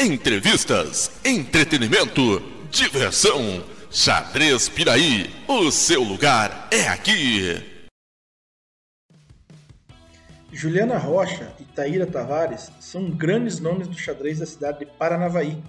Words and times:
Entrevistas, 0.00 1.10
entretenimento, 1.24 2.40
diversão. 2.70 3.64
Xadrez 3.90 4.68
Piraí, 4.68 5.28
o 5.48 5.72
seu 5.72 6.04
lugar 6.04 6.68
é 6.70 6.86
aqui. 6.86 7.60
Juliana 10.52 10.96
Rocha 10.96 11.52
e 11.58 11.64
Taíra 11.64 12.06
Tavares 12.06 12.70
são 12.78 13.10
grandes 13.10 13.58
nomes 13.58 13.88
do 13.88 13.98
xadrez 13.98 14.38
da 14.38 14.46
cidade 14.46 14.78
de 14.78 14.86
Paranavaí. 14.86 15.60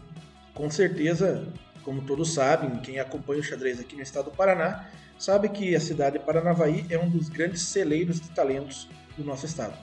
Com 0.53 0.69
certeza, 0.69 1.47
como 1.81 2.03
todos 2.03 2.31
sabem, 2.31 2.77
quem 2.81 2.99
acompanha 2.99 3.41
o 3.41 3.43
xadrez 3.43 3.79
aqui 3.79 3.95
no 3.95 4.03
estado 4.03 4.25
do 4.25 4.37
Paraná, 4.37 4.91
sabe 5.17 5.49
que 5.49 5.75
a 5.75 5.79
cidade 5.79 6.19
de 6.19 6.23
Paranavaí 6.23 6.85
é 6.91 6.99
um 6.99 7.09
dos 7.09 7.29
grandes 7.29 7.63
celeiros 7.63 8.21
de 8.21 8.29
talentos 8.29 8.87
do 9.17 9.23
nosso 9.23 9.47
estado. 9.47 9.73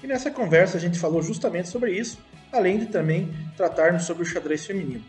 E 0.00 0.06
nessa 0.06 0.30
conversa 0.30 0.76
a 0.76 0.80
gente 0.80 0.96
falou 0.96 1.20
justamente 1.20 1.68
sobre 1.68 1.90
isso, 1.90 2.18
além 2.54 2.78
de 2.78 2.86
também 2.86 3.34
tratarmos 3.56 4.04
sobre 4.04 4.22
o 4.22 4.26
xadrez 4.26 4.64
feminino. 4.64 5.04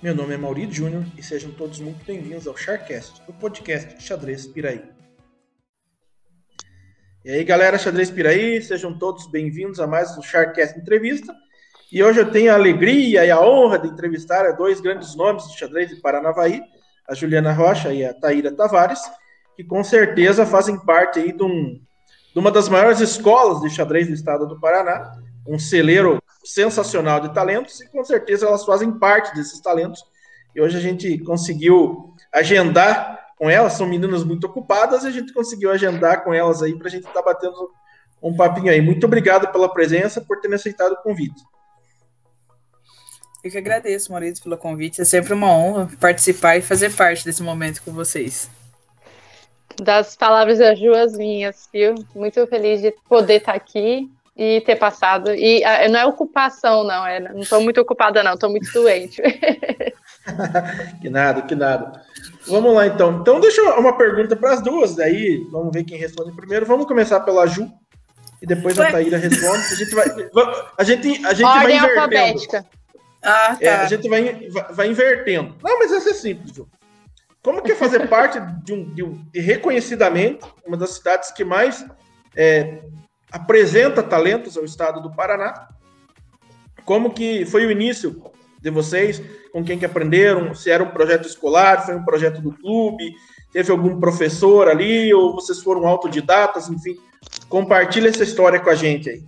Meu 0.00 0.14
nome 0.14 0.34
é 0.34 0.36
Maurício 0.36 0.72
Júnior 0.72 1.04
e 1.18 1.22
sejam 1.22 1.50
todos 1.50 1.80
muito 1.80 2.04
bem-vindos 2.06 2.46
ao 2.46 2.56
Charcast, 2.56 3.20
o 3.26 3.32
podcast 3.32 4.00
Xadrez 4.00 4.46
Piraí. 4.46 4.80
E 7.24 7.30
aí, 7.30 7.42
galera, 7.42 7.76
Xadrez 7.76 8.12
Piraí, 8.12 8.62
sejam 8.62 8.96
todos 8.96 9.28
bem-vindos 9.28 9.80
a 9.80 9.88
mais 9.88 10.16
um 10.16 10.22
Charcast 10.22 10.78
Entrevista. 10.78 11.34
E 11.90 12.00
hoje 12.04 12.20
eu 12.20 12.30
tenho 12.30 12.52
a 12.52 12.54
alegria 12.54 13.26
e 13.26 13.30
a 13.30 13.40
honra 13.40 13.80
de 13.80 13.88
entrevistar 13.88 14.52
dois 14.52 14.80
grandes 14.80 15.16
nomes 15.16 15.44
do 15.48 15.58
xadrez 15.58 15.88
de 15.88 15.96
Paranavaí, 15.96 16.62
a 17.08 17.14
Juliana 17.14 17.52
Rocha 17.52 17.92
e 17.92 18.04
a 18.04 18.14
Taíra 18.14 18.52
Tavares, 18.52 19.00
que 19.56 19.64
com 19.64 19.82
certeza 19.82 20.46
fazem 20.46 20.78
parte 20.78 21.18
aí 21.18 21.32
de, 21.32 21.42
um, 21.42 21.80
de 22.32 22.38
uma 22.38 22.52
das 22.52 22.68
maiores 22.68 23.00
escolas 23.00 23.60
de 23.62 23.70
xadrez 23.70 24.06
do 24.06 24.14
estado 24.14 24.46
do 24.46 24.60
Paraná, 24.60 25.12
um 25.48 25.58
celeiro 25.58 26.20
sensacional 26.46 27.20
de 27.20 27.34
talentos, 27.34 27.80
e 27.80 27.88
com 27.88 28.04
certeza 28.04 28.46
elas 28.46 28.64
fazem 28.64 28.92
parte 28.92 29.34
desses 29.34 29.60
talentos. 29.60 30.02
E 30.54 30.60
hoje 30.60 30.76
a 30.76 30.80
gente 30.80 31.18
conseguiu 31.18 32.14
agendar 32.32 33.26
com 33.38 33.50
elas, 33.50 33.74
são 33.74 33.86
meninas 33.86 34.24
muito 34.24 34.46
ocupadas, 34.46 35.04
e 35.04 35.08
a 35.08 35.10
gente 35.10 35.32
conseguiu 35.32 35.70
agendar 35.70 36.24
com 36.24 36.32
elas 36.32 36.62
aí 36.62 36.76
para 36.78 36.88
a 36.88 36.90
gente 36.90 37.06
estar 37.06 37.22
tá 37.22 37.32
batendo 37.32 37.70
um 38.22 38.34
papinho 38.34 38.70
aí. 38.70 38.80
Muito 38.80 39.04
obrigado 39.06 39.50
pela 39.52 39.68
presença, 39.68 40.20
por 40.20 40.40
ter 40.40 40.52
aceitado 40.54 40.92
o 40.92 41.02
convite. 41.02 41.42
Eu 43.44 43.50
que 43.50 43.58
agradeço, 43.58 44.10
Maurício, 44.10 44.42
pelo 44.42 44.56
convite. 44.56 45.00
É 45.00 45.04
sempre 45.04 45.32
uma 45.32 45.52
honra 45.52 45.88
participar 46.00 46.56
e 46.56 46.62
fazer 46.62 46.92
parte 46.94 47.24
desse 47.24 47.42
momento 47.42 47.82
com 47.82 47.92
vocês. 47.92 48.50
Das 49.80 50.16
palavras 50.16 50.58
das 50.58 50.80
duas 50.80 51.12
minhas, 51.12 51.68
viu? 51.72 51.94
Muito 52.14 52.44
feliz 52.46 52.80
de 52.80 52.92
poder 53.08 53.36
estar 53.36 53.54
aqui 53.54 54.10
e 54.36 54.60
ter 54.60 54.76
passado. 54.76 55.32
E 55.34 55.62
uh, 55.62 55.90
não 55.90 55.98
é 55.98 56.06
ocupação, 56.06 56.84
não. 56.84 57.06
É, 57.06 57.20
não 57.20 57.40
estou 57.40 57.60
muito 57.60 57.80
ocupada, 57.80 58.22
não. 58.22 58.34
Estou 58.34 58.50
muito 58.50 58.70
doente. 58.72 59.22
que 61.00 61.08
nada, 61.08 61.42
que 61.42 61.54
nada. 61.54 62.02
Vamos 62.46 62.74
lá, 62.74 62.86
então. 62.86 63.18
Então, 63.20 63.40
deixa 63.40 63.62
uma 63.78 63.96
pergunta 63.96 64.36
para 64.36 64.52
as 64.52 64.60
duas. 64.60 64.94
Daí, 64.94 65.46
vamos 65.50 65.72
ver 65.72 65.84
quem 65.84 65.98
responde 65.98 66.36
primeiro. 66.36 66.66
Vamos 66.66 66.86
começar 66.86 67.20
pela 67.20 67.46
Ju. 67.46 67.66
E 68.40 68.46
depois 68.46 68.78
a 68.78 68.90
Taíra 68.90 69.16
responde. 69.16 69.64
A 69.72 69.74
gente 69.74 69.94
vai, 69.94 70.06
a 70.76 70.84
gente, 70.84 71.26
a 71.26 71.32
gente 71.32 71.46
Ordem 71.46 71.62
vai 71.62 71.76
invertendo. 71.76 72.00
alfabética. 72.00 72.66
Ah, 73.22 73.56
tá. 73.56 73.58
É, 73.60 73.70
a 73.76 73.86
gente 73.86 74.08
vai, 74.08 74.48
vai 74.70 74.88
invertendo. 74.88 75.56
Não, 75.62 75.78
mas 75.78 75.90
essa 75.92 76.10
é 76.10 76.14
simples, 76.14 76.54
Ju. 76.54 76.68
Como 77.42 77.62
que 77.62 77.72
é 77.72 77.74
fazer 77.74 78.06
parte 78.10 78.38
de 78.62 78.72
um, 78.72 78.92
de 78.92 79.02
um 79.02 79.24
de 79.32 79.40
reconhecidamente 79.40 80.44
uma 80.66 80.76
das 80.76 80.90
cidades 80.90 81.30
que 81.30 81.44
mais 81.44 81.86
é, 82.36 82.82
apresenta 83.30 84.02
talentos 84.02 84.56
ao 84.56 84.64
estado 84.64 85.00
do 85.00 85.14
Paraná? 85.14 85.68
Como 86.84 87.12
que 87.12 87.44
foi 87.46 87.66
o 87.66 87.70
início 87.70 88.22
de 88.60 88.70
vocês? 88.70 89.20
Com 89.52 89.64
quem 89.64 89.78
que 89.78 89.84
aprenderam? 89.84 90.54
Se 90.54 90.70
era 90.70 90.82
um 90.82 90.90
projeto 90.90 91.26
escolar, 91.26 91.84
foi 91.84 91.96
um 91.96 92.04
projeto 92.04 92.40
do 92.40 92.52
clube? 92.52 93.14
Teve 93.52 93.70
algum 93.70 93.98
professor 93.98 94.68
ali? 94.68 95.12
Ou 95.12 95.34
vocês 95.34 95.60
foram 95.60 95.86
autodidatas? 95.86 96.68
Enfim, 96.68 96.96
compartilha 97.48 98.08
essa 98.08 98.22
história 98.22 98.60
com 98.60 98.70
a 98.70 98.74
gente 98.74 99.10
aí. 99.10 99.24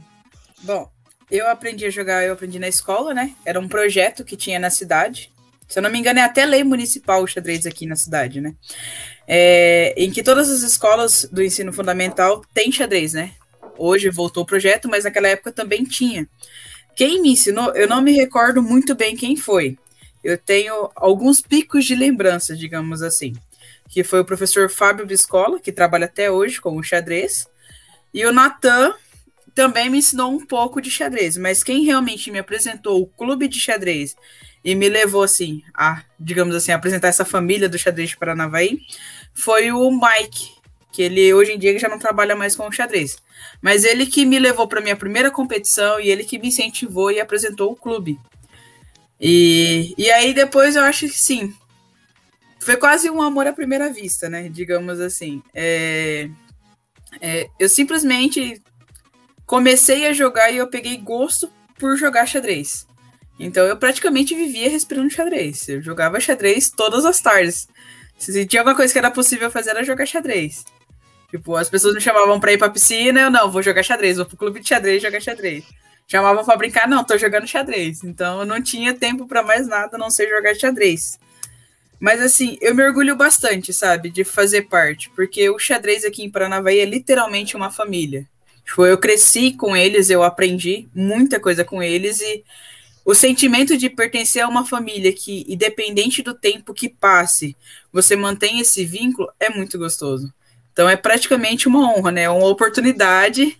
Bom, 0.62 0.90
eu 1.30 1.48
aprendi 1.48 1.84
a 1.84 1.90
jogar, 1.90 2.24
eu 2.24 2.32
aprendi 2.32 2.58
na 2.58 2.68
escola, 2.68 3.12
né? 3.12 3.34
Era 3.44 3.60
um 3.60 3.68
projeto 3.68 4.24
que 4.24 4.36
tinha 4.36 4.58
na 4.58 4.70
cidade. 4.70 5.30
Se 5.68 5.78
eu 5.78 5.82
não 5.82 5.90
me 5.90 5.98
engano, 5.98 6.18
é 6.18 6.22
até 6.22 6.46
lei 6.46 6.64
municipal 6.64 7.22
o 7.22 7.26
xadrez 7.26 7.66
aqui 7.66 7.86
na 7.86 7.96
cidade, 7.96 8.40
né? 8.40 8.54
É, 9.26 9.94
em 9.96 10.10
que 10.10 10.22
todas 10.22 10.48
as 10.48 10.62
escolas 10.62 11.28
do 11.30 11.42
ensino 11.42 11.72
fundamental 11.72 12.42
têm 12.54 12.72
xadrez, 12.72 13.12
né? 13.12 13.32
Hoje 13.78 14.10
voltou 14.10 14.42
o 14.42 14.46
projeto, 14.46 14.88
mas 14.88 15.04
naquela 15.04 15.28
época 15.28 15.52
também 15.52 15.84
tinha. 15.84 16.28
Quem 16.96 17.22
me 17.22 17.30
ensinou, 17.30 17.74
eu 17.74 17.88
não 17.88 18.02
me 18.02 18.12
recordo 18.12 18.62
muito 18.62 18.94
bem 18.94 19.16
quem 19.16 19.36
foi. 19.36 19.78
Eu 20.22 20.36
tenho 20.36 20.90
alguns 20.96 21.40
picos 21.40 21.84
de 21.84 21.94
lembranças, 21.94 22.58
digamos 22.58 23.02
assim. 23.02 23.34
Que 23.88 24.02
foi 24.02 24.20
o 24.20 24.24
professor 24.24 24.68
Fábio 24.68 25.06
Biscola, 25.06 25.60
que 25.60 25.72
trabalha 25.72 26.06
até 26.06 26.30
hoje 26.30 26.60
com 26.60 26.76
o 26.76 26.82
xadrez, 26.82 27.46
e 28.12 28.26
o 28.26 28.32
Natan, 28.32 28.94
também 29.54 29.90
me 29.90 29.98
ensinou 29.98 30.30
um 30.30 30.44
pouco 30.46 30.80
de 30.80 30.88
xadrez, 30.88 31.36
mas 31.36 31.64
quem 31.64 31.84
realmente 31.84 32.30
me 32.30 32.38
apresentou 32.38 33.02
o 33.02 33.06
clube 33.06 33.48
de 33.48 33.58
xadrez 33.58 34.14
e 34.64 34.72
me 34.74 34.88
levou 34.88 35.22
assim 35.22 35.62
a, 35.74 36.04
digamos 36.18 36.54
assim, 36.54 36.70
a 36.70 36.76
apresentar 36.76 37.08
essa 37.08 37.24
família 37.24 37.68
do 37.68 37.76
xadrez 37.76 38.10
de 38.10 38.16
Paranavaí 38.16 38.78
foi 39.34 39.72
o 39.72 39.90
Mike, 39.90 40.52
que 40.92 41.02
ele 41.02 41.34
hoje 41.34 41.52
em 41.52 41.58
dia 41.58 41.76
já 41.76 41.88
não 41.88 41.98
trabalha 41.98 42.36
mais 42.36 42.54
com 42.54 42.68
o 42.68 42.72
xadrez. 42.72 43.18
Mas 43.60 43.84
ele 43.84 44.06
que 44.06 44.24
me 44.24 44.38
levou 44.38 44.68
para 44.68 44.80
minha 44.80 44.96
primeira 44.96 45.30
competição 45.30 46.00
e 46.00 46.10
ele 46.10 46.24
que 46.24 46.38
me 46.38 46.48
incentivou 46.48 47.10
e 47.10 47.20
apresentou 47.20 47.72
o 47.72 47.76
clube. 47.76 48.18
E, 49.20 49.94
e 49.98 50.10
aí 50.10 50.32
depois 50.32 50.76
eu 50.76 50.82
acho 50.82 51.06
que 51.08 51.18
sim. 51.18 51.52
Foi 52.60 52.76
quase 52.76 53.10
um 53.10 53.22
amor 53.22 53.46
à 53.46 53.52
primeira 53.52 53.90
vista, 53.92 54.28
né? 54.28 54.48
Digamos 54.48 55.00
assim. 55.00 55.42
É, 55.54 56.28
é, 57.20 57.48
eu 57.58 57.68
simplesmente 57.68 58.62
comecei 59.46 60.06
a 60.06 60.12
jogar 60.12 60.50
e 60.50 60.58
eu 60.58 60.68
peguei 60.68 60.96
gosto 60.98 61.50
por 61.78 61.96
jogar 61.96 62.26
xadrez. 62.26 62.86
Então 63.40 63.64
eu 63.64 63.76
praticamente 63.76 64.34
vivia 64.34 64.68
respirando 64.68 65.10
xadrez. 65.10 65.68
Eu 65.68 65.80
jogava 65.80 66.20
xadrez 66.20 66.70
todas 66.70 67.04
as 67.04 67.20
tardes. 67.20 67.68
Se 68.18 68.44
tinha 68.46 68.60
alguma 68.60 68.76
coisa 68.76 68.92
que 68.92 68.98
era 68.98 69.10
possível 69.10 69.50
fazer, 69.50 69.70
era 69.70 69.84
jogar 69.84 70.06
xadrez. 70.06 70.64
Tipo, 71.30 71.56
as 71.56 71.68
pessoas 71.68 71.94
me 71.94 72.00
chamavam 72.00 72.40
pra 72.40 72.52
ir 72.52 72.58
pra 72.58 72.70
piscina, 72.70 73.20
eu 73.20 73.30
não, 73.30 73.50
vou 73.50 73.62
jogar 73.62 73.82
xadrez, 73.82 74.16
vou 74.16 74.24
pro 74.24 74.36
clube 74.36 74.60
de 74.60 74.68
xadrez 74.68 75.02
jogar 75.02 75.20
xadrez. 75.20 75.64
Chamavam 76.06 76.42
pra 76.42 76.56
brincar, 76.56 76.88
não, 76.88 77.04
tô 77.04 77.18
jogando 77.18 77.46
xadrez. 77.46 78.02
Então 78.02 78.40
eu 78.40 78.46
não 78.46 78.62
tinha 78.62 78.94
tempo 78.94 79.26
para 79.26 79.42
mais 79.42 79.68
nada 79.68 79.96
a 79.96 79.98
não 79.98 80.10
ser 80.10 80.28
jogar 80.28 80.54
xadrez. 80.54 81.18
Mas 82.00 82.22
assim, 82.22 82.56
eu 82.60 82.74
me 82.74 82.82
orgulho 82.82 83.14
bastante, 83.14 83.72
sabe, 83.72 84.08
de 84.08 84.24
fazer 84.24 84.62
parte, 84.62 85.10
porque 85.10 85.50
o 85.50 85.58
xadrez 85.58 86.04
aqui 86.04 86.22
em 86.22 86.30
Paranavaí 86.30 86.78
é 86.78 86.84
literalmente 86.84 87.56
uma 87.56 87.70
família. 87.70 88.26
Tipo, 88.64 88.86
eu 88.86 88.96
cresci 88.98 89.52
com 89.52 89.76
eles, 89.76 90.08
eu 90.08 90.22
aprendi 90.22 90.88
muita 90.94 91.40
coisa 91.40 91.64
com 91.64 91.82
eles 91.82 92.20
e 92.20 92.44
o 93.04 93.14
sentimento 93.14 93.76
de 93.76 93.90
pertencer 93.90 94.42
a 94.42 94.48
uma 94.48 94.64
família 94.64 95.12
que, 95.12 95.44
independente 95.48 96.22
do 96.22 96.34
tempo 96.34 96.74
que 96.74 96.88
passe, 96.88 97.56
você 97.92 98.14
mantém 98.14 98.60
esse 98.60 98.84
vínculo 98.84 99.28
é 99.40 99.50
muito 99.50 99.78
gostoso. 99.78 100.32
Então 100.78 100.88
é 100.88 100.94
praticamente 100.94 101.66
uma 101.66 101.92
honra, 101.92 102.12
né? 102.12 102.30
Uma 102.30 102.46
oportunidade 102.46 103.58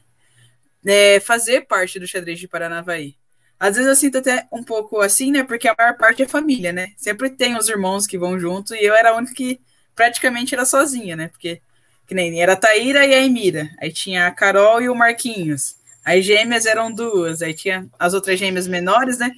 né, 0.81 1.19
fazer 1.19 1.63
parte 1.63 1.99
do 1.99 2.07
xadrez 2.07 2.39
de 2.39 2.47
Paranavaí. 2.47 3.17
Às 3.59 3.75
vezes 3.75 3.89
eu 3.89 3.97
sinto 3.97 4.19
até 4.19 4.47
um 4.53 4.63
pouco 4.63 5.01
assim, 5.01 5.33
né? 5.33 5.43
Porque 5.43 5.67
a 5.67 5.75
maior 5.77 5.97
parte 5.97 6.23
é 6.23 6.29
família, 6.29 6.73
né? 6.73 6.93
Sempre 6.97 7.29
tem 7.31 7.59
os 7.59 7.69
irmãos 7.69 8.07
que 8.07 8.17
vão 8.17 8.39
junto 8.39 8.73
e 8.73 8.85
eu 8.85 8.95
era 8.95 9.11
a 9.11 9.17
única 9.17 9.35
que 9.35 9.59
praticamente 9.97 10.55
era 10.55 10.65
sozinha, 10.65 11.17
né? 11.17 11.27
Porque 11.27 11.61
que 12.07 12.15
nem 12.15 12.41
era 12.41 12.53
a 12.53 12.57
Taíra 12.57 13.05
e 13.05 13.13
a 13.13 13.19
Emira. 13.21 13.69
Aí 13.83 13.93
tinha 13.93 14.29
a 14.29 14.31
Carol 14.31 14.81
e 14.81 14.89
o 14.89 14.95
Marquinhos. 14.95 15.75
As 16.05 16.25
gêmeas 16.25 16.67
eram 16.67 16.93
duas. 16.93 17.43
Aí 17.43 17.53
tinha 17.53 17.89
as 17.99 18.15
outras 18.15 18.39
gêmeas 18.39 18.69
menores, 18.69 19.19
né? 19.19 19.33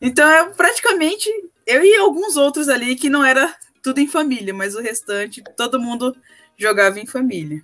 Então, 0.00 0.26
é 0.26 0.48
praticamente 0.54 1.28
eu 1.66 1.84
e 1.84 1.96
alguns 1.96 2.38
outros 2.38 2.70
ali 2.70 2.96
que 2.96 3.10
não 3.10 3.22
era 3.22 3.54
tudo 3.82 4.00
em 4.00 4.08
família, 4.08 4.54
mas 4.54 4.74
o 4.74 4.80
restante, 4.80 5.44
todo 5.54 5.78
mundo 5.78 6.16
jogava 6.56 6.98
em 6.98 7.06
família. 7.06 7.62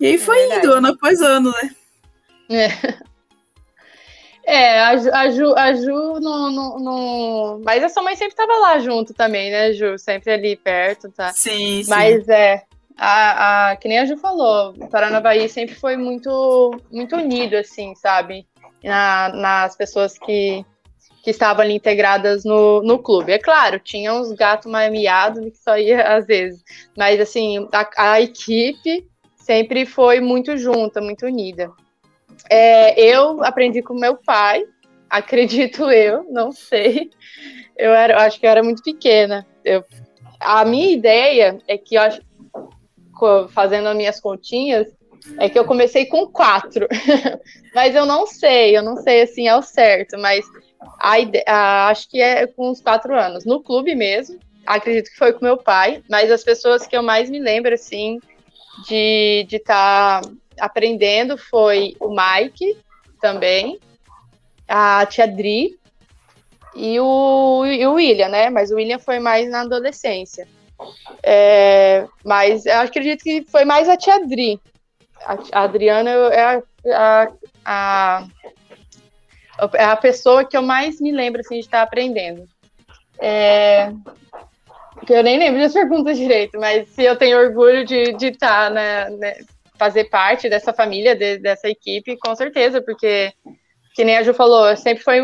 E 0.00 0.06
aí 0.06 0.18
foi 0.18 0.38
é 0.38 0.58
indo, 0.58 0.72
ano 0.72 0.88
após 0.88 1.20
ano, 1.20 1.50
né? 1.50 1.70
É. 2.50 3.08
É, 4.50 4.80
a 4.80 4.96
Ju, 4.96 5.10
a 5.12 5.30
Ju, 5.30 5.54
a 5.58 5.74
Ju 5.74 6.20
não, 6.20 6.50
não, 6.50 6.78
não, 6.78 7.60
Mas 7.62 7.84
a 7.84 7.90
sua 7.90 8.02
mãe 8.02 8.16
sempre 8.16 8.32
estava 8.32 8.54
lá 8.54 8.78
junto 8.78 9.12
também, 9.12 9.50
né, 9.50 9.74
Ju? 9.74 9.98
Sempre 9.98 10.32
ali 10.32 10.56
perto, 10.56 11.12
tá? 11.12 11.34
Sim, 11.34 11.82
sim. 11.82 11.90
Mas 11.90 12.26
é, 12.30 12.62
a, 12.96 13.72
a, 13.72 13.76
que 13.76 13.86
nem 13.88 13.98
a 13.98 14.06
Ju 14.06 14.16
falou, 14.16 14.72
o 14.78 14.88
Paranavaí 14.88 15.50
sempre 15.50 15.74
foi 15.74 15.98
muito, 15.98 16.70
muito 16.90 17.14
unido, 17.16 17.56
assim, 17.56 17.94
sabe? 17.94 18.46
Na, 18.82 19.28
nas 19.34 19.76
pessoas 19.76 20.18
que, 20.18 20.64
que 21.28 21.32
estavam 21.32 21.62
ali 21.62 21.74
integradas 21.74 22.42
no, 22.42 22.82
no 22.82 22.98
clube. 22.98 23.32
É 23.32 23.38
claro, 23.38 23.78
tinha 23.78 24.14
uns 24.14 24.32
gatos 24.32 24.72
mais 24.72 24.90
miados 24.90 25.44
que 25.44 25.58
só 25.58 25.76
ia 25.76 26.16
às 26.16 26.26
vezes, 26.26 26.64
mas 26.96 27.20
assim, 27.20 27.68
a, 27.70 28.12
a 28.12 28.20
equipe 28.22 29.06
sempre 29.36 29.84
foi 29.84 30.20
muito 30.20 30.56
junta, 30.56 31.02
muito 31.02 31.26
unida. 31.26 31.70
É, 32.48 32.98
eu 32.98 33.44
aprendi 33.44 33.82
com 33.82 33.92
meu 33.92 34.16
pai, 34.16 34.64
acredito 35.10 35.90
eu, 35.90 36.24
não 36.30 36.50
sei. 36.50 37.10
Eu 37.76 37.92
era, 37.92 38.24
acho 38.24 38.40
que 38.40 38.46
eu 38.46 38.50
era 38.50 38.62
muito 38.62 38.82
pequena. 38.82 39.46
Eu, 39.62 39.84
a 40.40 40.64
minha 40.64 40.90
ideia 40.90 41.58
é 41.68 41.76
que 41.76 41.96
eu 41.96 42.00
acho, 42.00 42.22
fazendo 43.50 43.88
as 43.88 43.96
minhas 43.96 44.18
continhas, 44.18 44.86
é 45.36 45.46
que 45.46 45.58
eu 45.58 45.66
comecei 45.66 46.06
com 46.06 46.26
quatro, 46.26 46.88
mas 47.74 47.94
eu 47.94 48.06
não 48.06 48.26
sei, 48.26 48.74
eu 48.74 48.82
não 48.82 48.96
sei 48.96 49.20
assim 49.20 49.46
ao 49.46 49.60
certo, 49.60 50.18
mas 50.18 50.42
a 50.98 51.18
ideia, 51.18 51.44
a, 51.46 51.88
acho 51.88 52.08
que 52.08 52.20
é 52.20 52.46
com 52.46 52.70
uns 52.70 52.80
quatro 52.80 53.14
anos. 53.18 53.44
No 53.44 53.62
clube 53.62 53.94
mesmo, 53.94 54.38
acredito 54.66 55.10
que 55.10 55.18
foi 55.18 55.32
com 55.32 55.44
meu 55.44 55.56
pai, 55.56 56.02
mas 56.08 56.30
as 56.30 56.44
pessoas 56.44 56.86
que 56.86 56.96
eu 56.96 57.02
mais 57.02 57.30
me 57.30 57.38
lembro 57.38 57.74
assim 57.74 58.20
de 58.86 59.46
estar 59.50 60.20
tá 60.20 60.30
aprendendo 60.60 61.36
foi 61.36 61.96
o 62.00 62.08
Mike 62.10 62.76
também, 63.20 63.78
a 64.68 65.04
tia 65.06 65.26
Dri 65.26 65.78
e 66.74 67.00
o, 67.00 67.64
e 67.66 67.86
o 67.86 67.94
William, 67.94 68.28
né? 68.28 68.50
Mas 68.50 68.70
o 68.70 68.76
William 68.76 68.98
foi 68.98 69.18
mais 69.18 69.50
na 69.50 69.62
adolescência. 69.62 70.46
É, 71.22 72.06
mas 72.24 72.66
eu 72.66 72.78
acredito 72.80 73.22
que 73.22 73.44
foi 73.48 73.64
mais 73.64 73.88
a 73.88 73.96
tia 73.96 74.24
Dri. 74.26 74.60
A, 75.24 75.36
a 75.52 75.62
Adriana 75.64 76.10
é 76.10 76.44
a, 76.44 76.62
a, 76.94 77.28
a, 77.64 78.26
é 79.74 79.84
a 79.84 79.96
pessoa 79.96 80.44
que 80.44 80.56
eu 80.56 80.62
mais 80.62 81.00
me 81.00 81.12
lembro 81.12 81.40
assim, 81.40 81.54
de 81.54 81.60
estar 81.60 81.82
aprendendo. 81.82 82.46
É, 83.20 83.90
eu 85.08 85.22
nem 85.22 85.38
lembro 85.38 85.60
das 85.60 85.72
perguntas 85.72 86.16
direito, 86.16 86.58
mas 86.58 86.88
se 86.88 87.02
eu 87.02 87.16
tenho 87.16 87.38
orgulho 87.38 87.84
de, 87.84 88.14
estar, 88.26 88.70
né, 88.70 89.10
né, 89.10 89.38
fazer 89.76 90.04
parte 90.04 90.48
dessa 90.48 90.72
família, 90.72 91.14
de, 91.14 91.38
dessa 91.38 91.68
equipe, 91.68 92.16
com 92.16 92.34
certeza, 92.34 92.80
porque, 92.80 93.32
que 93.94 94.04
nem 94.04 94.16
a 94.16 94.22
Ju 94.22 94.34
falou, 94.34 94.76
sempre 94.76 95.02
foi 95.02 95.20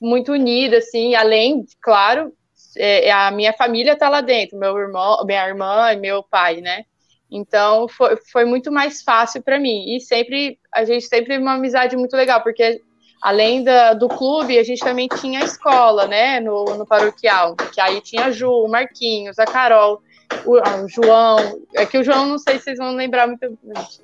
muito 0.00 0.32
unida, 0.32 0.78
assim, 0.78 1.14
além, 1.14 1.64
claro, 1.80 2.32
é, 2.76 3.10
a 3.10 3.30
minha 3.30 3.52
família 3.52 3.92
está 3.92 4.08
lá 4.08 4.20
dentro, 4.20 4.58
meu 4.58 4.76
irmão, 4.76 5.24
minha 5.24 5.46
irmã 5.46 5.92
e 5.92 5.96
meu 5.96 6.22
pai, 6.22 6.60
né? 6.60 6.84
Então 7.30 7.88
foi, 7.88 8.16
foi 8.30 8.44
muito 8.44 8.70
mais 8.70 9.02
fácil 9.02 9.42
para 9.42 9.58
mim. 9.58 9.96
E 9.96 10.00
sempre 10.00 10.58
a 10.74 10.84
gente 10.84 11.06
sempre 11.06 11.28
teve 11.28 11.42
uma 11.42 11.54
amizade 11.54 11.96
muito 11.96 12.14
legal, 12.14 12.42
porque 12.42 12.82
além 13.22 13.62
da, 13.62 13.94
do 13.94 14.08
clube, 14.08 14.58
a 14.58 14.64
gente 14.64 14.80
também 14.80 15.06
tinha 15.06 15.40
a 15.40 15.44
escola, 15.44 16.08
né, 16.08 16.40
no, 16.40 16.64
no 16.76 16.84
paroquial, 16.84 17.54
que 17.54 17.80
aí 17.80 18.00
tinha 18.00 18.26
a 18.26 18.30
Ju, 18.32 18.50
o 18.50 18.68
Marquinhos, 18.68 19.38
a 19.38 19.44
Carol, 19.44 20.02
o, 20.44 20.56
o, 20.56 20.88
João, 20.88 21.38
é 21.74 21.86
que 21.86 21.96
o 21.96 22.02
João 22.02 22.26
não 22.26 22.38
sei 22.38 22.58
se 22.58 22.64
vocês 22.64 22.78
vão 22.78 22.96
lembrar 22.96 23.28
muito, 23.28 23.44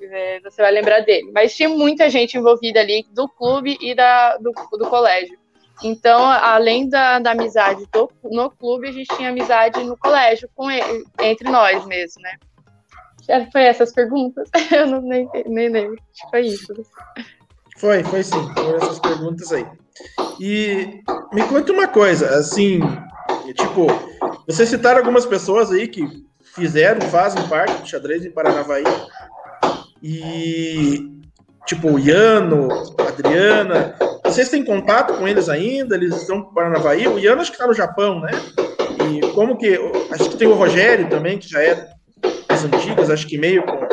é, 0.01 0.39
você 0.39 0.61
vai 0.61 0.71
lembrar 0.71 1.01
dele, 1.01 1.29
mas 1.33 1.53
tinha 1.53 1.67
muita 1.67 2.09
gente 2.09 2.37
envolvida 2.37 2.79
ali 2.79 3.05
do 3.11 3.27
clube 3.27 3.77
e 3.81 3.93
da, 3.93 4.37
do, 4.37 4.53
do 4.77 4.89
colégio. 4.89 5.37
Então, 5.83 6.25
além 6.25 6.87
da, 6.89 7.19
da 7.19 7.31
amizade 7.31 7.85
do, 7.91 8.09
no 8.23 8.49
clube, 8.49 8.87
a 8.87 8.91
gente 8.91 9.15
tinha 9.15 9.29
amizade 9.29 9.83
no 9.83 9.97
colégio 9.97 10.49
com 10.55 10.69
entre 10.71 11.49
nós 11.49 11.85
mesmo, 11.85 12.21
né? 12.21 12.31
Foi 13.51 13.63
essas 13.63 13.93
perguntas? 13.93 14.49
Eu 14.71 14.87
não, 14.87 15.01
nem, 15.01 15.29
nem 15.45 15.69
lembro. 15.69 15.97
Acho 16.11 16.23
que 16.23 16.29
foi 16.29 16.41
isso. 16.41 16.73
Foi, 17.79 18.03
foi 18.03 18.23
sim. 18.23 18.53
Foram 18.53 18.75
essas 18.75 18.99
perguntas 18.99 19.51
aí. 19.53 19.65
E 20.39 21.01
me 21.33 21.43
conta 21.47 21.71
uma 21.71 21.87
coisa, 21.87 22.29
assim, 22.37 22.81
tipo, 23.53 23.87
vocês 24.45 24.67
citaram 24.67 24.99
algumas 24.99 25.25
pessoas 25.25 25.71
aí 25.71 25.87
que 25.87 26.05
fizeram, 26.55 27.01
fazem 27.09 27.41
parte 27.47 27.81
do 27.81 27.87
xadrez 27.87 28.25
em 28.25 28.31
Paranavaí. 28.31 28.83
E, 30.03 31.09
tipo, 31.65 31.91
o 31.91 31.99
Iano, 31.99 32.67
Adriana, 32.99 33.95
vocês 34.25 34.49
têm 34.49 34.63
contato 34.63 35.13
com 35.13 35.27
eles 35.27 35.47
ainda? 35.47 35.95
Eles 35.95 36.17
estão 36.17 36.41
para 36.41 36.53
Paranavaí? 36.53 37.07
O 37.07 37.17
Iano 37.17 37.41
acho 37.41 37.51
que 37.51 37.55
está 37.55 37.67
no 37.67 37.73
Japão, 37.73 38.19
né? 38.19 38.31
E 39.09 39.21
como 39.31 39.57
que. 39.57 39.79
Acho 40.11 40.29
que 40.29 40.37
tem 40.37 40.47
o 40.47 40.53
Rogério 40.53 41.09
também, 41.09 41.37
que 41.37 41.49
já 41.49 41.61
é 41.61 41.87
das 42.47 42.65
antigas, 42.65 43.09
acho 43.09 43.25
que 43.25 43.37
meio 43.37 43.63
com, 43.63 43.87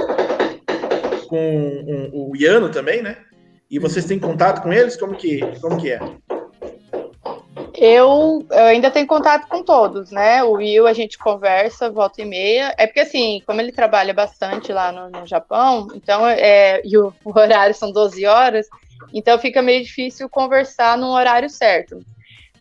com 1.29 1.39
um, 1.39 2.11
o 2.31 2.37
Iano 2.37 2.69
também, 2.69 3.03
né? 3.03 3.17
E 3.71 3.79
vocês 3.79 4.05
têm 4.05 4.19
contato 4.19 4.63
com 4.63 4.73
eles? 4.73 4.97
Como 4.97 5.15
que, 5.17 5.41
como 5.61 5.81
que 5.81 5.91
é? 5.91 6.01
Eu, 7.79 8.47
eu, 8.51 8.65
ainda 8.65 8.91
tenho 8.91 9.07
contato 9.07 9.49
com 9.49 9.63
todos, 9.63 10.11
né? 10.11 10.43
O 10.43 10.53
Will 10.53 10.87
a 10.87 10.93
gente 10.93 11.19
conversa, 11.19 11.91
volta 11.91 12.23
e 12.23 12.25
meia. 12.25 12.75
É 12.79 12.87
porque, 12.87 13.01
assim, 13.01 13.43
como 13.45 13.61
ele 13.61 13.73
trabalha 13.73 14.15
bastante 14.15 14.73
lá 14.73 14.91
no, 14.91 15.11
no 15.11 15.27
Japão, 15.27 15.89
então, 15.95 16.27
é, 16.27 16.81
e 16.85 16.97
o, 16.97 17.13
o, 17.25 17.39
horário 17.39 17.75
são 17.75 17.93
12 17.93 18.25
horas, 18.25 18.67
então 19.13 19.39
fica 19.39 19.61
meio 19.61 19.83
difícil 19.85 20.29
conversar 20.29 20.97
num 20.97 21.11
horário 21.11 21.51
certo. 21.51 22.01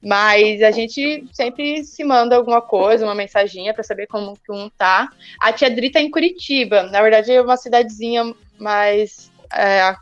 Mas 0.03 0.61
a 0.61 0.71
gente 0.71 1.25
sempre 1.31 1.83
se 1.83 2.03
manda 2.03 2.35
alguma 2.35 2.61
coisa, 2.61 3.05
uma 3.05 3.15
mensaginha 3.15 3.73
para 3.73 3.83
saber 3.83 4.07
como 4.07 4.33
que 4.33 4.51
um 4.51 4.69
tá. 4.69 5.09
A 5.39 5.53
tia 5.53 5.69
Dri 5.69 5.89
tá 5.89 6.01
em 6.01 6.11
Curitiba, 6.11 6.83
na 6.83 7.01
verdade 7.01 7.31
é 7.31 7.41
uma 7.41 7.57
cidadezinha 7.57 8.35
mais 8.59 9.31
é, 9.51 9.95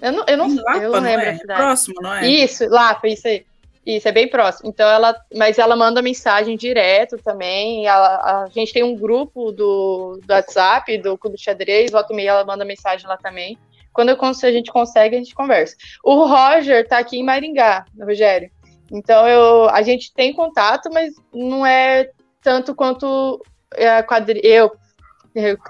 eu 0.00 0.12
não, 0.12 0.24
eu 0.26 0.36
não, 0.36 0.54
Lapa, 0.54 0.78
eu 0.78 0.90
não 0.92 1.00
lembro 1.00 1.24
não 1.24 1.26
é? 1.26 1.30
a 1.30 1.36
cidade. 1.36 1.60
Próximo, 1.60 1.94
não 2.00 2.14
é? 2.14 2.28
Isso, 2.28 2.68
Lapa, 2.68 3.08
isso 3.08 3.26
aí. 3.26 3.44
Isso, 3.84 4.08
é 4.08 4.12
bem 4.12 4.28
próximo. 4.28 4.68
Então 4.68 4.88
ela, 4.88 5.14
mas 5.36 5.58
ela 5.58 5.76
manda 5.76 6.02
mensagem 6.02 6.56
direto 6.56 7.16
também. 7.18 7.86
Ela, 7.86 8.16
a 8.44 8.48
gente 8.48 8.72
tem 8.72 8.82
um 8.82 8.96
grupo 8.96 9.52
do, 9.52 10.20
do 10.24 10.32
WhatsApp, 10.32 10.98
do 10.98 11.16
Clube 11.16 11.36
de 11.36 11.44
Xadrez, 11.44 11.92
volta 11.92 12.12
e 12.12 12.16
meia 12.16 12.30
ela 12.30 12.44
manda 12.44 12.64
mensagem 12.64 13.06
lá 13.06 13.16
também. 13.16 13.56
Quando 13.92 14.08
eu, 14.08 14.18
a 14.20 14.52
gente 14.52 14.72
consegue, 14.72 15.14
a 15.14 15.18
gente 15.18 15.34
conversa. 15.34 15.76
O 16.02 16.26
Roger 16.26 16.86
tá 16.86 16.98
aqui 16.98 17.16
em 17.16 17.22
Maringá, 17.22 17.84
Rogério. 17.98 18.50
Então 18.90 19.26
eu, 19.26 19.68
a 19.70 19.82
gente 19.82 20.12
tem 20.12 20.32
contato, 20.32 20.90
mas 20.92 21.14
não 21.32 21.64
é 21.64 22.10
tanto 22.42 22.74
quanto 22.74 23.40
a 23.72 24.02
quadri, 24.02 24.40
eu, 24.42 24.72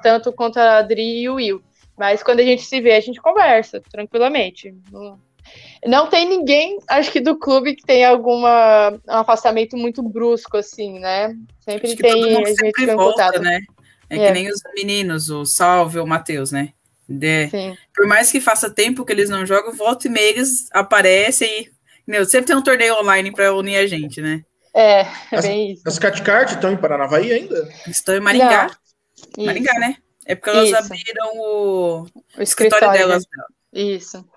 tanto 0.03 0.33
quanto 0.33 0.59
a 0.59 0.79
Adri 0.79 1.21
e 1.21 1.29
o 1.29 1.35
Will. 1.35 1.63
Mas 1.97 2.23
quando 2.23 2.41
a 2.41 2.45
gente 2.45 2.63
se 2.63 2.81
vê, 2.81 2.93
a 2.93 3.01
gente 3.01 3.21
conversa 3.21 3.81
tranquilamente. 3.91 4.75
Não 5.85 6.09
tem 6.09 6.29
ninguém, 6.29 6.79
acho 6.89 7.11
que 7.11 7.21
do 7.21 7.39
clube 7.39 7.77
que 7.77 7.85
tem 7.85 8.05
alguma 8.05 8.91
um 9.09 9.13
afastamento 9.13 9.77
muito 9.77 10.03
brusco, 10.03 10.57
assim, 10.57 10.99
né? 10.99 11.35
Sempre 11.61 11.89
acho 11.89 11.97
tem 11.97 12.37
a 12.37 12.45
gente 12.49 12.73
tem 12.73 12.97
contato. 12.97 13.41
Né? 13.41 13.61
É, 14.11 14.19
é, 14.19 14.27
que 14.27 14.33
nem 14.33 14.49
os 14.49 14.61
meninos, 14.75 15.31
o 15.31 15.45
Salve, 15.45 15.99
o 15.99 16.07
Matheus, 16.07 16.51
né? 16.51 16.73
De, 17.09 17.49
por 17.95 18.07
mais 18.07 18.33
que 18.33 18.41
faça 18.41 18.69
tempo 18.69 19.05
que 19.05 19.13
eles 19.13 19.31
não 19.31 19.47
jogam, 19.47 19.73
volta 19.73 20.09
e 20.09 20.11
meia 20.11 20.31
eles 20.31 20.69
aparecem 20.73 21.49
e. 21.49 21.77
Meu, 22.07 22.25
sempre 22.25 22.47
tem 22.47 22.57
um 22.57 22.63
torneio 22.63 22.95
online 23.01 23.33
para 23.33 23.53
unir 23.53 23.79
a 23.79 23.87
gente, 23.87 24.21
né? 24.23 24.45
É, 24.73 25.01
é 25.33 25.43
bem 25.43 25.73
as, 25.73 25.79
isso. 25.79 25.89
As 25.89 25.99
Catcard 25.99 26.55
estão 26.55 26.71
em 26.71 26.77
Paranavaí 26.77 27.33
ainda? 27.33 27.69
Estão 27.89 28.15
em 28.15 28.21
Maringá. 28.21 28.71
Maringá, 29.39 29.73
né? 29.81 29.97
É 30.27 30.35
porque 30.35 30.51
elas 30.51 30.69
Isso. 30.69 30.77
abriram 30.77 31.37
o, 31.37 32.03
o 32.03 32.43
escritório, 32.43 32.43
escritório 32.43 32.99
delas. 32.99 33.25
Né? 33.25 33.45
Isso. 33.73 34.29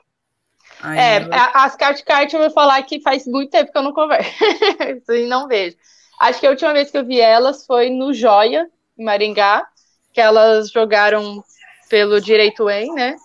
Aí 0.81 0.98
é, 0.98 1.24
eu... 1.24 1.29
as 1.31 1.75
Cart 1.75 2.03
Cart 2.03 2.31
eu 2.31 2.39
vou 2.39 2.51
falar 2.51 2.81
que 2.84 3.01
faz 3.01 3.25
muito 3.25 3.50
tempo 3.50 3.72
que 3.72 3.77
eu 3.77 3.81
não 3.81 3.91
converso 3.91 4.31
e 5.12 5.25
não 5.27 5.48
vejo. 5.48 5.75
Acho 6.22 6.39
que 6.39 6.48
a 6.48 6.51
última 6.51 6.74
vez 6.74 6.91
que 6.91 6.98
eu 6.98 7.05
vi 7.05 7.19
elas 7.19 7.65
foi 7.65 7.89
no 7.89 8.13
Joia, 8.13 8.69
em 8.98 9.03
Maringá, 9.03 9.67
que 10.13 10.22
elas 10.22 10.69
jogaram 10.69 11.43
pelo 11.89 12.22
Direito 12.22 12.69
Em, 12.69 12.93
né? 12.93 13.15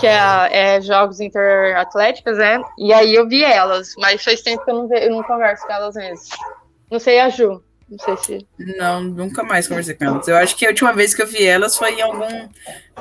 Que 0.00 0.06
é, 0.06 0.76
é 0.76 0.80
Jogos 0.80 1.20
Interatléticos, 1.20 2.38
né? 2.38 2.60
E 2.78 2.92
aí 2.92 3.14
eu 3.14 3.28
vi 3.28 3.44
elas, 3.44 3.94
mas 3.98 4.24
faz 4.24 4.42
tempo 4.42 4.64
que 4.64 4.70
eu 4.70 4.74
não, 4.74 4.88
ve, 4.88 5.06
eu 5.06 5.10
não 5.10 5.22
converso 5.22 5.66
com 5.66 5.72
elas 5.72 5.94
mesmo. 5.94 6.34
Não 6.90 6.98
sei 6.98 7.20
a 7.20 7.28
Ju. 7.28 7.62
Não 7.88 7.98
sei 7.98 8.16
se. 8.18 8.46
Não, 8.76 9.00
nunca 9.02 9.42
mais 9.42 9.66
conversei 9.66 9.94
com 9.94 10.04
elas. 10.04 10.28
Eu 10.28 10.36
acho 10.36 10.54
que 10.56 10.66
a 10.66 10.68
última 10.68 10.92
vez 10.92 11.14
que 11.14 11.22
eu 11.22 11.26
vi 11.26 11.44
elas 11.44 11.76
foi 11.76 11.94
em 11.94 12.02
algum 12.02 12.48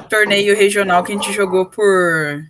torneio 0.09 0.55
regional 0.55 1.03
que 1.03 1.11
a 1.11 1.15
gente 1.15 1.33
jogou 1.33 1.65
por, 1.65 2.45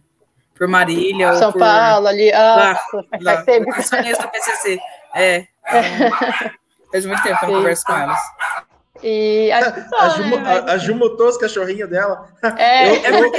por 0.56 0.67
Marília. 0.67 1.34
São 1.36 1.51
por... 1.51 1.60
Paulo, 1.60 2.08
ali. 2.08 2.32
Ah, 2.32 2.79
lá, 2.94 3.01
lá, 3.22 3.41
tempo. 3.41 3.65
do 3.65 4.29
PCC. 4.29 4.79
É. 5.15 5.48
faz 6.91 7.06
muito 7.06 7.24
tempo 7.24 7.39
que 7.39 7.46
eu 7.46 7.50
não 7.50 7.58
converso 7.58 7.86
com 7.86 7.94
elas. 7.94 8.20
E 9.03 9.51
a, 9.51 9.86
a, 10.00 10.10
Ju, 10.10 10.24
né, 10.24 10.63
a, 10.67 10.72
a 10.74 10.77
Ju 10.77 10.96
mutou 10.96 11.27
os 11.27 11.38
cachorrinhos 11.38 11.89
dela. 11.89 12.29
É, 12.58 13.10
eu, 13.10 13.25
eu... 13.25 13.34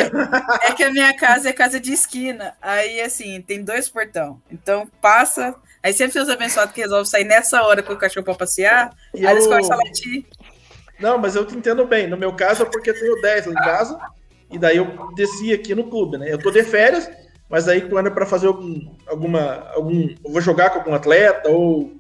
é 0.63 0.73
que 0.73 0.85
a 0.85 0.91
minha 0.91 1.17
casa 1.17 1.49
é 1.49 1.53
casa 1.53 1.81
de 1.81 1.93
esquina. 1.93 2.57
Aí, 2.63 3.01
assim, 3.01 3.41
tem 3.43 3.63
dois 3.63 3.89
portão. 3.89 4.41
Então, 4.51 4.89
passa 5.01 5.55
Aí 5.89 5.95
sempre 5.95 6.13
tem 6.13 6.23
os 6.23 6.29
abençoados 6.29 6.75
que 6.75 6.83
resolvem 6.83 7.07
sair 7.07 7.25
nessa 7.25 7.63
hora 7.63 7.83
com 7.83 7.95
o 7.95 7.97
cachorro 7.97 8.23
para 8.23 8.35
passear, 8.35 8.95
e 9.15 9.21
aí 9.21 9.25
eu... 9.25 9.31
eles 9.31 9.47
começam 9.47 9.73
a 9.73 9.77
latir. 9.79 10.27
Não, 11.01 11.17
mas 11.17 11.35
eu 11.35 11.47
te 11.47 11.57
entendo 11.57 11.87
bem. 11.87 12.07
No 12.07 12.19
meu 12.19 12.35
caso 12.35 12.63
é 12.63 12.67
porque 12.67 12.91
eu 12.91 13.01
tenho 13.01 13.19
10 13.23 13.47
lá 13.47 13.53
em 13.53 13.55
casa, 13.55 13.99
e 14.53 14.59
daí 14.59 14.77
eu 14.77 15.15
desci 15.17 15.51
aqui 15.51 15.75
no 15.75 15.89
clube, 15.89 16.19
né? 16.19 16.31
Eu 16.31 16.37
tô 16.37 16.51
de 16.51 16.63
férias, 16.63 17.11
mas 17.49 17.69
aí 17.69 17.89
quando 17.89 18.09
é 18.09 18.11
para 18.11 18.27
fazer 18.27 18.49
algum, 18.49 18.95
alguma. 19.07 19.67
Algum, 19.73 20.11
eu 20.23 20.31
vou 20.31 20.43
jogar 20.43 20.69
com 20.69 20.81
algum 20.81 20.95
atleta, 20.95 21.49
ou, 21.49 21.99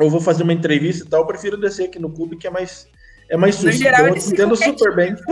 ou 0.00 0.08
vou 0.08 0.20
fazer 0.22 0.42
uma 0.42 0.54
entrevista 0.54 1.04
e 1.04 1.08
tal, 1.10 1.20
eu 1.20 1.26
prefiro 1.26 1.58
descer 1.58 1.84
aqui 1.84 1.98
no 1.98 2.10
clube, 2.10 2.38
que 2.38 2.46
é 2.46 2.50
mais. 2.50 2.88
É 3.28 3.36
mais 3.36 3.56
susto. 3.56 3.72
Geral, 3.72 4.08
então, 4.08 4.16
eu 4.16 4.32
entendo 4.32 4.56
super 4.56 4.96
bem. 4.96 5.14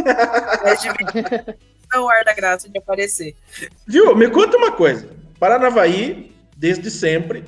É 1.93 1.99
o 1.99 2.09
ar 2.09 2.25
da 2.25 2.33
graça 2.33 2.69
de 2.69 2.77
aparecer. 2.77 3.37
Viu? 3.87 4.17
Me 4.17 4.29
conta 4.29 4.57
uma 4.57 4.73
coisa. 4.73 5.09
Paranavaí, 5.39 6.34
desde 6.65 6.91
sempre, 6.91 7.45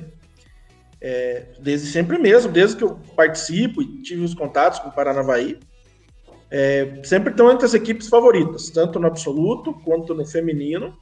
é, 1.01 1.45
desde 1.59 1.87
sempre 1.87 2.19
mesmo, 2.19 2.51
desde 2.51 2.77
que 2.77 2.83
eu 2.83 2.99
participo 3.15 3.81
e 3.81 4.03
tive 4.03 4.23
os 4.23 4.35
contatos 4.35 4.77
com 4.77 4.89
o 4.89 4.91
Paranavaí, 4.91 5.59
é, 6.51 7.01
sempre 7.03 7.31
estão 7.31 7.51
entre 7.51 7.65
as 7.65 7.73
equipes 7.73 8.09
favoritas, 8.09 8.69
tanto 8.69 8.99
no 8.99 9.07
absoluto 9.07 9.73
quanto 9.83 10.13
no 10.13 10.23
feminino. 10.23 10.95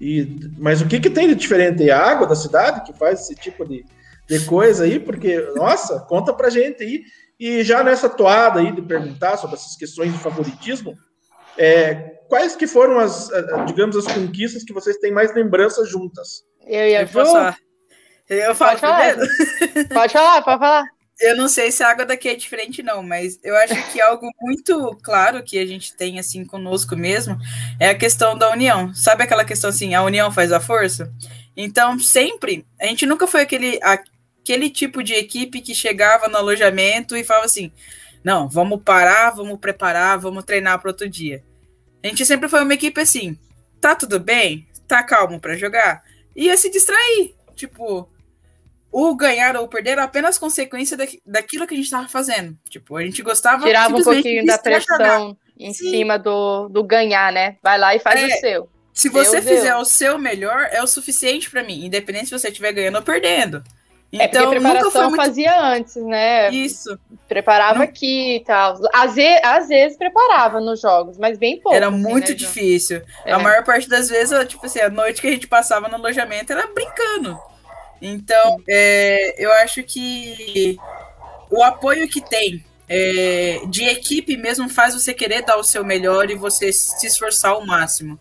E, 0.00 0.48
mas 0.56 0.80
o 0.80 0.86
que, 0.86 1.00
que 1.00 1.10
tem 1.10 1.26
de 1.26 1.34
diferente? 1.34 1.90
É 1.90 1.92
a 1.92 2.08
água 2.08 2.24
da 2.24 2.36
cidade 2.36 2.84
que 2.84 2.96
faz 2.96 3.22
esse 3.22 3.34
tipo 3.34 3.66
de, 3.66 3.84
de 4.28 4.44
coisa 4.46 4.84
aí? 4.84 5.00
Porque, 5.00 5.40
nossa, 5.56 5.98
conta 6.02 6.32
pra 6.32 6.50
gente 6.50 6.84
aí. 6.84 7.02
E 7.38 7.64
já 7.64 7.82
nessa 7.82 8.08
toada 8.08 8.60
aí 8.60 8.70
de 8.70 8.80
perguntar 8.80 9.38
sobre 9.38 9.56
essas 9.56 9.74
questões 9.74 10.12
de 10.12 10.18
favoritismo, 10.20 10.96
é, 11.58 11.94
quais 12.28 12.54
que 12.54 12.68
foram 12.68 13.00
as, 13.00 13.28
digamos, 13.66 13.96
as 13.96 14.06
conquistas 14.06 14.62
que 14.62 14.72
vocês 14.72 14.98
têm 14.98 15.10
mais 15.10 15.34
lembranças 15.34 15.88
juntas? 15.88 16.44
Eu 16.66 16.88
ia 16.88 17.06
falar. 17.06 17.58
Eu 18.28 18.54
falo 18.54 18.70
pode 18.70 18.80
falar. 18.80 19.16
Pode 19.92 20.12
falar, 20.12 20.42
pode 20.42 20.58
falar. 20.58 20.84
Eu 21.20 21.36
não 21.36 21.48
sei 21.48 21.70
se 21.70 21.82
a 21.82 21.90
água 21.90 22.04
daqui 22.04 22.28
é 22.28 22.34
diferente, 22.34 22.82
não, 22.82 23.02
mas 23.02 23.38
eu 23.44 23.54
acho 23.56 23.92
que 23.92 24.00
algo 24.00 24.28
muito 24.40 24.98
claro 25.02 25.44
que 25.44 25.58
a 25.58 25.66
gente 25.66 25.94
tem 25.94 26.18
assim 26.18 26.44
conosco 26.44 26.96
mesmo 26.96 27.38
é 27.78 27.90
a 27.90 27.94
questão 27.94 28.36
da 28.36 28.50
união. 28.50 28.92
Sabe 28.94 29.22
aquela 29.22 29.44
questão 29.44 29.70
assim, 29.70 29.94
a 29.94 30.02
união 30.02 30.32
faz 30.32 30.50
a 30.50 30.58
força? 30.58 31.12
Então, 31.56 31.98
sempre, 32.00 32.66
a 32.80 32.86
gente 32.86 33.06
nunca 33.06 33.28
foi 33.28 33.42
aquele, 33.42 33.78
aquele 33.80 34.68
tipo 34.68 35.02
de 35.02 35.14
equipe 35.14 35.60
que 35.60 35.74
chegava 35.74 36.28
no 36.28 36.36
alojamento 36.36 37.16
e 37.16 37.22
falava 37.22 37.46
assim: 37.46 37.70
não, 38.24 38.48
vamos 38.48 38.82
parar, 38.82 39.30
vamos 39.30 39.60
preparar, 39.60 40.18
vamos 40.18 40.44
treinar 40.44 40.80
para 40.80 40.90
outro 40.90 41.08
dia. 41.08 41.44
A 42.02 42.08
gente 42.08 42.26
sempre 42.26 42.48
foi 42.48 42.62
uma 42.62 42.74
equipe 42.74 43.00
assim: 43.00 43.38
tá 43.80 43.94
tudo 43.94 44.18
bem? 44.18 44.66
Tá 44.88 45.02
calmo 45.02 45.38
para 45.38 45.56
jogar? 45.56 46.02
Ia 46.34 46.56
se 46.56 46.70
distrair. 46.70 47.34
Tipo, 47.54 48.08
o 48.90 49.14
ganhar 49.14 49.56
ou 49.56 49.68
perder 49.68 49.90
era 49.90 50.04
apenas 50.04 50.38
consequência 50.38 50.96
da, 50.96 51.04
daquilo 51.26 51.66
que 51.66 51.74
a 51.74 51.76
gente 51.76 51.86
estava 51.86 52.08
fazendo. 52.08 52.56
Tipo, 52.68 52.96
a 52.96 53.02
gente 53.02 53.22
gostava 53.22 53.66
Tirava 53.66 53.96
um 53.96 54.02
pouquinho 54.02 54.44
da 54.44 54.58
pressão 54.58 55.36
em 55.58 55.72
Sim. 55.72 55.90
cima 55.90 56.18
do, 56.18 56.68
do 56.68 56.82
ganhar, 56.82 57.32
né? 57.32 57.56
Vai 57.62 57.78
lá 57.78 57.94
e 57.94 57.98
faz 57.98 58.20
É. 58.20 58.26
o 58.26 58.40
seu. 58.40 58.68
Se 58.92 59.08
você 59.08 59.42
fizer 59.42 59.72
deu. 59.72 59.78
o 59.78 59.84
seu 59.84 60.16
melhor, 60.18 60.68
é 60.70 60.80
o 60.80 60.86
suficiente 60.86 61.50
para 61.50 61.64
mim, 61.64 61.84
independente 61.84 62.26
se 62.26 62.38
você 62.38 62.48
estiver 62.48 62.72
ganhando 62.72 62.96
ou 62.96 63.02
perdendo. 63.02 63.62
É 64.20 64.28
porque 64.28 64.36
Então, 64.38 64.42
a 64.42 64.54
nunca 64.54 64.60
foi 64.60 64.72
preparação 64.72 65.10
muito 65.10 65.16
fazia 65.16 65.60
antes, 65.60 65.96
né? 65.96 66.50
isso. 66.50 66.98
Preparava 67.28 67.78
Não- 67.78 67.84
aqui 67.84 68.36
e 68.36 68.40
tal. 68.44 68.78
Às 68.92 69.14
vezes, 69.14 69.40
às 69.44 69.68
vezes 69.68 69.98
preparava 69.98 70.60
nos 70.60 70.80
jogos, 70.80 71.16
mas 71.18 71.38
bem 71.38 71.60
pouco. 71.60 71.76
Era 71.76 71.88
assim, 71.88 71.96
muito 71.98 72.28
né, 72.28 72.34
difícil. 72.34 73.02
É. 73.24 73.32
A 73.32 73.38
maior 73.38 73.64
parte 73.64 73.88
das 73.88 74.08
vezes, 74.08 74.46
tipo 74.48 74.66
assim, 74.66 74.80
a 74.80 74.88
noite 74.90 75.20
que 75.20 75.26
a 75.26 75.30
gente 75.30 75.46
passava 75.46 75.88
no 75.88 75.94
alojamento 75.96 76.52
era 76.52 76.66
brincando. 76.66 77.38
Então, 78.00 78.62
é, 78.68 79.34
eu 79.42 79.50
acho 79.54 79.82
que 79.82 80.76
o 81.50 81.62
apoio 81.62 82.08
que 82.08 82.20
tem 82.20 82.64
é, 82.88 83.60
de 83.68 83.84
equipe 83.84 84.36
mesmo 84.36 84.68
faz 84.68 84.92
você 84.94 85.14
querer 85.14 85.42
dar 85.42 85.56
o 85.56 85.64
seu 85.64 85.82
melhor 85.82 86.30
e 86.30 86.34
você 86.34 86.70
se 86.72 87.06
esforçar 87.06 87.52
ao 87.52 87.64
máximo. 87.64 88.18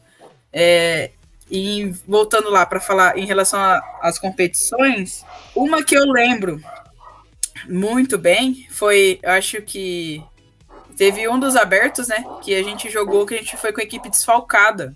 É, 0.54 1.12
e 1.52 1.94
voltando 2.08 2.50
lá 2.50 2.66
para 2.66 2.80
falar 2.80 3.18
em 3.18 3.26
relação 3.26 3.60
a- 3.60 3.82
às 4.02 4.18
competições, 4.18 5.26
uma 5.56 5.84
que 5.84 5.96
eu 5.96 6.06
lembro 6.06 6.62
muito 7.68 8.18
bem 8.18 8.68
foi, 8.70 9.20
acho 9.24 9.62
que 9.62 10.24
teve 10.98 11.28
um 11.28 11.40
dos 11.40 11.56
abertos, 11.56 12.08
né? 12.08 12.24
Que 12.42 12.56
a 12.56 12.64
gente 12.64 12.90
jogou, 12.90 13.26
que 13.26 13.36
a 13.36 13.38
gente 13.38 13.58
foi 13.58 13.72
com 13.72 13.82
a 13.82 13.84
equipe 13.84 14.10
desfalcada. 14.10 14.96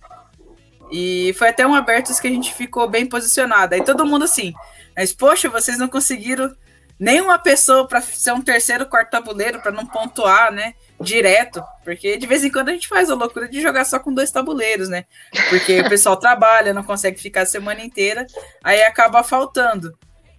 E 0.92 1.34
foi 1.38 1.50
até 1.50 1.66
um 1.66 1.76
abertos 1.76 2.20
que 2.20 2.28
a 2.28 2.32
gente 2.32 2.54
ficou 2.54 2.88
bem 2.88 3.06
posicionado. 3.06 3.76
Aí 3.76 3.84
todo 3.84 4.06
mundo 4.06 4.24
assim, 4.24 4.54
mas 4.96 5.14
poxa, 5.14 5.50
vocês 5.50 5.78
não 5.78 5.88
conseguiram 5.88 6.56
nenhuma 7.00 7.38
pessoa 7.38 7.88
para 7.88 8.02
ser 8.02 8.32
um 8.32 8.42
terceiro, 8.42 8.86
quarto 8.86 9.12
tabuleiro, 9.12 9.60
para 9.60 9.72
não 9.72 9.86
pontuar, 9.86 10.52
né? 10.52 10.74
Direto. 11.00 11.62
Porque 11.84 12.18
de 12.18 12.26
vez 12.26 12.44
em 12.44 12.52
quando 12.52 12.70
a 12.70 12.74
gente 12.74 12.88
faz 12.88 13.10
a 13.10 13.16
loucura 13.16 13.48
de 13.48 13.62
jogar 13.62 13.86
só 13.86 14.00
com 14.00 14.14
dois 14.14 14.32
tabuleiros, 14.32 14.90
né? 14.90 15.06
Porque 15.50 15.82
o 15.82 15.90
pessoal 15.90 16.16
trabalha, 16.18 16.74
não 16.74 16.84
consegue 16.84 17.20
ficar 17.20 17.42
a 17.42 17.46
semana 17.46 17.84
inteira, 17.84 18.26
aí 18.64 18.82
acaba 18.84 19.24
faltando. 19.24 19.98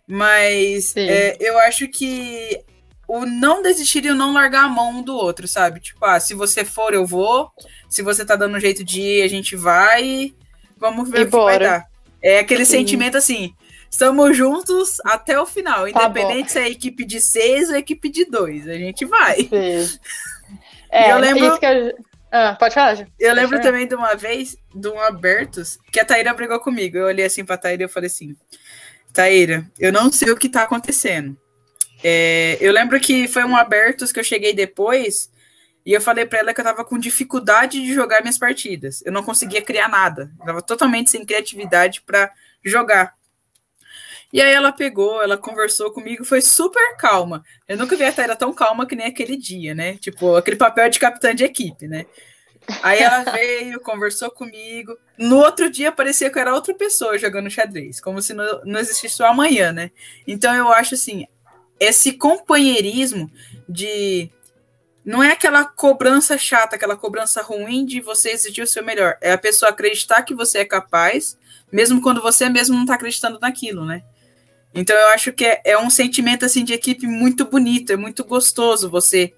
Mas 0.08 0.94
é, 0.96 1.36
eu 1.38 1.58
acho 1.58 1.86
que 1.88 2.58
o 3.06 3.26
não 3.26 3.62
desistir 3.62 4.04
e 4.06 4.10
o 4.10 4.14
não 4.14 4.32
largar 4.32 4.64
a 4.64 4.68
mão 4.68 4.98
um 4.98 5.02
do 5.02 5.14
outro, 5.14 5.46
sabe? 5.46 5.80
Tipo, 5.80 6.04
ah, 6.04 6.18
se 6.18 6.32
você 6.34 6.64
for, 6.64 6.94
eu 6.94 7.06
vou. 7.06 7.50
Se 7.88 8.02
você 8.02 8.24
tá 8.24 8.34
dando 8.34 8.56
um 8.56 8.60
jeito 8.60 8.82
de 8.82 9.00
ir, 9.00 9.22
a 9.22 9.28
gente 9.28 9.54
vai. 9.54 10.34
Vamos 10.78 11.08
ver 11.10 11.20
E 11.20 11.22
o 11.22 11.24
que 11.26 11.30
vai 11.32 11.40
bora. 11.58 11.64
dar. 11.68 11.86
É 12.22 12.38
aquele 12.38 12.64
Sim. 12.64 12.78
sentimento 12.78 13.16
assim. 13.18 13.52
Estamos 13.90 14.36
juntos 14.36 14.96
até 15.04 15.40
o 15.40 15.46
final, 15.46 15.90
Tá 15.92 16.04
independente 16.04 16.52
se 16.52 16.58
é 16.58 16.68
equipe 16.68 17.04
de 17.06 17.20
seis 17.20 17.70
ou 17.70 17.76
equipe 17.76 18.10
de 18.10 18.24
dois. 18.26 18.68
A 18.68 18.74
gente 18.74 19.04
vai. 19.04 19.36
Sim. 19.42 19.98
É, 20.90 21.12
eu 21.12 21.18
lembro- 21.18 21.46
isso 21.46 21.58
que 21.60 21.66
eu... 21.66 21.94
Ah, 22.32 22.56
pode 22.58 22.72
falar, 22.74 22.94
Ju. 22.94 23.02
Eu 23.20 23.28
Pode 23.28 23.40
lembro 23.40 23.58
falar. 23.58 23.62
também 23.70 23.86
de 23.86 23.94
uma 23.94 24.14
vez, 24.14 24.56
de 24.74 24.88
um 24.88 24.98
Abertos, 25.00 25.78
que 25.92 26.00
a 26.00 26.04
Taíra 26.04 26.32
brigou 26.32 26.58
comigo. 26.60 26.96
Eu 26.96 27.04
olhei 27.06 27.26
assim 27.26 27.44
pra 27.44 27.58
Taíra 27.58 27.82
e 27.82 27.84
eu 27.84 27.88
falei 27.90 28.06
assim: 28.06 28.34
Taíra, 29.12 29.70
eu 29.78 29.92
não 29.92 30.12
sei 30.12 30.30
o 30.30 30.36
que 30.36 30.48
tá 30.48 30.62
acontecendo. 30.62 31.36
É, 32.02 32.56
eu 32.60 32.72
lembro 32.72 33.00
que 33.00 33.26
foi 33.26 33.44
um 33.44 33.56
Abertos 33.56 34.12
que 34.12 34.20
eu 34.20 34.24
cheguei 34.24 34.52
depois 34.52 35.30
e 35.84 35.92
eu 35.92 36.00
falei 36.00 36.26
pra 36.26 36.40
ela 36.40 36.54
que 36.54 36.60
eu 36.60 36.64
tava 36.64 36.84
com 36.84 36.98
dificuldade 36.98 37.80
de 37.80 37.94
jogar 37.94 38.20
minhas 38.20 38.38
partidas. 38.38 39.02
Eu 39.04 39.12
não 39.12 39.22
conseguia 39.22 39.62
criar 39.62 39.88
nada. 39.88 40.30
Eu 40.40 40.46
tava 40.46 40.62
totalmente 40.62 41.10
sem 41.10 41.24
criatividade 41.24 42.02
pra 42.02 42.30
jogar. 42.64 43.14
E 44.30 44.42
aí 44.42 44.52
ela 44.52 44.70
pegou, 44.70 45.22
ela 45.22 45.38
conversou 45.38 45.90
comigo, 45.90 46.24
foi 46.24 46.42
super 46.42 46.96
calma. 46.98 47.42
Eu 47.66 47.78
nunca 47.78 47.96
vi 47.96 48.04
a 48.04 48.12
Taíra 48.12 48.36
tão 48.36 48.52
calma 48.52 48.86
que 48.86 48.94
nem 48.94 49.06
aquele 49.06 49.36
dia, 49.36 49.74
né? 49.74 49.96
Tipo, 49.96 50.36
aquele 50.36 50.56
papel 50.56 50.90
de 50.90 50.98
capitã 50.98 51.34
de 51.34 51.44
equipe, 51.44 51.88
né? 51.88 52.04
Aí 52.82 53.00
ela 53.00 53.24
veio, 53.32 53.80
conversou 53.80 54.30
comigo. 54.30 54.96
No 55.16 55.38
outro 55.38 55.70
dia 55.70 55.90
parecia 55.90 56.30
que 56.30 56.38
era 56.38 56.54
outra 56.54 56.74
pessoa 56.74 57.18
jogando 57.18 57.50
xadrez, 57.50 58.00
como 58.00 58.20
se 58.20 58.34
não, 58.34 58.60
não 58.64 58.78
existisse 58.80 59.22
o 59.22 59.26
amanhã, 59.26 59.72
né? 59.72 59.90
Então 60.26 60.54
eu 60.54 60.68
acho 60.68 60.94
assim, 60.94 61.26
esse 61.80 62.12
companheirismo 62.12 63.30
de 63.68 64.30
não 65.04 65.22
é 65.22 65.32
aquela 65.32 65.64
cobrança 65.64 66.36
chata, 66.36 66.76
aquela 66.76 66.96
cobrança 66.96 67.40
ruim 67.40 67.86
de 67.86 68.00
você 68.00 68.30
exigir 68.30 68.62
o 68.62 68.66
seu 68.66 68.84
melhor. 68.84 69.16
É 69.22 69.32
a 69.32 69.38
pessoa 69.38 69.70
acreditar 69.70 70.22
que 70.22 70.34
você 70.34 70.58
é 70.58 70.64
capaz, 70.64 71.38
mesmo 71.72 72.02
quando 72.02 72.20
você 72.20 72.48
mesmo 72.50 72.74
não 72.74 72.82
está 72.82 72.94
acreditando 72.94 73.38
naquilo, 73.40 73.86
né? 73.86 74.02
Então 74.74 74.94
eu 74.94 75.08
acho 75.08 75.32
que 75.32 75.46
é, 75.46 75.62
é 75.64 75.78
um 75.78 75.88
sentimento 75.88 76.44
assim 76.44 76.62
de 76.62 76.74
equipe 76.74 77.06
muito 77.06 77.46
bonito, 77.46 77.90
é 77.92 77.96
muito 77.96 78.22
gostoso 78.22 78.90
você 78.90 79.32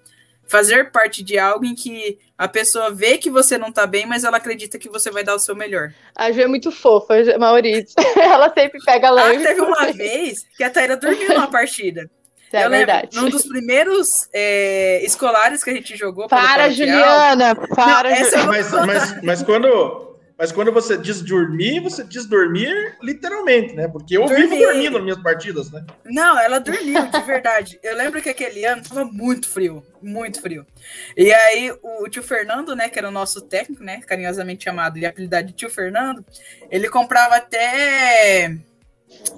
fazer 0.51 0.91
parte 0.91 1.23
de 1.23 1.39
algo 1.39 1.65
em 1.65 1.75
que 1.75 2.19
a 2.37 2.49
pessoa 2.49 2.91
vê 2.91 3.17
que 3.19 3.31
você 3.31 3.57
não 3.57 3.71
tá 3.71 3.87
bem, 3.87 4.05
mas 4.05 4.25
ela 4.25 4.37
acredita 4.39 4.79
que 4.79 4.89
você 4.89 5.11
vai 5.11 5.23
dar 5.23 5.35
o 5.37 5.39
seu 5.39 5.55
melhor. 5.55 5.93
A 6.17 6.33
Ju 6.33 6.41
é 6.41 6.47
muito 6.49 6.73
fofa, 6.73 7.15
Maurício. 7.39 7.95
Ela 8.21 8.53
sempre 8.53 8.81
pega 8.85 9.09
Ah, 9.09 9.13
leve. 9.13 9.45
teve 9.47 9.61
uma 9.61 9.87
vez 9.93 10.45
que 10.57 10.65
a 10.65 10.71
Taíra 10.71 10.97
dormiu 10.97 11.29
numa 11.29 11.47
partida. 11.51 12.11
É 12.53 12.65
eu 12.65 12.69
lembro, 12.69 12.87
verdade. 12.89 13.17
num 13.17 13.31
dos 13.31 13.47
primeiros 13.47 14.29
é, 14.33 15.01
escolares 15.05 15.63
que 15.63 15.71
a 15.71 15.73
gente 15.73 15.97
jogou. 15.97 16.27
Para, 16.27 16.69
Juliana! 16.69 17.55
Para, 17.55 18.11
Não, 18.11 18.17
essa 18.17 18.39
Ju- 18.39 18.43
eu- 18.43 18.47
Mas, 18.49 18.73
mas, 18.73 19.23
mas, 19.23 19.43
quando, 19.45 20.10
mas 20.41 20.51
quando 20.51 20.73
você 20.73 20.97
diz 20.97 21.21
dormir, 21.21 21.81
você 21.81 22.03
diz 22.03 22.25
dormir 22.25 22.97
literalmente, 23.03 23.75
né? 23.75 23.87
Porque 23.87 24.17
eu 24.17 24.27
vivo 24.27 24.57
dormindo 24.57 24.93
nas 24.95 25.03
minhas 25.03 25.23
partidas, 25.23 25.71
né? 25.71 25.85
Não, 26.03 26.41
ela 26.41 26.59
dormiu, 26.59 27.07
de 27.09 27.21
verdade. 27.21 27.79
Eu 27.83 27.95
lembro 27.95 28.23
que 28.23 28.31
aquele 28.31 28.65
ano 28.65 28.83
tava 28.83 29.05
muito 29.05 29.47
frio, 29.47 29.85
muito 30.01 30.41
frio. 30.41 30.67
E 31.15 31.31
aí 31.31 31.71
o 31.83 32.09
tio 32.09 32.23
Fernando, 32.23 32.75
né, 32.75 32.89
que 32.89 32.99
era 32.99 33.09
o 33.09 33.13
nosso 33.13 33.43
técnico, 33.43 33.85
né, 33.85 34.01
carinhosamente 34.01 34.65
chamado 34.65 34.99
de 34.99 35.05
apelidado 35.05 35.49
de 35.49 35.53
tio 35.53 35.69
Fernando, 35.69 36.25
ele 36.71 36.89
comprava 36.89 37.37
até 37.37 38.57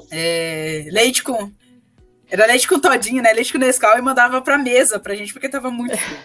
é, 0.08 0.86
leite 0.88 1.24
com 1.24 1.50
era 2.30 2.46
leite 2.46 2.68
com 2.68 2.78
todinho, 2.78 3.24
né, 3.24 3.32
leite 3.32 3.52
com 3.52 3.58
Nescau 3.58 3.98
e 3.98 4.02
mandava 4.02 4.40
pra 4.40 4.56
mesa 4.56 5.00
pra 5.00 5.16
gente 5.16 5.32
porque 5.32 5.48
tava 5.48 5.68
muito 5.68 5.98
frio. 5.98 6.18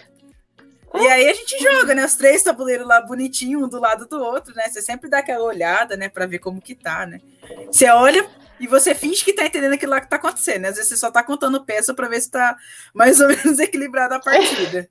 E 0.94 1.06
aí 1.06 1.28
a 1.28 1.34
gente 1.34 1.58
joga, 1.62 1.94
né, 1.94 2.04
os 2.04 2.14
três 2.14 2.42
tabuleiros 2.42 2.86
lá 2.86 3.00
bonitinho, 3.00 3.64
um 3.64 3.68
do 3.68 3.78
lado 3.78 4.06
do 4.06 4.18
outro, 4.22 4.54
né? 4.54 4.68
Você 4.68 4.80
sempre 4.80 5.08
dá 5.10 5.18
aquela 5.18 5.44
olhada, 5.44 5.96
né, 5.96 6.08
pra 6.08 6.26
ver 6.26 6.38
como 6.38 6.62
que 6.62 6.74
tá, 6.74 7.04
né? 7.06 7.20
Você 7.66 7.88
olha 7.90 8.28
e 8.58 8.66
você 8.66 8.94
finge 8.94 9.24
que 9.24 9.32
tá 9.32 9.46
entendendo 9.46 9.74
aquilo 9.74 9.92
lá 9.92 10.00
que 10.00 10.08
tá 10.08 10.16
acontecendo. 10.16 10.62
né? 10.62 10.68
Às 10.68 10.76
vezes 10.76 10.90
você 10.90 10.96
só 10.96 11.10
tá 11.10 11.22
contando 11.22 11.64
peça 11.64 11.94
pra 11.94 12.08
ver 12.08 12.20
se 12.20 12.30
tá 12.30 12.56
mais 12.94 13.20
ou 13.20 13.28
menos 13.28 13.58
equilibrada 13.60 14.16
a 14.16 14.20
partida. 14.20 14.88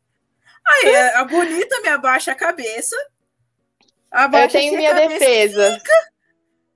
Aí 0.67 0.95
a 1.15 1.23
bonita 1.23 1.79
me 1.81 1.89
abaixa 1.89 2.31
a 2.31 2.35
cabeça. 2.35 2.95
Eu 4.11 4.19
Abaixa 4.19 4.57
tenho 4.57 4.75
aqui 4.75 4.85
a 4.87 4.93
minha 4.93 5.01
cabeça, 5.01 5.19
defesa. 5.19 5.81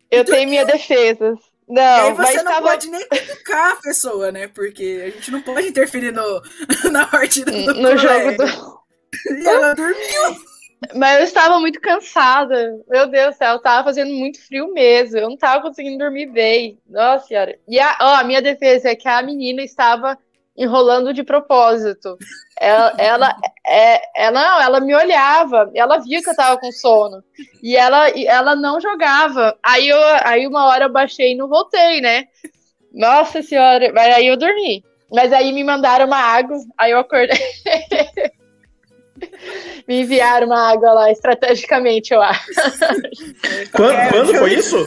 Eu 0.09 0.25
tenho 0.25 0.49
minha 0.49 0.65
defesa. 0.65 1.37
E 1.69 1.79
aí 1.79 2.09
Não, 2.09 2.15
você 2.15 2.33
mas 2.33 2.43
não 2.43 2.51
tava... 2.51 2.69
pode 2.69 2.89
nem 2.89 3.07
cutucar 3.07 3.71
a 3.71 3.75
pessoa, 3.77 4.31
né? 4.31 4.47
Porque 4.47 5.03
a 5.05 5.09
gente 5.11 5.31
não 5.31 5.41
pode 5.41 5.67
interferir 5.67 6.11
no, 6.11 6.41
na 6.91 7.05
partida 7.07 7.51
do 7.51 7.73
no 7.73 7.97
jogo 7.97 8.35
do... 8.35 8.80
E 9.29 9.47
ela 9.47 9.73
dormiu. 9.73 10.51
Mas 10.95 11.19
eu 11.19 11.25
estava 11.25 11.59
muito 11.59 11.79
cansada. 11.79 12.79
Meu 12.89 13.07
Deus 13.07 13.35
do 13.35 13.37
céu, 13.37 13.57
estava 13.57 13.83
fazendo 13.83 14.11
muito 14.13 14.43
frio 14.45 14.73
mesmo. 14.73 15.17
Eu 15.17 15.27
não 15.27 15.35
estava 15.35 15.61
conseguindo 15.61 15.99
dormir 15.99 16.25
bem. 16.27 16.79
Nossa 16.89 17.27
senhora. 17.27 17.57
E 17.67 17.79
a, 17.79 17.97
ó, 18.01 18.15
a 18.15 18.23
minha 18.23 18.41
defesa 18.41 18.89
é 18.89 18.95
que 18.95 19.07
a 19.07 19.21
menina 19.21 19.61
estava 19.61 20.17
enrolando 20.57 21.13
de 21.13 21.23
propósito. 21.23 22.17
Ela, 22.59 22.93
ela, 22.97 23.35
é, 23.65 24.01
ela, 24.15 24.43
não, 24.43 24.61
ela 24.61 24.79
me 24.79 24.93
olhava, 24.93 25.71
ela 25.73 25.97
via 25.99 26.21
que 26.21 26.29
eu 26.29 26.31
estava 26.31 26.59
com 26.59 26.71
sono. 26.71 27.23
E 27.61 27.75
ela, 27.75 28.09
ela 28.09 28.55
não 28.55 28.81
jogava. 28.81 29.57
Aí, 29.63 29.87
eu, 29.87 29.99
aí 30.23 30.47
uma 30.47 30.65
hora 30.65 30.85
eu 30.85 30.91
baixei 30.91 31.33
e 31.33 31.35
não 31.35 31.47
voltei, 31.47 32.01
né? 32.01 32.25
Nossa 32.91 33.43
senhora. 33.43 33.91
Mas 33.93 34.15
aí 34.15 34.27
eu 34.27 34.37
dormi. 34.37 34.83
Mas 35.11 35.31
aí 35.31 35.51
me 35.51 35.63
mandaram 35.63 36.05
uma 36.05 36.17
água, 36.17 36.57
aí 36.77 36.91
eu 36.91 36.99
acordei. 36.99 37.37
me 39.87 40.01
enviaram 40.01 40.47
uma 40.47 40.71
água 40.71 40.93
lá 40.93 41.11
estrategicamente, 41.11 42.13
eu 42.13 42.21
acho. 42.21 42.45
Quando, 43.71 44.09
quando 44.09 44.37
foi 44.37 44.53
isso? 44.53 44.85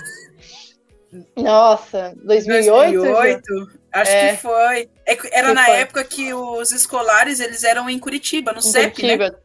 Nossa, 1.37 2.14
2008? 2.25 2.99
2008 2.99 3.44
acho 3.92 4.11
é. 4.11 4.30
que 4.30 4.42
foi. 4.42 4.90
É 5.06 5.18
era 5.38 5.49
que 5.49 5.54
na 5.54 5.64
foi? 5.64 5.75
época 5.76 6.04
que 6.04 6.34
os 6.34 6.73
escolares 6.73 7.40
eles 7.40 7.62
eram 7.62 7.88
em 7.88 7.99
Curitiba, 7.99 8.52
no 8.52 8.58
em 8.58 8.62
CEP, 8.62 9.02
né? 9.02 9.16
Curitiba. 9.16 9.30
né? 9.30 9.37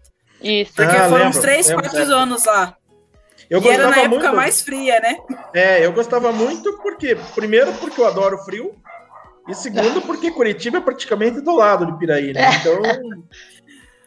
Isso. 0.41 0.73
Porque 0.73 0.95
ah, 0.95 1.09
foram 1.09 1.25
lembro, 1.25 1.29
uns 1.29 1.39
3, 1.39 1.71
4 1.73 2.15
anos 2.15 2.45
lá. 2.45 2.75
Eu 3.49 3.61
e 3.61 3.67
era 3.67 3.87
na 3.87 3.97
época 3.97 4.21
muito. 4.21 4.35
mais 4.35 4.61
fria, 4.61 4.99
né? 4.99 5.17
É, 5.53 5.85
eu 5.85 5.91
gostava 5.91 6.31
muito 6.31 6.77
porque, 6.77 7.17
primeiro, 7.33 7.73
porque 7.73 7.99
eu 7.99 8.05
adoro 8.05 8.37
frio, 8.39 8.75
e 9.47 9.55
segundo, 9.55 10.01
porque 10.05 10.31
Curitiba 10.31 10.77
é 10.77 10.81
praticamente 10.81 11.41
do 11.41 11.55
lado 11.55 11.85
de 11.85 11.97
Piraí, 11.97 12.31
né? 12.31 12.41
Então. 12.59 12.81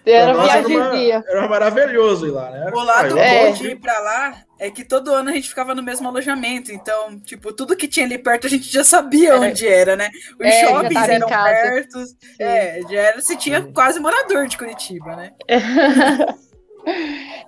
Era 0.05 0.35
viagemzinha. 0.35 1.25
Era, 1.27 1.39
era, 1.39 1.49
maravilhoso 1.49 2.27
ir 2.27 2.31
lá, 2.31 2.51
né? 2.51 2.71
O 2.73 2.83
lado 2.83 3.19
ah, 3.19 3.25
bom 3.25 3.53
de 3.53 3.69
ir 3.69 3.81
pra 3.81 3.99
lá 4.01 4.43
é 4.59 4.71
que 4.71 4.85
todo 4.85 5.15
ano 5.15 5.31
a 5.31 5.33
gente 5.33 5.49
ficava 5.49 5.75
no 5.75 5.83
mesmo 5.83 6.09
alojamento. 6.09 6.73
Então, 6.73 7.19
tipo, 7.21 7.53
tudo 7.53 7.77
que 7.77 7.87
tinha 7.87 8.07
ali 8.07 8.19
perto 8.19 8.47
a 8.47 8.51
gente 8.51 8.71
já 8.73 8.83
sabia 8.83 9.31
era. 9.31 9.41
onde 9.41 9.67
era, 9.67 9.97
né? 9.97 10.11
Os 10.39 10.47
é, 10.47 10.67
shoppings 10.67 11.09
eram 11.09 11.29
perto. 11.29 12.05
É, 12.39 12.81
já 12.83 13.01
era, 13.01 13.21
se 13.21 13.37
tinha 13.37 13.63
quase 13.63 14.01
morador 14.01 14.47
de 14.47 14.59
Curitiba, 14.59 15.17
né? 15.17 15.33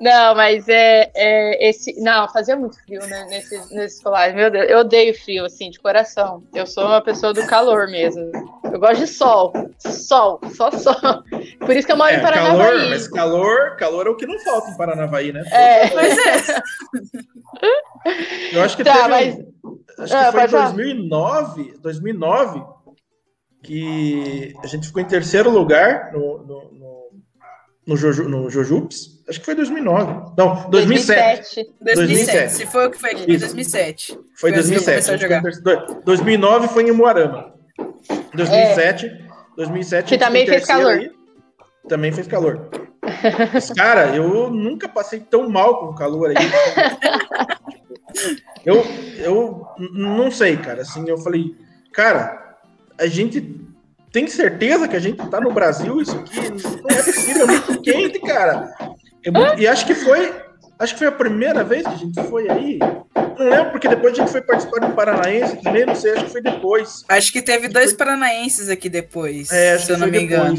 Não, 0.01 0.35
mas 0.35 0.69
é, 0.69 1.11
é, 1.15 1.69
esse. 1.69 2.01
Não, 2.01 2.29
fazia 2.29 2.57
muito 2.57 2.83
frio 2.85 3.01
né, 3.07 3.27
nesse, 3.29 3.57
nesse 3.75 3.97
escolar. 3.97 4.33
Meu 4.35 4.51
Deus, 4.51 4.69
eu 4.69 4.79
odeio 4.79 5.15
frio, 5.15 5.45
assim, 5.45 5.71
de 5.71 5.79
coração. 5.79 6.43
Eu 6.55 6.67
sou 6.67 6.85
uma 6.87 7.01
pessoa 7.01 7.33
do 7.33 7.47
calor 7.47 7.89
mesmo. 7.89 8.31
Eu 8.65 8.79
gosto 8.79 9.01
de 9.01 9.07
sol. 9.07 9.53
Sol, 9.79 10.41
só 10.55 10.71
sol. 10.71 10.95
Por 11.61 11.77
isso 11.77 11.87
que 11.87 11.93
eu 11.93 11.97
moro 11.97 12.11
é, 12.11 12.19
em 12.19 12.23
Paranavaí. 12.23 12.57
Calor, 12.57 12.89
mas 12.89 13.09
calor, 13.09 13.77
calor 13.77 14.07
é 14.07 14.11
o 14.11 14.17
que 14.17 14.27
não 14.27 14.39
falta 14.41 14.71
em 14.71 14.77
Paranavaí, 14.77 15.33
né? 15.33 15.43
É, 15.51 15.89
pois 15.89 16.19
é. 16.19 16.63
Eu 18.53 18.63
acho 18.63 18.77
que 18.77 18.85
tá, 18.85 18.95
teve. 18.95 19.09
Mas... 19.09 19.55
Acho 19.97 20.13
que 20.13 20.17
ah, 20.17 20.33
foi 20.33 20.45
em 20.45 20.51
2009, 20.51 21.79
2009 21.81 22.75
que 23.65 24.55
a 24.63 24.67
gente 24.67 24.87
ficou 24.87 25.01
em 25.01 25.07
terceiro 25.07 25.51
lugar 25.51 26.13
no, 26.13 26.39
no, 26.45 26.74
no, 27.87 27.97
Joju, 27.97 28.29
no 28.29 28.51
Jojups 28.51 29.15
Acho 29.29 29.41
que 29.41 29.47
foi 29.47 29.55
2009. 29.55 30.35
Não, 30.37 30.71
2007. 30.71 31.73
2007. 31.81 31.81
2007. 31.81 32.53
Se 32.53 32.67
foi 32.67 32.87
o 32.87 32.91
que 32.91 32.99
foi 32.99 33.11
aqui, 33.13 33.25
foi 33.25 33.39
2007. 33.39 34.13
Foi, 34.13 34.23
foi 34.37 34.53
2007. 34.53 35.15
Assim 35.49 35.63
2009 36.05 36.69
foi 36.69 36.83
em 36.85 36.93
Moarama. 36.93 37.55
2007. 38.35 39.07
É. 39.07 39.25
2007 39.57 40.09
que 40.09 40.19
também 40.19 40.47
fez 40.47 40.67
calor. 40.67 40.93
Aí, 40.93 41.11
também 41.89 42.13
fez 42.13 42.27
calor. 42.27 42.69
Mas, 43.53 43.71
cara, 43.71 44.15
eu 44.15 44.51
nunca 44.51 44.89
passei 44.89 45.21
tão 45.21 45.49
mal 45.49 45.81
com 45.81 45.87
o 45.87 45.95
calor 45.95 46.31
aí. 46.31 46.37
eu, 48.65 48.85
eu 49.19 49.67
não 49.79 50.31
sei, 50.31 50.57
cara. 50.57 50.83
Assim, 50.83 51.09
eu 51.09 51.17
falei, 51.17 51.55
cara, 51.93 52.57
a 52.99 53.07
gente 53.07 53.41
tem 54.15 54.29
certeza 54.29 54.87
que 54.87 54.95
a 54.95 55.01
gente 55.01 55.29
tá 55.29 55.41
no 55.41 55.53
Brasil? 55.53 56.01
Isso 56.01 56.17
aqui 56.17 56.37
não 56.39 56.89
é 56.89 57.03
possível, 57.03 57.43
é 57.43 57.47
muito 57.47 57.83
quente, 57.83 58.21
cara. 58.21 58.73
Eu, 59.25 59.33
e 59.59 59.67
acho 59.67 59.85
que 59.85 59.93
foi. 59.93 60.33
Acho 60.79 60.93
que 60.93 61.01
foi 61.01 61.09
a 61.09 61.13
primeira 61.13 61.65
vez 61.65 61.83
que 61.83 61.89
a 61.93 61.97
gente 61.97 62.23
foi 62.29 62.49
aí. 62.49 62.79
Não 62.79 63.51
lembro, 63.51 63.73
porque 63.73 63.89
depois 63.89 64.13
a 64.13 64.17
gente 64.17 64.31
foi 64.31 64.41
participar 64.41 64.87
do 64.87 64.95
Paranaense 64.95 65.61
também, 65.61 65.85
não 65.85 65.97
sei, 65.97 66.13
acho 66.13 66.27
que 66.27 66.31
foi 66.31 66.43
depois. 66.43 67.05
Acho 67.09 67.33
que 67.33 67.43
teve 67.43 67.67
dois 67.67 67.91
foi... 67.91 67.99
paranaenses 67.99 68.69
aqui 68.69 68.89
depois, 68.89 69.51
é, 69.51 69.77
se 69.79 69.91
eu 69.91 69.99
não 69.99 70.07
me 70.07 70.23
engano. 70.23 70.55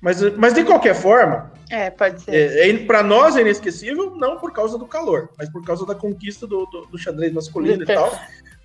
Mas, 0.00 0.20
mas 0.36 0.52
de 0.52 0.64
qualquer 0.64 0.96
forma. 0.96 1.52
É, 1.70 1.90
pode 1.90 2.22
ser. 2.22 2.34
É, 2.34 2.68
é, 2.68 2.78
para 2.78 3.04
nós 3.04 3.36
é 3.36 3.42
inesquecível, 3.42 4.16
não 4.16 4.38
por 4.38 4.52
causa 4.52 4.76
do 4.76 4.86
calor, 4.86 5.30
mas 5.38 5.48
por 5.50 5.64
causa 5.64 5.86
da 5.86 5.94
conquista 5.94 6.48
do, 6.48 6.66
do, 6.66 6.86
do 6.86 6.98
xadrez 6.98 7.32
masculino 7.32 7.84
e 7.84 7.86
tal. 7.86 8.18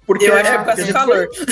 Porque, 0.07 0.25
eu 0.25 0.33
acho 0.33 0.49
que 0.49 0.55
é 0.55 0.57
por 0.57 0.65
causa 0.65 0.85
do 0.85 0.93
calor. 0.93 1.29
Foi, 1.35 1.45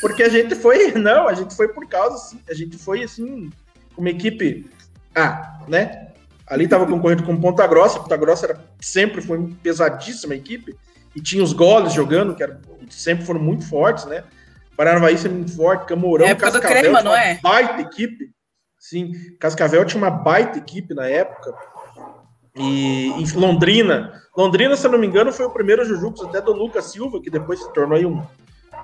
porque 0.00 0.22
a 0.22 0.28
gente 0.28 0.54
foi. 0.54 0.92
Não, 0.98 1.28
a 1.28 1.34
gente 1.34 1.54
foi 1.54 1.68
por 1.68 1.86
causa, 1.86 2.16
assim, 2.16 2.40
a 2.48 2.54
gente 2.54 2.76
foi 2.78 3.02
assim, 3.02 3.50
uma 3.96 4.10
equipe. 4.10 4.68
Ah, 5.14 5.60
né? 5.68 6.08
Ali 6.46 6.64
estava 6.64 6.86
concorrendo 6.86 7.22
com 7.22 7.40
Ponta 7.40 7.66
Grossa. 7.66 8.00
Ponta 8.00 8.16
Grossa 8.16 8.46
era, 8.46 8.64
sempre 8.80 9.20
foi 9.20 9.38
uma 9.38 9.56
pesadíssima 9.62 10.34
equipe. 10.34 10.76
E 11.14 11.20
tinha 11.20 11.42
os 11.42 11.52
goles 11.52 11.92
jogando, 11.92 12.34
que 12.34 12.42
era, 12.42 12.60
sempre 12.88 13.24
foram 13.24 13.40
muito 13.40 13.66
fortes, 13.68 14.04
né? 14.06 14.24
Paranavaí 14.76 15.18
sempre 15.18 15.38
muito 15.38 15.54
forte, 15.54 15.86
Camorão, 15.86 16.26
é 16.26 16.34
Cascavel, 16.34 16.80
crema, 16.80 17.02
não 17.02 17.14
é? 17.14 17.38
baita 17.42 17.82
equipe. 17.82 18.30
Sim, 18.78 19.12
Cascavel 19.38 19.84
tinha 19.84 20.02
uma 20.02 20.10
baita 20.10 20.58
equipe 20.58 20.94
na 20.94 21.06
época. 21.06 21.52
E 22.56 23.08
em 23.08 23.32
Londrina, 23.32 24.12
Londrina, 24.36 24.76
se 24.76 24.86
eu 24.86 24.90
não 24.90 24.98
me 24.98 25.06
engano, 25.06 25.32
foi 25.32 25.44
o 25.44 25.50
primeiro 25.50 25.84
Jujux 25.84 26.22
até 26.22 26.40
do 26.40 26.52
Lucas 26.52 26.86
Silva, 26.86 27.20
que 27.20 27.28
depois 27.30 27.60
se 27.60 27.72
tornou 27.72 27.98
um, 27.98 28.22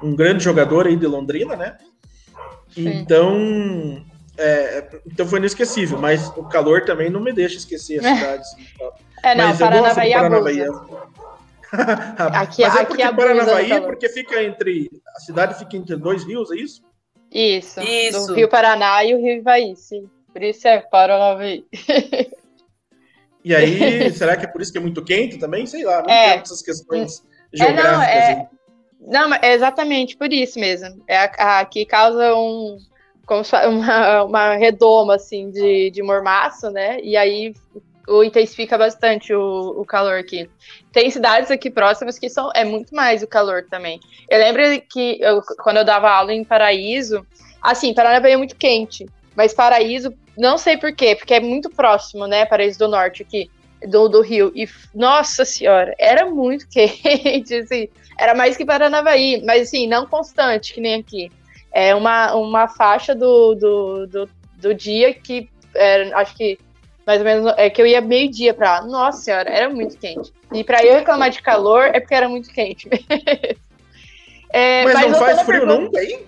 um 0.02 0.14
grande 0.14 0.42
jogador 0.42 0.87
aí 0.87 0.96
de 0.96 1.06
Londrina, 1.06 1.56
né? 1.56 1.76
Sim. 2.68 2.88
Então, 2.88 4.04
é, 4.37 5.00
então 5.06 5.26
foi 5.26 5.38
inesquecível, 5.38 5.98
mas 5.98 6.28
o 6.37 6.44
calor 6.44 6.85
também 6.85 7.09
não 7.09 7.20
me 7.20 7.32
deixa 7.32 7.56
esquecer 7.56 8.04
as 8.04 8.18
cidades. 8.18 8.48
É, 9.22 9.35
não, 9.35 9.48
mas 9.48 9.59
Paranavaí, 9.59 10.12
Paranavaí 10.12 10.61
aqui, 12.35 12.62
mas 12.62 12.76
é 12.76 12.85
porque 12.85 13.02
aqui 13.02 13.16
Paranavaí 13.16 13.72
é 13.72 13.80
porque 13.80 14.09
fica 14.09 14.42
entre. 14.42 14.90
A 15.16 15.20
cidade 15.20 15.59
fica 15.59 15.76
entre 15.76 15.96
dois 15.96 16.24
rios, 16.24 16.50
é 16.50 16.56
isso? 16.56 16.82
Isso. 17.32 17.80
Isso. 17.80 18.32
O 18.32 18.35
Rio 18.35 18.48
Paraná 18.48 19.04
e 19.04 19.14
o 19.14 19.18
Rio 19.18 19.38
Ivaí, 19.38 19.74
sim. 19.76 20.09
Por 20.32 20.42
isso 20.42 20.68
é 20.68 20.80
Paranavaí. 20.80 21.64
E 23.42 23.54
aí, 23.54 24.11
será 24.12 24.37
que 24.37 24.44
é 24.44 24.48
por 24.48 24.61
isso 24.61 24.72
que 24.72 24.78
é 24.78 24.80
muito 24.80 25.04
quente 25.04 25.38
também? 25.38 25.66
Sei 25.66 25.85
lá, 25.85 26.02
não 26.02 26.11
é. 26.11 26.32
tem 26.32 26.42
essas 26.42 26.62
questões 26.62 27.22
geográficas. 27.52 28.06
É, 28.06 28.35
não, 28.35 28.42
é... 28.42 28.50
Não, 29.06 29.32
é 29.34 29.54
exatamente 29.54 30.16
por 30.16 30.32
isso 30.32 30.58
mesmo. 30.58 31.02
É 31.06 31.30
aqui 31.38 31.86
causa 31.86 32.34
um, 32.34 32.78
como 33.24 33.42
uma, 33.70 34.24
uma 34.24 34.56
redoma 34.56 35.14
assim 35.14 35.50
de, 35.50 35.90
de 35.90 36.02
mormaço, 36.02 36.70
né? 36.70 36.98
E 37.00 37.16
aí 37.16 37.54
o 38.08 38.22
intensifica 38.22 38.76
bastante 38.76 39.32
o, 39.32 39.80
o 39.80 39.84
calor 39.84 40.18
aqui. 40.18 40.48
Tem 40.92 41.10
cidades 41.10 41.50
aqui 41.50 41.70
próximas 41.70 42.18
que 42.18 42.28
são 42.28 42.50
é 42.54 42.64
muito 42.64 42.94
mais 42.94 43.22
o 43.22 43.26
calor 43.26 43.64
também. 43.68 44.00
Eu 44.28 44.38
lembro 44.38 44.62
que 44.88 45.18
eu, 45.20 45.40
quando 45.62 45.78
eu 45.78 45.84
dava 45.84 46.10
aula 46.10 46.32
em 46.32 46.44
Paraíso, 46.44 47.26
assim, 47.62 47.94
Paranaíba 47.94 48.30
é 48.30 48.36
muito 48.36 48.56
quente, 48.56 49.06
mas 49.34 49.52
Paraíso, 49.52 50.14
não 50.36 50.56
sei 50.56 50.76
por 50.76 50.92
quê, 50.94 51.16
porque 51.16 51.34
é 51.34 51.40
muito 51.40 51.68
próximo, 51.70 52.26
né? 52.26 52.46
Paraíso 52.46 52.78
do 52.78 52.88
Norte 52.88 53.22
aqui 53.22 53.50
do, 53.88 54.08
do 54.08 54.20
Rio. 54.20 54.52
E 54.54 54.68
nossa 54.94 55.44
senhora, 55.44 55.94
era 55.98 56.26
muito 56.26 56.66
quente, 56.70 57.54
assim, 57.54 57.88
era 58.18 58.35
mais 58.35 58.57
que 58.57 58.64
Paranavaí, 58.64 59.42
mas 59.44 59.68
assim, 59.68 59.87
não 59.87 60.07
constante, 60.07 60.72
que 60.72 60.81
nem 60.81 61.00
aqui 61.00 61.31
é 61.76 61.94
uma, 61.94 62.35
uma 62.35 62.68
faixa 62.68 63.14
do, 63.14 63.55
do, 63.55 64.07
do, 64.07 64.31
do 64.57 64.74
dia 64.74 65.12
que 65.12 65.48
é, 65.74 66.11
acho 66.14 66.35
que 66.35 66.59
mais 67.07 67.20
ou 67.20 67.24
menos 67.24 67.55
é 67.59 67.68
que 67.68 67.81
eu 67.81 67.87
ia 67.87 68.00
meio 68.00 68.31
dia 68.31 68.55
para 68.55 68.81
lá. 68.81 68.87
Nossa 68.87 69.22
senhora, 69.22 69.50
era 69.50 69.68
muito 69.68 69.96
quente. 69.98 70.33
E 70.52 70.64
para 70.64 70.83
eu 70.85 70.94
reclamar 70.94 71.31
de 71.31 71.42
calor 71.42 71.85
é 71.85 72.00
porque 72.00 72.14
era 72.14 72.29
muito 72.29 72.48
quente. 72.48 72.88
é, 74.50 74.85
mas, 74.85 74.94
mas, 74.94 75.12
não 75.12 75.18
faz 75.18 75.42
frio 75.42 75.61
pergunta, 75.61 75.83
nunca 75.83 75.98
aí? 75.98 76.26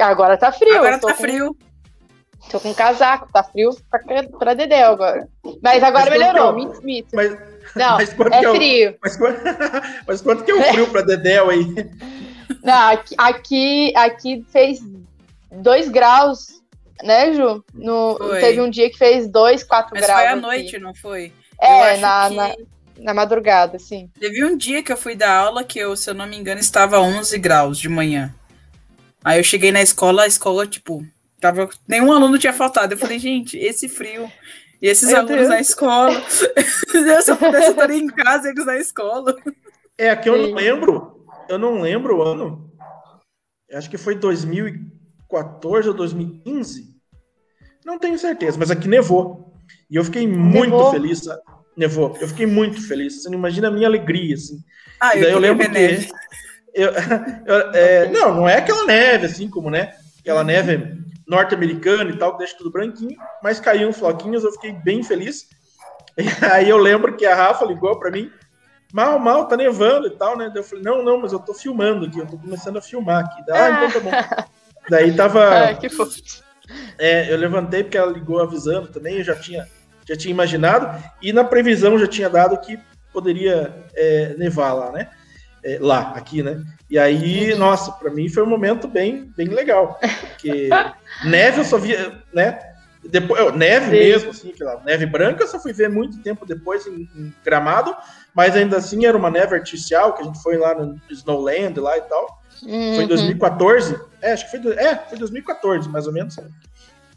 Agora 0.00 0.36
tá 0.38 0.52
frio. 0.52 0.76
Agora 0.76 0.98
tá 0.98 1.12
com, 1.12 1.22
frio. 1.22 1.56
Tô 2.50 2.60
com 2.60 2.72
casaco, 2.72 3.28
tá 3.32 3.42
frio 3.42 3.70
pra, 3.90 4.00
pra 4.38 4.54
Dedé 4.54 4.82
agora. 4.82 5.28
Mas 5.62 5.82
agora 5.82 6.08
mas 6.08 6.18
melhorou, 6.18 6.52
mito, 6.52 6.80
mito. 6.82 7.08
Mas, 7.14 7.36
não, 7.74 7.96
mas 7.96 8.10
é, 8.10 8.44
é 8.44 8.54
frio. 8.54 8.96
mas, 9.02 9.18
mas 10.06 10.20
quanto 10.20 10.44
que 10.44 10.50
é 10.50 10.54
o 10.54 10.62
frio 10.62 10.86
pra 10.88 11.02
Dedéu 11.02 11.50
aí? 11.50 11.66
Não, 12.64 12.88
aqui, 12.90 13.14
aqui, 13.16 13.92
aqui 13.96 14.44
fez 14.50 14.80
2 15.52 15.88
graus, 15.88 16.60
né, 17.02 17.32
Ju? 17.32 17.64
No, 17.72 18.18
teve 18.40 18.60
um 18.60 18.68
dia 18.68 18.90
que 18.90 18.98
fez 18.98 19.28
2, 19.28 19.62
4 19.64 19.94
graus. 19.94 20.06
Mas 20.06 20.16
foi 20.16 20.26
à 20.26 20.32
aqui. 20.32 20.40
noite, 20.40 20.78
não 20.78 20.94
foi? 20.94 21.32
É, 21.60 21.96
na, 21.98 22.28
que... 22.28 22.34
na, 22.34 22.56
na, 22.98 23.14
madrugada, 23.14 23.78
sim. 23.78 24.10
Teve 24.18 24.44
um 24.44 24.56
dia 24.56 24.82
que 24.82 24.92
eu 24.92 24.96
fui 24.96 25.14
dar 25.14 25.32
aula 25.32 25.64
que 25.64 25.78
eu, 25.78 25.96
se 25.96 26.10
eu 26.10 26.14
não 26.14 26.26
me 26.26 26.36
engano, 26.36 26.60
estava 26.60 27.00
11 27.00 27.38
graus 27.38 27.78
de 27.78 27.88
manhã. 27.88 28.34
Aí 29.24 29.38
eu 29.38 29.44
cheguei 29.44 29.70
na 29.70 29.82
escola, 29.82 30.22
a 30.24 30.26
escola, 30.26 30.66
tipo, 30.66 31.06
tava, 31.40 31.68
nenhum 31.86 32.12
aluno 32.12 32.38
tinha 32.38 32.52
faltado. 32.52 32.94
Eu 32.94 32.98
falei, 32.98 33.18
gente, 33.18 33.56
esse 33.58 33.88
frio. 33.88 34.30
E 34.80 34.88
esses 34.88 35.08
Meu 35.08 35.18
alunos 35.18 35.36
Deus. 35.36 35.48
na 35.48 35.60
escola. 35.60 36.22
Se 36.28 37.30
eu 37.30 37.36
pudesse 37.36 37.70
estar 37.70 37.90
em 37.90 38.06
casa, 38.06 38.48
eles 38.48 38.64
na 38.64 38.78
escola. 38.78 39.36
É, 39.98 40.10
aqui 40.10 40.28
eu 40.28 40.38
não 40.38 40.54
lembro. 40.54 41.26
Eu 41.48 41.58
não 41.58 41.80
lembro 41.80 42.16
o 42.16 42.22
ano. 42.22 42.72
Acho 43.72 43.90
que 43.90 43.98
foi 43.98 44.14
2014 44.14 45.88
ou 45.88 45.94
2015. 45.94 46.88
Não 47.84 47.98
tenho 47.98 48.18
certeza, 48.18 48.58
mas 48.58 48.70
aqui 48.70 48.88
nevou. 48.88 49.54
E 49.90 49.96
eu 49.96 50.04
fiquei 50.04 50.26
muito 50.26 50.70
nevou. 50.70 50.90
feliz. 50.92 51.22
Nevou. 51.76 52.16
Eu 52.20 52.28
fiquei 52.28 52.46
muito 52.46 52.86
feliz. 52.86 53.22
Você 53.22 53.28
não 53.28 53.38
imagina 53.38 53.68
a 53.68 53.70
minha 53.70 53.86
alegria, 53.86 54.34
assim. 54.34 54.58
Ah, 54.98 55.16
eu, 55.16 55.22
daí 55.22 55.32
eu 55.32 55.38
lembro 55.38 55.66
que. 55.66 55.72
Neve. 55.72 56.08
Eu, 56.72 56.90
eu, 57.46 57.70
é, 57.74 58.08
não, 58.10 58.34
não 58.34 58.48
é 58.48 58.56
aquela 58.56 58.86
neve, 58.86 59.26
assim 59.26 59.48
como, 59.50 59.70
né? 59.70 59.94
Aquela 60.20 60.42
neve 60.42 61.00
norte-americana 61.30 62.10
e 62.10 62.18
tal, 62.18 62.32
que 62.32 62.38
deixa 62.38 62.58
tudo 62.58 62.72
branquinho, 62.72 63.16
mas 63.40 63.60
caíam 63.60 63.92
floquinhos, 63.92 64.42
eu 64.42 64.52
fiquei 64.52 64.72
bem 64.72 65.02
feliz. 65.02 65.48
E 66.18 66.44
aí 66.44 66.68
eu 66.68 66.76
lembro 66.76 67.16
que 67.16 67.24
a 67.24 67.34
Rafa 67.34 67.64
ligou 67.64 67.98
para 67.98 68.10
mim, 68.10 68.30
mal, 68.92 69.18
mal, 69.18 69.46
tá 69.46 69.56
nevando 69.56 70.08
e 70.08 70.10
tal, 70.10 70.36
né? 70.36 70.48
Daí 70.48 70.58
eu 70.58 70.64
falei, 70.64 70.84
não, 70.84 71.04
não, 71.04 71.18
mas 71.18 71.32
eu 71.32 71.38
tô 71.38 71.54
filmando 71.54 72.04
aqui, 72.04 72.18
eu 72.18 72.26
tô 72.26 72.36
começando 72.36 72.76
a 72.76 72.82
filmar 72.82 73.24
aqui. 73.24 73.46
Daí, 73.46 73.58
ah, 73.58 73.84
então 73.86 74.02
tá 74.02 74.10
bom. 74.10 74.44
Daí 74.90 75.14
tava. 75.14 75.70
Ah, 75.70 75.74
que 75.74 75.88
fofo. 75.88 76.20
É, 76.98 77.32
eu 77.32 77.38
levantei 77.38 77.84
porque 77.84 77.96
ela 77.96 78.12
ligou 78.12 78.42
avisando 78.42 78.88
também, 78.88 79.18
eu 79.18 79.24
já 79.24 79.36
tinha, 79.36 79.66
já 80.06 80.16
tinha 80.16 80.32
imaginado, 80.32 81.02
e 81.22 81.32
na 81.32 81.44
previsão 81.44 81.98
já 81.98 82.08
tinha 82.08 82.28
dado 82.28 82.58
que 82.58 82.78
poderia 83.12 83.72
é, 83.94 84.34
nevar 84.36 84.72
lá, 84.72 84.92
né? 84.92 85.08
É, 85.62 85.78
lá, 85.80 86.12
aqui, 86.16 86.42
né? 86.42 86.62
E 86.88 86.98
aí, 86.98 87.54
nossa, 87.54 87.92
para 87.92 88.10
mim 88.10 88.28
foi 88.28 88.42
um 88.42 88.48
momento 88.48 88.88
bem, 88.88 89.30
bem 89.36 89.48
legal. 89.48 90.00
Porque 90.30 90.70
neve 91.24 91.60
eu 91.60 91.64
só 91.64 91.76
via, 91.76 92.22
né? 92.32 92.58
Depois, 93.04 93.54
neve 93.54 93.86
Sim. 93.86 93.92
mesmo, 93.92 94.30
assim, 94.30 94.50
aquela 94.50 94.82
neve 94.84 95.06
branca, 95.06 95.42
eu 95.42 95.48
só 95.48 95.58
fui 95.58 95.72
ver 95.72 95.88
muito 95.88 96.18
tempo 96.22 96.44
depois 96.44 96.86
em, 96.86 97.08
em, 97.16 97.34
Gramado, 97.44 97.94
mas 98.34 98.54
ainda 98.54 98.76
assim 98.76 99.06
era 99.06 99.16
uma 99.16 99.30
neve 99.30 99.54
artificial, 99.54 100.12
que 100.14 100.22
a 100.22 100.24
gente 100.24 100.42
foi 100.42 100.58
lá 100.58 100.74
no 100.74 101.00
Snowland 101.10 101.78
lá 101.80 101.96
e 101.96 102.02
tal. 102.02 102.42
Uhum. 102.62 102.94
Foi 102.94 103.04
em 103.04 103.08
2014. 103.08 103.98
É, 104.20 104.32
acho 104.32 104.50
que 104.50 104.58
foi, 104.58 104.72
é, 104.74 104.96
foi 104.96 105.18
2014, 105.18 105.88
mais 105.88 106.06
ou 106.06 106.12
menos. 106.12 106.36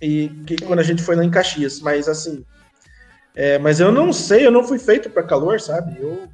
E 0.01 0.29
que, 0.45 0.57
quando 0.57 0.79
a 0.79 0.83
gente 0.83 1.01
foi 1.01 1.15
lá 1.15 1.23
em 1.23 1.31
Caxias. 1.31 1.81
Mas 1.81 2.07
assim. 2.07 2.45
É, 3.35 3.57
mas 3.57 3.79
eu 3.79 3.91
não 3.91 4.13
sei, 4.13 4.45
eu 4.45 4.51
não 4.51 4.63
fui 4.63 4.77
feito 4.77 5.09
para 5.09 5.23
calor, 5.23 5.59
sabe? 5.59 5.97
Eu 5.99 6.29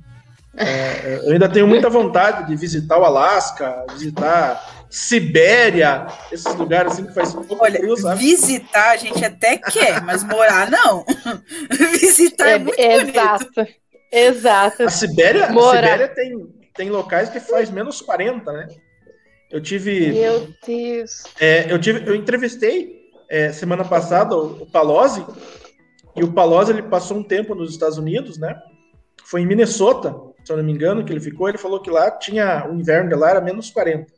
é, 0.59 1.21
eu 1.23 1.31
ainda 1.31 1.47
tenho 1.47 1.65
muita 1.65 1.89
vontade 1.89 2.47
de 2.47 2.55
visitar 2.55 2.97
o 2.97 3.05
Alasca, 3.05 3.85
visitar 3.93 4.85
Sibéria, 4.89 6.07
esses 6.31 6.53
lugares 6.55 6.93
assim 6.93 7.05
que 7.05 7.13
faz 7.13 7.33
pouco 7.33 7.57
Olha, 7.63 7.79
frio, 7.79 7.95
sabe? 7.95 8.19
Visitar 8.19 8.91
a 8.91 8.97
gente 8.97 9.23
até 9.23 9.57
quer, 9.57 10.01
mas 10.03 10.21
morar 10.23 10.69
não. 10.69 11.05
visitar 11.91 12.49
é, 12.49 12.53
é 12.53 12.59
muito 12.59 12.79
Exato. 12.79 13.51
Bonito. 13.55 13.73
Exato. 14.11 14.83
A 14.83 14.89
Sibéria, 14.89 15.45
a 15.45 15.47
Sibéria 15.47 16.07
tem, 16.09 16.47
tem 16.75 16.89
locais 16.89 17.29
que 17.29 17.39
faz 17.39 17.69
menos 17.69 18.01
40, 18.01 18.51
né? 18.51 18.67
Eu 19.49 19.61
tive. 19.61 20.11
Meu 20.11 20.49
Deus. 20.65 21.23
É, 21.39 21.71
eu 21.71 21.79
tive, 21.79 22.07
eu 22.09 22.15
entrevistei 22.15 23.11
é, 23.29 23.53
semana 23.53 23.85
passada 23.85 24.35
o, 24.35 24.63
o 24.63 24.65
Palozzi, 24.65 25.25
e 26.15 26.23
o 26.23 26.33
Palozzi 26.33 26.71
ele 26.71 26.81
passou 26.81 27.17
um 27.17 27.23
tempo 27.23 27.55
nos 27.55 27.71
Estados 27.71 27.97
Unidos, 27.97 28.37
né? 28.37 28.59
Foi 29.23 29.41
em 29.41 29.45
Minnesota 29.45 30.28
se 30.49 30.53
eu 30.53 30.57
não 30.57 30.63
me 30.63 30.71
engano, 30.71 31.05
que 31.05 31.13
ele 31.13 31.19
ficou, 31.19 31.47
ele 31.47 31.59
falou 31.59 31.79
que 31.79 31.91
lá 31.91 32.09
tinha 32.09 32.67
o 32.67 32.73
inverno 32.73 33.07
de 33.07 33.15
lá 33.15 33.29
era 33.29 33.41
menos 33.41 33.69
40. 33.69 34.11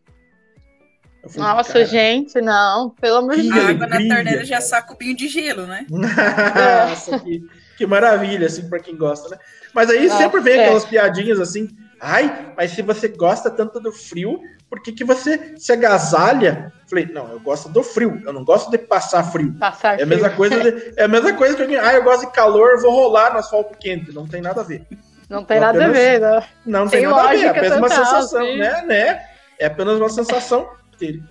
Falei, 1.28 1.38
Nossa, 1.38 1.74
cara, 1.74 1.86
gente, 1.86 2.40
não, 2.40 2.90
pelo 2.90 3.18
amor 3.18 3.36
de 3.36 3.52
Deus. 3.52 3.66
A 3.66 3.70
água 3.70 3.86
na 3.86 3.98
torneira 3.98 4.46
já 4.46 4.62
saca 4.62 4.94
o 4.94 4.98
binho 4.98 5.16
de 5.16 5.28
gelo, 5.28 5.68
né? 5.68 5.86
Nossa, 5.92 7.20
que, 7.20 7.44
que 7.78 7.86
maravilha, 7.86 8.48
assim, 8.48 8.68
para 8.70 8.80
quem 8.80 8.96
gosta, 8.96 9.28
né? 9.28 9.38
Mas 9.74 9.90
aí 9.90 10.08
ah, 10.08 10.18
sempre 10.18 10.40
vem 10.40 10.58
é. 10.58 10.64
aquelas 10.64 10.86
piadinhas 10.86 11.38
assim, 11.38 11.68
ai, 12.00 12.54
mas 12.56 12.72
se 12.72 12.82
você 12.82 13.10
gosta 13.10 13.52
tanto 13.52 13.82
do 13.82 13.92
frio, 13.92 14.40
por 14.70 14.82
que, 14.82 14.94
que 14.94 15.04
você 15.04 15.54
se 15.58 15.74
agasalha? 15.74 16.72
Falei, 16.88 17.08
não, 17.08 17.30
eu 17.30 17.42
gosto 17.42 17.68
do 17.68 17.84
frio, 17.84 18.22
eu 18.26 18.32
não 18.32 18.46
gosto 18.46 18.72
de 18.72 18.78
passar 18.78 19.22
frio. 19.26 19.54
Passar 19.60 20.00
é 20.00 20.04
a 20.04 20.06
mesma 20.06 20.30
coisa 20.30 20.60
de, 20.60 20.94
é 20.96 21.04
a 21.04 21.10
mesma 21.10 21.34
coisa 21.34 21.58
que 21.58 21.62
alguém, 21.62 21.78
ah, 21.78 21.94
eu 21.94 22.04
gosto 22.04 22.26
de 22.26 22.32
calor, 22.32 22.82
vou 22.82 22.92
rolar 22.92 23.34
no 23.34 23.40
asfalto 23.40 23.78
quente, 23.78 24.14
não 24.14 24.26
tem 24.26 24.42
nada 24.42 24.62
a 24.62 24.64
ver. 24.64 24.88
Não 25.32 25.46
tem 25.46 25.62
nada 25.62 25.78
apenas, 25.78 25.98
a 25.98 26.00
ver, 26.02 26.20
não. 26.20 26.44
Não 26.66 26.88
tem, 26.90 27.00
tem 27.00 27.10
nada 27.10 27.30
a 27.30 27.32
ver, 27.32 27.46
é 27.46 27.48
apenas 27.48 27.78
uma 27.78 27.90
sensação, 27.90 28.58
né, 28.58 28.82
né? 28.82 29.26
É 29.58 29.66
apenas 29.66 29.98
uma 29.98 30.10
sensação 30.10 30.70
dele. 31.00 31.24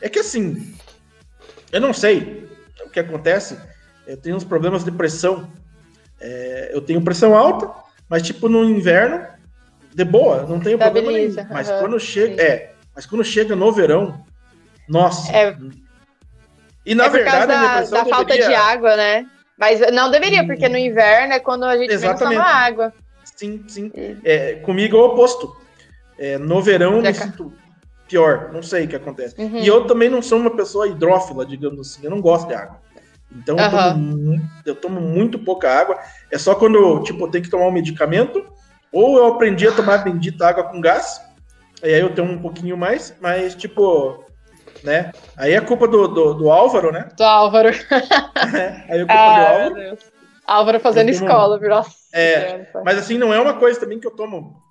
É 0.00 0.08
que 0.08 0.18
assim, 0.18 0.74
eu 1.70 1.80
não 1.80 1.92
sei 1.92 2.50
o 2.84 2.90
que 2.90 2.98
acontece. 2.98 3.56
Eu 4.08 4.16
tenho 4.16 4.34
uns 4.34 4.42
problemas 4.42 4.84
de 4.84 4.90
pressão. 4.90 5.48
É, 6.20 6.70
eu 6.74 6.80
tenho 6.80 7.00
pressão 7.00 7.36
alta, 7.36 7.70
mas 8.08 8.22
tipo 8.22 8.48
no 8.48 8.64
inverno, 8.64 9.24
de 9.94 10.04
boa, 10.04 10.42
não 10.42 10.58
tenho 10.58 10.76
problema 10.76 11.12
nenhum. 11.12 11.36
Mas 11.48 11.70
uhum, 11.70 11.78
quando 11.78 12.00
chega, 12.00 12.42
é, 12.42 12.72
mas 12.92 13.06
quando 13.06 13.22
chega 13.22 13.54
no 13.54 13.70
verão, 13.70 14.20
nossa. 14.88 15.30
É, 15.30 15.56
e 16.84 16.92
na 16.92 17.04
é 17.04 17.08
verdade, 17.08 17.46
da, 17.46 17.54
da 17.54 17.80
deveria... 17.82 18.04
falta 18.04 18.34
de 18.34 18.52
água, 18.52 18.96
né? 18.96 19.26
Mas 19.56 19.78
não 19.92 20.10
deveria, 20.10 20.44
porque 20.44 20.68
no 20.68 20.76
inverno 20.76 21.34
é 21.34 21.38
quando 21.38 21.62
a 21.62 21.76
gente 21.76 21.92
Exatamente. 21.92 22.36
toma 22.36 22.50
água. 22.50 22.92
Sim, 23.36 23.64
sim. 23.68 23.90
É, 24.24 24.54
comigo 24.56 24.96
é 24.96 25.00
o 25.00 25.06
oposto. 25.06 25.56
É, 26.18 26.38
no 26.38 26.62
verão 26.62 26.96
eu 26.96 27.02
me 27.02 27.14
sinto 27.14 27.52
pior, 28.08 28.50
não 28.52 28.62
sei 28.62 28.84
o 28.84 28.88
que 28.88 28.96
acontece. 28.96 29.34
Uhum. 29.38 29.58
E 29.58 29.66
eu 29.66 29.86
também 29.86 30.08
não 30.08 30.22
sou 30.22 30.38
uma 30.38 30.54
pessoa 30.54 30.88
hidrófila, 30.88 31.44
digamos 31.44 31.80
assim, 31.80 32.04
eu 32.04 32.10
não 32.10 32.20
gosto 32.20 32.48
de 32.48 32.54
água. 32.54 32.80
Então 33.34 33.56
uhum. 33.56 33.64
eu, 33.64 33.70
tomo, 33.70 34.50
eu, 34.66 34.74
tomo, 34.76 35.00
muito 35.00 35.38
pouca 35.38 35.68
água. 35.68 35.98
É 36.30 36.38
só 36.38 36.54
quando 36.54 37.02
tipo, 37.02 37.24
eu 37.24 37.30
tenho 37.30 37.42
que 37.42 37.50
tomar 37.50 37.66
um 37.66 37.72
medicamento, 37.72 38.44
ou 38.92 39.16
eu 39.16 39.26
aprendi 39.26 39.66
a 39.66 39.72
tomar 39.72 39.98
bendita 39.98 40.46
água 40.46 40.64
com 40.64 40.80
gás, 40.80 41.20
e 41.82 41.86
aí 41.86 42.00
eu 42.00 42.14
tenho 42.14 42.30
um 42.30 42.40
pouquinho 42.40 42.76
mais, 42.76 43.14
mas 43.20 43.54
tipo, 43.54 44.24
né? 44.84 45.10
Aí 45.36 45.52
é 45.52 45.60
culpa 45.60 45.88
do, 45.88 46.06
do, 46.06 46.34
do 46.34 46.50
Álvaro, 46.50 46.92
né? 46.92 47.08
Do 47.16 47.24
Álvaro. 47.24 47.70
é, 48.54 48.84
aí 48.88 49.00
é 49.00 49.04
culpa 49.04 49.14
ah, 49.14 49.38
do 49.38 49.46
Álvaro. 49.46 49.98
Álvaro 50.46 50.80
fazendo 50.80 51.12
tomo... 51.12 51.24
escola, 51.24 51.58
viu? 51.58 51.74
É, 52.14 52.70
mas 52.84 52.96
assim, 52.96 53.18
não 53.18 53.34
é 53.34 53.40
uma 53.40 53.54
coisa 53.54 53.80
também 53.80 53.98
que 53.98 54.06
eu 54.06 54.12
tomo 54.12 54.62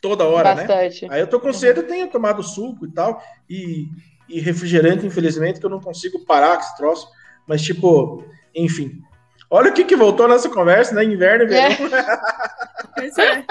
toda 0.00 0.24
hora, 0.24 0.54
né? 0.54 0.64
Bastante. 0.64 1.06
né? 1.06 1.14
Aí 1.14 1.20
eu 1.20 1.26
tô 1.26 1.38
com 1.38 1.52
sede, 1.52 1.80
eu 1.80 1.86
tenho 1.86 2.08
tomado 2.08 2.42
suco 2.42 2.86
e 2.86 2.90
tal, 2.90 3.22
e, 3.50 3.84
e 4.28 4.40
refrigerante, 4.40 5.06
infelizmente, 5.06 5.60
que 5.60 5.66
eu 5.66 5.70
não 5.70 5.80
consigo 5.80 6.24
parar 6.24 6.56
com 6.56 6.62
esse 6.62 6.76
troço. 6.76 7.08
Mas, 7.46 7.60
tipo, 7.60 8.24
enfim. 8.54 9.00
Olha 9.50 9.70
o 9.70 9.74
que, 9.74 9.84
que 9.84 9.94
voltou 9.94 10.26
nessa 10.26 10.48
conversa, 10.48 10.94
né? 10.94 11.04
Inverno 11.04 11.44
e 11.44 11.46
verão. 11.48 11.68
É. 12.98 13.44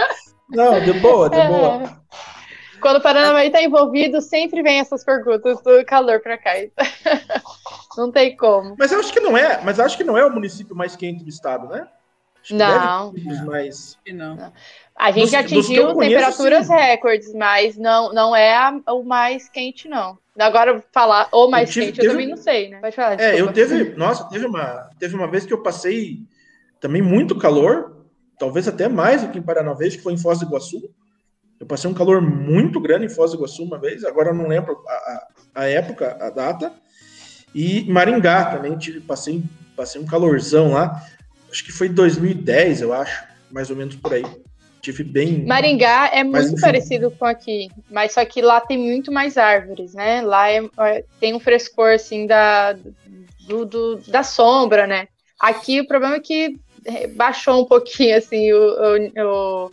Não, 0.49 0.79
de 0.81 0.93
boa, 0.93 1.29
de 1.29 1.37
boa. 1.47 1.83
É. 1.83 2.05
Quando 2.81 2.97
o 2.97 3.01
Paranavaí 3.01 3.47
está 3.47 3.61
envolvido, 3.61 4.21
sempre 4.21 4.61
vem 4.61 4.79
essas 4.79 5.03
perguntas 5.03 5.61
do 5.63 5.83
calor 5.85 6.19
para 6.19 6.37
cá. 6.37 6.51
Não 7.97 8.11
tem 8.11 8.35
como. 8.35 8.75
Mas 8.77 8.91
eu 8.91 8.99
acho 8.99 9.11
que 9.11 9.21
não 9.21 9.37
é, 9.37 9.61
mas 9.63 9.79
acho 9.79 9.95
que 9.95 10.03
não 10.03 10.17
é 10.17 10.25
o 10.25 10.29
município 10.29 10.75
mais 10.75 10.97
quente 10.97 11.23
do 11.23 11.29
estado, 11.29 11.67
né? 11.69 11.87
Não. 12.51 13.13
não. 13.13 13.45
Mais... 13.45 13.97
não. 14.13 14.53
A 14.95 15.11
gente 15.11 15.25
dos, 15.25 15.33
atingiu 15.33 15.87
dos 15.87 15.97
temperaturas 15.97 16.67
conheço, 16.67 16.85
recordes, 16.85 17.33
mas 17.33 17.77
não, 17.77 18.13
não 18.13 18.35
é 18.35 18.55
a, 18.55 18.93
o 18.93 19.03
mais 19.03 19.49
quente, 19.49 19.87
não. 19.87 20.17
Agora, 20.37 20.83
falar 20.91 21.29
o 21.31 21.49
mais 21.49 21.69
tive, 21.69 21.87
quente, 21.87 21.95
teve, 21.95 22.07
eu 22.07 22.11
também 22.11 22.27
não 22.27 22.37
sei, 22.37 22.69
né? 22.69 22.79
Pode 22.79 22.95
falar. 22.95 23.19
É, 23.19 23.39
eu 23.39 23.51
teve. 23.51 23.95
Nossa, 23.97 24.27
teve 24.29 24.45
uma, 24.45 24.89
teve 24.99 25.15
uma 25.15 25.27
vez 25.27 25.45
que 25.45 25.53
eu 25.53 25.63
passei 25.63 26.19
também 26.79 27.01
muito 27.01 27.37
calor, 27.37 28.05
talvez 28.37 28.67
até 28.67 28.87
mais 28.87 29.21
do 29.21 29.29
que 29.29 29.39
em 29.39 29.43
Paranavês, 29.43 29.95
que 29.95 30.03
foi 30.03 30.13
em 30.13 30.17
Foz 30.17 30.39
do 30.39 30.45
Iguaçu. 30.45 30.89
Eu 31.59 31.65
passei 31.65 31.89
um 31.89 31.93
calor 31.93 32.21
muito 32.21 32.79
grande 32.81 33.05
em 33.05 33.09
Foz 33.09 33.31
do 33.31 33.37
Iguaçu 33.37 33.63
uma 33.63 33.77
vez, 33.77 34.03
agora 34.03 34.29
eu 34.29 34.35
não 34.35 34.47
lembro 34.47 34.77
a, 34.87 34.91
a, 34.91 35.27
a 35.55 35.65
época, 35.69 36.17
a 36.19 36.29
data. 36.29 36.71
E 37.53 37.89
Maringá 37.89 38.51
também, 38.51 38.77
tive, 38.77 38.99
passei, 38.99 39.41
passei 39.77 40.01
um 40.01 40.05
calorzão 40.05 40.73
lá. 40.73 41.01
Acho 41.55 41.63
que 41.63 41.71
foi 41.71 41.87
em 41.87 41.93
2010, 41.93 42.81
eu 42.81 42.91
acho, 42.91 43.23
mais 43.49 43.69
ou 43.69 43.77
menos 43.77 43.95
por 43.95 44.13
aí. 44.13 44.25
Tive 44.81 45.05
bem. 45.05 45.45
Maringá 45.45 46.09
é 46.11 46.21
muito 46.21 46.59
parecido 46.59 47.09
com 47.11 47.23
aqui, 47.23 47.69
mas 47.89 48.11
só 48.11 48.25
que 48.25 48.41
lá 48.41 48.59
tem 48.59 48.77
muito 48.77 49.09
mais 49.09 49.37
árvores, 49.37 49.93
né? 49.93 50.21
Lá 50.21 50.51
é, 50.51 50.61
é, 50.79 51.05
tem 51.17 51.33
um 51.33 51.39
frescor 51.39 51.93
assim 51.93 52.27
da, 52.27 52.73
do, 53.47 53.65
do, 53.65 53.95
da 54.05 54.21
sombra, 54.21 54.85
né? 54.85 55.07
Aqui 55.39 55.79
o 55.79 55.87
problema 55.87 56.17
é 56.17 56.19
que 56.19 56.59
baixou 57.15 57.61
um 57.61 57.65
pouquinho 57.65 58.17
assim 58.19 58.51
o, 58.51 58.57
o, 58.57 59.67
o... 59.67 59.71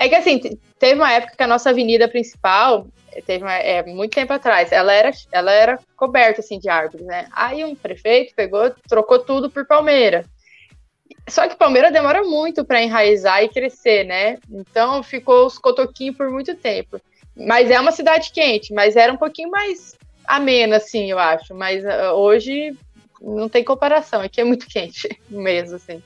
é 0.00 0.08
que 0.08 0.16
assim 0.16 0.58
teve 0.80 1.00
uma 1.00 1.12
época 1.12 1.36
que 1.36 1.42
a 1.44 1.46
nossa 1.46 1.70
avenida 1.70 2.08
principal 2.08 2.88
teve 3.24 3.44
uma, 3.44 3.54
é, 3.54 3.84
muito 3.84 4.16
tempo 4.16 4.32
atrás, 4.32 4.72
ela 4.72 4.92
era, 4.92 5.12
ela 5.30 5.52
era 5.52 5.78
coberta 5.96 6.40
assim 6.40 6.58
de 6.58 6.68
árvores, 6.68 7.06
né? 7.06 7.28
Aí 7.30 7.64
um 7.64 7.76
prefeito 7.76 8.34
pegou, 8.34 8.68
trocou 8.88 9.20
tudo 9.20 9.48
por 9.48 9.64
palmeira. 9.64 10.24
Só 11.30 11.48
que 11.48 11.56
palmeira 11.56 11.90
demora 11.90 12.22
muito 12.22 12.64
para 12.64 12.82
enraizar 12.82 13.42
e 13.42 13.48
crescer, 13.48 14.04
né? 14.04 14.38
Então 14.50 15.02
ficou 15.02 15.46
os 15.46 15.58
cotoquinhos 15.58 16.16
por 16.16 16.30
muito 16.30 16.54
tempo. 16.54 17.00
Mas 17.36 17.70
é 17.70 17.78
uma 17.80 17.92
cidade 17.92 18.32
quente, 18.32 18.74
mas 18.74 18.96
era 18.96 19.12
um 19.12 19.16
pouquinho 19.16 19.50
mais 19.50 19.96
amena, 20.26 20.76
assim, 20.76 21.10
eu 21.10 21.18
acho. 21.18 21.54
Mas 21.54 21.84
uh, 21.84 22.12
hoje 22.14 22.76
não 23.20 23.48
tem 23.48 23.62
comparação, 23.62 24.20
aqui 24.20 24.40
é 24.40 24.44
muito 24.44 24.66
quente 24.68 25.08
mesmo, 25.28 25.76
assim. 25.76 26.02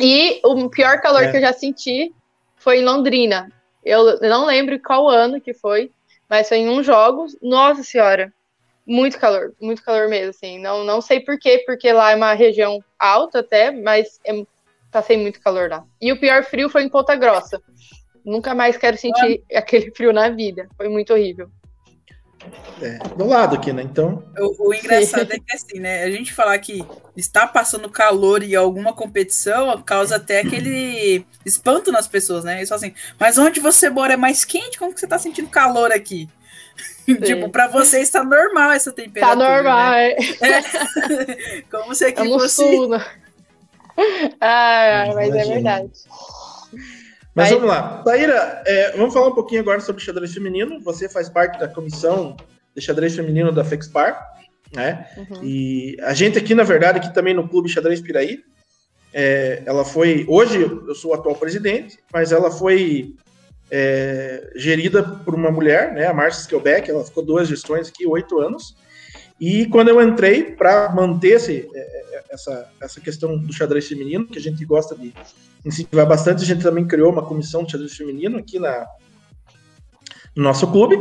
E 0.00 0.40
o 0.44 0.68
pior 0.68 1.00
calor 1.00 1.22
é. 1.22 1.30
que 1.30 1.36
eu 1.36 1.40
já 1.40 1.52
senti 1.52 2.12
foi 2.56 2.80
em 2.80 2.84
Londrina. 2.84 3.50
Eu 3.84 4.20
não 4.20 4.46
lembro 4.46 4.80
qual 4.80 5.08
ano 5.08 5.40
que 5.40 5.54
foi, 5.54 5.90
mas 6.28 6.48
foi 6.48 6.58
em 6.58 6.68
um 6.68 6.82
jogo. 6.82 7.26
Nossa 7.40 7.82
senhora, 7.82 8.32
muito 8.86 9.18
calor, 9.18 9.54
muito 9.60 9.82
calor 9.82 10.08
mesmo, 10.08 10.30
assim. 10.30 10.58
Não, 10.58 10.84
não 10.84 11.00
sei 11.00 11.20
por 11.20 11.38
quê, 11.38 11.62
porque 11.66 11.92
lá 11.92 12.12
é 12.12 12.16
uma 12.16 12.34
região 12.34 12.82
alta 12.98 13.40
até, 13.40 13.70
mas 13.70 14.20
é, 14.24 14.44
passei 14.90 15.16
muito 15.16 15.40
calor 15.40 15.70
lá. 15.70 15.84
E 16.00 16.12
o 16.12 16.20
pior 16.20 16.44
frio 16.44 16.68
foi 16.68 16.82
em 16.82 16.88
Ponta 16.88 17.14
Grossa. 17.16 17.60
Nunca 18.24 18.54
mais 18.54 18.76
quero 18.76 18.96
sentir 18.96 19.42
ah. 19.52 19.58
aquele 19.58 19.90
frio 19.92 20.12
na 20.12 20.28
vida. 20.28 20.68
Foi 20.76 20.88
muito 20.88 21.12
horrível. 21.12 21.50
É, 22.80 22.98
do 23.16 23.24
lado 23.24 23.54
aqui, 23.54 23.72
né? 23.72 23.82
Então. 23.82 24.24
O, 24.36 24.70
o 24.70 24.74
engraçado 24.74 25.32
é 25.32 25.38
que 25.38 25.54
assim, 25.54 25.78
né? 25.78 26.02
A 26.02 26.10
gente 26.10 26.32
falar 26.32 26.58
que 26.58 26.84
está 27.16 27.46
passando 27.46 27.88
calor 27.88 28.42
em 28.42 28.56
alguma 28.56 28.92
competição 28.92 29.80
causa 29.82 30.16
até 30.16 30.40
aquele 30.40 31.24
espanto 31.46 31.92
nas 31.92 32.08
pessoas, 32.08 32.42
né? 32.42 32.56
Eles 32.56 32.68
falam 32.68 32.84
assim, 32.84 32.94
mas 33.18 33.38
onde 33.38 33.60
você 33.60 33.88
mora 33.88 34.14
é 34.14 34.16
mais 34.16 34.44
quente? 34.44 34.78
Como 34.78 34.92
que 34.92 34.98
você 34.98 35.06
está 35.06 35.18
sentindo 35.18 35.48
calor 35.48 35.92
aqui? 35.92 36.28
tipo, 37.24 37.48
para 37.50 37.68
você 37.68 38.00
está 38.00 38.22
normal 38.24 38.72
essa 38.72 38.92
temperatura. 38.92 39.36
Tá 39.36 39.54
normal, 39.54 39.92
né? 39.92 40.10
é. 40.10 40.18
é. 40.40 41.62
Como 41.70 41.94
se 41.94 42.04
aqui 42.04 42.22
é 42.22 42.24
fosse. 42.24 42.56
Sul, 42.56 42.88
né? 42.90 43.04
ah, 44.40 45.12
mas 45.14 45.34
é 45.34 45.44
verdade. 45.44 45.90
Mas 47.34 47.50
vamos 47.50 47.68
lá. 47.68 48.02
Taíra, 48.04 48.62
é, 48.66 48.96
vamos 48.96 49.12
falar 49.12 49.28
um 49.28 49.34
pouquinho 49.34 49.62
agora 49.62 49.80
sobre 49.80 50.02
xadrez 50.02 50.32
feminino. 50.32 50.80
Você 50.80 51.08
faz 51.08 51.28
parte 51.28 51.58
da 51.58 51.68
comissão 51.68 52.36
de 52.74 52.82
xadrez 52.82 53.14
feminino 53.14 53.52
da 53.52 53.64
FEXPAR, 53.64 54.22
né? 54.74 55.06
Uhum. 55.16 55.44
E 55.44 55.96
a 56.02 56.14
gente 56.14 56.38
aqui, 56.38 56.54
na 56.54 56.62
verdade, 56.62 56.98
aqui 56.98 57.12
também 57.12 57.34
no 57.34 57.48
Clube 57.48 57.68
Xadrez 57.68 58.00
Piraí, 58.00 58.42
é, 59.12 59.62
ela 59.66 59.84
foi. 59.84 60.24
Hoje 60.28 60.60
eu 60.60 60.94
sou 60.94 61.10
o 61.10 61.14
atual 61.14 61.34
presidente, 61.34 61.98
mas 62.12 62.32
ela 62.32 62.50
foi 62.50 63.14
é, 63.70 64.52
gerida 64.54 65.02
por 65.02 65.34
uma 65.34 65.50
mulher, 65.50 65.92
né? 65.92 66.06
A 66.06 66.14
Marcia 66.14 66.42
Skelbeck, 66.42 66.90
ela 66.90 67.04
ficou 67.04 67.24
duas 67.24 67.48
gestões 67.48 67.88
aqui, 67.88 68.06
oito 68.06 68.38
anos. 68.38 68.76
E 69.40 69.66
quando 69.66 69.88
eu 69.88 70.00
entrei 70.00 70.52
para 70.52 70.92
manter 70.92 71.36
esse, 71.36 71.68
é, 71.74 71.80
é, 71.80 72.24
essa, 72.30 72.70
essa 72.80 73.00
questão 73.00 73.36
do 73.36 73.52
xadrez 73.52 73.88
feminino, 73.88 74.26
que 74.26 74.38
a 74.38 74.42
gente 74.42 74.64
gosta 74.64 74.94
de 74.94 75.12
incentivar 75.64 76.06
bastante, 76.06 76.42
a 76.42 76.46
gente 76.46 76.62
também 76.62 76.86
criou 76.86 77.10
uma 77.10 77.24
comissão 77.24 77.64
de 77.64 77.72
xadrez 77.72 77.96
feminino 77.96 78.38
aqui 78.38 78.58
na, 78.58 78.86
no 80.36 80.42
nosso 80.42 80.70
clube. 80.70 80.96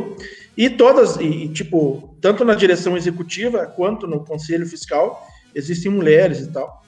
E 0.55 0.69
todas, 0.69 1.17
e, 1.17 1.47
tipo, 1.49 2.15
tanto 2.21 2.43
na 2.43 2.55
direção 2.55 2.97
executiva 2.97 3.65
quanto 3.65 4.07
no 4.07 4.23
conselho 4.25 4.65
fiscal, 4.65 5.25
existem 5.53 5.91
mulheres 5.91 6.39
e 6.39 6.51
tal. 6.51 6.83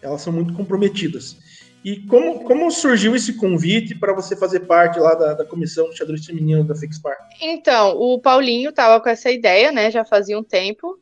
Elas 0.00 0.22
são 0.22 0.32
muito 0.32 0.52
comprometidas. 0.54 1.36
E 1.84 2.00
como, 2.06 2.44
como 2.44 2.70
surgiu 2.70 3.16
esse 3.16 3.34
convite 3.34 3.94
para 3.94 4.12
você 4.12 4.36
fazer 4.36 4.60
parte 4.60 4.98
lá 5.00 5.14
da, 5.14 5.34
da 5.34 5.44
comissão 5.44 5.90
de 5.90 5.96
xadrez 5.96 6.24
feminino 6.24 6.64
da 6.64 6.74
Fixpar? 6.76 7.16
Então, 7.40 7.96
o 7.98 8.20
Paulinho 8.20 8.70
estava 8.70 9.00
com 9.02 9.08
essa 9.08 9.30
ideia, 9.30 9.72
né? 9.72 9.90
Já 9.90 10.04
fazia 10.04 10.38
um 10.38 10.44
tempo. 10.44 10.98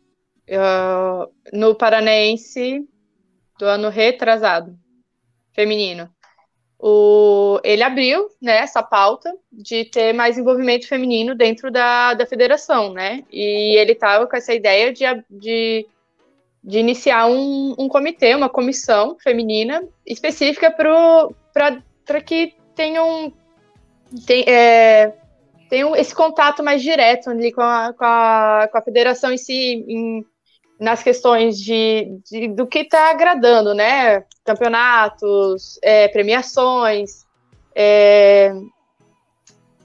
Uh, 0.49 1.31
no 1.53 1.77
Paranaense 1.77 2.85
do 3.57 3.67
ano 3.67 3.89
retrasado, 3.89 4.77
feminino. 5.55 6.11
O, 6.83 7.61
ele 7.63 7.83
abriu 7.83 8.27
né, 8.41 8.57
essa 8.57 8.83
pauta 8.83 9.31
de 9.53 9.85
ter 9.85 10.15
mais 10.15 10.39
envolvimento 10.39 10.89
feminino 10.89 11.35
dentro 11.35 11.71
da, 11.71 12.15
da 12.15 12.25
federação, 12.25 12.93
né? 12.95 13.23
E 13.31 13.77
ele 13.79 13.93
estava 13.93 14.27
com 14.27 14.35
essa 14.35 14.55
ideia 14.55 14.91
de, 14.93 15.05
de 15.31 15.87
de 16.63 16.79
iniciar 16.79 17.27
um, 17.27 17.75
um 17.79 17.89
comitê, 17.89 18.35
uma 18.35 18.49
comissão 18.49 19.17
feminina 19.19 19.83
específica 20.07 20.71
para 20.71 22.21
que 22.21 22.55
tenham, 22.75 23.33
tem, 24.27 24.45
é, 24.47 25.15
tenham 25.69 25.97
esse 25.97 26.15
contato 26.15 26.63
mais 26.63 26.83
direto 26.83 27.31
ali 27.31 27.51
com 27.53 27.63
a, 27.63 27.95
com 27.95 28.05
a, 28.05 28.69
com 28.71 28.79
a 28.79 28.83
federação 28.83 29.33
em 29.33 29.39
si, 29.39 29.85
em, 29.89 30.25
nas 30.79 31.03
questões 31.03 31.59
de, 31.59 32.19
de 32.31 32.49
do 32.49 32.67
que 32.67 32.81
está 32.81 33.11
agradando, 33.11 33.75
né? 33.75 34.25
Campeonatos, 34.45 35.79
é, 35.83 36.09
premiações, 36.09 37.27
é, 37.75 38.53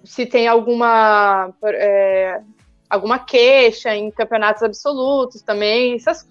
se 0.03 0.25
tem 0.25 0.47
alguma 0.47 1.53
é, 1.63 2.41
alguma 2.89 3.19
queixa 3.19 3.95
em 3.95 4.11
campeonatos 4.11 4.63
absolutos 4.63 5.41
também, 5.41 5.95
essas, 5.95 6.25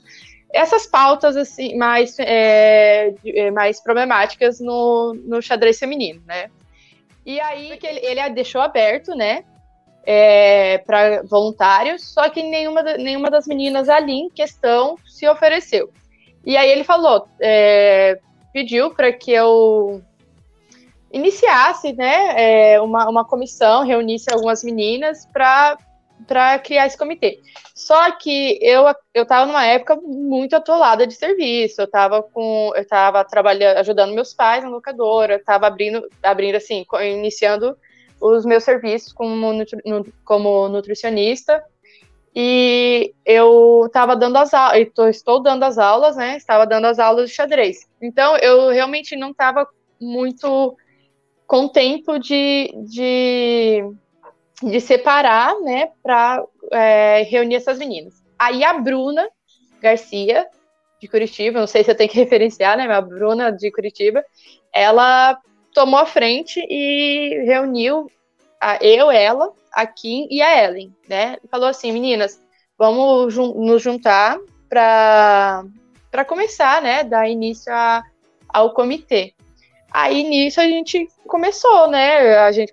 essas 0.54 0.86
pautas 0.86 1.36
assim 1.36 1.76
mais, 1.76 2.16
é, 2.20 3.12
é, 3.26 3.50
mais 3.50 3.82
problemáticas 3.82 4.60
no, 4.60 5.12
no 5.26 5.42
xadrez 5.42 5.78
feminino, 5.78 6.22
né? 6.24 6.48
E 7.26 7.40
aí 7.40 7.76
que 7.76 7.86
ele, 7.86 8.00
ele 8.06 8.30
deixou 8.30 8.60
aberto, 8.60 9.16
né? 9.16 9.44
É, 10.06 10.78
para 10.78 11.22
voluntários, 11.22 12.12
só 12.12 12.28
que 12.28 12.42
nenhuma, 12.42 12.82
nenhuma 12.82 13.30
das 13.30 13.46
meninas 13.46 13.88
ali 13.88 14.12
em 14.12 14.30
questão 14.30 14.96
se 15.06 15.26
ofereceu. 15.26 15.90
E 16.44 16.56
aí 16.58 16.70
ele 16.70 16.84
falou, 16.84 17.26
é, 17.40 18.20
pediu 18.52 18.90
para 18.90 19.10
que 19.12 19.32
eu 19.32 20.02
iniciasse, 21.10 21.94
né, 21.94 22.34
é, 22.74 22.80
uma, 22.82 23.08
uma 23.08 23.24
comissão, 23.24 23.82
reunisse 23.82 24.30
algumas 24.30 24.62
meninas 24.62 25.26
para 25.32 25.78
para 26.26 26.58
criar 26.58 26.86
esse 26.86 26.96
comitê. 26.96 27.40
Só 27.74 28.10
que 28.12 28.58
eu 28.62 28.84
eu 29.12 29.24
estava 29.24 29.46
numa 29.46 29.64
época 29.64 29.96
muito 29.96 30.54
atolada 30.56 31.06
de 31.06 31.14
serviço. 31.14 31.80
Eu 31.80 31.86
estava 31.86 32.22
com 32.22 32.72
eu 32.74 32.82
estava 32.82 33.24
trabalhando, 33.24 33.78
ajudando 33.78 34.14
meus 34.14 34.32
pais 34.32 34.64
na 34.64 34.70
locadora, 34.70 35.36
estava 35.36 35.66
abrindo 35.66 36.08
abrindo 36.22 36.56
assim, 36.56 36.84
iniciando 37.02 37.76
os 38.20 38.44
meus 38.44 38.64
serviços 38.64 39.12
como, 39.12 39.64
como 40.24 40.68
nutricionista. 40.68 41.62
E 42.36 43.14
eu 43.24 43.84
estava 43.86 44.16
dando 44.16 44.36
as 44.38 44.52
aulas, 44.52 44.88
estou 45.10 45.40
dando 45.40 45.62
as 45.62 45.78
aulas, 45.78 46.16
né? 46.16 46.36
Estava 46.36 46.66
dando 46.66 46.86
as 46.86 46.98
aulas 46.98 47.30
de 47.30 47.36
xadrez. 47.36 47.86
Então 48.02 48.36
eu 48.38 48.70
realmente 48.70 49.14
não 49.14 49.30
estava 49.30 49.68
muito 50.00 50.76
com 51.46 51.68
tempo 51.68 52.18
de, 52.18 52.72
de 52.86 53.84
de 54.70 54.80
separar, 54.80 55.58
né, 55.60 55.90
para 56.02 56.42
é, 56.72 57.22
reunir 57.22 57.56
essas 57.56 57.78
meninas. 57.78 58.14
Aí 58.38 58.64
a 58.64 58.74
Bruna 58.74 59.28
Garcia, 59.80 60.46
de 61.00 61.08
Curitiba, 61.08 61.60
não 61.60 61.66
sei 61.66 61.84
se 61.84 61.90
eu 61.90 61.94
tenho 61.94 62.10
que 62.10 62.18
referenciar, 62.20 62.76
né, 62.76 62.86
mas 62.86 62.98
a 62.98 63.00
Bruna 63.00 63.52
de 63.52 63.70
Curitiba, 63.70 64.24
ela 64.72 65.38
tomou 65.72 65.98
a 65.98 66.06
frente 66.06 66.64
e 66.68 67.44
reuniu 67.46 68.10
a, 68.60 68.78
eu, 68.82 69.10
ela, 69.10 69.52
a 69.72 69.86
Kim 69.86 70.26
e 70.30 70.40
a 70.40 70.64
Ellen, 70.64 70.94
né, 71.08 71.36
falou 71.50 71.68
assim, 71.68 71.92
meninas, 71.92 72.40
vamos 72.78 73.32
jun 73.32 73.52
nos 73.54 73.82
juntar 73.82 74.38
para 74.68 76.24
começar, 76.26 76.80
né, 76.80 77.04
dar 77.04 77.28
início 77.28 77.72
a, 77.72 78.02
ao 78.48 78.72
comitê. 78.72 79.34
Aí 79.94 80.24
nisso 80.24 80.60
a 80.60 80.64
gente 80.64 81.08
começou, 81.28 81.88
né? 81.88 82.36
A 82.38 82.50
gente 82.50 82.72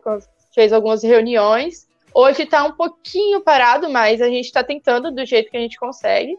fez 0.53 0.73
algumas 0.73 1.03
reuniões. 1.03 1.87
Hoje 2.13 2.43
está 2.43 2.63
um 2.65 2.73
pouquinho 2.73 3.41
parado, 3.41 3.89
mas 3.89 4.21
a 4.21 4.27
gente 4.27 4.45
está 4.45 4.63
tentando 4.63 5.11
do 5.11 5.25
jeito 5.25 5.49
que 5.49 5.57
a 5.57 5.61
gente 5.61 5.79
consegue. 5.79 6.37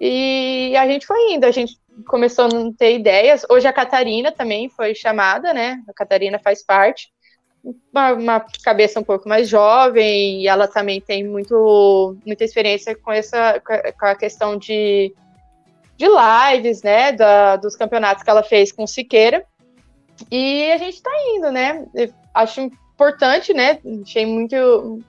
E 0.00 0.74
a 0.76 0.86
gente 0.86 1.06
foi 1.06 1.32
indo, 1.32 1.44
a 1.44 1.50
gente 1.50 1.78
começou 2.06 2.46
a 2.46 2.48
não 2.48 2.72
ter 2.72 2.96
ideias. 2.96 3.46
Hoje 3.48 3.68
a 3.68 3.72
Catarina 3.72 4.32
também 4.32 4.68
foi 4.68 4.94
chamada, 4.94 5.54
né? 5.54 5.80
A 5.88 5.92
Catarina 5.92 6.38
faz 6.38 6.62
parte. 6.64 7.12
Uma, 7.92 8.12
uma, 8.12 8.46
cabeça 8.64 8.98
um 8.98 9.04
pouco 9.04 9.28
mais 9.28 9.48
jovem 9.48 10.42
e 10.42 10.48
ela 10.48 10.66
também 10.66 11.00
tem 11.00 11.22
muito, 11.22 12.16
muita 12.26 12.42
experiência 12.42 12.96
com 12.96 13.12
essa 13.12 13.60
com 13.60 14.06
a 14.06 14.16
questão 14.16 14.56
de, 14.56 15.14
de 15.96 16.06
lives, 16.08 16.82
né? 16.82 17.12
Da, 17.12 17.54
dos 17.54 17.76
campeonatos 17.76 18.24
que 18.24 18.30
ela 18.30 18.42
fez 18.42 18.72
com 18.72 18.86
Siqueira. 18.86 19.44
E 20.30 20.72
a 20.72 20.78
gente 20.78 20.94
está 20.94 21.10
indo, 21.36 21.52
né? 21.52 21.86
Acho 22.34 22.68
importante, 22.94 23.52
né? 23.52 23.78
Achei 24.02 24.26
muito, 24.26 25.00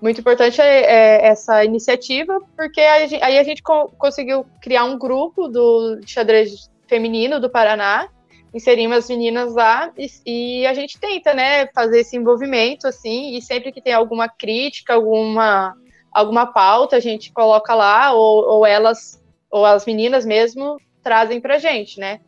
muito 0.00 0.20
importante 0.20 0.60
é, 0.60 0.82
é, 0.82 1.26
essa 1.26 1.64
iniciativa, 1.64 2.40
porque 2.56 2.80
aí 2.80 3.38
a 3.38 3.42
gente 3.42 3.62
co 3.62 3.88
conseguiu 3.98 4.46
criar 4.60 4.84
um 4.84 4.98
grupo 4.98 5.48
do 5.48 6.00
xadrez 6.06 6.70
feminino 6.86 7.40
do 7.40 7.50
Paraná, 7.50 8.08
inserimos 8.52 8.98
as 8.98 9.08
meninas 9.08 9.54
lá 9.54 9.92
e, 9.98 10.06
e, 10.24 10.66
a 10.66 10.72
gente 10.72 10.98
tenta, 10.98 11.34
né, 11.34 11.66
fazer 11.74 12.00
esse 12.00 12.16
envolvimento, 12.16 12.86
assim, 12.86 13.36
e 13.36 13.42
sempre 13.42 13.72
que 13.72 13.82
tem 13.82 13.92
alguma 13.92 14.28
crítica, 14.28 14.94
alguma, 14.94 15.74
alguma 16.12 16.46
pauta, 16.46 16.96
a 16.96 17.00
gente 17.00 17.32
coloca 17.32 17.74
lá, 17.74 18.12
ou, 18.12 18.44
ou 18.48 18.66
elas, 18.66 19.20
ou 19.50 19.66
as 19.66 19.84
meninas 19.84 20.24
mesmo, 20.24 20.76
trazem 21.02 21.40
pra 21.40 21.58
gente, 21.58 21.98
né. 21.98 22.20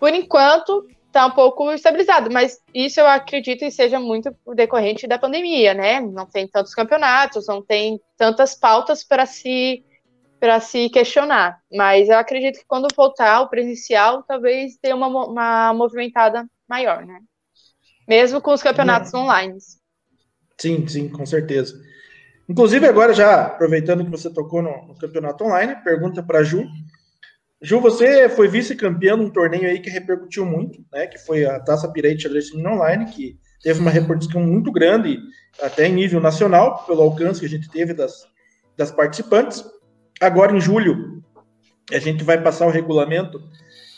Por 0.00 0.12
enquanto, 0.12 0.86
está 1.10 1.26
um 1.26 1.32
pouco 1.32 1.70
estabilizado, 1.72 2.30
mas 2.32 2.60
isso 2.72 3.00
eu 3.00 3.06
acredito 3.06 3.60
que 3.60 3.70
seja 3.70 3.98
muito 3.98 4.34
decorrente 4.54 5.06
da 5.06 5.18
pandemia, 5.18 5.74
né? 5.74 6.00
Não 6.00 6.24
tem 6.24 6.46
tantos 6.48 6.74
campeonatos, 6.74 7.48
não 7.48 7.60
tem 7.60 8.00
tantas 8.16 8.54
pautas 8.54 9.04
para 9.04 9.26
se 9.26 9.84
para 10.38 10.58
se 10.58 10.88
questionar. 10.88 11.60
Mas 11.70 12.08
eu 12.08 12.16
acredito 12.16 12.60
que 12.60 12.64
quando 12.66 12.88
voltar 12.96 13.42
o 13.42 13.50
presencial, 13.50 14.22
talvez 14.22 14.78
tenha 14.80 14.96
uma, 14.96 15.06
uma 15.06 15.74
movimentada 15.74 16.46
maior, 16.66 17.04
né? 17.04 17.20
Mesmo 18.08 18.40
com 18.40 18.54
os 18.54 18.62
campeonatos 18.62 19.12
Não. 19.12 19.24
online. 19.24 19.58
Sim, 20.58 20.88
sim, 20.88 21.10
com 21.10 21.26
certeza. 21.26 21.78
Inclusive, 22.48 22.86
agora, 22.86 23.12
já 23.12 23.46
aproveitando 23.46 24.02
que 24.02 24.10
você 24.10 24.32
tocou 24.32 24.62
no, 24.62 24.86
no 24.86 24.98
campeonato 24.98 25.44
online, 25.44 25.76
pergunta 25.84 26.22
para 26.22 26.42
Ju. 26.42 26.66
Ju, 27.62 27.78
você 27.78 28.28
foi 28.28 28.48
vice-campeão 28.48 29.18
num 29.18 29.28
torneio 29.28 29.68
aí 29.68 29.80
que 29.80 29.90
repercutiu 29.90 30.46
muito, 30.46 30.82
né? 30.90 31.06
Que 31.06 31.18
foi 31.18 31.44
a 31.44 31.60
Taça 31.60 31.86
de 31.88 32.18
Xadrez 32.18 32.54
Online, 32.54 33.04
que 33.06 33.38
teve 33.62 33.80
uma 33.80 33.90
repercussão 33.90 34.40
muito 34.40 34.72
grande, 34.72 35.18
até 35.60 35.86
em 35.86 35.92
nível 35.92 36.20
nacional, 36.20 36.84
pelo 36.86 37.02
alcance 37.02 37.40
que 37.40 37.46
a 37.46 37.48
gente 37.48 37.70
teve 37.70 37.92
das, 37.92 38.26
das 38.78 38.90
participantes. 38.90 39.62
Agora, 40.20 40.56
em 40.56 40.60
julho, 40.60 41.22
a 41.92 41.98
gente 41.98 42.24
vai 42.24 42.42
passar 42.42 42.66
o 42.66 42.70
regulamento 42.70 43.38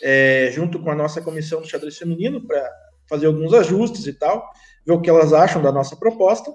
é, 0.03 0.51
junto 0.53 0.81
com 0.81 0.91
a 0.91 0.95
nossa 0.95 1.21
comissão 1.21 1.61
do 1.61 1.69
xadrez 1.69 1.97
feminino 1.97 2.45
para 2.45 2.69
fazer 3.09 3.27
alguns 3.27 3.55
ajustes 3.55 4.07
e 4.07 4.13
tal, 4.13 4.45
ver 4.85 4.93
o 4.93 5.01
que 5.01 5.09
elas 5.09 5.33
acham 5.33 5.63
da 5.63 5.71
nossa 5.71 5.95
proposta, 5.95 6.53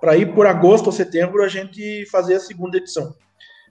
para 0.00 0.16
ir 0.16 0.34
por 0.34 0.46
agosto 0.46 0.86
ou 0.86 0.92
setembro 0.92 1.42
a 1.42 1.48
gente 1.48 2.04
fazer 2.06 2.34
a 2.34 2.40
segunda 2.40 2.78
edição. 2.78 3.14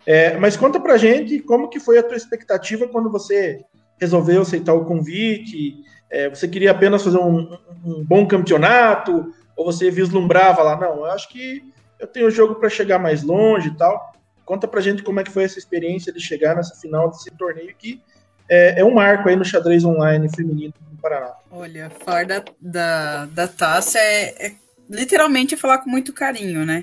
É, 0.07 0.37
mas 0.37 0.55
conta 0.55 0.79
para 0.79 0.93
a 0.93 0.97
gente 0.97 1.37
como 1.39 1.67
que 1.67 1.81
foi 1.81 1.97
a 1.97 2.03
tua 2.03 2.15
expectativa 2.15 2.87
quando 2.87 3.11
você 3.11 3.59
resolveu 3.99 4.41
aceitar 4.41 4.73
o 4.73 4.85
convite, 4.85 5.83
é, 6.09 6.29
você 6.29 6.47
queria 6.47 6.71
apenas 6.71 7.03
fazer 7.03 7.17
um, 7.17 7.57
um, 7.83 8.05
bom 8.05 8.25
campeonato, 8.25 9.33
ou 9.53 9.65
você 9.65 9.91
vislumbrava 9.91 10.63
lá, 10.63 10.79
não, 10.79 10.99
eu 10.99 11.05
acho 11.07 11.27
que 11.27 11.61
eu 11.99 12.07
tenho 12.07 12.31
jogo 12.31 12.55
para 12.55 12.69
chegar 12.69 12.99
mais 12.99 13.21
longe 13.21 13.67
e 13.67 13.75
tal. 13.75 14.13
Conta 14.45 14.65
pra 14.65 14.79
gente 14.79 15.03
como 15.03 15.19
é 15.19 15.25
que 15.25 15.31
foi 15.31 15.43
essa 15.43 15.59
experiência 15.59 16.13
de 16.13 16.21
chegar 16.21 16.55
nessa 16.55 16.75
final 16.75 17.09
desse 17.09 17.29
torneio 17.31 17.75
que 17.77 18.01
é, 18.49 18.79
é 18.79 18.85
um 18.85 18.93
marco 18.93 19.27
aí 19.27 19.35
no 19.35 19.43
xadrez 19.43 19.83
online 19.83 20.29
feminino 20.33 20.73
no 20.89 20.97
Paraná. 21.01 21.33
Olha, 21.51 21.91
falar 22.05 22.25
da, 22.25 22.45
da, 22.61 23.25
da 23.25 23.47
taça 23.47 23.99
é, 23.99 24.47
é 24.47 24.55
literalmente 24.89 25.57
falar 25.57 25.79
com 25.79 25.89
muito 25.89 26.13
carinho, 26.13 26.65
né? 26.65 26.81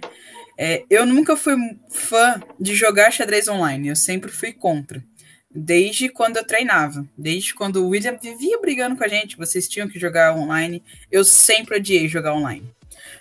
É, 0.57 0.85
eu 0.89 1.05
nunca 1.05 1.37
fui 1.37 1.55
fã 1.91 2.41
de 2.61 2.75
jogar 2.75 3.11
xadrez 3.11 3.49
online, 3.49 3.89
eu 3.89 3.97
sempre 3.97 4.31
fui 4.31 4.53
contra. 4.53 5.03
Desde 5.51 6.09
quando 6.09 6.37
eu 6.37 6.45
treinava, 6.45 7.07
desde 7.17 7.55
quando 7.55 7.77
o 7.77 7.89
William 7.89 8.17
vivia 8.21 8.61
brigando 8.61 8.97
com 8.97 9.05
a 9.05 9.09
gente, 9.09 9.37
vocês 9.37 9.69
tinham 9.69 9.89
que 9.89 9.99
jogar 9.99 10.35
online, 10.35 10.83
eu 11.11 11.25
sempre 11.25 11.77
odiei 11.77 12.09
jogar 12.09 12.35
online. 12.35 12.69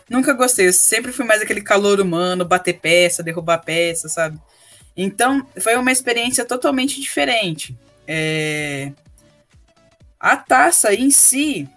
Nunca 0.09 0.33
gostei, 0.33 0.67
eu 0.67 0.73
sempre 0.73 1.11
fui 1.11 1.25
mais 1.25 1.41
aquele 1.41 1.61
calor 1.61 1.99
humano, 1.99 2.45
bater 2.45 2.79
peça, 2.79 3.23
derrubar 3.23 3.59
peça, 3.59 4.09
sabe? 4.09 4.39
Então, 4.95 5.45
foi 5.59 5.75
uma 5.75 5.91
experiência 5.91 6.45
totalmente 6.45 6.99
diferente. 6.99 7.75
É... 8.07 8.91
A 10.19 10.37
taça 10.37 10.93
em 10.93 11.11
si, 11.11 11.67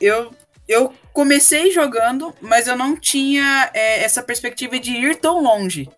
eu, 0.00 0.32
eu 0.66 0.92
comecei 1.18 1.72
jogando, 1.72 2.32
mas 2.40 2.68
eu 2.68 2.76
não 2.76 2.96
tinha 2.96 3.68
é, 3.74 4.04
essa 4.04 4.22
perspectiva 4.22 4.78
de 4.78 4.92
ir 4.92 5.16
tão 5.16 5.42
longe. 5.42 5.90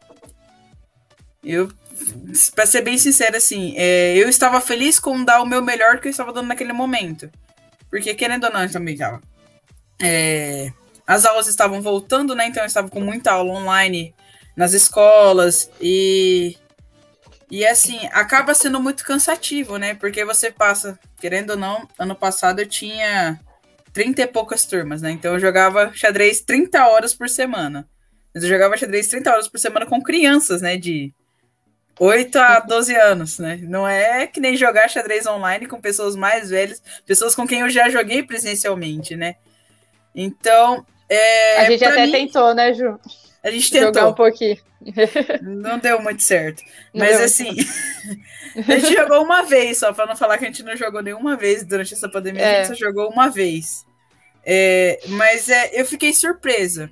Eu, 1.44 1.70
para 2.54 2.64
ser 2.64 2.80
bem 2.80 2.96
sincero, 2.96 3.36
assim, 3.36 3.74
é, 3.76 4.16
eu 4.16 4.30
estava 4.30 4.62
feliz 4.62 4.98
com 4.98 5.22
dar 5.22 5.42
o 5.42 5.46
meu 5.46 5.60
melhor 5.60 6.00
que 6.00 6.08
eu 6.08 6.10
estava 6.10 6.32
dando 6.32 6.46
naquele 6.46 6.72
momento. 6.72 7.30
Porque, 7.90 8.14
querendo 8.14 8.44
ou 8.44 8.50
não, 8.50 8.62
eu 8.62 8.72
também 8.72 8.94
estava. 8.94 9.20
É, 10.00 10.72
as 11.06 11.26
aulas 11.26 11.48
estavam 11.48 11.82
voltando, 11.82 12.34
né? 12.34 12.46
Então 12.46 12.62
eu 12.62 12.66
estava 12.66 12.88
com 12.88 13.00
muita 13.00 13.32
aula 13.32 13.52
online 13.52 14.14
nas 14.56 14.72
escolas 14.72 15.70
e 15.78 16.56
e 17.50 17.66
assim, 17.66 18.08
acaba 18.12 18.54
sendo 18.54 18.80
muito 18.80 19.04
cansativo, 19.04 19.76
né? 19.76 19.92
Porque 19.92 20.24
você 20.24 20.50
passa, 20.50 20.98
querendo 21.20 21.50
ou 21.50 21.56
não, 21.58 21.86
ano 21.98 22.14
passado 22.14 22.60
eu 22.60 22.66
tinha 22.66 23.38
30 23.92 24.22
e 24.22 24.26
poucas 24.26 24.64
turmas, 24.64 25.02
né? 25.02 25.10
Então 25.10 25.34
eu 25.34 25.40
jogava 25.40 25.92
xadrez 25.92 26.40
30 26.40 26.86
horas 26.86 27.14
por 27.14 27.28
semana. 27.28 27.88
Mas 28.32 28.44
eu 28.44 28.48
jogava 28.48 28.76
xadrez 28.76 29.08
30 29.08 29.30
horas 29.30 29.48
por 29.48 29.58
semana 29.58 29.86
com 29.86 30.02
crianças, 30.02 30.62
né? 30.62 30.76
De 30.76 31.12
8 31.98 32.36
a 32.38 32.60
12 32.60 32.94
anos, 32.94 33.38
né? 33.38 33.58
Não 33.62 33.86
é 33.86 34.26
que 34.26 34.40
nem 34.40 34.56
jogar 34.56 34.88
xadrez 34.88 35.26
online 35.26 35.66
com 35.66 35.80
pessoas 35.80 36.16
mais 36.16 36.50
velhas, 36.50 36.82
pessoas 37.04 37.34
com 37.34 37.46
quem 37.46 37.60
eu 37.60 37.70
já 37.70 37.88
joguei 37.88 38.22
presencialmente, 38.22 39.16
né? 39.16 39.36
Então, 40.14 40.84
é, 41.08 41.58
a 41.58 41.64
gente 41.70 41.84
até 41.84 42.06
mim, 42.06 42.12
tentou, 42.12 42.54
né, 42.54 42.72
Ju? 42.72 42.98
A 43.42 43.50
gente 43.50 43.70
tentou. 43.70 43.88
Jogar 43.88 44.08
um 44.08 44.14
pouquinho. 44.14 44.56
Não 45.42 45.78
deu 45.78 46.00
muito 46.00 46.22
certo. 46.22 46.62
Não 46.94 47.04
Mas 47.04 47.20
assim, 47.20 47.54
a 48.56 48.78
gente 48.78 48.94
jogou 48.94 49.22
uma 49.22 49.42
vez, 49.42 49.78
só 49.78 49.92
para 49.92 50.06
não 50.06 50.16
falar 50.16 50.38
que 50.38 50.44
a 50.44 50.48
gente 50.48 50.62
não 50.62 50.76
jogou 50.76 51.02
nenhuma 51.02 51.36
vez 51.36 51.64
durante 51.64 51.94
essa 51.94 52.08
pandemia, 52.08 52.42
é. 52.42 52.60
a 52.60 52.64
gente 52.64 52.78
só 52.78 52.86
jogou 52.86 53.10
uma 53.10 53.28
vez. 53.28 53.84
É, 54.44 55.00
mas 55.08 55.48
é, 55.48 55.80
eu 55.80 55.84
fiquei 55.84 56.12
surpresa. 56.12 56.90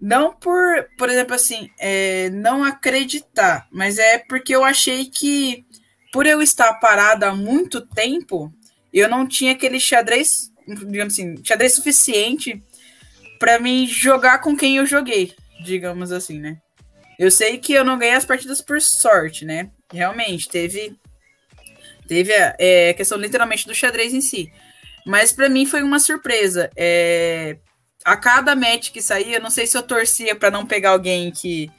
Não 0.00 0.32
por, 0.32 0.88
por 0.96 1.10
exemplo, 1.10 1.34
assim, 1.34 1.70
é, 1.78 2.30
não 2.30 2.64
acreditar, 2.64 3.68
mas 3.70 3.98
é 3.98 4.18
porque 4.18 4.54
eu 4.54 4.64
achei 4.64 5.04
que, 5.04 5.64
por 6.12 6.26
eu 6.26 6.40
estar 6.40 6.72
parada 6.74 7.28
há 7.28 7.34
muito 7.34 7.82
tempo, 7.82 8.52
eu 8.92 9.08
não 9.08 9.26
tinha 9.26 9.52
aquele 9.52 9.78
xadrez, 9.78 10.50
digamos 10.66 11.14
assim, 11.14 11.36
xadrez 11.44 11.74
suficiente 11.74 12.62
para 13.38 13.58
mim 13.58 13.86
jogar 13.86 14.38
com 14.38 14.56
quem 14.56 14.78
eu 14.78 14.86
joguei, 14.86 15.34
digamos 15.62 16.12
assim, 16.12 16.38
né? 16.38 16.58
Eu 17.18 17.30
sei 17.30 17.58
que 17.58 17.74
eu 17.74 17.84
não 17.84 17.98
ganhei 17.98 18.14
as 18.14 18.24
partidas 18.24 18.62
por 18.62 18.80
sorte, 18.80 19.44
né? 19.44 19.70
Realmente, 19.92 20.48
teve 20.48 20.96
teve 22.06 22.34
a 22.34 22.56
é, 22.58 22.92
questão 22.94 23.16
literalmente 23.16 23.66
do 23.66 23.74
xadrez 23.74 24.12
em 24.12 24.20
si. 24.20 24.52
Mas 25.06 25.32
para 25.32 25.48
mim 25.48 25.64
foi 25.64 25.82
uma 25.82 25.98
surpresa. 25.98 26.70
É, 26.76 27.56
a 28.04 28.16
cada 28.16 28.56
match 28.56 28.90
que 28.90 29.00
saía, 29.00 29.38
não 29.38 29.50
sei 29.50 29.66
se 29.66 29.76
eu 29.76 29.82
torcia 29.82 30.34
para 30.34 30.50
não 30.50 30.66
pegar 30.66 30.90
alguém 30.90 31.30
que. 31.30 31.70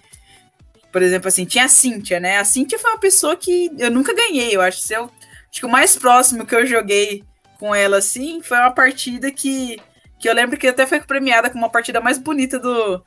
Por 0.92 1.02
exemplo, 1.02 1.28
assim, 1.28 1.46
tinha 1.46 1.66
a 1.66 1.70
Cíntia, 1.70 2.20
né? 2.20 2.38
A 2.38 2.46
Cíntia 2.46 2.78
foi 2.78 2.92
uma 2.92 3.00
pessoa 3.00 3.36
que 3.36 3.72
eu 3.78 3.90
nunca 3.90 4.14
ganhei. 4.14 4.56
Eu 4.56 4.62
acho, 4.62 4.82
eu, 4.94 5.06
acho 5.06 5.60
que 5.60 5.66
o 5.66 5.70
mais 5.70 5.96
próximo 5.96 6.46
que 6.46 6.56
eu 6.56 6.66
joguei 6.66 7.24
com 7.60 7.74
ela, 7.74 7.98
assim, 7.98 8.42
foi 8.42 8.58
uma 8.58 8.72
partida 8.72 9.32
que 9.32 9.80
que 10.20 10.30
eu 10.30 10.36
lembro 10.36 10.56
que 10.56 10.68
até 10.68 10.86
foi 10.86 11.02
premiada 11.02 11.50
com 11.50 11.58
uma 11.58 11.70
partida 11.70 12.00
mais 12.00 12.20
bonita 12.20 12.60
do, 12.60 13.04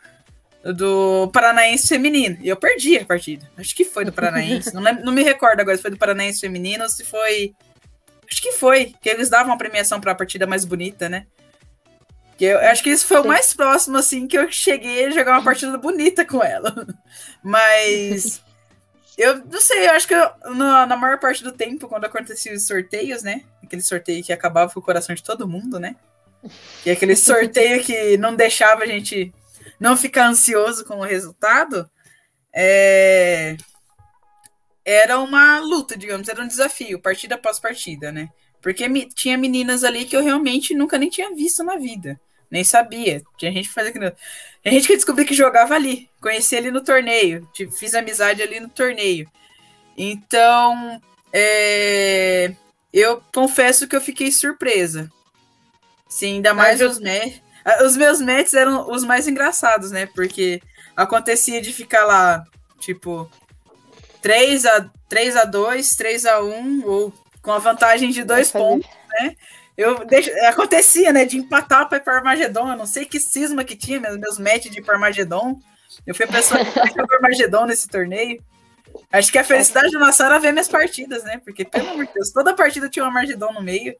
do 0.73 1.29
Paranaense 1.33 1.87
feminino. 1.87 2.39
E 2.41 2.49
eu 2.49 2.57
perdi 2.57 2.97
a 2.97 3.05
partida. 3.05 3.51
Acho 3.57 3.75
que 3.75 3.85
foi 3.85 4.05
do 4.05 4.13
Paranaense. 4.13 4.73
não, 4.75 4.83
lembro, 4.83 5.05
não 5.05 5.13
me 5.13 5.23
recordo 5.23 5.61
agora 5.61 5.77
se 5.77 5.83
foi 5.83 5.91
do 5.91 5.99
Paranaense 5.99 6.41
feminino 6.41 6.85
ou 6.85 6.89
se 6.89 7.05
foi. 7.05 7.55
Acho 8.31 8.41
que 8.41 8.53
foi. 8.53 8.95
Que 9.03 9.11
eles 9.11 9.29
davam 9.29 9.53
uma 9.53 9.59
premiação 9.59 10.01
para 10.01 10.13
a 10.13 10.15
partida 10.15 10.47
mais 10.47 10.65
bonita, 10.65 11.09
né? 11.09 11.27
Que 12.39 12.47
eu, 12.47 12.59
eu 12.59 12.71
acho 12.71 12.83
que 12.83 12.91
isso 12.91 13.07
foi 13.07 13.21
o 13.21 13.27
mais 13.27 13.53
próximo, 13.53 13.99
assim, 13.99 14.27
que 14.27 14.39
eu 14.39 14.51
cheguei 14.51 15.05
a 15.05 15.11
jogar 15.11 15.33
uma 15.33 15.45
partida 15.45 15.77
bonita 15.77 16.25
com 16.25 16.43
ela. 16.43 16.87
Mas. 17.43 18.43
Eu 19.17 19.45
não 19.45 19.61
sei, 19.61 19.87
eu 19.87 19.93
acho 19.93 20.09
que 20.09 20.15
eu, 20.15 20.29
no, 20.47 20.87
na 20.87 20.97
maior 20.97 21.21
parte 21.21 21.45
do 21.45 21.53
tempo, 21.53 21.87
quando 21.87 22.05
aconteciam 22.05 22.57
os 22.57 22.67
sorteios, 22.67 23.23
né? 23.23 23.43
Aquele 23.63 23.83
sorteio 23.83 24.25
que 24.25 24.33
acabava 24.33 24.73
com 24.73 24.81
o 24.81 24.83
coração 24.83 25.15
de 25.15 25.23
todo 25.23 25.47
mundo, 25.47 25.79
né? 25.79 25.95
E 26.85 26.91
aquele 26.91 27.15
sorteio 27.15 27.85
que 27.85 28.17
não 28.17 28.35
deixava 28.35 28.83
a 28.83 28.87
gente 28.87 29.33
não 29.85 29.99
ficar 29.99 30.29
ansioso 30.29 30.83
com 30.87 31.01
o 31.01 31.05
resultado, 31.05 31.91
é... 32.55 33.55
era 34.83 35.21
uma 35.21 35.61
luta, 35.61 35.95
digamos, 35.95 36.27
era 36.27 36.43
um 36.43 36.49
desafio, 36.49 36.99
partida 36.99 37.35
após 37.35 37.61
partida, 37.61 38.11
né? 38.11 38.31
Porque 38.63 38.89
tinha 39.15 39.37
meninas 39.37 39.85
ali 39.85 40.07
que 40.07 40.17
eu 40.17 40.25
realmente 40.25 40.75
nunca 40.75 40.97
nem 40.97 41.11
tinha 41.11 41.35
visto 41.35 41.63
na 41.63 41.77
vida, 41.77 42.19
nem 42.51 42.65
sabia. 42.65 43.23
Tinha 43.37 43.53
gente 43.53 43.69
que 43.69 43.75
fazia 43.75 43.91
aquilo. 43.91 44.11
Tinha 44.63 44.73
gente 44.73 44.87
que 44.87 44.97
descobri 44.97 45.27
que 45.27 45.35
jogava 45.35 45.75
ali, 45.75 46.09
conheci 46.19 46.57
ali 46.57 46.71
no 46.71 46.83
torneio, 46.83 47.47
fiz 47.79 47.95
amizade 47.95 48.43
ali 48.43 48.61
no 48.61 48.71
torneio. 48.71 49.31
Então, 49.99 50.99
é... 51.31 52.55
eu 52.91 53.23
confesso 53.35 53.87
que 53.87 53.95
eu 53.95 54.01
fiquei 54.01 54.33
surpresa. 54.33 55.11
Sim, 56.09 56.37
ainda 56.37 56.55
mais 56.55 56.81
os 56.81 56.99
matches. 56.99 57.44
Os 57.85 57.97
meus 57.97 58.21
matches 58.21 58.55
eram 58.55 58.91
os 58.91 59.05
mais 59.05 59.27
engraçados, 59.27 59.91
né? 59.91 60.07
Porque 60.07 60.61
acontecia 60.97 61.61
de 61.61 61.73
ficar 61.73 62.05
lá, 62.05 62.45
tipo, 62.79 63.31
3 64.21 64.67
a 64.67 64.91
3 65.09 65.37
a 65.37 65.45
2, 65.45 65.97
3 65.97 66.27
a 66.27 66.43
1 66.43 66.87
ou 66.87 67.13
com 67.41 67.53
a 67.53 67.59
vantagem 67.59 68.11
de 68.11 68.25
dois 68.25 68.51
pontos, 68.51 68.89
né? 69.21 69.37
Eu 69.77 70.05
deixo, 70.05 70.31
acontecia, 70.47 71.13
né, 71.13 71.25
de 71.25 71.37
empatar 71.37 71.89
para 71.89 71.99
Parmagedon, 71.99 72.71
eu 72.71 72.77
não 72.77 72.87
sei 72.87 73.05
que 73.05 73.19
cisma 73.19 73.65
que 73.65 73.77
tinha, 73.77 74.01
meus, 74.01 74.17
meus 74.19 74.39
matches 74.39 74.71
de 74.71 74.81
Parmagedon. 74.81 75.59
Eu 76.07 76.15
fui 76.15 76.25
a 76.25 76.29
pessoa 76.29 76.65
que 76.65 76.71
foi 76.71 77.07
Parmagedon 77.07 77.67
nesse 77.67 77.89
torneio. 77.89 78.43
Acho 79.13 79.31
que 79.31 79.39
a 79.39 79.45
felicidade 79.45 79.91
do 79.91 79.99
Nassau 79.99 80.27
era 80.27 80.39
ver 80.39 80.53
minhas 80.53 80.69
partidas, 80.69 81.25
né? 81.25 81.41
Porque, 81.45 81.65
pelo 81.65 81.91
amor 81.91 82.07
de 82.07 82.15
Deus, 82.15 82.31
toda 82.31 82.55
partida 82.55 82.89
tinha 82.89 83.05
uma 83.05 83.13
Margedon 83.13 83.53
no 83.53 83.63
meio. 83.63 83.95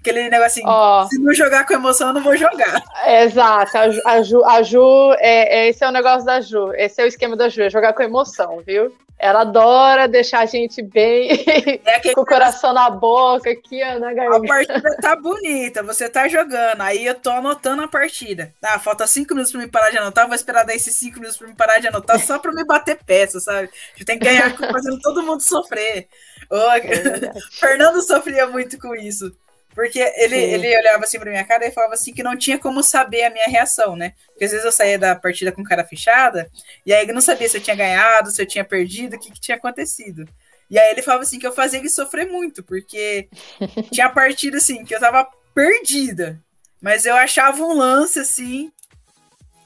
Aquele 0.00 0.28
negocinho, 0.28 0.66
oh. 0.68 1.06
se 1.08 1.18
não 1.18 1.34
jogar 1.34 1.66
com 1.66 1.74
emoção, 1.74 2.08
eu 2.08 2.14
não 2.14 2.22
vou 2.22 2.36
jogar. 2.36 2.82
Exato, 3.06 3.76
a 3.76 3.90
Ju, 3.90 4.00
a 4.04 4.22
Ju, 4.22 4.44
a 4.44 4.62
Ju 4.62 5.12
é, 5.18 5.58
é, 5.58 5.68
esse 5.68 5.84
é 5.84 5.88
o 5.88 5.92
negócio 5.92 6.24
da 6.24 6.40
Ju, 6.40 6.72
esse 6.74 7.00
é 7.00 7.04
o 7.04 7.08
esquema 7.08 7.36
da 7.36 7.48
Ju, 7.48 7.62
é 7.62 7.70
jogar 7.70 7.92
com 7.92 8.02
emoção, 8.02 8.62
viu? 8.64 8.92
Ela 9.18 9.40
adora 9.40 10.06
deixar 10.06 10.40
a 10.40 10.46
gente 10.46 10.80
bem 10.80 11.28
é 11.84 11.98
com 12.14 12.20
o 12.20 12.26
coração 12.26 12.72
na 12.72 12.88
boca, 12.88 13.50
aqui 13.50 13.82
ó, 13.82 13.98
na 13.98 14.14
garganta. 14.14 14.44
A 14.44 14.48
partida 14.48 14.96
tá 15.00 15.16
bonita, 15.16 15.82
você 15.82 16.08
tá 16.08 16.28
jogando. 16.28 16.80
Aí 16.80 17.04
eu 17.04 17.14
tô 17.16 17.30
anotando 17.30 17.82
a 17.82 17.88
partida. 17.88 18.54
Ah, 18.62 18.78
falta 18.78 19.06
cinco 19.08 19.34
minutos 19.34 19.50
pra 19.50 19.60
me 19.60 19.66
parar 19.66 19.90
de 19.90 19.98
anotar. 19.98 20.26
Vou 20.26 20.36
esperar 20.36 20.64
daí 20.64 20.76
esses 20.76 20.94
cinco 20.94 21.16
minutos 21.16 21.36
pra 21.36 21.48
me 21.48 21.54
parar 21.54 21.80
de 21.80 21.88
anotar 21.88 22.20
só 22.20 22.38
pra 22.38 22.52
me 22.52 22.64
bater 22.64 22.96
peça, 23.04 23.40
sabe? 23.40 23.68
Gente 23.96 24.06
tem 24.06 24.18
que 24.18 24.24
ganhar 24.24 24.56
fazendo 24.56 25.00
todo 25.00 25.24
mundo 25.24 25.42
sofrer. 25.42 26.06
Oh, 26.48 26.70
é 26.70 27.32
Fernando 27.50 28.00
sofria 28.02 28.46
muito 28.46 28.78
com 28.78 28.94
isso. 28.94 29.36
Porque 29.78 30.00
ele, 30.16 30.34
ele 30.34 30.76
olhava 30.76 31.04
assim 31.04 31.20
pra 31.20 31.30
minha 31.30 31.44
cara 31.44 31.64
e 31.64 31.70
falava 31.70 31.94
assim 31.94 32.12
que 32.12 32.20
não 32.20 32.36
tinha 32.36 32.58
como 32.58 32.82
saber 32.82 33.22
a 33.22 33.30
minha 33.30 33.46
reação, 33.46 33.94
né? 33.94 34.12
Porque 34.26 34.44
às 34.44 34.50
vezes 34.50 34.66
eu 34.66 34.72
saía 34.72 34.98
da 34.98 35.14
partida 35.14 35.52
com 35.52 35.62
cara 35.62 35.84
fechada, 35.84 36.50
e 36.84 36.92
aí 36.92 37.06
eu 37.06 37.14
não 37.14 37.20
sabia 37.20 37.48
se 37.48 37.58
eu 37.58 37.60
tinha 37.60 37.76
ganhado, 37.76 38.28
se 38.32 38.42
eu 38.42 38.46
tinha 38.46 38.64
perdido, 38.64 39.14
o 39.14 39.20
que, 39.20 39.30
que 39.30 39.40
tinha 39.40 39.56
acontecido. 39.56 40.28
E 40.68 40.76
aí 40.76 40.90
ele 40.90 41.00
falava 41.00 41.22
assim 41.22 41.38
que 41.38 41.46
eu 41.46 41.52
fazia 41.52 41.78
ele 41.78 41.88
sofrer 41.88 42.26
muito, 42.26 42.60
porque 42.64 43.28
tinha 43.94 44.10
partida 44.10 44.56
assim, 44.56 44.84
que 44.84 44.92
eu 44.92 44.98
tava 44.98 45.28
perdida. 45.54 46.42
Mas 46.80 47.06
eu 47.06 47.14
achava 47.14 47.62
um 47.62 47.72
lance 47.72 48.18
assim, 48.18 48.72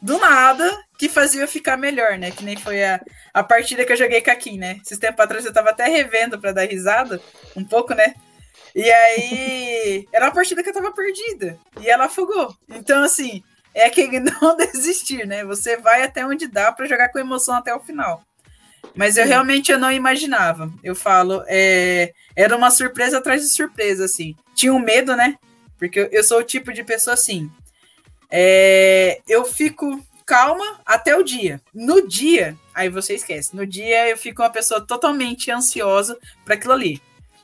do 0.02 0.18
nada, 0.18 0.78
que 0.98 1.08
fazia 1.08 1.40
eu 1.40 1.48
ficar 1.48 1.78
melhor, 1.78 2.18
né? 2.18 2.30
Que 2.30 2.44
nem 2.44 2.56
foi 2.58 2.84
a, 2.84 3.00
a 3.32 3.42
partida 3.42 3.82
que 3.82 3.92
eu 3.92 3.96
joguei 3.96 4.20
com 4.20 4.30
a 4.30 4.36
Kim, 4.36 4.58
né? 4.58 4.78
Esses 4.84 4.98
tempos 4.98 5.24
atrás 5.24 5.46
eu 5.46 5.54
tava 5.54 5.70
até 5.70 5.88
revendo 5.88 6.38
para 6.38 6.52
dar 6.52 6.68
risada, 6.68 7.18
um 7.56 7.64
pouco, 7.64 7.94
né? 7.94 8.12
E 8.74 8.90
aí, 8.90 10.08
era 10.12 10.26
uma 10.26 10.34
partida 10.34 10.62
que 10.62 10.68
eu 10.68 10.74
tava 10.74 10.92
perdida. 10.92 11.58
E 11.80 11.88
ela 11.88 12.06
afogou. 12.06 12.54
Então, 12.68 13.02
assim, 13.02 13.42
é 13.74 13.88
que 13.90 14.08
não 14.20 14.56
desistir, 14.56 15.26
né? 15.26 15.44
Você 15.44 15.76
vai 15.76 16.02
até 16.02 16.26
onde 16.26 16.46
dá 16.46 16.72
para 16.72 16.86
jogar 16.86 17.10
com 17.10 17.18
emoção 17.18 17.54
até 17.54 17.74
o 17.74 17.80
final. 17.80 18.22
Mas 18.94 19.16
eu 19.16 19.26
realmente 19.26 19.70
eu 19.70 19.78
não 19.78 19.92
imaginava. 19.92 20.70
Eu 20.82 20.94
falo, 20.94 21.42
é, 21.46 22.12
era 22.36 22.56
uma 22.56 22.70
surpresa 22.70 23.18
atrás 23.18 23.42
de 23.42 23.48
surpresa, 23.48 24.04
assim. 24.04 24.34
Tinha 24.54 24.72
um 24.72 24.78
medo, 24.78 25.16
né? 25.16 25.36
Porque 25.78 26.00
eu, 26.00 26.08
eu 26.12 26.24
sou 26.24 26.38
o 26.38 26.44
tipo 26.44 26.72
de 26.72 26.84
pessoa 26.84 27.14
assim. 27.14 27.50
É, 28.30 29.20
eu 29.28 29.44
fico 29.44 30.00
calma 30.26 30.80
até 30.84 31.16
o 31.16 31.22
dia. 31.22 31.60
No 31.74 32.06
dia, 32.06 32.56
aí 32.74 32.88
você 32.88 33.14
esquece. 33.14 33.54
No 33.54 33.66
dia 33.66 34.08
eu 34.08 34.16
fico 34.16 34.42
uma 34.42 34.50
pessoa 34.50 34.80
totalmente 34.80 35.50
ansiosa 35.50 36.18
para 36.44 36.54
aquilo 36.54 36.72
ali. 36.72 37.00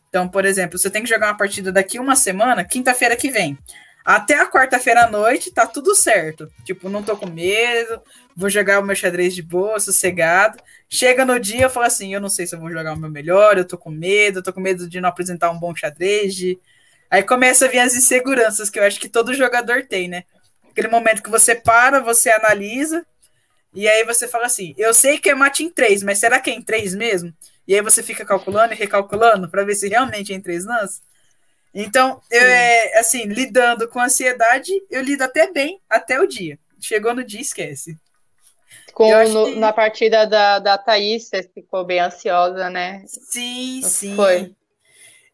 Então, 0.08 0.28
por 0.28 0.44
exemplo, 0.44 0.78
você 0.78 0.90
tem 0.90 1.02
que 1.02 1.08
jogar 1.08 1.28
uma 1.28 1.36
partida 1.36 1.70
daqui 1.70 1.98
uma 1.98 2.16
semana, 2.16 2.64
quinta-feira 2.64 3.16
que 3.16 3.30
vem. 3.30 3.58
Até 4.04 4.40
a 4.40 4.50
quarta-feira 4.50 5.04
à 5.04 5.10
noite 5.10 5.50
tá 5.52 5.66
tudo 5.66 5.94
certo. 5.94 6.50
Tipo, 6.64 6.88
não 6.88 7.02
tô 7.02 7.14
com 7.14 7.28
medo, 7.28 8.00
vou 8.34 8.48
jogar 8.48 8.80
o 8.80 8.82
meu 8.82 8.96
xadrez 8.96 9.34
de 9.34 9.42
boa, 9.42 9.78
sossegado. 9.78 10.56
Chega 10.88 11.26
no 11.26 11.38
dia, 11.38 11.64
eu 11.64 11.70
falo 11.70 11.84
assim: 11.84 12.14
eu 12.14 12.20
não 12.20 12.30
sei 12.30 12.46
se 12.46 12.54
eu 12.54 12.58
vou 12.60 12.70
jogar 12.70 12.94
o 12.94 12.96
meu 12.96 13.10
melhor, 13.10 13.58
eu 13.58 13.66
tô 13.66 13.76
com 13.76 13.90
medo, 13.90 14.38
eu 14.38 14.42
tô 14.42 14.50
com 14.50 14.62
medo 14.62 14.88
de 14.88 14.98
não 14.98 15.10
apresentar 15.10 15.50
um 15.50 15.58
bom 15.58 15.74
xadrez. 15.76 16.34
De... 16.34 16.58
Aí 17.10 17.22
começa 17.22 17.66
a 17.66 17.68
vir 17.68 17.80
as 17.80 17.94
inseguranças 17.94 18.70
que 18.70 18.78
eu 18.78 18.84
acho 18.84 18.98
que 18.98 19.10
todo 19.10 19.34
jogador 19.34 19.84
tem, 19.86 20.08
né? 20.08 20.24
Aquele 20.70 20.88
momento 20.88 21.22
que 21.22 21.28
você 21.28 21.54
para, 21.54 22.00
você 22.00 22.30
analisa, 22.30 23.04
e 23.74 23.86
aí 23.86 24.04
você 24.04 24.26
fala 24.26 24.46
assim: 24.46 24.74
eu 24.78 24.94
sei 24.94 25.18
que 25.18 25.28
é 25.28 25.34
mate 25.34 25.62
em 25.62 25.68
três, 25.68 26.02
mas 26.02 26.18
será 26.18 26.40
que 26.40 26.48
é 26.48 26.54
em 26.54 26.62
três 26.62 26.94
mesmo? 26.94 27.30
E 27.68 27.74
aí 27.74 27.82
você 27.82 28.02
fica 28.02 28.24
calculando 28.24 28.72
e 28.72 28.76
recalculando 28.76 29.46
para 29.46 29.62
ver 29.62 29.74
se 29.74 29.88
realmente 29.88 30.32
é 30.32 30.36
em 30.36 30.40
três 30.40 30.64
nãs. 30.64 31.02
Então, 31.74 32.18
eu, 32.30 32.40
é, 32.40 32.98
assim, 32.98 33.24
lidando 33.24 33.86
com 33.88 34.00
ansiedade, 34.00 34.72
eu 34.90 35.02
lido 35.02 35.22
até 35.22 35.52
bem 35.52 35.78
até 35.88 36.18
o 36.18 36.26
dia. 36.26 36.58
Chegou 36.80 37.14
no 37.14 37.22
dia, 37.22 37.42
esquece. 37.42 37.94
Com, 38.94 39.12
no, 39.28 39.44
que... 39.44 39.56
Na 39.56 39.70
partida 39.70 40.26
da, 40.26 40.58
da 40.58 40.78
Thaís, 40.78 41.28
você 41.28 41.42
ficou 41.42 41.84
bem 41.84 42.00
ansiosa, 42.00 42.70
né? 42.70 43.04
Sim, 43.06 43.82
sim. 43.84 44.16
Foi. 44.16 44.54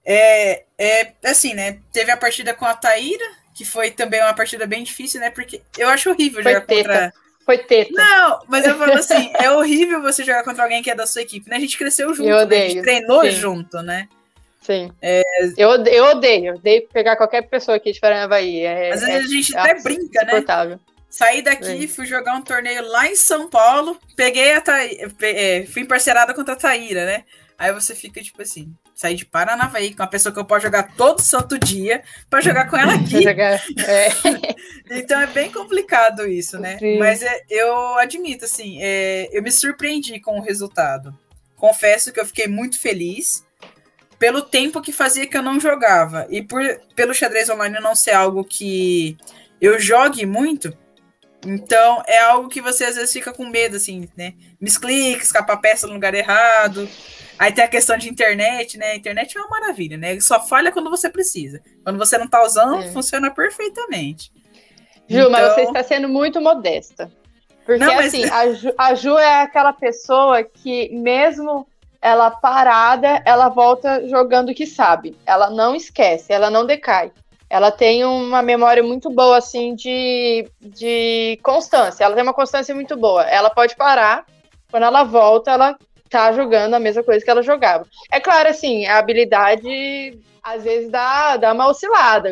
É, 0.04 0.64
é, 0.76 1.12
assim, 1.24 1.54
né? 1.54 1.78
Teve 1.92 2.10
a 2.10 2.16
partida 2.16 2.52
com 2.52 2.64
a 2.64 2.74
Taíra, 2.74 3.24
que 3.54 3.64
foi 3.64 3.92
também 3.92 4.20
uma 4.20 4.34
partida 4.34 4.66
bem 4.66 4.82
difícil, 4.82 5.20
né? 5.20 5.30
Porque 5.30 5.62
eu 5.78 5.88
acho 5.88 6.10
horrível 6.10 6.42
foi 6.42 6.52
jogar 6.52 6.66
teta. 6.66 6.82
contra 6.82 7.14
foi 7.44 7.58
teta. 7.58 7.92
Não, 7.92 8.40
mas 8.48 8.64
eu 8.64 8.76
falo 8.76 8.92
assim, 8.92 9.30
é 9.38 9.50
horrível 9.50 10.00
você 10.00 10.24
jogar 10.24 10.42
contra 10.44 10.62
alguém 10.62 10.82
que 10.82 10.90
é 10.90 10.94
da 10.94 11.06
sua 11.06 11.22
equipe, 11.22 11.48
né? 11.48 11.56
A 11.56 11.60
gente 11.60 11.76
cresceu 11.76 12.14
junto, 12.14 12.30
odeio. 12.30 12.48
Né? 12.48 12.66
a 12.66 12.68
gente 12.70 12.82
treinou 12.82 13.22
Sim. 13.24 13.30
junto, 13.30 13.82
né? 13.82 14.08
Sim. 14.62 14.90
É... 15.02 15.22
Eu, 15.58 15.68
odeio, 15.68 15.96
eu 15.96 16.54
odeio 16.54 16.88
pegar 16.90 17.16
qualquer 17.16 17.42
pessoa 17.42 17.76
aqui 17.76 17.92
de 17.92 18.00
Paranavaí. 18.00 18.60
É, 18.60 18.92
Às 18.92 19.00
vezes 19.00 19.14
é, 19.14 19.18
a 19.18 19.28
gente 19.28 19.56
é 19.56 19.60
até 19.60 19.82
brinca, 19.82 20.24
né? 20.24 20.78
Saí 21.10 21.42
daqui, 21.42 21.86
fui 21.86 22.06
jogar 22.06 22.34
um 22.34 22.42
torneio 22.42 22.88
lá 22.88 23.06
em 23.06 23.14
São 23.14 23.48
Paulo, 23.48 23.96
peguei 24.16 24.52
a 24.54 24.60
Thaíra, 24.60 25.12
é, 25.22 25.64
fui 25.66 25.84
parcerada 25.84 26.34
contra 26.34 26.54
a 26.54 26.56
Taíra, 26.56 27.06
né? 27.06 27.24
Aí 27.56 27.72
você 27.72 27.94
fica 27.94 28.20
tipo 28.20 28.42
assim, 28.42 28.74
sair 28.94 29.16
de 29.16 29.26
Paranavaí 29.26 29.94
com 29.94 30.02
uma 30.02 30.08
pessoa 30.08 30.32
que 30.32 30.38
eu 30.38 30.44
posso 30.44 30.62
jogar 30.62 30.94
todo 30.94 31.20
santo 31.20 31.58
dia 31.58 32.02
para 32.30 32.40
jogar 32.40 32.70
com 32.70 32.76
ela 32.76 32.94
aqui. 32.94 33.26
é. 33.28 34.08
então 34.98 35.20
é 35.20 35.26
bem 35.26 35.50
complicado 35.50 36.26
isso, 36.26 36.58
né? 36.58 36.78
Sim. 36.78 36.98
Mas 36.98 37.22
é, 37.22 37.44
eu 37.50 37.98
admito, 37.98 38.44
assim, 38.44 38.78
é, 38.80 39.28
eu 39.32 39.42
me 39.42 39.50
surpreendi 39.50 40.20
com 40.20 40.38
o 40.38 40.42
resultado. 40.42 41.16
Confesso 41.56 42.12
que 42.12 42.20
eu 42.20 42.26
fiquei 42.26 42.46
muito 42.46 42.78
feliz 42.80 43.44
pelo 44.18 44.42
tempo 44.42 44.80
que 44.80 44.92
fazia 44.92 45.26
que 45.26 45.36
eu 45.36 45.42
não 45.42 45.58
jogava. 45.58 46.26
E 46.30 46.42
por, 46.42 46.62
pelo 46.94 47.14
xadrez 47.14 47.50
online 47.50 47.80
não 47.80 47.94
ser 47.94 48.12
algo 48.12 48.44
que 48.44 49.16
eu 49.60 49.78
jogue 49.80 50.24
muito, 50.24 50.76
então 51.46 52.02
é 52.06 52.18
algo 52.20 52.48
que 52.48 52.60
você 52.60 52.84
às 52.84 52.96
vezes 52.96 53.12
fica 53.12 53.32
com 53.32 53.46
medo, 53.46 53.76
assim, 53.76 54.08
né? 54.16 54.34
Misclick, 54.60 55.22
escapar 55.22 55.58
peça 55.58 55.86
no 55.86 55.94
lugar 55.94 56.14
errado. 56.14 56.88
Aí 57.38 57.52
tem 57.52 57.64
a 57.64 57.68
questão 57.68 57.96
de 57.96 58.08
internet, 58.08 58.78
né? 58.78 58.92
A 58.92 58.96
internet 58.96 59.36
é 59.36 59.40
uma 59.40 59.48
maravilha, 59.48 59.96
né? 59.96 60.18
Só 60.20 60.40
falha 60.40 60.70
quando 60.70 60.90
você 60.90 61.10
precisa. 61.10 61.60
Quando 61.82 61.98
você 61.98 62.16
não 62.16 62.28
tá 62.28 62.42
usando, 62.44 62.82
é. 62.82 62.88
funciona 62.92 63.30
perfeitamente. 63.30 64.32
Ju, 65.08 65.18
então... 65.18 65.30
mas 65.30 65.54
você 65.54 65.62
está 65.62 65.82
sendo 65.82 66.08
muito 66.08 66.40
modesta. 66.40 67.10
Porque 67.64 67.84
não, 67.84 67.94
mas... 67.94 68.06
assim, 68.06 68.24
a 68.30 68.52
Ju, 68.52 68.74
a 68.76 68.94
Ju 68.94 69.18
é 69.18 69.42
aquela 69.42 69.72
pessoa 69.72 70.42
que, 70.42 70.90
mesmo 70.90 71.66
ela 72.00 72.30
parada, 72.30 73.22
ela 73.24 73.48
volta 73.48 74.06
jogando 74.06 74.50
o 74.50 74.54
que 74.54 74.66
sabe. 74.66 75.16
Ela 75.24 75.50
não 75.50 75.74
esquece, 75.74 76.32
ela 76.32 76.50
não 76.50 76.66
decai. 76.66 77.10
Ela 77.48 77.70
tem 77.70 78.04
uma 78.04 78.42
memória 78.42 78.82
muito 78.82 79.10
boa, 79.10 79.38
assim, 79.38 79.74
de, 79.74 80.48
de 80.60 81.38
constância. 81.42 82.04
Ela 82.04 82.14
tem 82.14 82.22
uma 82.22 82.34
constância 82.34 82.74
muito 82.74 82.96
boa. 82.96 83.22
Ela 83.22 83.48
pode 83.48 83.74
parar, 83.76 84.26
quando 84.70 84.82
ela 84.82 85.04
volta, 85.04 85.50
ela 85.50 85.78
tá 86.18 86.32
jogando 86.32 86.74
a 86.74 86.80
mesma 86.80 87.02
coisa 87.02 87.24
que 87.24 87.30
ela 87.30 87.42
jogava. 87.42 87.86
É 88.10 88.20
claro, 88.20 88.48
assim, 88.48 88.86
a 88.86 88.98
habilidade 88.98 90.18
às 90.42 90.62
vezes 90.62 90.90
dá, 90.90 91.36
dá 91.36 91.52
uma 91.52 91.68
oscilada, 91.68 92.30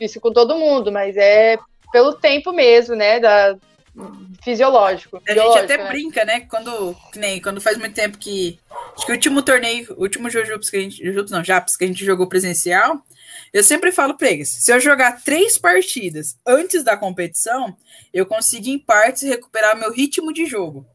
isso 0.00 0.20
com 0.20 0.32
todo 0.32 0.58
mundo, 0.58 0.92
mas 0.92 1.16
é 1.16 1.58
pelo 1.92 2.12
tempo 2.14 2.52
mesmo, 2.52 2.94
né? 2.94 3.18
Da, 3.18 3.56
fisiológico. 4.42 5.20
A 5.28 5.34
gente 5.34 5.58
até 5.58 5.76
né? 5.76 5.88
brinca, 5.88 6.24
né? 6.24 6.40
Quando, 6.40 6.96
nem, 7.16 7.40
quando 7.40 7.60
faz 7.60 7.76
muito 7.76 7.94
tempo 7.94 8.16
que. 8.16 8.58
Acho 8.96 9.04
que 9.04 9.12
o 9.12 9.14
último 9.14 9.42
torneio, 9.42 9.94
o 9.96 10.02
último 10.02 10.30
Jujutsu 10.30 10.70
que 10.70 10.76
a 10.76 10.80
gente. 10.80 11.04
Jujutsu 11.04 11.34
não, 11.34 11.44
Japs 11.44 11.76
que 11.76 11.84
a 11.84 11.86
gente 11.86 12.04
jogou 12.04 12.28
presencial. 12.28 13.02
Eu 13.52 13.64
sempre 13.64 13.92
falo 13.92 14.14
pra 14.14 14.30
eles: 14.30 14.48
se 14.48 14.72
eu 14.72 14.80
jogar 14.80 15.22
três 15.22 15.58
partidas 15.58 16.38
antes 16.46 16.84
da 16.84 16.96
competição, 16.96 17.76
eu 18.14 18.24
consigo, 18.24 18.68
em 18.68 18.78
partes, 18.78 19.22
recuperar 19.22 19.76
meu 19.76 19.92
ritmo 19.92 20.32
de 20.32 20.46
jogo. 20.46 20.86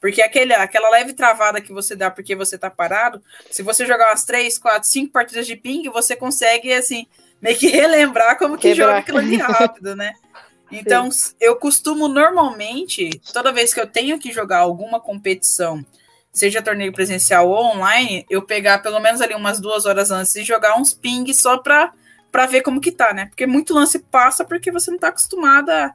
Porque 0.00 0.22
aquele, 0.22 0.54
aquela 0.54 0.88
leve 0.90 1.12
travada 1.12 1.60
que 1.60 1.72
você 1.72 1.94
dá 1.94 2.10
porque 2.10 2.34
você 2.34 2.56
tá 2.56 2.70
parado, 2.70 3.22
se 3.50 3.62
você 3.62 3.84
jogar 3.84 4.08
umas 4.08 4.24
três, 4.24 4.58
quatro, 4.58 4.88
cinco 4.88 5.12
partidas 5.12 5.46
de 5.46 5.54
ping, 5.56 5.88
você 5.90 6.16
consegue, 6.16 6.72
assim, 6.72 7.06
meio 7.40 7.58
que 7.58 7.68
relembrar 7.68 8.38
como 8.38 8.56
que 8.56 8.70
Quebrar. 8.70 8.86
joga 8.86 8.98
aquilo 8.98 9.18
ali 9.18 9.36
rápido, 9.36 9.94
né? 9.94 10.14
Então, 10.72 11.10
Sim. 11.10 11.34
eu 11.40 11.56
costumo 11.56 12.06
normalmente, 12.06 13.10
toda 13.32 13.52
vez 13.52 13.74
que 13.74 13.80
eu 13.80 13.88
tenho 13.88 14.20
que 14.20 14.30
jogar 14.30 14.58
alguma 14.58 15.00
competição, 15.00 15.84
seja 16.32 16.62
torneio 16.62 16.92
presencial 16.92 17.48
ou 17.48 17.74
online, 17.74 18.24
eu 18.30 18.40
pegar 18.40 18.78
pelo 18.78 19.00
menos 19.00 19.20
ali 19.20 19.34
umas 19.34 19.58
duas 19.58 19.84
horas 19.84 20.12
antes 20.12 20.32
e 20.36 20.44
jogar 20.44 20.78
uns 20.78 20.94
ping 20.94 21.24
só 21.32 21.58
pra, 21.58 21.92
pra 22.30 22.46
ver 22.46 22.62
como 22.62 22.80
que 22.80 22.92
tá, 22.92 23.12
né? 23.12 23.26
Porque 23.26 23.48
muito 23.48 23.74
lance 23.74 23.98
passa 23.98 24.44
porque 24.44 24.70
você 24.70 24.92
não 24.92 24.98
tá 25.00 25.08
acostumado 25.08 25.70
a 25.70 25.92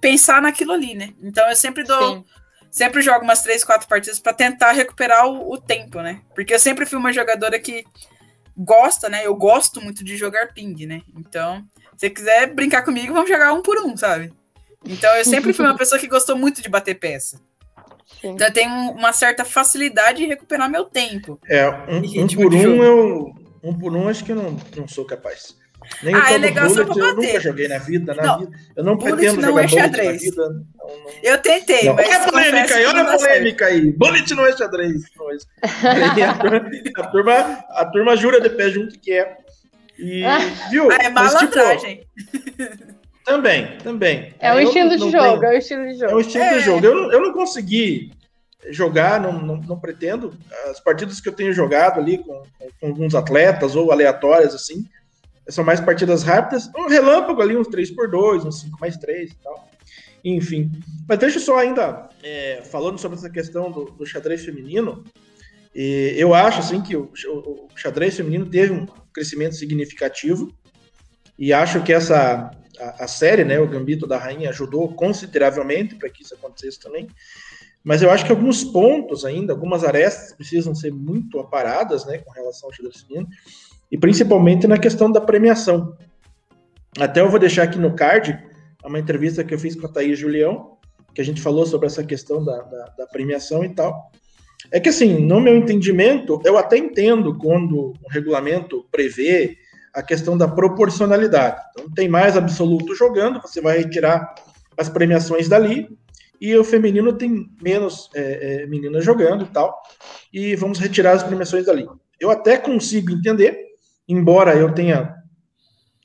pensar 0.00 0.42
naquilo 0.42 0.72
ali, 0.72 0.96
né? 0.96 1.14
Então 1.22 1.48
eu 1.48 1.54
sempre 1.54 1.84
dou. 1.84 2.16
Sim 2.16 2.24
sempre 2.70 3.02
jogo 3.02 3.24
umas 3.24 3.42
três, 3.42 3.64
quatro 3.64 3.88
partidas 3.88 4.18
para 4.18 4.32
tentar 4.32 4.72
recuperar 4.72 5.26
o, 5.26 5.52
o, 5.52 5.60
tempo, 5.60 6.00
né? 6.00 6.20
Porque 6.34 6.54
eu 6.54 6.58
sempre 6.58 6.86
fui 6.86 6.98
uma 6.98 7.12
jogadora 7.12 7.58
que 7.58 7.84
gosta, 8.56 9.08
né? 9.08 9.26
Eu 9.26 9.34
gosto 9.34 9.80
muito 9.80 10.04
de 10.04 10.16
jogar 10.16 10.52
ping, 10.52 10.86
né? 10.86 11.02
Então, 11.16 11.64
se 11.96 12.00
você 12.00 12.10
quiser 12.10 12.52
brincar 12.54 12.82
comigo, 12.82 13.12
vamos 13.12 13.28
jogar 13.28 13.52
um 13.52 13.62
por 13.62 13.78
um, 13.78 13.96
sabe? 13.96 14.32
Então, 14.84 15.14
eu 15.16 15.24
sempre 15.24 15.52
fui 15.52 15.64
uma 15.64 15.76
pessoa 15.78 16.00
que 16.00 16.08
gostou 16.08 16.36
muito 16.36 16.62
de 16.62 16.68
bater 16.68 16.94
peça. 16.94 17.40
Sim. 18.20 18.30
Então, 18.30 18.46
eu 18.46 18.52
tenho 18.52 18.70
uma 18.92 19.12
certa 19.12 19.44
facilidade 19.44 20.22
em 20.22 20.28
recuperar 20.28 20.70
meu 20.70 20.84
tempo. 20.84 21.40
É, 21.48 21.68
um, 21.68 22.24
um 22.24 22.26
por 22.28 22.54
um, 22.54 22.82
eu, 22.82 23.34
um 23.62 23.78
por 23.78 23.96
um, 23.96 24.08
acho 24.08 24.24
que 24.24 24.32
eu 24.32 24.36
não, 24.36 24.56
não 24.76 24.88
sou 24.88 25.04
capaz. 25.04 25.56
Nem 26.02 26.14
ah, 26.14 26.32
é 26.32 26.38
legal 26.38 26.68
bullet, 26.68 26.86
só 26.86 26.94
pra 26.94 26.94
bater. 26.94 27.08
Eu 27.08 27.16
nunca 27.16 27.40
joguei 27.40 27.68
na 27.68 27.78
vida, 27.78 28.14
na 28.14 28.22
não, 28.22 28.38
vida. 28.40 28.58
Eu 28.76 28.84
não 28.84 28.98
pretendo 28.98 29.40
não 29.40 29.48
jogar 29.48 29.64
é 29.64 29.68
xadrez. 29.68 30.22
Vida, 30.22 30.48
não, 30.48 30.54
não. 30.54 31.10
Eu 31.22 31.38
tentei, 31.38 31.84
não. 31.84 31.94
mas. 31.94 32.06
Olha 32.06 32.16
a 32.16 32.30
polêmica 32.30 32.74
aí, 32.74 32.86
olha 32.86 33.02
a 33.02 33.16
polêmica 33.16 33.66
aí. 33.66 33.92
Bullet 33.92 34.34
não 34.34 34.46
é 34.46 34.56
xadrez. 34.56 35.02
a, 36.96 37.06
turma, 37.06 37.64
a 37.70 37.84
turma 37.86 38.16
jura 38.16 38.40
de 38.40 38.50
pé 38.50 38.70
junto 38.70 38.98
que 38.98 39.12
é. 39.12 39.36
E, 39.98 40.22
viu? 40.70 40.90
Ah, 40.90 40.98
é 41.00 41.08
malandragem. 41.08 42.06
Tipo, 42.30 42.96
também, 43.24 43.76
também. 43.78 44.34
É 44.38 44.54
um 44.54 44.60
estilo 44.60 44.90
de 44.90 45.10
jogo, 45.10 45.40
tenho, 45.40 45.52
é 45.52 45.56
um 45.56 45.58
estilo 45.58 45.84
de 45.84 45.98
jogo. 45.98 46.12
É 46.12 46.14
um 46.14 46.20
estilo 46.20 46.44
é. 46.44 46.58
de 46.58 46.60
jogo. 46.60 46.86
Eu, 46.86 47.12
eu 47.12 47.20
não 47.20 47.32
consegui 47.32 48.12
jogar, 48.70 49.20
não, 49.20 49.32
não, 49.32 49.56
não, 49.56 49.80
pretendo. 49.80 50.32
As 50.70 50.78
partidas 50.78 51.20
que 51.20 51.28
eu 51.28 51.32
tenho 51.32 51.52
jogado 51.52 51.98
ali 51.98 52.18
com, 52.18 52.42
com 52.80 52.86
alguns 52.86 53.14
atletas 53.14 53.74
ou 53.74 53.90
aleatórias, 53.90 54.54
assim, 54.54 54.84
são 55.48 55.64
mais 55.64 55.80
partidas 55.80 56.22
rápidas. 56.22 56.70
Um 56.76 56.88
relâmpago 56.88 57.40
ali, 57.40 57.56
uns 57.56 57.68
3x2, 57.68 58.44
uns 58.44 58.60
5 58.60 58.78
mais 58.80 58.96
3 58.96 59.30
e 59.30 59.36
tal. 59.36 59.68
Enfim. 60.24 60.72
Mas 61.08 61.18
deixa 61.18 61.38
eu 61.38 61.42
só 61.42 61.58
ainda, 61.58 62.08
é, 62.22 62.62
falando 62.64 62.98
sobre 62.98 63.16
essa 63.16 63.30
questão 63.30 63.70
do, 63.70 63.84
do 63.84 64.04
xadrez 64.04 64.44
feminino, 64.44 65.04
eu 65.72 66.34
acho 66.34 66.60
assim 66.60 66.80
que 66.80 66.96
o, 66.96 67.12
o, 67.28 67.38
o, 67.38 67.68
xadrez 67.76 68.16
feminino 68.16 68.46
teve 68.46 68.72
um 68.72 68.86
crescimento 69.12 69.54
significativo 69.54 70.50
e 71.38 71.52
acho 71.52 71.82
que 71.82 71.92
essa 71.92 72.50
a, 72.80 73.04
a 73.04 73.08
série, 73.08 73.44
né, 73.44 73.60
o 73.60 73.68
Gambito 73.68 74.06
da 74.06 74.18
Rainha 74.18 74.50
ajudou 74.50 74.92
consideravelmente 74.94 75.94
para 75.94 76.08
que 76.08 76.22
isso 76.22 76.34
acontecesse 76.34 76.80
também. 76.80 77.08
Mas 77.84 78.02
eu 78.02 78.10
acho 78.10 78.24
que 78.24 78.32
alguns 78.32 78.64
pontos 78.64 79.24
ainda, 79.24 79.52
algumas 79.52 79.84
arestas 79.84 80.32
precisam 80.32 80.74
ser 80.74 80.92
muito 80.92 81.38
aparadas, 81.38 82.04
né, 82.04 82.18
com 82.18 82.32
relação 82.32 82.68
ao 82.68 82.74
xadrez 82.74 83.02
feminino, 83.02 83.28
e 83.90 83.98
principalmente 83.98 84.66
na 84.66 84.78
questão 84.78 85.10
da 85.10 85.20
premiação. 85.20 85.96
Até 86.98 87.20
eu 87.20 87.30
vou 87.30 87.38
deixar 87.38 87.64
aqui 87.64 87.78
no 87.78 87.94
card 87.94 88.38
uma 88.84 88.98
entrevista 88.98 89.44
que 89.44 89.52
eu 89.52 89.58
fiz 89.58 89.74
com 89.74 89.86
a 89.86 89.92
Thaís 89.92 90.18
Julião, 90.18 90.76
que 91.14 91.20
a 91.20 91.24
gente 91.24 91.40
falou 91.40 91.66
sobre 91.66 91.86
essa 91.86 92.04
questão 92.04 92.44
da, 92.44 92.62
da, 92.62 92.84
da 92.98 93.06
premiação 93.06 93.64
e 93.64 93.70
tal. 93.70 94.10
É 94.70 94.80
que, 94.80 94.88
assim, 94.88 95.18
no 95.20 95.40
meu 95.40 95.56
entendimento, 95.56 96.40
eu 96.44 96.58
até 96.58 96.76
entendo 96.76 97.36
quando 97.38 97.92
o 97.92 98.08
regulamento 98.10 98.86
prevê 98.90 99.56
a 99.94 100.02
questão 100.02 100.36
da 100.36 100.46
proporcionalidade. 100.46 101.60
Então, 101.70 101.90
tem 101.90 102.08
mais 102.08 102.36
absoluto 102.36 102.94
jogando, 102.94 103.40
você 103.40 103.60
vai 103.60 103.78
retirar 103.78 104.34
as 104.76 104.88
premiações 104.88 105.48
dali, 105.48 105.88
e 106.40 106.54
o 106.54 106.64
feminino 106.64 107.12
tem 107.14 107.48
menos 107.62 108.10
é, 108.14 108.62
é, 108.62 108.66
meninas 108.66 109.04
jogando 109.04 109.44
e 109.44 109.48
tal, 109.48 109.74
e 110.32 110.54
vamos 110.54 110.78
retirar 110.78 111.12
as 111.12 111.22
premiações 111.22 111.64
dali. 111.64 111.86
Eu 112.20 112.30
até 112.30 112.58
consigo 112.58 113.12
entender, 113.12 113.58
embora 114.08 114.54
eu 114.54 114.72
tenha 114.72 115.14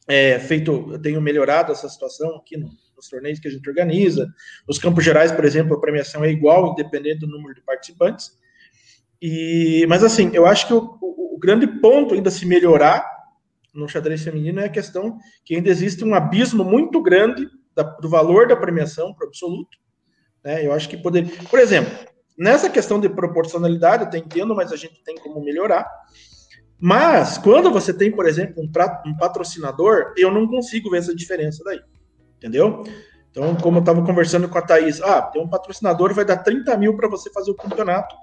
é, 0.08 0.40
feito, 0.40 0.90
eu 0.92 1.02
tenho 1.02 1.22
melhorado 1.22 1.72
essa 1.72 1.88
situação 1.88 2.36
aqui 2.38 2.58
no, 2.58 2.70
nos 2.96 3.10
torneios 3.10 3.40
que 3.40 3.48
a 3.48 3.52
gente 3.52 3.68
organiza. 3.68 4.28
Nos 4.68 4.78
Campos 4.78 5.04
Gerais, 5.04 5.32
por 5.32 5.46
exemplo, 5.46 5.76
a 5.76 5.80
premiação 5.80 6.24
é 6.24 6.32
igual, 6.32 6.72
independente 6.72 7.20
do 7.20 7.28
número 7.28 7.54
de 7.54 7.62
participantes. 7.62 8.32
E, 9.22 9.86
mas 9.88 10.04
assim, 10.04 10.32
eu 10.34 10.46
acho 10.46 10.68
que 10.68 10.74
o, 10.74 10.98
o, 11.02 11.36
o 11.36 11.40
grande 11.40 11.68
ponto 11.68 12.14
ainda 12.14 12.32
se 12.32 12.46
melhorar 12.46 13.10
no 13.74 13.88
xadrez 13.88 14.22
feminino 14.24 14.60
é 14.60 14.66
a 14.66 14.70
questão 14.70 15.18
que 15.46 15.56
ainda 15.56 15.70
existe 15.70 16.04
um 16.04 16.14
abismo 16.14 16.64
muito 16.64 17.02
grande 17.02 17.48
da, 17.76 17.84
do 17.84 18.10
valor 18.10 18.48
da 18.48 18.56
premiação 18.56 19.14
para 19.14 19.26
o 19.26 19.28
absoluto. 19.28 19.78
Né? 20.44 20.66
Eu 20.66 20.74
acho 20.74 20.90
que 20.90 20.98
poderia. 20.98 21.32
Por 21.50 21.60
exemplo, 21.60 21.92
nessa 22.38 22.70
questão 22.70 23.00
de 23.00 23.08
proporcionalidade, 23.08 24.04
eu 24.04 24.08
até 24.08 24.18
entendo, 24.18 24.56
mas 24.56 24.72
a 24.72 24.76
gente 24.76 25.02
tem 25.04 25.16
como 25.16 25.42
melhorar. 25.42 25.88
Mas, 26.82 27.38
quando 27.38 27.72
você 27.72 27.94
tem, 27.94 28.12
por 28.12 28.26
exemplo, 28.26 28.64
um, 28.64 29.10
um 29.10 29.16
patrocinador, 29.16 30.14
eu 30.18 30.32
não 30.32 30.48
consigo 30.48 30.90
ver 30.90 30.98
essa 30.98 31.16
diferença 31.16 31.64
daí. 31.64 31.80
Entendeu? 32.38 32.84
Então, 33.30 33.56
como 33.56 33.78
eu 33.78 33.82
estava 33.82 34.04
conversando 34.04 34.50
com 34.50 34.58
a 34.58 34.62
Thaís, 34.64 35.00
ah, 35.00 35.22
tem 35.22 35.40
um 35.40 35.48
patrocinador, 35.48 36.12
vai 36.16 36.26
dar 36.26 36.38
30 36.38 36.76
mil 36.78 36.98
para 36.98 37.08
você 37.08 37.30
fazer 37.30 37.52
o 37.52 37.56
campeonato, 37.56 38.16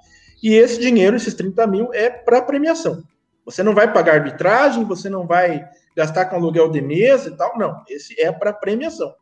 e 0.43 0.55
esse 0.55 0.81
dinheiro, 0.81 1.15
esses 1.15 1.35
30 1.35 1.67
mil, 1.69 1.95
é 1.95 2.11
para 2.11 2.43
premiação. 2.43 3.05
Você 3.45 3.63
não 3.63 3.75
vai 3.75 3.93
pagar 3.93 4.15
arbitragem, 4.15 4.85
você 4.85 5.09
não 5.09 5.25
vai 5.25 5.65
gastar 5.97 6.27
com 6.27 6.35
aluguel 6.35 6.69
de 6.69 6.81
mesa 6.81 7.29
e 7.29 7.37
tal, 7.37 7.57
não. 7.57 7.83
Esse 7.89 8.21
é 8.21 8.31
para 8.33 8.53
premiação. 8.53 9.15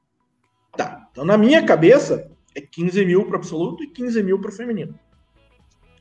Tá. 0.77 1.09
Então, 1.13 1.27
na 1.27 1.37
minha 1.37 1.65
cabeça, 1.65 2.27
é 2.55 2.61
15 2.61 3.05
mil 3.05 3.27
para 3.27 3.35
o 3.35 3.37
absoluto 3.37 3.85
e 3.85 3.89
15 3.89 4.23
mil 4.23 4.41
para 4.41 4.51
o 4.51 4.53
feminino. 4.53 4.99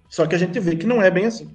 Só 0.10 0.26
que 0.26 0.36
a 0.36 0.38
gente 0.38 0.58
vê 0.60 0.76
que 0.76 0.88
não 0.88 1.02
é 1.02 1.12
bem 1.12 1.26
assim. 1.26 1.54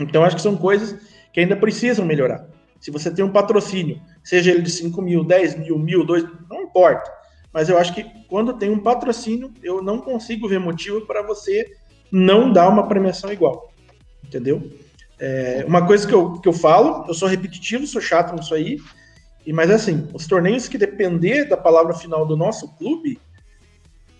Então, 0.00 0.24
acho 0.24 0.36
que 0.36 0.42
são 0.42 0.56
coisas 0.56 0.96
que 1.32 1.40
ainda 1.40 1.56
precisam 1.56 2.04
melhorar. 2.04 2.46
Se 2.80 2.90
você 2.90 3.10
tem 3.10 3.24
um 3.24 3.30
patrocínio, 3.30 4.00
seja 4.24 4.50
ele 4.50 4.62
de 4.62 4.70
5 4.70 5.00
mil, 5.02 5.22
10 5.22 5.58
mil, 5.58 5.78
mil, 5.78 6.04
2, 6.04 6.24
não 6.48 6.62
importa. 6.62 7.10
Mas 7.52 7.68
eu 7.68 7.76
acho 7.76 7.94
que 7.94 8.04
quando 8.28 8.54
tem 8.54 8.70
um 8.70 8.78
patrocínio, 8.78 9.52
eu 9.62 9.82
não 9.82 9.98
consigo 9.98 10.48
ver 10.48 10.58
motivo 10.58 11.02
para 11.02 11.22
você 11.22 11.66
não 12.10 12.52
dar 12.52 12.68
uma 12.68 12.88
premiação 12.88 13.32
igual. 13.32 13.72
Entendeu? 14.24 14.70
É, 15.18 15.64
uma 15.66 15.86
coisa 15.86 16.06
que 16.06 16.14
eu, 16.14 16.40
que 16.40 16.48
eu 16.48 16.52
falo, 16.52 17.04
eu 17.06 17.14
sou 17.14 17.28
repetitivo, 17.28 17.86
sou 17.86 18.00
chato 18.00 18.34
nisso 18.34 18.54
aí, 18.54 18.78
e, 19.46 19.52
mas 19.52 19.70
assim, 19.70 20.08
os 20.14 20.26
torneios 20.26 20.68
que 20.68 20.78
depender 20.78 21.44
da 21.44 21.56
palavra 21.56 21.92
final 21.92 22.24
do 22.24 22.36
nosso 22.36 22.68
clube, 22.76 23.20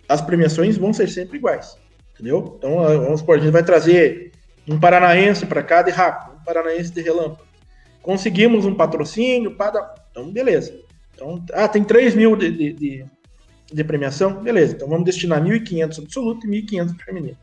as 0.08 0.20
premiações 0.20 0.76
vão 0.76 0.92
ser 0.92 1.08
sempre 1.08 1.38
iguais. 1.38 1.76
Entendeu? 2.12 2.56
Então, 2.58 2.76
vamos 2.76 3.20
supor, 3.20 3.38
a 3.38 3.40
gente 3.40 3.52
vai 3.52 3.64
trazer 3.64 4.29
um 4.70 4.78
paranaense 4.78 5.44
para 5.46 5.62
cá 5.62 5.82
de 5.82 5.90
rápido, 5.90 6.36
um 6.40 6.44
paranaense 6.44 6.92
de 6.92 7.02
relâmpago. 7.02 7.48
Conseguimos 8.00 8.64
um 8.64 8.74
patrocínio, 8.74 9.56
para. 9.56 9.94
Então, 10.10 10.30
beleza. 10.30 10.72
Então, 11.14 11.44
ah, 11.52 11.68
tem 11.68 11.84
3 11.84 12.14
mil 12.14 12.36
de, 12.36 12.50
de, 12.50 12.72
de, 12.72 13.06
de 13.72 13.84
premiação? 13.84 14.34
Beleza. 14.42 14.74
Então 14.74 14.88
vamos 14.88 15.04
destinar 15.04 15.42
1.500 15.42 16.02
absoluto 16.02 16.46
e 16.46 16.62
1.500 16.62 16.96
para 16.96 17.04
feminino. 17.04 17.36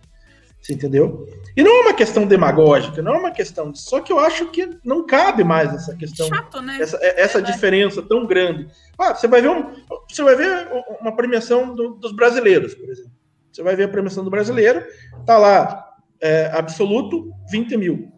Você 0.60 0.74
entendeu? 0.74 1.28
E 1.56 1.64
não 1.64 1.72
é 1.72 1.82
uma 1.82 1.94
questão 1.94 2.26
demagógica, 2.26 3.02
não 3.02 3.14
é 3.14 3.18
uma 3.20 3.32
questão. 3.32 3.74
Só 3.76 4.02
que 4.02 4.12
eu 4.12 4.20
acho 4.20 4.48
que 4.48 4.70
não 4.84 5.06
cabe 5.06 5.44
mais 5.44 5.72
essa 5.74 5.96
questão. 5.96 6.28
Chato, 6.28 6.62
né? 6.62 6.78
Essa, 6.82 6.98
essa 7.02 7.40
é, 7.40 7.42
diferença 7.42 8.02
tão 8.02 8.26
grande. 8.26 8.68
Ah, 8.98 9.14
você 9.14 9.28
vai 9.28 9.42
ver, 9.42 9.50
um, 9.50 9.76
você 10.10 10.24
vai 10.24 10.36
ver 10.36 10.68
uma 11.00 11.16
premiação 11.16 11.76
do, 11.76 11.92
dos 11.96 12.14
brasileiros, 12.14 12.74
por 12.74 12.90
exemplo. 12.90 13.12
Você 13.52 13.62
vai 13.62 13.76
ver 13.76 13.84
a 13.84 13.88
premiação 13.88 14.24
do 14.24 14.30
brasileiro, 14.30 14.84
tá 15.26 15.38
lá, 15.38 15.87
é, 16.22 16.52
absoluto, 16.54 17.32
20 17.52 17.78
mil. 17.78 18.12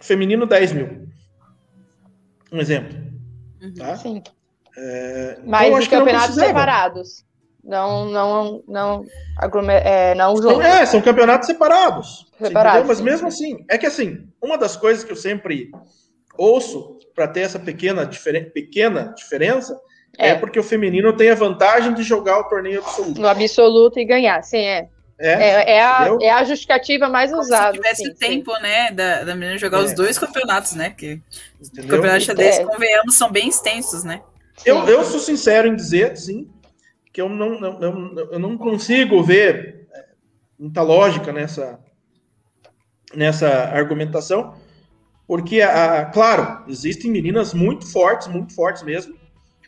Feminino, 0.00 0.46
10 0.46 0.72
mil. 0.72 1.08
Um 2.52 2.60
exemplo. 2.60 2.96
Uhum, 3.60 3.74
tá? 3.74 3.96
Sim. 3.96 4.22
É, 4.76 5.38
Mas 5.44 5.86
em 5.86 5.88
campeonatos 5.88 6.34
separados. 6.34 7.26
Não, 7.64 8.04
não, 8.04 8.62
não, 8.68 9.04
aglomer... 9.36 9.84
é, 9.84 10.14
não 10.14 10.36
juntos. 10.36 10.64
É, 10.64 10.86
são 10.86 11.00
campeonatos 11.00 11.48
separados. 11.48 12.30
Separados. 12.38 12.86
Mas 12.86 13.00
mesmo 13.00 13.26
assim, 13.26 13.64
é 13.68 13.76
que 13.76 13.86
assim, 13.86 14.28
uma 14.40 14.56
das 14.56 14.76
coisas 14.76 15.02
que 15.02 15.10
eu 15.10 15.16
sempre 15.16 15.70
ouço 16.38 16.96
para 17.12 17.26
ter 17.26 17.40
essa 17.40 17.58
pequena, 17.58 18.06
diferen... 18.06 18.44
pequena 18.50 19.12
diferença 19.16 19.76
é. 20.16 20.28
é. 20.28 20.34
porque 20.36 20.60
o 20.60 20.62
feminino 20.62 21.16
tem 21.16 21.30
a 21.30 21.34
vantagem 21.34 21.92
de 21.92 22.04
jogar 22.04 22.38
o 22.38 22.44
torneio 22.44 22.80
absoluto. 22.80 23.20
No 23.20 23.26
absoluto 23.26 23.98
e 23.98 24.04
ganhar, 24.04 24.42
sim, 24.42 24.58
é. 24.58 24.88
É, 25.18 25.30
é, 25.30 25.76
é, 25.76 25.82
a, 25.82 26.16
é 26.20 26.30
a 26.30 26.44
justificativa 26.44 27.08
mais 27.08 27.30
Como 27.30 27.42
usada. 27.42 27.72
Se 27.72 27.80
tivesse 27.80 28.04
sim, 28.04 28.14
tempo, 28.14 28.54
sim. 28.54 28.62
né, 28.62 28.90
da, 28.90 29.24
da 29.24 29.34
menina 29.34 29.56
jogar 29.56 29.80
é. 29.80 29.84
os 29.84 29.94
dois 29.94 30.18
campeonatos, 30.18 30.74
né? 30.74 30.90
Porque 30.90 31.20
os 31.58 31.70
campeonatos 31.70 32.20
de 32.20 32.26
xadrez, 32.26 32.58
é. 32.58 32.64
convenhamos, 32.64 33.14
são 33.14 33.30
bem 33.30 33.48
extensos, 33.48 34.04
né? 34.04 34.20
Eu, 34.64 34.86
eu 34.86 35.04
sou 35.04 35.18
sincero 35.18 35.68
em 35.68 35.74
dizer, 35.74 36.16
sim, 36.16 36.50
que 37.12 37.20
eu 37.20 37.28
não, 37.28 37.58
não, 37.58 37.80
eu, 37.80 38.28
eu 38.32 38.38
não 38.38 38.58
consigo 38.58 39.22
ver 39.22 39.86
é, 39.94 40.04
muita 40.58 40.82
lógica 40.82 41.32
nessa, 41.32 41.78
nessa 43.14 43.48
argumentação, 43.48 44.54
porque, 45.26 45.62
a, 45.62 46.00
a, 46.00 46.04
claro, 46.06 46.64
existem 46.68 47.10
meninas 47.10 47.54
muito 47.54 47.90
fortes, 47.90 48.28
muito 48.28 48.54
fortes 48.54 48.82
mesmo, 48.82 49.14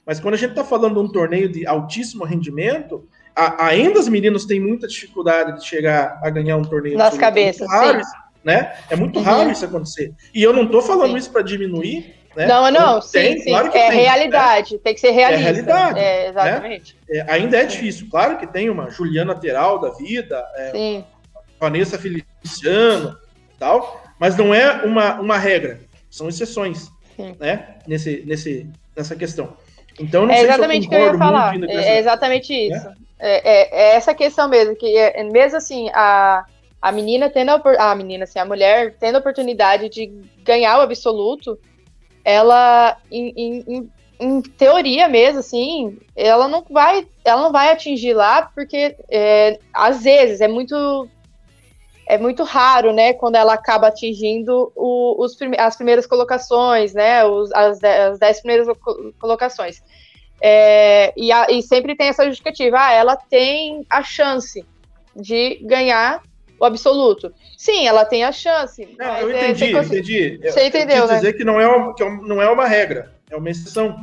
mas 0.04 0.20
quando 0.20 0.34
a 0.34 0.36
gente 0.38 0.50
está 0.50 0.64
falando 0.64 0.94
de 0.94 1.00
um 1.00 1.12
torneio 1.12 1.50
de 1.50 1.66
altíssimo 1.66 2.24
rendimento, 2.24 3.08
a, 3.38 3.66
ainda 3.66 4.00
as 4.00 4.08
meninas 4.08 4.44
têm 4.44 4.58
muita 4.58 4.88
dificuldade 4.88 5.60
de 5.60 5.64
chegar 5.64 6.18
a 6.22 6.28
ganhar 6.28 6.56
um 6.56 6.62
torneio. 6.62 6.98
Nas 6.98 7.16
cabeças, 7.16 7.70
é 7.70 7.76
raro, 7.76 8.04
sim. 8.04 8.10
Né? 8.42 8.74
É 8.90 8.96
muito 8.96 9.18
uhum. 9.18 9.24
raro 9.24 9.50
isso 9.50 9.64
acontecer. 9.64 10.12
E 10.34 10.42
eu 10.42 10.52
não 10.52 10.64
estou 10.64 10.82
falando 10.82 11.12
sim. 11.12 11.18
isso 11.18 11.30
para 11.30 11.42
diminuir. 11.42 12.16
Né? 12.34 12.46
Não, 12.46 12.70
não, 12.70 13.00
sim, 13.00 13.12
tem, 13.12 13.38
sim. 13.38 13.50
Claro 13.50 13.68
é 13.68 13.70
tem, 13.70 13.90
realidade, 14.00 14.74
né? 14.74 14.80
tem 14.82 14.94
que 14.94 15.00
ser 15.00 15.10
realista. 15.10 15.40
É 15.40 15.52
realidade. 15.52 15.98
É, 16.00 16.28
exatamente. 16.28 16.96
Né? 17.08 17.18
É, 17.18 17.32
ainda 17.32 17.56
é 17.56 17.64
difícil. 17.64 18.08
Claro 18.10 18.38
que 18.38 18.46
tem 18.46 18.68
uma 18.68 18.90
Juliana 18.90 19.34
Teral 19.34 19.78
da 19.78 19.90
vida, 19.90 20.44
é, 20.56 21.04
Vanessa 21.60 21.98
Feliciano 21.98 23.16
tal, 23.58 24.02
mas 24.18 24.36
não 24.36 24.52
é 24.52 24.82
uma, 24.84 25.20
uma 25.20 25.38
regra. 25.38 25.80
São 26.10 26.28
exceções, 26.28 26.88
né? 27.38 27.76
Nesse, 27.86 28.24
nesse, 28.26 28.68
nessa 28.96 29.14
questão. 29.14 29.56
Então, 30.00 30.26
não 30.26 30.34
é 30.34 30.42
exatamente 30.42 30.86
o 30.86 30.90
que 30.90 30.96
eu 30.96 31.06
ia 31.06 31.18
falar. 31.18 31.54
É 31.68 31.98
exatamente 31.98 32.52
né? 32.68 32.76
isso. 32.76 33.07
É, 33.18 33.50
é, 33.50 33.92
é, 33.92 33.96
essa 33.96 34.14
questão 34.14 34.48
mesmo, 34.48 34.76
que 34.76 34.96
é, 34.96 35.24
mesmo 35.24 35.56
assim, 35.56 35.90
a, 35.92 36.44
a 36.80 36.92
menina 36.92 37.28
tendo 37.28 37.50
a, 37.50 37.90
a 37.90 37.94
menina, 37.94 38.24
assim, 38.24 38.38
a 38.38 38.44
mulher 38.44 38.96
tendo 38.98 39.16
a 39.16 39.18
oportunidade 39.18 39.88
de 39.88 40.06
ganhar 40.42 40.78
o 40.78 40.82
absoluto, 40.82 41.58
ela, 42.24 42.96
em, 43.10 43.32
em, 43.36 43.90
em, 44.20 44.42
teoria 44.42 45.08
mesmo, 45.08 45.40
assim, 45.40 45.98
ela 46.14 46.46
não 46.46 46.64
vai, 46.70 47.08
ela 47.24 47.42
não 47.42 47.50
vai 47.50 47.72
atingir 47.72 48.14
lá, 48.14 48.42
porque 48.42 48.96
é, 49.10 49.58
às 49.72 50.02
vezes 50.02 50.40
é 50.40 50.48
muito 50.48 51.08
é 52.06 52.16
muito 52.16 52.42
raro, 52.42 52.90
né, 52.90 53.12
quando 53.12 53.34
ela 53.34 53.52
acaba 53.52 53.88
atingindo 53.88 54.72
o, 54.74 55.22
os, 55.22 55.36
as 55.58 55.76
primeiras 55.76 56.06
colocações, 56.06 56.94
né, 56.94 57.22
os, 57.26 57.52
as, 57.52 57.84
as 57.84 58.18
dez 58.18 58.40
primeiras 58.40 58.66
colocações. 59.20 59.82
É, 60.40 61.12
e, 61.16 61.32
a, 61.32 61.46
e, 61.50 61.62
sempre 61.62 61.96
tem 61.96 62.08
essa 62.08 62.24
justificativa, 62.26 62.78
ah, 62.78 62.92
ela 62.92 63.16
tem 63.16 63.84
a 63.90 64.02
chance 64.02 64.64
de 65.16 65.56
ganhar 65.62 66.22
o 66.60 66.64
absoluto. 66.64 67.32
Sim, 67.56 67.86
ela 67.86 68.04
tem 68.04 68.24
a 68.24 68.32
chance. 68.32 68.88
Não, 68.98 69.16
eu 69.18 69.30
entendi, 69.30 69.74
é, 69.74 69.80
entendi. 69.80 70.40
Você 70.42 70.66
entendeu, 70.66 70.96
eu 70.98 71.08
né? 71.08 71.16
dizer 71.16 71.32
que 71.34 71.44
não 71.44 71.60
é, 71.60 71.66
uma, 71.66 71.94
que 71.94 72.02
é 72.02 72.10
não 72.22 72.40
é 72.40 72.48
uma 72.48 72.66
regra, 72.66 73.12
é 73.30 73.36
uma 73.36 73.50
exceção. 73.50 73.96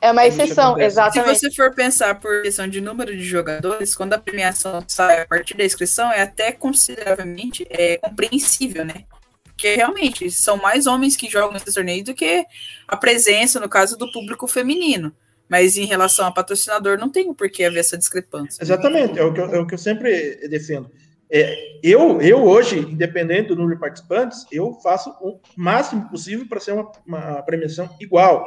É 0.00 0.12
uma 0.12 0.26
exceção, 0.26 0.78
exatamente. 0.78 1.38
Se 1.38 1.48
você 1.48 1.54
for 1.56 1.74
pensar 1.74 2.20
por 2.20 2.42
questão 2.42 2.68
de 2.68 2.80
número 2.80 3.16
de 3.16 3.24
jogadores, 3.24 3.96
quando 3.96 4.12
a 4.12 4.18
premiação 4.18 4.84
sai 4.86 5.22
a 5.22 5.26
partir 5.26 5.56
da 5.56 5.64
inscrição, 5.64 6.12
é 6.12 6.22
até 6.22 6.52
consideravelmente 6.52 7.66
é, 7.68 7.96
compreensível, 7.98 8.84
né? 8.84 9.04
Porque 9.42 9.74
realmente 9.74 10.30
são 10.30 10.56
mais 10.56 10.86
homens 10.86 11.16
que 11.16 11.28
jogam 11.28 11.52
nesse 11.52 11.74
torneio 11.74 12.04
do 12.04 12.14
que 12.14 12.44
a 12.86 12.96
presença, 12.96 13.58
no 13.58 13.68
caso, 13.68 13.98
do 13.98 14.10
público 14.12 14.46
feminino. 14.46 15.12
Mas 15.48 15.76
em 15.76 15.86
relação 15.86 16.26
a 16.26 16.32
patrocinador, 16.32 16.98
não 16.98 17.10
tem 17.10 17.32
por 17.32 17.50
que 17.50 17.64
haver 17.64 17.80
essa 17.80 17.96
discrepância. 17.96 18.62
Exatamente, 18.62 19.18
é 19.18 19.24
o 19.24 19.32
que 19.32 19.40
eu, 19.40 19.54
é 19.54 19.58
o 19.58 19.66
que 19.66 19.74
eu 19.74 19.78
sempre 19.78 20.46
defendo. 20.48 20.90
É, 21.30 21.54
eu, 21.82 22.20
eu 22.20 22.42
hoje, 22.42 22.78
independente 22.78 23.48
do 23.48 23.56
número 23.56 23.74
de 23.74 23.80
participantes, 23.80 24.46
eu 24.50 24.74
faço 24.82 25.10
o 25.20 25.40
máximo 25.56 26.08
possível 26.08 26.46
para 26.48 26.60
ser 26.60 26.72
uma, 26.72 26.90
uma 27.06 27.42
premiação 27.42 27.88
igual 28.00 28.46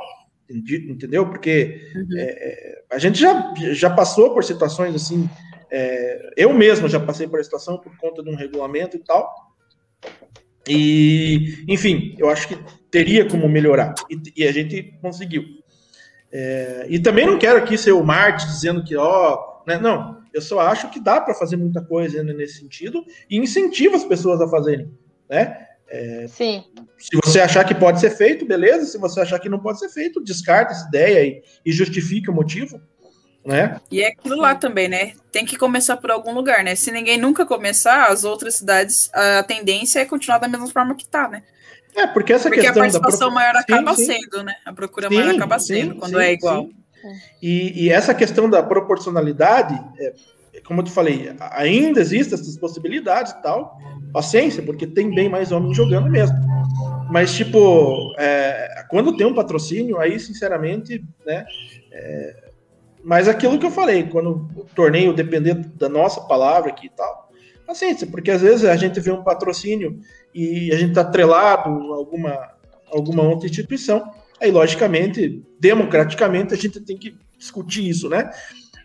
entendeu? 0.53 1.27
Porque 1.27 1.81
uhum. 1.95 2.17
é, 2.17 2.23
é, 2.23 2.83
a 2.89 2.97
gente 2.97 3.19
já, 3.19 3.53
já 3.71 3.89
passou 3.89 4.33
por 4.33 4.43
situações 4.43 4.93
assim, 4.95 5.29
é, 5.69 6.33
eu 6.35 6.53
mesmo 6.53 6.87
já 6.87 6.99
passei 6.99 7.27
por 7.27 7.39
essa 7.39 7.45
situação 7.45 7.77
por 7.77 7.95
conta 7.97 8.21
de 8.21 8.29
um 8.29 8.35
regulamento 8.35 8.97
e 8.97 8.99
tal, 8.99 9.33
e, 10.67 11.63
enfim, 11.67 12.15
eu 12.19 12.29
acho 12.29 12.47
que 12.47 12.57
teria 12.89 13.27
como 13.27 13.47
melhorar, 13.49 13.95
e, 14.09 14.41
e 14.43 14.47
a 14.47 14.51
gente 14.51 14.97
conseguiu. 15.01 15.43
É, 16.31 16.85
e 16.89 16.99
também 16.99 17.25
não 17.25 17.37
quero 17.37 17.59
aqui 17.59 17.77
ser 17.77 17.91
o 17.91 18.03
Marte 18.03 18.45
dizendo 18.45 18.83
que, 18.83 18.95
ó, 18.95 19.61
né, 19.67 19.77
não, 19.77 20.21
eu 20.33 20.41
só 20.41 20.59
acho 20.59 20.89
que 20.89 20.99
dá 20.99 21.19
para 21.19 21.33
fazer 21.33 21.57
muita 21.57 21.81
coisa 21.81 22.23
nesse 22.23 22.59
sentido 22.59 23.03
e 23.29 23.37
incentivo 23.37 23.95
as 23.95 24.03
pessoas 24.03 24.41
a 24.41 24.47
fazerem, 24.47 24.89
né? 25.29 25.67
É, 25.91 26.25
Sim. 26.29 26.63
Se 26.97 27.17
você 27.21 27.41
achar 27.41 27.65
que 27.65 27.75
pode 27.75 27.99
ser 27.99 28.11
feito, 28.11 28.45
beleza. 28.45 28.85
Se 28.85 28.97
você 28.97 29.19
achar 29.19 29.39
que 29.39 29.49
não 29.49 29.59
pode 29.59 29.77
ser 29.79 29.89
feito, 29.89 30.23
descarta 30.23 30.71
essa 30.71 30.87
ideia 30.87 31.25
e, 31.25 31.43
e 31.65 31.71
justifique 31.71 32.29
o 32.29 32.33
motivo. 32.33 32.81
Né? 33.43 33.81
E 33.89 34.01
é 34.01 34.07
aquilo 34.09 34.37
lá 34.37 34.55
também, 34.55 34.87
né? 34.87 35.13
Tem 35.31 35.45
que 35.45 35.57
começar 35.57 35.97
por 35.97 36.11
algum 36.11 36.31
lugar, 36.31 36.63
né? 36.63 36.75
Se 36.75 36.91
ninguém 36.91 37.17
nunca 37.17 37.45
começar, 37.45 38.05
as 38.05 38.23
outras 38.23 38.55
cidades, 38.55 39.09
a 39.13 39.43
tendência 39.43 39.99
é 39.99 40.05
continuar 40.05 40.37
da 40.37 40.47
mesma 40.47 40.67
forma 40.67 40.95
que 40.95 41.07
tá, 41.07 41.27
né? 41.27 41.43
É, 41.95 42.07
porque 42.07 42.33
essa 42.33 42.49
porque 42.49 42.61
questão 42.61 42.81
a 42.81 42.85
participação 42.85 43.29
da... 43.29 43.35
maior 43.35 43.55
acaba 43.55 43.95
sim, 43.95 44.05
sendo, 44.05 44.43
né? 44.43 44.55
A 44.65 44.73
procura 44.73 45.09
sim, 45.09 45.15
maior 45.15 45.35
acaba 45.35 45.59
sendo 45.59 45.95
quando 45.95 46.19
é 46.19 46.33
igual. 46.33 46.69
E, 47.41 47.85
e, 47.85 47.89
essa 47.89 48.13
questão 48.13 48.49
da 48.49 48.61
proporcionalidade, 48.61 49.79
é, 49.99 50.13
como 50.63 50.81
eu 50.81 50.85
te 50.85 50.91
falei, 50.91 51.33
ainda 51.51 51.99
existem 51.99 52.39
essas 52.39 52.57
possibilidades 52.57 53.31
e 53.31 53.41
tal. 53.41 53.77
Paciência, 54.13 54.61
porque 54.61 54.85
tem 54.85 55.13
bem 55.13 55.27
mais 55.29 55.51
homens 55.51 55.75
jogando 55.75 56.09
mesmo. 56.09 56.37
Mas, 57.09 57.33
tipo, 57.33 58.13
é, 58.17 58.85
quando 58.89 59.17
tem 59.17 59.25
um 59.25 59.33
patrocínio, 59.33 59.99
aí, 59.99 60.19
sinceramente, 60.19 61.03
né? 61.25 61.45
É, 61.91 62.51
mas 63.03 63.27
aquilo 63.27 63.57
que 63.57 63.65
eu 63.65 63.71
falei, 63.71 64.03
quando 64.03 64.47
o 64.55 64.65
torneio 64.75 65.13
depender 65.13 65.55
da 65.55 65.89
nossa 65.89 66.21
palavra 66.21 66.69
aqui 66.69 66.85
e 66.85 66.89
tal, 66.91 67.31
paciência, 67.65 68.05
porque 68.05 68.31
às 68.31 68.41
vezes 68.41 68.65
a 68.65 68.75
gente 68.75 68.99
vê 68.99 69.11
um 69.11 69.23
patrocínio 69.23 69.99
e 70.33 70.71
a 70.71 70.77
gente 70.77 70.89
está 70.89 71.01
atrelado 71.01 71.69
a 71.93 71.95
alguma, 71.95 72.49
alguma 72.87 73.23
outra 73.23 73.47
instituição, 73.47 74.11
aí, 74.39 74.51
logicamente, 74.51 75.43
democraticamente, 75.59 76.53
a 76.53 76.57
gente 76.57 76.79
tem 76.79 76.97
que 76.97 77.15
discutir 77.37 77.87
isso, 77.87 78.09
né? 78.09 78.31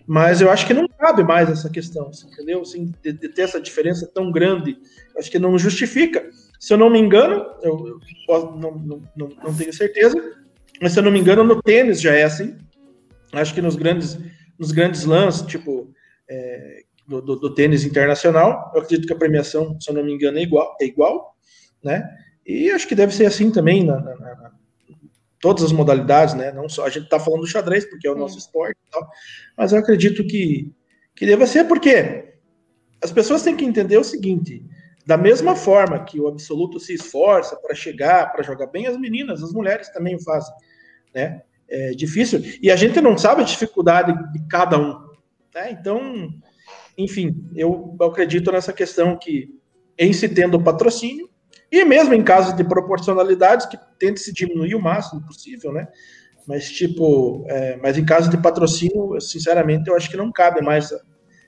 Mas 0.07 0.41
eu 0.41 0.51
acho 0.51 0.67
que 0.67 0.75
não 0.75 0.87
cabe 0.87 1.25
mais 1.25 1.51
essa 1.51 1.69
questão, 1.69 2.09
assim, 2.09 2.29
entendeu? 2.29 2.61
Assim, 2.61 2.93
de, 3.03 3.13
de, 3.13 3.29
ter 3.29 3.43
essa 3.43 3.61
diferença 3.61 4.07
tão 4.07 4.31
grande, 4.31 4.79
acho 5.19 5.31
que 5.31 5.39
não 5.39 5.59
justifica. 5.59 6.29
Se 6.61 6.73
eu 6.73 6.79
não 6.79 6.89
me 6.89 6.99
engano, 6.99 7.45
eu, 7.63 7.89
eu 7.89 8.01
posso, 8.27 8.53
não, 8.57 8.73
não, 8.73 9.03
não, 9.17 9.29
não, 9.45 9.55
tenho 9.55 9.73
certeza, 9.73 10.17
mas 10.81 10.93
se 10.93 10.99
eu 10.99 11.03
não 11.03 11.11
me 11.11 11.19
engano, 11.19 11.43
no 11.43 11.61
tênis 11.61 12.01
já 12.01 12.15
é 12.15 12.23
assim. 12.23 12.57
Acho 13.33 13.53
que 13.53 13.61
nos 13.61 13.75
grandes, 13.75 14.19
nos 14.59 14.71
grandes 14.71 15.05
lances, 15.05 15.45
tipo 15.47 15.93
é, 16.31 16.83
do, 17.07 17.21
do, 17.21 17.37
do, 17.37 17.55
tênis 17.55 17.85
internacional, 17.85 18.71
eu 18.75 18.83
acredito 18.83 19.07
que 19.07 19.13
a 19.13 19.19
premiação, 19.19 19.77
se 19.81 19.91
eu 19.91 19.95
não 19.95 20.05
me 20.05 20.13
engano, 20.13 20.39
é 20.39 20.43
igual, 20.43 20.77
é 20.81 20.85
igual 20.85 21.36
né? 21.87 22.11
E 22.45 22.71
acho 22.71 22.87
que 22.87 22.95
deve 22.95 23.15
ser 23.15 23.27
assim 23.27 23.51
também 23.51 23.85
na, 23.85 24.01
na, 24.01 24.15
na 24.17 24.53
todas 25.41 25.63
as 25.63 25.73
modalidades, 25.73 26.35
né? 26.35 26.51
Não 26.51 26.69
só 26.69 26.85
a 26.85 26.91
gente 26.91 27.05
está 27.05 27.21
falando 27.21 27.43
do 27.43 27.47
xadrez 27.47 27.89
porque 27.89 28.07
é 28.07 28.11
o 28.11 28.17
nosso 28.17 28.37
esporte, 28.37 28.77
e 28.87 28.91
tal, 28.91 29.09
mas 29.57 29.73
eu 29.73 29.79
acredito 29.79 30.27
que 30.27 30.73
que 31.15 31.25
deva 31.25 31.47
ser 31.47 31.65
porque 31.65 32.35
as 33.03 33.11
pessoas 33.11 33.43
têm 33.43 33.57
que 33.57 33.65
entender 33.65 33.97
o 33.97 34.05
seguinte: 34.05 34.65
da 35.07 35.17
mesma 35.17 35.55
forma 35.55 36.05
que 36.05 36.21
o 36.21 36.27
absoluto 36.27 36.81
se 36.81 36.95
esforça 36.95 37.57
para 37.57 37.75
chegar, 37.75 38.33
para 38.33 38.43
jogar 38.43 38.67
bem, 38.67 38.87
as 38.87 38.99
meninas, 38.99 39.43
as 39.43 39.53
mulheres 39.53 39.89
também 39.91 40.21
fazem, 40.21 40.55
né? 41.15 41.43
É 41.69 41.91
difícil 41.93 42.41
e 42.61 42.71
a 42.71 42.77
gente 42.77 43.01
não 43.01 43.17
sabe 43.17 43.43
a 43.43 43.45
dificuldade 43.45 44.13
de 44.33 44.47
cada 44.49 44.79
um, 44.79 45.09
né? 45.55 45.71
Então, 45.71 46.29
enfim, 46.99 47.49
eu 47.55 47.97
acredito 48.01 48.53
nessa 48.53 48.73
questão 48.73 49.17
que 49.19 49.49
em 49.99 50.13
se 50.13 50.29
tendo 50.29 50.63
patrocínio 50.63 51.29
e 51.71 51.85
mesmo 51.85 52.15
em 52.15 52.23
casos 52.23 52.55
de 52.57 52.65
proporcionalidades, 52.65 53.67
que 53.67 53.79
tente 53.99 54.21
se 54.21 54.33
diminuir 54.33 54.75
o 54.75 54.83
máximo 54.83 55.25
possível, 55.27 55.73
né? 55.73 55.89
Mas, 56.47 56.71
tipo, 56.71 57.45
é, 57.49 57.77
mas 57.77 57.99
em 57.99 58.05
caso 58.05 58.31
de 58.31 58.39
patrocínio, 58.39 59.21
sinceramente, 59.21 59.89
eu 59.89 59.97
acho 59.97 60.09
que 60.09 60.17
não 60.17 60.31
cabe 60.31 60.63
mais 60.63 60.95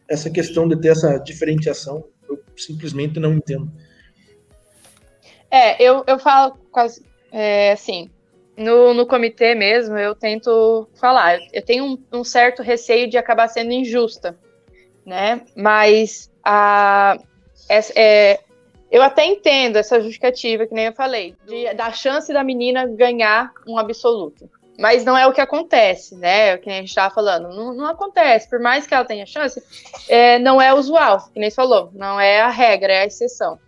essa, 0.08 0.28
questão 0.28 0.66
de 0.66 0.80
ter 0.80 0.88
essa 0.88 1.18
diferenciação. 1.18 2.04
Eu 2.28 2.42
simplesmente 2.56 3.20
não 3.20 3.34
entendo. 3.34 3.70
É, 5.50 5.80
eu, 5.80 6.02
eu 6.06 6.18
falo 6.18 6.58
quase 6.72 7.02
é, 7.30 7.72
assim, 7.72 8.10
no, 8.56 8.92
no 8.92 9.06
comitê 9.06 9.54
mesmo, 9.54 9.96
eu 9.96 10.16
tento 10.16 10.88
falar. 10.98 11.38
Eu 11.52 11.62
tenho 11.62 11.84
um, 11.84 12.18
um 12.18 12.24
certo 12.24 12.60
receio 12.60 13.08
de 13.08 13.16
acabar 13.16 13.46
sendo 13.46 13.72
injusta, 13.72 14.36
né? 15.06 15.42
Mas 15.54 16.28
a, 16.44 17.16
é 17.94 18.40
eu 18.90 19.02
até 19.02 19.26
entendo 19.26 19.76
essa 19.76 20.00
justificativa, 20.00 20.66
que 20.66 20.74
nem 20.74 20.86
eu 20.86 20.92
falei, 20.92 21.34
de, 21.46 21.72
da 21.74 21.92
chance 21.92 22.32
da 22.32 22.42
menina 22.42 22.86
ganhar 22.86 23.52
um 23.66 23.78
absoluto. 23.78 24.48
Mas 24.78 25.04
não 25.04 25.18
é 25.18 25.26
o 25.26 25.32
que 25.32 25.40
acontece, 25.40 26.14
né? 26.14 26.54
O 26.54 26.58
que 26.60 26.70
a 26.70 26.74
gente 26.74 26.88
estava 26.88 27.12
falando. 27.12 27.48
Não, 27.48 27.74
não, 27.74 27.86
acontece. 27.86 28.48
Por 28.48 28.60
mais 28.60 28.86
que 28.86 28.94
ela 28.94 29.04
tenha 29.04 29.26
chance, 29.26 29.60
é, 30.08 30.38
não 30.38 30.62
é 30.62 30.72
usual, 30.72 31.28
que 31.32 31.40
nem 31.40 31.50
você 31.50 31.56
falou. 31.56 31.90
Não 31.92 32.20
é 32.20 32.40
a 32.40 32.48
regra, 32.48 32.92
é 32.92 33.00
a 33.00 33.06
exceção. 33.06 33.58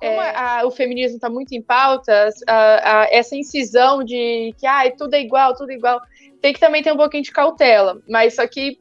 Como 0.00 0.20
é. 0.20 0.32
a, 0.34 0.66
o 0.66 0.72
feminismo 0.72 1.16
está 1.16 1.30
muito 1.30 1.52
em 1.52 1.62
pauta, 1.62 2.30
a, 2.48 3.02
a, 3.02 3.08
essa 3.12 3.36
incisão 3.36 4.02
de 4.02 4.54
que 4.58 4.66
ah, 4.66 4.90
tudo 4.96 5.14
é 5.14 5.20
igual, 5.20 5.54
tudo 5.54 5.70
é 5.70 5.74
igual, 5.74 6.00
tem 6.40 6.52
que 6.52 6.60
também 6.60 6.82
ter 6.82 6.92
um 6.92 6.96
pouquinho 6.96 7.22
de 7.22 7.30
cautela. 7.30 8.00
Mas 8.08 8.34
só 8.34 8.46
que 8.46 8.78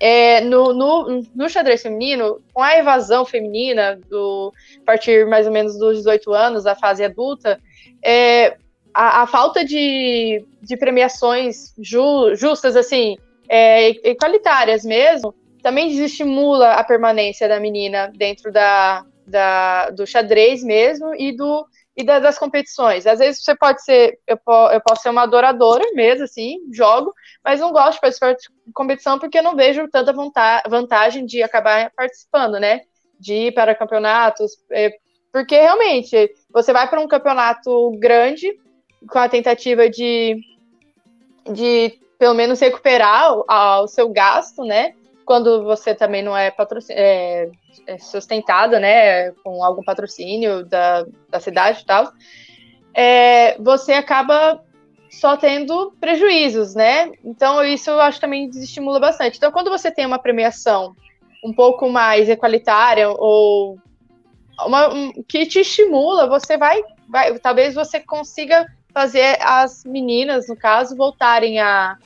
é, 0.00 0.40
no, 0.40 0.72
no, 0.72 1.22
no, 1.34 1.48
xadrez 1.48 1.82
feminino, 1.82 2.40
com 2.52 2.62
a 2.62 2.76
evasão 2.76 3.24
feminina, 3.24 3.98
do, 4.08 4.52
a 4.82 4.84
partir 4.84 5.26
mais 5.26 5.46
ou 5.46 5.52
menos 5.52 5.76
dos 5.78 5.98
18 5.98 6.32
anos, 6.32 6.64
da 6.64 6.74
fase 6.74 7.04
adulta, 7.04 7.60
é, 8.02 8.56
a, 8.92 9.22
a, 9.22 9.26
falta 9.26 9.64
de, 9.64 10.44
de 10.62 10.76
premiações 10.76 11.74
ju, 11.78 12.34
justas, 12.34 12.76
assim, 12.76 13.16
é, 13.48 13.90
equalitárias 14.08 14.84
mesmo, 14.84 15.34
também 15.62 15.88
desestimula 15.88 16.72
a 16.72 16.84
permanência 16.84 17.48
da 17.48 17.58
menina 17.58 18.12
dentro 18.14 18.52
da, 18.52 19.04
da, 19.26 19.90
do 19.90 20.06
xadrez 20.06 20.62
mesmo 20.62 21.14
e 21.14 21.32
do, 21.32 21.66
e 21.96 22.02
da, 22.02 22.18
das 22.18 22.38
competições. 22.38 23.06
Às 23.06 23.18
vezes 23.18 23.42
você 23.42 23.54
pode 23.54 23.82
ser, 23.84 24.18
eu, 24.26 24.38
eu 24.72 24.80
posso 24.80 25.02
ser 25.02 25.10
uma 25.10 25.22
adoradora 25.22 25.84
mesmo, 25.94 26.24
assim, 26.24 26.58
jogo, 26.72 27.12
mas 27.42 27.60
não 27.60 27.72
gosto 27.72 27.94
de 27.94 28.00
participar 28.00 28.34
de 28.34 28.48
competição 28.72 29.18
porque 29.18 29.40
não 29.40 29.54
vejo 29.54 29.88
tanta 29.88 30.12
vantagem 30.68 31.24
de 31.24 31.42
acabar 31.42 31.92
participando, 31.96 32.58
né? 32.58 32.82
De 33.18 33.34
ir 33.34 33.54
para 33.54 33.74
campeonatos, 33.74 34.52
é, 34.72 34.92
porque 35.32 35.56
realmente 35.56 36.30
você 36.50 36.72
vai 36.72 36.88
para 36.88 37.00
um 37.00 37.08
campeonato 37.08 37.92
grande 37.98 38.58
com 39.08 39.18
a 39.18 39.28
tentativa 39.28 39.88
de, 39.88 40.40
de 41.52 41.98
pelo 42.18 42.34
menos 42.34 42.60
recuperar 42.60 43.32
o 43.82 43.86
seu 43.86 44.08
gasto, 44.08 44.64
né? 44.64 44.94
Quando 45.24 45.64
você 45.64 45.94
também 45.94 46.22
não 46.22 46.36
é, 46.36 46.54
é, 46.90 47.50
é 47.86 47.98
sustentada, 47.98 48.78
né, 48.78 49.30
com 49.42 49.64
algum 49.64 49.82
patrocínio 49.82 50.64
da, 50.64 51.06
da 51.30 51.40
cidade 51.40 51.82
e 51.82 51.86
tal. 51.86 52.12
é, 52.94 53.56
você 53.58 53.92
acaba 53.92 54.62
só 55.10 55.36
tendo 55.36 55.92
prejuízos, 56.00 56.74
né? 56.74 57.12
Então, 57.24 57.62
isso 57.64 57.90
eu 57.90 58.00
acho 58.00 58.20
também 58.20 58.48
desestimula 58.48 59.00
bastante. 59.00 59.36
Então, 59.36 59.52
quando 59.52 59.70
você 59.70 59.90
tem 59.90 60.06
uma 60.06 60.18
premiação 60.18 60.94
um 61.44 61.52
pouco 61.52 61.88
mais 61.88 62.28
equalitária 62.28 63.08
ou 63.08 63.78
uma, 64.60 64.92
um, 64.92 65.12
que 65.28 65.46
te 65.46 65.60
estimula, 65.60 66.28
você 66.28 66.56
vai, 66.56 66.82
vai, 67.08 67.38
talvez 67.38 67.74
você 67.74 68.00
consiga 68.00 68.66
fazer 68.92 69.36
as 69.40 69.84
meninas, 69.84 70.48
no 70.48 70.56
caso, 70.56 70.96
voltarem 70.96 71.58
a, 71.60 71.98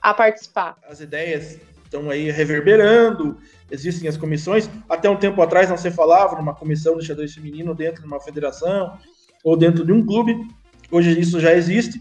a 0.00 0.14
participar. 0.14 0.76
As 0.88 1.00
ideias 1.00 1.60
estão 1.88 2.10
aí 2.10 2.30
reverberando, 2.30 3.38
existem 3.70 4.08
as 4.08 4.16
comissões. 4.16 4.70
Até 4.88 5.08
um 5.08 5.16
tempo 5.16 5.40
atrás 5.42 5.68
não 5.68 5.76
se 5.76 5.90
falava 5.90 6.36
numa 6.36 6.54
comissão 6.54 6.96
de 6.96 7.06
xadrez 7.06 7.34
feminino 7.34 7.74
dentro 7.74 8.02
de 8.02 8.06
uma 8.06 8.20
federação 8.20 8.96
ou 9.42 9.56
dentro 9.56 9.84
de 9.84 9.92
um 9.92 10.04
clube. 10.04 10.36
Hoje 10.90 11.18
isso 11.18 11.40
já 11.40 11.54
existe. 11.54 12.00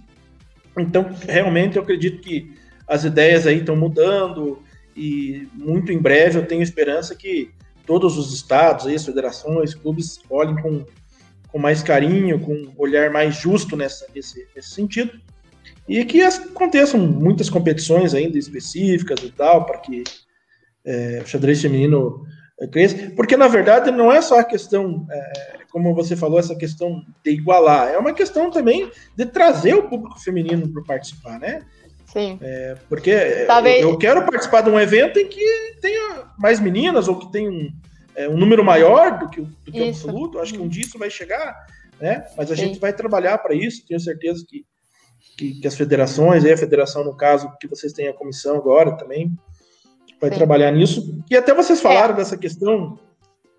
Então, 0.77 1.09
realmente, 1.27 1.77
eu 1.77 1.83
acredito 1.83 2.21
que 2.21 2.53
as 2.87 3.03
ideias 3.03 3.47
aí 3.47 3.59
estão 3.59 3.75
mudando 3.75 4.61
e 4.95 5.47
muito 5.53 5.91
em 5.91 5.97
breve 5.97 6.37
eu 6.39 6.45
tenho 6.45 6.61
esperança 6.61 7.15
que 7.15 7.51
todos 7.85 8.17
os 8.17 8.33
estados, 8.33 8.85
aí, 8.85 8.95
as 8.95 9.05
federações, 9.05 9.73
clubes 9.73 10.19
olhem 10.29 10.55
com, 10.61 10.85
com 11.47 11.57
mais 11.57 11.81
carinho, 11.81 12.39
com 12.39 12.53
um 12.53 12.73
olhar 12.77 13.09
mais 13.09 13.35
justo 13.35 13.77
nessa, 13.77 14.05
nesse, 14.13 14.45
nesse 14.55 14.69
sentido. 14.69 15.19
E 15.87 16.03
que 16.03 16.21
aconteçam 16.21 16.99
muitas 16.99 17.49
competições 17.49 18.13
ainda 18.13 18.37
específicas 18.37 19.19
e 19.23 19.31
tal, 19.31 19.65
para 19.65 19.77
que 19.79 20.03
é, 20.85 21.21
o 21.23 21.27
xadrez 21.27 21.61
feminino 21.61 22.25
é, 22.59 22.67
cresça. 22.67 23.11
Porque, 23.15 23.37
na 23.37 23.47
verdade, 23.47 23.91
não 23.91 24.11
é 24.11 24.21
só 24.21 24.39
a 24.39 24.43
questão, 24.43 25.05
é, 25.09 25.57
como 25.69 25.93
você 25.95 26.15
falou, 26.15 26.39
essa 26.39 26.55
questão 26.55 27.01
de 27.23 27.31
igualar, 27.31 27.89
é 27.89 27.97
uma 27.97 28.13
questão 28.13 28.51
também 28.51 28.91
de 29.15 29.25
trazer 29.25 29.75
o 29.75 29.87
público 29.87 30.19
feminino 30.19 30.67
para 30.67 30.83
participar, 30.83 31.39
né? 31.39 31.61
Sim. 32.05 32.39
É, 32.41 32.75
porque 32.87 33.45
Talvez... 33.45 33.81
eu, 33.81 33.89
eu, 33.89 33.97
quero 33.97 34.25
participar 34.25 34.61
de 34.61 34.69
um 34.69 34.79
evento 34.79 35.19
em 35.19 35.27
que 35.27 35.75
tenha 35.81 36.25
mais 36.39 36.59
meninas 36.59 37.07
ou 37.07 37.19
que 37.19 37.31
tenha 37.31 37.49
um, 37.49 37.69
é, 38.15 38.29
um 38.29 38.37
número 38.37 38.63
maior 38.63 39.19
do 39.19 39.29
que, 39.29 39.41
do 39.41 39.71
que 39.71 39.81
o 39.81 39.87
absoluto. 39.89 40.39
Acho 40.39 40.53
que 40.53 40.59
um 40.59 40.67
dia 40.67 40.83
isso 40.83 40.97
vai 40.97 41.09
chegar, 41.09 41.55
né? 41.99 42.25
Mas 42.37 42.49
a 42.49 42.55
Sim. 42.55 42.67
gente 42.67 42.79
vai 42.79 42.93
trabalhar 42.93 43.37
para 43.39 43.53
isso. 43.53 43.85
Tenho 43.85 43.99
certeza 43.99 44.43
que, 44.47 44.65
que, 45.37 45.59
que, 45.61 45.67
as 45.67 45.75
federações, 45.75 46.43
aí 46.43 46.51
a 46.51 46.57
federação, 46.57 47.03
no 47.03 47.15
caso, 47.15 47.51
que 47.59 47.67
vocês 47.67 47.93
têm 47.93 48.07
a 48.07 48.13
comissão 48.13 48.55
agora 48.57 48.97
também, 48.97 49.31
vai 50.19 50.31
Sim. 50.31 50.35
trabalhar 50.35 50.71
nisso. 50.71 51.23
E 51.29 51.37
até 51.37 51.53
vocês 51.53 51.79
falaram 51.79 52.15
é. 52.15 52.17
dessa 52.17 52.35
questão, 52.35 52.99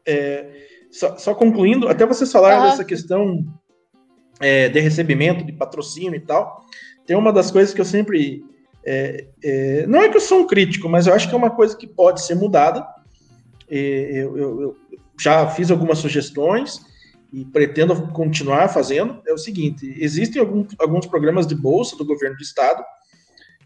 é, 0.07 0.47
só, 0.91 1.17
só, 1.17 1.35
concluindo, 1.35 1.89
até 1.89 2.05
vocês 2.05 2.31
falaram 2.33 2.63
uhum. 2.65 2.71
dessa 2.71 2.85
questão 2.85 3.47
é, 4.41 4.69
de 4.69 4.81
recebimento, 4.81 5.45
de 5.45 5.53
patrocínio 5.53 6.17
e 6.17 6.21
tal 6.21 6.67
tem 7.09 7.17
uma 7.17 7.33
das 7.33 7.51
coisas 7.51 7.73
que 7.73 7.81
eu 7.81 7.87
sempre. 7.87 8.45
É, 8.85 9.27
é, 9.43 9.87
não 9.87 9.99
é 9.99 10.11
que 10.11 10.19
eu 10.19 10.21
sou 10.21 10.41
um 10.41 10.47
crítico, 10.47 10.91
mas 10.91 11.07
eu 11.07 11.15
acho 11.15 11.27
que 11.27 11.35
é 11.35 11.39
uma 11.39 11.51
coisa 11.51 11.75
que 11.75 11.87
pode 11.87 12.21
ser 12.21 12.35
mudada. 12.35 12.87
Eu, 13.67 14.37
eu, 14.37 14.61
eu, 14.61 14.77
já 15.19 15.49
fiz 15.49 15.71
algumas 15.71 15.99
sugestões 15.99 16.81
e 17.33 17.45
pretendo 17.45 18.09
continuar 18.09 18.69
fazendo. 18.69 19.21
É 19.27 19.33
o 19.33 19.39
seguinte: 19.39 19.95
existem 19.99 20.41
algum, 20.41 20.67
alguns 20.79 21.07
programas 21.07 21.47
de 21.47 21.55
bolsa 21.55 21.97
do 21.97 22.05
governo 22.05 22.37
do 22.37 22.43
estado 22.43 22.83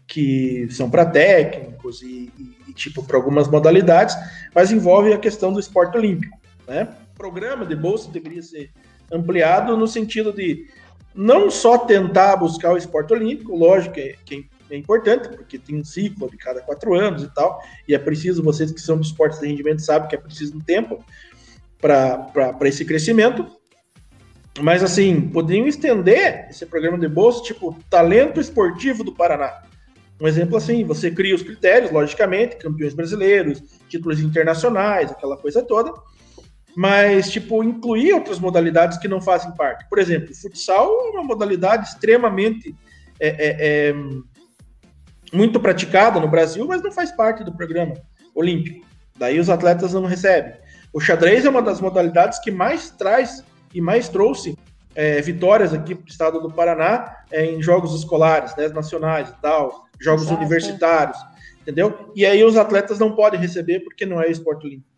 que 0.07 0.67
são 0.69 0.89
para 0.89 1.05
técnicos 1.05 2.01
e, 2.01 2.31
e, 2.67 2.73
tipo 2.73 3.03
para 3.03 3.17
algumas 3.17 3.47
modalidades, 3.47 4.15
mas 4.53 4.71
envolve 4.71 5.13
a 5.13 5.17
questão 5.17 5.53
do 5.53 5.59
esporte 5.59 5.97
olímpico. 5.97 6.37
Né? 6.67 6.87
O 7.13 7.17
programa 7.17 7.65
de 7.65 7.75
bolsa 7.75 8.11
deveria 8.11 8.43
ser 8.43 8.69
ampliado 9.11 9.77
no 9.77 9.87
sentido 9.87 10.33
de 10.33 10.67
não 11.15 11.49
só 11.49 11.77
tentar 11.77 12.35
buscar 12.35 12.73
o 12.73 12.77
esporte 12.77 13.13
olímpico, 13.13 13.55
lógico 13.55 13.95
que 14.25 14.35
é, 14.71 14.73
é, 14.73 14.77
importante, 14.77 15.29
porque 15.29 15.59
tem 15.59 15.79
um 15.79 15.83
ciclo 15.83 16.29
de 16.29 16.37
cada 16.37 16.61
quatro 16.61 16.95
anos 16.95 17.23
e 17.23 17.33
tal, 17.33 17.61
e 17.87 17.93
é 17.93 17.99
preciso, 17.99 18.43
vocês 18.43 18.71
que 18.71 18.81
são 18.81 18.99
de 18.99 19.05
esportes 19.05 19.39
de 19.39 19.47
rendimento 19.47 19.81
sabem 19.81 20.09
que 20.09 20.15
é 20.15 20.19
preciso 20.19 20.57
um 20.57 20.61
tempo 20.61 21.03
para 21.83 22.55
esse 22.69 22.85
crescimento, 22.85 23.45
mas 24.61 24.81
assim, 24.81 25.19
poderiam 25.19 25.67
estender 25.67 26.47
esse 26.49 26.65
programa 26.65 26.97
de 26.97 27.09
bolsa, 27.09 27.43
tipo, 27.43 27.77
talento 27.89 28.39
esportivo 28.39 29.03
do 29.03 29.13
Paraná. 29.13 29.63
Um 30.21 30.27
exemplo 30.27 30.55
assim, 30.55 30.85
você 30.85 31.11
cria 31.11 31.35
os 31.35 31.41
critérios, 31.41 31.91
logicamente, 31.91 32.55
campeões 32.55 32.93
brasileiros, 32.93 33.61
títulos 33.89 34.21
internacionais, 34.21 35.11
aquela 35.11 35.35
coisa 35.35 35.61
toda, 35.61 35.91
mas, 36.73 37.29
tipo, 37.29 37.61
incluir 37.61 38.13
outras 38.13 38.39
modalidades 38.39 38.97
que 38.97 39.07
não 39.07 39.19
fazem 39.19 39.53
parte. 39.55 39.85
Por 39.89 39.99
exemplo, 39.99 40.33
futsal 40.33 40.89
é 41.07 41.09
uma 41.09 41.23
modalidade 41.23 41.89
extremamente 41.89 42.73
é, 43.19 43.27
é, 43.27 43.89
é, 43.89 43.95
muito 45.33 45.59
praticada 45.59 46.19
no 46.19 46.29
Brasil, 46.29 46.65
mas 46.65 46.81
não 46.81 46.91
faz 46.91 47.11
parte 47.11 47.43
do 47.43 47.53
programa 47.53 47.95
olímpico. 48.33 48.85
Daí 49.17 49.39
os 49.39 49.49
atletas 49.49 49.93
não 49.93 50.05
recebem. 50.05 50.62
O 50.93 50.99
xadrez 50.99 51.43
é 51.43 51.49
uma 51.49 51.61
das 51.61 51.81
modalidades 51.81 52.37
que 52.37 52.51
mais 52.51 52.91
traz 52.91 53.43
e 53.73 53.81
mais 53.81 54.07
trouxe 54.07 54.55
é, 54.95 55.19
vitórias 55.21 55.73
aqui 55.73 55.95
para 55.95 56.05
o 56.05 56.07
estado 56.07 56.39
do 56.39 56.51
Paraná 56.51 57.23
é, 57.31 57.45
em 57.45 57.61
jogos 57.63 57.95
escolares, 57.95 58.55
né, 58.55 58.67
nacionais 58.67 59.29
e 59.29 59.41
tal, 59.41 59.87
jogos 59.99 60.25
Exato. 60.25 60.37
universitários, 60.37 61.17
entendeu? 61.61 62.11
E 62.15 62.25
aí 62.25 62.43
os 62.43 62.55
atletas 62.55 62.99
não 62.99 63.15
podem 63.15 63.39
receber 63.39 63.79
porque 63.79 64.05
não 64.05 64.21
é 64.21 64.29
esporte 64.29 64.67
olímpico. 64.67 64.93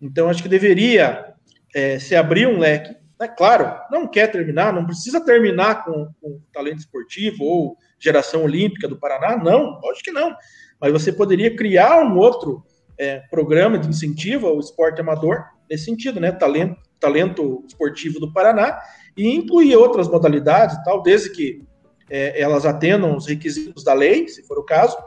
Então, 0.00 0.30
acho 0.30 0.42
que 0.42 0.48
deveria 0.48 1.34
é, 1.74 1.98
se 1.98 2.14
abrir 2.14 2.46
um 2.46 2.58
leque. 2.58 2.96
É 3.20 3.28
claro, 3.28 3.78
não 3.90 4.06
quer 4.06 4.28
terminar, 4.28 4.72
não 4.72 4.86
precisa 4.86 5.20
terminar 5.20 5.84
com, 5.84 6.08
com 6.22 6.40
talento 6.52 6.78
esportivo 6.78 7.44
ou 7.44 7.76
geração 7.98 8.44
olímpica 8.44 8.88
do 8.88 8.96
Paraná, 8.96 9.36
não, 9.36 9.78
lógico 9.80 10.04
que 10.04 10.12
não. 10.12 10.34
Mas 10.80 10.92
você 10.92 11.12
poderia 11.12 11.54
criar 11.54 12.00
um 12.00 12.16
outro 12.16 12.64
é, 13.00 13.20
programa 13.30 13.78
de 13.78 13.88
incentivo 13.88 14.46
ao 14.46 14.60
esporte 14.60 15.00
amador, 15.00 15.42
nesse 15.68 15.86
sentido, 15.86 16.20
né? 16.20 16.30
Talento, 16.30 16.76
talento 17.00 17.64
esportivo 17.66 18.20
do 18.20 18.30
Paraná, 18.30 18.78
e 19.16 19.34
incluir 19.34 19.74
outras 19.74 20.06
modalidades 20.06 20.76
tal, 20.84 21.02
desde 21.02 21.30
que 21.30 21.64
é, 22.10 22.38
elas 22.38 22.66
atendam 22.66 23.16
os 23.16 23.26
requisitos 23.26 23.82
da 23.82 23.94
lei, 23.94 24.28
se 24.28 24.42
for 24.42 24.58
o 24.58 24.64
caso, 24.64 24.98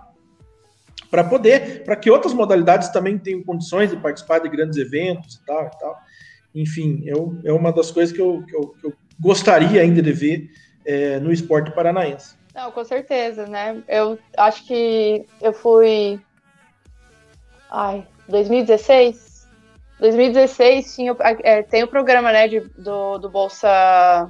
para 1.12 1.24
poder, 1.24 1.84
para 1.84 1.96
que 1.96 2.10
outras 2.10 2.34
modalidades 2.34 2.90
também 2.90 3.20
tenham 3.20 3.44
condições 3.44 3.92
de 3.92 3.98
participar 3.98 4.40
de 4.40 4.50
grandes 4.50 4.80
eventos 4.80 5.36
e 5.36 5.46
tal 5.46 5.66
e 5.68 5.80
tal. 5.80 5.96
Enfim, 6.56 7.04
eu, 7.06 7.38
é 7.46 7.54
uma 7.54 7.72
das 7.72 7.92
coisas 7.92 8.16
que 8.16 8.22
eu, 8.22 8.44
que 8.44 8.56
eu, 8.56 8.70
que 8.70 8.88
eu 8.88 8.94
gostaria 9.20 9.82
ainda 9.82 10.02
de 10.02 10.12
ver 10.12 10.50
é, 10.84 11.20
no 11.20 11.32
esporte 11.32 11.72
paranaense. 11.72 12.36
Não, 12.56 12.72
com 12.72 12.84
certeza, 12.84 13.46
né? 13.46 13.84
Eu 13.88 14.18
acho 14.36 14.66
que 14.66 15.26
eu 15.40 15.54
fui. 15.54 16.20
Ai, 17.74 18.06
2016? 18.30 19.48
2016 20.00 20.96
tinha, 20.96 21.16
é, 21.42 21.64
tem 21.64 21.82
o 21.82 21.88
programa, 21.88 22.32
né, 22.32 22.48
de, 22.48 22.60
do, 22.78 23.18
do 23.18 23.30
Bolsa 23.30 24.30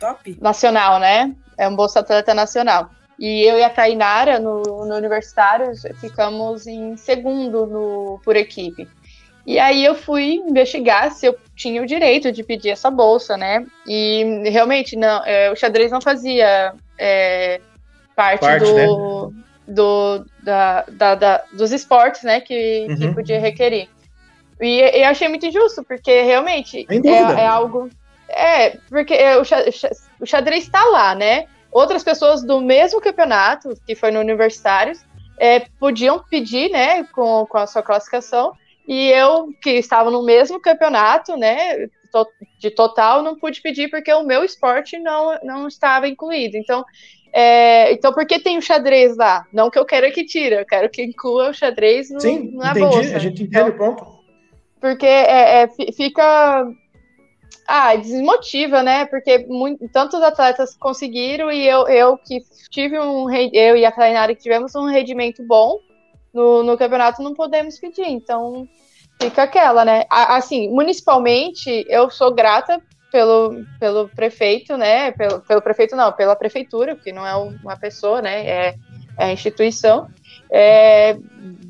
Top. 0.00 0.36
Nacional, 0.40 0.98
né? 0.98 1.32
É 1.56 1.68
um 1.68 1.76
Bolsa 1.76 2.00
Atleta 2.00 2.34
Nacional. 2.34 2.90
E 3.18 3.42
eu 3.42 3.56
e 3.56 3.62
a 3.62 3.70
Tainara, 3.70 4.40
no, 4.40 4.62
no 4.62 4.96
Universitário, 4.96 5.70
ficamos 6.00 6.66
em 6.66 6.96
segundo 6.96 7.66
no, 7.66 8.20
por 8.24 8.34
equipe. 8.34 8.88
E 9.46 9.58
aí 9.58 9.84
eu 9.84 9.94
fui 9.94 10.34
investigar 10.34 11.12
se 11.12 11.26
eu 11.26 11.38
tinha 11.54 11.82
o 11.82 11.86
direito 11.86 12.32
de 12.32 12.42
pedir 12.42 12.70
essa 12.70 12.90
bolsa, 12.90 13.36
né? 13.36 13.64
E 13.86 14.42
realmente 14.50 14.96
não, 14.96 15.22
é, 15.24 15.50
o 15.52 15.56
xadrez 15.56 15.92
não 15.92 16.00
fazia 16.00 16.74
é, 16.98 17.60
parte, 18.16 18.40
parte, 18.40 18.64
do, 18.64 19.30
né? 19.30 19.42
Do 19.70 20.24
da, 20.42 20.84
da, 20.88 21.14
da, 21.14 21.44
dos 21.52 21.72
esportes, 21.72 22.22
né? 22.22 22.40
Que, 22.40 22.86
uhum. 22.88 22.96
que 22.96 23.14
podia 23.14 23.40
requerer. 23.40 23.88
E 24.60 24.80
eu 24.80 25.08
achei 25.08 25.28
muito 25.28 25.46
injusto, 25.46 25.82
porque 25.82 26.22
realmente 26.22 26.86
é, 26.90 27.40
é, 27.40 27.46
algo. 27.46 27.88
É, 28.28 28.70
porque 28.88 29.16
o 30.20 30.26
xadrez 30.26 30.64
está 30.64 30.84
lá, 30.84 31.14
né? 31.14 31.46
outras 31.70 32.02
pessoas 32.02 32.42
do 32.42 32.60
mesmo 32.60 33.00
campeonato, 33.00 33.74
que 33.86 33.94
foi 33.94 34.10
no 34.10 34.20
Universitários, 34.20 35.04
é, 35.38 35.60
podiam 35.78 36.22
pedir, 36.28 36.70
né, 36.70 37.04
com, 37.04 37.46
com 37.46 37.58
a 37.58 37.66
sua 37.66 37.82
classificação, 37.82 38.52
e 38.86 39.08
eu, 39.10 39.52
que 39.62 39.70
estava 39.70 40.10
no 40.10 40.22
mesmo 40.22 40.60
campeonato, 40.60 41.36
né, 41.36 41.88
de 42.58 42.70
total, 42.70 43.22
não 43.22 43.38
pude 43.38 43.62
pedir 43.62 43.88
porque 43.88 44.12
o 44.12 44.24
meu 44.24 44.42
esporte 44.42 44.98
não, 44.98 45.38
não 45.44 45.68
estava 45.68 46.08
incluído. 46.08 46.56
Então, 46.56 46.84
é, 47.32 47.92
então, 47.92 48.12
por 48.12 48.26
que 48.26 48.38
tem 48.38 48.58
o 48.58 48.62
xadrez 48.62 49.16
lá? 49.16 49.46
Não 49.52 49.70
que 49.70 49.78
eu 49.78 49.84
quero 49.84 50.10
que 50.12 50.24
tire, 50.24 50.56
eu 50.56 50.66
quero 50.66 50.88
que 50.90 51.02
inclua 51.02 51.50
o 51.50 51.54
xadrez 51.54 52.10
no, 52.10 52.20
Sim, 52.20 52.52
na 52.54 52.70
entendi, 52.70 52.86
bolsa. 52.86 53.16
a 53.16 53.18
gente 53.18 53.42
entende 53.42 53.70
o 53.70 53.76
ponto. 53.76 54.04
Porque 54.80 55.06
é, 55.06 55.62
é, 55.62 55.68
fica 55.92 56.66
ah, 57.66 57.94
desmotiva, 57.94 58.82
né? 58.82 59.04
Porque 59.06 59.46
muito, 59.46 59.88
tantos 59.90 60.22
atletas 60.22 60.76
conseguiram 60.76 61.52
e 61.52 61.66
eu, 61.66 61.86
eu 61.86 62.16
que 62.16 62.40
tive 62.70 62.98
um 62.98 63.30
eu 63.30 63.76
e 63.76 63.84
a 63.84 63.92
Tainara 63.92 64.34
que 64.34 64.42
tivemos 64.42 64.74
um 64.74 64.86
rendimento 64.86 65.42
bom 65.46 65.78
no, 66.32 66.62
no 66.62 66.78
campeonato 66.78 67.22
não 67.22 67.34
podemos 67.34 67.78
pedir. 67.78 68.08
Então 68.08 68.66
fica 69.20 69.42
aquela, 69.42 69.84
né? 69.84 70.04
Assim, 70.10 70.68
municipalmente 70.70 71.84
eu 71.88 72.10
sou 72.10 72.34
grata 72.34 72.82
pelo, 73.10 73.64
pelo 73.78 74.08
prefeito, 74.08 74.76
né? 74.76 75.10
Pelo, 75.12 75.40
pelo 75.40 75.62
prefeito 75.62 75.96
não, 75.96 76.12
pela 76.12 76.36
prefeitura, 76.36 76.94
porque 76.94 77.12
não 77.12 77.26
é 77.26 77.34
uma 77.34 77.76
pessoa, 77.76 78.22
né? 78.22 78.46
É, 78.46 78.74
é 79.18 79.24
a 79.24 79.32
instituição. 79.32 80.08
É, 80.50 81.16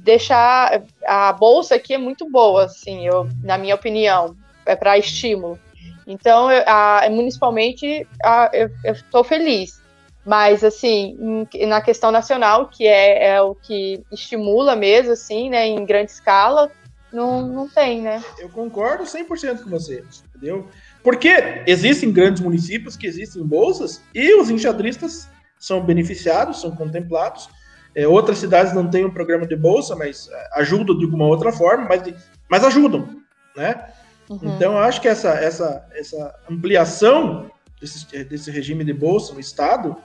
deixar 0.02 0.82
a 1.06 1.32
bolsa 1.32 1.74
aqui 1.74 1.94
é 1.94 1.98
muito 1.98 2.28
boa, 2.30 2.64
assim, 2.64 3.06
eu, 3.06 3.28
na 3.42 3.58
minha 3.58 3.74
opinião, 3.74 4.36
é 4.64 4.74
para 4.74 4.98
estímulo. 4.98 5.58
Então, 6.06 6.50
eu, 6.50 6.62
a, 6.66 7.06
municipalmente, 7.10 8.06
a, 8.24 8.50
eu 8.52 8.70
estou 8.92 9.22
feliz. 9.22 9.80
Mas, 10.24 10.62
assim, 10.62 11.46
na 11.66 11.80
questão 11.80 12.10
nacional, 12.10 12.68
que 12.68 12.86
é, 12.86 13.28
é, 13.28 13.42
o 13.42 13.54
que 13.54 14.04
estimula 14.12 14.76
mesmo, 14.76 15.12
assim, 15.12 15.48
né, 15.48 15.66
em 15.66 15.84
grande 15.84 16.10
escala, 16.10 16.70
não, 17.12 17.46
não 17.46 17.68
tem, 17.68 18.02
né? 18.02 18.22
Eu 18.38 18.48
concordo 18.48 19.04
100% 19.04 19.62
com 19.62 19.70
você, 19.70 20.04
entendeu? 20.28 20.68
Porque 21.02 21.62
existem 21.66 22.12
grandes 22.12 22.42
municípios 22.42 22.96
que 22.96 23.06
existem 23.06 23.42
bolsas 23.42 24.02
e 24.14 24.34
os 24.34 24.50
enxadristas 24.50 25.28
são 25.58 25.84
beneficiados, 25.84 26.60
são 26.60 26.70
contemplados. 26.70 27.48
É, 27.94 28.06
outras 28.06 28.38
cidades 28.38 28.72
não 28.72 28.88
têm 28.88 29.04
um 29.04 29.10
programa 29.10 29.46
de 29.46 29.56
bolsa, 29.56 29.96
mas 29.96 30.28
é, 30.30 30.48
ajudam 30.60 30.96
de 30.96 31.04
alguma 31.04 31.26
outra 31.26 31.50
forma, 31.50 31.86
mas, 31.88 32.02
mas 32.48 32.64
ajudam, 32.64 33.08
né? 33.56 33.88
Uhum. 34.28 34.54
Então, 34.54 34.74
eu 34.74 34.78
acho 34.78 35.00
que 35.00 35.08
essa, 35.08 35.30
essa, 35.30 35.84
essa 35.92 36.34
ampliação 36.48 37.50
desse, 37.80 38.24
desse 38.24 38.50
regime 38.50 38.84
de 38.84 38.92
bolsa 38.92 39.34
no 39.34 39.40
Estado 39.40 39.96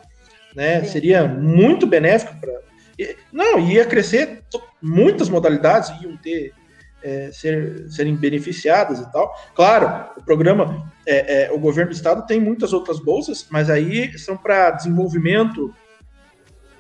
né, 0.55 0.83
seria 0.85 1.27
muito 1.27 1.85
benéfico 1.85 2.33
para. 2.39 2.65
Não, 3.31 3.59
ia 3.59 3.85
crescer, 3.85 4.41
muitas 4.81 5.27
modalidades 5.27 5.89
iam 6.01 6.15
ter 6.17 6.53
é, 7.06 7.32
ser, 7.32 7.88
serem 7.91 8.16
beneficiadas 8.16 8.99
e 8.99 9.12
tal. 9.12 9.32
Claro, 9.53 10.10
o 10.18 10.24
programa, 10.24 10.91
é, 11.06 11.43
é, 11.43 11.51
o 11.51 11.60
governo 11.60 11.91
do 11.91 11.95
estado 11.95 12.26
tem 12.26 12.39
muitas 12.39 12.74
outras 12.74 12.99
bolsas, 12.99 13.45
mas 13.51 13.70
aí 13.70 14.18
são 14.18 14.36
para 14.36 14.72
desenvolvimento 14.72 15.72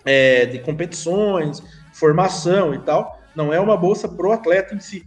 é, 0.03 0.47
de 0.47 0.57
competições, 0.59 1.61
formação 1.93 2.73
e 2.73 2.79
tal. 2.79 3.21
Não 3.35 3.53
é 3.53 3.59
uma 3.59 3.77
bolsa 3.77 4.09
pro 4.09 4.31
atleta 4.31 4.73
em 4.73 4.79
si, 4.79 5.05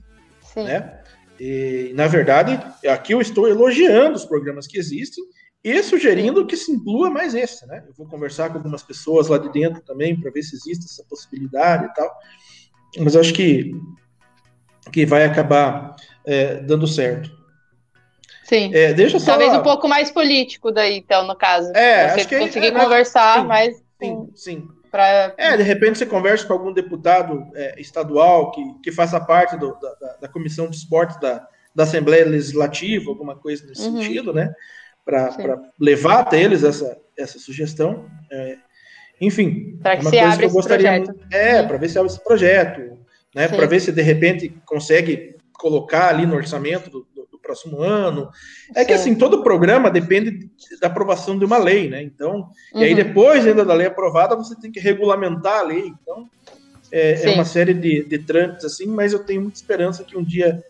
Sim. 0.55 0.65
né? 0.65 1.01
E, 1.41 1.93
na 1.95 2.07
verdade, 2.07 2.61
aqui 2.89 3.13
eu 3.13 3.21
estou 3.21 3.49
elogiando 3.49 4.15
os 4.15 4.25
programas 4.25 4.67
que 4.69 4.79
existem 4.79 5.25
e 5.65 5.83
sugerindo 5.83 6.47
que 6.47 6.57
se 6.57 6.71
inclua 6.71 7.11
mais 7.11 7.35
esse, 7.35 7.67
né? 7.67 7.83
Eu 7.89 7.93
vou 7.95 8.07
conversar 8.07 8.51
com 8.51 8.59
algumas 8.59 8.85
pessoas 8.85 9.27
lá 9.27 9.39
de 9.39 9.51
dentro 9.51 9.83
também 9.83 10.19
para 10.19 10.31
ver 10.31 10.43
se 10.43 10.55
existe 10.55 10.85
essa 10.85 11.05
possibilidade 11.09 11.87
e 11.87 11.95
tal. 11.95 12.11
Mas 12.99 13.17
acho 13.17 13.33
que 13.35 13.73
que 14.91 15.07
vai 15.07 15.25
acabar 15.25 15.97
é, 16.25 16.57
dando 16.57 16.87
certo. 16.87 17.39
Sim. 18.49 18.75
É, 18.75 18.95
deixa. 18.95 19.21
Talvez 19.21 19.53
um 19.53 19.63
pouco 19.63 19.87
mais 19.87 20.11
político 20.11 20.73
daí, 20.73 20.97
então, 20.97 21.27
no 21.27 21.37
caso. 21.37 21.71
É, 21.77 22.09
você 22.09 22.21
acho 22.21 22.29
que 22.29 22.39
conseguir 22.39 22.69
é, 22.69 22.71
conversar 22.71 23.41
sim, 23.41 23.47
mais. 23.47 23.77
Sim, 24.01 24.31
sim. 24.35 24.69
Pra... 24.91 25.35
É, 25.37 25.55
de 25.55 25.63
repente 25.63 25.99
você 25.99 26.07
conversa 26.07 26.47
com 26.47 26.55
algum 26.55 26.73
deputado 26.73 27.47
é, 27.55 27.79
estadual 27.79 28.51
que, 28.53 28.63
que 28.83 28.91
faça 28.91 29.21
parte 29.21 29.55
do, 29.59 29.79
da, 29.79 30.17
da, 30.23 30.29
comissão 30.29 30.71
de 30.71 30.77
esportes 30.77 31.21
da, 31.21 31.47
da 31.75 31.83
Assembleia 31.83 32.25
Legislativa, 32.25 33.11
alguma 33.11 33.37
coisa 33.37 33.67
nesse 33.67 33.87
uhum. 33.87 34.01
sentido, 34.01 34.33
né? 34.33 34.51
Para 35.05 35.31
levar 35.79 36.21
até 36.21 36.43
eles 36.43 36.65
essa, 36.65 36.99
essa 37.19 37.39
sugestão. 37.39 38.07
É, 38.33 38.57
enfim, 39.21 39.79
para 39.83 39.99
que 39.99 40.07
é 40.07 40.11
se 40.11 40.19
abra 40.19 40.47
esse 40.47 40.63
projeto. 40.63 41.15
É, 41.31 41.61
uhum. 41.61 41.69
para 41.69 41.77
ver 41.77 41.89
se 41.91 41.99
abre 41.99 42.11
esse 42.11 42.25
projeto 42.25 42.98
né? 43.39 43.47
Para 43.47 43.67
ver 43.67 43.79
se 43.79 43.93
de 43.93 44.03
repente 44.03 44.53
consegue 44.67 45.37
colocar 45.53 46.09
ali 46.09 46.27
no 46.27 46.35
orçamento 46.35 46.91
do, 46.91 47.07
do, 47.15 47.29
do 47.31 47.39
próximo 47.39 47.81
ano. 47.81 48.29
É 48.75 48.81
Sim. 48.81 48.87
que 48.87 48.93
assim, 48.93 49.15
todo 49.15 49.45
programa 49.45 49.93
depende 49.93 50.51
da 50.81 50.89
aprovação 50.89 51.39
de 51.39 51.45
uma 51.45 51.57
lei, 51.57 51.89
né? 51.89 52.03
Então, 52.03 52.51
uhum. 52.75 52.81
e 52.81 52.85
aí 52.85 52.91
uhum. 52.91 52.97
depois 52.97 53.47
ainda 53.47 53.65
da 53.65 53.75
lei 53.75 53.87
aprovada, 53.87 54.35
você 54.35 54.57
tem 54.57 54.73
que 54.73 54.81
regulamentar 54.81 55.61
a 55.61 55.63
lei. 55.63 55.87
Então, 56.03 56.29
é, 56.91 57.31
é 57.31 57.35
uma 57.35 57.45
série 57.45 57.75
de, 57.75 58.03
de 58.03 58.19
trâmites 58.19 58.65
assim, 58.65 58.87
mas 58.87 59.13
eu 59.13 59.21
tenho 59.21 59.43
muita 59.43 59.57
esperança 59.57 60.03
que 60.03 60.19
um 60.19 60.25
dia 60.25 60.61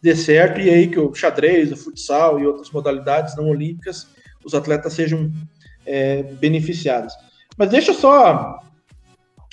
dê 0.00 0.16
certo 0.16 0.62
e 0.62 0.70
aí 0.70 0.86
que 0.86 0.98
o 0.98 1.14
xadrez, 1.14 1.72
o 1.72 1.76
futsal 1.76 2.40
e 2.40 2.46
outras 2.46 2.70
modalidades 2.70 3.36
não 3.36 3.50
olímpicas, 3.50 4.06
os 4.42 4.54
atletas 4.54 4.94
sejam 4.94 5.30
é, 5.84 6.22
beneficiados. 6.22 7.12
Mas 7.58 7.68
deixa 7.68 7.92
só 7.92 8.60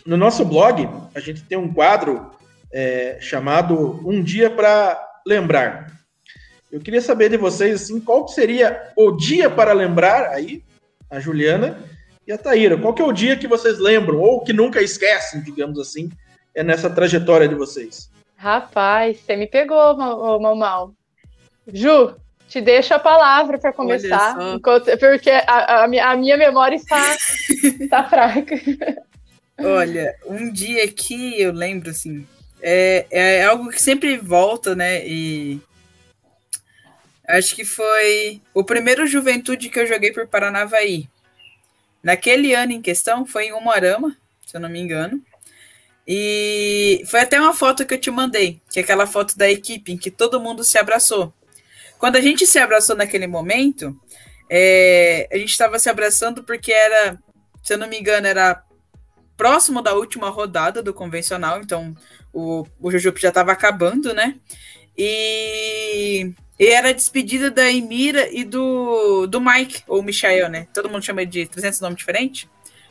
no 0.06 0.16
nosso 0.16 0.46
blog, 0.46 0.88
a 1.14 1.20
gente 1.20 1.44
tem 1.44 1.58
um 1.58 1.74
quadro 1.74 2.32
é, 2.72 3.18
chamado 3.20 4.02
Um 4.08 4.24
Dia 4.24 4.50
para 4.50 5.08
Lembrar. 5.26 5.92
Eu 6.72 6.80
queria 6.80 7.02
saber 7.02 7.30
de 7.30 7.38
vocês 7.38 7.84
assim, 7.84 8.00
qual 8.00 8.28
seria 8.28 8.92
o 8.96 9.12
dia 9.12 9.50
para 9.50 9.74
lembrar 9.74 10.30
aí, 10.30 10.64
a 11.10 11.20
Juliana 11.20 11.78
e 12.26 12.32
a 12.32 12.38
Taíra. 12.38 12.78
Qual 12.78 12.94
que 12.94 13.02
é 13.02 13.06
o 13.06 13.12
dia 13.12 13.36
que 13.36 13.48
vocês 13.48 13.78
lembram 13.78 14.20
ou 14.20 14.42
que 14.42 14.54
nunca 14.54 14.82
esquecem, 14.82 15.44
digamos 15.44 15.78
assim, 15.78 16.10
é 16.56 16.64
nessa 16.64 16.90
trajetória 16.90 17.48
de 17.48 17.56
vocês? 17.56 18.10
Rapaz, 18.38 19.20
você 19.20 19.36
me 19.36 19.48
pegou, 19.48 19.98
Mal. 20.56 20.94
Ju, 21.72 22.16
te 22.48 22.62
deixo 22.62 22.94
a 22.94 23.00
palavra 23.00 23.60
para 23.60 23.74
começar, 23.74 24.36
enquanto, 24.56 24.86
porque 24.98 25.30
a, 25.30 25.44
a, 25.46 25.84
a, 25.84 26.16
minha 26.16 26.38
memória 26.38 26.76
está, 26.76 27.16
está 27.80 28.04
fraca. 28.10 28.56
Olha, 29.60 30.16
um 30.26 30.52
dia 30.52 30.88
que 30.92 31.40
eu 31.40 31.52
lembro 31.52 31.92
assim, 31.92 32.26
é, 32.62 33.08
é 33.10 33.44
algo 33.44 33.70
que 33.70 33.82
sempre 33.82 34.18
volta, 34.18 34.76
né? 34.76 35.06
E 35.08 35.60
acho 37.28 37.56
que 37.56 37.66
foi 37.66 38.42
o 38.54 38.64
primeiro 38.64 39.08
Juventude 39.08 39.70
que 39.70 39.80
eu 39.80 39.88
joguei 39.88 40.12
por 40.12 40.28
Paranavaí. 40.28 41.10
Naquele 42.04 42.54
ano 42.54 42.72
em 42.72 42.82
questão, 42.82 43.26
foi 43.26 43.46
em 43.46 43.54
Umuarama, 43.54 44.16
se 44.46 44.56
eu 44.56 44.62
não 44.62 44.70
me 44.70 44.80
engano. 44.80 45.22
E 46.08 47.04
foi 47.06 47.20
até 47.22 47.40
uma 47.40 47.54
foto 47.54 47.86
que 47.86 47.94
eu 47.94 48.00
te 48.00 48.10
mandei, 48.10 48.60
que 48.72 48.80
é 48.80 48.84
aquela 48.84 49.06
foto 49.06 49.38
da 49.38 49.50
equipe 49.50 49.92
em 49.92 49.98
que 49.98 50.10
todo 50.10 50.40
mundo 50.40 50.64
se 50.64 50.78
abraçou. 50.78 51.34
Quando 51.98 52.16
a 52.16 52.22
gente 52.22 52.48
se 52.48 52.58
abraçou 52.58 52.96
naquele 52.96 53.28
momento, 53.28 53.96
é, 54.50 55.28
a 55.32 55.38
gente 55.38 55.52
estava 55.52 55.78
se 55.78 55.90
abraçando 55.90 56.44
porque 56.44 56.72
era, 56.72 57.18
se 57.64 57.74
eu 57.74 57.78
não 57.78 57.88
me 57.88 58.00
engano, 58.00 58.26
era 58.28 58.64
próximo 59.42 59.82
da 59.82 59.96
última 59.96 60.30
rodada 60.30 60.84
do 60.84 60.94
convencional, 60.94 61.62
então 61.62 61.98
o, 62.32 62.64
o 62.80 62.92
Jujup 62.92 63.20
já 63.20 63.30
estava 63.30 63.52
acabando, 63.52 64.14
né? 64.14 64.36
E, 64.96 66.32
e, 66.60 66.68
era 66.68 66.90
a 66.90 66.94
despedida 66.94 67.50
da 67.50 67.68
Emira 67.68 68.30
e 68.32 68.44
do, 68.44 69.26
do 69.26 69.42
Mike, 69.42 69.82
ou 69.88 70.04
Michael, 70.04 70.48
né? 70.48 70.68
Todo 70.72 70.92
mundo 70.92 71.04
chama 71.04 71.26
de 71.26 71.48
300 71.48 71.82
nomes 71.82 71.98
diferentes. 71.98 72.48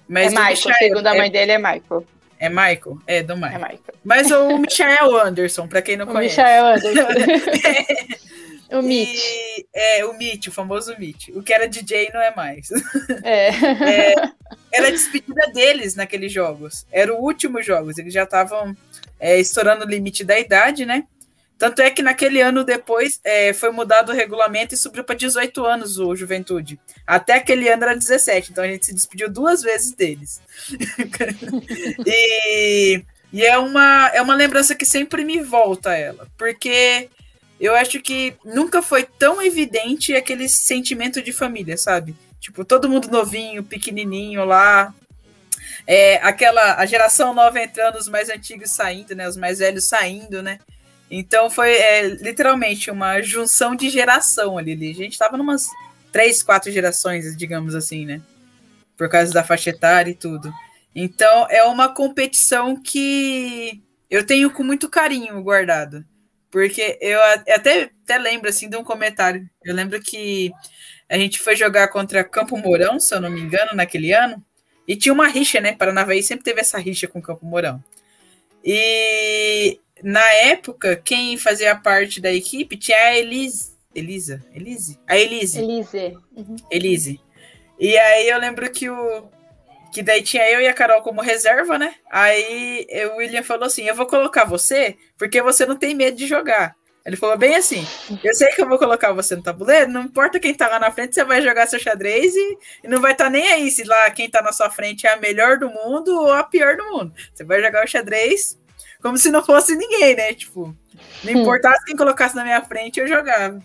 Mas 0.09 0.27
é 0.27 0.31
Michael, 0.31 0.51
Michael, 0.51 0.75
segundo 0.77 1.07
a 1.07 1.15
mãe 1.15 1.29
é, 1.29 1.31
dele 1.31 1.53
é 1.53 1.59
Michael. 1.59 2.07
É 2.37 2.49
Michael? 2.49 2.99
É, 3.07 3.23
do 3.23 3.37
Michael. 3.37 3.55
É 3.55 3.59
Michael. 3.59 3.95
Mas 4.03 4.31
o 4.33 4.59
Michael 4.59 5.17
Anderson, 5.19 5.69
para 5.69 5.81
quem 5.81 5.97
não 5.97 6.07
o 6.07 6.09
conhece. 6.09 6.37
Michael 6.37 6.67
Anderson. 6.67 8.21
O 8.73 8.83
Mitch. 8.83 9.21
E, 9.21 9.67
é, 9.75 10.05
o 10.05 10.17
Mitch, 10.17 10.47
o 10.47 10.53
famoso 10.53 10.95
Mitch. 10.97 11.31
O 11.31 11.43
que 11.43 11.53
era 11.53 11.67
DJ 11.67 12.09
não 12.15 12.21
é 12.21 12.33
mais. 12.37 12.69
É. 13.25 13.49
é 13.49 14.15
era 14.73 14.89
a 14.89 14.91
despedida 14.91 15.51
deles 15.53 15.95
naqueles 15.95 16.33
jogos. 16.33 16.87
Era 16.91 17.13
o 17.13 17.21
último 17.21 17.63
jogos. 17.63 17.99
Eles 17.99 18.13
já 18.13 18.25
estavam 18.25 18.77
é, 19.19 19.39
estourando 19.39 19.85
o 19.85 19.89
limite 19.89 20.25
da 20.25 20.39
idade, 20.39 20.87
né? 20.87 21.05
Tanto 21.61 21.83
é 21.83 21.91
que 21.91 22.03
naquele 22.03 22.41
ano 22.41 22.65
depois 22.65 23.21
é, 23.23 23.53
foi 23.53 23.71
mudado 23.71 24.11
o 24.11 24.15
regulamento 24.15 24.75
e 24.75 24.79
subiu 24.79 25.05
para 25.05 25.15
18 25.15 25.63
anos 25.67 25.99
o 25.99 26.17
Juventude. 26.17 26.81
Até 27.07 27.35
aquele 27.35 27.69
ano 27.69 27.83
era 27.83 27.95
17, 27.95 28.51
então 28.51 28.65
a 28.65 28.67
gente 28.67 28.87
se 28.87 28.95
despediu 28.95 29.29
duas 29.29 29.61
vezes 29.61 29.93
deles. 29.93 30.41
e, 32.07 33.05
e 33.31 33.45
é, 33.45 33.59
uma, 33.59 34.09
é 34.15 34.23
uma 34.23 34.35
lembrança 34.35 34.75
que 34.75 34.87
sempre 34.87 35.23
me 35.23 35.43
volta 35.43 35.91
a 35.91 35.97
ela, 35.99 36.27
porque 36.39 37.11
eu 37.61 37.75
acho 37.75 38.01
que 38.01 38.33
nunca 38.43 38.81
foi 38.81 39.03
tão 39.03 39.43
evidente 39.43 40.15
aquele 40.15 40.49
sentimento 40.49 41.21
de 41.21 41.31
família, 41.31 41.77
sabe? 41.77 42.15
Tipo, 42.41 42.65
todo 42.65 42.89
mundo 42.89 43.09
novinho, 43.09 43.63
pequenininho 43.63 44.45
lá. 44.45 44.95
É, 45.87 46.17
aquela, 46.17 46.77
a 46.77 46.87
geração 46.87 47.35
nova 47.35 47.61
entrando, 47.61 47.97
os 47.97 48.09
mais 48.09 48.31
antigos 48.31 48.71
saindo, 48.71 49.15
né? 49.15 49.29
Os 49.29 49.37
mais 49.37 49.59
velhos 49.59 49.87
saindo, 49.89 50.43
né? 50.43 50.59
Então 51.11 51.51
foi 51.51 51.73
é, 51.73 52.09
literalmente 52.09 52.91
uma 52.91 53.21
junção 53.21 53.77
de 53.77 53.91
geração 53.91 54.57
ali. 54.57 54.91
A 54.91 54.95
gente 54.95 55.19
tava 55.19 55.37
numas 55.37 55.69
três, 56.13 56.43
quatro 56.43 56.71
gerações, 56.71 57.37
digamos 57.37 57.75
assim, 57.75 58.07
né? 58.07 58.23
Por 58.97 59.09
causa 59.09 59.33
da 59.33 59.45
faixa 59.45 59.71
etária 59.71 60.11
e 60.11 60.15
tudo. 60.15 60.53
Então 60.95 61.47
é 61.51 61.63
uma 61.65 61.89
competição 61.89 62.81
que 62.81 63.83
eu 64.09 64.25
tenho 64.25 64.51
com 64.51 64.63
muito 64.63 64.89
carinho 64.89 65.43
guardado. 65.43 66.05
Porque 66.51 66.99
eu 67.01 67.23
até, 67.23 67.91
até 68.05 68.19
lembro 68.19 68.49
assim 68.49 68.69
de 68.69 68.77
um 68.77 68.85
comentário. 68.85 69.49
Eu 69.65 69.75
lembro 69.75 70.01
que 70.01 70.53
a 71.11 71.19
gente 71.19 71.41
foi 71.41 71.57
jogar 71.57 71.89
contra 71.89 72.23
Campo 72.23 72.57
Mourão, 72.57 73.01
se 73.01 73.13
eu 73.13 73.21
não 73.21 73.29
me 73.29 73.41
engano, 73.41 73.75
naquele 73.75 74.13
ano. 74.13 74.41
E 74.87 74.95
tinha 74.95 75.13
uma 75.13 75.27
rixa, 75.27 75.61
né? 75.61 75.73
Paranavaí 75.73 76.23
sempre 76.23 76.45
teve 76.45 76.61
essa 76.61 76.79
rixa 76.79 77.09
com 77.09 77.21
Campo 77.21 77.45
Mourão. 77.45 77.83
E 78.65 79.81
na 80.03 80.25
época, 80.35 80.95
quem 80.97 81.37
fazia 81.37 81.75
parte 81.75 82.21
da 82.21 82.33
equipe 82.33 82.77
tinha 82.77 82.97
a 82.97 83.19
Elis, 83.19 83.77
Elisa? 83.93 84.41
Elise? 84.55 85.01
A 85.09 85.19
Elise. 85.19 85.59
Elise. 85.59 86.19
Uhum. 86.37 86.57
Elise. 86.71 87.21
E 87.79 87.99
aí 87.99 88.29
eu 88.29 88.39
lembro 88.39 88.71
que 88.71 88.89
o. 88.89 89.29
Que 89.93 90.05
daí 90.05 90.23
tinha 90.23 90.49
eu 90.49 90.61
e 90.61 90.69
a 90.69 90.73
Carol 90.73 91.03
como 91.03 91.21
reserva, 91.21 91.77
né? 91.77 91.97
Aí 92.09 92.87
o 93.13 93.17
William 93.17 93.43
falou 93.43 93.65
assim: 93.65 93.83
Eu 93.83 93.97
vou 93.97 94.07
colocar 94.07 94.45
você 94.45 94.97
porque 95.19 95.43
você 95.43 95.67
não 95.67 95.77
tem 95.77 95.93
medo 95.95 96.17
de 96.17 96.29
jogar. 96.29 96.77
Ele 97.05 97.17
falou 97.17 97.37
bem 97.37 97.57
assim: 97.57 97.87
Eu 98.23 98.35
sei 98.35 98.49
que 98.49 98.61
eu 98.61 98.69
vou 98.69 98.79
colocar 98.79 99.13
você 99.13 99.35
no 99.35 99.43
tabuleiro, 99.43 99.91
não 99.91 100.03
importa 100.03 100.39
quem 100.39 100.55
tá 100.55 100.69
lá 100.69 100.79
na 100.79 100.91
frente, 100.91 101.15
você 101.15 101.25
vai 101.25 101.41
jogar 101.41 101.67
seu 101.67 101.79
xadrez 101.79 102.35
e, 102.35 102.59
e 102.85 102.89
não 102.89 103.01
vai 103.01 103.13
estar 103.13 103.25
tá 103.25 103.31
nem 103.31 103.51
aí 103.53 103.71
se 103.71 103.85
lá 103.85 104.11
quem 104.11 104.29
tá 104.29 104.43
na 104.43 104.53
sua 104.53 104.71
frente 104.71 105.07
é 105.07 105.15
a 105.15 105.17
melhor 105.17 105.59
do 105.59 105.71
mundo 105.71 106.09
ou 106.15 106.33
a 106.33 106.45
pior 106.45 106.77
do 106.77 106.85
mundo. 106.85 107.13
Você 107.33 107.45
vai 107.45 107.63
jogar 107.63 107.85
o 107.85 107.89
xadrez 107.89 108.59
como 109.03 109.17
se 109.17 109.31
não 109.31 109.43
fosse 109.43 109.75
ninguém, 109.75 110.15
né? 110.15 110.35
Tipo, 110.35 110.77
não 111.25 111.33
importasse 111.33 111.85
quem 111.87 111.97
colocasse 111.97 112.37
na 112.37 112.45
minha 112.45 112.63
frente, 112.63 113.01
eu 113.01 113.09
jogava. 113.09 113.61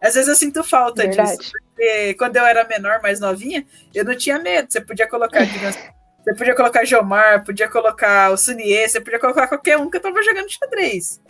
Às 0.00 0.14
vezes 0.14 0.28
eu 0.28 0.36
sinto 0.36 0.64
falta 0.64 1.02
Verdade. 1.02 1.36
disso, 1.36 1.52
porque 1.52 2.14
quando 2.14 2.36
eu 2.36 2.46
era 2.46 2.66
menor, 2.66 3.02
mais 3.02 3.20
novinha, 3.20 3.66
eu 3.94 4.04
não 4.04 4.16
tinha 4.16 4.38
medo. 4.38 4.72
Você 4.72 4.80
podia 4.80 5.06
colocar, 5.08 5.44
digamos, 5.44 5.76
você 6.22 6.34
podia 6.34 6.54
colocar 6.54 6.84
Jomar, 6.84 7.44
podia 7.44 7.68
colocar 7.68 8.30
o 8.30 8.36
Sunier, 8.36 8.88
você 8.88 9.00
podia 9.00 9.18
colocar 9.18 9.46
qualquer 9.46 9.76
um 9.76 9.90
que 9.90 9.96
eu 9.96 10.00
tava 10.00 10.22
jogando 10.22 10.50
xadrez. 10.50 11.20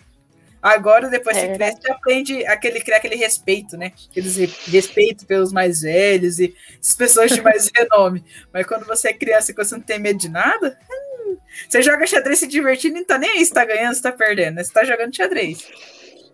Agora, 0.61 1.09
depois 1.09 1.37
é, 1.37 1.49
que 1.49 1.55
cresce, 1.55 1.81
você 1.81 1.93
aprende 1.93 2.47
aquele, 2.47 2.81
criar 2.81 2.97
aquele 2.97 3.15
respeito, 3.15 3.77
né? 3.77 3.93
Aqueles 4.11 4.37
respeito 4.67 5.25
pelos 5.25 5.53
mais 5.53 5.83
velhos 5.83 6.41
e 6.41 6.55
as 6.81 6.95
pessoas 6.95 7.31
de 7.31 7.41
mais 7.41 7.71
renome. 7.75 8.25
Mas 8.53 8.67
quando 8.67 8.85
você 8.85 9.09
é 9.09 9.13
criança 9.13 9.53
e 9.53 9.55
você 9.55 9.77
não 9.77 9.83
tem 9.83 10.01
medo 10.01 10.19
de 10.19 10.29
nada, 10.29 10.77
hum, 10.91 11.37
você 11.69 11.81
joga 11.81 12.07
xadrez 12.07 12.41
se 12.41 12.47
divertindo 12.47 12.97
e 12.97 13.01
não 13.01 13.07
tá 13.07 13.19
nem 13.19 13.31
aí 13.31 13.47
se 13.47 13.53
tá 13.53 13.65
ganhando, 13.65 13.95
se 13.95 14.03
tá 14.03 14.11
perdendo, 14.11 14.57
né? 14.57 14.65
Você 14.65 14.73
tá 14.73 14.85
jogando 14.85 15.15
xadrez. 15.15 15.69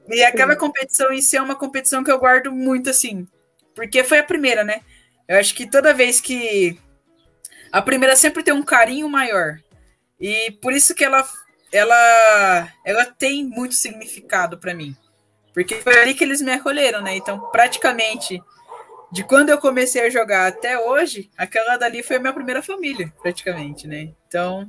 E 0.08 0.22
aquela 0.22 0.56
competição 0.56 1.12
em 1.12 1.20
si 1.20 1.36
é 1.36 1.42
uma 1.42 1.54
competição 1.54 2.02
que 2.02 2.10
eu 2.10 2.18
guardo 2.18 2.50
muito 2.50 2.90
assim. 2.90 3.26
Porque 3.74 4.04
foi 4.04 4.18
a 4.18 4.24
primeira, 4.24 4.64
né? 4.64 4.80
Eu 5.28 5.38
acho 5.38 5.54
que 5.54 5.68
toda 5.68 5.94
vez 5.94 6.20
que. 6.20 6.78
A 7.72 7.82
primeira 7.82 8.14
sempre 8.14 8.42
tem 8.42 8.54
um 8.54 8.62
carinho 8.62 9.08
maior. 9.08 9.58
E 10.20 10.52
por 10.62 10.72
isso 10.72 10.94
que 10.94 11.04
ela 11.04 11.26
ela 11.74 12.68
ela 12.84 13.04
tem 13.04 13.44
muito 13.44 13.74
significado 13.74 14.58
para 14.58 14.74
mim. 14.74 14.96
Porque 15.52 15.76
foi 15.76 15.98
ali 15.98 16.14
que 16.14 16.24
eles 16.24 16.40
me 16.40 16.52
acolheram, 16.52 17.00
né? 17.00 17.16
Então, 17.16 17.38
praticamente 17.50 18.42
de 19.12 19.22
quando 19.22 19.50
eu 19.50 19.58
comecei 19.58 20.02
a 20.06 20.10
jogar 20.10 20.48
até 20.48 20.78
hoje, 20.78 21.30
aquela 21.36 21.76
dali 21.76 22.02
foi 22.02 22.16
a 22.16 22.18
minha 22.18 22.32
primeira 22.32 22.60
família, 22.62 23.12
praticamente, 23.22 23.86
né? 23.86 24.10
Então, 24.26 24.68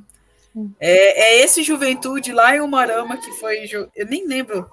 é, 0.79 1.39
é 1.39 1.43
esse 1.43 1.63
Juventude 1.63 2.31
lá 2.31 2.55
em 2.55 2.61
Umarama 2.61 3.17
que 3.17 3.31
foi. 3.33 3.65
Eu 3.95 4.05
nem 4.05 4.27
lembro 4.27 4.69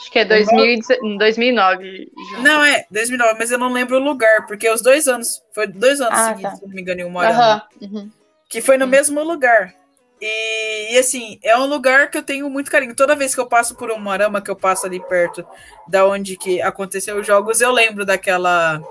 Acho 0.00 0.10
que 0.10 0.18
é 0.18 0.24
2000, 0.24 1.18
2009. 1.18 2.12
Não, 2.42 2.64
é 2.64 2.84
2009, 2.90 3.34
mas 3.38 3.50
eu 3.50 3.58
não 3.58 3.72
lembro 3.72 3.96
o 3.96 4.02
lugar, 4.02 4.46
porque 4.46 4.68
os 4.68 4.80
dois 4.80 5.06
anos, 5.06 5.42
foi 5.54 5.66
dois 5.66 6.00
anos 6.00 6.18
ah, 6.18 6.28
seguidos, 6.28 6.50
tá. 6.50 6.56
se 6.56 6.66
não 6.66 6.74
me 6.74 6.80
engano, 6.80 7.00
em 7.00 7.04
uma 7.04 7.68
uhum. 7.80 8.10
Que 8.48 8.60
foi 8.60 8.76
no 8.76 8.86
uhum. 8.86 8.90
mesmo 8.90 9.22
lugar. 9.22 9.74
E, 10.20 10.94
e, 10.94 10.98
assim, 10.98 11.38
é 11.42 11.56
um 11.56 11.66
lugar 11.66 12.10
que 12.10 12.18
eu 12.18 12.22
tenho 12.22 12.48
muito 12.50 12.70
carinho. 12.70 12.94
Toda 12.94 13.16
vez 13.16 13.34
que 13.34 13.40
eu 13.40 13.46
passo 13.46 13.74
por 13.74 13.90
um 13.90 13.98
marama, 13.98 14.42
que 14.42 14.50
eu 14.50 14.56
passo 14.56 14.86
ali 14.86 15.00
perto 15.00 15.46
da 15.88 16.06
onde 16.06 16.36
que 16.36 16.60
aconteceu 16.60 17.18
os 17.18 17.26
jogos, 17.26 17.60
eu 17.60 17.72
lembro 17.72 18.04
daquela 18.04 18.82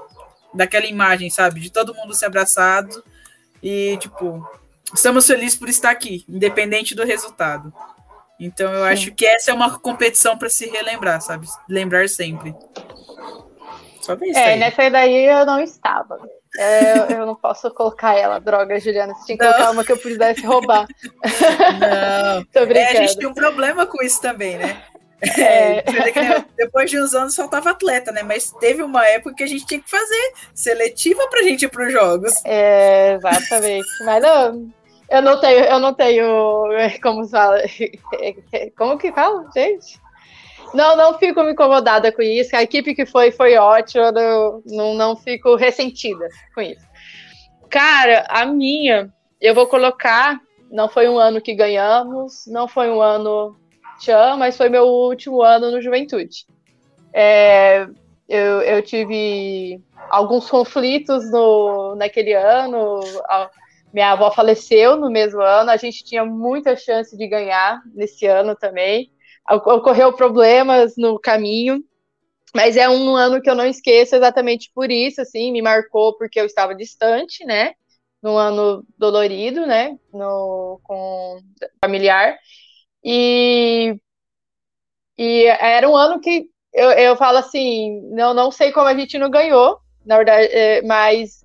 daquela 0.51 0.85
imagem, 0.85 1.29
sabe? 1.29 1.59
De 1.59 1.71
todo 1.71 1.93
mundo 1.93 2.13
se 2.13 2.25
abraçado 2.25 3.03
e, 3.61 3.97
tipo, 3.97 4.43
estamos 4.93 5.27
felizes 5.27 5.57
por 5.57 5.69
estar 5.69 5.91
aqui, 5.91 6.25
independente 6.27 6.95
do 6.95 7.05
resultado. 7.05 7.71
Então 8.39 8.71
eu 8.73 8.85
Sim. 8.85 8.91
acho 8.91 9.11
que 9.11 9.25
essa 9.25 9.51
é 9.51 9.53
uma 9.53 9.77
competição 9.79 10.37
para 10.37 10.49
se 10.49 10.65
relembrar, 10.67 11.21
sabe? 11.21 11.45
Lembrar 11.67 12.07
sempre. 12.07 12.55
Só 14.01 14.15
ver 14.15 14.27
isso. 14.27 14.39
É, 14.39 14.53
aí. 14.53 14.59
nessa 14.59 14.89
daí 14.89 15.25
eu 15.25 15.45
não 15.45 15.59
estava. 15.59 16.17
É, 16.57 17.13
eu 17.13 17.25
não 17.25 17.35
posso 17.35 17.69
colocar 17.71 18.15
ela, 18.15 18.39
droga, 18.39 18.79
Juliana. 18.79 19.13
Você 19.13 19.25
tinha 19.25 19.37
que 19.37 19.43
não. 19.43 19.51
colocar 19.51 19.71
uma 19.71 19.83
que 19.83 19.91
eu 19.91 19.97
pudesse 19.97 20.45
roubar. 20.45 20.87
Não. 21.79 22.43
Tô 22.51 22.65
brincando. 22.65 22.97
É, 22.97 22.97
a 22.97 23.07
gente 23.07 23.17
tem 23.17 23.27
um 23.27 23.33
problema 23.33 23.85
com 23.85 24.03
isso 24.03 24.21
também, 24.21 24.57
né? 24.57 24.81
É. 25.21 25.79
É, 25.79 26.45
depois 26.55 26.89
de 26.89 26.99
uns 26.99 27.13
anos 27.13 27.35
faltava 27.35 27.71
atleta, 27.71 28.11
né? 28.11 28.23
Mas 28.23 28.51
teve 28.53 28.81
uma 28.81 29.05
época 29.05 29.35
que 29.35 29.43
a 29.43 29.47
gente 29.47 29.65
tinha 29.65 29.81
que 29.81 29.89
fazer 29.89 30.33
seletiva 30.53 31.27
pra 31.29 31.43
gente 31.43 31.65
ir 31.65 31.69
pros 31.69 31.91
jogos. 31.91 32.33
É, 32.45 33.13
exatamente. 33.13 33.87
Mas 34.05 34.23
não, 34.23 34.71
eu 35.09 35.21
não 35.21 35.39
tenho, 35.39 35.65
eu 35.65 35.79
não 35.79 35.93
tenho, 35.93 36.67
como 37.01 37.27
fala, 37.27 37.61
como 38.77 38.97
que 38.97 39.11
fala, 39.11 39.45
gente? 39.53 39.99
Não, 40.73 40.95
não 40.95 41.17
fico 41.17 41.43
me 41.43 41.51
incomodada 41.51 42.11
com 42.11 42.21
isso. 42.21 42.55
A 42.55 42.63
equipe 42.63 42.93
que 42.93 43.05
foi 43.05 43.31
foi 43.31 43.55
ótima, 43.55 44.11
não, 44.11 44.61
não, 44.65 44.93
não 44.93 45.15
fico 45.15 45.55
ressentida 45.55 46.27
com 46.53 46.61
isso. 46.61 46.85
Cara, 47.69 48.25
a 48.29 48.45
minha, 48.45 49.11
eu 49.39 49.53
vou 49.53 49.67
colocar. 49.67 50.39
Não 50.71 50.87
foi 50.87 51.09
um 51.09 51.17
ano 51.17 51.41
que 51.41 51.55
ganhamos, 51.55 52.45
não 52.45 52.67
foi 52.67 52.91
um 52.91 53.01
ano 53.01 53.55
tchan, 53.99 54.37
mas 54.37 54.55
foi 54.55 54.69
meu 54.69 54.85
último 54.85 55.41
ano 55.41 55.71
no 55.71 55.81
Juventude. 55.81 56.45
É, 57.11 57.87
eu, 58.27 58.61
eu 58.61 58.81
tive 58.83 59.81
alguns 60.09 60.47
conflitos 60.49 61.31
no, 61.31 61.95
naquele 61.95 62.33
ano. 62.33 62.99
Minha 63.91 64.11
avó 64.11 64.29
faleceu 64.29 64.95
no 64.95 65.09
mesmo 65.09 65.41
ano, 65.41 65.71
a 65.71 65.77
gente 65.77 66.03
tinha 66.03 66.23
muita 66.23 66.75
chance 66.75 67.17
de 67.17 67.27
ganhar 67.27 67.81
nesse 67.95 68.27
ano 68.27 68.55
também. 68.55 69.11
Ocorreu 69.49 70.13
problemas 70.13 70.95
no 70.97 71.19
caminho, 71.19 71.83
mas 72.53 72.77
é 72.77 72.89
um 72.89 73.15
ano 73.15 73.41
que 73.41 73.49
eu 73.49 73.55
não 73.55 73.65
esqueço 73.65 74.15
exatamente 74.15 74.71
por 74.73 74.91
isso, 74.91 75.21
assim, 75.21 75.51
me 75.51 75.61
marcou 75.61 76.15
porque 76.17 76.39
eu 76.39 76.45
estava 76.45 76.75
distante, 76.75 77.45
né? 77.45 77.73
Num 78.21 78.37
ano 78.37 78.83
dolorido, 78.97 79.65
né? 79.65 79.97
No, 80.13 80.79
com 80.83 81.39
familiar. 81.83 82.37
E, 83.03 83.95
e 85.17 85.45
era 85.45 85.89
um 85.89 85.95
ano 85.95 86.19
que 86.19 86.49
eu, 86.73 86.91
eu 86.91 87.15
falo 87.15 87.37
assim, 87.37 88.01
não, 88.11 88.33
não 88.33 88.51
sei 88.51 88.71
como 88.71 88.87
a 88.87 88.95
gente 88.95 89.17
não 89.17 89.29
ganhou, 89.29 89.79
na 90.05 90.17
verdade, 90.17 90.47
é, 90.51 90.81
mas 90.83 91.43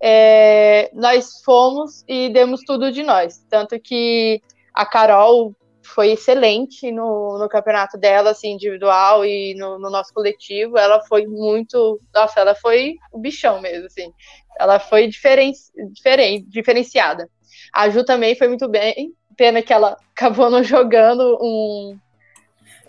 é, 0.00 0.90
nós 0.92 1.42
fomos 1.44 2.04
e 2.08 2.28
demos 2.30 2.60
tudo 2.62 2.92
de 2.92 3.02
nós. 3.02 3.38
Tanto 3.48 3.78
que 3.80 4.42
a 4.72 4.84
Carol 4.84 5.54
foi 5.84 6.12
excelente 6.12 6.90
no, 6.90 7.38
no 7.38 7.48
campeonato 7.48 7.96
dela, 7.96 8.30
assim, 8.30 8.52
individual 8.52 9.24
e 9.24 9.54
no, 9.54 9.78
no, 9.78 9.90
nosso 9.90 10.12
coletivo. 10.12 10.78
Ela 10.78 11.00
foi 11.02 11.26
muito. 11.26 12.00
Nossa, 12.12 12.40
ela 12.40 12.54
foi 12.54 12.96
o 13.12 13.18
bichão 13.18 13.60
mesmo, 13.60 13.86
assim. 13.86 14.12
Ela 14.58 14.78
foi 14.78 15.06
diferen, 15.06 15.52
diferen, 15.92 16.44
diferenciada. 16.48 17.28
A 17.72 17.88
Ju 17.88 18.04
também 18.04 18.34
foi 18.34 18.48
muito 18.48 18.68
bem. 18.68 19.12
Pena 19.36 19.62
que 19.62 19.72
ela 19.72 19.96
acabou 20.16 20.48
não 20.48 20.62
jogando 20.62 21.38
um, 21.40 21.98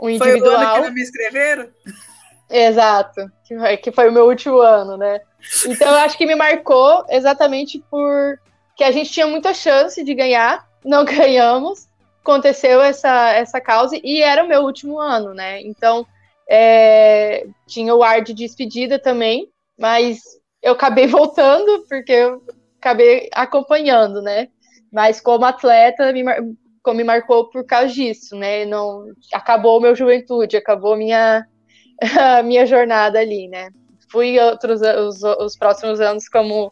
um 0.02 0.10
individual. 0.10 0.56
Foi 0.56 0.66
o 0.66 0.68
ano 0.68 0.74
que 0.74 0.88
não 0.88 0.94
me 0.94 1.02
escreveram? 1.02 1.70
Exato, 2.50 3.32
que 3.44 3.58
foi, 3.58 3.78
que 3.78 3.92
foi 3.92 4.10
o 4.10 4.12
meu 4.12 4.26
último 4.26 4.60
ano, 4.60 4.98
né? 4.98 5.20
Então 5.66 5.88
eu 5.88 5.96
acho 5.96 6.18
que 6.18 6.26
me 6.26 6.36
marcou 6.36 7.04
exatamente 7.10 7.84
por 7.90 8.40
que 8.76 8.84
a 8.84 8.92
gente 8.92 9.12
tinha 9.12 9.26
muita 9.26 9.54
chance 9.54 10.04
de 10.04 10.14
ganhar, 10.14 10.68
não 10.84 11.04
ganhamos, 11.06 11.88
aconteceu 12.26 12.82
essa, 12.82 13.34
essa 13.34 13.62
causa 13.62 13.96
e 14.04 14.22
era 14.24 14.44
o 14.44 14.48
meu 14.48 14.64
último 14.64 15.00
ano, 15.00 15.34
né? 15.34 15.62
Então 15.62 16.06
é, 16.50 17.46
tinha 17.68 17.94
o 17.94 18.04
ar 18.04 18.24
de 18.24 18.34
despedida 18.34 18.98
também, 18.98 19.48
mas 19.80 20.22
eu 20.62 20.74
acabei 20.74 21.06
voltando 21.08 21.86
porque 21.88 22.12
eu 22.12 22.42
acabei 22.80 23.30
acompanhando, 23.32 24.22
né? 24.24 24.48
Mas 24.92 25.22
como 25.22 25.46
atleta, 25.46 26.12
me, 26.12 26.24
como 26.82 26.98
me 26.98 27.04
marcou 27.04 27.50
por 27.50 27.64
causa 27.64 27.94
disso, 27.94 28.36
né? 28.36 28.66
Não 28.66 29.06
acabou 29.32 29.80
meu 29.80 29.96
juventude, 29.96 30.58
acabou 30.58 30.98
minha 30.98 31.46
minha 32.44 32.66
jornada 32.66 33.20
ali, 33.20 33.48
né? 33.48 33.70
Fui 34.10 34.40
outros 34.40 34.82
os, 34.82 35.22
os 35.24 35.58
próximos 35.58 36.00
anos 36.00 36.28
como 36.28 36.72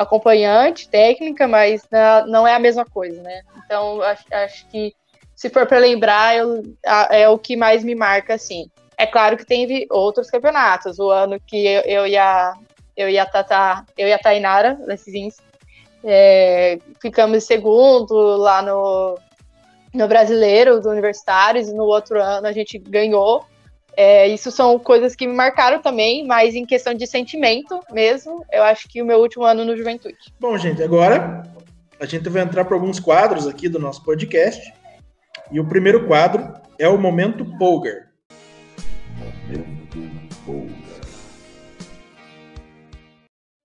acompanhante 0.00 0.88
técnica, 0.88 1.46
mas 1.46 1.86
não, 2.26 2.46
é 2.46 2.54
a 2.54 2.58
mesma 2.58 2.84
coisa, 2.84 3.22
né? 3.22 3.42
Então 3.64 4.00
acho, 4.02 4.24
acho 4.32 4.66
que 4.68 4.94
se 5.36 5.50
for 5.50 5.66
para 5.66 5.78
lembrar, 5.78 6.36
eu, 6.36 6.62
a, 6.86 7.08
é 7.16 7.28
o 7.28 7.38
que 7.38 7.56
mais 7.56 7.84
me 7.84 7.94
marca, 7.94 8.34
assim. 8.34 8.70
É 8.96 9.06
claro 9.06 9.36
que 9.36 9.44
teve 9.44 9.86
outros 9.90 10.30
campeonatos. 10.30 10.98
O 10.98 11.10
ano 11.10 11.38
que 11.46 11.66
eu, 11.66 11.80
eu 11.82 12.06
e 12.06 12.16
a 12.16 12.54
eu 12.96 13.08
e 13.08 13.18
a 13.18 13.24
Tata, 13.24 13.84
eu 13.96 14.08
e 14.08 14.12
a 14.12 14.18
Tainara 14.18 14.78
Lessins, 14.86 15.36
é, 16.04 16.78
ficamos 17.00 17.44
segundo 17.44 18.14
lá 18.36 18.60
no, 18.62 19.18
no 19.94 20.08
brasileiro 20.08 20.80
do 20.80 20.90
universitários 20.90 21.68
e 21.68 21.74
no 21.74 21.84
outro 21.84 22.22
ano 22.22 22.46
a 22.46 22.52
gente 22.52 22.78
ganhou 22.78 23.44
é, 24.00 24.26
isso 24.28 24.50
são 24.50 24.78
coisas 24.78 25.14
que 25.14 25.26
me 25.26 25.34
marcaram 25.34 25.82
também, 25.82 26.26
mas 26.26 26.54
em 26.54 26.64
questão 26.64 26.94
de 26.94 27.06
sentimento 27.06 27.78
mesmo, 27.92 28.42
eu 28.50 28.62
acho 28.62 28.88
que 28.88 29.02
o 29.02 29.04
meu 29.04 29.18
último 29.18 29.44
ano 29.44 29.62
no 29.62 29.76
Juventude. 29.76 30.16
Bom, 30.40 30.56
gente, 30.56 30.82
agora 30.82 31.42
a 32.00 32.06
gente 32.06 32.26
vai 32.30 32.40
entrar 32.40 32.64
para 32.64 32.74
alguns 32.74 32.98
quadros 32.98 33.46
aqui 33.46 33.68
do 33.68 33.78
nosso 33.78 34.02
podcast. 34.02 34.72
E 35.52 35.60
o 35.60 35.68
primeiro 35.68 36.06
quadro 36.06 36.50
é 36.78 36.88
o 36.88 36.96
Momento 36.96 37.44
Polgar. 37.58 38.10
Momento 40.46 40.74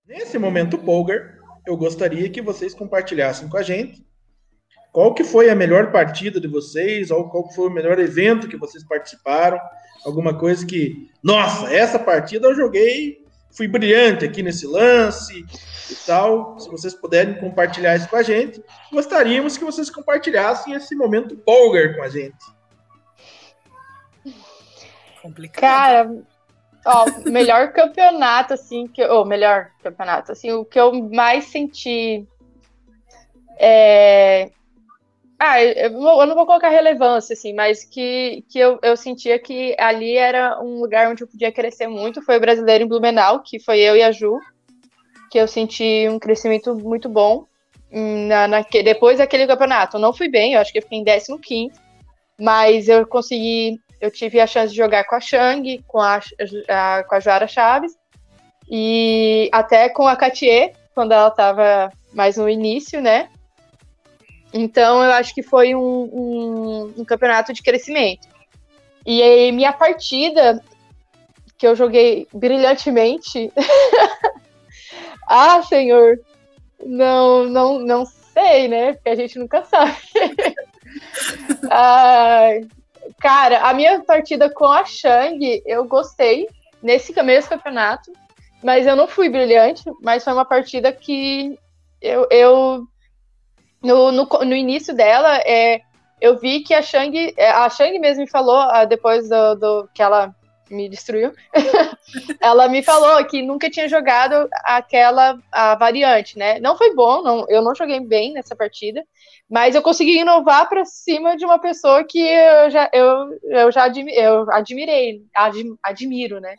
nesse 0.06 0.38
momento 0.38 0.76
Polgar, 0.76 1.38
eu 1.66 1.78
gostaria 1.78 2.28
que 2.28 2.42
vocês 2.42 2.74
compartilhassem 2.74 3.48
com 3.48 3.56
a 3.56 3.62
gente 3.62 4.04
qual 4.92 5.14
que 5.14 5.24
foi 5.24 5.48
a 5.48 5.54
melhor 5.54 5.92
partida 5.92 6.38
de 6.38 6.46
vocês, 6.46 7.10
ou 7.10 7.30
qual 7.30 7.50
foi 7.52 7.68
o 7.68 7.72
melhor 7.72 7.98
evento 7.98 8.48
que 8.48 8.56
vocês 8.58 8.86
participaram, 8.86 9.58
alguma 10.06 10.32
coisa 10.38 10.64
que, 10.64 11.10
nossa, 11.20 11.74
essa 11.74 11.98
partida 11.98 12.46
eu 12.46 12.54
joguei, 12.54 13.24
fui 13.50 13.66
brilhante 13.66 14.24
aqui 14.24 14.40
nesse 14.40 14.66
lance 14.66 15.44
e 15.90 15.94
tal. 16.06 16.58
Se 16.60 16.70
vocês 16.70 16.94
puderem 16.94 17.34
compartilhar 17.34 17.96
isso 17.96 18.08
com 18.08 18.16
a 18.16 18.22
gente, 18.22 18.62
gostaríamos 18.92 19.58
que 19.58 19.64
vocês 19.64 19.90
compartilhassem 19.90 20.74
esse 20.74 20.94
momento 20.94 21.36
Polgar 21.36 21.96
com 21.96 22.02
a 22.04 22.08
gente. 22.08 22.36
Complicado. 25.20 25.60
Cara, 25.60 26.10
ó, 26.84 27.04
melhor 27.28 27.72
campeonato, 27.74 28.54
assim, 28.54 28.86
que, 28.86 29.04
ou 29.04 29.24
melhor 29.24 29.70
campeonato, 29.82 30.30
assim, 30.30 30.52
o 30.52 30.64
que 30.64 30.78
eu 30.78 30.92
mais 31.10 31.46
senti 31.46 32.24
é, 33.58 34.52
ah, 35.38 35.62
eu 35.62 35.90
não 35.90 36.34
vou 36.34 36.46
colocar 36.46 36.70
relevância, 36.70 37.34
assim, 37.34 37.52
mas 37.52 37.84
que, 37.84 38.42
que 38.48 38.58
eu, 38.58 38.78
eu 38.82 38.96
sentia 38.96 39.38
que 39.38 39.76
ali 39.78 40.16
era 40.16 40.58
um 40.62 40.80
lugar 40.80 41.10
onde 41.10 41.22
eu 41.22 41.28
podia 41.28 41.52
crescer 41.52 41.86
muito. 41.88 42.22
Foi 42.22 42.38
o 42.38 42.40
brasileiro 42.40 42.84
em 42.84 42.88
Blumenau, 42.88 43.40
que 43.40 43.60
foi 43.60 43.80
eu 43.80 43.94
e 43.94 44.02
a 44.02 44.10
Ju, 44.10 44.38
que 45.30 45.38
eu 45.38 45.46
senti 45.46 46.08
um 46.08 46.18
crescimento 46.18 46.74
muito 46.74 47.08
bom. 47.08 47.44
Hum, 47.92 48.28
na, 48.28 48.48
na, 48.48 48.62
depois 48.62 49.18
daquele 49.18 49.46
campeonato, 49.46 49.96
eu 49.96 50.00
não 50.00 50.12
fui 50.12 50.28
bem, 50.28 50.54
eu 50.54 50.60
acho 50.60 50.72
que 50.72 50.78
eu 50.78 50.82
fiquei 50.82 50.98
em 50.98 51.04
15, 51.04 51.72
mas 52.40 52.88
eu 52.88 53.06
consegui, 53.06 53.78
eu 54.00 54.10
tive 54.10 54.40
a 54.40 54.46
chance 54.46 54.70
de 54.70 54.76
jogar 54.76 55.04
com 55.04 55.14
a 55.14 55.20
Shang, 55.20 55.84
com 55.86 56.00
a, 56.00 56.20
a 56.68 57.04
com 57.04 57.14
a 57.14 57.20
Joara 57.20 57.46
Chaves, 57.46 57.94
e 58.68 59.48
até 59.52 59.88
com 59.88 60.08
a 60.08 60.16
Katie, 60.16 60.72
quando 60.94 61.12
ela 61.12 61.28
estava 61.28 61.92
mais 62.12 62.36
no 62.36 62.48
início, 62.48 63.00
né? 63.00 63.28
Então, 64.56 65.04
eu 65.04 65.12
acho 65.12 65.34
que 65.34 65.42
foi 65.42 65.74
um, 65.74 65.80
um, 65.80 66.94
um 66.98 67.04
campeonato 67.04 67.52
de 67.52 67.62
crescimento. 67.62 68.26
E 69.04 69.22
aí, 69.22 69.52
minha 69.52 69.70
partida, 69.70 70.62
que 71.58 71.66
eu 71.66 71.76
joguei 71.76 72.26
brilhantemente. 72.32 73.52
ah, 75.28 75.62
senhor! 75.62 76.18
Não, 76.82 77.44
não, 77.44 77.78
não 77.78 78.06
sei, 78.06 78.66
né? 78.66 78.94
Porque 78.94 79.10
a 79.10 79.14
gente 79.14 79.38
nunca 79.38 79.62
sabe. 79.62 79.94
ah, 81.70 82.48
cara, 83.20 83.60
a 83.60 83.74
minha 83.74 84.00
partida 84.04 84.48
com 84.48 84.64
a 84.64 84.86
Shang, 84.86 85.62
eu 85.66 85.84
gostei 85.84 86.48
nesse 86.82 87.12
mesmo 87.22 87.50
campeonato, 87.50 88.10
mas 88.64 88.86
eu 88.86 88.96
não 88.96 89.06
fui 89.06 89.28
brilhante, 89.28 89.84
mas 90.02 90.24
foi 90.24 90.32
uma 90.32 90.46
partida 90.46 90.90
que 90.92 91.58
eu, 92.00 92.26
eu 92.30 92.88
no, 93.86 94.10
no, 94.10 94.24
no 94.24 94.54
início 94.54 94.94
dela, 94.94 95.38
é, 95.38 95.80
eu 96.20 96.38
vi 96.38 96.60
que 96.60 96.74
a 96.74 96.82
Shang, 96.82 97.34
é, 97.36 97.50
a 97.50 97.68
Shang 97.70 97.98
mesmo 97.98 98.22
me 98.22 98.28
falou, 98.30 98.56
ah, 98.56 98.84
depois 98.84 99.28
do, 99.28 99.54
do 99.54 99.88
que 99.94 100.02
ela 100.02 100.34
me 100.68 100.88
destruiu, 100.88 101.32
ela 102.42 102.68
me 102.68 102.82
falou 102.82 103.24
que 103.24 103.40
nunca 103.40 103.70
tinha 103.70 103.88
jogado 103.88 104.48
aquela 104.64 105.38
a 105.52 105.76
variante, 105.76 106.36
né? 106.36 106.58
Não 106.58 106.76
foi 106.76 106.92
bom, 106.92 107.22
não, 107.22 107.46
eu 107.48 107.62
não 107.62 107.74
joguei 107.74 108.00
bem 108.00 108.32
nessa 108.32 108.56
partida, 108.56 109.04
mas 109.48 109.76
eu 109.76 109.82
consegui 109.82 110.18
inovar 110.18 110.68
para 110.68 110.84
cima 110.84 111.36
de 111.36 111.44
uma 111.44 111.60
pessoa 111.60 112.02
que 112.02 112.18
eu 112.18 112.70
já, 112.70 112.90
eu, 112.92 113.28
eu 113.44 113.70
já 113.70 113.84
admi, 113.84 114.12
eu 114.12 114.50
admirei, 114.50 115.22
admi, 115.32 115.76
admiro, 115.82 116.40
né? 116.40 116.56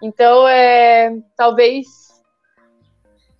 Então, 0.00 0.46
é, 0.46 1.12
talvez 1.36 1.86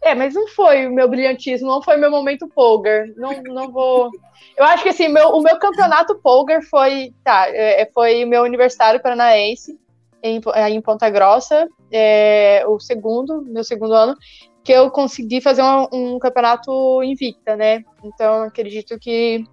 é, 0.02 0.14
mas 0.14 0.34
não 0.34 0.48
foi 0.48 0.86
o 0.86 0.92
meu 0.92 1.08
brilhantismo, 1.08 1.68
não 1.68 1.82
foi 1.82 1.96
o 1.96 2.00
meu 2.00 2.10
momento 2.10 2.48
Polgar. 2.48 3.06
Não, 3.16 3.42
não 3.42 3.70
vou. 3.70 4.10
Eu 4.56 4.64
acho 4.64 4.82
que 4.82 4.88
assim, 4.88 5.08
meu, 5.08 5.28
o 5.28 5.42
meu 5.42 5.58
campeonato 5.58 6.14
Polgar 6.16 6.62
foi. 6.62 7.12
Tá, 7.22 7.48
é, 7.48 7.88
foi 7.92 8.24
o 8.24 8.28
meu 8.28 8.42
universitário 8.42 9.00
paranaense 9.00 9.78
em, 10.22 10.40
é, 10.54 10.70
em 10.70 10.80
Ponta 10.80 11.10
Grossa, 11.10 11.68
é, 11.92 12.64
o 12.66 12.80
segundo, 12.80 13.42
meu 13.42 13.62
segundo 13.62 13.92
ano, 13.92 14.16
que 14.64 14.72
eu 14.72 14.90
consegui 14.90 15.40
fazer 15.40 15.62
um, 15.62 15.88
um 15.92 16.18
campeonato 16.18 17.02
invicta, 17.02 17.54
né? 17.54 17.84
Então 18.02 18.44
acredito 18.44 18.98
que, 18.98 19.44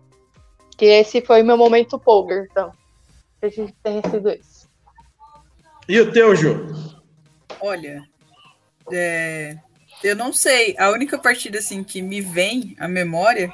que 0.77 0.85
esse 0.85 1.21
foi 1.21 1.41
o 1.41 1.45
meu 1.45 1.57
momento 1.57 1.99
Polgar. 1.99 2.45
Então, 2.49 2.71
acredito 3.37 3.67
que 3.67 3.83
tenha 3.83 4.01
sido 4.09 4.29
esse. 4.29 4.67
E 5.89 5.99
o 5.99 6.11
teu, 6.11 6.35
Ju? 6.35 6.67
Olha, 7.61 8.03
é, 8.91 9.57
eu 10.03 10.15
não 10.15 10.31
sei. 10.31 10.75
A 10.77 10.89
única 10.89 11.17
partida 11.17 11.59
assim 11.59 11.83
que 11.83 12.01
me 12.01 12.21
vem 12.21 12.75
à 12.79 12.87
memória 12.87 13.51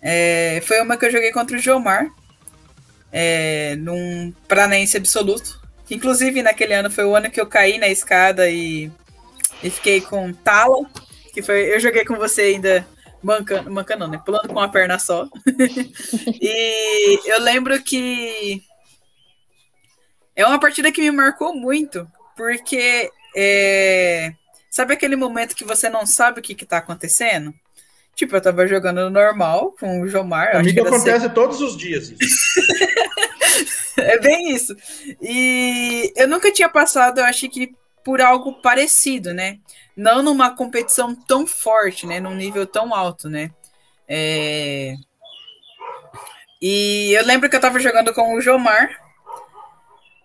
é, 0.00 0.60
foi 0.66 0.80
uma 0.80 0.96
que 0.96 1.06
eu 1.06 1.10
joguei 1.10 1.32
contra 1.32 1.56
o 1.56 1.60
Jomar. 1.60 2.08
É, 3.12 3.76
num 3.76 4.32
Paranaense 4.48 4.96
absoluto. 4.96 5.60
Inclusive, 5.90 6.42
naquele 6.42 6.74
ano 6.74 6.90
foi 6.90 7.04
o 7.04 7.14
ano 7.14 7.30
que 7.30 7.40
eu 7.40 7.46
caí 7.46 7.78
na 7.78 7.88
escada 7.88 8.48
e, 8.48 8.90
e 9.62 9.70
fiquei 9.70 10.00
com 10.00 10.32
tala. 10.32 10.86
Que 11.32 11.42
foi. 11.42 11.74
Eu 11.74 11.80
joguei 11.80 12.04
com 12.04 12.16
você 12.16 12.42
ainda 12.42 12.86
mancando, 13.22 13.70
mancando, 13.70 14.08
né? 14.08 14.20
Pulando 14.24 14.48
com 14.48 14.54
uma 14.54 14.70
perna 14.70 14.98
só. 14.98 15.28
e 16.40 17.30
eu 17.30 17.40
lembro 17.40 17.80
que 17.82 18.62
é 20.34 20.46
uma 20.46 20.58
partida 20.58 20.90
que 20.90 21.00
me 21.00 21.10
marcou 21.10 21.54
muito, 21.54 22.10
porque 22.36 23.10
é, 23.36 24.32
Sabe 24.72 24.94
aquele 24.94 25.16
momento 25.16 25.54
que 25.54 25.66
você 25.66 25.90
não 25.90 26.06
sabe 26.06 26.40
o 26.40 26.42
que, 26.42 26.54
que 26.54 26.64
tá 26.64 26.78
acontecendo? 26.78 27.52
Tipo, 28.16 28.36
eu 28.36 28.40
tava 28.40 28.66
jogando 28.66 29.10
normal 29.10 29.72
com 29.78 30.00
o 30.00 30.08
Jomar. 30.08 30.56
Amigo, 30.56 30.80
acontece 30.80 31.26
ser... 31.26 31.34
todos 31.34 31.60
os 31.60 31.76
dias. 31.76 32.10
é 33.98 34.18
bem 34.18 34.50
isso. 34.50 34.74
E 35.20 36.10
eu 36.16 36.26
nunca 36.26 36.50
tinha 36.50 36.70
passado, 36.70 37.18
eu 37.18 37.24
acho 37.26 37.50
que 37.50 37.74
por 38.02 38.22
algo 38.22 38.62
parecido, 38.62 39.34
né? 39.34 39.58
Não 39.94 40.22
numa 40.22 40.56
competição 40.56 41.14
tão 41.14 41.46
forte, 41.46 42.06
né? 42.06 42.18
Num 42.18 42.34
nível 42.34 42.66
tão 42.66 42.94
alto, 42.94 43.28
né? 43.28 43.50
É... 44.08 44.94
E 46.62 47.12
eu 47.12 47.26
lembro 47.26 47.50
que 47.50 47.56
eu 47.56 47.60
tava 47.60 47.78
jogando 47.78 48.14
com 48.14 48.34
o 48.34 48.40
Jomar. 48.40 48.88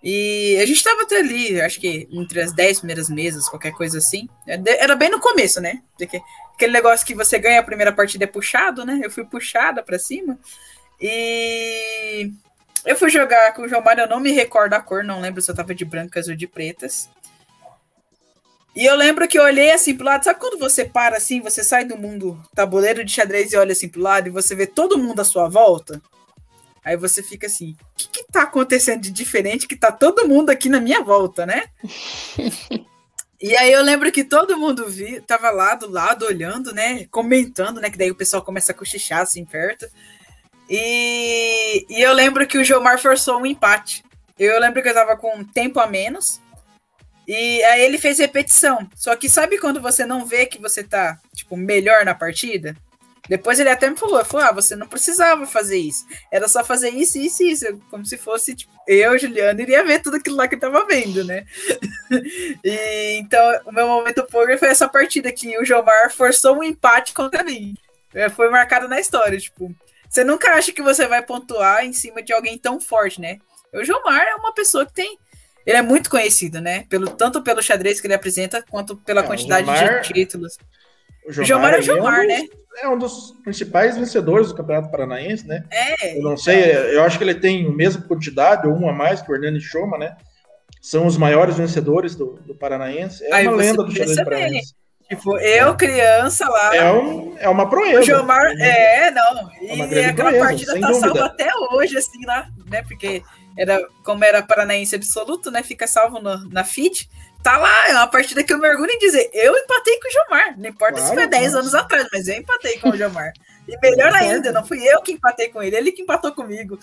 E 0.04 0.58
a 0.62 0.66
gente 0.66 0.84
tava 0.84 1.02
até 1.02 1.18
ali, 1.18 1.60
acho 1.60 1.80
que 1.80 2.08
entre 2.12 2.42
as 2.42 2.54
10 2.54 2.80
primeiras 2.80 3.10
mesas, 3.10 3.50
qualquer 3.50 3.72
coisa 3.72 3.98
assim. 3.98 4.28
Era 4.46 4.96
bem 4.96 5.10
no 5.10 5.20
começo, 5.20 5.60
né? 5.60 5.82
Aquele 6.54 6.74
negócio 6.74 7.06
que 7.06 7.16
você 7.16 7.40
ganha 7.40 7.60
a 7.60 7.64
primeira 7.64 7.92
partida 7.92 8.24
é 8.24 8.28
puxado, 8.28 8.86
né? 8.86 9.00
Eu 9.04 9.12
fui 9.12 9.26
puxada 9.26 9.82
para 9.84 9.98
cima. 10.00 10.38
E 11.02 12.32
eu 12.86 12.96
fui 12.96 13.10
jogar 13.10 13.54
com 13.54 13.64
o 13.64 13.68
João 13.68 13.84
Mário, 13.84 14.04
eu 14.04 14.10
não 14.10 14.20
me 14.20 14.32
recordo 14.32 14.74
a 14.74 14.80
cor, 14.80 15.04
não 15.04 15.20
lembro 15.20 15.42
se 15.42 15.52
eu 15.52 15.56
tava 15.56 15.76
de 15.76 15.84
brancas 15.84 16.28
ou 16.28 16.36
de 16.36 16.48
pretas. 16.48 17.10
E 18.76 18.86
eu 18.86 18.96
lembro 18.96 19.28
que 19.28 19.40
eu 19.40 19.44
olhei 19.44 19.72
assim 19.72 19.96
pro 19.96 20.06
lado, 20.06 20.24
sabe 20.24 20.40
quando 20.40 20.60
você 20.60 20.86
para 20.86 21.18
assim, 21.18 21.42
você 21.42 21.64
sai 21.64 21.84
do 21.84 21.98
mundo 21.98 22.40
tabuleiro 22.54 23.04
de 23.04 23.12
xadrez 23.12 23.52
e 23.52 23.58
olha 23.58 23.72
assim 23.72 23.90
pro 23.90 24.00
lado 24.00 24.28
e 24.28 24.32
você 24.32 24.54
vê 24.54 24.68
todo 24.68 25.00
mundo 25.00 25.20
à 25.20 25.26
sua 25.26 25.50
volta? 25.50 26.00
Aí 26.88 26.96
você 26.96 27.22
fica 27.22 27.48
assim, 27.48 27.76
o 27.82 27.98
que, 27.98 28.08
que 28.08 28.32
tá 28.32 28.44
acontecendo 28.44 29.02
de 29.02 29.12
diferente 29.12 29.68
que 29.68 29.76
tá 29.76 29.92
todo 29.92 30.26
mundo 30.26 30.52
aqui 30.52 30.70
na 30.70 30.80
minha 30.80 31.04
volta, 31.04 31.46
né? 31.46 31.66
e 33.42 33.54
aí 33.58 33.74
eu 33.74 33.84
lembro 33.84 34.10
que 34.10 34.24
todo 34.24 34.58
mundo 34.58 34.88
vi, 34.88 35.20
tava 35.20 35.50
lá 35.50 35.76
do 35.76 35.92
lado 35.92 36.26
olhando, 36.26 36.74
né? 36.74 37.06
Comentando, 37.12 37.82
né? 37.82 37.90
Que 37.90 37.98
daí 37.98 38.10
o 38.10 38.16
pessoal 38.16 38.42
começa 38.42 38.72
a 38.72 38.76
cochichar 38.76 39.20
assim 39.20 39.44
perto. 39.44 39.86
E, 40.70 41.86
e 41.90 42.02
eu 42.02 42.14
lembro 42.14 42.48
que 42.48 42.58
o 42.58 42.64
Gilmar 42.64 43.02
forçou 43.02 43.42
um 43.42 43.46
empate. 43.46 44.02
Eu 44.40 44.58
lembro 44.58 44.82
que 44.82 44.88
eu 44.88 44.94
tava 44.94 45.18
com 45.18 45.40
um 45.40 45.44
tempo 45.44 45.82
a 45.82 45.88
menos. 45.88 46.40
E 47.28 47.62
aí 47.66 47.82
ele 47.82 47.98
fez 47.98 48.20
repetição. 48.20 48.90
Só 48.96 49.14
que 49.18 49.28
sabe 49.28 49.60
quando 49.60 49.82
você 49.82 50.06
não 50.06 50.26
vê 50.26 50.46
que 50.46 50.58
você 50.58 50.86
tá, 50.86 51.20
tipo, 51.36 51.58
melhor 51.58 52.06
na 52.06 52.16
partida? 52.16 52.78
Depois 53.28 53.60
ele 53.60 53.70
até 53.70 53.90
me 53.90 53.98
falou, 53.98 54.24
falou, 54.24 54.46
ah, 54.46 54.54
você 54.54 54.76
não 54.76 54.88
precisava 54.88 55.46
fazer 55.46 55.78
isso. 55.78 56.06
Era 56.32 56.48
só 56.48 56.64
fazer 56.64 56.90
isso, 56.90 57.18
isso 57.18 57.44
e 57.44 57.52
isso. 57.52 57.66
Como 57.90 58.06
se 58.06 58.18
fosse, 58.18 58.56
tipo, 58.56 58.72
eu, 58.88 59.18
Juliano, 59.18 59.60
iria 59.60 59.84
ver 59.84 60.02
tudo 60.02 60.18
aquilo 60.18 60.38
lá 60.38 60.48
que 60.48 60.56
eu 60.56 60.60
tava 60.60 60.86
vendo, 60.86 61.24
né? 61.26 61.46
e, 62.64 63.18
então, 63.18 63.62
o 63.66 63.72
meu 63.72 63.88
momento 63.88 64.26
poker 64.26 64.58
foi 64.58 64.70
essa 64.70 64.88
partida 64.88 65.32
que 65.32 65.58
o 65.58 65.66
Jomar 65.66 66.12
forçou 66.12 66.58
um 66.58 66.64
empate 66.64 67.14
contra 67.14 67.44
mim. 67.44 67.76
É, 68.14 68.30
foi 68.30 68.50
marcado 68.50 68.88
na 68.88 69.00
história, 69.00 69.38
tipo. 69.38 69.76
Você 70.10 70.24
nunca 70.24 70.54
acha 70.54 70.72
que 70.72 70.82
você 70.82 71.06
vai 71.06 71.22
pontuar 71.22 71.84
em 71.84 71.92
cima 71.92 72.22
de 72.22 72.32
alguém 72.32 72.58
tão 72.58 72.80
forte, 72.80 73.20
né? 73.20 73.40
O 73.74 73.84
Jomar 73.84 74.26
é 74.26 74.36
uma 74.36 74.54
pessoa 74.54 74.86
que 74.86 74.94
tem. 74.94 75.18
Ele 75.66 75.78
é 75.78 75.82
muito 75.82 76.10
conhecido, 76.10 76.62
né? 76.62 76.86
Pelo, 76.90 77.10
tanto 77.10 77.44
pelo 77.44 77.62
xadrez 77.62 78.00
que 78.00 78.08
ele 78.08 78.14
apresenta, 78.14 78.64
quanto 78.70 78.96
pela 78.96 79.20
é, 79.20 79.24
quantidade 79.24 79.68
Jomar... 79.68 80.02
de 80.02 80.14
títulos. 80.14 80.58
O 81.28 81.44
Jomar, 81.44 81.74
é 81.74 81.80
o 81.80 81.82
Jomar, 81.82 82.22
é 82.22 82.24
um 82.24 82.28
dos, 82.28 82.50
né? 82.50 82.58
É 82.82 82.88
um 82.88 82.98
dos 82.98 83.34
principais 83.44 83.98
vencedores 83.98 84.50
do 84.50 84.56
Campeonato 84.56 84.92
Paranaense, 84.92 85.48
né? 85.48 85.64
É. 85.72 86.18
Eu 86.18 86.24
não 86.24 86.38
sei, 86.38 86.72
então. 86.72 86.84
eu 86.84 87.04
acho 87.04 87.18
que 87.18 87.24
ele 87.24 87.36
tem 87.36 87.66
a 87.66 87.72
mesma 87.72 88.04
quantidade, 88.04 88.68
ou 88.68 88.76
um 88.76 88.88
a 88.88 88.94
mais 88.94 89.22
que 89.22 89.32
o 89.32 89.36
Hernani 89.36 89.60
Choma, 89.60 89.98
né? 89.98 90.16
São 90.82 91.06
os 91.06 91.18
maiores 91.18 91.58
vencedores 91.58 92.16
do, 92.16 92.40
do 92.46 92.54
Paranaense. 92.54 93.24
É 93.26 93.34
Aí 93.34 93.48
uma 93.48 93.58
lenda 93.58 93.84
do 93.84 93.92
xadrez 93.92 94.24
paranaense. 94.24 94.76
Tipo, 95.10 95.38
eu, 95.40 95.76
criança 95.76 96.48
lá. 96.50 96.76
É, 96.76 96.92
um, 96.92 97.36
é 97.40 97.48
uma 97.48 97.70
proeza. 97.70 98.04
Jomar, 98.04 98.46
é, 98.60 99.10
não. 99.10 99.50
É 99.62 99.76
e 99.76 100.00
é 100.00 100.06
aquela 100.08 100.30
proeza, 100.30 100.48
partida 100.48 100.80
tá 100.80 100.94
salva 100.94 101.26
até 101.26 101.50
hoje, 101.72 101.98
assim, 101.98 102.26
lá, 102.26 102.48
né? 102.70 102.84
Porque 102.84 103.24
era, 103.58 103.80
como 104.04 104.24
era 104.24 104.44
paranaense 104.44 104.96
absoluto, 104.96 105.50
né? 105.50 105.64
Fica 105.64 105.88
salvo 105.88 106.20
no, 106.20 106.50
na 106.50 106.64
feed. 106.66 107.10
Tá 107.44 107.58
lá, 107.58 107.88
é 107.88 107.94
uma 107.94 108.08
partida 108.08 108.44
que 108.44 108.52
eu 108.52 108.58
mergulho 108.58 108.92
em 108.92 109.00
dizer, 109.00 109.30
eu 109.34 109.56
empatei 109.56 110.00
com 110.00 110.08
o 110.08 110.12
Jomar. 110.12 110.60
Não 110.60 110.70
importa 110.70 110.96
claro, 110.96 111.08
se 111.10 111.16
foi 111.16 111.28
10 111.28 111.56
anos 111.56 111.76
atrás, 111.76 112.08
mas 112.12 112.28
eu 112.28 112.36
empatei 112.36 112.78
com 112.80 112.90
o 112.90 112.98
Jomar. 112.98 113.32
E 113.68 113.78
melhor 113.82 114.14
ainda, 114.14 114.52
não 114.52 114.66
fui 114.66 114.82
eu 114.88 115.02
que 115.02 115.12
empatei 115.12 115.50
com 115.50 115.62
ele, 115.62 115.76
ele 115.76 115.92
que 115.92 116.02
empatou 116.02 116.32
comigo. 116.32 116.80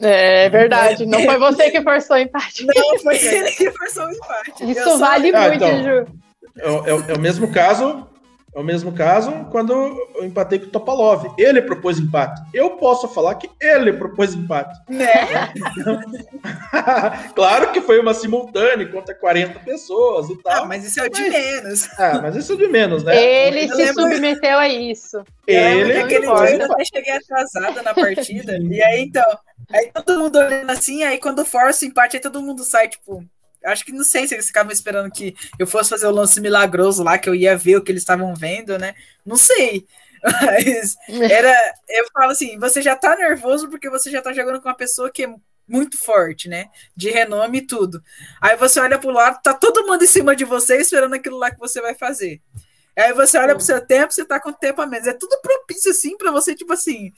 É 0.00 0.48
verdade, 0.48 1.06
não 1.06 1.22
foi 1.24 1.38
você 1.38 1.70
que 1.70 1.82
forçou 1.82 2.16
o 2.16 2.18
empate. 2.18 2.66
Não, 2.66 2.98
foi 2.98 3.16
ele 3.16 3.50
que 3.52 3.70
forçou 3.70 4.06
o 4.06 4.10
empate. 4.10 4.70
Isso 4.70 4.98
vale 4.98 5.34
ah, 5.34 5.48
muito, 5.48 5.64
então, 5.64 5.82
Ju. 5.82 6.06
É, 6.56 6.68
é, 6.68 7.12
é, 7.12 7.14
o 7.14 7.20
mesmo 7.20 7.52
caso 7.52 8.08
é 8.54 8.60
o 8.60 8.64
mesmo 8.64 8.92
caso 8.92 9.32
quando 9.50 9.72
eu 10.14 10.24
empatei 10.24 10.60
com 10.60 10.66
o 10.66 10.70
Topalov. 10.70 11.34
Ele 11.36 11.60
propôs 11.60 11.98
empate. 11.98 12.40
Eu 12.52 12.70
posso 12.76 13.08
falar 13.08 13.34
que 13.34 13.50
ele 13.60 13.92
propôs 13.92 14.34
empate. 14.34 14.78
Né? 14.88 15.08
claro 17.34 17.72
que 17.72 17.80
foi 17.80 17.98
uma 17.98 18.14
simultânea 18.14 18.88
contra 18.88 19.14
40 19.14 19.58
pessoas 19.60 20.30
e 20.30 20.40
tal. 20.40 20.62
Ah, 20.62 20.66
mas 20.66 20.84
isso 20.84 21.00
é 21.00 21.04
o 21.04 21.10
de 21.10 21.28
menos. 21.28 21.88
Ah, 21.98 22.20
mas 22.22 22.36
isso 22.36 22.52
é 22.52 22.56
de 22.56 22.68
menos, 22.68 23.02
né? 23.02 23.20
Ele 23.20 23.68
se 23.68 23.74
lembro... 23.74 24.02
submeteu 24.02 24.58
a 24.58 24.68
isso. 24.68 25.24
Ele. 25.46 25.98
Aquele 25.98 26.26
dia 26.26 26.56
eu 26.56 26.72
até 26.72 26.84
cheguei 26.84 27.12
atrasada 27.12 27.82
na 27.82 27.92
partida. 27.92 28.56
e 28.58 28.82
aí, 28.82 29.02
então. 29.02 29.38
Aí 29.72 29.90
todo 29.92 30.20
mundo 30.20 30.38
olhando 30.38 30.70
assim, 30.70 31.02
aí 31.02 31.18
quando 31.18 31.44
força 31.44 31.84
o 31.84 31.88
empate, 31.88 32.16
aí 32.16 32.22
todo 32.22 32.42
mundo 32.42 32.62
sai, 32.62 32.88
tipo, 32.88 33.24
acho 33.64 33.84
que 33.84 33.92
não 33.92 34.04
sei 34.04 34.26
se 34.26 34.34
eles 34.34 34.46
ficavam 34.46 34.72
esperando 34.72 35.10
que 35.10 35.34
eu 35.58 35.66
fosse 35.66 35.90
fazer 35.90 36.06
o 36.06 36.10
lance 36.10 36.40
milagroso 36.40 37.02
lá, 37.02 37.18
que 37.18 37.28
eu 37.28 37.34
ia 37.34 37.56
ver 37.56 37.76
o 37.76 37.82
que 37.82 37.92
eles 37.92 38.02
estavam 38.02 38.34
vendo, 38.34 38.78
né? 38.78 38.94
Não 39.24 39.36
sei. 39.36 39.86
Mas 40.22 40.96
era. 41.30 41.54
Eu 41.88 42.06
falo 42.12 42.30
assim, 42.32 42.58
você 42.58 42.80
já 42.80 42.96
tá 42.96 43.14
nervoso 43.16 43.68
porque 43.68 43.90
você 43.90 44.10
já 44.10 44.22
tá 44.22 44.32
jogando 44.32 44.60
com 44.60 44.68
uma 44.68 44.76
pessoa 44.76 45.10
que 45.10 45.24
é 45.24 45.34
muito 45.66 45.98
forte, 45.98 46.48
né? 46.48 46.66
De 46.96 47.10
renome 47.10 47.58
e 47.58 47.66
tudo. 47.66 48.02
Aí 48.40 48.56
você 48.56 48.80
olha 48.80 48.98
pro 48.98 49.10
lado, 49.10 49.40
tá 49.42 49.54
todo 49.54 49.86
mundo 49.86 50.02
em 50.02 50.06
cima 50.06 50.34
de 50.34 50.44
você 50.44 50.76
esperando 50.78 51.14
aquilo 51.14 51.38
lá 51.38 51.50
que 51.50 51.58
você 51.58 51.80
vai 51.80 51.94
fazer. 51.94 52.40
Aí 52.96 53.12
você 53.12 53.36
olha 53.38 53.54
pro 53.54 53.64
seu 53.64 53.84
tempo, 53.84 54.12
você 54.12 54.24
tá 54.24 54.40
com 54.40 54.52
tempo 54.52 54.80
a 54.80 54.86
menos. 54.86 55.06
É 55.06 55.12
tudo 55.12 55.40
propício, 55.40 55.90
assim, 55.90 56.16
para 56.16 56.30
você, 56.30 56.54
tipo 56.54 56.72
assim. 56.72 57.12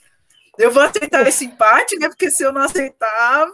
Eu 0.57 0.71
vou 0.71 0.81
aceitar 0.81 1.25
esse 1.27 1.45
empate, 1.45 1.97
né? 1.99 2.07
Porque 2.07 2.31
se 2.31 2.43
eu 2.43 2.51
não 2.51 2.61
aceitar, 2.61 3.47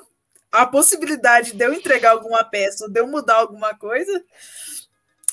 a 0.53 0.67
possibilidade 0.67 1.53
de 1.53 1.65
eu 1.65 1.73
entregar 1.73 2.11
alguma 2.11 2.43
peça 2.43 2.85
ou 2.85 2.91
de 2.91 2.99
eu 2.99 3.07
mudar 3.07 3.37
alguma 3.37 3.73
coisa, 3.73 4.23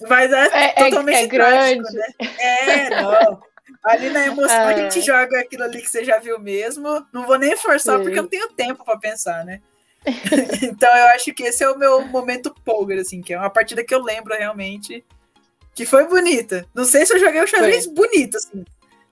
mas 0.08 0.32
é, 0.32 0.46
é, 0.46 0.64
é 0.70 0.84
totalmente 0.84 1.16
é, 1.16 1.22
é 1.22 1.26
grande. 1.26 1.92
né? 1.92 2.06
É, 2.38 3.02
não. 3.02 3.42
Ali 3.84 4.08
na 4.08 4.26
emoção 4.26 4.50
é. 4.50 4.74
a 4.74 4.76
gente 4.76 5.02
joga 5.02 5.38
aquilo 5.38 5.62
ali 5.62 5.82
que 5.82 5.90
você 5.90 6.02
já 6.02 6.18
viu 6.18 6.40
mesmo. 6.40 7.06
Não 7.12 7.26
vou 7.26 7.38
nem 7.38 7.54
forçar 7.54 7.98
Sim. 7.98 8.02
porque 8.02 8.18
eu 8.18 8.22
não 8.22 8.30
tenho 8.30 8.48
tempo 8.48 8.82
para 8.82 8.98
pensar, 8.98 9.44
né? 9.44 9.60
então 10.62 10.96
eu 10.96 11.06
acho 11.08 11.34
que 11.34 11.42
esse 11.42 11.62
é 11.62 11.68
o 11.68 11.78
meu 11.78 12.02
momento 12.06 12.54
poker, 12.64 12.98
assim, 12.98 13.20
que 13.20 13.34
é 13.34 13.38
uma 13.38 13.50
partida 13.50 13.84
que 13.84 13.94
eu 13.94 14.02
lembro 14.02 14.34
realmente 14.34 15.04
que 15.74 15.84
foi 15.84 16.06
bonita. 16.06 16.66
Não 16.74 16.86
sei 16.86 17.04
se 17.04 17.12
eu 17.12 17.20
joguei 17.20 17.42
o 17.42 17.46
xadrez 17.46 17.86
bonito, 17.86 18.38
assim 18.38 18.64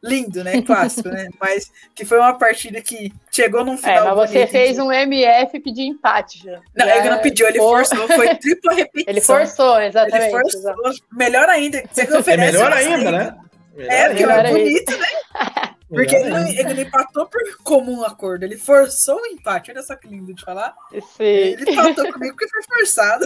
lindo, 0.03 0.45
né? 0.45 0.63
Clássico, 0.63 1.09
né? 1.09 1.29
Mas 1.41 1.71
que 1.95 2.05
foi 2.05 2.19
uma 2.19 2.35
partida 2.35 2.81
que 2.81 3.13
chegou 3.31 3.65
num 3.65 3.77
final. 3.77 4.13
É, 4.13 4.15
mas 4.15 4.31
você 4.31 4.47
fez 4.47 4.79
um 4.79 4.93
MF 4.93 5.61
pedir 5.61 5.83
empate 5.83 6.45
já. 6.45 6.61
Não, 6.77 6.87
já 6.87 6.97
ele 6.97 7.11
não 7.11 7.19
pediu, 7.21 7.47
ele 7.49 7.59
forçou, 7.59 8.09
foi 8.09 8.35
tripla 8.37 8.73
repetição. 8.75 9.13
Ele 9.13 9.21
forçou, 9.21 9.81
exatamente. 9.81 10.23
Ele 10.23 10.31
forçou. 10.31 10.61
Exatamente. 10.61 11.05
Melhor 11.13 11.49
ainda, 11.49 11.83
você 11.91 12.07
que 12.07 12.15
oferece. 12.15 12.49
É 12.49 12.53
melhor 12.53 12.73
ainda, 12.73 13.11
né? 13.11 13.37
Melhor 13.77 13.93
é, 13.93 14.09
porque 14.09 14.25
é 14.25 14.51
bonito, 14.51 14.99
né? 14.99 15.07
Porque 15.89 16.15
ele, 16.15 16.61
ele 16.61 16.83
empatou 16.83 17.27
por 17.27 17.41
comum 17.65 18.05
acordo, 18.05 18.43
ele 18.43 18.59
forçou 18.59 19.17
o 19.23 19.27
empate. 19.27 19.71
Olha 19.71 19.83
só 19.83 19.97
que 19.97 20.07
lindo 20.07 20.35
de 20.35 20.45
falar. 20.45 20.75
Sim. 21.17 21.25
Ele 21.25 21.71
empatou 21.71 22.13
comigo 22.13 22.37
porque 22.37 22.47
foi 22.47 22.63
forçado. 22.63 23.25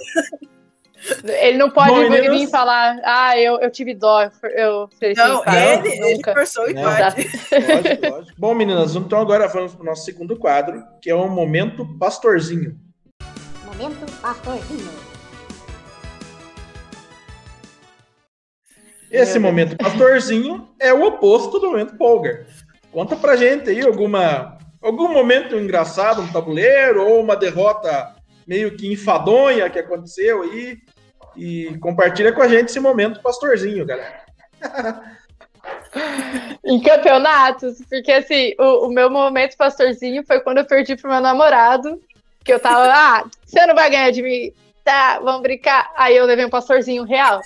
Ele 1.25 1.59
não 1.59 1.71
pode 1.71 1.91
Bom, 1.91 2.11
vir 2.11 2.33
e 2.33 2.47
falar, 2.47 3.01
ah, 3.05 3.37
eu, 3.39 3.59
eu 3.61 3.71
tive 3.71 3.95
dó, 3.95 4.23
eu 4.23 4.89
Não, 5.17 5.43
ele, 5.47 5.89
ele 5.89 6.23
forçou 6.23 6.71
empate. 6.71 7.29
Lógico, 7.51 8.11
lógico. 8.11 8.33
Bom, 8.39 8.55
meninas, 8.55 8.95
então 8.95 9.19
agora 9.19 9.49
vamos 9.49 9.75
para 9.75 9.83
o 9.83 9.87
nosso 9.87 10.05
segundo 10.05 10.37
quadro, 10.37 10.83
que 11.01 11.11
é 11.11 11.15
o 11.15 11.29
Momento 11.29 11.85
Pastorzinho. 11.99 12.77
Momento 13.65 14.13
Pastorzinho. 14.21 15.13
Esse 19.13 19.39
momento 19.39 19.77
pastorzinho 19.77 20.71
é 20.81 20.91
o 20.91 21.05
oposto 21.05 21.59
do 21.59 21.71
momento 21.71 21.99
polgar. 21.99 22.47
Conta 22.91 23.15
pra 23.15 23.37
gente 23.37 23.69
aí 23.69 23.83
alguma, 23.83 24.57
algum 24.81 25.13
momento 25.13 25.55
engraçado 25.55 26.23
no 26.23 26.33
tabuleiro 26.33 27.07
ou 27.07 27.21
uma 27.21 27.37
derrota 27.37 28.15
meio 28.47 28.75
que 28.75 28.91
enfadonha 28.91 29.69
que 29.69 29.79
aconteceu 29.79 30.43
aí. 30.43 30.79
E 31.37 31.77
compartilha 31.79 32.33
com 32.33 32.43
a 32.43 32.49
gente 32.49 32.69
esse 32.69 32.81
momento 32.81 33.21
pastorzinho, 33.23 33.87
galera. 33.87 34.23
em 36.65 36.81
campeonatos, 36.81 37.83
porque 37.89 38.13
assim, 38.13 38.55
o, 38.59 38.87
o, 38.87 38.91
meu 38.91 39.11
momento 39.11 39.57
pastorzinho 39.57 40.25
foi 40.27 40.41
quando 40.41 40.59
eu 40.59 40.65
perdi 40.65 40.97
pro 40.97 41.11
meu 41.11 41.21
namorado, 41.21 42.01
que 42.45 42.53
eu 42.53 42.61
tava, 42.61 42.87
ah, 42.93 43.25
você 43.45 43.65
não 43.67 43.75
vai 43.75 43.91
ganhar 43.91 44.11
de 44.11 44.23
mim, 44.23 44.53
tá, 44.85 45.21
vamos 45.21 45.43
brincar. 45.43 45.93
Aí 45.97 46.17
eu 46.17 46.27
levei 46.27 46.45
um 46.45 46.51
pastorzinho 46.51 47.05
real. 47.05 47.41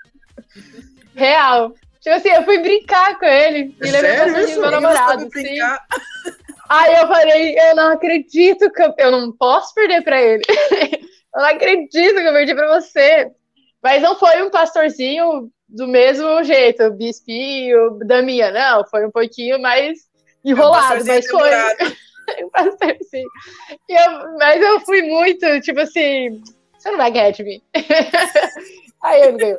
real. 1.14 1.74
Tipo 2.00 2.16
assim, 2.16 2.30
eu 2.30 2.44
fui 2.44 2.58
brincar 2.58 3.18
com 3.18 3.26
ele 3.26 3.76
e 3.80 3.90
levei 3.90 4.12
um 4.12 4.24
pastorzinho 4.24 4.60
pro 4.60 4.70
meu 4.70 4.80
namorado. 4.80 5.28
Sim. 5.32 5.58
Aí 6.68 6.94
eu 6.94 7.08
falei, 7.08 7.58
eu 7.58 7.76
não 7.76 7.92
acredito 7.92 8.70
que 8.70 8.80
eu, 8.82 8.94
eu 8.96 9.10
não 9.10 9.32
posso 9.32 9.74
perder 9.74 10.02
para 10.02 10.22
ele. 10.22 10.42
eu 11.34 11.40
não 11.40 11.48
acredito 11.48 12.14
que 12.14 12.26
eu 12.26 12.32
perdi 12.32 12.54
para 12.54 12.80
você. 12.80 13.30
Mas 13.82 14.02
não 14.02 14.18
foi 14.18 14.42
um 14.42 14.50
pastorzinho 14.50 15.50
do 15.68 15.86
mesmo 15.86 16.42
jeito, 16.42 16.82
o 16.82 16.92
bispinho, 16.92 17.98
Daminha, 18.04 18.50
não, 18.50 18.84
foi 18.86 19.06
um 19.06 19.10
pouquinho 19.10 19.60
mais 19.60 20.00
enrolado, 20.44 21.04
mas 21.06 21.26
foi. 21.26 21.50
um 22.44 22.50
pastorzinho. 22.50 23.28
Eu, 23.88 24.38
mas 24.38 24.60
eu 24.60 24.80
fui 24.80 25.02
muito, 25.02 25.60
tipo 25.60 25.80
assim, 25.80 26.42
você 26.76 26.90
não 26.90 26.98
vai 26.98 27.10
ganhar 27.10 27.30
de 27.30 27.44
mim. 27.44 27.62
Aí 29.02 29.22
eu 29.22 29.36
ganhei. 29.36 29.56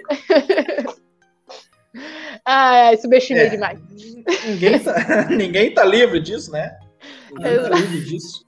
Ah, 2.45 2.91
subestimei 3.02 3.43
é. 3.43 3.49
demais. 3.49 3.80
Ninguém 4.45 4.80
tá, 4.80 5.26
ninguém 5.30 5.73
tá 5.73 5.84
livre 5.84 6.19
disso, 6.19 6.52
né? 6.52 6.77
disso. 8.06 8.45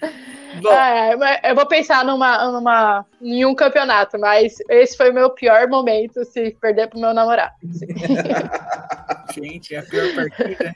É, 0.00 1.50
eu 1.50 1.54
vou 1.54 1.66
pensar 1.66 2.04
numa, 2.04 2.50
numa, 2.50 3.06
em 3.20 3.44
um 3.44 3.54
campeonato, 3.54 4.18
mas 4.18 4.56
esse 4.68 4.96
foi 4.96 5.10
o 5.10 5.14
meu 5.14 5.30
pior 5.30 5.68
momento 5.68 6.24
se 6.24 6.50
perder 6.60 6.88
pro 6.88 6.98
meu 6.98 7.12
namorado. 7.12 7.54
Gente, 9.32 9.74
é 9.74 9.78
a 9.78 9.82
pior 9.82 10.14
partida. 10.14 10.74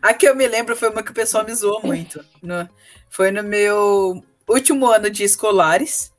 A 0.00 0.14
que 0.14 0.26
eu 0.26 0.34
me 0.34 0.46
lembro 0.46 0.76
foi 0.76 0.88
uma 0.88 1.02
que 1.02 1.10
o 1.10 1.14
pessoal 1.14 1.44
me 1.44 1.54
zoou 1.54 1.80
muito. 1.82 2.24
No, 2.42 2.68
foi 3.08 3.30
no 3.30 3.42
meu 3.42 4.22
último 4.48 4.86
ano 4.86 5.10
de 5.10 5.24
escolares. 5.24 6.12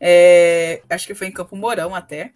É, 0.00 0.82
acho 0.88 1.06
que 1.06 1.14
foi 1.14 1.26
em 1.26 1.32
Campo 1.32 1.56
Mourão 1.56 1.94
até. 1.94 2.32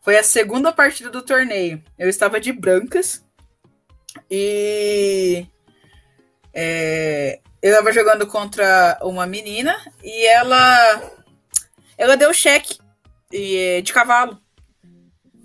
Foi 0.00 0.16
a 0.16 0.22
segunda 0.22 0.72
partida 0.72 1.10
do 1.10 1.22
torneio. 1.22 1.82
Eu 1.98 2.08
estava 2.08 2.40
de 2.40 2.52
brancas. 2.52 3.24
E 4.30 5.46
é, 6.52 7.40
eu 7.62 7.74
tava 7.74 7.92
jogando 7.92 8.26
contra 8.26 8.98
uma 9.02 9.24
menina 9.24 9.76
e 10.02 10.26
ela 10.26 11.12
ela 11.96 12.16
deu 12.16 12.34
cheque 12.34 12.78
de 13.30 13.92
cavalo. 13.92 14.38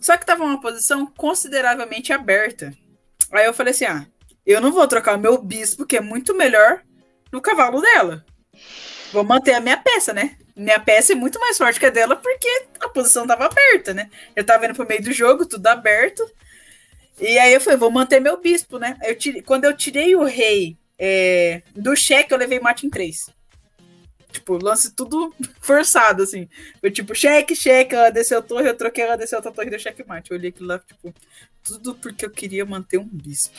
Só 0.02 0.18
que 0.18 0.26
tava 0.26 0.44
uma 0.44 0.60
posição 0.60 1.06
consideravelmente 1.06 2.12
aberta. 2.12 2.74
Aí 3.32 3.46
eu 3.46 3.54
falei 3.54 3.72
assim: 3.72 3.86
ah, 3.86 4.06
eu 4.46 4.60
não 4.60 4.72
vou 4.72 4.88
trocar 4.88 5.16
o 5.16 5.20
meu 5.20 5.38
bispo, 5.38 5.86
que 5.86 5.98
é 5.98 6.02
muito 6.02 6.34
melhor, 6.34 6.82
no 7.32 7.40
cavalo 7.40 7.82
dela. 7.82 8.26
Vou 9.14 9.24
manter 9.24 9.54
a 9.54 9.60
minha 9.60 9.78
peça, 9.78 10.12
né? 10.12 10.38
Minha 10.56 10.80
peça 10.80 11.14
é 11.14 11.16
muito 11.16 11.40
mais 11.40 11.58
forte 11.58 11.80
que 11.80 11.86
a 11.86 11.92
dela 11.92 12.16
porque 12.16 12.66
a 12.80 12.90
posição 12.90 13.28
tava 13.28 13.46
aberta, 13.46 13.94
né? 13.94 14.10
Eu 14.36 14.44
tava 14.44 14.66
indo 14.66 14.74
pro 14.74 14.88
meio 14.88 15.04
do 15.04 15.14
jogo, 15.14 15.46
tudo 15.46 15.68
aberto. 15.68 16.28
E 17.20 17.38
aí 17.38 17.54
eu 17.54 17.62
falei, 17.62 17.78
vou 17.78 17.92
manter 17.92 18.20
meu 18.20 18.40
bispo, 18.40 18.80
né? 18.80 18.98
Eu 19.04 19.16
tirei, 19.16 19.42
quando 19.42 19.66
eu 19.66 19.76
tirei 19.76 20.16
o 20.16 20.24
rei 20.24 20.78
é, 20.98 21.62
do 21.76 21.96
cheque 21.96 22.34
eu 22.34 22.38
levei 22.38 22.60
mate 22.60 22.86
em 22.86 22.90
três. 22.90 23.30
Tipo, 24.32 24.58
lance 24.62 24.94
tudo 24.94 25.34
forçado, 25.62 26.24
assim. 26.24 26.48
Foi 26.80 26.92
tipo, 26.92 27.16
cheque, 27.16 27.56
cheque, 27.56 27.96
ela 27.96 28.10
desceu 28.10 28.40
a 28.40 28.42
torre, 28.42 28.70
eu 28.70 28.76
troquei, 28.76 29.04
ela 29.04 29.18
desceu 29.18 29.38
outra 29.38 29.52
torre, 29.52 29.70
deu 29.70 29.80
cheque 29.80 30.06
mate. 30.06 30.32
Eu 30.32 30.38
olhei 30.38 30.50
aquilo 30.50 30.68
lá, 30.68 30.80
tipo, 30.80 31.14
tudo 31.64 31.96
porque 31.96 32.26
eu 32.26 32.30
queria 32.30 32.66
manter 32.66 32.98
um 32.98 33.08
bispo. 33.08 33.56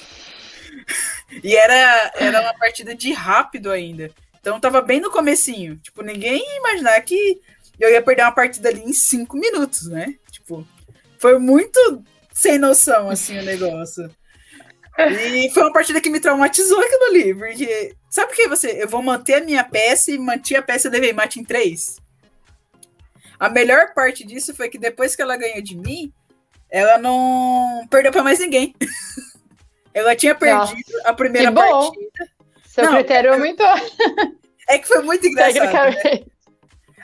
e 1.43 1.57
era, 1.57 2.13
era 2.17 2.41
uma 2.41 2.55
partida 2.55 2.95
de 2.95 3.13
rápido 3.13 3.71
ainda. 3.71 4.11
Então 4.41 4.61
tava 4.61 4.81
bem 4.81 5.01
no 5.01 5.11
comecinho. 5.11 5.77
Tipo, 5.77 6.03
ninguém 6.03 6.39
ia 6.39 6.59
imaginar 6.59 7.01
que 7.03 7.41
eu 7.79 7.91
ia 7.91 8.03
perder 8.03 8.23
uma 8.23 8.33
partida 8.33 8.69
ali 8.69 8.81
em 8.81 8.93
cinco 8.93 9.37
minutos, 9.37 9.87
né? 9.89 10.15
Tipo, 10.31 10.67
foi 11.19 11.39
muito 11.39 12.03
sem 12.33 12.59
noção, 12.59 13.11
assim, 13.11 13.39
o 13.39 13.45
negócio. 13.45 14.11
E 14.99 15.51
foi 15.51 15.63
uma 15.63 15.73
partida 15.73 16.01
que 16.01 16.11
me 16.11 16.19
traumatizou 16.19 16.81
aquilo 16.81 17.05
ali, 17.05 17.35
porque 17.35 17.95
sabe 18.11 18.33
o 18.33 18.35
que 18.35 18.49
você? 18.49 18.83
Eu 18.83 18.89
vou 18.89 19.01
manter 19.01 19.35
a 19.35 19.45
minha 19.45 19.63
peça 19.63 20.11
e 20.11 20.19
manter 20.19 20.57
a 20.57 20.63
peça 20.63 20.89
levei 20.89 21.13
mate 21.13 21.39
em 21.39 21.45
três. 21.45 21.99
A 23.39 23.49
melhor 23.49 23.95
parte 23.95 24.25
disso 24.25 24.55
foi 24.55 24.69
que 24.69 24.79
depois 24.79 25.15
que 25.15 25.23
ela 25.23 25.37
ganhou 25.37 25.63
de 25.63 25.77
mim, 25.77 26.13
ela 26.69 26.99
não 26.99 27.87
perdeu 27.89 28.11
para 28.11 28.25
mais 28.25 28.41
ninguém. 28.41 28.75
ela 29.95 30.17
tinha 30.17 30.35
perdido 30.35 30.93
Nossa, 30.93 31.09
a 31.09 31.13
primeira 31.13 31.53
partida. 31.53 32.29
Seu 32.67 32.85
não, 32.85 32.95
critério 32.95 33.33
é 33.33 33.39
muito. 33.39 33.63
É 34.69 34.79
que 34.79 34.89
foi 34.89 35.03
muito 35.03 35.27
engraçado. 35.27 35.73
Né? 35.73 36.25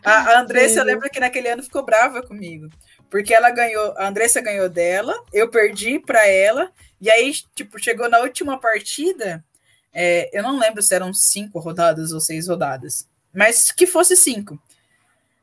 A, 0.04 0.32
a 0.32 0.40
Andressa, 0.40 0.80
eu 0.80 0.84
lembro 0.84 1.08
que 1.08 1.18
naquele 1.18 1.48
ano 1.48 1.62
ficou 1.62 1.84
brava 1.84 2.22
comigo. 2.22 2.68
Porque 3.08 3.32
ela 3.32 3.50
ganhou, 3.50 3.94
a 3.96 4.08
Andressa 4.08 4.40
ganhou 4.40 4.68
dela, 4.68 5.14
eu 5.32 5.48
perdi 5.48 5.98
para 5.98 6.26
ela, 6.26 6.70
e 7.00 7.10
aí, 7.10 7.32
tipo, 7.54 7.78
chegou 7.78 8.08
na 8.08 8.20
última 8.20 8.58
partida, 8.58 9.44
é, 9.92 10.28
eu 10.32 10.42
não 10.42 10.58
lembro 10.58 10.82
se 10.82 10.94
eram 10.94 11.12
cinco 11.12 11.58
rodadas 11.58 12.12
ou 12.12 12.20
seis 12.20 12.48
rodadas, 12.48 13.08
mas 13.32 13.70
que 13.70 13.86
fosse 13.86 14.16
cinco. 14.16 14.60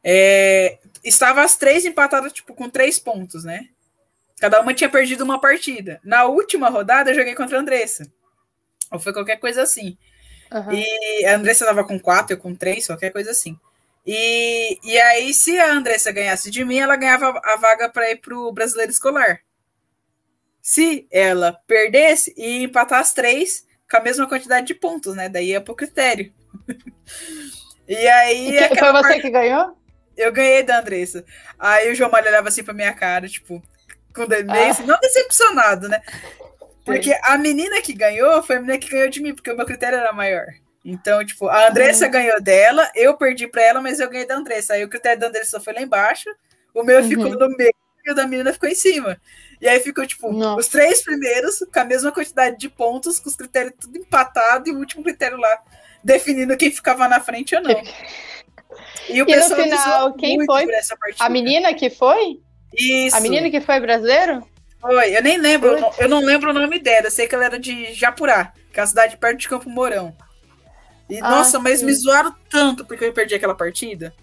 É, 0.04 0.80
estava 1.04 1.44
as 1.44 1.56
três 1.56 1.86
empatadas, 1.86 2.34
tipo, 2.34 2.54
com 2.54 2.70
três 2.70 2.98
pontos, 2.98 3.44
né? 3.44 3.68
Cada 4.40 4.60
uma 4.60 4.74
tinha 4.74 4.90
perdido 4.90 5.24
uma 5.24 5.40
partida. 5.40 6.00
Na 6.04 6.26
última 6.26 6.70
rodada, 6.70 7.12
eu 7.12 7.16
joguei 7.16 7.36
contra 7.36 7.58
a 7.58 7.62
Andressa. 7.62 8.12
Ou 8.92 9.00
foi 9.00 9.14
qualquer 9.14 9.38
coisa 9.38 9.62
assim. 9.62 9.96
Uhum. 10.52 10.74
E 10.74 11.26
a 11.26 11.36
Andressa 11.36 11.64
estava 11.64 11.84
com 11.84 12.00
quatro, 12.00 12.34
eu 12.34 12.40
com 12.40 12.56
três, 12.56 12.88
qualquer 12.88 13.12
coisa 13.12 13.32
assim. 13.32 13.58
E, 14.06 14.80
e 14.84 14.98
aí, 14.98 15.34
se 15.34 15.60
a 15.60 15.72
Andressa 15.72 16.12
ganhasse 16.12 16.50
de 16.50 16.66
mim, 16.66 16.80
ela 16.80 16.96
ganhava 16.96 17.40
a 17.44 17.56
vaga 17.58 17.88
para 17.88 18.10
ir 18.10 18.18
para 18.18 18.36
o 18.36 18.52
brasileiro 18.52 18.92
escolar. 18.92 19.42
Se 20.62 21.08
ela 21.12 21.54
perdesse 21.66 22.34
e 22.38 22.64
empatar 22.64 23.00
as 23.00 23.14
três 23.14 23.66
com 23.90 23.98
a 23.98 24.02
mesma 24.02 24.28
quantidade 24.28 24.68
de 24.68 24.76
pontos, 24.76 25.16
né? 25.16 25.28
Daí 25.28 25.50
ia 25.50 25.62
pro 25.62 25.76
critério. 25.76 26.32
e 27.88 28.08
aí. 28.08 28.58
E 28.58 28.70
que, 28.70 28.80
foi 28.80 28.92
você 28.92 29.20
que 29.20 29.30
ganhou? 29.30 29.76
Eu 30.16 30.32
ganhei 30.32 30.64
da 30.64 30.80
Andressa. 30.80 31.26
Aí 31.58 31.92
o 31.92 31.96
João 31.96 32.12
Malha 32.12 32.30
olhava 32.30 32.50
assim 32.50 32.64
pra 32.64 32.74
minha 32.74 32.94
cara, 32.94 33.28
tipo, 33.28 33.62
com 34.14 34.28
meio, 34.28 34.46
ah. 34.50 34.70
assim, 34.70 34.86
não 34.86 35.00
decepcionado, 35.00 35.90
né? 35.90 36.02
Porque 36.86 37.18
a 37.24 37.38
menina 37.38 37.82
que 37.82 37.94
ganhou 37.94 38.42
foi 38.44 38.58
a 38.58 38.60
menina 38.60 38.78
que 38.78 38.90
ganhou 38.90 39.10
de 39.10 39.22
mim, 39.22 39.34
porque 39.34 39.52
o 39.52 39.58
meu 39.58 39.66
critério 39.66 40.00
era 40.00 40.14
maior. 40.14 40.48
Então, 40.84 41.24
tipo, 41.24 41.48
a 41.48 41.68
Andressa 41.68 42.06
uhum. 42.06 42.12
ganhou 42.12 42.42
dela, 42.42 42.90
eu 42.96 43.16
perdi 43.16 43.48
pra 43.48 43.62
ela, 43.62 43.82
mas 43.82 44.00
eu 44.00 44.10
ganhei 44.10 44.26
da 44.26 44.36
Andressa. 44.36 44.74
Aí 44.74 44.84
o 44.84 44.90
critério 44.90 45.20
da 45.20 45.28
Andressa 45.28 45.60
foi 45.60 45.74
lá 45.74 45.82
embaixo, 45.82 46.30
o 46.74 46.84
meu 46.84 47.00
uhum. 47.00 47.08
ficou 47.08 47.30
no 47.30 47.56
meio 47.56 47.74
e 48.04 48.12
o 48.12 48.16
da 48.16 48.28
menina 48.28 48.52
ficou 48.52 48.68
em 48.68 48.76
cima. 48.76 49.20
E 49.62 49.68
aí 49.68 49.80
ficou, 49.80 50.06
tipo, 50.08 50.34
Nossa. 50.34 50.60
os 50.60 50.68
três 50.68 51.04
primeiros 51.04 51.60
com 51.72 51.80
a 51.80 51.86
mesma 51.86 52.12
quantidade 52.12 52.58
de 52.58 52.68
pontos, 52.68 53.20
com 53.20 53.30
os 53.30 53.36
critérios 53.36 53.76
tudo 53.80 53.96
empatado, 53.96 54.68
e 54.68 54.72
o 54.74 54.80
último 54.80 55.04
critério 55.04 55.38
lá 55.38 55.62
definindo 56.04 56.58
quem 56.58 56.72
ficava 56.72 57.08
na 57.08 57.20
frente 57.20 57.56
ou 57.56 57.62
não. 57.62 57.82
E, 59.10 59.22
o 59.22 59.30
e 59.30 59.36
no 59.36 59.56
final, 59.56 60.14
quem 60.14 60.46
foi? 60.46 60.66
A 61.20 61.28
menina 61.28 61.74
que 61.74 61.90
foi? 61.90 62.40
Isso. 62.74 63.18
A 63.18 63.20
menina 63.20 63.50
que 63.50 63.60
foi 63.60 63.82
brasileiro? 63.82 64.48
Foi, 64.80 65.16
eu 65.16 65.22
nem 65.22 65.38
lembro, 65.38 65.72
eu 65.72 65.82
não, 65.82 65.94
eu 66.00 66.10
não, 66.10 66.20
lembro 66.22 66.52
o 66.52 66.54
nome 66.54 66.80
dela, 66.80 67.08
eu 67.08 67.12
sei 67.12 67.28
que 67.28 67.36
ela 67.36 67.46
era 67.46 67.60
de 67.60 67.94
Japurá, 67.94 68.54
que 68.72 68.80
é 68.80 68.84
a 68.84 68.88
cidade 68.88 69.18
perto 69.18 69.40
de 69.40 69.50
Campo 69.50 69.70
Mourão. 69.70 70.16
E, 71.10 71.20
ah, 71.20 71.30
nossa, 71.30 71.60
mas 71.60 71.80
sim. 71.80 71.86
me 71.86 71.94
zoaram 71.94 72.34
tanto 72.50 72.86
porque 72.86 73.04
eu 73.04 73.12
perdi 73.12 73.36
aquela 73.36 73.54
partida. 73.54 74.14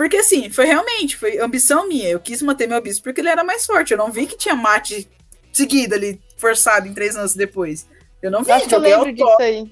Porque 0.00 0.16
assim, 0.16 0.48
foi 0.48 0.64
realmente, 0.64 1.14
foi 1.14 1.38
ambição 1.40 1.86
minha. 1.86 2.08
Eu 2.08 2.18
quis 2.18 2.40
manter 2.40 2.66
meu 2.66 2.80
bispo 2.80 3.04
porque 3.04 3.20
ele 3.20 3.28
era 3.28 3.44
mais 3.44 3.66
forte. 3.66 3.90
Eu 3.90 3.98
não 3.98 4.10
vi 4.10 4.26
que 4.26 4.34
tinha 4.34 4.54
mate 4.54 5.06
seguido 5.52 5.94
ali, 5.94 6.18
forçado 6.38 6.88
em 6.88 6.94
três 6.94 7.16
anos 7.16 7.34
depois. 7.34 7.86
Eu 8.22 8.30
não 8.30 8.42
vi, 8.42 8.50
Acho 8.50 8.66
que 8.66 8.74
eu 8.74 8.78
lembro 8.78 9.12
disso 9.12 9.36
aí. 9.38 9.70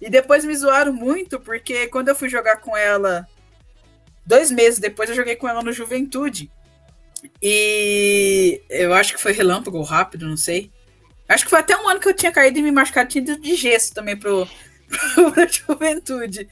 E 0.00 0.08
depois 0.08 0.44
me 0.44 0.56
zoaram 0.56 0.92
muito, 0.92 1.40
porque 1.40 1.88
quando 1.88 2.10
eu 2.10 2.14
fui 2.14 2.28
jogar 2.28 2.58
com 2.58 2.76
ela, 2.76 3.26
dois 4.24 4.52
meses 4.52 4.78
depois, 4.78 5.10
eu 5.10 5.16
joguei 5.16 5.34
com 5.34 5.48
ela 5.48 5.64
no 5.64 5.72
Juventude. 5.72 6.48
E 7.42 8.62
eu 8.70 8.94
acho 8.94 9.14
que 9.14 9.20
foi 9.20 9.32
relâmpago 9.32 9.82
rápido, 9.82 10.28
não 10.28 10.36
sei. 10.36 10.70
Acho 11.28 11.42
que 11.42 11.50
foi 11.50 11.58
até 11.58 11.76
um 11.76 11.88
ano 11.88 11.98
que 11.98 12.08
eu 12.08 12.14
tinha 12.14 12.30
caído 12.30 12.60
e 12.60 12.62
me 12.62 12.70
machucado, 12.70 13.08
tinha 13.08 13.24
ido 13.24 13.36
de 13.40 13.56
gesso 13.56 13.92
também 13.92 14.16
pro, 14.16 14.48
pra 15.32 15.46
juventude. 15.48 16.48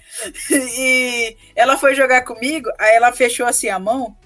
E 0.50 1.36
ela 1.54 1.76
foi 1.76 1.94
jogar 1.94 2.22
comigo, 2.24 2.70
aí 2.78 2.94
ela 2.94 3.12
fechou 3.12 3.46
assim 3.46 3.68
a 3.68 3.78
mão. 3.78 4.16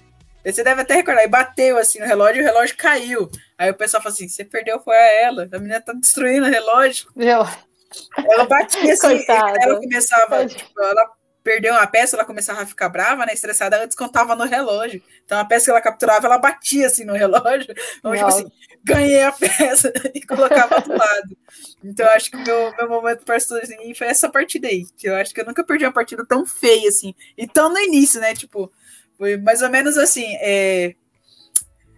Você 0.45 0.63
deve 0.63 0.81
até 0.81 0.95
recordar, 0.95 1.23
e 1.23 1.27
bateu 1.27 1.77
assim 1.77 1.99
no 1.99 2.05
relógio 2.05 2.41
e 2.41 2.43
o 2.43 2.45
relógio 2.45 2.75
caiu. 2.75 3.31
Aí 3.57 3.71
o 3.71 3.75
pessoal 3.75 4.03
falou 4.03 4.13
assim: 4.13 4.27
você 4.27 4.43
perdeu, 4.43 4.79
foi 4.79 4.95
a 4.95 5.21
ela. 5.21 5.49
A 5.51 5.57
menina 5.57 5.79
tá 5.79 5.93
destruindo 5.93 6.45
o 6.45 6.49
relógio. 6.49 7.09
Meu. 7.15 7.47
Ela 8.17 8.45
batia 8.45 8.93
assim, 8.93 9.07
Coitada. 9.25 9.57
ela 9.61 9.79
começava, 9.79 10.45
tipo, 10.45 10.81
ela 10.81 11.11
perdeu 11.43 11.73
uma 11.73 11.85
peça, 11.85 12.15
ela 12.15 12.25
começava 12.25 12.61
a 12.61 12.65
ficar 12.65 12.87
brava, 12.89 13.25
né? 13.25 13.33
Estressada, 13.33 13.75
ela 13.75 13.85
descontava 13.85 14.35
no 14.35 14.45
relógio. 14.45 15.03
Então 15.25 15.37
a 15.37 15.45
peça 15.45 15.65
que 15.65 15.71
ela 15.71 15.81
capturava, 15.81 16.25
ela 16.25 16.37
batia 16.37 16.87
assim 16.87 17.03
no 17.03 17.13
relógio. 17.13 17.75
Então, 17.97 18.13
tipo 18.13 18.25
assim, 18.25 18.51
ganhei 18.83 19.21
a 19.23 19.31
peça 19.31 19.91
e 20.15 20.25
colocava 20.25 20.79
do 20.79 20.95
lado. 20.95 21.37
Então 21.83 22.07
acho 22.09 22.31
que 22.31 22.37
meu, 22.37 22.73
meu 22.77 22.87
momento 22.87 23.25
pastorzinho 23.25 23.95
foi 23.95 24.07
essa 24.07 24.29
partida 24.29 24.67
aí. 24.67 24.85
Que 24.97 25.09
eu 25.09 25.15
acho 25.15 25.33
que 25.33 25.41
eu 25.41 25.45
nunca 25.45 25.63
perdi 25.63 25.85
uma 25.85 25.91
partida 25.91 26.25
tão 26.25 26.45
feia 26.45 26.87
assim. 26.87 27.13
E 27.37 27.45
tão 27.45 27.69
no 27.69 27.79
início, 27.79 28.21
né? 28.21 28.33
Tipo, 28.33 28.71
foi 29.17 29.35
mais 29.37 29.61
ou 29.61 29.69
menos 29.69 29.97
assim. 29.97 30.25
É... 30.39 30.95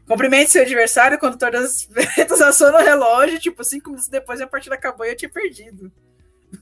Cumprimente 0.08 0.52
seu 0.52 0.62
adversário 0.62 1.18
quando 1.18 1.38
todas 1.38 1.66
as 1.66 1.86
vetas 2.16 2.60
no 2.60 2.78
relógio, 2.78 3.40
tipo, 3.40 3.64
cinco 3.64 3.90
minutos 3.90 4.08
depois 4.08 4.42
a 4.42 4.48
partida 4.48 4.76
acabou 4.76 5.06
e 5.06 5.10
eu 5.10 5.18
tinha 5.18 5.30
perdido. 5.30 5.92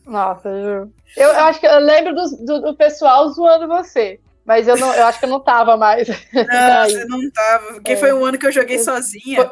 Nossa, 0.06 0.50
eu, 0.50 0.92
eu 1.16 1.32
acho 1.32 1.60
que 1.60 1.68
eu 1.68 1.80
lembro 1.80 2.16
do, 2.16 2.46
do, 2.46 2.62
do, 2.62 2.76
pessoal 2.76 3.30
zoando 3.30 3.68
você. 3.68 4.20
Mas 4.46 4.68
eu, 4.68 4.76
não, 4.78 4.94
eu 4.94 5.06
acho 5.06 5.20
que 5.20 5.26
eu 5.26 5.30
não 5.30 5.40
tava 5.40 5.78
mais. 5.78 6.08
Não, 6.34 6.84
você 6.86 7.06
não 7.06 7.32
tava. 7.32 7.74
Porque 7.76 7.94
é. 7.94 7.98
foi 7.98 8.12
um 8.12 8.26
ano 8.26 8.38
que 8.38 8.46
eu 8.46 8.52
joguei 8.52 8.78
sozinha. 8.78 9.50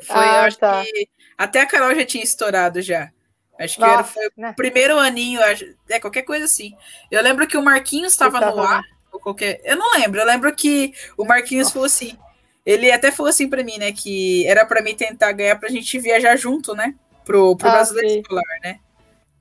Foi, 0.00 0.16
ah, 0.16 0.44
acho 0.44 0.58
tá. 0.58 0.82
que. 0.82 1.08
Até 1.36 1.60
a 1.60 1.66
Carol 1.66 1.94
já 1.94 2.06
tinha 2.06 2.24
estourado 2.24 2.80
já. 2.80 3.10
Acho 3.58 3.74
que 3.74 3.80
Nossa, 3.80 3.94
era, 3.94 4.04
foi 4.04 4.30
né? 4.36 4.50
o 4.50 4.54
primeiro 4.54 4.98
aninho, 4.98 5.40
é 5.90 6.00
qualquer 6.00 6.22
coisa 6.22 6.44
assim. 6.44 6.74
Eu 7.10 7.22
lembro 7.22 7.46
que 7.46 7.56
o 7.56 7.62
Marquinhos 7.62 8.12
estava 8.12 8.40
no 8.40 8.62
ar, 8.62 8.82
ou 9.12 9.18
qualquer. 9.18 9.60
Eu 9.64 9.76
não 9.76 9.92
lembro, 9.92 10.20
eu 10.20 10.26
lembro 10.26 10.54
que 10.54 10.94
o 11.16 11.24
Marquinhos 11.24 11.66
Nossa. 11.66 11.72
falou 11.72 11.86
assim. 11.86 12.16
Ele 12.64 12.90
até 12.92 13.10
falou 13.10 13.30
assim 13.30 13.48
para 13.48 13.64
mim, 13.64 13.78
né? 13.78 13.92
Que 13.92 14.46
era 14.46 14.64
para 14.64 14.82
mim 14.82 14.94
tentar 14.94 15.32
ganhar 15.32 15.56
pra 15.56 15.70
gente 15.70 15.98
viajar 15.98 16.36
junto, 16.36 16.74
né? 16.74 16.94
Pro, 17.24 17.56
pro 17.56 17.68
ah, 17.68 17.72
brasileiro 17.72 18.10
sim. 18.10 18.20
escolar, 18.20 18.44
né? 18.62 18.78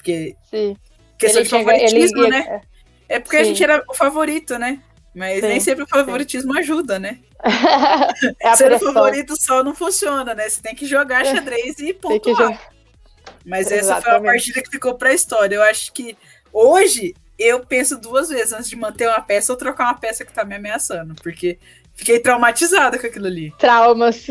Porque. 0.08 0.36
Sim. 0.50 0.78
Questão 1.18 1.42
ele 1.42 1.50
de 1.50 1.50
favoritismo, 1.50 2.24
ele... 2.24 2.30
né? 2.30 2.62
É 3.10 3.20
porque 3.20 3.38
sim. 3.38 3.42
a 3.42 3.46
gente 3.46 3.64
era 3.64 3.84
o 3.90 3.94
favorito, 3.94 4.58
né? 4.58 4.82
Mas 5.14 5.42
sim, 5.42 5.48
nem 5.48 5.60
sempre 5.60 5.84
o 5.84 5.88
favoritismo 5.88 6.54
sim. 6.54 6.60
ajuda, 6.60 7.00
né? 7.00 7.20
é 8.40 8.56
Ser 8.56 8.72
o 8.74 8.80
favorito 8.80 9.36
só 9.36 9.64
não 9.64 9.74
funciona, 9.74 10.34
né? 10.34 10.48
Você 10.48 10.62
tem 10.62 10.76
que 10.76 10.86
jogar 10.86 11.26
é. 11.26 11.36
xadrez 11.36 11.80
e 11.80 11.94
pontuar. 11.94 12.72
Mas 13.46 13.72
Exatamente. 13.72 13.92
essa 13.92 14.02
foi 14.02 14.12
a 14.12 14.22
partida 14.22 14.62
que 14.62 14.70
ficou 14.70 14.96
pra 14.96 15.14
história. 15.14 15.56
Eu 15.56 15.64
acho 15.64 15.92
que 15.92 16.16
hoje 16.54 17.16
eu 17.38 17.66
penso 17.66 17.98
duas 17.98 18.30
vezes 18.30 18.54
antes 18.54 18.70
de 18.70 18.76
manter 18.76 19.08
uma 19.08 19.22
peça 19.22 19.52
ou 19.52 19.58
trocar 19.58 19.86
uma 19.86 19.98
peça 19.98 20.24
que 20.24 20.34
tá 20.34 20.46
me 20.46 20.56
ameaçando. 20.56 21.16
Porque 21.16 21.58
Fiquei 21.98 22.20
traumatizada 22.20 23.00
com 23.00 23.08
aquilo 23.08 23.26
ali. 23.26 23.52
Traumas. 23.58 24.28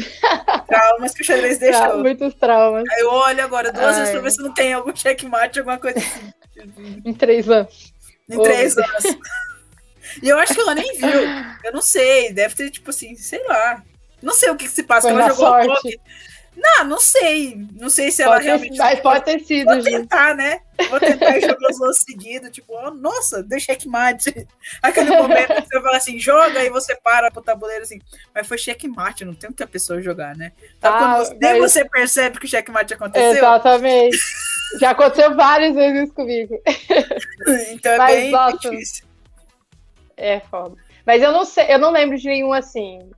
Traumas 0.69 1.13
que 1.13 1.23
o 1.23 1.25
xadrez 1.25 1.59
deixou. 1.59 1.83
Tra 1.83 1.97
muitos 1.99 2.35
traumas. 2.35 2.85
Aí 2.89 3.01
eu 3.01 3.11
olho 3.11 3.43
agora 3.43 3.73
duas 3.73 3.87
Ai. 3.87 3.95
vezes 3.95 4.13
pra 4.13 4.21
ver 4.21 4.31
se 4.31 4.43
não 4.43 4.55
tem 4.55 4.73
algum 4.73 4.95
checkmate, 4.95 5.59
alguma 5.59 5.77
coisa 5.77 5.99
assim. 5.99 6.33
em 7.05 7.13
três 7.13 7.51
anos. 7.51 7.93
Em 8.31 8.41
três 8.41 8.79
anos. 8.79 9.05
e 10.23 10.29
eu 10.29 10.39
acho 10.39 10.55
que 10.55 10.61
ela 10.61 10.77
nem 10.77 10.97
viu. 10.97 11.21
Eu 11.65 11.73
não 11.73 11.83
sei. 11.83 12.33
Deve 12.33 12.55
ter, 12.55 12.71
tipo 12.71 12.91
assim, 12.91 13.17
sei 13.17 13.43
lá. 13.45 13.83
Não 14.23 14.33
sei 14.33 14.49
o 14.51 14.57
que, 14.57 14.65
que 14.65 14.71
se 14.71 14.85
passa. 14.85 15.09
Foi 15.09 15.21
ela 15.21 15.29
jogou 15.29 15.47
sorte. 15.47 16.01
Não, 16.57 16.85
não 16.85 16.99
sei. 16.99 17.67
Não 17.75 17.91
sei 17.91 18.11
se 18.11 18.23
ela 18.23 18.39
realmente. 18.39 18.79
Mas 18.79 18.99
pode 19.01 19.25
ter 19.25 19.41
sido. 19.41 19.67
Vou 19.67 19.83
tentar, 19.83 20.35
né? 20.35 20.61
Vou 20.89 20.99
tentar 20.99 21.39
jogar 21.39 21.71
os 21.71 21.81
outros 21.81 21.99
seguidos. 21.99 22.51
Tipo, 22.51 22.73
oh, 22.75 22.91
nossa, 22.91 23.43
deu 23.43 23.61
checkmate. 23.61 24.47
Aquele 24.83 25.11
momento 25.11 25.55
que 25.55 25.69
você 25.69 25.83
fala 25.83 25.97
assim, 25.99 26.19
joga 26.19 26.65
e 26.65 26.71
você 26.71 26.97
para 26.97 27.31
pro 27.31 27.43
tabuleiro 27.43 27.83
assim. 27.83 28.01
Mas 28.35 28.47
foi 28.47 28.57
checkmate, 28.57 29.25
não 29.25 29.35
tem 29.35 29.51
muita 29.51 29.67
pessoa 29.67 30.01
jogar, 30.01 30.35
né? 30.35 30.53
Então, 30.79 30.95
ah, 30.95 30.99
quando 30.99 31.17
você, 31.19 31.37
mas... 31.41 31.59
você 31.59 31.85
percebe 31.85 32.39
que 32.39 32.47
o 32.47 32.49
checkmate 32.49 32.95
aconteceu. 32.95 33.33
Exatamente. 33.33 34.19
Já 34.81 34.91
aconteceu 34.91 35.35
várias 35.37 35.75
vezes 35.75 36.11
comigo. 36.13 36.61
então 37.71 37.93
é 37.93 37.99
mas, 37.99 38.17
bem 38.17 38.31
nossa, 38.31 38.71
difícil. 38.71 39.07
É 40.17 40.41
foda. 40.41 40.75
Mas 41.05 41.23
eu 41.23 41.31
não 41.31 41.45
sei, 41.45 41.67
eu 41.73 41.79
não 41.79 41.93
lembro 41.93 42.19
de 42.19 42.27
nenhum 42.27 42.53
assim, 42.53 43.11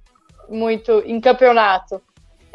muito 0.49 1.03
em 1.07 1.21
campeonato. 1.21 2.03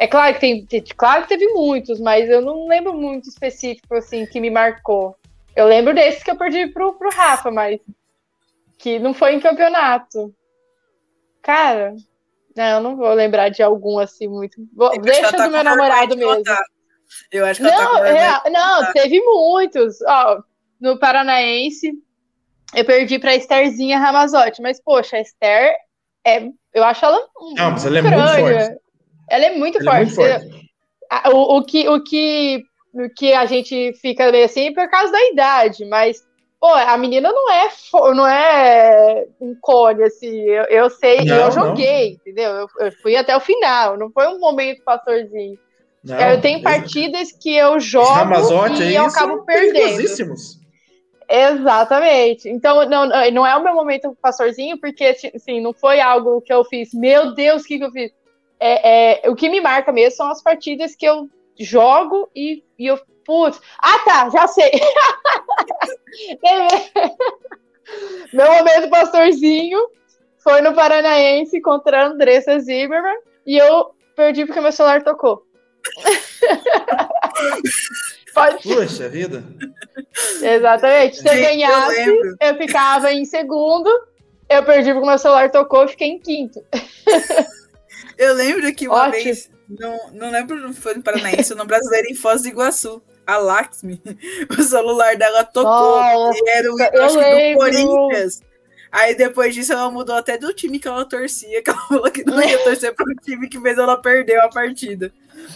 É 0.04 0.08
claro 0.08 0.34
que 0.34 0.66
tem, 0.66 0.84
claro 0.98 1.22
que 1.22 1.30
teve 1.30 1.48
muitos, 1.54 1.98
mas 1.98 2.30
eu 2.30 2.42
não 2.42 2.68
lembro 2.68 2.94
muito 2.94 3.30
específico 3.30 3.96
assim 3.96 4.26
que 4.26 4.38
me 4.38 4.50
marcou. 4.50 5.16
Eu 5.56 5.66
lembro 5.66 5.96
desses 5.96 6.22
que 6.22 6.30
eu 6.30 6.36
perdi 6.36 6.68
pro, 6.68 6.94
pro 6.96 7.10
Rafa, 7.10 7.50
mas 7.50 7.80
que 8.78 9.00
não 9.00 9.14
foi 9.14 9.34
em 9.34 9.40
campeonato. 9.40 10.36
Cara, 11.42 11.96
não, 12.54 12.66
eu 12.66 12.82
não 12.82 12.98
vou 12.98 13.14
lembrar 13.14 13.48
de 13.48 13.64
algum 13.64 13.98
assim 13.98 14.28
muito. 14.28 14.58
Vou, 14.76 14.92
deixa 15.00 15.32
tá 15.32 15.46
do 15.46 15.54
meu 15.54 15.64
namorado 15.64 16.18
mesmo. 16.18 16.36
Contar. 16.36 16.66
Eu 17.32 17.46
acho 17.46 17.64
que 17.64 17.70
tá 17.70 17.78
Não, 17.78 17.92
com 17.92 18.06
é, 18.06 18.50
não, 18.50 18.92
teve 18.92 19.22
muitos. 19.22 20.02
Ó, 20.02 20.44
no 20.82 21.00
Paranaense, 21.00 21.94
eu 22.76 22.84
perdi 22.84 23.20
pra 23.20 23.36
Estherzinha 23.36 24.00
Ramazotti, 24.00 24.62
mas, 24.62 24.82
poxa, 24.82 25.16
a 25.16 25.22
Esther, 25.22 25.74
é, 26.28 26.50
eu 26.74 26.84
acho 26.84 27.06
ela 27.06 27.26
um 27.40 27.54
Não, 27.54 27.72
mas 27.72 27.86
ela 27.86 28.00
é 28.00 28.02
muito 28.02 28.18
forte. 28.18 28.83
Ela 29.30 29.46
é 29.46 29.56
muito 29.56 29.80
Ela 29.80 30.00
é 30.00 30.06
forte. 30.06 30.16
muito 30.16 30.16
forte. 30.16 30.74
O, 31.32 31.58
o 31.58 31.64
que, 31.64 31.88
o, 31.88 32.04
que, 32.04 32.64
o 32.94 33.10
que 33.16 33.34
a 33.34 33.46
gente 33.46 33.94
fica 34.02 34.32
meio 34.32 34.46
assim 34.46 34.68
é 34.68 34.74
por 34.74 34.90
causa 34.90 35.12
da 35.12 35.24
idade, 35.30 35.86
mas, 35.86 36.22
pô, 36.60 36.68
a 36.68 36.98
menina 36.98 37.32
não 37.32 37.52
é, 37.52 37.70
não 38.16 38.28
é 38.28 39.26
um 39.40 39.56
cone, 39.62 40.04
assim. 40.04 40.42
Eu, 40.42 40.64
eu 40.66 40.90
sei, 40.90 41.20
Não, 41.26 41.36
eu 41.36 41.46
não. 41.52 41.52
joguei, 41.52 42.14
entendeu? 42.14 42.50
Eu, 42.52 42.68
eu 42.80 42.92
fui 43.02 43.16
até 43.16 43.36
o 43.36 43.40
final, 43.42 43.98
não 43.98 44.12
foi 44.12 44.28
um 44.28 44.40
momento 44.40 44.82
pastorzinho. 44.84 45.58
Não, 46.04 46.20
eu 46.20 46.42
tenho 46.42 46.56
esse- 46.58 46.64
partidas 46.64 47.32
que 47.32 47.56
eu 47.56 47.80
jogo 47.80 48.14
Ramazotti 48.14 48.84
e 48.84 48.96
eu 48.96 49.06
acabo 49.06 49.46
perdendo. 49.46 50.04
Exatamente. 51.30 52.50
Então, 52.50 52.88
não, 52.88 53.08
não 53.32 53.48
é 53.48 53.56
o 53.56 53.64
meu 53.64 53.74
momento 53.74 54.16
pastorzinho, 54.22 54.80
porque 54.80 55.16
assim, 55.36 55.62
não 55.62 55.74
foi 55.74 56.00
algo 56.02 56.42
que 56.42 56.54
eu 56.54 56.64
fiz, 56.66 56.94
meu 56.94 57.34
Deus, 57.34 57.64
o 57.64 57.66
que, 57.66 57.78
que 57.78 57.84
eu 57.86 57.92
fiz? 57.92 58.12
É, 58.66 59.26
é, 59.26 59.30
o 59.30 59.36
que 59.36 59.50
me 59.50 59.60
marca 59.60 59.92
mesmo 59.92 60.16
são 60.16 60.32
as 60.32 60.42
partidas 60.42 60.96
que 60.96 61.06
eu 61.06 61.30
jogo 61.60 62.30
e, 62.34 62.64
e 62.80 62.88
eu, 62.88 62.98
putz, 63.26 63.60
ah 63.78 64.00
tá, 64.06 64.30
já 64.30 64.48
sei. 64.48 64.72
meu 68.32 68.48
momento 68.48 68.90
pastorzinho 68.90 69.78
foi 70.42 70.62
no 70.62 70.74
Paranaense 70.74 71.60
contra 71.60 72.04
a 72.04 72.06
Andressa 72.06 72.58
Zimmermann 72.58 73.18
e 73.46 73.58
eu 73.58 73.94
perdi 74.16 74.46
porque 74.46 74.62
meu 74.62 74.72
celular 74.72 75.04
tocou. 75.04 75.46
Pode 78.34 78.64
Puxa 78.64 79.10
vida. 79.10 79.44
Exatamente. 80.42 81.18
Se 81.18 81.28
eu 81.28 81.34
eu 81.34 81.42
ganhasse, 81.42 82.06
lembro. 82.06 82.38
eu, 82.40 82.56
ficava 82.56 83.12
em 83.12 83.26
segundo. 83.26 83.90
Eu 84.50 84.64
perdi 84.64 84.94
porque 84.94 85.06
meu 85.06 85.18
celular 85.18 85.52
tocou 85.52 85.84
e 85.84 85.90
fiquei 85.90 86.08
em 86.08 86.18
quinto. 86.18 86.64
Eu 88.18 88.34
lembro 88.34 88.74
que 88.76 88.88
uma 88.88 89.08
Ótimo. 89.08 89.24
vez, 89.24 89.50
não, 89.70 90.12
não 90.12 90.32
lembro 90.32 90.74
se 90.74 90.80
foi 90.80 90.94
no 90.96 91.02
Paranaense 91.04 91.52
ou 91.54 91.58
no 91.60 91.66
Brasileiro 91.66 92.08
em 92.10 92.16
Foz 92.16 92.42
do 92.44 92.48
Iguaçu, 92.50 93.02
a 93.26 93.38
Laxmi, 93.38 94.02
o 94.58 94.62
celular 94.64 95.16
dela 95.16 95.44
tocou, 95.44 95.70
Nossa, 95.72 96.38
e 96.44 96.50
era 96.50 96.72
o 96.74 96.80
eu 96.82 97.04
acho 97.06 97.18
que 97.20 97.54
do. 97.54 97.58
Corinthians. 97.60 98.42
Aí 98.92 99.16
depois 99.16 99.56
disso 99.56 99.74
ela 99.74 99.90
mudou 99.90 100.16
até 100.16 100.38
do 100.38 100.54
time 100.54 100.78
que 100.78 100.88
ela 100.88 101.04
torcia, 101.06 101.62
que 101.64 101.70
ela 101.70 101.80
falou 101.88 102.12
que 102.12 102.24
não 102.24 102.42
ia 102.44 102.60
torcer 102.64 102.94
pro 102.94 103.16
time 103.16 103.50
que 103.50 103.60
fez 103.60 103.78
ela 103.78 103.98
perder 104.00 104.40
a 104.40 104.50
partida. 104.50 105.12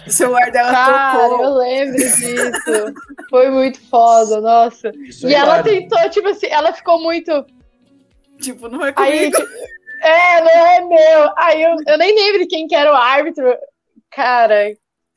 O 0.08 0.10
celular 0.10 0.50
dela 0.52 0.72
Cara, 0.72 1.20
tocou. 1.30 1.44
eu 1.44 1.54
lembro 1.58 1.98
disso. 1.98 2.94
Foi 3.30 3.52
muito 3.52 3.80
foda, 3.90 4.42
nossa. 4.42 4.92
Isso 5.08 5.28
E 5.28 5.36
é 5.36 5.38
ela 5.38 5.60
hilário. 5.60 5.66
tentou, 5.88 6.10
tipo 6.10 6.28
assim, 6.30 6.48
ela 6.48 6.74
ficou 6.74 7.00
muito. 7.00 7.46
Tipo, 8.40 8.68
não 8.70 8.84
é 8.84 8.92
Aí, 8.96 9.32
comigo. 9.32 9.38
tipo, 9.38 9.68
é, 10.02 10.42
não 10.42 10.68
é 10.68 10.82
meu. 10.82 11.34
Aí 11.38 11.62
eu, 11.64 11.76
eu 11.88 11.98
nem 11.98 12.14
lembro 12.16 12.40
de 12.42 12.48
quem 12.48 12.68
que 12.68 12.76
era 12.76 12.92
o 12.92 12.96
árbitro. 12.96 13.56
Cara, 14.12 14.70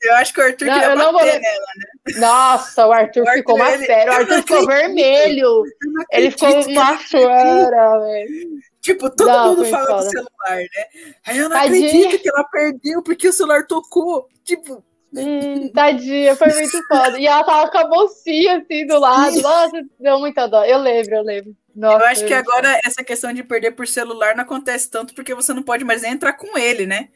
Eu 0.03 0.15
acho 0.15 0.33
que 0.33 0.41
o 0.41 0.43
Arthur 0.43 0.65
Não, 0.65 0.73
queria 0.73 0.95
bater 0.95 1.11
vou- 1.11 1.23
nela. 1.23 2.19
nossa, 2.19 2.87
o 2.87 2.91
Arthur, 2.91 3.23
O 3.23 3.27
Arthur, 3.27 3.37
ficou 3.39 3.67
ele- 3.67 3.85
sério. 3.85 4.11
O 4.11 4.15
Arthur 4.15 4.35
ficou 4.37 4.65
vermelho. 4.67 5.63
Ele 6.11 6.31
ficou 6.31 6.49
uma 6.49 6.59
ela 6.89 6.97
perdeu. 6.97 7.29
chora, 7.29 7.99
velho. 7.99 8.49
Tipo, 8.81 9.09
todo 9.15 9.27
Não, 9.27 9.47
mundo 9.49 9.65
fala 9.65 9.85
foda. 9.85 10.03
do 10.05 10.09
celular, 10.09 10.57
né? 10.57 11.13
Aí 11.27 11.37
eu 11.37 11.49
não 11.49 11.55
Tadinha. 11.55 11.87
acredito 11.87 12.19
que 12.21 12.29
ela 12.29 12.43
perdeu 12.45 13.03
porque 13.03 13.27
o 13.27 13.33
celular 13.33 13.67
tocou. 13.67 14.27
Tipo, 14.43 14.83
Hum, 15.15 15.69
tadinha, 15.73 16.35
foi 16.35 16.47
muito 16.53 16.87
foda. 16.87 17.19
E 17.19 17.27
ela 17.27 17.43
tava 17.43 17.69
com 17.69 17.77
a 17.77 17.87
bolsinha 17.87 18.57
assim 18.57 18.85
do 18.85 18.97
lado. 18.99 19.41
Nossa, 19.41 19.81
deu 19.99 20.19
muita 20.19 20.47
dó. 20.47 20.63
Eu 20.63 20.79
lembro, 20.79 21.15
eu 21.15 21.23
lembro. 21.23 21.55
Nossa, 21.75 22.03
eu 22.03 22.07
acho 22.07 22.25
que 22.25 22.33
agora 22.33 22.79
essa 22.85 23.03
questão 23.03 23.33
de 23.33 23.43
perder 23.43 23.71
por 23.71 23.87
celular 23.87 24.35
não 24.35 24.43
acontece 24.43 24.89
tanto 24.89 25.13
porque 25.13 25.33
você 25.33 25.53
não 25.53 25.63
pode 25.63 25.83
mais 25.83 26.03
entrar 26.03 26.33
com 26.33 26.57
ele, 26.57 26.85
né? 26.85 27.09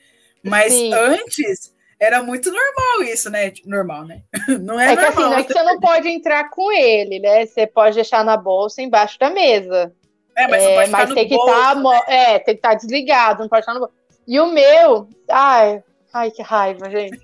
Mas 0.43 0.73
Sim. 0.73 0.93
antes 0.93 1.73
era 1.99 2.22
muito 2.22 2.51
normal 2.51 3.03
isso, 3.03 3.30
né? 3.30 3.49
Tipo, 3.51 3.69
Normal, 3.69 4.05
né? 4.05 4.22
Não 4.61 4.80
é, 4.80 4.93
É 4.93 4.95
que 4.95 5.01
normal. 5.01 5.09
assim, 5.11 5.30
não 5.31 5.38
é 5.38 5.43
que 5.43 5.53
você 5.53 5.63
não 5.63 5.80
pode 5.80 6.09
entrar 6.09 6.49
com 6.49 6.72
ele, 6.72 7.19
né? 7.19 7.45
Você 7.45 7.65
pode 7.65 7.95
deixar 7.95 8.23
na 8.23 8.35
bolsa 8.38 8.81
embaixo 8.81 9.17
da 9.17 9.30
mesa. 9.30 9.93
É, 10.35 10.47
mas, 10.47 10.61
você 10.63 10.69
É, 10.69 10.88
mas 10.88 11.13
tem 11.13 11.27
que 11.27 11.35
bolso, 11.35 11.49
estar 11.51 11.76
né? 11.76 11.99
é, 12.07 12.39
tem 12.39 12.53
que 12.55 12.59
estar 12.59 12.73
desligado, 12.76 13.41
não 13.41 13.49
pode 13.49 13.61
estar 13.61 13.73
no 13.73 13.80
bolso. 13.80 13.93
E 14.27 14.39
o 14.39 14.47
meu, 14.47 15.07
ai, 15.30 15.81
ai 16.16 16.32
que 16.32 16.42
raiva, 16.42 16.90
gente. 16.90 17.20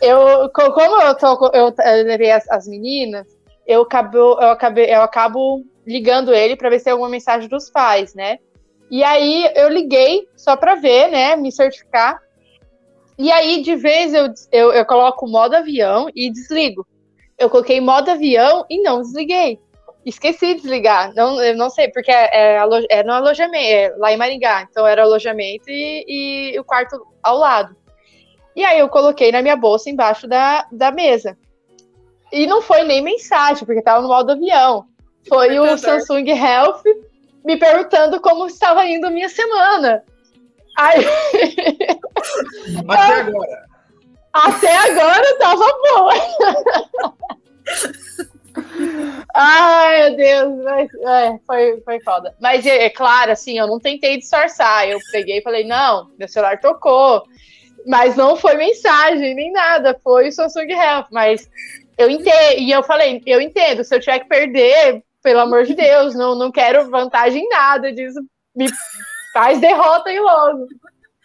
Eu, 0.00 0.48
co- 0.50 0.72
como 0.72 1.00
eu, 1.02 1.14
tô, 1.14 1.50
eu, 1.52 1.74
levei 2.04 2.30
as, 2.30 2.48
as 2.50 2.66
meninas, 2.66 3.26
eu 3.66 3.82
acabo, 3.82 4.16
eu, 4.16 4.50
acabei, 4.50 4.92
eu 4.92 5.02
acabo 5.02 5.62
ligando 5.86 6.34
ele 6.34 6.56
para 6.56 6.70
ver 6.70 6.78
se 6.78 6.86
tem 6.86 6.92
alguma 6.92 7.10
mensagem 7.10 7.48
dos 7.48 7.70
pais, 7.70 8.14
né? 8.14 8.38
E 8.90 9.04
aí 9.04 9.48
eu 9.54 9.68
liguei 9.68 10.26
só 10.36 10.56
para 10.56 10.74
ver, 10.74 11.10
né? 11.10 11.36
Me 11.36 11.52
certificar. 11.52 12.18
E 13.18 13.30
aí, 13.30 13.60
de 13.62 13.76
vez, 13.76 14.14
eu, 14.14 14.32
eu, 14.50 14.72
eu 14.72 14.86
coloco 14.86 15.28
modo 15.28 15.54
avião 15.54 16.08
e 16.14 16.32
desligo. 16.32 16.86
Eu 17.38 17.50
coloquei 17.50 17.78
modo 17.78 18.10
avião 18.10 18.64
e 18.70 18.82
não 18.82 19.02
desliguei. 19.02 19.60
Esqueci 20.04 20.54
de 20.54 20.62
desligar. 20.62 21.12
Não, 21.14 21.42
eu 21.42 21.54
não 21.54 21.68
sei, 21.68 21.88
porque 21.90 22.10
é, 22.10 22.56
é, 22.56 22.66
é 22.88 23.02
no 23.02 23.12
alojamento, 23.12 23.64
é 23.66 23.94
lá 23.98 24.10
em 24.10 24.16
Maringá. 24.16 24.66
Então 24.68 24.86
era 24.86 25.02
alojamento 25.02 25.68
e, 25.68 26.04
e 26.54 26.58
o 26.58 26.64
quarto 26.64 27.06
ao 27.22 27.36
lado. 27.36 27.76
E 28.54 28.64
aí 28.64 28.78
eu 28.78 28.88
coloquei 28.88 29.30
na 29.30 29.42
minha 29.42 29.56
bolsa 29.56 29.90
embaixo 29.90 30.26
da, 30.26 30.66
da 30.70 30.90
mesa. 30.90 31.36
E 32.32 32.46
não 32.46 32.62
foi 32.62 32.84
nem 32.84 33.02
mensagem, 33.02 33.64
porque 33.64 33.82
tava 33.82 34.02
no 34.02 34.08
modo 34.08 34.32
avião. 34.32 34.86
Foi 35.28 35.58
o. 35.58 35.76
Samsung 35.76 36.28
Health 36.30 36.82
me 37.44 37.56
perguntando 37.56 38.20
como 38.20 38.46
estava 38.46 38.84
indo 38.86 39.06
a 39.06 39.10
minha 39.10 39.28
semana. 39.28 40.04
Aí, 40.76 41.04
Até 42.88 43.20
agora. 43.20 43.66
até 44.32 44.76
agora 44.76 45.38
tava 45.38 45.64
boa. 45.82 46.14
Ai, 49.34 50.10
meu 50.10 50.16
Deus, 50.16 50.64
mas, 50.64 50.94
é, 50.94 51.38
foi, 51.46 51.80
foi 51.82 52.00
foda. 52.00 52.34
Mas 52.40 52.66
é, 52.66 52.84
é 52.84 52.90
claro, 52.90 53.32
assim, 53.32 53.58
eu 53.58 53.66
não 53.66 53.78
tentei 53.78 54.18
disfarçar. 54.18 54.88
Eu 54.88 54.98
peguei 55.12 55.38
e 55.38 55.42
falei, 55.42 55.64
não, 55.64 56.10
meu 56.18 56.28
celular 56.28 56.58
tocou. 56.60 57.24
Mas 57.86 58.16
não 58.16 58.36
foi 58.36 58.54
mensagem, 58.54 59.34
nem 59.34 59.52
nada, 59.52 59.98
foi 60.02 60.28
o 60.28 60.32
Samsung 60.32 60.72
Health. 60.72 61.06
Mas 61.10 61.48
eu 61.96 62.10
entendo, 62.10 62.58
e 62.58 62.70
eu 62.70 62.82
falei, 62.82 63.22
eu 63.26 63.40
entendo, 63.40 63.84
se 63.84 63.94
eu 63.94 64.00
tiver 64.00 64.20
que 64.20 64.28
perder, 64.28 65.02
pelo 65.22 65.40
amor 65.40 65.64
de 65.64 65.74
Deus, 65.74 66.14
não, 66.14 66.34
não 66.34 66.50
quero 66.50 66.90
vantagem 66.90 67.44
em 67.44 67.48
nada 67.48 67.92
disso. 67.92 68.20
Me 68.54 68.66
faz 69.32 69.60
derrota 69.60 70.10
aí 70.10 70.18
logo. 70.18 70.66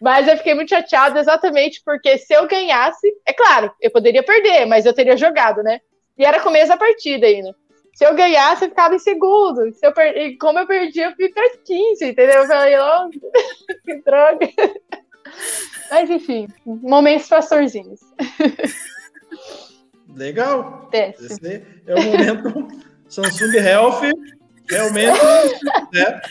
Mas 0.01 0.27
eu 0.27 0.37
fiquei 0.37 0.53
muito 0.53 0.69
chateada 0.69 1.19
exatamente 1.19 1.81
porque 1.83 2.17
se 2.17 2.33
eu 2.33 2.47
ganhasse, 2.47 3.07
é 3.25 3.33
claro, 3.33 3.71
eu 3.81 3.89
poderia 3.89 4.21
perder, 4.23 4.65
mas 4.65 4.85
eu 4.85 4.93
teria 4.93 5.15
jogado, 5.17 5.63
né? 5.63 5.79
E 6.17 6.25
era 6.25 6.41
começo 6.41 6.67
da 6.67 6.77
partida 6.77 7.25
ainda. 7.25 7.55
Se 7.93 8.05
eu 8.05 8.13
ganhasse, 8.13 8.65
eu 8.65 8.69
ficava 8.69 8.93
em 8.93 8.99
segundo. 8.99 9.73
Se 9.73 9.85
eu 9.85 9.93
per... 9.93 10.17
e 10.17 10.37
Como 10.37 10.59
eu 10.59 10.67
perdi, 10.67 10.99
eu 10.99 11.15
fui 11.15 11.29
pra 11.29 11.43
15, 11.65 12.05
entendeu? 12.05 12.41
Eu 12.41 12.47
falei, 12.47 12.75
ó, 12.77 13.07
que 13.85 14.01
droga. 14.01 14.49
Mas 15.89 16.09
enfim, 16.09 16.47
momentos 16.65 17.27
pastorzinhos. 17.27 17.99
Legal. 20.15 20.87
Desce. 20.91 21.25
Esse 21.25 21.65
é 21.85 21.95
o 21.95 22.03
momento 22.03 22.67
Samsung 23.09 23.57
Health. 23.57 24.01
Realmente, 24.69 25.19
né? 25.93 26.21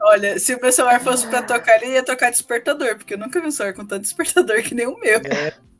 Olha, 0.00 0.38
se 0.38 0.54
o 0.54 0.60
meu 0.60 0.70
celular 0.70 1.00
fosse 1.00 1.26
pra 1.26 1.42
tocar, 1.42 1.76
ele 1.76 1.94
ia 1.94 2.02
tocar 2.02 2.30
despertador, 2.30 2.96
porque 2.96 3.14
eu 3.14 3.18
nunca 3.18 3.40
vi 3.40 3.46
um 3.46 3.50
celular 3.50 3.74
com 3.74 3.86
tanto 3.86 4.02
despertador 4.02 4.62
que 4.62 4.74
nem 4.74 4.86
o 4.86 4.98
meu. 4.98 5.20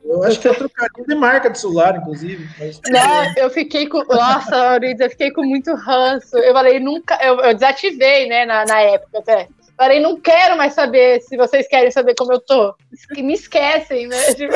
Eu 0.04 0.24
acho 0.24 0.40
que 0.40 0.48
eu 0.48 0.54
trocaria 0.54 1.04
de 1.06 1.14
marca 1.14 1.50
de 1.50 1.58
celular, 1.58 1.96
inclusive. 1.96 2.48
Mas... 2.58 2.80
Não, 2.88 3.34
eu 3.36 3.50
fiquei 3.50 3.86
com. 3.86 4.02
Nossa, 4.04 4.50
Maurício, 4.50 5.04
eu 5.04 5.10
fiquei 5.10 5.30
com 5.30 5.42
muito 5.44 5.74
ranço. 5.74 6.38
Eu 6.38 6.54
falei, 6.54 6.80
nunca. 6.80 7.18
Eu, 7.22 7.38
eu 7.40 7.52
desativei, 7.52 8.26
né, 8.26 8.46
na, 8.46 8.64
na 8.64 8.80
época 8.80 9.18
até. 9.18 9.48
Falei, 9.78 10.00
não 10.00 10.20
quero 10.20 10.56
mais 10.56 10.74
saber 10.74 11.22
se 11.22 11.36
vocês 11.36 11.68
querem 11.68 11.92
saber 11.92 12.16
como 12.16 12.32
eu 12.32 12.40
tô. 12.40 12.74
Me 13.16 13.32
esquecem, 13.32 14.08
né? 14.08 14.20
Tipo, 14.34 14.54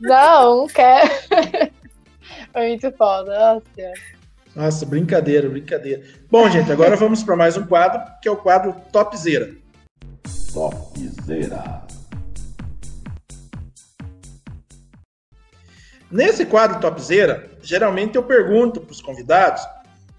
não, 0.00 0.62
não 0.62 0.66
quero. 0.66 1.10
Foi 2.50 2.68
muito 2.68 2.90
foda. 2.92 3.38
Nossa. 3.38 3.92
Nossa, 4.56 4.86
brincadeira, 4.86 5.50
brincadeira. 5.50 6.02
Bom, 6.30 6.48
gente, 6.48 6.72
agora 6.72 6.96
vamos 6.96 7.22
para 7.22 7.36
mais 7.36 7.58
um 7.58 7.66
quadro, 7.66 8.00
que 8.22 8.26
é 8.26 8.30
o 8.30 8.38
quadro 8.38 8.74
Topzera. 8.90 9.54
Topzera. 10.54 11.82
Nesse 16.10 16.46
quadro 16.46 16.80
Topzera, 16.80 17.50
geralmente 17.60 18.16
eu 18.16 18.22
pergunto 18.22 18.80
para 18.80 18.92
os 18.92 19.02
convidados 19.02 19.62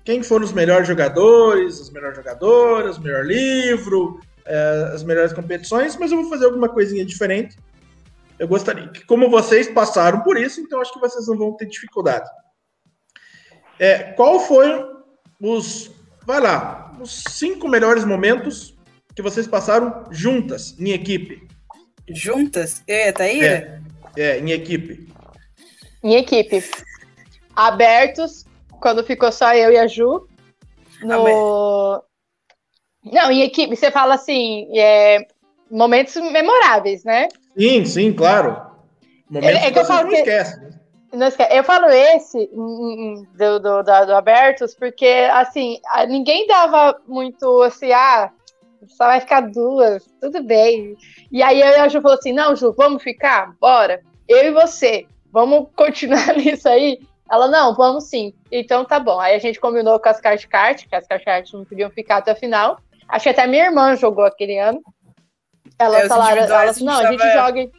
quem 0.03 0.23
foram 0.23 0.45
os 0.45 0.51
melhores 0.51 0.87
jogadores, 0.87 1.79
as 1.79 1.89
melhores 1.89 2.17
jogadoras, 2.17 2.97
o 2.97 3.01
melhor 3.01 3.25
livro, 3.25 4.19
é, 4.45 4.91
as 4.93 5.03
melhores 5.03 5.33
competições, 5.33 5.95
mas 5.95 6.11
eu 6.11 6.21
vou 6.21 6.29
fazer 6.29 6.45
alguma 6.45 6.69
coisinha 6.69 7.05
diferente. 7.05 7.55
Eu 8.37 8.47
gostaria 8.47 8.87
que, 8.87 9.05
como 9.05 9.29
vocês 9.29 9.67
passaram 9.67 10.21
por 10.21 10.37
isso, 10.37 10.61
então 10.61 10.81
acho 10.81 10.93
que 10.93 10.99
vocês 10.99 11.27
não 11.27 11.37
vão 11.37 11.55
ter 11.55 11.67
dificuldade. 11.67 12.29
É, 13.77 14.13
qual 14.13 14.39
foram 14.39 15.03
os, 15.39 15.91
vai 16.25 16.39
lá, 16.39 16.97
os 16.99 17.23
cinco 17.29 17.67
melhores 17.67 18.03
momentos 18.03 18.77
que 19.15 19.21
vocês 19.21 19.47
passaram 19.47 20.05
juntas, 20.09 20.75
em 20.79 20.91
equipe? 20.91 21.47
Juntas? 22.09 22.81
Eu 22.87 22.95
e 22.95 23.09
a 23.09 23.13
Taíra? 23.13 23.83
É, 24.17 24.21
é 24.21 24.39
em 24.39 24.51
equipe. 24.51 25.13
Em 26.03 26.15
equipe. 26.15 26.63
Abertos, 27.55 28.45
quando 28.81 29.03
ficou 29.03 29.31
só 29.31 29.53
eu 29.53 29.71
e 29.71 29.77
a 29.77 29.87
Ju. 29.87 30.27
No... 31.01 32.03
Não, 33.03 33.31
em 33.31 33.41
equipe, 33.43 33.75
você 33.75 33.89
fala 33.91 34.15
assim, 34.15 34.67
é, 34.77 35.25
momentos 35.71 36.15
memoráveis, 36.15 37.03
né? 37.03 37.27
Sim, 37.57 37.85
sim, 37.85 38.13
claro. 38.13 38.61
Momentos 39.29 39.57
É- 39.61 39.61
é 39.61 39.65
que, 39.67 39.71
que 39.73 39.79
eu 39.79 39.85
falo 39.85 40.03
não 40.03 40.09
que- 40.09 40.15
esquecem. 40.17 40.59
né? 40.61 40.69
Não 41.13 41.27
esquece. 41.27 41.55
Eu 41.57 41.63
falo 41.63 41.87
esse 41.87 42.49
hum, 42.53 42.61
hum, 43.19 43.27
do, 43.35 43.59
do, 43.59 43.83
da- 43.83 44.05
do 44.05 44.13
Abertos, 44.15 44.75
porque, 44.75 45.27
assim, 45.31 45.79
ninguém 46.07 46.45
dava 46.45 46.99
muito, 47.07 47.63
assim, 47.63 47.91
ah, 47.91 48.31
só 48.87 49.05
vai 49.07 49.19
ficar 49.19 49.41
duas, 49.41 50.03
tudo 50.21 50.43
bem. 50.43 50.95
E 51.31 51.41
aí 51.41 51.61
eu 51.61 51.67
e 51.67 51.75
a 51.75 51.87
Ju 51.87 52.01
falou 52.01 52.17
assim, 52.17 52.33
não, 52.33 52.55
Ju, 52.55 52.73
vamos 52.77 53.01
ficar? 53.01 53.55
Bora. 53.59 54.01
Eu 54.27 54.43
e 54.45 54.51
você, 54.51 55.07
vamos 55.31 55.69
continuar 55.75 56.33
nisso 56.37 56.67
aí? 56.69 56.99
Ela, 57.31 57.47
não, 57.47 57.75
vamos 57.75 58.05
sim. 58.05 58.33
Então 58.51 58.83
tá 58.83 58.99
bom. 58.99 59.19
Aí 59.19 59.35
a 59.35 59.39
gente 59.39 59.59
combinou 59.59 59.99
com 59.99 60.09
as 60.09 60.19
Card 60.19 60.47
Kart, 60.47 60.87
que 60.87 60.95
as 60.95 61.07
Card 61.07 61.23
Kart 61.23 61.53
não 61.53 61.63
podiam 61.65 61.89
ficar 61.91 62.17
até 62.17 62.33
o 62.33 62.35
final. 62.35 62.79
Acho 63.07 63.23
que 63.23 63.29
até 63.29 63.45
minha 63.47 63.65
irmã 63.65 63.95
jogou 63.95 64.25
aquele 64.25 64.57
ano. 64.57 64.81
Elas 65.77 66.05
É, 66.05 66.07
falaram, 66.07 66.41
elas, 66.43 66.81
não, 66.81 66.93
a 66.99 67.11
gente 67.11 67.19
tava- 67.19 67.31
joga 67.47 67.69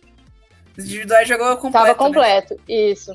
Os 0.78 0.85
individuais 0.85 1.28
jogou 1.28 1.56
completo. 1.56 1.72
Tava 1.72 1.89
né? 1.89 1.94
completo, 1.94 2.56
isso. 2.68 3.12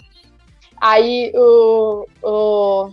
Aí 0.80 1.32
o, 1.34 2.06
o, 2.22 2.90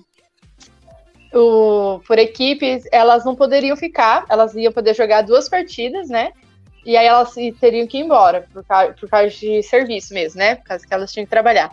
o 1.34 2.00
por 2.06 2.18
equipes, 2.18 2.84
elas 2.92 3.24
não 3.24 3.34
poderiam 3.34 3.76
ficar, 3.76 4.24
elas 4.28 4.54
iam 4.54 4.72
poder 4.72 4.94
jogar 4.94 5.22
duas 5.22 5.48
partidas, 5.48 6.08
né? 6.08 6.32
E 6.84 6.96
aí 6.96 7.06
elas 7.06 7.34
teriam 7.60 7.86
que 7.86 7.98
ir 7.98 8.02
embora, 8.02 8.46
por 8.52 8.64
causa, 8.64 8.92
por 8.94 9.08
causa 9.08 9.28
de 9.30 9.62
serviço 9.62 10.12
mesmo, 10.14 10.38
né? 10.38 10.56
Por 10.56 10.64
causa 10.64 10.86
que 10.86 10.92
elas 10.94 11.12
tinham 11.12 11.24
que 11.26 11.30
trabalhar. 11.30 11.70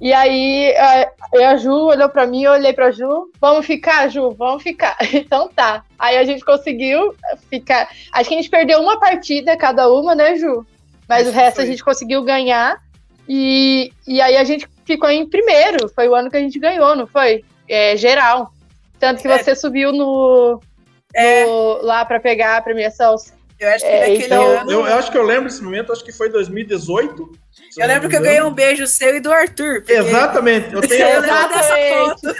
E 0.00 0.12
aí 0.12 0.74
a, 0.76 1.10
eu 1.32 1.40
e 1.40 1.44
a 1.44 1.56
Ju 1.56 1.72
olhou 1.72 2.08
pra 2.08 2.26
mim, 2.26 2.44
eu 2.44 2.52
olhei 2.52 2.72
pra 2.72 2.90
Ju, 2.92 3.30
vamos 3.40 3.66
ficar, 3.66 4.08
Ju, 4.08 4.30
vamos 4.30 4.62
ficar. 4.62 4.96
Então 5.12 5.48
tá. 5.48 5.84
Aí 5.98 6.16
a 6.16 6.24
gente 6.24 6.44
conseguiu 6.44 7.14
ficar. 7.50 7.88
Acho 8.12 8.28
que 8.28 8.34
a 8.34 8.38
gente 8.38 8.50
perdeu 8.50 8.80
uma 8.80 8.98
partida 9.00 9.56
cada 9.56 9.90
uma, 9.92 10.14
né, 10.14 10.36
Ju? 10.36 10.64
Mas 11.08 11.26
Acho 11.26 11.30
o 11.36 11.40
resto 11.40 11.58
a 11.58 11.62
foi. 11.62 11.66
gente 11.66 11.82
conseguiu 11.84 12.22
ganhar. 12.22 12.80
E, 13.28 13.92
e 14.06 14.20
aí 14.20 14.36
a 14.36 14.44
gente 14.44 14.66
ficou 14.84 15.10
em 15.10 15.28
primeiro. 15.28 15.88
Foi 15.88 16.08
o 16.08 16.14
ano 16.14 16.30
que 16.30 16.36
a 16.36 16.40
gente 16.40 16.58
ganhou, 16.58 16.94
não 16.94 17.06
foi? 17.06 17.44
É, 17.68 17.96
geral. 17.96 18.52
Tanto 18.98 19.20
que 19.22 19.28
É. 19.28 19.38
você 19.38 19.54
subiu 19.54 19.92
no, 19.92 20.60
É, 21.14 21.44
no- 21.44 21.82
lá 21.82 22.04
pra 22.04 22.20
pegar 22.20 22.56
a 22.56 22.62
premiação. 22.62 23.14
eu 23.60 23.68
acho 23.70 23.84
que 23.84 23.90
é, 23.90 24.00
naquele 24.00 24.24
então, 24.26 24.46
ano. 24.46 24.70
Eu, 24.70 24.86
eu 24.86 24.94
acho 24.96 25.10
que 25.10 25.18
eu 25.18 25.22
lembro 25.24 25.44
desse 25.44 25.62
momento, 25.62 25.92
acho 25.92 26.04
que 26.04 26.12
foi 26.12 26.30
2018. 26.30 27.30
Eu 27.80 27.86
lembro 27.88 28.08
que 28.08 28.16
eu 28.16 28.22
ganhei 28.22 28.42
um 28.42 28.52
beijo 28.52 28.86
seu 28.86 29.16
e 29.16 29.20
do 29.20 29.32
Arthur. 29.32 29.80
porque 29.80 29.92
Exatamente, 29.92 30.74
eu 30.74 30.80
tenho, 30.86 31.02
Eu 31.06 31.24
essa, 31.24 31.76
foto. 31.94 32.36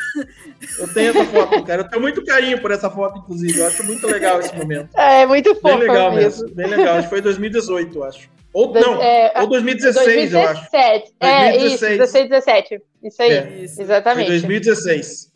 eu 0.81 0.89
tenho 0.95 1.11
essa 1.11 1.25
foto, 1.27 1.65
cara. 1.65 1.83
Eu 1.83 1.89
tenho 1.89 2.03
muito 2.03 2.25
carinho 2.25 2.61
por 2.61 2.71
essa 2.71 2.91
foto, 2.91 3.19
inclusive. 3.19 3.59
Eu 3.59 3.67
acho 3.67 3.85
muito 3.85 4.07
legal 4.07 4.41
esse 4.41 4.55
momento. 4.57 4.89
É 4.97 5.25
muito 5.27 5.53
Bem 5.55 5.61
fofo 5.63 5.77
legal 5.79 6.13
mesmo. 6.13 6.43
mesmo. 6.45 6.57
Bem 6.57 6.67
legal. 6.67 6.95
Acho 6.97 7.03
que 7.05 7.11
foi 7.11 7.21
2018, 7.21 7.97
eu 7.99 8.05
acho. 8.05 8.29
Ou 8.53 8.73
Dois- 8.73 8.85
não, 8.87 9.01
é, 9.03 9.33
ou 9.37 9.47
2016, 9.47 10.33
eu 10.33 10.41
acho. 10.41 10.67
2017. 10.73 11.15
É, 11.21 11.57
isso, 11.57 11.81
2016. 11.81 11.99
16, 11.99 12.29
17. 12.29 12.83
Isso 13.05 13.23
aí, 13.23 13.31
É. 13.31 13.49
Isso. 13.63 13.75
Foi 13.77 13.85
exatamente. 13.85 14.29
2016. 14.29 15.33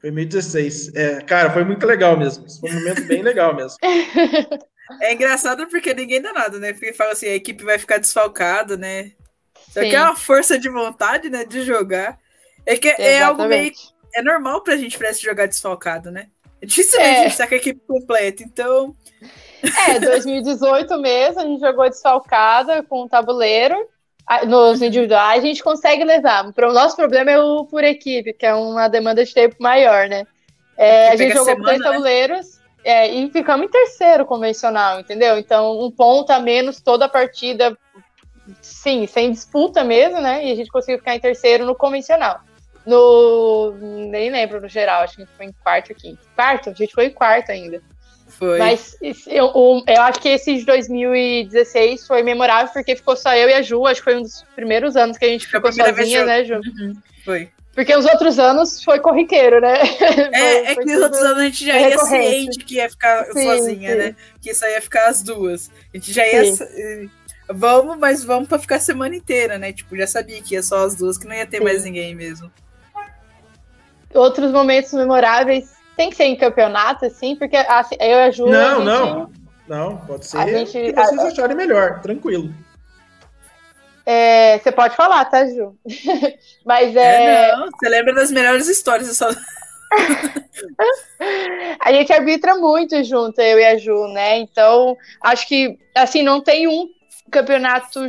Foi 0.00 0.10
2016. 0.10 0.94
É, 0.94 1.20
cara, 1.22 1.50
foi 1.50 1.64
muito 1.64 1.86
legal 1.86 2.18
mesmo. 2.18 2.44
Foi 2.60 2.70
um 2.70 2.74
momento 2.74 3.04
bem 3.04 3.22
legal 3.22 3.54
mesmo. 3.54 3.78
É 5.00 5.12
engraçado 5.12 5.66
porque 5.68 5.94
ninguém 5.94 6.20
dá 6.20 6.32
nada, 6.32 6.58
né? 6.58 6.72
Porque 6.72 6.92
fala 6.92 7.12
assim, 7.12 7.26
a 7.26 7.34
equipe 7.34 7.64
vai 7.64 7.78
ficar 7.78 7.98
desfalcada, 7.98 8.76
né? 8.76 9.12
Só 9.70 9.80
Sim. 9.80 9.88
que 9.90 9.96
é 9.96 10.02
uma 10.02 10.16
força 10.16 10.58
de 10.58 10.68
vontade, 10.68 11.30
né? 11.30 11.44
De 11.44 11.62
jogar. 11.62 12.18
É 12.66 12.76
que 12.76 12.88
é 12.88 13.22
algo 13.22 13.44
meio. 13.46 13.72
É 14.14 14.22
normal 14.22 14.62
pra 14.62 14.76
gente 14.76 14.96
parece 14.96 15.22
jogar 15.22 15.46
desfalcado, 15.46 16.10
né? 16.10 16.28
Dificilmente 16.62 17.08
É. 17.08 17.20
a 17.20 17.28
gente 17.28 17.36
tá 17.36 17.46
com 17.46 17.54
a 17.54 17.58
equipe 17.58 17.80
completa. 17.86 18.42
Então, 18.42 18.94
É, 19.88 19.98
2018 20.00 20.98
mesmo, 20.98 21.40
a 21.40 21.44
gente 21.44 21.60
jogou 21.60 21.88
desfalcada 21.88 22.82
com 22.82 23.02
o 23.02 23.08
tabuleiro. 23.08 23.74
Nos 24.46 24.80
individuais, 24.80 25.42
a 25.44 25.46
gente 25.46 25.62
consegue 25.62 26.02
levar. 26.02 26.46
O 26.46 26.72
nosso 26.72 26.96
problema 26.96 27.30
é 27.30 27.38
o 27.38 27.66
por 27.66 27.84
equipe, 27.84 28.32
que 28.32 28.46
é 28.46 28.54
uma 28.54 28.88
demanda 28.88 29.22
de 29.22 29.34
tempo 29.34 29.56
maior, 29.60 30.08
né? 30.08 30.26
É, 30.78 31.08
a 31.08 31.16
gente 31.16 31.32
jogou 31.34 31.44
semana, 31.44 31.64
três 31.66 31.80
né? 31.80 31.90
tabuleiros 31.90 32.53
é, 32.84 33.08
e 33.12 33.30
ficamos 33.30 33.66
em 33.66 33.70
terceiro 33.70 34.26
convencional, 34.26 35.00
entendeu? 35.00 35.38
Então, 35.38 35.80
um 35.80 35.90
ponto 35.90 36.30
a 36.30 36.38
menos 36.38 36.82
toda 36.82 37.06
a 37.06 37.08
partida, 37.08 37.76
sim, 38.60 39.06
sem 39.06 39.32
disputa 39.32 39.82
mesmo, 39.82 40.20
né? 40.20 40.44
E 40.44 40.52
a 40.52 40.54
gente 40.54 40.70
conseguiu 40.70 40.98
ficar 40.98 41.16
em 41.16 41.20
terceiro 41.20 41.64
no 41.64 41.74
convencional. 41.74 42.40
No. 42.86 43.74
Nem 43.80 44.30
lembro 44.30 44.60
no 44.60 44.68
geral, 44.68 45.02
acho 45.02 45.16
que 45.16 45.22
a 45.22 45.24
gente 45.24 45.34
foi 45.34 45.46
em 45.46 45.52
quarto 45.52 45.90
ou 45.90 45.96
quinto. 45.96 46.20
Quarto? 46.36 46.68
A 46.68 46.74
gente 46.74 46.92
foi 46.92 47.06
em 47.06 47.10
quarto 47.10 47.50
ainda. 47.50 47.82
foi. 48.28 48.58
Mas 48.58 48.98
eu, 49.26 49.50
eu 49.86 50.02
acho 50.02 50.20
que 50.20 50.28
esse 50.28 50.54
de 50.58 50.66
2016 50.66 52.06
foi 52.06 52.22
memorável 52.22 52.70
porque 52.70 52.94
ficou 52.94 53.16
só 53.16 53.34
eu 53.34 53.48
e 53.48 53.54
a 53.54 53.62
Ju. 53.62 53.86
Acho 53.86 54.02
que 54.02 54.04
foi 54.04 54.16
um 54.18 54.22
dos 54.22 54.44
primeiros 54.54 54.94
anos 54.94 55.16
que 55.16 55.24
a 55.24 55.28
gente 55.28 55.48
Foi 55.48 55.58
ficou 55.58 55.72
sozinha, 55.72 56.26
né, 56.26 56.44
Ju? 56.44 56.56
Uhum, 56.56 56.92
foi. 57.24 57.50
Porque 57.74 57.94
os 57.96 58.04
outros 58.04 58.38
anos 58.38 58.82
foi 58.84 59.00
corriqueiro, 59.00 59.60
né? 59.60 59.78
É, 60.32 60.70
é 60.70 60.74
Foi 60.74 60.84
que 60.84 60.94
os 60.94 61.02
outros 61.02 61.20
anos 61.22 61.38
a 61.38 61.44
gente 61.44 61.66
já 61.66 61.74
é 61.76 61.90
ia 61.90 61.98
ciente 61.98 62.58
que 62.64 62.74
ia 62.76 62.88
ficar 62.88 63.24
Sim, 63.32 63.44
sozinha, 63.44 63.90
sim. 63.90 63.96
né? 63.98 64.16
Que 64.40 64.50
isso 64.50 64.64
aí 64.64 64.72
ia 64.74 64.80
ficar 64.82 65.08
as 65.08 65.22
duas. 65.22 65.70
A 65.92 65.96
gente 65.96 66.12
já 66.12 66.26
ia. 66.26 66.54
Sim. 66.54 66.64
eh, 66.64 67.06
Vamos, 67.50 67.98
mas 67.98 68.24
vamos 68.24 68.48
pra 68.48 68.58
ficar 68.58 68.76
a 68.76 68.80
semana 68.80 69.14
inteira, 69.14 69.58
né? 69.58 69.70
Tipo, 69.70 69.94
já 69.96 70.06
sabia 70.06 70.40
que 70.40 70.54
ia 70.54 70.62
só 70.62 70.84
as 70.86 70.94
duas, 70.94 71.18
que 71.18 71.26
não 71.26 71.34
ia 71.34 71.44
ter 71.46 71.58
Sim. 71.58 71.64
mais 71.64 71.84
ninguém 71.84 72.14
mesmo. 72.14 72.50
Outros 74.14 74.52
momentos 74.52 74.92
memoráveis 74.92 75.72
tem 75.96 76.08
que 76.10 76.16
ser 76.16 76.24
em 76.24 76.36
campeonato, 76.36 77.04
assim, 77.04 77.36
porque 77.36 77.56
assim, 77.56 77.96
eu 78.00 78.06
e 78.18 78.22
a 78.22 78.30
Ju. 78.30 78.46
a 78.46 78.50
Não, 78.50 78.76
gente- 78.76 78.84
não. 78.86 79.32
Não, 79.66 79.96
pode 79.98 80.26
ser 80.26 80.36
A 80.38 80.46
gente- 80.46 80.72
que 80.72 80.92
vocês 80.92 81.18
acharem 81.20 81.56
melhor, 81.56 82.00
tranquilo. 82.00 82.52
É, 84.06 84.58
você 84.58 84.70
pode 84.70 84.96
falar, 84.96 85.24
tá, 85.26 85.46
Ju? 85.46 85.76
Mas 86.64 86.94
É, 86.96 87.48
é, 87.48 87.56
não, 87.56 87.70
você 87.70 87.88
lembra 87.88 88.14
das 88.14 88.30
melhores 88.30 88.68
histórias, 88.68 89.08
eu 89.08 89.14
só 89.14 89.28
a 91.80 91.92
gente 91.92 92.12
arbitra 92.12 92.56
muito 92.56 93.02
junto, 93.04 93.40
eu 93.40 93.58
e 93.58 93.64
a 93.64 93.78
Ju, 93.78 94.08
né? 94.08 94.38
Então, 94.38 94.96
acho 95.22 95.46
que, 95.46 95.78
assim, 95.94 96.22
não 96.22 96.40
tem 96.40 96.66
um 96.66 96.88
campeonato 97.30 98.06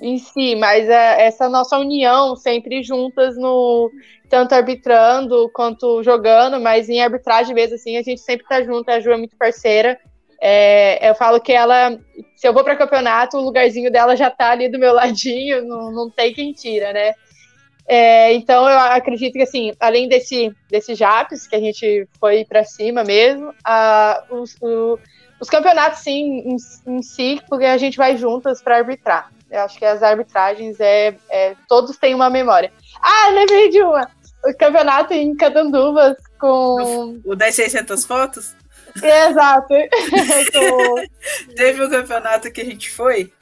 em 0.00 0.18
si, 0.18 0.56
mas 0.56 0.88
é 0.88 1.26
essa 1.26 1.48
nossa 1.48 1.78
união 1.78 2.36
sempre 2.36 2.82
juntas 2.82 3.36
no 3.36 3.90
tanto 4.28 4.54
arbitrando 4.54 5.50
quanto 5.52 6.02
jogando, 6.02 6.60
mas 6.60 6.88
em 6.88 7.02
arbitragem 7.02 7.54
mesmo, 7.54 7.74
assim, 7.74 7.96
a 7.96 8.02
gente 8.02 8.20
sempre 8.20 8.46
tá 8.46 8.62
junto, 8.62 8.88
a 8.88 8.98
Ju 8.98 9.12
é 9.12 9.16
muito 9.16 9.36
parceira. 9.36 9.98
É, 10.44 11.08
eu 11.08 11.14
falo 11.14 11.40
que 11.40 11.52
ela, 11.52 11.96
se 12.34 12.48
eu 12.48 12.52
vou 12.52 12.64
para 12.64 12.74
campeonato, 12.74 13.36
o 13.36 13.40
lugarzinho 13.40 13.92
dela 13.92 14.16
já 14.16 14.28
tá 14.28 14.50
ali 14.50 14.68
do 14.68 14.76
meu 14.76 14.90
ladinho, 14.92 15.64
não, 15.64 15.92
não 15.92 16.10
tem 16.10 16.34
quem 16.34 16.52
tira, 16.52 16.92
né? 16.92 17.14
É, 17.86 18.32
então 18.32 18.68
eu 18.68 18.76
acredito 18.78 19.34
que 19.34 19.42
assim, 19.42 19.72
além 19.78 20.08
desse 20.08 20.52
desse 20.68 20.94
Japs 20.94 21.46
que 21.46 21.54
a 21.56 21.60
gente 21.60 22.08
foi 22.18 22.44
para 22.44 22.64
cima 22.64 23.04
mesmo, 23.04 23.54
a, 23.64 24.24
os, 24.30 24.56
o- 24.60 24.98
os 25.40 25.48
campeonatos 25.48 26.00
sim 26.00 26.42
em, 26.44 26.56
em 26.88 27.02
si, 27.02 27.40
porque 27.48 27.64
a 27.64 27.76
gente 27.78 27.96
vai 27.96 28.16
juntas 28.16 28.60
para 28.60 28.78
arbitrar. 28.78 29.30
Eu 29.50 29.60
acho 29.60 29.78
que 29.78 29.84
as 29.84 30.02
arbitragens 30.02 30.80
é, 30.80 31.14
é- 31.30 31.54
todos 31.68 31.96
têm 31.98 32.14
uma 32.16 32.30
memória. 32.30 32.72
Ah, 33.00 33.28
lembrei 33.32 33.68
de 33.68 33.80
uma. 33.82 34.08
O 34.44 34.56
campeonato 34.56 35.12
em 35.12 35.36
Catanduvas 35.36 36.16
com 36.40 37.20
o 37.24 37.36
das 37.36 37.54
600 37.54 38.04
fotos. 38.04 38.56
Exato. 38.96 39.74
Teve 41.56 41.84
um 41.84 41.90
campeonato 41.90 42.50
que 42.50 42.60
a 42.60 42.64
gente 42.64 42.90
foi, 42.90 43.32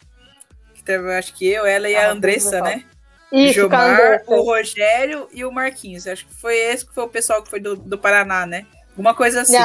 que 0.75 0.83
teve, 0.83 1.13
acho 1.15 1.35
que 1.35 1.49
eu, 1.49 1.67
ela 1.67 1.89
e 1.89 1.97
Ah, 1.97 2.09
a 2.09 2.11
Andressa, 2.13 2.61
né? 2.61 2.85
Isso, 3.33 3.55
Gilmar, 3.55 4.23
o 4.27 4.43
Rogério 4.43 5.29
e 5.33 5.45
o 5.45 5.53
Marquinhos. 5.53 6.07
Acho 6.07 6.27
que 6.27 6.35
foi 6.35 6.57
esse 6.59 6.85
que 6.85 6.95
foi 6.95 7.05
o 7.05 7.09
pessoal 7.09 7.43
que 7.43 7.51
foi 7.51 7.61
do, 7.61 7.77
do 7.77 7.97
Paraná, 7.97 8.45
né? 8.45 8.67
Alguma 8.91 9.15
coisa 9.15 9.43
assim. 9.43 9.57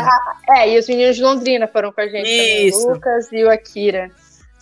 É, 0.50 0.70
e 0.70 0.78
os 0.78 0.88
meninos 0.88 1.16
de 1.16 1.24
Londrina 1.24 1.68
foram 1.68 1.92
com 1.92 2.00
a 2.00 2.08
gente 2.08 2.24
também, 2.24 2.68
Isso. 2.68 2.88
o 2.88 2.94
Lucas 2.94 3.32
e 3.32 3.44
o 3.44 3.50
Akira. 3.50 4.12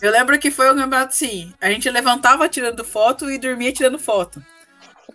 Eu 0.00 0.10
lembro 0.10 0.38
que 0.38 0.50
foi 0.50 0.66
um 0.66 0.76
campeonato 0.76 1.12
assim. 1.12 1.52
A 1.60 1.70
gente 1.70 1.88
levantava 1.90 2.48
tirando 2.48 2.82
foto 2.82 3.30
e 3.30 3.38
dormia 3.38 3.72
tirando 3.72 3.98
foto. 3.98 4.42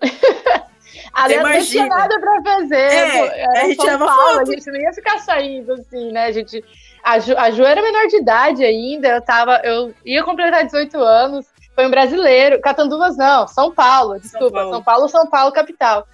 Aliás, 1.13 1.43
não 1.43 1.65
tinha 1.65 1.87
nada 1.87 2.19
pra 2.19 2.41
fazer. 2.41 2.75
É, 2.75 3.41
era 3.41 3.61
a 3.61 3.65
gente 3.65 3.83
São 3.83 3.97
Paulo, 3.99 4.11
foto. 4.11 4.41
A 4.41 4.45
gente 4.45 4.71
não 4.71 4.79
ia 4.79 4.93
ficar 4.93 5.19
saindo 5.19 5.73
assim, 5.73 6.11
né? 6.11 6.25
A 6.25 6.31
gente. 6.31 6.63
A 7.03 7.19
Ju, 7.19 7.37
a 7.37 7.51
Ju 7.51 7.63
era 7.63 7.81
menor 7.81 8.07
de 8.07 8.17
idade 8.17 8.63
ainda, 8.63 9.07
eu 9.07 9.21
tava. 9.21 9.61
Eu 9.63 9.93
ia 10.05 10.23
completar 10.23 10.65
18 10.65 10.97
anos, 10.97 11.45
foi 11.75 11.87
um 11.87 11.91
brasileiro. 11.91 12.59
Catanduvas 12.61 13.17
não, 13.17 13.47
São 13.47 13.73
Paulo, 13.73 14.19
desculpa. 14.19 14.51
Paulo. 14.51 14.71
São 14.71 14.83
Paulo, 14.83 15.09
São 15.09 15.27
Paulo, 15.27 15.51
capital. 15.51 16.07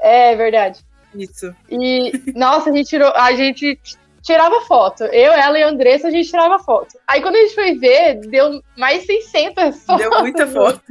É 0.00 0.34
verdade. 0.34 0.80
Isso. 1.14 1.54
E, 1.68 2.12
nossa, 2.34 2.70
a 2.70 2.72
gente 2.72 2.88
tirou. 2.88 3.12
A 3.14 3.32
gente 3.32 3.78
tirava 4.22 4.60
foto. 4.62 5.04
Eu, 5.04 5.32
ela 5.32 5.58
e 5.58 5.62
a 5.62 5.68
Andressa, 5.68 6.08
a 6.08 6.10
gente 6.10 6.28
tirava 6.30 6.58
foto. 6.58 6.98
Aí 7.06 7.20
quando 7.22 7.36
a 7.36 7.38
gente 7.38 7.54
foi 7.54 7.74
ver, 7.78 8.20
deu 8.28 8.60
mais 8.76 9.04
600 9.06 9.76
fotos 9.84 10.08
Deu 10.08 10.20
muita 10.20 10.46
foto. 10.46 10.82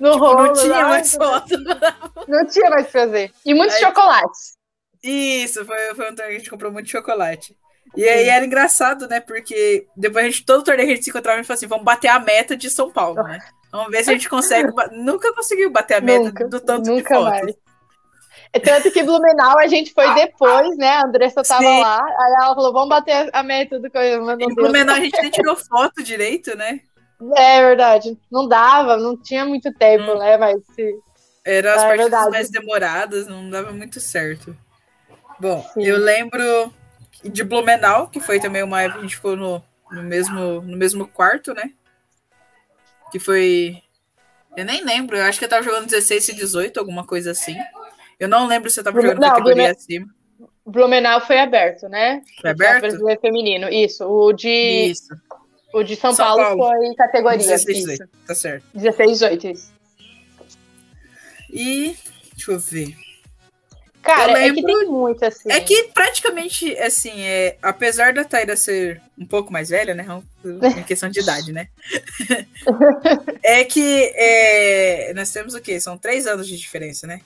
no 0.00 0.12
Tipo, 0.12 0.16
rolo. 0.18 0.46
não 0.46 0.52
tinha 0.54 0.74
lá. 0.74 0.88
mais 0.88 1.14
foto. 1.14 1.54
Não 2.28 2.46
tinha 2.46 2.70
mais 2.70 2.82
o 2.82 2.86
que 2.86 2.92
fazer. 2.92 3.32
E 3.44 3.54
muitos 3.54 3.76
Aí- 3.76 3.82
chocolates. 3.82 4.56
Isso, 5.02 5.64
foi, 5.64 5.76
foi 5.94 6.10
um 6.10 6.14
torneio 6.14 6.28
que 6.30 6.34
a 6.34 6.38
gente 6.38 6.50
comprou 6.50 6.72
muito 6.72 6.88
chocolate. 6.90 7.56
E 7.96 8.04
aí 8.08 8.28
era 8.28 8.44
engraçado, 8.44 9.06
né? 9.08 9.20
Porque 9.20 9.86
depois 9.96 10.24
a 10.24 10.28
gente, 10.28 10.44
todo 10.44 10.64
torneio 10.64 10.88
a 10.88 10.92
gente 10.92 11.04
se 11.04 11.10
encontrava, 11.10 11.38
gente 11.38 11.46
falou 11.46 11.56
assim: 11.56 11.66
vamos 11.68 11.84
bater 11.84 12.08
a 12.08 12.18
meta 12.18 12.56
de 12.56 12.68
São 12.68 12.90
Paulo, 12.90 13.22
né? 13.22 13.38
Vamos 13.70 13.90
ver 13.90 14.02
se 14.04 14.10
a 14.10 14.12
gente 14.14 14.28
consegue. 14.28 14.70
Nunca 14.92 15.34
conseguiu 15.34 15.70
bater 15.70 15.94
a 15.96 16.00
meta 16.00 16.24
Nunca, 16.24 16.48
do 16.48 16.60
tanto 16.60 16.84
de 16.84 16.90
nunca 16.90 17.14
fotos. 17.14 17.40
mais. 17.42 17.54
É 18.56 18.60
Tanto 18.60 18.90
que 18.90 19.02
Blumenau 19.02 19.58
a 19.58 19.66
gente 19.66 19.92
foi 19.92 20.12
depois, 20.14 20.76
né? 20.78 20.88
A 20.88 21.06
Andressa 21.06 21.42
tava 21.42 21.62
Sim. 21.62 21.80
lá, 21.80 22.02
aí 22.04 22.32
ela 22.42 22.54
falou, 22.54 22.72
vamos 22.72 22.88
bater 22.88 23.28
a 23.32 23.42
meta 23.42 23.78
do 23.78 23.90
coisa. 23.90 24.20
Mas 24.20 24.38
E 24.40 24.46
não. 24.46 24.54
Blumenau 24.54 24.94
a 24.96 25.00
gente 25.00 25.20
nem 25.20 25.30
tirou 25.30 25.56
foto 25.56 26.02
direito, 26.02 26.56
né? 26.56 26.80
É 27.36 27.60
verdade. 27.62 28.16
Não 28.30 28.46
dava, 28.48 28.96
não 28.96 29.16
tinha 29.20 29.44
muito 29.44 29.72
tempo, 29.74 30.12
Hum. 30.12 30.18
né? 30.18 30.36
Mas 30.36 30.56
se- 30.74 30.98
Eram 31.44 31.70
as 31.70 31.76
É 31.82 31.86
partidas 31.86 32.10
verdade. 32.10 32.30
mais 32.30 32.50
demoradas, 32.50 33.26
não 33.26 33.48
dava 33.48 33.72
muito 33.72 34.00
certo. 34.00 34.56
Bom, 35.38 35.62
Sim. 35.74 35.84
eu 35.84 35.96
lembro 35.98 36.72
de 37.24 37.44
Blumenau, 37.44 38.08
que 38.08 38.20
foi 38.20 38.40
também 38.40 38.62
uma 38.62 38.82
época 38.82 38.98
que 38.98 39.04
a 39.04 39.08
gente 39.08 39.16
ficou 39.16 39.36
no, 39.36 39.62
no, 39.90 40.02
mesmo, 40.02 40.60
no 40.62 40.76
mesmo 40.76 41.06
quarto, 41.06 41.54
né? 41.54 41.70
Que 43.12 43.18
foi. 43.18 43.80
Eu 44.56 44.64
nem 44.64 44.82
lembro, 44.82 45.16
eu 45.16 45.24
acho 45.24 45.38
que 45.38 45.44
eu 45.44 45.48
tava 45.48 45.62
jogando 45.62 45.86
16 45.86 46.28
e 46.30 46.34
18, 46.34 46.80
alguma 46.80 47.04
coisa 47.06 47.30
assim. 47.30 47.56
Eu 48.18 48.28
não 48.28 48.46
lembro 48.46 48.70
se 48.70 48.80
eu 48.80 48.84
tava 48.84 48.94
Blumen- 49.00 49.14
jogando 49.14 49.22
não, 49.22 49.30
categoria 49.30 49.54
Blumen- 49.54 49.70
acima. 49.76 50.06
Blumenau 50.66 51.20
foi 51.26 51.38
aberto, 51.38 51.88
né? 51.88 52.22
Foi 52.40 52.50
O 52.50 52.52
aberto? 52.52 52.80
brasileiro 52.80 53.20
feminino, 53.20 53.68
isso. 53.68 54.04
O 54.04 54.32
de, 54.32 54.48
Isso. 54.90 55.14
o 55.72 55.82
de 55.82 55.94
São, 55.96 56.12
São 56.12 56.26
Paulo, 56.26 56.58
Paulo. 56.58 56.76
foi 56.76 56.94
categoria. 56.96 57.38
16 57.38 57.66
e 57.68 57.80
isso. 57.80 57.88
18, 57.90 58.10
tá 58.26 58.34
certo. 58.34 58.64
16, 58.74 59.10
18, 59.12 59.46
isso. 59.48 59.72
E. 61.52 61.96
Deixa 62.34 62.52
eu 62.52 62.58
ver. 62.58 62.94
Cara, 64.02 64.32
Eu 64.32 64.36
é 64.36 64.40
que 64.50 64.60
lembro- 64.60 64.78
tem 64.78 64.86
muito 64.88 65.24
assim. 65.24 65.50
É 65.50 65.60
que 65.60 65.84
praticamente, 65.94 66.76
assim, 66.78 67.22
é, 67.22 67.56
apesar 67.60 68.12
da 68.12 68.24
Taira 68.24 68.56
ser 68.56 69.00
um 69.18 69.26
pouco 69.26 69.52
mais 69.52 69.68
velha, 69.70 69.94
né? 69.94 70.06
Em 70.78 70.82
questão 70.84 71.08
de 71.08 71.20
idade, 71.20 71.52
né? 71.52 71.68
é 73.42 73.64
que 73.64 74.12
é, 74.14 75.12
nós 75.14 75.30
temos 75.32 75.54
o 75.54 75.60
quê? 75.60 75.80
São 75.80 75.98
três 75.98 76.26
anos 76.26 76.46
de 76.46 76.56
diferença, 76.56 77.06
né? 77.06 77.20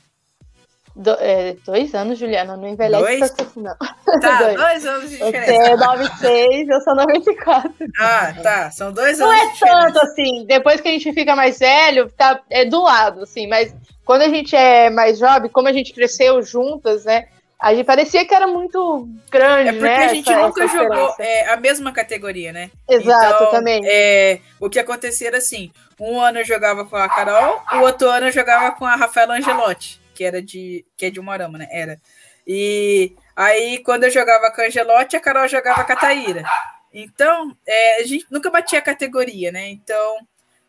Do- 0.96 1.16
é, 1.20 1.56
dois 1.64 1.94
anos, 1.94 2.18
Juliana, 2.18 2.56
não 2.56 2.68
envelhece 2.68 3.02
Dois? 3.04 3.30
tanto 3.30 3.42
assim, 3.42 3.62
não. 3.62 3.76
Tá, 4.20 4.38
Dois. 4.42 4.56
dois 4.56 4.86
anos 4.86 5.08
de 5.10 5.16
Você 5.18 5.24
diferença. 5.32 5.70
é 5.70 5.76
96, 5.76 6.68
eu 6.68 6.80
sou 6.80 6.94
94. 6.94 7.72
Ah, 7.98 8.34
tá. 8.42 8.70
São 8.70 8.92
dois 8.92 9.18
Não 9.18 9.28
anos 9.30 9.40
é 9.40 9.46
de 9.46 9.52
diferença. 9.52 9.80
tanto 9.86 10.00
assim, 10.00 10.44
depois 10.46 10.80
que 10.80 10.88
a 10.88 10.92
gente 10.92 11.12
fica 11.12 11.36
mais 11.36 11.58
velho, 11.58 12.10
tá, 12.16 12.40
é 12.50 12.64
do 12.64 12.82
lado, 12.82 13.22
assim, 13.22 13.46
mas 13.46 13.74
quando 14.04 14.22
a 14.22 14.28
gente 14.28 14.54
é 14.56 14.90
mais 14.90 15.18
jovem, 15.18 15.48
como 15.50 15.68
a 15.68 15.72
gente 15.72 15.92
cresceu 15.94 16.42
juntas, 16.42 17.04
né? 17.04 17.26
A 17.58 17.74
gente 17.74 17.84
parecia 17.84 18.24
que 18.26 18.34
era 18.34 18.46
muito 18.46 19.06
grande, 19.30 19.68
É 19.68 19.72
porque 19.72 19.84
né? 19.86 20.04
a 20.06 20.14
gente 20.14 20.30
essa- 20.32 20.40
nunca 20.42 20.64
essa 20.64 20.76
jogou 20.78 21.14
é, 21.18 21.48
a 21.52 21.56
mesma 21.58 21.92
categoria, 21.92 22.52
né? 22.52 22.70
Exato, 22.88 23.34
Então, 23.44 23.50
também. 23.50 23.80
É, 23.84 24.40
o 24.58 24.68
que 24.70 24.78
acontecia 24.78 25.28
era 25.28 25.36
assim: 25.38 25.70
um 26.00 26.18
ano 26.18 26.38
eu 26.38 26.44
jogava 26.44 26.86
com 26.86 26.96
a 26.96 27.06
Carol, 27.08 27.62
o 27.74 27.78
outro 27.80 28.08
ano 28.08 28.26
eu 28.28 28.32
jogava 28.32 28.72
com 28.72 28.86
a 28.86 28.96
Rafaela 28.96 29.34
Angelotti, 29.36 29.99
que 30.20 30.24
era 30.24 30.42
de. 30.42 30.84
que 30.98 31.06
é 31.06 31.10
de 31.10 31.18
Umarama, 31.18 31.56
né? 31.56 31.66
Era. 31.70 31.98
E 32.46 33.14
aí, 33.34 33.78
quando 33.78 34.04
eu 34.04 34.10
jogava 34.10 34.50
com 34.50 34.60
a 34.60 34.66
Angelotti, 34.66 35.16
a 35.16 35.20
Carol 35.20 35.48
jogava 35.48 35.82
com 35.82 35.92
a 35.92 35.96
Taíra. 35.96 36.44
Então, 36.92 37.56
é, 37.66 38.02
a 38.02 38.06
gente 38.06 38.26
nunca 38.30 38.50
batia 38.50 38.80
a 38.80 38.82
categoria, 38.82 39.50
né? 39.50 39.70
Então, 39.70 40.18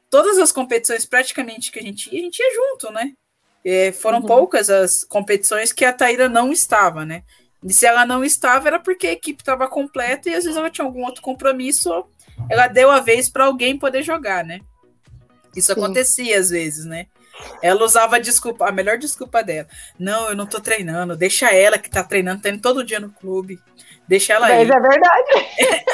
todas 0.10 0.38
as 0.38 0.54
competições 0.54 1.06
praticamente 1.06 1.70
que 1.70 1.80
a 1.80 1.82
gente 1.82 2.10
ia, 2.16 2.22
a 2.22 2.24
gente 2.24 2.40
ia 2.40 2.54
junto, 2.56 2.94
né? 2.94 3.12
É, 3.66 3.92
foram 3.92 4.20
Uhum. 4.20 4.26
poucas 4.26 4.70
as 4.70 5.04
competições 5.04 5.74
que 5.74 5.84
a 5.84 5.92
Taíra 5.92 6.30
não 6.30 6.50
estava, 6.54 7.06
né? 7.06 7.22
E 7.62 7.74
se 7.74 7.86
ela 7.86 8.06
não 8.06 8.24
estava, 8.24 8.70
era 8.70 8.80
porque 8.80 9.08
a 9.08 9.12
equipe 9.12 9.42
estava 9.42 9.68
completa 9.68 10.30
e 10.30 10.34
às 10.34 10.46
vezes 10.46 10.58
ela 10.58 10.70
tinha 10.70 10.86
algum 10.86 11.04
outro 11.04 11.22
compromisso, 11.22 12.06
ela 12.50 12.68
deu 12.68 12.90
a 12.90 13.02
vez 13.02 13.30
para 13.30 13.44
alguém 13.44 13.78
poder 13.78 14.02
jogar, 14.02 14.46
né? 14.46 14.62
Isso 15.54 15.74
Sim. 15.74 15.80
acontecia 15.82 16.40
às 16.40 16.50
vezes, 16.52 16.86
né? 16.86 17.08
Ela 17.62 17.84
usava 17.84 18.16
a 18.16 18.20
desculpa, 18.20 18.68
a 18.68 18.72
melhor 18.72 18.98
desculpa 18.98 19.44
dela. 19.44 19.68
Não, 19.98 20.30
eu 20.30 20.36
não 20.36 20.46
tô 20.46 20.60
treinando, 20.60 21.16
deixa 21.16 21.54
ela 21.54 21.78
que 21.78 21.90
tá 21.90 22.04
treinando, 22.04 22.42
tá 22.42 22.50
indo 22.50 22.62
todo 22.62 22.84
dia 22.84 23.00
no 23.00 23.10
clube. 23.10 23.60
Deixa 24.08 24.34
ela 24.34 24.48
aí. 24.48 24.66
Mas 24.66 24.70
é 24.70 24.80
verdade, 24.80 25.32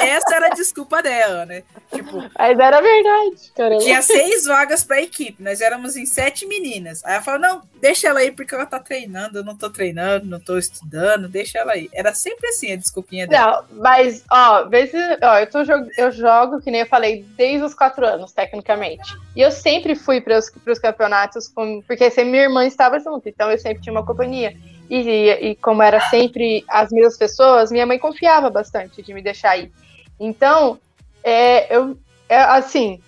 Essa 0.00 0.36
era 0.36 0.46
a 0.46 0.50
desculpa 0.50 1.02
dela, 1.02 1.46
né? 1.46 1.62
Tipo, 1.92 2.18
mas 2.36 2.58
era 2.58 2.80
verdade, 2.80 3.52
caramba. 3.54 3.82
tinha 3.82 4.02
seis 4.02 4.44
vagas 4.44 4.84
pra 4.84 5.00
equipe, 5.00 5.42
nós 5.42 5.60
éramos 5.60 5.96
em 5.96 6.04
sete 6.04 6.46
meninas. 6.46 7.04
Aí 7.04 7.14
ela 7.14 7.22
falou: 7.22 7.40
não, 7.40 7.62
deixa 7.80 8.08
ela 8.08 8.20
aí 8.20 8.30
porque 8.30 8.54
ela 8.54 8.66
tá 8.66 8.78
treinando, 8.78 9.38
eu 9.38 9.44
não 9.44 9.56
tô 9.56 9.70
treinando, 9.70 10.26
não 10.26 10.40
tô 10.40 10.58
estudando, 10.58 11.28
deixa 11.28 11.58
ela 11.58 11.72
aí. 11.72 11.88
Era 11.92 12.14
sempre 12.14 12.48
assim 12.48 12.72
a 12.72 12.76
desculpinha 12.76 13.26
dela. 13.26 13.64
Não, 13.70 13.78
mas, 13.80 14.24
ó, 14.30 14.68
se, 14.68 15.18
ó 15.22 15.38
eu, 15.38 15.50
tô, 15.50 15.58
eu 15.96 16.10
jogo, 16.10 16.60
que 16.60 16.70
nem 16.70 16.82
eu 16.82 16.86
falei, 16.86 17.24
desde 17.36 17.64
os 17.64 17.74
quatro 17.74 18.06
anos, 18.06 18.32
tecnicamente. 18.32 19.16
E 19.36 19.40
eu 19.40 19.50
sempre 19.50 19.94
fui 19.94 20.20
para 20.20 20.38
os 20.38 20.78
campeonatos, 20.78 21.48
com, 21.48 21.80
porque 21.82 22.10
sempre 22.10 22.30
minha 22.30 22.44
irmã 22.44 22.66
estava 22.66 22.98
junto, 22.98 23.28
então 23.28 23.50
eu 23.50 23.58
sempre 23.58 23.82
tinha 23.82 23.92
uma 23.92 24.04
companhia. 24.04 24.54
E, 24.88 25.50
e, 25.50 25.54
como 25.56 25.82
era 25.82 26.00
sempre 26.08 26.64
as 26.68 26.90
mesmas 26.90 27.18
pessoas, 27.18 27.70
minha 27.70 27.86
mãe 27.86 27.98
confiava 27.98 28.48
bastante 28.48 29.02
de 29.02 29.12
me 29.12 29.20
deixar 29.20 29.58
ir. 29.58 29.70
Então, 30.18 30.78
é, 31.22 31.76
eu, 31.76 31.96
é, 32.28 32.38
assim, 32.38 33.00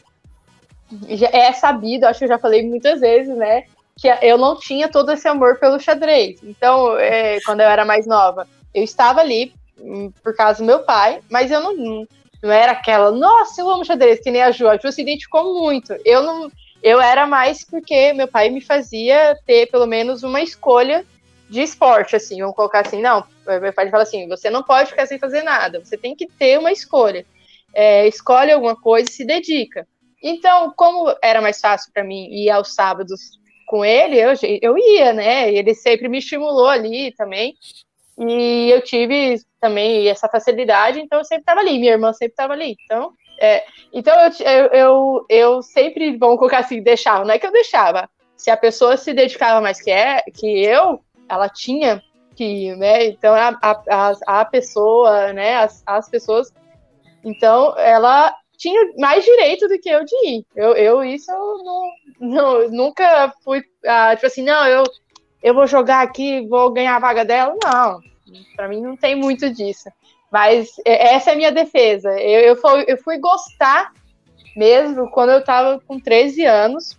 é 1.33 1.53
sabido, 1.53 2.05
acho 2.05 2.19
que 2.19 2.25
eu 2.25 2.31
já 2.31 2.39
falei 2.39 2.63
muitas 2.67 3.01
vezes, 3.01 3.35
né? 3.37 3.65
Que 3.97 4.09
eu 4.23 4.39
não 4.39 4.59
tinha 4.59 4.89
todo 4.89 5.13
esse 5.13 5.27
amor 5.29 5.59
pelo 5.59 5.81
xadrez. 5.81 6.41
Então, 6.43 6.99
é, 6.99 7.39
quando 7.45 7.61
eu 7.61 7.69
era 7.69 7.85
mais 7.85 8.07
nova, 8.07 8.47
eu 8.75 8.83
estava 8.83 9.21
ali 9.21 9.53
hum, 9.79 10.13
por 10.23 10.35
causa 10.35 10.59
do 10.59 10.67
meu 10.67 10.81
pai, 10.81 11.21
mas 11.31 11.51
eu 11.51 11.61
não, 11.61 12.07
não 12.43 12.51
era 12.51 12.73
aquela, 12.73 13.11
nossa, 13.11 13.61
eu 13.61 13.71
amo 13.71 13.85
xadrez, 13.85 14.21
que 14.21 14.31
nem 14.31 14.43
a 14.43 14.51
Ju. 14.51 14.69
A 14.69 14.77
Ju 14.77 14.91
se 14.91 15.03
identificou 15.03 15.61
muito. 15.61 15.95
Eu 16.05 16.23
não. 16.23 16.51
Eu 16.83 16.99
era 16.99 17.27
mais 17.27 17.63
porque 17.63 18.15
meu 18.15 18.27
pai 18.27 18.49
me 18.49 18.63
fazia 18.63 19.37
ter 19.47 19.67
pelo 19.67 19.87
menos 19.87 20.23
uma 20.23 20.41
escolha 20.41 21.05
de 21.51 21.61
esporte, 21.61 22.15
assim, 22.15 22.41
vamos 22.41 22.55
colocar 22.55 22.81
assim, 22.81 23.03
não, 23.03 23.25
meu 23.61 23.73
pai 23.73 23.91
fala 23.91 24.05
assim, 24.05 24.29
você 24.29 24.49
não 24.49 24.63
pode 24.63 24.91
ficar 24.91 25.05
sem 25.07 25.19
fazer 25.19 25.43
nada, 25.43 25.85
você 25.85 25.97
tem 25.97 26.15
que 26.15 26.27
ter 26.27 26.59
uma 26.59 26.71
escolha. 26.71 27.27
É, 27.75 28.07
escolhe 28.07 28.53
alguma 28.53 28.77
coisa 28.77 29.09
e 29.09 29.13
se 29.13 29.25
dedica. 29.25 29.87
Então, 30.23 30.73
como 30.77 31.15
era 31.23 31.41
mais 31.41 31.61
fácil 31.61 31.93
para 31.93 32.05
mim 32.05 32.29
ir 32.31 32.51
aos 32.51 32.75
sábados 32.75 33.39
com 33.67 33.85
ele, 33.85 34.17
eu, 34.19 34.33
eu 34.63 34.79
ia, 34.79 35.13
né? 35.13 35.53
Ele 35.53 35.75
sempre 35.75 36.09
me 36.09 36.19
estimulou 36.19 36.69
ali 36.69 37.13
também. 37.13 37.55
E 38.19 38.71
eu 38.71 38.83
tive 38.83 39.41
também 39.61 40.09
essa 40.09 40.29
facilidade, 40.29 41.01
então 41.01 41.19
eu 41.19 41.25
sempre 41.25 41.43
estava 41.43 41.61
ali, 41.61 41.79
minha 41.79 41.93
irmã 41.93 42.13
sempre 42.13 42.33
estava 42.33 42.53
ali. 42.53 42.77
Então, 42.85 43.13
é, 43.41 43.65
então 43.93 44.15
eu, 44.41 44.67
eu, 44.73 45.27
eu, 45.29 45.63
sempre, 45.63 46.17
vamos 46.17 46.39
colocar 46.39 46.59
assim, 46.59 46.83
deixava, 46.83 47.25
não 47.25 47.33
é 47.33 47.39
que 47.39 47.47
eu 47.47 47.53
deixava. 47.53 48.09
Se 48.37 48.51
a 48.51 48.57
pessoa 48.57 48.97
se 48.97 49.13
dedicava 49.15 49.61
mais 49.61 49.81
que, 49.81 49.91
é, 49.91 50.23
que 50.35 50.47
eu, 50.65 51.01
ela 51.31 51.49
tinha 51.49 52.03
que 52.35 52.75
né? 52.77 53.07
Então 53.07 53.35
a, 53.35 53.59
a, 53.63 54.41
a 54.41 54.45
pessoa, 54.45 55.33
né? 55.33 55.57
As, 55.57 55.83
as 55.87 56.09
pessoas. 56.09 56.53
Então 57.25 57.77
ela 57.79 58.35
tinha 58.57 58.93
mais 58.99 59.25
direito 59.25 59.69
do 59.69 59.79
que 59.79 59.89
eu 59.89 60.05
de 60.05 60.15
ir. 60.27 60.47
Eu, 60.55 60.73
eu 60.75 61.05
isso 61.05 61.31
eu 61.31 61.65
não, 61.65 61.91
não 62.21 62.71
nunca 62.71 63.33
fui 63.45 63.63
ah, 63.87 64.15
tipo 64.15 64.27
assim, 64.27 64.43
não, 64.43 64.67
eu, 64.67 64.85
eu 65.43 65.55
vou 65.55 65.67
jogar 65.67 66.03
aqui, 66.03 66.47
vou 66.49 66.71
ganhar 66.73 66.97
a 66.97 67.01
vaga 67.01 67.25
dela. 67.25 67.55
Não, 67.63 68.01
para 68.57 68.69
mim 68.69 68.81
não 68.81 68.97
tem 68.97 69.15
muito 69.15 69.51
disso. 69.51 69.91
Mas 70.31 70.77
essa 70.85 71.31
é 71.31 71.33
a 71.33 71.37
minha 71.37 71.51
defesa. 71.51 72.11
Eu, 72.21 72.41
eu, 72.41 72.57
fui, 72.57 72.85
eu 72.87 72.97
fui 72.99 73.19
gostar 73.19 73.93
mesmo 74.57 75.11
quando 75.11 75.31
eu 75.31 75.45
tava 75.45 75.81
com 75.81 75.99
13 75.99 76.45
anos, 76.45 76.99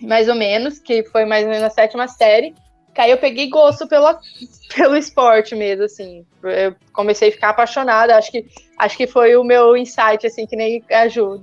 mais 0.00 0.28
ou 0.28 0.34
menos, 0.34 0.78
que 0.78 1.02
foi 1.04 1.24
mais 1.24 1.44
ou 1.44 1.50
menos 1.50 1.62
na 1.62 1.70
sétima 1.70 2.06
série. 2.08 2.54
Que 2.94 3.00
aí 3.00 3.10
eu 3.10 3.18
peguei 3.18 3.48
gosto 3.48 3.86
pela, 3.86 4.20
pelo 4.74 4.96
esporte 4.96 5.54
mesmo, 5.54 5.84
assim. 5.84 6.26
Eu 6.42 6.74
comecei 6.92 7.28
a 7.28 7.32
ficar 7.32 7.48
apaixonada. 7.50 8.16
Acho 8.16 8.30
que, 8.30 8.46
acho 8.78 8.96
que 8.96 9.06
foi 9.06 9.36
o 9.36 9.44
meu 9.44 9.76
insight, 9.76 10.26
assim, 10.26 10.46
que 10.46 10.56
nem 10.56 10.84
a 10.90 11.08
Ju, 11.08 11.42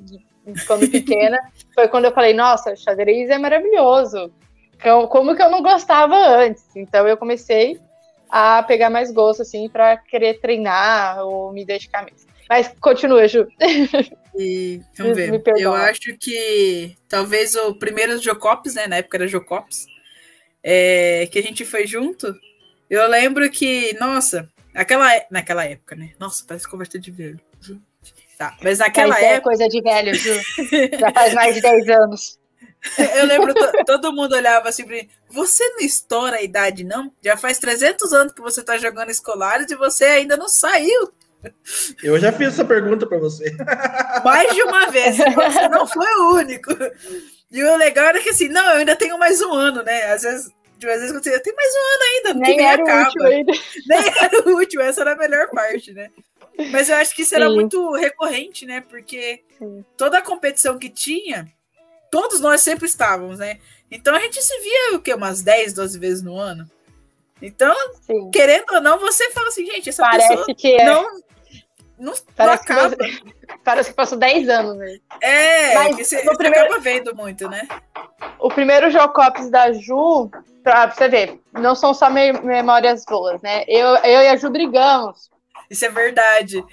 quando 0.67 0.89
pequena. 0.89 1.37
foi 1.73 1.87
quando 1.87 2.05
eu 2.05 2.13
falei, 2.13 2.33
nossa, 2.33 2.75
xadrez 2.75 3.29
é 3.29 3.37
maravilhoso. 3.37 4.31
como 5.09 5.35
que 5.35 5.41
eu 5.41 5.49
não 5.49 5.61
gostava 5.61 6.15
antes. 6.15 6.65
Então 6.75 7.07
eu 7.07 7.17
comecei 7.17 7.79
a 8.29 8.61
pegar 8.63 8.89
mais 8.89 9.11
gosto, 9.11 9.41
assim, 9.41 9.67
para 9.67 9.97
querer 9.97 10.39
treinar 10.39 11.25
ou 11.25 11.51
me 11.51 11.65
dedicar 11.65 12.05
mesmo. 12.05 12.29
Mas 12.49 12.73
continua, 12.79 13.27
Ju. 13.27 13.47
E, 14.35 14.81
vamos 14.97 15.15
ver. 15.15 15.43
Eu 15.57 15.73
acho 15.73 16.17
que 16.19 16.95
talvez 17.07 17.55
o 17.55 17.75
primeiro 17.75 18.17
Jocops, 18.19 18.73
né? 18.73 18.87
Na 18.87 18.97
época 18.97 19.17
era 19.17 19.27
Jocops, 19.27 19.85
é, 20.63 21.27
que 21.31 21.39
a 21.39 21.41
gente 21.41 21.65
foi 21.65 21.85
junto. 21.87 22.33
Eu 22.89 23.07
lembro 23.07 23.49
que, 23.49 23.95
nossa, 23.99 24.49
aquela, 24.73 25.09
naquela 25.29 25.65
época, 25.65 25.95
né? 25.95 26.11
Nossa, 26.19 26.43
parece 26.47 26.67
conversa 26.67 26.97
de 26.99 27.11
velho. 27.11 27.39
Tá, 28.37 28.55
mas 28.63 28.79
naquela 28.79 29.09
mas 29.15 29.23
época. 29.23 29.35
É 29.35 29.41
coisa 29.41 29.67
de 29.67 29.81
velho, 29.81 30.15
Ju. 30.15 30.33
Já 30.97 31.11
faz 31.11 31.33
mais 31.33 31.55
de 31.55 31.61
10 31.61 31.89
anos. 31.89 32.39
Eu 33.13 33.25
lembro, 33.25 33.53
todo 33.85 34.13
mundo 34.13 34.33
olhava 34.33 34.69
assim 34.69 34.85
pra 34.85 34.95
mim, 34.95 35.09
você 35.29 35.67
não 35.69 35.79
estoura 35.79 36.37
a 36.37 36.41
idade, 36.41 36.85
não? 36.85 37.11
Já 37.21 37.35
faz 37.35 37.59
300 37.59 38.13
anos 38.13 38.33
que 38.33 38.41
você 38.41 38.63
tá 38.63 38.77
jogando 38.77 39.09
escolares 39.09 39.69
e 39.69 39.75
você 39.75 40.05
ainda 40.05 40.37
não 40.37 40.47
saiu. 40.47 41.11
Eu 42.01 42.17
já 42.19 42.31
fiz 42.31 42.49
essa 42.49 42.65
pergunta 42.65 43.05
para 43.05 43.17
você. 43.17 43.55
Mais 44.23 44.53
de 44.53 44.63
uma 44.63 44.89
vez, 44.89 45.17
você 45.35 45.67
não 45.67 45.85
foi 45.85 46.07
o 46.15 46.35
único. 46.35 46.71
E 47.51 47.63
o 47.63 47.75
legal 47.77 48.05
era 48.05 48.19
que 48.19 48.29
assim, 48.29 48.47
não, 48.47 48.63
eu 48.71 48.77
ainda 48.77 48.95
tenho 48.95 49.17
mais 49.17 49.41
um 49.41 49.53
ano, 49.53 49.81
né? 49.83 50.11
Às 50.11 50.21
vezes, 50.21 50.51
de 50.77 50.85
vez 50.85 51.03
em 51.03 51.07
quando 51.07 51.27
eu 51.27 51.43
tenho 51.43 51.55
mais 51.55 51.73
um 51.73 51.77
ano 51.77 52.03
ainda, 52.03 52.33
nem, 52.35 52.57
nem 52.57 52.67
era 52.67 52.83
acaba. 52.83 53.09
útil 53.09 53.25
ainda. 53.25 53.53
Nem 53.87 53.99
era 54.21 54.49
o 54.49 54.55
último, 54.55 54.81
essa 54.83 55.01
era 55.01 55.13
a 55.13 55.17
melhor 55.17 55.49
parte, 55.49 55.93
né? 55.93 56.09
Mas 56.71 56.89
eu 56.89 56.95
acho 56.95 57.15
que 57.15 57.21
isso 57.23 57.35
era 57.35 57.47
Sim. 57.47 57.55
muito 57.55 57.91
recorrente, 57.93 58.65
né? 58.65 58.81
Porque 58.81 59.43
Sim. 59.57 59.83
toda 59.97 60.17
a 60.17 60.21
competição 60.21 60.77
que 60.77 60.89
tinha, 60.89 61.47
todos 62.11 62.39
nós 62.39 62.61
sempre 62.61 62.85
estávamos, 62.85 63.39
né? 63.39 63.59
Então 63.89 64.13
a 64.13 64.19
gente 64.19 64.41
se 64.41 64.59
via 64.59 64.97
o 64.97 65.01
quê? 65.01 65.13
Umas 65.13 65.41
10, 65.41 65.73
12 65.73 65.97
vezes 65.99 66.21
no 66.21 66.37
ano. 66.37 66.69
Então, 67.41 67.75
Sim. 68.05 68.29
querendo 68.31 68.65
ou 68.73 68.81
não, 68.81 68.99
você 68.99 69.31
fala 69.31 69.47
assim, 69.47 69.65
gente, 69.65 69.89
essa 69.89 70.03
Parece 70.03 70.27
pessoa 70.29 70.55
que 70.55 70.75
é. 70.75 70.85
não, 70.85 71.21
não, 71.99 72.13
parece 72.35 72.69
não 72.69 72.77
acaba. 72.77 72.95
Que 72.95 73.11
você, 73.11 73.21
parece 73.63 73.89
que 73.89 73.95
passou 73.95 74.17
10 74.17 74.49
anos, 74.49 74.77
né? 74.77 74.97
É, 75.21 75.75
Mas 75.75 75.97
você, 75.97 76.23
primeiro, 76.35 76.65
acaba 76.65 76.79
vendo 76.79 77.15
muito, 77.15 77.49
né? 77.49 77.67
O 78.39 78.49
primeiro 78.49 78.89
Jocops 78.89 79.49
da 79.49 79.71
Ju, 79.73 80.29
pra 80.63 80.89
você 80.89 81.09
ver, 81.09 81.39
não 81.53 81.75
são 81.75 81.93
só 81.93 82.09
memórias 82.09 83.03
boas, 83.05 83.41
né? 83.41 83.63
Eu, 83.67 83.95
eu 83.97 84.21
e 84.21 84.27
a 84.29 84.35
Ju 84.37 84.49
brigamos. 84.49 85.29
Isso 85.69 85.85
é 85.85 85.89
verdade. 85.89 86.63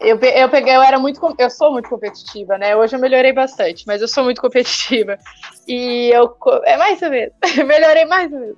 Eu, 0.00 0.18
eu 0.18 0.48
peguei, 0.48 0.74
eu 0.74 0.82
era 0.82 0.98
muito, 0.98 1.20
eu 1.38 1.50
sou 1.50 1.72
muito 1.72 1.88
competitiva, 1.88 2.58
né? 2.58 2.74
Hoje 2.74 2.96
eu 2.96 3.00
melhorei 3.00 3.32
bastante, 3.32 3.84
mas 3.86 4.02
eu 4.02 4.08
sou 4.08 4.24
muito 4.24 4.40
competitiva. 4.40 5.18
E 5.68 6.10
eu, 6.12 6.36
é 6.64 6.76
mais 6.76 7.00
ou 7.00 7.10
menos, 7.10 7.32
melhorei 7.64 8.04
mais 8.04 8.32
ou 8.32 8.40
menos. 8.40 8.56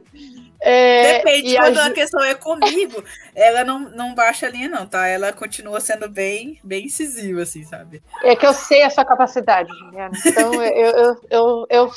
É, 0.68 1.18
Depende, 1.18 1.54
quando 1.54 1.78
a, 1.78 1.86
a, 1.86 1.90
questão 1.92 2.24
é 2.24 2.34
comigo, 2.34 3.04
ela 3.36 3.62
não, 3.62 3.78
não 3.78 4.16
baixa 4.16 4.46
a 4.46 4.50
linha, 4.50 4.68
não, 4.68 4.84
tá? 4.84 5.06
Ela 5.06 5.32
continua 5.32 5.78
sendo 5.78 6.08
bem, 6.08 6.58
bem 6.64 6.86
incisiva, 6.86 7.42
assim, 7.42 7.62
sabe? 7.62 8.02
É 8.24 8.34
que 8.34 8.44
eu 8.44 8.52
sei 8.52 8.82
a 8.82 8.90
sua 8.90 9.04
capacidade, 9.04 9.68
Juliana. 9.78 10.10
Então 10.26 10.54
eu, 10.54 10.62
eu, 10.64 11.20
eu, 11.30 11.66
eu, 11.70 11.90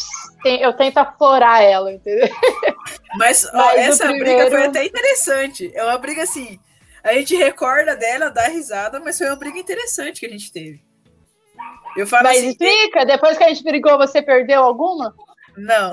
eu, 0.45 0.73
tento 0.73 0.99
aflorar 0.99 1.63
ela, 1.63 1.91
entendeu? 1.91 2.29
Mas, 3.17 3.43
ó, 3.51 3.57
Mas 3.57 3.79
essa 3.79 4.05
primeiro... 4.05 4.35
briga 4.35 4.51
foi 4.51 4.67
até 4.67 4.85
interessante. 4.85 5.71
É 5.73 5.83
uma 5.83 5.97
briga 5.97 6.21
assim. 6.21 6.59
A 7.03 7.13
gente 7.13 7.35
recorda 7.35 7.95
dela, 7.95 8.29
dá 8.29 8.49
risada, 8.49 8.99
mas 8.99 9.17
foi 9.17 9.25
uma 9.25 9.35
briga 9.35 9.57
interessante 9.57 10.19
que 10.19 10.27
a 10.27 10.29
gente 10.29 10.53
teve. 10.53 10.79
Eu 11.97 12.05
falo 12.05 12.25
mas 12.25 12.37
assim, 12.37 12.49
explica, 12.49 13.03
depois 13.03 13.35
que 13.35 13.43
a 13.43 13.49
gente 13.49 13.63
brigou, 13.63 13.97
você 13.97 14.21
perdeu 14.21 14.61
alguma? 14.61 15.15
Não. 15.57 15.91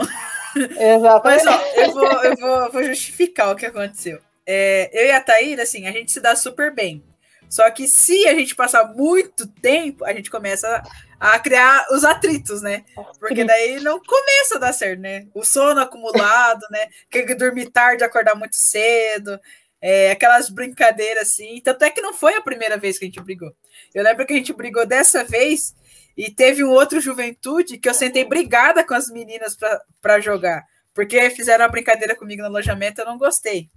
Exatamente. 0.57 1.45
Mas 1.45 1.47
ó, 1.47 1.61
eu 1.77 1.93
vou, 1.93 2.25
eu 2.25 2.37
vou, 2.37 2.73
vou 2.73 2.85
justificar 2.85 3.51
o 3.51 3.57
que 3.57 3.67
aconteceu. 3.67 4.21
É, 4.47 4.91
eu 4.93 5.07
e 5.07 5.11
a 5.11 5.21
Thaíra, 5.21 5.65
assim, 5.65 5.87
a 5.87 5.93
gente 5.93 6.13
se 6.13 6.21
dá 6.21 6.37
super 6.37 6.75
bem. 6.75 7.03
Só 7.49 7.69
que 7.71 7.87
se 7.87 8.27
a 8.27 8.35
gente 8.35 8.55
passar 8.55 8.85
muito 8.95 9.47
tempo, 9.47 10.05
a 10.05 10.13
gente 10.13 10.31
começa 10.31 10.83
a 11.19 11.39
criar 11.39 11.87
os 11.91 12.05
atritos, 12.05 12.61
né? 12.61 12.85
Porque 13.19 13.45
daí 13.45 13.81
não 13.81 14.01
começa 14.01 14.57
a 14.57 14.59
dar 14.59 14.73
certo, 14.73 15.01
né? 15.01 15.27
O 15.35 15.45
sono 15.45 15.81
acumulado, 15.81 16.61
né? 16.71 16.89
Quer 17.11 17.35
dormir 17.35 17.71
tarde, 17.71 18.05
acordar 18.05 18.35
muito 18.35 18.57
cedo, 18.57 19.41
é, 19.81 20.11
aquelas 20.11 20.51
brincadeiras 20.51 21.29
assim. 21.29 21.61
Tanto 21.63 21.85
é 21.85 21.91
que 21.91 22.03
não 22.03 22.13
foi 22.13 22.35
a 22.35 22.43
primeira 22.43 22.77
vez 22.77 22.99
que 22.99 23.05
a 23.05 23.09
gente 23.09 23.23
brigou. 23.23 23.53
Eu 23.95 24.03
lembro 24.03 24.27
que 24.27 24.33
a 24.33 24.37
gente 24.37 24.53
brigou 24.53 24.85
dessa 24.85 25.23
vez 25.23 25.75
e 26.17 26.31
teve 26.31 26.65
um 26.65 26.71
outro 26.71 27.01
Juventude 27.01 27.79
que 27.79 27.89
eu 27.89 27.95
sentei 27.95 28.25
brigada 28.25 28.85
com 28.85 28.95
as 28.95 29.09
meninas 29.09 29.57
para 30.01 30.21
jogar. 30.21 30.65
Porque 30.95 31.29
fizeram 31.31 31.65
uma 31.65 31.71
brincadeira 31.71 32.17
comigo 32.17 32.41
no 32.41 32.49
alojamento, 32.49 33.01
eu 33.01 33.07
não 33.07 33.19
gostei. 33.19 33.69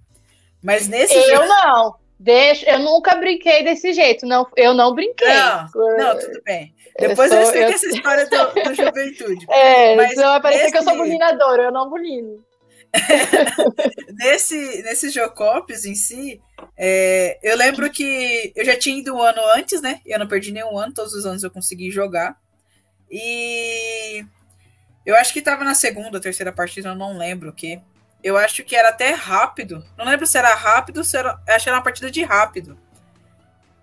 Mas 0.62 0.88
nesse 0.88 1.14
Eu 1.14 1.36
jogo... 1.36 1.46
não. 1.46 1.94
Deixa, 2.18 2.70
eu 2.70 2.78
nunca 2.80 3.14
brinquei 3.16 3.64
desse 3.64 3.94
jeito. 3.94 4.26
Não, 4.26 4.46
eu 4.54 4.74
não 4.74 4.94
brinquei. 4.94 5.26
Não, 5.26 5.68
não 5.96 6.18
tudo 6.18 6.42
bem. 6.44 6.74
Depois 6.98 7.32
eu, 7.32 7.38
eu 7.38 7.42
explico 7.44 7.70
eu... 7.70 7.74
essa 7.74 7.86
história 7.86 8.26
do, 8.26 8.62
do 8.62 8.74
Juventude. 8.74 9.46
É, 9.50 9.96
mas 9.96 10.14
vai 10.14 10.42
parecer 10.42 10.64
nesse... 10.64 10.72
que 10.72 10.78
eu 10.78 10.82
sou 10.82 10.96
bulinadora, 10.96 11.62
eu 11.64 11.72
não 11.72 11.88
bulino. 11.88 12.44
nesse, 14.18 14.82
nesse 14.82 15.10
Jocopes 15.10 15.84
em 15.84 15.94
si, 15.94 16.40
é, 16.76 17.38
eu 17.42 17.56
lembro 17.56 17.90
que 17.90 18.52
eu 18.54 18.64
já 18.64 18.76
tinha 18.78 18.98
ido 18.98 19.14
um 19.14 19.20
ano 19.20 19.40
antes, 19.54 19.80
né? 19.80 20.00
Eu 20.04 20.18
não 20.18 20.26
perdi 20.26 20.52
nenhum 20.52 20.78
ano, 20.78 20.94
todos 20.94 21.14
os 21.14 21.26
anos 21.26 21.42
eu 21.42 21.50
consegui 21.50 21.90
jogar. 21.90 22.36
E 23.10 24.24
eu 25.04 25.16
acho 25.16 25.32
que 25.32 25.42
tava 25.42 25.64
na 25.64 25.74
segunda, 25.74 26.20
terceira 26.20 26.52
partida, 26.52 26.90
eu 26.90 26.94
não 26.94 27.18
lembro 27.18 27.50
o 27.50 27.52
que. 27.52 27.80
Eu 28.22 28.36
acho 28.36 28.62
que 28.64 28.76
era 28.76 28.90
até 28.90 29.10
rápido. 29.10 29.84
Não 29.96 30.04
lembro 30.04 30.26
se 30.26 30.36
era 30.38 30.54
rápido, 30.54 31.02
se 31.02 31.16
era. 31.16 31.40
Acho 31.48 31.64
que 31.64 31.68
era 31.68 31.78
uma 31.78 31.84
partida 31.84 32.10
de 32.10 32.22
rápido. 32.22 32.78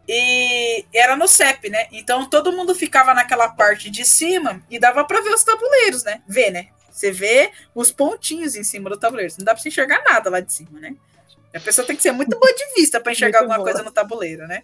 E 0.07 0.85
era 0.93 1.15
no 1.15 1.27
CEP, 1.27 1.69
né? 1.69 1.87
Então 1.91 2.29
todo 2.29 2.53
mundo 2.53 2.73
ficava 2.73 3.13
naquela 3.13 3.49
parte 3.49 3.89
de 3.89 4.05
cima 4.05 4.63
e 4.69 4.79
dava 4.79 5.03
para 5.03 5.21
ver 5.21 5.33
os 5.33 5.43
tabuleiros, 5.43 6.03
né? 6.03 6.21
Ver, 6.27 6.51
né? 6.51 6.67
Você 6.89 7.11
vê 7.11 7.51
os 7.75 7.91
pontinhos 7.91 8.55
em 8.55 8.63
cima 8.63 8.89
do 8.89 8.97
tabuleiro. 8.97 9.33
Não 9.37 9.45
dá 9.45 9.53
pra 9.53 9.61
você 9.61 9.69
enxergar 9.69 10.01
nada 10.03 10.29
lá 10.29 10.39
de 10.39 10.53
cima, 10.53 10.79
né? 10.79 10.95
A 11.57 11.61
pessoa 11.61 11.85
tem 11.85 11.95
que 11.95 12.01
ser 12.01 12.11
muito 12.11 12.37
boa 12.37 12.53
de 12.53 12.73
vista 12.75 12.99
para 12.99 13.11
enxergar 13.11 13.39
muito 13.39 13.51
alguma 13.51 13.57
boa. 13.57 13.71
coisa 13.71 13.83
no 13.83 13.91
tabuleiro, 13.91 14.47
né? 14.47 14.63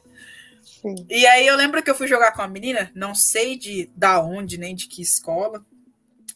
Sim. 0.64 0.96
E 1.10 1.26
aí 1.28 1.46
eu 1.48 1.56
lembro 1.56 1.82
que 1.82 1.90
eu 1.90 1.96
fui 1.96 2.08
jogar 2.08 2.32
com 2.32 2.42
a 2.42 2.48
menina, 2.48 2.92
não 2.96 3.14
sei 3.14 3.58
de 3.58 3.90
da 3.96 4.22
onde, 4.22 4.58
nem 4.58 4.76
de 4.76 4.88
que 4.88 5.02
escola, 5.02 5.64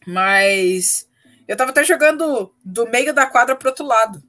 mas 0.05 1.07
eu 1.47 1.55
tava 1.55 1.71
até 1.71 1.83
jogando 1.83 2.53
do 2.63 2.87
meio 2.87 3.13
da 3.13 3.25
quadra 3.25 3.55
pro 3.55 3.69
outro 3.69 3.85
lado. 3.85 4.21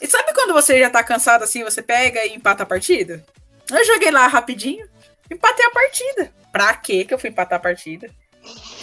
E 0.00 0.06
sabe 0.06 0.32
quando 0.32 0.54
você 0.54 0.78
já 0.78 0.88
tá 0.88 1.04
cansado 1.04 1.44
assim, 1.44 1.62
você 1.62 1.82
pega 1.82 2.24
e 2.24 2.34
empata 2.34 2.62
a 2.62 2.66
partida? 2.66 3.24
Eu 3.70 3.84
joguei 3.84 4.10
lá 4.10 4.26
rapidinho, 4.26 4.88
empatei 5.30 5.64
a 5.64 5.70
partida. 5.70 6.32
Pra 6.50 6.74
quê 6.74 7.04
que 7.04 7.14
eu 7.14 7.18
fui 7.18 7.30
empatar 7.30 7.58
a 7.58 7.62
partida? 7.62 8.10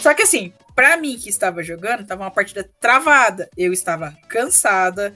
Só 0.00 0.14
que 0.14 0.22
assim, 0.22 0.52
para 0.74 0.96
mim 0.96 1.18
que 1.18 1.28
estava 1.28 1.62
jogando, 1.62 2.06
tava 2.06 2.22
uma 2.22 2.30
partida 2.30 2.68
travada. 2.80 3.50
Eu 3.56 3.72
estava 3.72 4.16
cansada. 4.28 5.14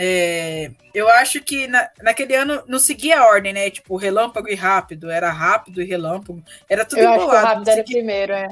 É, 0.00 0.70
eu 0.94 1.08
acho 1.08 1.42
que 1.42 1.66
na, 1.66 1.90
naquele 2.00 2.36
ano 2.36 2.62
não 2.68 2.78
seguia 2.78 3.18
a 3.18 3.26
ordem, 3.26 3.52
né? 3.52 3.68
Tipo, 3.68 3.96
relâmpago 3.96 4.48
e 4.48 4.54
rápido. 4.54 5.10
Era 5.10 5.28
rápido 5.32 5.82
e 5.82 5.84
relâmpago. 5.84 6.40
Era 6.68 6.84
tudo 6.84 7.00
eu 7.00 7.10
embolado. 7.10 7.30
Acho 7.30 7.40
que 7.40 7.46
o 7.46 7.48
rápido 7.48 7.68
era 7.68 7.84
primeiro, 7.84 8.32
é. 8.32 8.48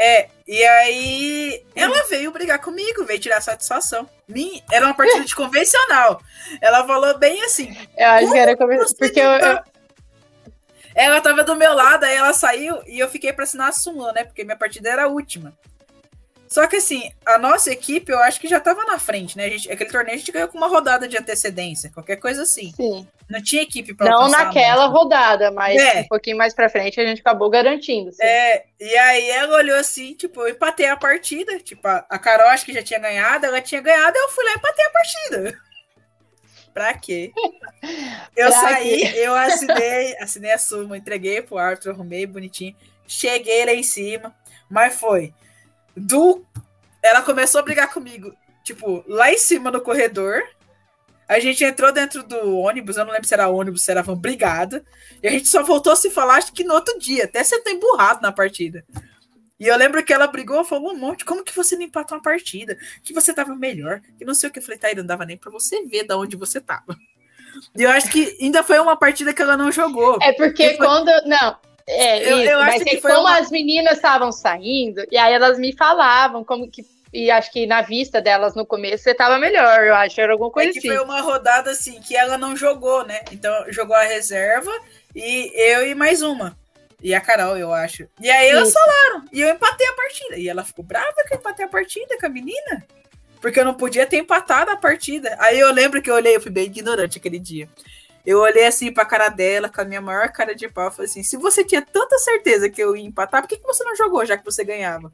É, 0.00 0.28
e 0.46 0.64
aí 0.64 1.64
ela 1.74 2.04
veio 2.08 2.30
brigar 2.30 2.60
comigo, 2.60 3.04
veio 3.04 3.18
tirar 3.20 3.40
satisfação. 3.40 4.08
Mim, 4.28 4.60
era 4.72 4.86
uma 4.86 4.94
partida 4.94 5.24
de 5.24 5.34
convencional. 5.34 6.20
Ela 6.60 6.84
falou 6.86 7.16
bem 7.18 7.44
assim. 7.44 7.76
Eu 7.96 8.08
acho 8.08 8.32
que 8.32 8.38
era 8.38 8.56
convencional. 8.56 8.94
Porque 8.98 9.20
eu, 9.20 9.30
eu, 9.30 9.58
ela 10.94 11.20
tava 11.20 11.44
do 11.44 11.54
meu 11.54 11.74
lado, 11.74 12.04
aí 12.04 12.16
ela 12.16 12.32
saiu 12.32 12.80
e 12.86 12.98
eu 12.98 13.08
fiquei 13.08 13.32
pra 13.32 13.44
assinar 13.44 13.68
a 13.68 13.72
súmula, 13.72 14.12
né? 14.12 14.24
Porque 14.24 14.42
minha 14.42 14.56
partida 14.56 14.88
era 14.88 15.04
a 15.04 15.08
última. 15.08 15.56
Só 16.48 16.66
que 16.66 16.76
assim, 16.76 17.10
a 17.26 17.38
nossa 17.38 17.70
equipe 17.70 18.10
eu 18.10 18.18
acho 18.20 18.40
que 18.40 18.48
já 18.48 18.58
tava 18.58 18.84
na 18.84 18.98
frente, 18.98 19.36
né? 19.36 19.50
Gente, 19.50 19.70
aquele 19.70 19.90
torneio 19.90 20.14
a 20.14 20.18
gente 20.18 20.32
ganhou 20.32 20.48
com 20.48 20.56
uma 20.56 20.66
rodada 20.66 21.06
de 21.06 21.16
antecedência, 21.16 21.90
qualquer 21.92 22.16
coisa 22.16 22.42
assim. 22.42 22.72
Sim. 22.74 23.06
Não 23.28 23.42
tinha 23.42 23.62
equipe 23.62 23.94
pra 23.94 24.08
Não 24.08 24.28
naquela 24.30 24.86
rodada, 24.86 25.50
mas 25.50 25.76
é. 25.76 26.00
um 26.00 26.08
pouquinho 26.08 26.38
mais 26.38 26.54
pra 26.54 26.70
frente 26.70 26.98
a 26.98 27.06
gente 27.06 27.20
acabou 27.20 27.50
garantindo. 27.50 28.10
Sim. 28.12 28.22
É, 28.22 28.64
e 28.80 28.96
aí 28.96 29.28
ela 29.30 29.56
olhou 29.56 29.76
assim, 29.76 30.14
tipo, 30.14 30.40
eu 30.40 30.48
empatei 30.48 30.86
a 30.86 30.96
partida. 30.96 31.58
Tipo, 31.58 31.86
a 31.86 32.18
Carol 32.18 32.48
acho 32.48 32.64
que 32.64 32.72
já 32.72 32.82
tinha 32.82 32.98
ganhado, 32.98 33.44
ela 33.44 33.60
tinha 33.60 33.82
ganhado, 33.82 34.16
eu 34.16 34.28
fui 34.30 34.44
lá 34.44 34.52
e 34.52 34.54
empatei 34.54 34.84
a 34.84 34.90
partida. 34.90 35.58
Pra 36.72 36.94
quê? 36.94 37.32
Eu 38.36 38.50
pra 38.50 38.60
saí, 38.60 38.98
quê? 39.00 39.12
eu 39.16 39.34
assinei, 39.34 40.16
assinei 40.18 40.52
a 40.52 40.58
suma, 40.58 40.96
entreguei 40.96 41.42
pro 41.42 41.58
Arthur, 41.58 41.90
arrumei 41.90 42.24
bonitinho. 42.24 42.76
Cheguei 43.04 43.64
lá 43.64 43.72
em 43.72 43.82
cima, 43.82 44.32
mas 44.70 44.94
foi 44.94 45.34
do. 45.98 46.44
Ela 47.02 47.22
começou 47.22 47.60
a 47.60 47.62
brigar 47.62 47.92
comigo, 47.92 48.34
tipo, 48.64 49.04
lá 49.06 49.32
em 49.32 49.38
cima 49.38 49.70
no 49.70 49.80
corredor. 49.80 50.42
A 51.28 51.38
gente 51.40 51.62
entrou 51.62 51.92
dentro 51.92 52.22
do 52.22 52.56
ônibus, 52.56 52.96
eu 52.96 53.04
não 53.04 53.12
lembro 53.12 53.28
se 53.28 53.34
era 53.34 53.48
ônibus, 53.48 53.82
se 53.82 53.90
era 53.90 54.02
van, 54.02 54.16
brigada. 54.16 54.82
E 55.22 55.28
a 55.28 55.30
gente 55.30 55.48
só 55.48 55.62
voltou 55.62 55.92
a 55.92 55.96
se 55.96 56.10
falar, 56.10 56.36
acho 56.36 56.52
que 56.52 56.64
no 56.64 56.72
outro 56.74 56.98
dia, 56.98 57.24
até 57.24 57.44
você 57.44 57.60
tá 57.60 57.70
emburrado 57.70 58.22
na 58.22 58.32
partida. 58.32 58.82
E 59.60 59.66
eu 59.66 59.76
lembro 59.76 60.02
que 60.04 60.12
ela 60.12 60.26
brigou, 60.26 60.64
falou 60.64 60.92
um 60.92 60.96
monte, 60.96 61.24
como 61.24 61.44
que 61.44 61.54
você 61.54 61.76
não 61.76 61.82
empatou 61.82 62.16
uma 62.16 62.22
partida? 62.22 62.78
Que 63.02 63.12
você 63.12 63.34
tava 63.34 63.54
melhor, 63.54 64.00
que 64.16 64.24
não 64.24 64.34
sei 64.34 64.48
o 64.48 64.52
que. 64.52 64.60
Eu 64.60 64.62
falei, 64.62 64.78
Taíra, 64.78 65.00
não 65.00 65.06
dava 65.06 65.26
nem 65.26 65.36
pra 65.36 65.50
você 65.50 65.84
ver 65.84 66.04
da 66.04 66.16
onde 66.16 66.36
você 66.36 66.60
tava. 66.60 66.96
E 67.76 67.82
eu 67.82 67.90
acho 67.90 68.08
que 68.08 68.36
ainda 68.40 68.62
foi 68.62 68.78
uma 68.78 68.96
partida 68.96 69.34
que 69.34 69.42
ela 69.42 69.56
não 69.56 69.72
jogou. 69.72 70.18
É 70.22 70.32
porque 70.32 70.76
foi... 70.76 70.86
quando. 70.86 71.10
Não. 71.26 71.56
É, 71.90 72.32
eu, 72.32 72.38
isso, 72.40 72.50
eu 72.50 72.58
mas 72.58 72.74
acho 72.76 72.84
que 72.84 72.96
é 72.96 73.00
foi 73.00 73.10
como 73.12 73.22
uma- 73.26 73.38
as 73.38 73.50
meninas 73.50 73.94
estavam 73.94 74.30
saindo, 74.30 75.02
e 75.10 75.16
aí 75.16 75.32
elas 75.32 75.58
me 75.58 75.74
falavam 75.76 76.44
como 76.44 76.70
que. 76.70 76.84
E 77.10 77.30
acho 77.30 77.50
que 77.50 77.66
na 77.66 77.80
vista 77.80 78.20
delas 78.20 78.54
no 78.54 78.66
começo 78.66 79.02
você 79.04 79.14
tava 79.14 79.38
melhor, 79.38 79.82
eu 79.82 79.94
acho, 79.94 80.20
era 80.20 80.32
alguma 80.32 80.50
É 80.50 80.52
coisa 80.52 80.72
que 80.72 80.78
assim. 80.78 80.88
foi 80.88 80.98
uma 80.98 81.22
rodada 81.22 81.70
assim 81.70 81.98
que 82.02 82.14
ela 82.14 82.36
não 82.36 82.54
jogou, 82.54 83.06
né? 83.06 83.20
Então 83.32 83.50
jogou 83.72 83.96
a 83.96 84.02
reserva 84.02 84.70
e 85.16 85.50
eu 85.54 85.86
e 85.88 85.94
mais 85.94 86.20
uma. 86.20 86.54
E 87.02 87.14
a 87.14 87.20
Carol, 87.20 87.56
eu 87.56 87.72
acho. 87.72 88.06
E 88.20 88.28
aí 88.28 88.50
elas 88.50 88.68
Isso. 88.68 88.78
falaram. 88.78 89.24
E 89.32 89.40
eu 89.40 89.48
empatei 89.48 89.86
a 89.86 89.92
partida. 89.94 90.36
E 90.36 90.48
ela 90.48 90.64
ficou 90.64 90.84
brava 90.84 91.14
que 91.26 91.32
eu 91.32 91.38
empatei 91.38 91.64
a 91.64 91.68
partida 91.68 92.18
com 92.18 92.26
a 92.26 92.28
menina. 92.28 92.84
Porque 93.40 93.60
eu 93.60 93.64
não 93.64 93.72
podia 93.74 94.04
ter 94.04 94.18
empatado 94.18 94.72
a 94.72 94.76
partida. 94.76 95.36
Aí 95.38 95.58
eu 95.60 95.72
lembro 95.72 96.02
que 96.02 96.10
eu 96.10 96.14
olhei, 96.16 96.34
eu 96.36 96.40
fui 96.40 96.50
bem 96.50 96.64
ignorante 96.66 97.16
aquele 97.16 97.38
dia. 97.38 97.68
Eu 98.26 98.40
olhei 98.40 98.66
assim 98.66 98.92
pra 98.92 99.04
cara 99.04 99.28
dela, 99.28 99.68
com 99.68 99.80
a 99.80 99.84
minha 99.84 100.00
maior 100.00 100.28
cara 100.30 100.54
de 100.54 100.68
pau, 100.68 100.90
falei 100.90 101.10
assim: 101.10 101.22
se 101.22 101.36
você 101.36 101.64
tinha 101.64 101.80
tanta 101.82 102.18
certeza 102.18 102.68
que 102.68 102.82
eu 102.82 102.94
ia 102.96 103.04
empatar, 103.06 103.40
por 103.42 103.48
que, 103.48 103.56
que 103.56 103.66
você 103.66 103.82
não 103.84 103.96
jogou, 103.96 104.24
já 104.26 104.36
que 104.36 104.44
você 104.44 104.62
ganhava? 104.64 105.10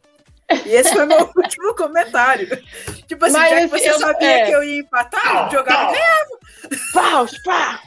E 0.67 0.71
esse 0.75 0.93
foi 0.93 1.07
meu 1.07 1.31
último 1.37 1.75
comentário. 1.75 2.49
Tipo 3.07 3.25
assim, 3.25 3.35
Mas 3.39 3.51
já 3.51 3.61
que 3.61 3.67
você 3.69 3.91
eu- 3.91 3.99
sabia 3.99 4.29
é. 4.29 4.47
que 4.47 4.53
eu 4.53 4.63
ia 4.65 4.81
empatar, 4.81 5.51
jogava 5.51 5.95
Pau, 6.93 7.27
pá! 7.45 7.81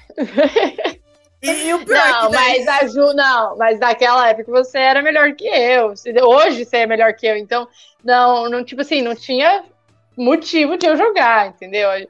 E, 1.42 1.50
e 1.68 1.74
o 1.74 1.86
pior 1.86 1.98
é 1.98 2.12
Não, 2.12 2.26
que 2.26 2.32
daí, 2.36 2.66
mas 2.66 2.68
a 2.68 2.88
Ju, 2.88 3.14
não, 3.14 3.58
mas 3.58 3.80
naquela 3.80 4.28
época 4.30 4.52
você 4.52 4.80
era 4.80 5.04
melhor 5.04 5.34
que 5.34 5.46
eu. 5.48 5.94
Hoje 6.26 6.66
você 6.66 6.78
é 6.78 6.86
melhor 6.88 7.14
que 7.14 7.28
eu, 7.28 7.38
então, 7.38 7.68
não, 8.04 8.50
não 8.50 8.64
tipo 8.64 8.82
assim, 8.82 9.02
não 9.04 9.16
tinha 9.16 9.64
motivo 10.18 10.78
de 10.78 10.88
eu 10.88 10.98
jogar, 10.98 11.48
entendeu? 11.50 11.92
É, 11.92 12.08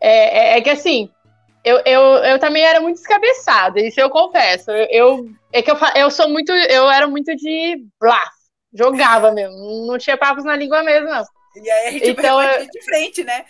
é- 0.00 0.58
é 0.58 0.60
que 0.62 0.70
assim, 0.70 1.10
eu, 1.64 1.80
eu, 1.86 2.00
eu 2.24 2.38
também 2.38 2.64
era 2.64 2.80
muito 2.80 2.96
descabeçada, 2.96 3.80
isso 3.80 4.00
eu 4.00 4.10
confesso. 4.10 4.70
Eu, 4.70 4.86
eu- 4.90 5.30
é 5.52 5.62
que 5.62 5.70
eu, 5.70 5.76
eu 5.96 6.10
sou 6.10 6.28
muito, 6.28 6.50
eu 6.52 6.90
era 6.90 7.06
muito 7.06 7.34
de 7.36 7.84
blá, 8.00 8.22
jogava 8.72 9.30
mesmo, 9.32 9.86
não 9.86 9.98
tinha 9.98 10.16
papos 10.16 10.44
na 10.44 10.56
língua 10.56 10.82
mesmo, 10.82 11.08
não. 11.08 11.24
e 11.56 11.70
aí 11.70 11.86
a 11.88 11.90
gente 11.92 12.08
então, 12.10 12.36
vai 12.36 12.46
eu- 12.46 12.52
bater 12.58 12.68
de 12.68 12.84
frente, 12.84 13.24
né? 13.24 13.44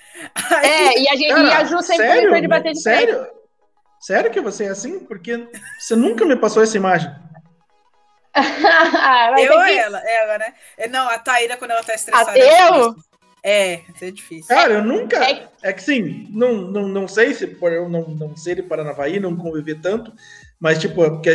Aí, 0.51 0.69
É, 0.71 0.99
e 1.01 1.09
a, 1.09 1.17
gente, 1.17 1.31
e 1.31 1.53
a 1.53 1.65
Ju 1.65 1.81
sempre 1.83 2.07
sério? 2.09 2.31
foi 2.31 2.41
de 2.41 2.49
bater 2.49 2.73
de 2.73 2.83
frente. 2.83 3.01
sério? 3.07 3.27
Sério 4.01 4.31
que 4.33 4.41
você 4.41 4.65
é 4.65 4.69
assim? 4.69 4.99
Porque 4.99 5.49
você 5.79 5.95
nunca 5.95 6.25
me 6.25 6.35
passou 6.35 6.61
essa 6.63 6.77
imagem. 6.77 7.09
Mas 8.35 9.45
eu 9.45 9.53
ou 9.57 9.65
que- 9.65 9.79
ela? 9.79 9.99
Ela, 10.01 10.39
né? 10.39 10.55
É, 10.77 10.89
Não, 10.89 11.09
a 11.09 11.19
Taíra, 11.19 11.57
quando 11.57 11.71
ela 11.73 11.83
tá 11.85 11.95
estressada. 11.95 12.33
Ah, 12.33 12.39
é 12.39 12.69
eu? 12.69 12.95
É, 13.45 13.81
isso 13.95 14.05
é 14.05 14.11
difícil. 14.11 14.47
Cara, 14.55 14.75
eu 14.75 14.85
nunca. 14.85 15.17
É- 15.25 15.49
É 15.63 15.73
que 15.73 15.83
sim, 15.83 16.27
não, 16.31 16.55
não, 16.55 16.89
não 16.89 17.09
sei 17.09 17.35
se 17.35 17.47
por 17.47 17.73
eu 17.73 17.89
não, 17.89 18.09
não 18.09 18.37
ser 18.37 18.57
de 18.57 18.63
Paranavaí, 18.63 19.19
não 19.21 19.37
conviver 19.37 19.81
tanto, 19.81 20.13
mas 20.61 20.79
tipo, 20.79 21.05
é 21.05 21.11
porque 21.11 21.31
a 21.31 21.35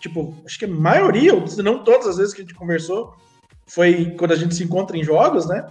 tipo, 0.00 0.34
acho 0.46 0.58
que 0.58 0.64
a 0.64 0.68
maioria, 0.68 1.34
ou 1.34 1.46
se 1.46 1.62
não 1.62 1.82
todas 1.84 2.06
as 2.06 2.16
vezes 2.18 2.32
que 2.34 2.40
a 2.42 2.44
gente 2.44 2.54
conversou, 2.54 3.14
foi 3.66 4.14
quando 4.18 4.32
a 4.32 4.36
gente 4.36 4.54
se 4.54 4.64
encontra 4.64 4.96
em 4.96 5.04
jogos, 5.04 5.46
né? 5.46 5.66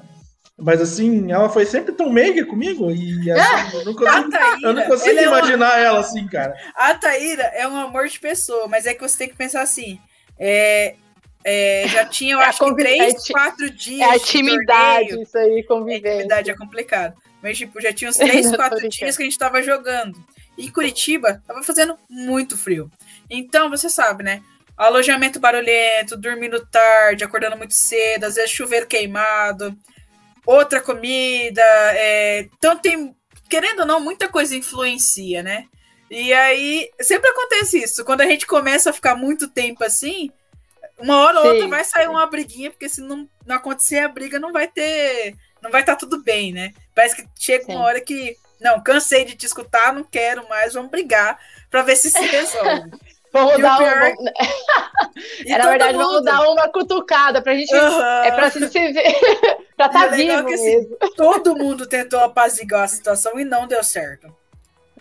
Mas 0.58 0.82
assim, 0.82 1.32
ela 1.32 1.50
foi 1.50 1.66
sempre 1.66 1.94
tão 1.94 2.12
meiga 2.12 2.46
comigo 2.46 2.92
e 2.92 3.32
assim, 3.32 3.78
eu 3.78 3.86
não 3.86 3.92
A 3.94 3.96
consigo, 3.96 4.30
Taíra, 4.32 4.60
eu 4.68 4.74
não 4.74 4.84
consigo 4.86 5.10
ela 5.18 5.22
é 5.22 5.28
uma- 5.30 5.38
imaginar 5.40 5.80
ela 5.80 6.00
assim, 6.00 6.28
cara. 6.28 6.56
a 6.76 6.94
Taíra 6.94 7.44
é 7.56 7.68
um 7.68 7.76
amor 7.76 8.08
de 8.08 8.20
pessoa, 8.20 8.68
mas 8.68 8.86
é 8.86 8.94
que 8.94 9.02
você 9.02 9.18
tem 9.18 9.30
que 9.30 9.36
pensar 9.36 9.62
assim. 9.62 10.00
é, 10.40 10.96
é, 11.46 11.86
já 11.88 12.06
tinha, 12.06 12.36
eu 12.36 12.42
É 12.42 12.46
acho 12.46 12.60
que 12.60 12.66
é 12.66 12.76
três, 12.76 13.24
ti- 13.24 13.34
quatro 13.34 13.70
dias. 13.70 14.02
É 14.02 14.12
a 14.12 14.18
de 14.18 14.22
intimidade, 14.24 15.22
isso 15.22 15.38
aí, 15.38 15.60
É, 15.60 15.64
convivência. 15.64 16.10
intimidade 16.16 16.52
é 16.52 16.56
complicado. 16.58 17.16
Mas, 17.42 17.58
tipo, 17.58 17.82
já 17.82 17.92
tinha 17.92 18.10
uns 18.10 18.18
três, 18.48 18.56
quatro 18.56 18.88
dias 18.88 19.18
que 19.18 19.24
a 19.24 19.26
gente 19.26 19.38
tava 19.38 19.62
jogando. 19.62 20.18
E 20.58 20.70
Curitiba 20.72 21.42
tava 21.48 21.64
fazendo 21.64 21.98
muito 22.10 22.58
frio. 22.58 22.90
Então, 23.30 23.70
você 23.70 23.90
sabe, 23.90 24.24
né? 24.24 24.42
Alojamento 24.78 25.40
barulhento, 25.40 26.16
dormindo 26.18 26.66
tarde, 26.68 27.24
acordando 27.24 27.58
muito 27.58 27.74
cedo, 27.74 28.24
às 28.26 28.36
vezes 28.36 28.52
chuveiro 28.52 28.88
queimado, 28.88 29.76
outra 30.46 30.80
comida. 30.82 31.62
é, 31.96 32.48
Então 32.58 32.78
tem, 32.78 33.16
querendo 33.50 33.82
ou 33.82 33.86
não, 33.86 34.00
muita 34.00 34.28
coisa 34.28 34.56
influencia, 34.56 35.44
né? 35.44 35.66
E 36.10 36.32
aí, 36.34 36.90
sempre 37.02 37.30
acontece 37.30 37.84
isso. 37.84 38.06
Quando 38.06 38.22
a 38.22 38.26
gente 38.28 38.46
começa 38.46 38.90
a 38.92 38.94
ficar 38.94 39.16
muito 39.16 39.48
tempo 39.48 39.84
assim, 39.84 40.32
uma 41.00 41.18
hora 41.18 41.40
ou 41.42 41.48
outra 41.48 41.68
vai 41.68 41.84
sair 41.84 42.08
uma 42.08 42.26
briguinha, 42.28 42.70
porque 42.72 42.88
se 42.90 43.02
não, 43.02 43.28
não 43.46 43.56
acontecer 43.56 44.00
a 44.00 44.08
briga, 44.08 44.40
não 44.40 44.52
vai 44.52 44.68
ter. 44.68 45.36
Não 45.62 45.72
vai 45.72 45.82
estar 45.82 45.96
tudo 45.96 46.22
bem, 46.24 46.52
né? 46.54 46.72
Parece 46.94 47.16
que 47.16 47.28
chega 47.40 47.66
uma 47.66 47.74
Sim. 47.80 47.80
hora 47.86 48.02
que. 48.02 48.36
Não, 48.62 48.82
cansei 48.82 49.26
de 49.26 49.36
te 49.36 49.46
escutar, 49.46 49.94
não 49.94 50.04
quero 50.04 50.48
mais, 50.48 50.74
vamos 50.74 50.90
brigar 50.92 51.38
pra 51.70 51.82
ver 51.82 51.96
se 51.98 52.10
se 52.10 52.20
resolve. 52.22 52.92
Vamos 53.34 53.56
E 53.58 53.62
dar 53.64 53.80
pior- 53.80 54.14
uma. 54.20 54.30
É, 55.48 55.58
na 55.58 55.68
verdade, 55.72 55.94
mundo- 55.98 56.04
vamos 56.06 56.24
dar 56.24 56.42
uma 56.52 56.70
cutucada 56.70 57.42
pra 57.42 57.56
gente. 57.56 57.74
Aham. 57.74 58.24
É 58.26 58.32
pra 58.32 58.52
se 58.52 58.60
ver. 58.60 59.16
pra 59.76 59.90
tá 59.90 60.06
legal 60.06 60.16
vivo 60.16 60.40
é 60.42 60.44
que, 60.44 60.54
assim. 60.54 60.90
Todo 61.18 61.56
mundo 61.56 61.88
tentou 61.88 62.20
apaziguar 62.20 62.84
a 62.84 62.88
situação 62.88 63.40
e 63.40 63.44
não 63.44 63.66
deu 63.66 63.84
certo. 63.84 64.32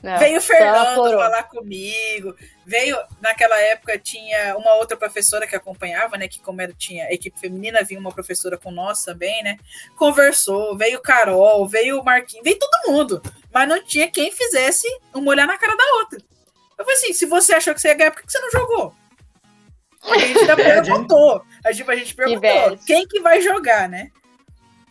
Não, 0.03 0.19
veio 0.19 0.39
o 0.39 0.43
Fernando 0.43 1.11
falar 1.11 1.45
comigo. 1.45 2.35
Veio, 2.67 2.97
naquela 3.21 3.57
época, 3.61 3.97
tinha 3.99 4.57
uma 4.57 4.75
outra 4.75 4.97
professora 4.97 5.47
que 5.47 5.55
acompanhava, 5.55 6.17
né? 6.17 6.27
Que 6.27 6.41
como 6.41 6.61
era, 6.61 6.73
tinha 6.73 7.13
equipe 7.13 7.39
feminina, 7.39 7.85
vinha 7.85 8.01
uma 8.01 8.11
professora 8.11 8.59
com 8.59 8.73
nós 8.73 9.05
também, 9.05 9.43
né? 9.45 9.57
Conversou, 9.97 10.77
veio 10.77 11.01
Carol, 11.01 11.69
veio 11.69 12.01
o 12.01 12.05
Marquinhos, 12.05 12.43
veio 12.43 12.59
todo 12.59 12.91
mundo. 12.91 13.23
Mas 13.53 13.69
não 13.69 13.83
tinha 13.85 14.11
quem 14.11 14.33
fizesse 14.33 14.89
uma 15.15 15.31
olhar 15.31 15.47
na 15.47 15.57
cara 15.57 15.77
da 15.77 15.85
outra. 16.01 16.19
Eu 16.77 16.85
falei 16.85 16.99
assim, 16.99 17.13
se 17.13 17.27
você 17.27 17.55
achou 17.55 17.73
que 17.73 17.81
você 17.81 17.89
ia 17.89 17.95
ganhar, 17.95 18.11
por 18.11 18.23
que 18.23 18.33
você 18.33 18.41
não 18.41 18.51
jogou? 18.51 18.95
A 20.03 20.19
gente 20.19 20.39
ainda 20.41 20.53
hein? 20.59 20.83
perguntou. 20.83 21.45
A 21.65 21.71
gente, 21.71 21.89
a 21.89 21.95
gente 21.95 22.15
perguntou 22.15 22.41
bad. 22.41 22.85
quem 22.85 23.07
que 23.07 23.21
vai 23.21 23.41
jogar, 23.41 23.89
né? 23.89 24.11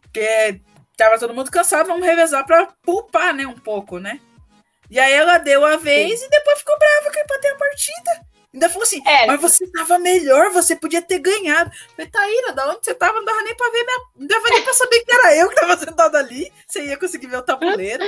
Porque 0.04 0.62
tava 0.96 1.20
todo 1.20 1.34
mundo 1.34 1.52
cansado, 1.52 1.88
vamos 1.88 2.06
revezar 2.06 2.46
pra 2.46 2.68
poupar, 2.82 3.34
né? 3.34 3.46
Um 3.46 3.58
pouco, 3.58 4.00
né? 4.00 4.22
E 4.92 5.00
aí 5.00 5.14
ela 5.14 5.38
deu 5.38 5.66
a 5.66 5.78
vez 5.78 6.22
e 6.22 6.30
depois 6.30 6.60
ficou 6.60 6.78
brava 6.78 7.10
que 7.12 7.18
eu 7.20 7.24
empatei 7.24 7.50
a 7.52 7.56
partida. 7.56 8.32
Ainda 8.54 8.68
falou 8.68 8.84
assim, 8.84 9.02
É. 9.08 9.26
mas 9.28 9.40
você 9.40 9.66
tava 9.72 9.98
melhor, 9.98 10.52
você 10.52 10.76
podia 10.76 11.02
ter 11.02 11.20
ganhado. 11.20 11.72
Eu 11.74 11.96
falei, 11.96 12.12
Taíra, 12.12 12.52
da 12.52 12.70
onde 12.70 12.80
você 12.84 12.94
tava? 12.94 13.14
Não 13.14 13.24
dava 13.24 13.42
nem 13.44 13.56
pra 13.56 13.70
ver 13.70 13.86
minha. 13.86 13.98
Não 14.18 14.28
dava 14.28 14.50
nem 14.50 14.62
pra 14.62 14.74
saber 14.74 15.00
que 15.06 15.12
era 15.14 15.36
eu 15.38 15.48
que 15.48 15.56
tava 15.56 15.78
sentado 15.78 16.18
ali. 16.18 16.52
Você 16.68 16.86
ia 16.86 16.98
conseguir 16.98 17.28
ver 17.28 17.38
o 17.38 17.42
tabuleiro. 17.42 18.04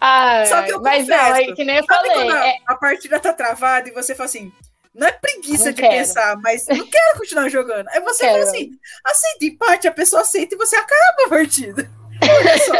Ai, 0.00 0.46
Só 0.50 0.62
que 0.64 0.72
eu 0.72 0.80
mas 0.82 1.06
não, 1.06 1.16
confesso, 1.16 1.50
é 1.50 1.54
que 1.54 1.64
nem 1.64 1.76
eu 1.76 1.84
Sabe 1.84 2.08
falei. 2.08 2.12
quando 2.14 2.32
a, 2.32 2.48
é- 2.48 2.58
a 2.66 2.74
partida 2.74 3.20
tá 3.20 3.32
travada 3.32 3.88
e 3.88 3.92
você 3.92 4.12
fala 4.12 4.24
assim, 4.28 4.52
não 4.92 5.06
é 5.06 5.12
preguiça 5.12 5.66
Não 5.66 5.72
de 5.72 5.82
quero. 5.82 5.92
pensar, 5.94 6.36
mas 6.42 6.66
não 6.66 6.86
quero 6.90 7.18
continuar 7.18 7.48
jogando. 7.48 7.88
Aí 7.90 8.00
você 8.00 8.24
fala 8.26 8.42
assim, 8.42 8.72
aceita 9.04 9.44
empate, 9.44 9.86
a 9.86 9.92
pessoa 9.92 10.22
aceita 10.22 10.56
e 10.56 10.58
você 10.58 10.74
acaba 10.74 11.26
a 11.26 11.28
partida. 11.28 11.88
Olha 12.28 12.58
só. 12.58 12.74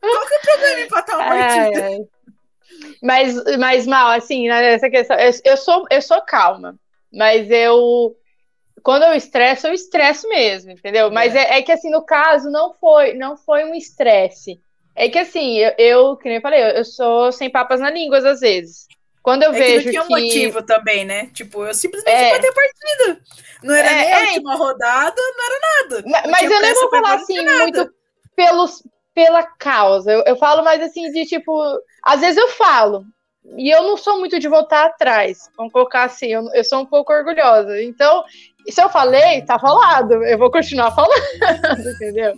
Qual 0.00 0.26
que 0.26 0.34
é 0.34 0.38
o 0.38 0.40
problema 0.42 0.80
em 0.80 0.84
empatar 0.84 1.16
uma 1.16 1.28
partida? 1.28 1.86
ai. 1.86 1.98
Mas, 3.02 3.34
mas 3.58 3.86
mal, 3.86 4.10
assim, 4.10 4.48
né, 4.48 4.74
essa 4.74 4.88
questão. 4.88 5.16
Eu, 5.18 5.30
eu 5.44 5.56
sou, 5.56 5.84
eu 5.90 6.02
sou 6.02 6.20
calma, 6.22 6.74
mas 7.12 7.50
eu. 7.50 8.16
Quando 8.82 9.04
eu 9.04 9.14
estresso, 9.14 9.66
eu 9.68 9.74
estresso 9.74 10.28
mesmo, 10.28 10.72
entendeu? 10.72 11.10
Mas 11.10 11.36
é, 11.36 11.58
é 11.58 11.62
que 11.62 11.70
assim, 11.70 11.90
no 11.90 12.04
caso, 12.04 12.50
não 12.50 12.72
foi, 12.74 13.14
não 13.14 13.36
foi 13.36 13.64
um 13.64 13.74
estresse. 13.74 14.60
É 14.94 15.08
que 15.08 15.18
assim, 15.18 15.58
eu, 15.58 15.72
eu 15.78 16.16
que 16.16 16.28
nem 16.28 16.36
eu 16.36 16.42
falei, 16.42 16.60
eu, 16.62 16.68
eu 16.68 16.84
sou 16.84 17.30
sem 17.30 17.48
papas 17.50 17.80
na 17.80 17.90
língua 17.90 18.18
às 18.18 18.40
vezes. 18.40 18.86
Quando 19.22 19.44
eu 19.44 19.50
É 19.52 19.54
que 19.54 19.58
vejo 19.60 19.84
não 19.84 19.90
tinha 19.92 20.02
um 20.02 20.06
que. 20.06 20.12
motivo 20.14 20.62
também, 20.62 21.04
né? 21.04 21.26
Tipo, 21.32 21.64
eu 21.64 21.72
simplesmente 21.74 22.16
É. 22.16 22.28
empatei 22.28 22.50
a 22.50 22.52
partida. 22.52 23.20
Não 23.62 23.74
era 23.74 23.88
É, 23.88 23.94
nem 23.94 24.12
a 24.12 24.18
é. 24.18 24.24
última 24.24 24.54
rodada, 24.56 25.14
não 25.16 25.44
era 25.46 25.60
nada. 25.60 26.02
Ma- 26.08 26.22
Mas 26.30 26.40
tinha 26.40 26.52
eu 26.52 26.60
nem 26.62 26.74
vou 26.74 26.90
falar 26.90 27.14
assim 27.14 27.40
muito 27.44 27.94
pelos, 28.34 28.82
pela 29.14 29.42
causa. 29.42 30.10
Eu, 30.12 30.22
eu 30.26 30.36
falo 30.36 30.64
mais 30.64 30.80
assim 30.80 31.10
de 31.10 31.24
tipo. 31.24 31.52
Às 32.02 32.20
vezes 32.20 32.36
eu 32.36 32.48
falo. 32.48 33.04
E 33.56 33.70
eu 33.70 33.82
não 33.82 33.96
sou 33.96 34.18
muito 34.18 34.38
de 34.38 34.48
voltar 34.48 34.86
atrás. 34.86 35.50
Vamos 35.56 35.72
colocar 35.72 36.04
assim, 36.04 36.26
eu, 36.28 36.48
eu 36.54 36.64
sou 36.64 36.80
um 36.80 36.86
pouco 36.86 37.12
orgulhosa. 37.12 37.82
Então, 37.82 38.24
se 38.68 38.80
eu 38.80 38.88
falei, 38.88 39.42
tá 39.42 39.58
falado. 39.58 40.24
Eu 40.24 40.38
vou 40.38 40.50
continuar 40.50 40.92
falando, 40.94 41.88
entendeu? 41.94 42.34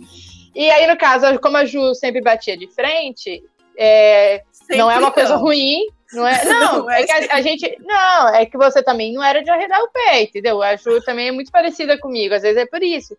E 0.55 0.69
aí, 0.71 0.87
no 0.87 0.97
caso, 0.97 1.39
como 1.39 1.57
a 1.57 1.65
Ju 1.65 1.93
sempre 1.93 2.21
batia 2.21 2.57
de 2.57 2.67
frente, 2.73 3.43
é, 3.77 4.41
não 4.71 4.89
é 4.89 4.97
uma 4.97 5.11
coisa 5.11 5.33
não. 5.33 5.41
ruim. 5.41 5.85
Não 6.13 6.25
é, 6.25 6.43
não, 6.45 6.83
Não 6.83 6.91
é 6.91 7.01
é 7.01 7.05
que 7.05 7.11
a, 7.11 7.35
a 7.35 7.41
gente. 7.41 7.77
Não, 7.81 8.29
é 8.29 8.45
que 8.45 8.57
você 8.57 8.81
também 8.81 9.13
não 9.13 9.23
era 9.23 9.43
de 9.43 9.49
arredar 9.49 9.81
o 9.81 9.91
pé, 9.91 10.23
entendeu? 10.23 10.61
A 10.61 10.75
Ju 10.75 11.01
também 11.01 11.27
é 11.27 11.31
muito 11.31 11.51
parecida 11.51 11.97
comigo, 11.99 12.33
às 12.33 12.41
vezes 12.41 12.57
é 12.57 12.65
por 12.65 12.81
isso. 12.81 13.17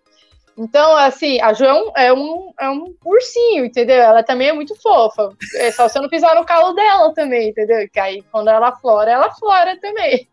Então, 0.59 0.97
assim, 0.97 1.41
a 1.41 1.53
Ju 1.53 1.65
é 1.65 1.75
um, 1.75 1.93
é 1.97 2.13
um, 2.13 2.53
é 2.59 2.71
um 2.71 2.95
ursinho, 3.05 3.67
entendeu? 3.67 3.97
Ela 3.97 4.23
também 4.23 4.49
é 4.49 4.53
muito 4.53 4.75
fofa. 4.81 5.29
É 5.57 5.71
só 5.71 5.89
você 5.89 6.01
não 6.01 6.09
pisar 6.09 6.35
no 6.35 6.47
calo 6.47 6.73
dela 6.73 7.13
também, 7.13 7.51
entendeu? 7.51 7.87
Que 7.93 8.01
aí, 8.01 8.23
quando 8.33 8.49
ela 8.49 8.75
flora, 8.77 9.11
ela 9.11 9.31
flora 9.33 9.79
também. 9.79 10.27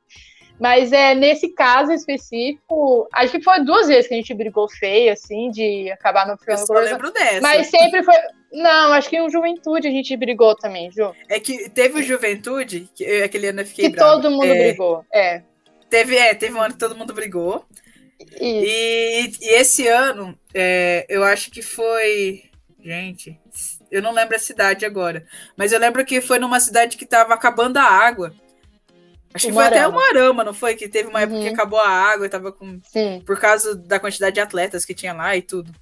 Mas 0.60 0.94
é 0.94 1.14
nesse 1.14 1.50
caso 1.50 1.92
específico, 1.92 3.08
acho 3.12 3.34
que 3.34 3.44
foi 3.44 3.66
duas 3.66 3.88
vezes 3.88 4.08
que 4.08 4.14
a 4.14 4.18
gente 4.18 4.34
brigou 4.34 4.70
feio, 4.70 5.12
assim, 5.12 5.50
de 5.50 5.92
acabar 5.92 6.26
no 6.26 6.38
Eu 6.48 6.58
só 6.58 6.74
lembro 6.76 7.12
dessa. 7.12 7.42
Mas 7.42 7.68
sempre 7.68 8.02
foi. 8.04 8.16
Não, 8.52 8.94
acho 8.94 9.10
que 9.10 9.18
em 9.18 9.30
Juventude 9.30 9.88
a 9.88 9.92
gente 9.92 10.16
brigou 10.16 10.56
também, 10.56 10.90
Ju. 10.92 11.14
É 11.28 11.40
que 11.40 11.70
teve 11.70 12.00
o 12.00 12.04
Juventude, 12.04 12.88
que 12.96 13.04
eu, 13.04 13.26
aquele 13.26 13.48
ano 13.48 13.62
eu 13.62 13.66
fiquei 13.66 13.90
Que 13.90 13.96
brava. 13.96 14.12
todo 14.14 14.32
mundo 14.32 14.46
É, 14.46 14.68
brigou. 14.68 15.04
É. 15.12 15.42
Teve, 15.90 16.16
é, 16.16 16.34
teve 16.34 16.54
um 16.56 16.62
ano 16.62 16.74
que 16.74 16.80
todo 16.80 16.96
mundo 16.96 17.14
brigou. 17.14 17.66
E, 18.40 19.32
e 19.42 19.50
esse 19.56 19.88
ano, 19.88 20.38
é, 20.54 21.06
eu 21.10 21.24
acho 21.24 21.50
que 21.52 21.62
foi. 21.62 22.44
Gente, 22.84 23.40
eu 23.92 24.02
não 24.02 24.12
lembro 24.12 24.36
a 24.36 24.40
cidade 24.40 24.86
agora. 24.86 25.26
Mas 25.56 25.72
eu 25.72 25.80
lembro 25.80 26.04
que 26.06 26.20
foi 26.22 26.40
numa 26.40 26.60
cidade 26.60 26.98
que 26.98 27.06
tava 27.06 27.34
acabando 27.34 27.78
a 27.78 27.84
água. 27.84 28.34
Acho 29.34 29.48
que 29.48 29.54
foi 29.54 29.66
até 29.66 29.88
Umuarama. 29.88 29.98
uma 29.98 30.10
arama, 30.22 30.44
não 30.44 30.54
foi? 30.54 30.76
Que 30.76 30.88
teve 30.88 31.10
uma 31.10 31.22
época 31.22 31.38
Uhum. 31.38 31.44
que 31.44 31.50
acabou 31.50 31.80
a 31.80 31.90
água 31.90 32.26
e 32.26 32.30
tava 32.30 32.52
com. 32.52 32.80
Sim. 32.92 33.22
Por 33.26 33.40
causa 33.40 33.74
da 33.76 34.00
quantidade 34.00 34.36
de 34.36 34.42
atletas 34.42 34.86
que 34.86 34.94
tinha 34.94 35.14
lá 35.14 35.36
e 35.36 35.42
tudo. 35.42 35.74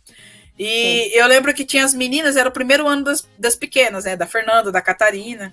E 0.57 1.11
eu 1.19 1.26
lembro 1.27 1.53
que 1.53 1.65
tinha 1.65 1.84
as 1.84 1.93
meninas, 1.93 2.35
era 2.38 2.47
o 2.47 2.51
primeiro 2.51 2.88
ano 2.88 3.03
das, 3.03 3.27
das 3.38 3.55
pequenas, 3.55 4.05
né? 4.05 4.15
Da 4.15 4.27
Fernanda, 4.27 4.72
da 4.72 4.81
Catarina. 4.81 5.51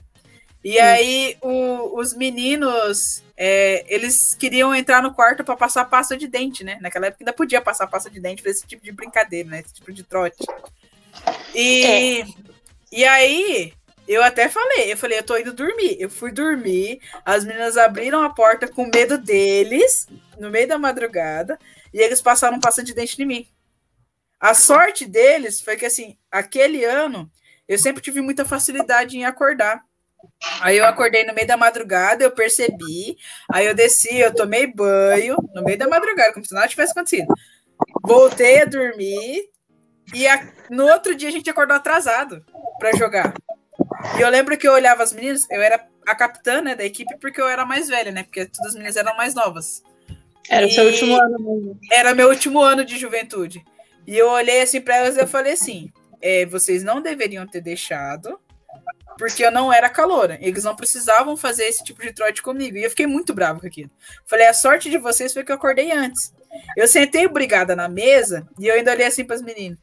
E 0.68 0.78
aí 0.78 1.36
o- 1.40 1.98
os 1.98 2.12
meninos, 2.12 3.22
é, 3.36 3.86
eles 3.88 4.34
queriam 4.34 4.74
entrar 4.74 5.02
no 5.02 5.14
quarto 5.14 5.42
para 5.42 5.56
passar 5.56 5.86
pasta 5.86 6.14
de 6.14 6.26
dente, 6.26 6.62
né? 6.62 6.76
Naquela 6.82 7.06
época 7.06 7.22
ainda 7.22 7.32
podia 7.32 7.60
passar 7.62 7.86
pasta 7.86 8.10
de 8.10 8.20
dente, 8.20 8.42
fazer 8.42 8.56
esse 8.56 8.66
tipo 8.66 8.84
de 8.84 8.92
brincadeira, 8.92 9.48
né? 9.48 9.60
Esse 9.60 9.72
tipo 9.74 9.90
de 9.90 10.02
trote. 10.02 10.44
E, 11.54 12.22
e 12.92 13.04
aí 13.04 13.72
eu 14.06 14.22
até 14.22 14.48
falei, 14.48 14.92
eu 14.92 14.96
falei, 14.96 15.18
eu 15.18 15.22
tô 15.22 15.38
indo 15.38 15.54
dormir. 15.54 15.96
Eu 15.98 16.10
fui 16.10 16.30
dormir, 16.30 17.00
as 17.24 17.46
meninas 17.46 17.78
abriram 17.78 18.22
a 18.22 18.28
porta 18.28 18.68
com 18.68 18.90
medo 18.92 19.16
deles, 19.16 20.06
no 20.38 20.50
meio 20.50 20.68
da 20.68 20.78
madrugada, 20.78 21.58
e 21.94 21.98
eles 21.98 22.20
passaram 22.20 22.60
pasta 22.60 22.82
de 22.84 22.92
dente 22.92 23.20
em 23.22 23.26
mim. 23.26 23.48
A 24.38 24.52
sorte 24.52 25.06
deles 25.06 25.60
foi 25.62 25.76
que, 25.76 25.86
assim, 25.86 26.16
aquele 26.30 26.84
ano, 26.84 27.30
eu 27.66 27.78
sempre 27.78 28.02
tive 28.02 28.20
muita 28.20 28.44
facilidade 28.44 29.16
em 29.16 29.24
acordar. 29.24 29.82
Aí 30.60 30.76
eu 30.78 30.84
acordei 30.86 31.24
no 31.24 31.34
meio 31.34 31.46
da 31.46 31.56
madrugada, 31.56 32.22
eu 32.24 32.30
percebi, 32.30 33.16
aí 33.52 33.66
eu 33.66 33.74
desci, 33.74 34.16
eu 34.18 34.32
tomei 34.34 34.66
banho 34.66 35.36
no 35.54 35.62
meio 35.62 35.76
da 35.78 35.88
madrugada, 35.88 36.32
como 36.32 36.44
se 36.44 36.54
nada 36.54 36.68
tivesse 36.68 36.92
acontecido. 36.92 37.26
Voltei 38.02 38.62
a 38.62 38.64
dormir 38.64 39.48
e 40.14 40.26
a- 40.26 40.46
no 40.70 40.86
outro 40.86 41.14
dia 41.14 41.28
a 41.28 41.32
gente 41.32 41.50
acordou 41.50 41.76
atrasado 41.76 42.44
para 42.78 42.96
jogar. 42.96 43.34
E 44.16 44.20
eu 44.20 44.28
lembro 44.28 44.56
que 44.56 44.66
eu 44.66 44.72
olhava 44.72 45.02
as 45.02 45.12
meninas, 45.12 45.46
eu 45.50 45.60
era 45.60 45.84
a 46.06 46.14
capitã 46.14 46.60
né, 46.62 46.74
da 46.74 46.84
equipe 46.84 47.16
porque 47.20 47.40
eu 47.40 47.48
era 47.48 47.64
mais 47.64 47.88
velha, 47.88 48.10
né? 48.12 48.22
Porque 48.22 48.46
todas 48.46 48.68
as 48.68 48.74
meninas 48.74 48.96
eram 48.96 49.16
mais 49.16 49.34
novas. 49.34 49.82
Era 50.48 50.66
o 50.66 50.70
seu 50.70 50.84
E- 50.84 50.86
último 50.92 51.16
ano 51.16 51.38
mesmo. 51.38 51.78
Era 51.92 52.14
meu 52.14 52.28
último 52.28 52.60
ano 52.60 52.84
de 52.84 52.96
juventude. 52.98 53.62
E 54.06 54.16
eu 54.16 54.28
olhei 54.30 54.62
assim 54.62 54.80
para 54.80 54.96
elas 54.96 55.16
e 55.16 55.20
eu 55.20 55.26
falei 55.26 55.52
assim: 55.52 55.92
é, 56.22 56.46
vocês 56.46 56.82
não 56.82 57.02
deveriam 57.02 57.46
ter 57.46 57.60
deixado, 57.60 58.40
porque 59.18 59.44
eu 59.44 59.50
não 59.50 59.70
era 59.72 59.88
caloura. 59.90 60.38
Eles 60.40 60.64
não 60.64 60.74
precisavam 60.76 61.36
fazer 61.36 61.64
esse 61.64 61.84
tipo 61.84 62.00
de 62.00 62.12
trote 62.12 62.40
comigo. 62.40 62.76
E 62.78 62.84
eu 62.84 62.90
fiquei 62.90 63.06
muito 63.06 63.34
bravo 63.34 63.60
com 63.60 63.66
aquilo. 63.66 63.90
Falei: 64.24 64.46
a 64.46 64.54
sorte 64.54 64.88
de 64.88 64.96
vocês 64.96 65.34
foi 65.34 65.44
que 65.44 65.52
eu 65.52 65.56
acordei 65.56 65.90
antes. 65.92 66.32
Eu 66.76 66.88
sentei 66.88 67.26
obrigada 67.26 67.76
na 67.76 67.88
mesa 67.88 68.48
e 68.58 68.66
eu 68.68 68.74
ainda 68.74 68.92
olhei 68.92 69.06
assim 69.06 69.24
para 69.24 69.36
as 69.36 69.42
meninas. 69.42 69.78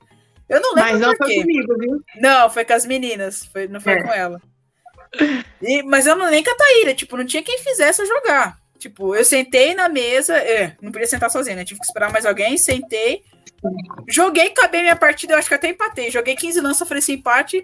Eu 0.48 0.62
não 0.62 0.74
lembro 0.76 0.92
Mas 0.92 1.02
não 1.02 1.16
foi 1.16 1.36
comigo, 1.42 1.78
viu? 1.78 2.04
Não, 2.22 2.50
foi 2.50 2.64
com 2.66 2.74
as 2.74 2.86
meninas, 2.86 3.46
foi, 3.46 3.68
não 3.68 3.80
foi 3.82 3.94
É. 3.94 4.04
com 4.04 4.12
ela. 4.14 4.42
E- 5.62 5.84
mas 5.84 6.06
eu 6.06 6.16
não 6.16 6.30
nem 6.30 6.44
com 6.44 6.52
a 6.52 6.56
Taíra, 6.56 6.94
tipo, 6.94 7.18
não 7.18 7.26
tinha 7.26 7.42
quem 7.44 7.58
fizesse 7.60 8.02
eu 8.02 8.08
jogar. 8.08 8.58
Tipo, 8.78 9.16
eu 9.16 9.24
sentei 9.26 9.74
na 9.74 9.88
mesa, 9.90 10.38
é, 10.38 10.76
não 10.82 10.92
podia 10.92 11.08
sentar 11.08 11.32
sozinha, 11.32 11.56
né? 11.56 11.64
Tive 11.66 11.80
que 11.80 11.86
esperar 11.86 12.12
mais 12.12 12.26
alguém, 12.26 12.58
sentei, 12.58 13.24
joguei, 14.08 14.48
acabei 14.48 14.82
minha 14.82 14.96
partida, 14.96 15.34
eu 15.34 15.38
acho 15.40 15.48
que 15.48 15.56
até 15.56 15.70
empatei. 15.70 16.12
Joguei 16.12 16.36
15 16.36 16.60
lances, 16.62 16.82
ofereci 16.82 17.14
empate. 17.14 17.64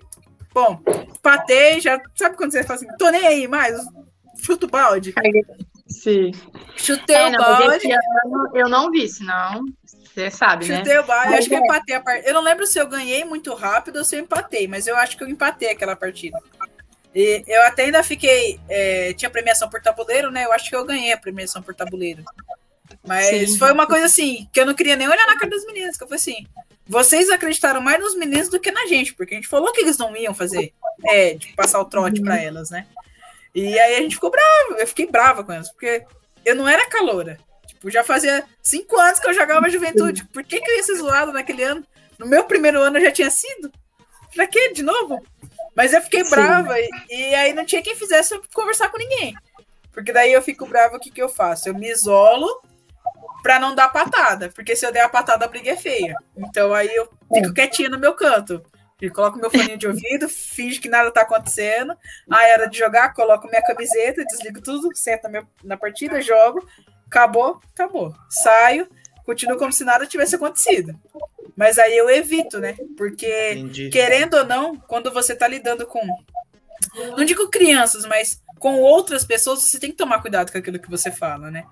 Bom, 0.53 0.81
empatei, 1.15 1.79
já. 1.79 2.01
Sabe 2.15 2.35
quando 2.35 2.51
você 2.51 2.63
fala 2.63 2.75
assim, 2.75 2.87
tô 2.97 3.09
nem 3.09 3.25
aí 3.25 3.47
mais, 3.47 3.75
chuta 4.43 4.65
o 4.65 4.69
balde. 4.69 5.13
Sim. 5.87 6.31
Chutei 6.75 7.15
É, 7.15 7.27
o 7.27 7.31
não, 7.31 7.39
balde. 7.39 7.89
eu 8.53 8.69
não 8.69 8.91
vi, 8.91 9.07
senão 9.07 9.65
você 10.13 10.29
sabe, 10.29 10.67
né? 10.67 10.77
Chutei 10.77 10.97
o 10.97 11.03
balde, 11.03 11.29
Mas 11.29 11.39
acho 11.39 11.49
que 11.49 11.55
eu 11.55 11.59
é. 11.59 11.61
empatei 11.63 11.95
a 11.95 12.01
partida. 12.01 12.27
Eu 12.29 12.33
não 12.33 12.41
lembro 12.41 12.67
se 12.67 12.79
eu 12.79 12.87
ganhei 12.87 13.23
muito 13.23 13.53
rápido 13.53 13.97
ou 13.97 14.03
se 14.03 14.15
eu 14.15 14.19
empatei, 14.19 14.67
mas 14.67 14.87
eu 14.87 14.95
acho 14.97 15.17
que 15.17 15.23
eu 15.23 15.29
empatei 15.29 15.69
aquela 15.69 15.95
partida. 15.95 16.37
E 17.15 17.43
eu 17.47 17.61
até 17.63 17.83
ainda 17.83 18.03
fiquei. 18.03 18.59
é, 18.69 19.13
tinha 19.13 19.29
premiação 19.29 19.69
por 19.69 19.81
tabuleiro, 19.81 20.31
né? 20.31 20.45
Eu 20.45 20.51
acho 20.53 20.69
que 20.69 20.75
eu 20.75 20.85
ganhei 20.85 21.11
a 21.13 21.17
premiação 21.17 21.61
por 21.61 21.73
tabuleiro. 21.75 22.23
Mas 23.05 23.51
Sim. 23.51 23.57
foi 23.57 23.71
uma 23.71 23.87
coisa 23.87 24.05
assim, 24.05 24.47
que 24.53 24.59
eu 24.59 24.65
não 24.65 24.73
queria 24.73 24.95
nem 24.95 25.07
olhar 25.07 25.27
na 25.27 25.37
cara 25.37 25.49
das 25.49 25.65
meninas, 25.65 25.97
que 25.97 26.03
eu 26.03 26.07
falei 26.07 26.19
assim. 26.19 26.47
Vocês 26.87 27.29
acreditaram 27.29 27.79
mais 27.79 27.99
nos 27.99 28.15
meninos 28.15 28.49
do 28.49 28.59
que 28.59 28.71
na 28.71 28.85
gente, 28.85 29.13
porque 29.13 29.33
a 29.33 29.37
gente 29.37 29.47
falou 29.47 29.71
que 29.71 29.81
eles 29.81 29.97
não 29.97 30.15
iam 30.15 30.33
fazer. 30.33 30.73
É, 31.05 31.33
de 31.35 31.53
passar 31.53 31.79
o 31.79 31.85
trote 31.85 32.21
pra 32.21 32.39
elas, 32.39 32.69
né? 32.69 32.85
E 33.53 33.79
aí 33.79 33.95
a 33.95 34.01
gente 34.01 34.15
ficou 34.15 34.29
bravo, 34.29 34.79
eu 34.79 34.87
fiquei 34.87 35.07
brava 35.07 35.43
com 35.43 35.51
elas, 35.51 35.69
porque 35.71 36.03
eu 36.45 36.55
não 36.55 36.67
era 36.67 36.89
caloura. 36.89 37.37
Tipo, 37.67 37.89
já 37.89 38.03
fazia 38.03 38.45
cinco 38.61 38.97
anos 38.99 39.19
que 39.19 39.27
eu 39.27 39.33
jogava 39.33 39.69
juventude. 39.69 40.25
Por 40.25 40.43
que, 40.43 40.59
que 40.59 40.69
eu 40.69 40.75
ia 40.77 40.83
ser 40.83 40.95
zoado 40.95 41.31
naquele 41.31 41.63
ano? 41.63 41.85
No 42.17 42.27
meu 42.27 42.43
primeiro 42.43 42.81
ano 42.81 42.97
eu 42.97 43.05
já 43.05 43.11
tinha 43.11 43.31
sido. 43.31 43.71
Pra 44.33 44.47
quê? 44.47 44.71
De 44.73 44.83
novo? 44.83 45.21
Mas 45.75 45.93
eu 45.93 46.01
fiquei 46.01 46.23
Sim. 46.23 46.29
brava 46.29 46.79
e, 46.79 46.89
e 47.09 47.35
aí 47.35 47.53
não 47.53 47.65
tinha 47.65 47.81
quem 47.81 47.95
fizesse 47.95 48.33
eu 48.33 48.41
conversar 48.53 48.89
com 48.89 48.97
ninguém. 48.97 49.33
Porque 49.91 50.13
daí 50.13 50.31
eu 50.31 50.41
fico 50.41 50.65
brava, 50.65 50.97
o 50.97 50.99
que, 50.99 51.11
que 51.11 51.21
eu 51.21 51.29
faço? 51.29 51.67
Eu 51.67 51.73
me 51.73 51.89
isolo 51.89 52.61
pra 53.41 53.59
não 53.59 53.73
dar 53.75 53.89
patada. 53.89 54.49
Porque 54.53 54.75
se 54.75 54.85
eu 54.85 54.91
der 54.91 55.01
a 55.01 55.09
patada, 55.09 55.45
a 55.45 55.47
briga 55.47 55.71
é 55.71 55.77
feia. 55.77 56.15
Então 56.37 56.73
aí 56.73 56.93
eu 56.93 57.09
fico 57.33 57.53
quietinha 57.53 57.89
no 57.89 57.99
meu 57.99 58.13
canto. 58.13 58.61
E 59.01 59.09
coloco 59.09 59.39
meu 59.39 59.49
foninho 59.49 59.77
de 59.77 59.87
ouvido, 59.87 60.29
finge 60.29 60.79
que 60.79 60.87
nada 60.87 61.09
tá 61.11 61.21
acontecendo. 61.21 61.95
Aí 62.29 62.51
é 62.51 62.53
hora 62.53 62.69
de 62.69 62.77
jogar, 62.77 63.13
coloco 63.15 63.47
minha 63.47 63.63
camiseta, 63.63 64.23
desligo 64.25 64.61
tudo, 64.61 64.95
sento 64.95 65.23
na, 65.23 65.29
minha- 65.29 65.47
na 65.63 65.75
partida, 65.75 66.21
jogo. 66.21 66.63
Acabou, 67.07 67.59
acabou. 67.73 68.13
Saio, 68.29 68.87
continuo 69.25 69.57
como 69.57 69.73
se 69.73 69.83
nada 69.83 70.05
tivesse 70.05 70.35
acontecido. 70.35 70.93
Mas 71.57 71.79
aí 71.79 71.97
eu 71.97 72.09
evito, 72.11 72.59
né? 72.59 72.75
Porque 72.95 73.53
Entendi. 73.53 73.89
querendo 73.89 74.35
ou 74.35 74.45
não, 74.45 74.75
quando 74.75 75.11
você 75.11 75.35
tá 75.35 75.47
lidando 75.47 75.85
com. 75.87 75.99
Não 77.17 77.25
digo 77.25 77.49
crianças, 77.49 78.05
mas 78.05 78.41
com 78.59 78.75
outras 78.79 79.25
pessoas, 79.25 79.63
você 79.63 79.79
tem 79.79 79.89
que 79.91 79.97
tomar 79.97 80.21
cuidado 80.21 80.51
com 80.51 80.57
aquilo 80.57 80.79
que 80.79 80.89
você 80.89 81.11
fala, 81.11 81.49
né? 81.49 81.65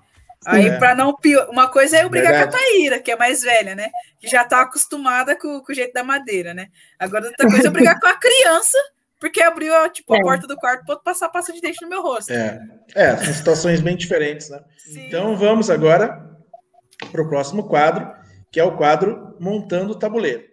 Aí, 0.46 0.68
É. 0.68 0.78
pra 0.78 0.94
não 0.94 1.14
pior. 1.14 1.48
Uma 1.50 1.68
coisa 1.68 1.98
é 1.98 2.02
eu 2.04 2.08
brigar 2.08 2.32
Verdade. 2.32 2.50
com 2.52 2.56
a 2.56 2.60
Taíra, 2.60 2.98
que 3.00 3.10
é 3.10 3.16
mais 3.16 3.42
velha, 3.42 3.74
né? 3.74 3.90
Que 4.18 4.26
já 4.26 4.42
tá 4.44 4.62
acostumada 4.62 5.36
com, 5.38 5.60
com 5.60 5.70
o 5.72 5.74
jeito 5.74 5.92
da 5.92 6.02
madeira, 6.02 6.54
né? 6.54 6.68
Agora, 6.98 7.26
outra 7.26 7.46
coisa 7.46 7.64
é 7.64 7.66
eu 7.68 7.72
brigar 7.72 8.00
com 8.00 8.06
a 8.06 8.16
criança, 8.16 8.78
porque 9.18 9.42
abriu 9.42 9.72
tipo, 9.90 10.14
a 10.14 10.18
É. 10.18 10.22
porta 10.22 10.46
do 10.46 10.56
quarto 10.56 10.86
pra 10.86 10.96
passar 10.96 11.28
pasta 11.28 11.52
de 11.52 11.60
dente 11.60 11.82
no 11.82 11.88
meu 11.90 12.02
rosto. 12.02 12.32
É, 12.32 12.58
é, 12.94 13.16
são 13.18 13.34
situações 13.34 13.80
bem 13.82 13.96
diferentes, 13.96 14.48
né? 14.48 14.60
Sim. 14.78 15.06
Então 15.06 15.36
vamos 15.36 15.68
agora 15.68 16.26
para 17.12 17.20
o 17.22 17.28
próximo 17.28 17.68
quadro, 17.68 18.10
que 18.50 18.58
é 18.58 18.64
o 18.64 18.76
quadro 18.76 19.36
Montando 19.38 19.92
o 19.92 19.98
Tabuleiro. 19.98 20.48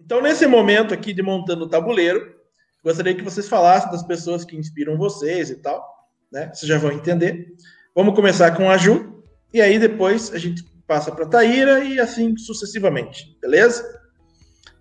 Então, 0.00 0.20
nesse 0.20 0.46
momento 0.46 0.92
aqui 0.92 1.12
de 1.14 1.22
montando 1.22 1.64
o 1.64 1.68
tabuleiro, 1.68 2.34
gostaria 2.82 3.14
que 3.14 3.22
vocês 3.22 3.48
falassem 3.48 3.90
das 3.90 4.02
pessoas 4.02 4.44
que 4.44 4.56
inspiram 4.56 4.96
vocês 4.96 5.50
e 5.50 5.56
tal, 5.56 5.84
né? 6.30 6.50
Vocês 6.52 6.68
já 6.68 6.78
vão 6.78 6.92
entender. 6.92 7.54
Vamos 7.94 8.14
começar 8.14 8.56
com 8.56 8.70
a 8.70 8.76
Ju, 8.76 9.22
e 9.52 9.60
aí 9.60 9.78
depois 9.78 10.32
a 10.32 10.38
gente 10.38 10.64
passa 10.86 11.12
para 11.12 11.24
a 11.24 11.28
Taíra 11.28 11.84
e 11.84 12.00
assim 12.00 12.36
sucessivamente, 12.36 13.36
beleza? 13.40 14.00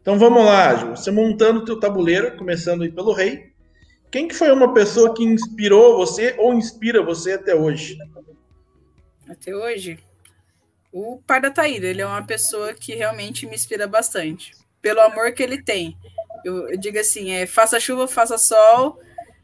Então 0.02 0.18
vamos 0.18 0.44
lá, 0.44 0.76
Ju. 0.76 0.90
Você 0.92 1.12
montando 1.12 1.60
o 1.60 1.66
teu 1.66 1.80
tabuleiro, 1.80 2.36
começando 2.38 2.82
aí 2.82 2.92
pelo 2.92 3.14
rei. 3.14 3.52
Quem 4.10 4.28
que 4.28 4.36
foi 4.36 4.52
uma 4.52 4.74
pessoa 4.74 5.14
que 5.14 5.24
inspirou 5.24 5.98
você 5.98 6.36
ou 6.38 6.54
inspira 6.54 7.02
você 7.02 7.34
até 7.34 7.56
hoje? 7.56 7.98
Até 9.30 9.56
hoje, 9.56 9.98
o 10.92 11.22
pai 11.26 11.40
da 11.40 11.50
Taíra, 11.50 11.88
ele 11.88 12.02
é 12.02 12.06
uma 12.06 12.26
pessoa 12.26 12.74
que 12.74 12.94
realmente 12.94 13.46
me 13.46 13.56
inspira 13.56 13.88
bastante. 13.88 14.52
Pelo 14.82 15.00
amor 15.00 15.32
que 15.32 15.42
ele 15.42 15.64
tem. 15.64 15.96
Eu, 16.44 16.70
eu 16.70 16.78
digo 16.78 17.00
assim, 17.00 17.32
é, 17.32 17.46
faça 17.46 17.80
chuva, 17.80 18.08
faça 18.08 18.38
sol. 18.38 19.00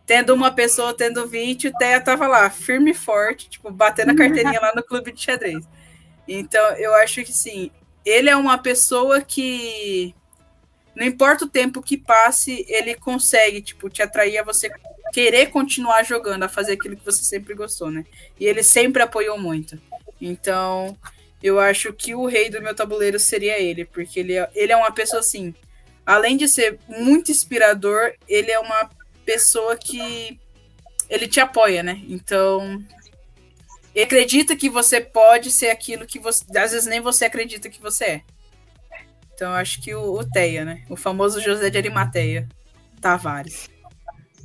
Tendo 0.05 0.33
uma 0.33 0.51
pessoa, 0.51 0.93
tendo 0.93 1.27
20, 1.27 1.67
o 1.67 1.73
Teia 1.73 1.99
tava 1.99 2.27
lá, 2.27 2.49
firme 2.49 2.91
e 2.91 2.93
forte, 2.93 3.49
tipo, 3.49 3.69
batendo 3.69 4.11
a 4.11 4.15
carteirinha 4.15 4.59
lá 4.61 4.71
no 4.73 4.81
clube 4.81 5.11
de 5.11 5.21
xadrez. 5.21 5.65
Então, 6.25 6.71
eu 6.77 6.93
acho 6.95 7.23
que 7.25 7.33
sim, 7.33 7.71
ele 8.05 8.29
é 8.29 8.35
uma 8.35 8.57
pessoa 8.57 9.21
que 9.21 10.15
não 10.95 11.05
importa 11.05 11.45
o 11.45 11.49
tempo 11.49 11.81
que 11.81 11.97
passe, 11.97 12.65
ele 12.67 12.95
consegue, 12.95 13.61
tipo, 13.61 13.89
te 13.89 14.01
atrair 14.01 14.39
a 14.39 14.43
você 14.43 14.71
querer 15.13 15.47
continuar 15.47 16.03
jogando, 16.03 16.43
a 16.43 16.49
fazer 16.49 16.73
aquilo 16.73 16.97
que 16.97 17.05
você 17.05 17.23
sempre 17.23 17.53
gostou, 17.53 17.91
né? 17.91 18.03
E 18.39 18.45
ele 18.45 18.63
sempre 18.63 19.03
apoiou 19.03 19.37
muito. 19.37 19.79
Então, 20.19 20.97
eu 21.41 21.59
acho 21.59 21.93
que 21.93 22.15
o 22.15 22.25
rei 22.25 22.49
do 22.49 22.61
meu 22.61 22.73
tabuleiro 22.73 23.19
seria 23.19 23.59
ele, 23.59 23.85
porque 23.85 24.19
ele 24.19 24.33
é, 24.33 24.49
ele 24.55 24.71
é 24.71 24.75
uma 24.75 24.91
pessoa 24.91 25.19
assim, 25.19 25.53
além 26.07 26.37
de 26.37 26.47
ser 26.47 26.79
muito 26.87 27.31
inspirador, 27.31 28.13
ele 28.29 28.49
é 28.49 28.57
uma 28.57 28.89
pessoa 29.25 29.75
que 29.75 30.39
ele 31.09 31.27
te 31.27 31.41
apoia, 31.41 31.83
né? 31.83 32.01
Então, 32.07 32.81
ele 33.93 34.05
acredita 34.05 34.55
que 34.55 34.69
você 34.69 35.01
pode 35.01 35.51
ser 35.51 35.69
aquilo 35.69 36.07
que 36.07 36.17
você, 36.17 36.45
às 36.57 36.71
vezes 36.71 36.87
nem 36.87 37.01
você 37.01 37.25
acredita 37.25 37.69
que 37.69 37.81
você 37.81 38.05
é. 38.05 38.21
Então, 39.33 39.51
acho 39.51 39.81
que 39.81 39.93
o, 39.93 40.13
o 40.13 40.23
Teia, 40.23 40.63
né? 40.63 40.83
O 40.89 40.95
famoso 40.95 41.41
José 41.41 41.69
de 41.69 41.77
Arimateia, 41.77 42.47
Tavares. 43.01 43.69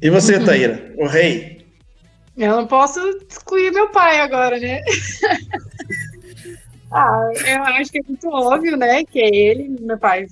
E 0.03 0.11
você, 0.11 0.45
Taíra? 0.45 0.93
O 0.99 1.07
rei? 1.07 1.65
Eu 2.37 2.57
não 2.57 2.67
posso 2.67 2.99
excluir 3.31 3.71
meu 3.71 3.89
pai 3.91 4.19
agora, 4.19 4.59
né? 4.59 4.83
ah, 6.91 7.31
eu 7.47 7.63
acho 7.63 7.93
que 7.93 8.01
é 8.01 8.03
muito 8.09 8.29
óbvio, 8.29 8.77
né? 8.77 9.05
Que 9.05 9.21
é 9.21 9.29
ele, 9.29 9.69
meu 9.81 9.97
pai. 9.97 10.27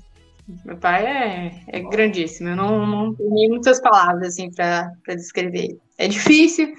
Meu 0.65 0.77
pai 0.77 1.07
é, 1.07 1.63
é 1.69 1.81
grandíssimo. 1.81 2.49
Eu 2.51 2.57
não, 2.57 2.87
não 2.87 3.15
tenho 3.15 3.51
muitas 3.51 3.81
palavras 3.81 4.29
assim 4.29 4.51
para 4.53 4.91
descrever. 5.09 5.79
É 5.99 6.09
difícil, 6.09 6.73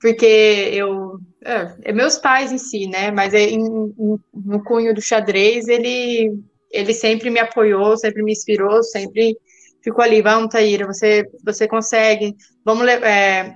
porque 0.00 0.24
eu. 0.72 1.18
É, 1.44 1.90
é, 1.90 1.92
meus 1.92 2.18
pais 2.18 2.52
em 2.52 2.58
si, 2.58 2.86
né? 2.86 3.10
Mas 3.10 3.34
é 3.34 3.42
em, 3.42 3.64
em, 3.64 4.18
no 4.32 4.62
cunho 4.64 4.94
do 4.94 5.00
xadrez, 5.00 5.68
ele, 5.68 6.38
ele 6.70 6.92
sempre 6.94 7.30
me 7.30 7.40
apoiou, 7.40 7.96
sempre 7.96 8.22
me 8.22 8.32
inspirou, 8.32 8.82
sempre 8.82 9.36
ficou 9.82 10.04
ali. 10.04 10.22
Vamos, 10.22 10.50
Taíra, 10.50 10.86
você, 10.86 11.24
você 11.44 11.68
consegue. 11.68 12.34
Vamos. 12.64 12.86
É, 12.88 13.54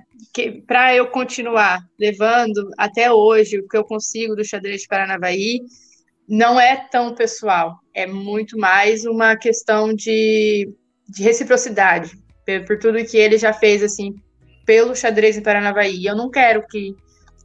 para 0.67 0.95
eu 0.95 1.07
continuar 1.07 1.79
levando 1.99 2.69
até 2.77 3.11
hoje 3.11 3.59
o 3.59 3.67
que 3.67 3.77
eu 3.77 3.83
consigo 3.83 4.35
do 4.35 4.43
xadrez 4.43 4.81
de 4.81 4.87
Paranavaí, 4.87 5.61
não 6.29 6.59
é 6.59 6.75
tão 6.91 7.15
pessoal, 7.15 7.79
é 7.91 8.05
muito 8.05 8.55
mais 8.55 9.03
uma 9.03 9.35
questão 9.35 9.91
de, 9.93 10.71
de 11.07 11.23
reciprocidade, 11.23 12.11
por, 12.45 12.65
por, 12.65 12.77
tudo 12.77 13.03
que 13.03 13.17
ele 13.17 13.37
já 13.37 13.51
fez 13.51 13.81
assim 13.81 14.13
pelo 14.63 14.95
xadrez 14.95 15.35
em 15.35 15.41
Paranavaí. 15.41 16.05
Eu 16.05 16.15
não 16.15 16.29
quero 16.29 16.63
que, 16.67 16.95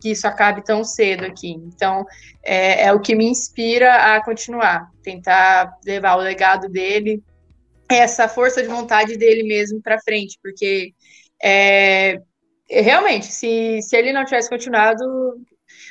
que 0.02 0.11
isso 0.11 0.27
acabe 0.27 0.62
tão 0.62 0.85
cedo 0.85 1.24
aqui. 1.24 1.52
Então, 1.52 2.05
é, 2.44 2.85
é 2.85 2.93
o 2.93 3.01
que 3.01 3.15
me 3.15 3.24
inspira 3.24 4.15
a 4.15 4.23
continuar, 4.23 4.90
tentar 5.02 5.78
levar 5.86 6.16
o 6.16 6.20
legado 6.20 6.69
dele, 6.69 7.23
essa 7.89 8.28
força 8.28 8.61
de 8.61 8.69
vontade 8.69 9.16
dele 9.16 9.44
mesmo 9.44 9.81
para 9.81 10.01
frente, 10.01 10.39
porque 10.43 10.93
é, 11.43 12.20
realmente, 12.69 13.27
se, 13.27 13.81
se 13.81 13.97
ele 13.97 14.12
não 14.12 14.24
tivesse 14.24 14.51
continuado. 14.51 15.02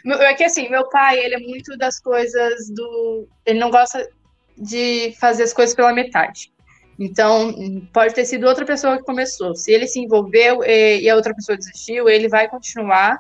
É 0.06 0.34
que 0.34 0.44
assim, 0.44 0.70
meu 0.70 0.90
pai, 0.90 1.20
ele 1.20 1.36
é 1.36 1.40
muito 1.40 1.78
das 1.78 2.00
coisas 2.00 2.70
do. 2.70 3.28
Ele 3.46 3.60
não 3.60 3.70
gosta 3.70 4.08
de 4.58 5.16
fazer 5.20 5.44
as 5.44 5.54
coisas 5.54 5.76
pela 5.76 5.94
metade. 5.94 6.52
Então, 7.00 7.54
pode 7.92 8.14
ter 8.14 8.26
sido 8.26 8.46
outra 8.46 8.66
pessoa 8.66 8.98
que 8.98 9.04
começou. 9.04 9.56
Se 9.56 9.72
ele 9.72 9.88
se 9.88 10.00
envolveu 10.00 10.64
e 10.64 11.10
a 11.10 11.16
outra 11.16 11.34
pessoa 11.34 11.58
desistiu, 11.58 12.08
ele 12.08 12.28
vai 12.28 12.48
continuar 12.48 13.18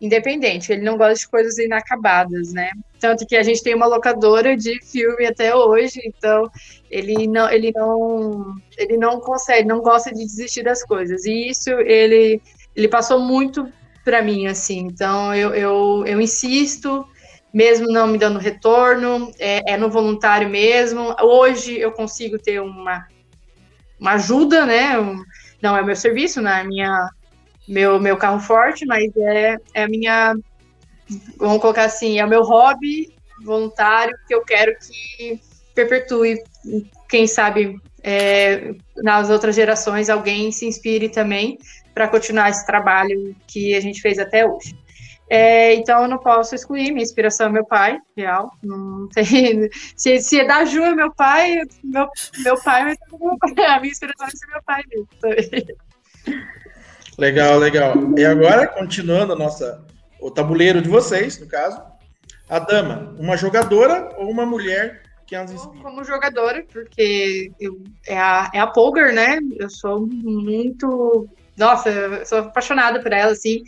independente. 0.00 0.72
Ele 0.72 0.82
não 0.82 0.96
gosta 0.96 1.14
de 1.14 1.28
coisas 1.28 1.58
inacabadas, 1.58 2.52
né? 2.52 2.70
Tanto 2.98 3.26
que 3.26 3.36
a 3.36 3.42
gente 3.42 3.62
tem 3.62 3.74
uma 3.74 3.86
locadora 3.86 4.56
de 4.56 4.82
filme 4.84 5.26
até 5.26 5.54
hoje, 5.54 6.00
então 6.04 6.50
ele 6.90 7.26
não, 7.26 7.50
ele 7.50 7.70
não, 7.74 8.54
ele 8.78 8.96
não 8.96 9.20
consegue, 9.20 9.68
não 9.68 9.80
gosta 9.80 10.10
de 10.10 10.24
desistir 10.24 10.62
das 10.62 10.82
coisas. 10.82 11.24
E 11.26 11.48
isso 11.48 11.70
ele 11.70 12.40
ele 12.74 12.88
passou 12.88 13.20
muito 13.20 13.70
para 14.04 14.22
mim, 14.22 14.46
assim. 14.46 14.78
Então, 14.80 15.34
eu, 15.34 15.54
eu, 15.54 16.04
eu 16.06 16.20
insisto, 16.20 17.06
mesmo 17.52 17.86
não 17.88 18.06
me 18.06 18.18
dando 18.18 18.38
retorno, 18.38 19.32
é, 19.38 19.72
é, 19.72 19.76
no 19.76 19.90
voluntário 19.90 20.48
mesmo. 20.48 21.14
Hoje 21.20 21.78
eu 21.78 21.92
consigo 21.92 22.38
ter 22.38 22.60
uma, 22.60 23.06
uma 23.98 24.12
ajuda, 24.12 24.64
né? 24.64 24.98
Um, 24.98 25.22
não 25.60 25.76
é 25.76 25.82
meu 25.82 25.96
serviço, 25.96 26.40
não 26.40 26.50
é 26.50 26.64
minha, 26.64 27.10
meu, 27.68 28.00
meu 28.00 28.16
carro 28.16 28.40
forte, 28.40 28.86
mas 28.86 29.10
é, 29.16 29.56
é 29.74 29.82
a 29.82 29.88
minha, 29.88 30.34
vamos 31.36 31.60
colocar 31.60 31.84
assim, 31.84 32.18
é 32.18 32.24
o 32.24 32.28
meu 32.28 32.42
hobby 32.42 33.14
voluntário 33.44 34.16
que 34.26 34.34
eu 34.34 34.42
quero 34.44 34.76
que 34.78 35.40
perpetue, 35.74 36.42
quem 37.08 37.26
sabe 37.26 37.76
é, 38.02 38.74
nas 38.96 39.30
outras 39.30 39.54
gerações 39.54 40.08
alguém 40.08 40.52
se 40.52 40.66
inspire 40.66 41.08
também 41.08 41.58
para 42.00 42.08
continuar 42.08 42.48
esse 42.48 42.64
trabalho 42.64 43.36
que 43.46 43.76
a 43.76 43.80
gente 43.80 44.00
fez 44.00 44.18
até 44.18 44.46
hoje. 44.46 44.74
É, 45.28 45.74
então 45.74 46.02
eu 46.02 46.08
não 46.08 46.16
posso 46.16 46.54
excluir, 46.54 46.92
minha 46.92 47.02
inspiração 47.02 47.48
é 47.48 47.50
meu 47.50 47.64
pai, 47.66 47.98
real. 48.16 48.50
Não 48.62 49.06
tem, 49.10 49.68
se, 49.94 50.18
se 50.20 50.40
é 50.40 50.46
da 50.46 50.64
Ju 50.64 50.82
é 50.82 50.94
meu 50.94 51.14
pai, 51.14 51.60
meu, 51.84 52.08
meu 52.42 52.58
pai, 52.62 52.84
mas 52.84 52.96
a 53.68 53.80
minha 53.80 53.92
inspiração 53.92 54.26
é 54.26 54.52
meu 54.52 54.62
pai 54.62 54.82
mesmo. 54.88 55.08
Legal, 57.18 57.58
legal. 57.58 57.94
E 58.16 58.24
agora, 58.24 58.66
continuando 58.66 59.34
a 59.34 59.36
nossa, 59.36 59.84
o 60.22 60.30
tabuleiro 60.30 60.80
de 60.80 60.88
vocês, 60.88 61.38
no 61.38 61.46
caso, 61.46 61.82
a 62.48 62.58
dama, 62.58 63.14
uma 63.18 63.36
jogadora 63.36 64.14
ou 64.16 64.30
uma 64.30 64.46
mulher 64.46 65.02
que 65.26 65.36
anda 65.36 65.52
Como 65.52 66.02
jogadora, 66.02 66.64
porque 66.72 67.52
eu, 67.60 67.80
é, 68.04 68.18
a, 68.18 68.50
é 68.54 68.58
a 68.58 68.66
Polgar, 68.66 69.12
né? 69.12 69.38
Eu 69.58 69.68
sou 69.68 70.04
muito 70.04 71.28
nossa, 71.60 71.90
eu 71.90 72.26
sou 72.26 72.38
apaixonada 72.38 73.00
por 73.00 73.12
ela, 73.12 73.32
assim. 73.32 73.62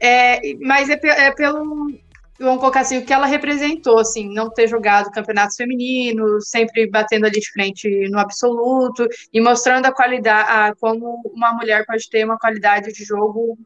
É, 0.00 0.40
mas 0.60 0.88
é, 0.88 0.98
é 1.02 1.32
pelo, 1.32 1.92
vamos 2.38 2.60
colocar 2.60 2.80
assim, 2.80 2.98
o 2.98 3.04
que 3.04 3.12
ela 3.12 3.26
representou, 3.26 3.98
assim, 3.98 4.32
não 4.32 4.48
ter 4.48 4.68
jogado 4.68 5.10
campeonatos 5.10 5.56
femininos, 5.56 6.48
sempre 6.48 6.88
batendo 6.88 7.26
ali 7.26 7.40
de 7.40 7.52
frente 7.52 8.08
no 8.10 8.18
absoluto 8.18 9.06
e 9.32 9.40
mostrando 9.40 9.86
a 9.86 9.92
qualidade, 9.92 10.48
a, 10.48 10.74
como 10.76 11.20
uma 11.34 11.52
mulher 11.52 11.84
pode 11.84 12.08
ter 12.08 12.24
uma 12.24 12.38
qualidade 12.38 12.92
de 12.92 13.04
jogo 13.04 13.58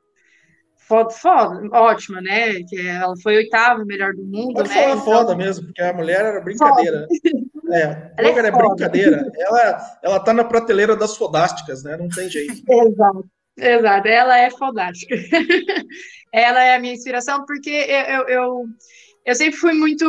foda, 0.76 1.10
foda 1.10 1.68
ótima, 1.72 2.20
né? 2.20 2.62
Que 2.68 2.86
ela 2.86 3.14
foi 3.22 3.36
oitava 3.36 3.84
melhor 3.84 4.12
do 4.14 4.24
mundo, 4.24 4.54
pode 4.54 4.68
né? 4.70 4.74
Falar 4.74 4.92
então... 4.92 5.04
foda 5.04 5.34
mesmo, 5.34 5.66
porque 5.66 5.82
a 5.82 5.92
mulher 5.92 6.24
era 6.24 6.40
brincadeira. 6.40 7.06
É, 7.68 8.12
ela 8.16 8.28
é, 8.28 8.46
é 8.46 8.50
brincadeira. 8.52 9.28
Ela, 9.34 9.98
ela 10.00 10.20
tá 10.20 10.32
na 10.32 10.44
prateleira 10.44 10.94
das 10.94 11.16
fodásticas, 11.16 11.82
né? 11.82 11.96
Não 11.96 12.08
tem 12.08 12.30
jeito. 12.30 12.62
Exato. 12.64 13.28
Exato, 13.56 14.08
ela 14.08 14.38
é 14.38 14.50
fodástica. 14.50 15.14
ela 16.32 16.62
é 16.62 16.76
a 16.76 16.78
minha 16.78 16.94
inspiração, 16.94 17.44
porque 17.46 17.70
eu, 17.70 18.00
eu, 18.00 18.28
eu, 18.28 18.64
eu 19.24 19.34
sempre 19.34 19.56
fui 19.56 19.72
muito. 19.72 20.04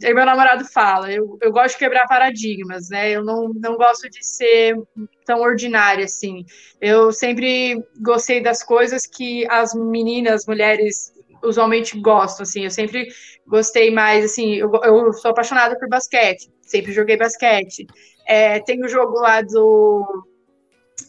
Meu 0.00 0.24
namorado 0.24 0.64
fala, 0.64 1.12
eu, 1.12 1.36
eu 1.42 1.50
gosto 1.50 1.74
de 1.74 1.80
quebrar 1.80 2.06
paradigmas, 2.06 2.88
né? 2.88 3.10
Eu 3.10 3.24
não, 3.24 3.48
não 3.54 3.76
gosto 3.76 4.08
de 4.08 4.24
ser 4.24 4.76
tão 5.24 5.40
ordinária 5.40 6.04
assim. 6.04 6.44
Eu 6.80 7.12
sempre 7.12 7.82
gostei 8.00 8.40
das 8.40 8.62
coisas 8.62 9.04
que 9.04 9.44
as 9.50 9.74
meninas, 9.74 10.46
mulheres 10.46 11.12
usualmente 11.42 12.00
gostam, 12.00 12.44
assim. 12.44 12.64
Eu 12.64 12.70
sempre 12.70 13.08
gostei 13.46 13.90
mais, 13.90 14.24
assim. 14.24 14.54
Eu, 14.54 14.70
eu 14.84 15.12
sou 15.12 15.32
apaixonada 15.32 15.76
por 15.78 15.88
basquete, 15.88 16.48
sempre 16.62 16.92
joguei 16.92 17.16
basquete. 17.16 17.84
É, 18.26 18.60
tem 18.60 18.84
o 18.84 18.88
jogo 18.88 19.18
lá 19.20 19.42
do. 19.42 20.24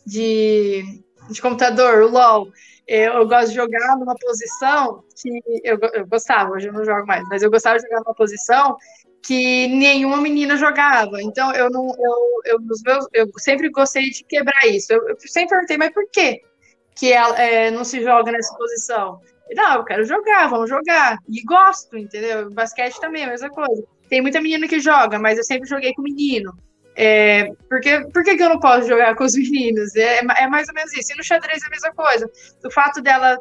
De 0.05 0.83
de 1.29 1.41
computador, 1.41 2.03
o 2.03 2.09
LOL, 2.09 2.51
eu 2.87 3.27
gosto 3.27 3.49
de 3.49 3.55
jogar 3.55 3.97
numa 3.97 4.15
posição 4.15 5.03
que 5.21 5.29
eu, 5.63 5.77
eu 5.93 6.07
gostava, 6.07 6.51
hoje 6.51 6.67
eu 6.67 6.73
não 6.73 6.85
jogo 6.85 7.05
mais, 7.05 7.23
mas 7.29 7.43
eu 7.43 7.51
gostava 7.51 7.77
de 7.77 7.83
jogar 7.83 7.99
numa 7.99 8.15
posição 8.15 8.77
que 9.25 9.67
nenhuma 9.67 10.21
menina 10.21 10.55
jogava. 10.55 11.21
Então 11.21 11.51
eu 11.53 11.69
não, 11.69 11.85
eu, 11.85 12.53
eu, 12.53 12.61
nos 12.61 12.81
meus, 12.81 13.05
eu 13.13 13.27
sempre 13.37 13.69
gostei 13.69 14.09
de 14.09 14.23
quebrar 14.23 14.65
isso. 14.67 14.93
Eu, 14.93 15.09
eu 15.09 15.17
sempre 15.19 15.49
perguntei, 15.49 15.77
mas 15.77 15.93
por 15.93 16.09
quê 16.11 16.41
que 16.95 17.11
ela 17.11 17.37
é, 17.37 17.69
não 17.69 17.83
se 17.83 18.01
joga 18.01 18.31
nessa 18.31 18.55
posição? 18.55 19.19
Não, 19.53 19.75
eu 19.75 19.83
quero 19.83 20.05
jogar, 20.05 20.47
vamos 20.47 20.69
jogar. 20.69 21.17
E 21.29 21.43
gosto, 21.43 21.97
entendeu? 21.97 22.49
Basquete 22.51 22.99
também, 22.99 23.25
a 23.25 23.27
mesma 23.27 23.49
coisa. 23.49 23.83
Tem 24.09 24.21
muita 24.21 24.41
menina 24.41 24.67
que 24.67 24.79
joga, 24.79 25.19
mas 25.19 25.37
eu 25.37 25.43
sempre 25.43 25.67
joguei 25.67 25.93
com 25.93 26.01
menino. 26.01 26.53
É, 26.99 27.51
porque, 27.69 28.01
por 28.11 28.23
que, 28.23 28.35
que 28.35 28.41
eu 28.41 28.49
não 28.49 28.59
posso 28.59 28.87
jogar 28.87 29.15
com 29.15 29.23
os 29.23 29.35
meninos? 29.35 29.95
É, 29.95 30.17
é 30.17 30.47
mais 30.47 30.67
ou 30.67 30.73
menos 30.73 30.91
isso. 30.93 31.13
E 31.13 31.15
no 31.15 31.23
xadrez 31.23 31.61
é 31.61 31.67
a 31.67 31.69
mesma 31.69 31.91
coisa. 31.93 32.29
O 32.65 32.71
fato 32.71 33.01
dela 33.01 33.37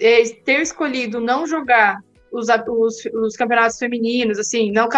é, 0.00 0.22
ter 0.44 0.62
escolhido 0.62 1.20
não 1.20 1.46
jogar 1.46 1.98
os, 2.32 2.46
os, 2.48 3.04
os, 3.14 3.36
campeonatos 3.36 3.78
femininos, 3.78 4.38
assim, 4.38 4.70
não 4.70 4.88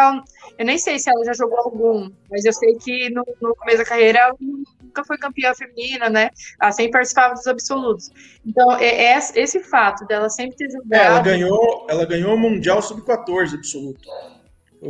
eu 0.58 0.64
nem 0.64 0.78
sei 0.78 0.98
se 0.98 1.10
ela 1.10 1.24
já 1.24 1.32
jogou 1.32 1.58
algum, 1.58 2.10
mas 2.30 2.44
eu 2.44 2.52
sei 2.52 2.76
que 2.76 3.10
no, 3.10 3.24
no 3.40 3.54
começo 3.56 3.78
da 3.78 3.84
carreira 3.84 4.18
ela 4.18 4.36
nunca 4.40 5.04
foi 5.04 5.18
campeã 5.18 5.52
feminina, 5.54 6.08
né? 6.08 6.30
Ela 6.60 6.72
sempre 6.72 6.92
participava 6.92 7.34
dos 7.34 7.46
absolutos. 7.46 8.10
Então, 8.46 8.72
é, 8.76 9.14
é 9.14 9.18
esse 9.18 9.60
fato 9.60 10.04
dela 10.06 10.28
sempre 10.28 10.56
ter 10.56 10.70
jogado. 10.70 10.92
É, 10.92 11.06
ela 11.06 11.20
ganhou, 11.20 11.86
ela 11.88 12.04
ganhou 12.04 12.34
o 12.34 12.38
Mundial 12.38 12.82
Sub-14 12.82 13.54
absoluto. 13.54 14.08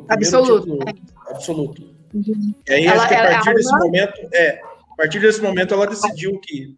absoluto. 0.09 0.61
Título, 0.61 0.79
é. 0.87 1.31
Absoluto. 1.31 2.00
E 2.15 2.73
aí, 2.73 2.87
ela, 2.87 3.03
acho 3.03 3.09
que 3.09 3.15
a 3.15 3.31
partir 3.31 3.49
ela, 3.49 3.57
desse 3.57 3.75
ela... 3.75 3.85
momento, 3.85 4.29
é, 4.33 4.61
a 4.93 4.97
partir 4.97 5.21
desse 5.21 5.41
momento, 5.41 5.75
ela 5.75 5.87
decidiu 5.87 6.39
que 6.41 6.77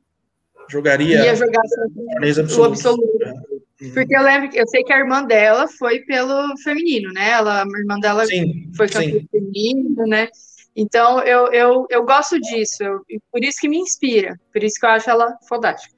jogaria 0.68 1.24
ia 1.24 1.34
jogar 1.34 1.60
absoluto. 1.60 2.60
o 2.60 2.64
absoluto. 2.64 3.24
É. 3.24 3.52
Uhum. 3.82 3.94
Porque 3.94 4.16
eu 4.16 4.22
lembro, 4.22 4.50
eu 4.54 4.66
sei 4.68 4.84
que 4.84 4.92
a 4.92 4.98
irmã 4.98 5.24
dela 5.24 5.66
foi 5.66 6.00
pelo 6.00 6.56
feminino, 6.62 7.12
né? 7.12 7.30
Ela, 7.30 7.64
a 7.64 7.78
irmã 7.78 7.98
dela 7.98 8.24
sim, 8.26 8.70
foi 8.76 8.88
campeã 8.88 9.20
feminino, 9.30 10.06
né? 10.06 10.28
Então, 10.74 11.20
eu, 11.20 11.52
eu, 11.52 11.86
eu 11.90 12.04
gosto 12.04 12.40
disso, 12.40 12.82
eu, 12.82 13.02
por 13.30 13.42
isso 13.42 13.58
que 13.60 13.68
me 13.68 13.76
inspira, 13.76 14.40
por 14.52 14.62
isso 14.62 14.78
que 14.78 14.86
eu 14.86 14.90
acho 14.90 15.10
ela 15.10 15.36
fantástica. 15.48 15.94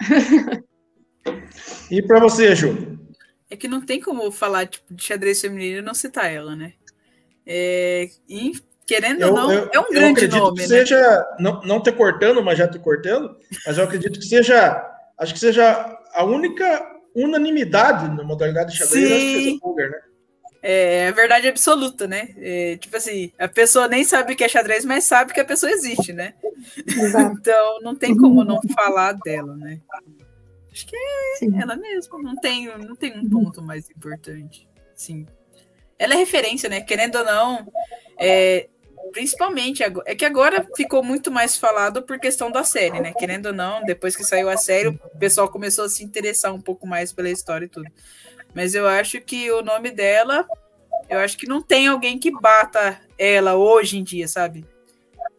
E 1.90 2.02
para 2.02 2.20
você, 2.20 2.55
Ju? 2.55 2.98
É 3.48 3.56
que 3.56 3.69
não 3.69 3.81
tem 3.81 4.01
como 4.01 4.31
falar 4.32 4.66
tipo, 4.66 4.93
de 4.93 5.02
xadrez 5.02 5.40
feminino 5.40 5.78
e 5.78 5.82
não 5.82 5.94
citar 5.94 6.32
ela, 6.32 6.56
né? 6.56 6.73
É, 7.47 8.09
e, 8.28 8.52
querendo 8.86 9.20
Eu- 9.23 9.28
ou 9.31 9.35
não, 9.35 9.52
eu- 9.52 9.70
é 9.73 9.78
um 9.78 9.82
eu 9.85 9.90
grande 9.93 10.12
acredito 10.24 10.39
nome, 10.39 10.56
que 10.56 10.62
né? 10.62 10.69
seja, 10.69 11.27
não, 11.39 11.61
não 11.62 11.82
te 11.82 11.90
cortando, 11.93 12.43
mas 12.43 12.59
já 12.59 12.69
te 12.69 12.78
cortando, 12.78 13.36
mas 13.66 13.78
eu 13.78 13.85
acredito 13.85 14.19
que 14.19 14.27
seja, 14.27 14.85
acho 15.19 15.32
que 15.35 15.40
seja 15.40 15.98
a 16.12 16.24
única 16.24 16.93
unanimidade 17.15 18.09
na 18.15 18.24
modalidade 18.24 18.73
de 18.73 18.78
xadrez, 18.78 19.11
acho 19.12 19.20
que 19.27 19.32
seja 19.44 19.59
o 19.62 19.74
né? 19.77 20.01
É 20.66 21.09
a 21.09 21.12
verdade 21.12 21.47
absoluta, 21.47 22.06
né? 22.09 22.31
É, 22.39 22.78
tipo 22.78 22.97
assim, 22.97 23.31
a 23.39 23.47
pessoa 23.47 23.86
nem 23.86 24.02
sabe 24.02 24.32
o 24.32 24.36
que 24.36 24.43
é 24.43 24.48
xadrez, 24.48 24.82
mas 24.85 25.05
sabe 25.05 25.35
que 25.35 25.40
a 25.40 25.44
pessoa 25.44 25.70
existe, 25.70 26.12
né? 26.12 26.32
Exato. 26.86 27.36
Então 27.39 27.81
não 27.82 27.94
tem 27.94 28.16
como 28.16 28.43
não 28.43 28.59
falar 28.74 29.12
dela, 29.12 29.55
né? 29.56 29.78
Acho 30.73 30.86
que 30.86 30.97
é 30.97 31.36
Sim. 31.39 31.61
ela 31.61 31.77
mesma, 31.77 32.19
não 32.23 32.35
tem, 32.36 32.66
não 32.78 32.97
tem 32.97 33.12
um 33.19 33.28
ponto 33.28 33.61
mais 33.62 33.90
importante. 33.90 34.66
Sim. 34.94 35.27
Ela 35.98 36.15
é 36.15 36.16
referência, 36.16 36.69
né? 36.69 36.81
Querendo 36.81 37.16
ou 37.19 37.24
não, 37.27 37.70
é, 38.19 38.69
principalmente 39.12 39.82
agora, 39.82 40.10
é 40.10 40.14
que 40.14 40.24
agora 40.24 40.66
ficou 40.76 41.02
muito 41.02 41.31
mais 41.31 41.56
falado 41.56 42.02
por 42.02 42.18
questão 42.18 42.51
da 42.51 42.64
série, 42.64 43.01
né? 43.01 43.12
Querendo 43.12 43.47
ou 43.47 43.52
não, 43.52 43.85
depois 43.85 44.16
que 44.16 44.24
saiu 44.24 44.48
a 44.48 44.56
série, 44.56 44.89
o 44.89 45.18
pessoal 45.18 45.48
começou 45.48 45.85
a 45.85 45.89
se 45.89 46.05
interessar 46.05 46.52
um 46.52 46.60
pouco 46.60 46.86
mais 46.86 47.12
pela 47.12 47.31
história 47.31 47.66
e 47.66 47.68
tudo. 47.68 47.90
Mas 48.55 48.74
eu 48.74 48.86
acho 48.86 49.20
que 49.20 49.51
o 49.51 49.62
nome 49.62 49.90
dela, 49.90 50.47
eu 51.09 51.18
acho 51.18 51.36
que 51.36 51.48
não 51.48 51.60
tem 51.60 51.89
alguém 51.89 52.18
que 52.18 52.31
bata 52.31 53.01
ela 53.18 53.55
hoje 53.56 53.98
em 53.98 54.05
dia, 54.05 54.28
sabe? 54.28 54.64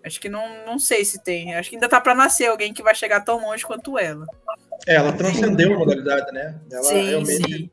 Acho 0.06 0.20
que 0.20 0.30
não, 0.30 0.66
não 0.66 0.78
sei 0.78 1.04
se 1.04 1.24
tem. 1.24 1.56
Acho 1.56 1.70
que 1.70 1.76
ainda 1.76 1.90
tá 1.90 2.00
pra 2.00 2.14
nascer 2.14 2.48
alguém 2.48 2.74
que 2.74 2.84
vai 2.84 2.94
chegar 2.94 3.22
tão 3.22 3.42
longe 3.42 3.66
quanto 3.66 3.98
ela. 3.98 4.28
É, 4.86 4.96
ela 4.96 5.12
transcendeu 5.14 5.74
a 5.74 5.80
modalidade, 5.80 6.32
né? 6.32 6.60
Ela 6.72 6.84
sim, 6.84 7.10
realmente 7.10 7.54
sim. 7.54 7.70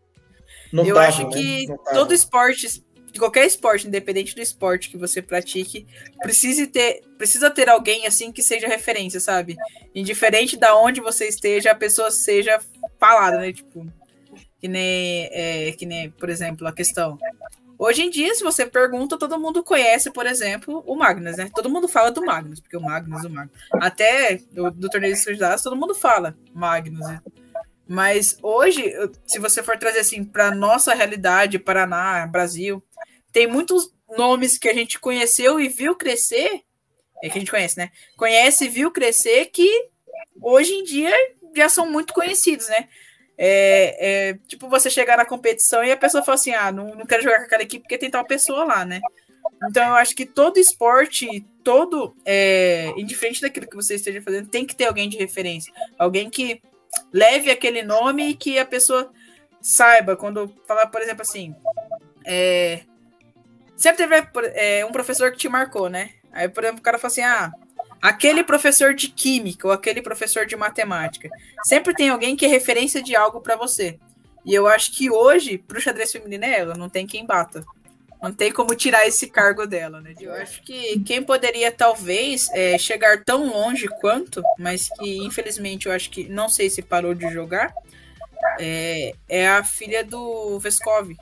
notável, 0.72 0.94
Eu 0.94 1.00
acho 1.00 1.24
né? 1.24 1.32
que 1.32 1.66
Notável. 1.66 2.00
todo 2.00 2.14
esporte, 2.14 2.82
qualquer 3.18 3.46
esporte, 3.46 3.86
independente 3.86 4.34
do 4.34 4.40
esporte 4.40 4.90
que 4.90 4.96
você 4.96 5.20
pratique, 5.20 5.86
precisa 6.20 6.66
ter, 6.66 7.02
precisa 7.18 7.50
ter 7.50 7.68
alguém 7.68 8.06
assim 8.06 8.32
que 8.32 8.42
seja 8.42 8.66
referência, 8.66 9.20
sabe? 9.20 9.56
Indiferente 9.94 10.56
da 10.56 10.76
onde 10.76 11.00
você 11.00 11.28
esteja, 11.28 11.70
a 11.70 11.74
pessoa 11.74 12.10
seja 12.10 12.60
falada, 12.98 13.38
né? 13.38 13.52
Tipo, 13.52 13.86
que 14.58 14.68
nem, 14.68 15.28
é, 15.32 15.72
que 15.72 15.84
nem, 15.84 16.10
por 16.10 16.30
exemplo, 16.30 16.66
a 16.66 16.72
questão. 16.72 17.18
Hoje 17.78 18.02
em 18.02 18.10
dia, 18.10 18.32
se 18.32 18.44
você 18.44 18.64
pergunta, 18.64 19.18
todo 19.18 19.40
mundo 19.40 19.64
conhece, 19.64 20.10
por 20.10 20.24
exemplo, 20.24 20.84
o 20.86 20.94
Magnus, 20.94 21.36
né? 21.36 21.50
Todo 21.52 21.68
mundo 21.68 21.88
fala 21.88 22.12
do 22.12 22.24
Magnus, 22.24 22.60
porque 22.60 22.76
o 22.76 22.80
Magnus, 22.80 23.24
o 23.24 23.30
Magnus. 23.30 23.56
Até 23.74 24.36
do, 24.52 24.70
do 24.70 24.88
torneio 24.88 25.12
de 25.12 25.18
estudados, 25.18 25.62
todo 25.62 25.74
mundo 25.74 25.94
fala 25.94 26.36
Magnus. 26.54 27.00
né? 27.00 27.20
Mas 27.88 28.38
hoje, 28.40 28.94
se 29.26 29.38
você 29.38 29.62
for 29.62 29.76
trazer 29.76 29.98
assim 29.98 30.24
para 30.24 30.54
nossa 30.54 30.94
realidade, 30.94 31.58
Paraná, 31.58 32.26
Brasil, 32.26 32.82
tem 33.32 33.46
muitos 33.46 33.92
nomes 34.16 34.58
que 34.58 34.68
a 34.68 34.74
gente 34.74 35.00
conheceu 35.00 35.58
e 35.58 35.68
viu 35.68 35.94
crescer, 35.94 36.62
é 37.22 37.28
que 37.28 37.38
a 37.38 37.40
gente 37.40 37.50
conhece, 37.50 37.78
né? 37.78 37.90
Conhece 38.16 38.64
e 38.64 38.68
viu 38.68 38.90
crescer 38.90 39.46
que 39.46 39.88
hoje 40.40 40.72
em 40.72 40.84
dia 40.84 41.12
já 41.54 41.68
são 41.68 41.90
muito 41.90 42.12
conhecidos, 42.12 42.68
né? 42.68 42.88
É, 43.38 43.96
é, 43.98 44.34
tipo 44.46 44.68
você 44.68 44.90
chegar 44.90 45.16
na 45.16 45.24
competição 45.24 45.82
e 45.82 45.90
a 45.90 45.96
pessoa 45.96 46.22
fala 46.22 46.34
assim: 46.34 46.52
ah, 46.52 46.70
não, 46.70 46.94
não 46.94 47.06
quero 47.06 47.22
jogar 47.22 47.38
com 47.38 47.44
aquela 47.44 47.62
equipe 47.62 47.82
porque 47.82 47.98
tem 47.98 48.10
tal 48.10 48.24
pessoa 48.24 48.64
lá, 48.64 48.84
né? 48.84 49.00
Então 49.68 49.86
eu 49.88 49.94
acho 49.94 50.14
que 50.14 50.26
todo 50.26 50.58
esporte, 50.58 51.44
todo, 51.62 52.14
é, 52.24 52.92
indiferente 52.96 53.40
daquilo 53.40 53.68
que 53.68 53.76
você 53.76 53.94
esteja 53.94 54.20
fazendo, 54.20 54.48
tem 54.48 54.66
que 54.66 54.74
ter 54.74 54.86
alguém 54.86 55.08
de 55.08 55.16
referência. 55.16 55.72
Alguém 55.98 56.28
que 56.28 56.60
leve 57.12 57.50
aquele 57.50 57.82
nome 57.82 58.30
e 58.30 58.34
que 58.34 58.58
a 58.58 58.66
pessoa 58.66 59.10
saiba. 59.60 60.16
Quando 60.16 60.52
falar, 60.66 60.86
por 60.88 61.00
exemplo, 61.00 61.22
assim. 61.22 61.54
é, 62.24 62.80
sempre 63.82 64.06
teve 64.06 64.28
é, 64.54 64.84
um 64.86 64.92
professor 64.92 65.32
que 65.32 65.38
te 65.38 65.48
marcou, 65.48 65.88
né? 65.88 66.10
Aí, 66.32 66.48
por 66.48 66.62
exemplo, 66.62 66.80
o 66.80 66.82
cara 66.82 66.98
fala 66.98 67.10
assim: 67.10 67.22
ah, 67.22 67.52
aquele 68.00 68.44
professor 68.44 68.94
de 68.94 69.08
química 69.08 69.66
ou 69.66 69.72
aquele 69.72 70.00
professor 70.00 70.46
de 70.46 70.56
matemática. 70.56 71.28
Sempre 71.64 71.94
tem 71.94 72.08
alguém 72.08 72.36
que 72.36 72.44
é 72.44 72.48
referência 72.48 73.02
de 73.02 73.16
algo 73.16 73.40
para 73.40 73.56
você. 73.56 73.98
E 74.44 74.54
eu 74.54 74.66
acho 74.66 74.92
que 74.92 75.10
hoje, 75.10 75.58
pro 75.58 75.80
xadrez 75.80 76.10
feminino 76.10 76.44
é 76.44 76.60
ela, 76.60 76.74
não 76.74 76.88
tem 76.88 77.06
quem 77.06 77.26
bata. 77.26 77.64
Não 78.20 78.32
tem 78.32 78.52
como 78.52 78.74
tirar 78.76 79.06
esse 79.06 79.26
cargo 79.26 79.66
dela, 79.66 80.00
né? 80.00 80.14
Eu 80.20 80.32
acho 80.34 80.62
que 80.62 81.00
quem 81.00 81.20
poderia, 81.22 81.72
talvez, 81.72 82.48
é, 82.52 82.78
chegar 82.78 83.24
tão 83.24 83.48
longe 83.48 83.88
quanto, 84.00 84.40
mas 84.58 84.88
que 84.98 85.18
infelizmente 85.18 85.86
eu 85.86 85.92
acho 85.92 86.08
que 86.08 86.28
não 86.28 86.48
sei 86.48 86.70
se 86.70 86.82
parou 86.82 87.14
de 87.14 87.28
jogar, 87.32 87.74
é, 88.60 89.12
é 89.28 89.48
a 89.48 89.64
filha 89.64 90.04
do 90.04 90.56
Veskov. 90.60 91.16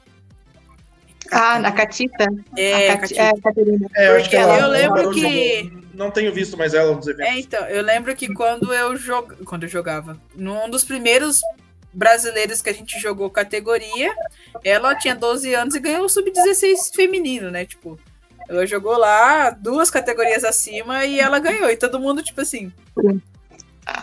Ah, 1.31 1.59
na 1.59 1.73
Catita? 1.73 2.27
É, 2.57 2.91
a 2.91 2.95
a 2.95 2.99
Cati- 2.99 3.15
Catita. 3.15 3.39
é, 3.39 3.41
Caterina. 3.41 3.87
É, 3.97 4.09
eu 4.09 4.17
acho 4.17 4.31
que 4.31 4.37
Porque 4.37 4.51
ela, 4.51 4.59
eu 4.61 4.69
lembro 4.69 5.11
que- 5.13 5.63
jogar. 5.65 5.81
Não 5.95 6.11
tenho 6.11 6.33
visto 6.33 6.57
mais 6.57 6.73
ela 6.73 6.95
nos 6.95 7.07
eventos. 7.07 7.31
É, 7.35 7.39
então, 7.39 7.67
eu 7.67 7.83
lembro 7.83 8.15
que 8.17 8.33
quando 8.33 8.73
eu 8.73 8.97
jog... 8.97 9.35
quando 9.45 9.65
eu 9.65 9.69
jogava, 9.69 10.19
num 10.35 10.69
dos 10.71 10.83
primeiros 10.83 11.41
brasileiros 11.93 12.63
que 12.63 12.71
a 12.71 12.75
gente 12.75 12.99
jogou 13.01 13.29
categoria, 13.29 14.15
ela 14.65 14.95
tinha 14.95 15.15
12 15.15 15.53
anos 15.55 15.75
e 15.75 15.81
ganhou 15.81 16.05
o 16.05 16.09
sub-16 16.09 16.95
feminino, 16.95 17.51
né? 17.51 17.67
Tipo, 17.67 17.99
ela 18.49 18.65
jogou 18.67 18.97
lá 18.97 19.51
duas 19.51 19.91
categorias 19.91 20.43
acima 20.45 21.05
e 21.05 21.21
ela 21.21 21.39
ganhou. 21.39 21.69
E 21.71 21.77
todo 21.77 22.01
mundo, 22.01 22.23
tipo 22.23 22.41
assim. 22.41 22.73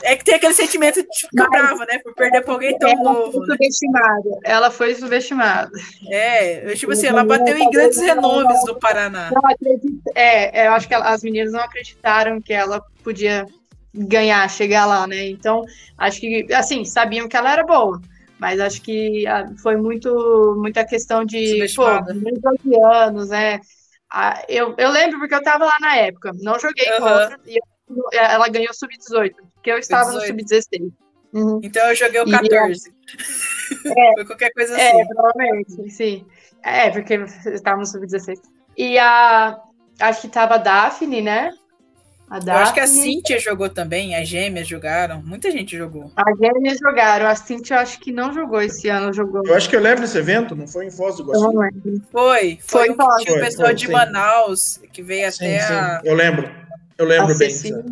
É 0.03 0.15
que 0.15 0.25
tem 0.25 0.35
aquele 0.35 0.53
sentimento 0.53 1.01
de 1.01 1.07
ficar 1.29 1.47
brava, 1.49 1.85
né? 1.85 1.99
Por 1.99 2.13
perder 2.13 2.41
pra 2.41 2.53
alguém 2.53 2.77
tão 2.77 2.89
Ela 2.89 3.03
novo, 3.03 3.31
foi 3.31 3.47
né? 3.47 3.53
subestimada. 3.53 4.29
Ela 4.43 4.71
foi 4.71 4.95
subestimada. 4.95 5.71
É, 6.09 6.71
eu, 6.71 6.75
tipo 6.75 6.91
assim, 6.91 7.07
ela 7.07 7.23
bateu 7.23 7.57
em 7.57 7.69
grandes 7.69 7.99
renomes 7.99 8.63
do 8.65 8.77
Paraná. 8.79 9.31
Não 9.31 9.49
acredito- 9.49 10.01
É, 10.15 10.67
eu 10.67 10.73
acho 10.73 10.87
que 10.87 10.93
ela- 10.93 11.09
as 11.09 11.23
meninas 11.23 11.51
não 11.53 11.61
acreditaram 11.61 12.41
que 12.41 12.53
ela 12.53 12.81
podia 13.03 13.45
ganhar, 13.93 14.49
chegar 14.49 14.85
lá, 14.85 15.07
né? 15.07 15.29
Então, 15.29 15.63
acho 15.97 16.19
que, 16.19 16.47
assim, 16.53 16.83
sabiam 16.83 17.27
que 17.27 17.37
ela 17.37 17.51
era 17.51 17.63
boa, 17.63 17.99
mas 18.39 18.59
acho 18.59 18.81
que 18.81 19.25
ah, 19.25 19.45
foi 19.63 19.77
muito, 19.77 20.55
muita 20.59 20.85
questão 20.85 21.23
de, 21.25 21.37
pô, 21.75 21.83
Subestimada. 21.83 22.13
12 22.13 22.83
anos, 22.93 23.29
né? 23.29 23.59
Ah, 24.11 24.43
eu, 24.49 24.75
eu 24.77 24.89
lembro 24.91 25.19
porque 25.19 25.35
eu 25.35 25.43
tava 25.43 25.65
lá 25.65 25.75
na 25.81 25.95
época, 25.97 26.31
não 26.41 26.59
joguei 26.59 26.87
Aham. 26.89 26.99
contra, 26.99 27.39
e 27.45 27.57
ela 28.13 28.47
ganhou 28.49 28.73
sub-18, 28.73 29.33
porque 29.67 29.71
eu 29.71 29.77
estava 29.79 30.11
no 30.13 30.19
18. 30.19 30.27
sub-16. 30.27 30.91
Uhum. 31.33 31.59
Então 31.61 31.89
eu 31.89 31.95
joguei 31.95 32.21
o 32.21 32.27
E- 32.27 32.31
14. 32.31 32.93
Foi 34.15 34.25
qualquer 34.25 34.51
coisa 34.53 34.75
assim. 34.75 35.01
É, 35.01 35.05
provavelmente, 35.05 35.89
sim. 35.91 36.25
É, 36.63 36.89
porque 36.89 37.17
você 37.17 37.53
estava 37.53 37.77
no 37.79 37.85
sub-16. 37.85 38.39
E 38.77 38.97
a. 38.97 39.59
Acho 39.99 40.21
que 40.21 40.27
tava 40.29 40.55
a 40.55 40.57
Daphne, 40.57 41.21
né? 41.21 41.49
A 42.29 42.39
Eu 42.39 42.53
acho 42.53 42.73
que 42.73 42.79
a 42.79 42.83
Daphne. 42.83 43.01
Cíntia 43.01 43.39
jogou 43.39 43.67
também, 43.69 44.15
as 44.15 44.27
gêmeas 44.27 44.67
jogaram, 44.67 45.21
muita 45.23 45.49
gente 45.51 45.75
jogou. 45.77 46.11
A 46.15 46.23
Gêmeas 46.35 46.77
jogaram. 46.77 47.25
A 47.27 47.35
Cintia 47.35 47.77
eu 47.77 47.79
acho 47.81 47.99
que 47.99 48.11
não 48.11 48.31
jogou 48.33 48.61
esse 48.61 48.87
ano, 48.89 49.11
jogou. 49.11 49.41
Eu 49.45 49.55
acho 49.55 49.69
que 49.69 49.75
eu 49.75 49.81
lembro 49.81 50.01
desse 50.01 50.17
evento, 50.17 50.55
não 50.55 50.67
foi 50.67 50.85
em 50.85 50.91
Foz 50.91 51.15
do 51.17 51.23
Iguaçu? 51.23 51.51
Foi, 51.51 51.69
foi, 52.11 52.59
Foi, 52.61 52.89
um 52.91 52.95
foi, 52.95 53.39
pessoal 53.39 53.67
foi, 53.67 53.75
de 53.75 53.85
sim. 53.87 53.91
Manaus 53.91 54.77
que 54.93 55.01
veio 55.01 55.29
Sim, 55.31 55.45
até 55.45 55.59
a. 55.61 55.99
sim, 56.01 56.07
eu 56.07 56.15
lembro. 56.15 56.49
Eu 56.97 57.05
lembro 57.05 57.37
bem. 57.37 57.47
Disso. 57.47 57.83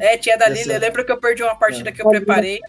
É, 0.00 0.16
tinha 0.16 0.36
da 0.38 0.48
Lila. 0.48 0.74
Eu 0.74 0.80
lembro 0.80 1.04
que 1.04 1.12
eu 1.12 1.18
perdi 1.20 1.42
uma 1.42 1.54
partida 1.56 1.90
É. 1.90 1.92
que 1.92 2.00
eu 2.02 2.08
preparei. 2.08 2.60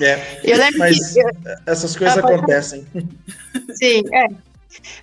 É, 0.00 0.40
Eu 0.44 0.58
lembro 0.58 0.78
mas 0.80 1.12
que. 1.14 1.20
essas 1.66 1.96
coisas 1.96 2.18
Ah, 2.18 2.20
acontecem. 2.20 2.86
Sim, 3.74 4.02
é. 4.12 4.26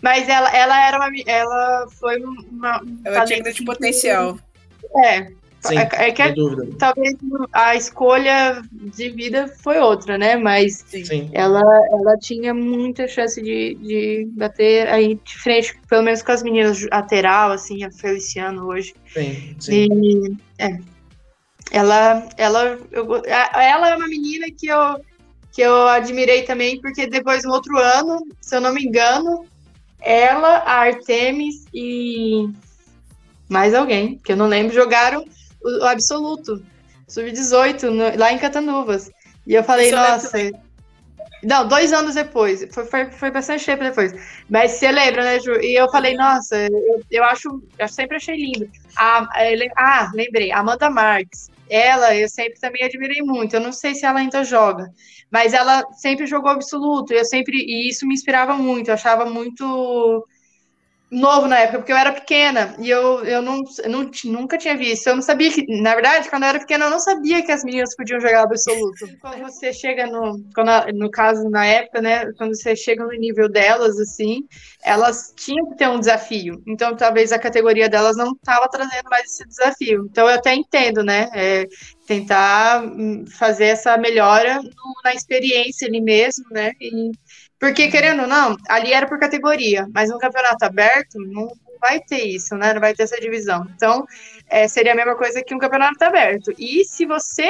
Mas 0.01 0.27
ela, 0.27 0.49
ela 0.55 0.87
era 0.87 0.97
uma. 0.97 1.09
Ela 1.25 1.87
foi 1.99 2.21
uma. 2.21 2.81
um 2.83 2.99
Ela 3.05 3.25
tinha 3.25 3.41
grande 3.41 3.59
que- 3.59 3.65
potencial. 3.65 4.37
É. 5.05 5.27
Sim, 5.61 5.77
É, 5.77 6.07
é 6.07 6.11
que 6.11 6.23
sem 6.23 6.33
dúvida. 6.35 6.67
talvez 6.77 7.13
a 7.51 7.75
escolha 7.75 8.61
de 8.71 9.09
vida 9.09 9.47
foi 9.63 9.79
outra, 9.79 10.17
né? 10.17 10.35
Mas 10.35 10.83
Sim. 10.87 11.29
Ela, 11.33 11.61
ela 11.61 12.17
tinha 12.19 12.53
muita 12.53 13.07
chance 13.07 13.41
de, 13.41 13.75
de 13.75 14.27
bater 14.33 14.87
aí 14.87 15.15
de 15.15 15.37
frente, 15.39 15.73
pelo 15.89 16.03
menos 16.03 16.21
com 16.21 16.31
as 16.31 16.43
meninas 16.43 16.85
lateral, 16.91 17.51
assim, 17.51 17.83
a 17.83 17.91
Feliciano 17.91 18.67
hoje. 18.67 18.93
Sim, 19.13 19.55
sim. 19.59 19.87
E 19.91 20.63
é, 20.63 20.77
ela, 21.71 22.27
ela, 22.37 22.79
eu, 22.91 23.15
a- 23.15 23.63
ela 23.63 23.89
é 23.89 23.95
uma 23.95 24.07
menina 24.07 24.47
que 24.57 24.67
eu, 24.67 24.79
que 25.51 25.61
eu 25.61 25.87
admirei 25.87 26.43
também, 26.43 26.79
porque 26.81 27.07
depois 27.07 27.43
no 27.43 27.51
outro 27.51 27.77
ano, 27.77 28.25
se 28.41 28.55
eu 28.55 28.61
não 28.61 28.73
me 28.73 28.83
engano, 28.83 29.45
ela, 30.01 30.57
a 30.59 30.73
Artemis 30.81 31.65
e 31.73 32.47
mais 33.49 33.73
alguém, 33.73 34.17
que 34.23 34.31
eu 34.31 34.37
não 34.37 34.47
lembro, 34.47 34.73
jogaram 34.73 35.23
o, 35.81 35.85
absoluto, 35.85 36.63
sub-18, 37.07 37.83
no- 37.83 38.17
lá 38.17 38.31
em 38.31 38.37
Catanuvas. 38.39 39.09
E 39.45 39.53
eu 39.53 39.63
falei, 39.63 39.87
Isso 39.87 39.95
lembro 39.95 40.11
nossa. 40.11 40.67
Não, 41.43 41.67
dois 41.67 41.93
anos 41.93 42.15
depois. 42.15 42.67
Foi, 42.71 42.85
foi, 42.85 43.05
foi 43.11 43.31
bastante 43.31 43.65
tempo 43.65 43.83
depois. 43.83 44.13
Mas 44.49 44.71
você 44.71 44.91
lembra, 44.91 45.23
né, 45.23 45.39
Ju? 45.39 45.53
E 45.61 45.75
eu 45.75 45.89
falei, 45.89 46.15
nossa, 46.15 46.55
eu, 46.57 47.01
eu 47.11 47.23
acho. 47.23 47.61
Eu 47.77 47.87
sempre 47.87 48.17
achei 48.17 48.35
lindo. 48.35 48.69
A, 48.97 49.27
ah, 49.77 50.11
lembrei, 50.13 50.51
Amanda 50.51 50.89
Marques. 50.89 51.49
Ela, 51.69 52.15
eu 52.15 52.27
sempre 52.29 52.59
também 52.59 52.83
admirei 52.83 53.21
muito. 53.21 53.55
Eu 53.55 53.59
não 53.59 53.71
sei 53.71 53.93
se 53.93 54.05
ela 54.05 54.19
ainda 54.19 54.43
joga, 54.43 54.89
mas 55.29 55.53
ela 55.53 55.83
sempre 55.93 56.25
jogou 56.25 56.49
absoluto. 56.49 57.13
Eu 57.13 57.25
sempre. 57.25 57.57
E 57.57 57.89
isso 57.89 58.07
me 58.07 58.13
inspirava 58.13 58.55
muito. 58.55 58.87
Eu 58.87 58.95
achava 58.95 59.25
muito 59.25 60.25
novo 61.09 61.47
na 61.47 61.59
época, 61.59 61.79
porque 61.79 61.91
eu 61.91 61.97
era 61.97 62.11
pequena 62.11 62.75
e 62.79 62.89
eu, 62.89 63.23
eu 63.23 63.41
não, 63.41 63.63
não 63.87 64.11
nunca 64.25 64.57
tinha 64.57 64.75
visto. 64.75 65.07
Eu 65.07 65.15
não 65.15 65.21
sabia 65.21 65.51
que, 65.51 65.65
na 65.81 65.93
verdade, 65.93 66.29
quando 66.29 66.43
eu 66.43 66.49
era 66.49 66.59
pequena, 66.59 66.85
eu 66.85 66.89
não 66.89 66.99
sabia 66.99 67.43
que 67.43 67.51
as 67.51 67.63
meninas 67.63 67.95
podiam 67.95 68.19
jogar 68.19 68.43
absoluto. 68.43 69.07
Quando 69.21 69.39
você 69.39 69.71
chega 69.71 70.05
no, 70.07 70.43
quando, 70.53 70.69
no 70.93 71.09
caso, 71.09 71.49
na 71.49 71.65
época, 71.65 72.01
né, 72.01 72.31
quando 72.33 72.55
você 72.55 72.75
chega 72.75 73.05
no 73.05 73.11
nível 73.11 73.49
delas, 73.49 73.97
assim, 73.99 74.43
elas 74.83 75.33
tinham 75.35 75.69
que 75.69 75.77
ter 75.77 75.87
um 75.87 75.99
desafio. 75.99 76.61
Então, 76.67 76.95
talvez 76.95 77.31
a 77.31 77.39
categoria 77.39 77.87
delas 77.87 78.17
não 78.17 78.33
estava 78.33 78.67
trazendo 78.67 79.09
mais 79.09 79.25
esse 79.25 79.47
desafio. 79.47 80.07
Então, 80.11 80.27
eu 80.27 80.35
até 80.35 80.53
entendo, 80.53 81.03
né, 81.03 81.29
é, 81.33 81.65
tentar 82.05 82.83
hum, 82.83 83.25
fazer 83.37 83.65
essa 83.65 83.97
melhora 83.97 84.55
no, 84.61 84.93
na 85.05 85.13
experiência 85.13 85.87
ali 85.87 86.01
mesmo, 86.01 86.45
né, 86.51 86.73
e 86.81 87.11
porque, 87.59 87.89
querendo 87.89 88.21
ou 88.21 88.27
não, 88.27 88.55
ali 88.69 88.93
era 88.93 89.07
por 89.07 89.19
categoria, 89.19 89.87
mas 89.93 90.09
no 90.09 90.19
campeonato 90.19 90.63
aberto 90.63 91.19
não 91.19 91.47
vai 91.79 91.99
ter 91.99 92.23
isso, 92.23 92.55
né? 92.55 92.73
Não 92.73 92.81
vai 92.81 92.93
ter 92.93 93.03
essa 93.03 93.19
divisão. 93.19 93.67
Então, 93.75 94.05
é, 94.49 94.67
seria 94.67 94.93
a 94.93 94.95
mesma 94.95 95.15
coisa 95.15 95.43
que 95.43 95.55
um 95.55 95.59
campeonato 95.59 96.03
aberto. 96.03 96.53
E 96.57 96.83
se 96.85 97.05
você 97.05 97.49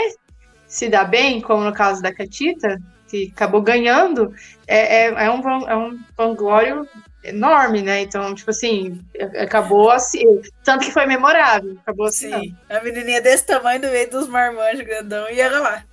se 0.66 0.90
dá 0.90 1.04
bem, 1.04 1.42
como 1.42 1.64
no 1.64 1.74
caso 1.74 2.02
da 2.02 2.14
Catita, 2.14 2.80
que 3.08 3.32
acabou 3.34 3.62
ganhando, 3.62 4.34
é, 4.68 5.06
é, 5.06 5.26
é 5.26 5.32
um, 5.32 5.68
é 5.68 5.76
um 5.76 6.00
vanglório 6.16 6.88
enorme, 7.24 7.82
né? 7.82 8.02
Então, 8.02 8.34
tipo 8.34 8.52
assim, 8.52 9.02
acabou 9.38 9.92
assim. 9.92 10.42
Tanto 10.64 10.86
que 10.86 10.92
foi 10.92 11.06
memorável. 11.06 11.78
Acabou 11.82 12.08
assim. 12.08 12.32
Sim, 12.32 12.56
a 12.70 12.82
menininha 12.82 13.22
desse 13.22 13.46
tamanho 13.46 13.82
no 13.82 13.90
meio 13.90 14.10
dos 14.10 14.28
marmanjos 14.28 14.86
grandão 14.86 15.30
e 15.30 15.40
era 15.40 15.60
lá. 15.60 15.84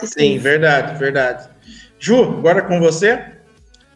Sim, 0.00 0.38
verdade, 0.38 0.98
verdade. 0.98 1.48
Ju, 1.98 2.22
agora 2.22 2.62
com 2.62 2.80
você. 2.80 3.41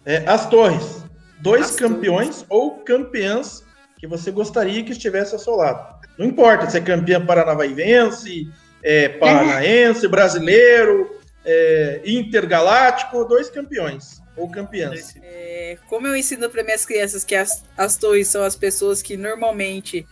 É, 0.06 0.22
as 0.26 0.48
torres, 0.48 1.02
dois 1.40 1.70
as 1.70 1.76
campeões 1.76 2.42
torres. 2.42 2.46
ou 2.48 2.78
campeãs 2.78 3.64
que 3.98 4.06
você 4.06 4.30
gostaria 4.30 4.84
que 4.84 4.92
estivesse 4.92 5.34
ao 5.34 5.40
seu 5.40 5.56
lado. 5.56 6.00
Não 6.16 6.26
importa 6.26 6.70
se 6.70 6.78
é 6.78 6.80
campeã 6.80 7.24
paranavaivense, 7.24 8.48
é, 8.82 9.08
paranaense, 9.08 10.06
brasileiro, 10.06 11.18
é, 11.44 12.02
intergaláctico, 12.04 13.24
dois 13.24 13.50
campeões 13.50 14.22
ou 14.36 14.48
campeãs. 14.48 15.14
É, 15.22 15.78
como 15.88 16.06
eu 16.06 16.14
ensino 16.14 16.48
para 16.48 16.62
minhas 16.62 16.84
crianças 16.84 17.24
que 17.24 17.34
as, 17.34 17.64
as 17.76 17.96
torres 17.96 18.28
são 18.28 18.44
as 18.44 18.54
pessoas 18.54 19.02
que 19.02 19.16
normalmente 19.16 20.06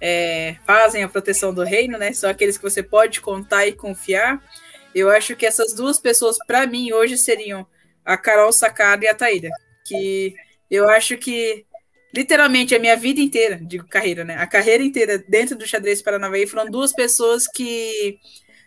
é, 0.00 0.56
fazem 0.66 1.02
a 1.02 1.08
proteção 1.08 1.52
do 1.52 1.62
reino, 1.62 1.98
né? 1.98 2.12
São 2.12 2.30
aqueles 2.30 2.56
que 2.56 2.62
você 2.62 2.82
pode 2.82 3.20
contar 3.20 3.66
e 3.66 3.72
confiar. 3.72 4.42
Eu 4.94 5.10
acho 5.10 5.34
que 5.34 5.46
essas 5.46 5.72
duas 5.74 5.98
pessoas, 5.98 6.36
para 6.46 6.66
mim, 6.66 6.92
hoje 6.92 7.16
seriam 7.16 7.66
a 8.04 8.16
Carol 8.16 8.52
Sacada 8.52 9.04
e 9.04 9.08
a 9.08 9.14
Taíra. 9.14 9.50
Que 9.86 10.34
eu 10.70 10.88
acho 10.88 11.16
que 11.16 11.64
literalmente 12.14 12.74
a 12.74 12.78
minha 12.78 12.96
vida 12.96 13.20
inteira, 13.20 13.60
digo 13.62 13.86
carreira, 13.88 14.24
né? 14.24 14.36
A 14.36 14.46
carreira 14.46 14.82
inteira 14.82 15.18
dentro 15.28 15.56
do 15.56 15.66
xadrez 15.66 16.02
Paranavaí 16.02 16.46
foram 16.46 16.70
duas 16.70 16.92
pessoas 16.92 17.46
que 17.46 18.18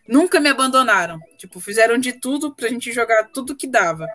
nunca 0.08 0.40
me 0.40 0.50
abandonaram. 0.50 1.20
Tipo, 1.38 1.60
fizeram 1.60 1.98
de 1.98 2.14
tudo 2.14 2.56
pra 2.56 2.70
gente 2.70 2.92
jogar 2.92 3.30
tudo 3.34 3.56
que 3.56 3.68
dava. 3.68 4.08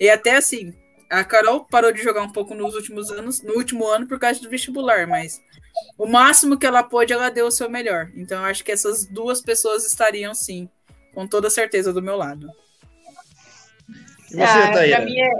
E 0.00 0.08
até 0.08 0.36
assim, 0.36 0.72
a 1.10 1.24
Carol 1.24 1.64
parou 1.64 1.92
de 1.92 2.02
jogar 2.02 2.22
um 2.22 2.32
pouco 2.32 2.54
nos 2.54 2.74
últimos 2.74 3.10
anos, 3.10 3.42
no 3.42 3.54
último 3.54 3.86
ano 3.86 4.06
por 4.06 4.18
causa 4.18 4.40
do 4.40 4.48
vestibular, 4.48 5.06
mas 5.06 5.40
o 5.96 6.06
máximo 6.06 6.58
que 6.58 6.66
ela 6.66 6.82
pôde, 6.82 7.12
ela 7.12 7.30
deu 7.30 7.46
o 7.46 7.52
seu 7.52 7.68
melhor. 7.68 8.10
Então, 8.14 8.40
eu 8.40 8.44
acho 8.44 8.64
que 8.64 8.72
essas 8.72 9.06
duas 9.06 9.40
pessoas 9.40 9.86
estariam 9.86 10.34
sim, 10.34 10.68
com 11.14 11.26
toda 11.26 11.50
certeza 11.50 11.92
do 11.92 12.02
meu 12.02 12.16
lado. 12.16 12.48
E 14.30 14.34
você, 14.34 14.42
ah, 14.42 14.70
Pra 14.96 15.04
mim 15.04 15.18
é, 15.20 15.30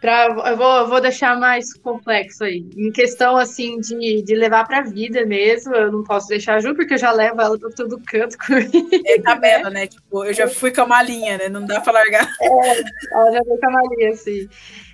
pra, 0.00 0.26
eu, 0.50 0.56
vou, 0.56 0.76
eu 0.78 0.88
vou 0.88 1.00
deixar 1.00 1.38
mais 1.38 1.72
complexo 1.74 2.44
aí. 2.44 2.68
Em 2.76 2.90
questão, 2.92 3.36
assim, 3.36 3.78
de, 3.80 4.22
de 4.22 4.34
levar 4.34 4.66
pra 4.66 4.82
vida 4.82 5.24
mesmo, 5.26 5.74
eu 5.74 5.92
não 5.92 6.04
posso 6.04 6.28
deixar 6.28 6.56
a 6.56 6.60
Ju, 6.60 6.74
porque 6.74 6.94
eu 6.94 6.98
já 6.98 7.12
levo 7.12 7.40
ela 7.40 7.58
pra 7.58 7.70
todo 7.70 8.00
canto 8.00 8.36
comigo. 8.38 8.70
É 9.06 9.20
tabela, 9.20 9.70
né? 9.70 9.86
Tipo, 9.86 10.24
eu 10.24 10.32
já 10.32 10.48
fui 10.48 10.72
com 10.72 10.82
a 10.82 10.86
malinha, 10.86 11.38
né? 11.38 11.48
Não 11.48 11.64
dá 11.64 11.80
pra 11.80 11.92
largar. 11.92 12.28
É, 12.40 12.78
ela 13.12 13.32
já 13.32 13.44
foi 13.44 13.58
com 13.58 13.68
a 13.68 13.70
malinha, 13.70 14.10
assim. 14.10 14.48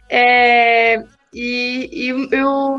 É, 0.09 1.05
e, 1.33 1.91
e 1.93 2.29
eu... 2.33 2.77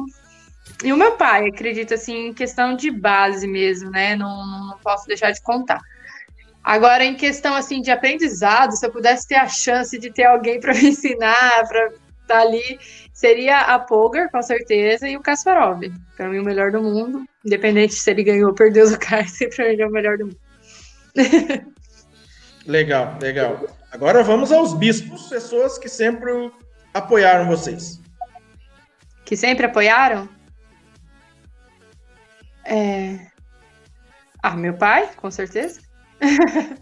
E 0.83 0.91
o 0.91 0.97
meu 0.97 1.13
pai, 1.13 1.47
acredito, 1.47 1.93
assim, 1.93 2.27
em 2.27 2.33
questão 2.33 2.75
de 2.75 2.91
base 2.91 3.47
mesmo, 3.47 3.89
né? 3.89 4.15
Não, 4.15 4.45
não 4.67 4.77
posso 4.79 5.07
deixar 5.07 5.31
de 5.31 5.41
contar. 5.41 5.79
Agora, 6.65 7.05
em 7.05 7.13
questão 7.13 7.53
assim 7.53 7.79
de 7.79 7.91
aprendizado, 7.91 8.75
se 8.75 8.83
eu 8.83 8.91
pudesse 8.91 9.27
ter 9.27 9.35
a 9.35 9.47
chance 9.47 9.99
de 9.99 10.11
ter 10.11 10.23
alguém 10.23 10.59
para 10.59 10.73
me 10.73 10.89
ensinar, 10.89 11.67
para 11.67 11.85
estar 11.85 11.99
tá 12.27 12.39
ali, 12.39 12.79
seria 13.13 13.59
a 13.59 13.77
Polgar, 13.77 14.31
com 14.31 14.41
certeza, 14.41 15.07
e 15.07 15.15
o 15.15 15.21
Kasparov. 15.21 15.83
Para 16.17 16.27
mim, 16.27 16.39
o 16.39 16.43
melhor 16.43 16.71
do 16.71 16.81
mundo. 16.81 17.23
Independente 17.45 17.93
se 17.93 18.09
ele 18.09 18.23
ganhou 18.23 18.49
ou 18.49 18.55
perdeu 18.55 18.87
o 18.87 18.99
cara, 18.99 19.25
sempre 19.29 19.73
ele 19.73 19.83
é 19.83 19.87
o 19.87 19.91
melhor 19.91 20.17
do 20.17 20.25
mundo. 20.25 20.39
legal, 22.65 23.15
legal. 23.21 23.67
Agora 23.91 24.23
vamos 24.23 24.51
aos 24.51 24.73
bispos, 24.73 25.29
pessoas 25.29 25.77
que 25.77 25.87
sempre 25.87 26.51
apoiaram 26.95 27.45
vocês. 27.45 28.01
Que 29.23 29.37
sempre 29.37 29.67
apoiaram? 29.67 30.27
É... 32.65 33.19
Ah, 34.41 34.55
meu 34.55 34.73
pai, 34.73 35.11
com 35.15 35.29
certeza. 35.29 35.84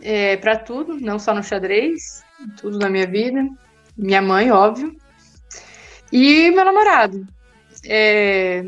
é, 0.00 0.36
para 0.36 0.56
tudo, 0.56 0.98
não 1.00 1.18
só 1.18 1.34
no 1.34 1.42
xadrez, 1.42 2.22
tudo 2.56 2.78
na 2.78 2.90
minha 2.90 3.06
vida. 3.06 3.46
Minha 3.96 4.20
mãe, 4.20 4.50
óbvio. 4.50 4.96
E 6.12 6.50
meu 6.50 6.64
namorado. 6.64 7.26
É, 7.86 8.64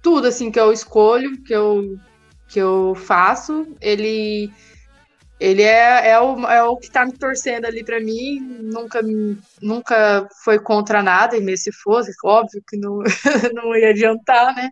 tudo 0.00 0.28
assim 0.28 0.50
que 0.50 0.60
eu 0.60 0.72
escolho, 0.72 1.42
que 1.42 1.54
eu, 1.54 1.98
que 2.48 2.58
eu 2.58 2.94
faço, 2.94 3.66
ele 3.80 4.52
ele 5.42 5.62
é, 5.62 6.10
é, 6.10 6.20
o, 6.20 6.38
é 6.46 6.62
o 6.62 6.76
que 6.76 6.88
tá 6.88 7.04
me 7.04 7.18
torcendo 7.18 7.64
ali 7.64 7.82
para 7.82 7.98
mim, 7.98 8.38
nunca, 8.62 9.02
nunca 9.60 10.28
foi 10.44 10.60
contra 10.60 11.02
nada, 11.02 11.36
e 11.36 11.40
mesmo 11.40 11.64
se 11.64 11.72
fosse, 11.72 12.12
óbvio 12.24 12.62
que 12.68 12.76
não, 12.76 13.00
não 13.52 13.74
ia 13.74 13.90
adiantar, 13.90 14.54
né? 14.54 14.70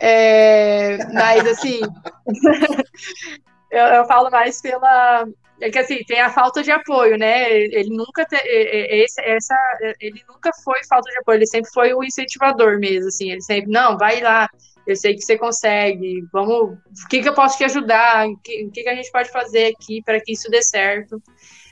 É, 0.00 0.96
mas 1.12 1.46
assim, 1.46 1.80
eu, 3.72 3.86
eu 3.86 4.04
falo 4.04 4.30
mais 4.30 4.60
pela. 4.60 5.26
É 5.60 5.70
que 5.70 5.78
assim, 5.78 6.02
tem 6.04 6.20
a 6.20 6.30
falta 6.30 6.62
de 6.62 6.70
apoio, 6.70 7.16
né? 7.16 7.52
Ele 7.52 7.90
nunca 7.90 8.24
te, 8.24 8.36
esse, 8.36 9.20
essa, 9.22 9.56
ele 10.00 10.20
nunca 10.28 10.50
foi 10.64 10.80
falta 10.88 11.08
de 11.10 11.18
apoio, 11.18 11.36
ele 11.36 11.46
sempre 11.46 11.70
foi 11.72 11.94
o 11.94 12.02
incentivador 12.02 12.80
mesmo, 12.80 13.08
assim, 13.08 13.30
ele 13.30 13.40
sempre, 13.42 13.70
não, 13.70 13.96
vai 13.96 14.20
lá, 14.20 14.48
eu 14.84 14.96
sei 14.96 15.14
que 15.14 15.22
você 15.22 15.38
consegue, 15.38 16.24
vamos, 16.32 16.72
o 16.72 17.08
que, 17.08 17.22
que 17.22 17.28
eu 17.28 17.34
posso 17.34 17.58
te 17.58 17.64
ajudar, 17.64 18.26
o 18.26 18.36
que, 18.38 18.70
que, 18.72 18.88
a 18.88 18.94
gente 18.96 19.12
pode 19.12 19.30
fazer 19.30 19.72
aqui 19.76 20.02
para 20.02 20.20
que 20.20 20.32
isso 20.32 20.50
dê 20.50 20.62
certo, 20.62 21.22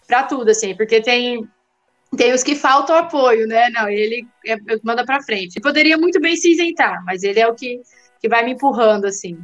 para 0.07 0.23
tudo, 0.23 0.51
assim, 0.51 0.77
porque 0.77 1.01
tem 1.01 1.49
tem 2.17 2.33
os 2.33 2.43
que 2.43 2.57
faltam 2.57 2.97
apoio, 2.97 3.47
né? 3.47 3.71
Não, 3.71 3.89
ele 3.89 4.27
é, 4.45 4.57
manda 4.83 5.05
para 5.05 5.23
frente. 5.23 5.57
Ele 5.57 5.63
poderia 5.63 5.97
muito 5.97 6.21
bem 6.21 6.35
se 6.35 6.51
isentar, 6.51 7.05
mas 7.05 7.23
ele 7.23 7.39
é 7.39 7.47
o 7.47 7.55
que, 7.55 7.81
que 8.21 8.29
vai 8.29 8.45
me 8.45 8.53
empurrando, 8.53 9.05
assim. 9.05 9.39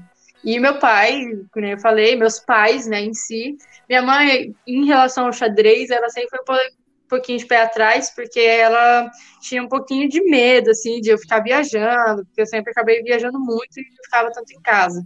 E 0.47 0.61
meu 0.61 0.79
pai, 0.79 1.25
como 1.53 1.67
eu 1.67 1.77
falei, 1.77 2.15
meus 2.15 2.39
pais, 2.39 2.87
né, 2.87 3.01
em 3.01 3.13
si. 3.13 3.57
Minha 3.89 4.01
mãe, 4.01 4.55
em 4.65 4.87
relação 4.87 5.27
ao 5.27 5.33
xadrez, 5.33 5.91
ela 5.91 6.09
sempre 6.09 6.39
foi 6.47 6.57
um 6.57 7.09
pouquinho 7.09 7.41
de 7.41 7.47
pé 7.47 7.63
atrás, 7.63 8.13
porque 8.15 8.39
ela 8.39 9.11
tinha 9.41 9.61
um 9.61 9.69
pouquinho 9.69 10.09
de 10.09 10.23
medo, 10.23 10.71
assim, 10.71 11.01
de 11.01 11.11
eu 11.11 11.19
ficar 11.19 11.41
viajando, 11.41 12.25
porque 12.27 12.43
eu 12.43 12.47
sempre 12.47 12.71
acabei 12.71 13.03
viajando 13.03 13.41
muito 13.41 13.77
e 13.77 13.91
não 13.91 14.05
ficava 14.05 14.31
tanto 14.31 14.53
em 14.53 14.61
casa. 14.63 15.05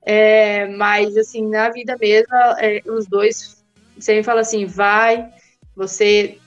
É, 0.00 0.66
mas, 0.68 1.14
assim, 1.14 1.46
na 1.46 1.68
vida 1.68 1.94
mesmo, 2.00 2.34
é, 2.58 2.80
os 2.86 3.06
dois 3.06 3.62
sempre 3.98 4.22
falam 4.22 4.40
assim, 4.40 4.64
vai, 4.64 5.28
você, 5.76 6.38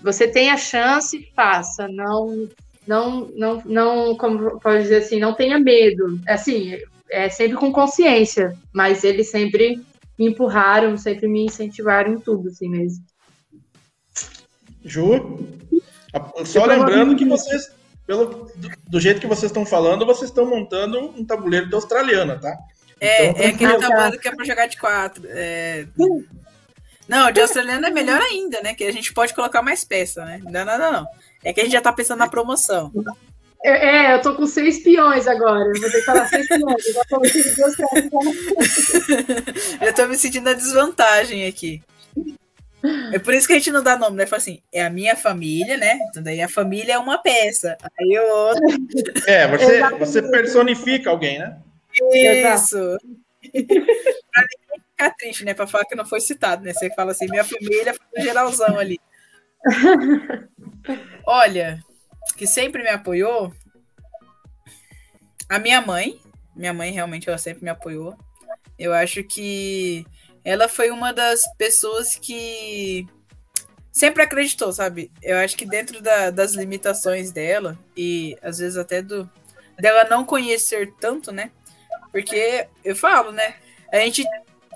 você 0.00 0.28
tem 0.28 0.52
a 0.52 0.56
chance, 0.56 1.28
faça, 1.34 1.88
não, 1.88 2.48
não, 2.86 3.28
não, 3.34 3.62
não, 3.64 4.16
como 4.16 4.60
pode 4.60 4.82
dizer 4.82 4.98
assim, 4.98 5.18
não 5.18 5.34
tenha 5.34 5.58
medo. 5.58 6.20
Assim, 6.28 6.78
é, 7.10 7.28
sempre 7.28 7.56
com 7.56 7.72
consciência, 7.72 8.56
mas 8.72 9.04
eles 9.04 9.30
sempre 9.30 9.80
me 10.18 10.26
empurraram, 10.26 10.96
sempre 10.96 11.28
me 11.28 11.44
incentivaram 11.44 12.14
em 12.14 12.18
tudo, 12.18 12.48
assim 12.48 12.68
mesmo. 12.68 13.04
Ju, 14.84 15.38
só 16.44 16.64
lembrando 16.64 17.14
que 17.14 17.24
vocês, 17.24 17.70
pelo, 18.06 18.50
do, 18.88 19.00
jeito 19.00 19.20
que 19.20 19.26
vocês 19.26 19.50
estão 19.50 19.64
falando, 19.64 20.06
vocês 20.06 20.30
estão 20.30 20.46
montando 20.46 20.98
um 20.98 21.24
tabuleiro 21.24 21.68
de 21.68 21.74
australiana, 21.74 22.38
tá? 22.38 22.56
É, 23.00 23.26
então, 23.26 23.42
é 23.42 23.46
aquele 23.48 23.78
tabuleiro 23.78 24.18
que 24.18 24.28
é 24.28 24.34
para 24.34 24.44
jogar 24.44 24.66
de 24.66 24.76
quatro. 24.76 25.22
É... 25.28 25.86
Não, 27.06 27.30
de 27.30 27.40
australiano 27.40 27.86
é 27.86 27.90
melhor 27.90 28.20
ainda, 28.20 28.60
né? 28.60 28.74
Que 28.74 28.84
a 28.84 28.92
gente 28.92 29.14
pode 29.14 29.34
colocar 29.34 29.62
mais 29.62 29.84
peça, 29.84 30.24
né? 30.24 30.40
Não, 30.44 30.64
não, 30.64 30.78
não, 30.78 30.92
não. 30.92 31.06
É 31.44 31.52
que 31.52 31.60
a 31.60 31.64
gente 31.64 31.72
já 31.72 31.80
tá 31.80 31.92
pensando 31.92 32.18
na 32.18 32.28
promoção. 32.28 32.92
É, 33.64 33.70
é, 33.70 34.14
eu 34.14 34.22
tô 34.22 34.34
com 34.36 34.46
seis 34.46 34.82
peões 34.82 35.26
agora. 35.26 35.68
Eu 35.74 35.80
vou 35.80 35.90
ter 35.90 35.98
que 35.98 36.04
falar 36.04 36.26
seis 36.26 36.46
peões. 36.46 36.86
Eu 36.86 36.94
já 36.94 37.04
coloquei 37.06 37.42
duas 37.42 37.76
peças. 37.76 38.10
Eu 39.82 39.94
tô 39.94 40.06
me 40.06 40.16
sentindo 40.16 40.44
na 40.44 40.52
desvantagem 40.52 41.46
aqui. 41.46 41.82
É 43.12 43.18
por 43.18 43.34
isso 43.34 43.46
que 43.46 43.54
a 43.54 43.56
gente 43.56 43.72
não 43.72 43.82
dá 43.82 43.98
nome, 43.98 44.16
né? 44.16 44.26
Fala 44.26 44.40
assim, 44.40 44.62
é 44.72 44.84
a 44.84 44.90
minha 44.90 45.16
família, 45.16 45.76
né? 45.76 45.98
Então 46.08 46.22
daí 46.22 46.40
a 46.40 46.48
família 46.48 46.94
é 46.94 46.98
uma 46.98 47.18
peça. 47.18 47.76
Aí 47.98 48.18
outro. 48.18 48.64
É, 49.26 49.48
você, 49.48 49.76
Exatamente. 49.76 49.98
você 49.98 50.22
personifica 50.22 51.10
alguém, 51.10 51.40
né? 51.40 51.58
Isso. 52.12 52.76
pra 53.42 54.44
ninguém 54.44 54.80
ficar 54.90 55.10
triste, 55.16 55.44
né? 55.44 55.54
Pra 55.54 55.66
falar 55.66 55.84
que 55.84 55.96
não 55.96 56.06
foi 56.06 56.20
citado, 56.20 56.64
né? 56.64 56.72
Você 56.72 56.88
fala 56.94 57.10
assim, 57.10 57.26
minha 57.28 57.44
família 57.44 57.92
foi 57.94 58.06
no 58.16 58.22
geralzão 58.24 58.78
ali. 58.78 59.00
Olha, 61.26 61.80
que 62.36 62.46
sempre 62.46 62.82
me 62.82 62.88
apoiou. 62.90 63.52
A 65.48 65.58
minha 65.58 65.80
mãe. 65.80 66.20
Minha 66.54 66.72
mãe 66.72 66.90
realmente 66.92 67.28
ela 67.28 67.38
sempre 67.38 67.64
me 67.64 67.70
apoiou. 67.70 68.16
Eu 68.78 68.92
acho 68.92 69.22
que 69.24 70.06
ela 70.44 70.68
foi 70.68 70.90
uma 70.90 71.12
das 71.12 71.42
pessoas 71.56 72.16
que 72.16 73.06
sempre 73.92 74.22
acreditou, 74.22 74.72
sabe? 74.72 75.10
Eu 75.22 75.36
acho 75.38 75.56
que 75.56 75.66
dentro 75.66 76.00
da- 76.00 76.30
das 76.30 76.52
limitações 76.54 77.30
dela 77.32 77.78
e 77.96 78.36
às 78.42 78.58
vezes 78.58 78.76
até 78.76 79.02
do 79.02 79.28
dela 79.78 80.04
não 80.10 80.24
conhecer 80.24 80.92
tanto, 81.00 81.30
né? 81.32 81.50
Porque 82.10 82.66
eu 82.84 82.96
falo, 82.96 83.32
né? 83.32 83.54
A 83.92 83.98
gente 83.98 84.24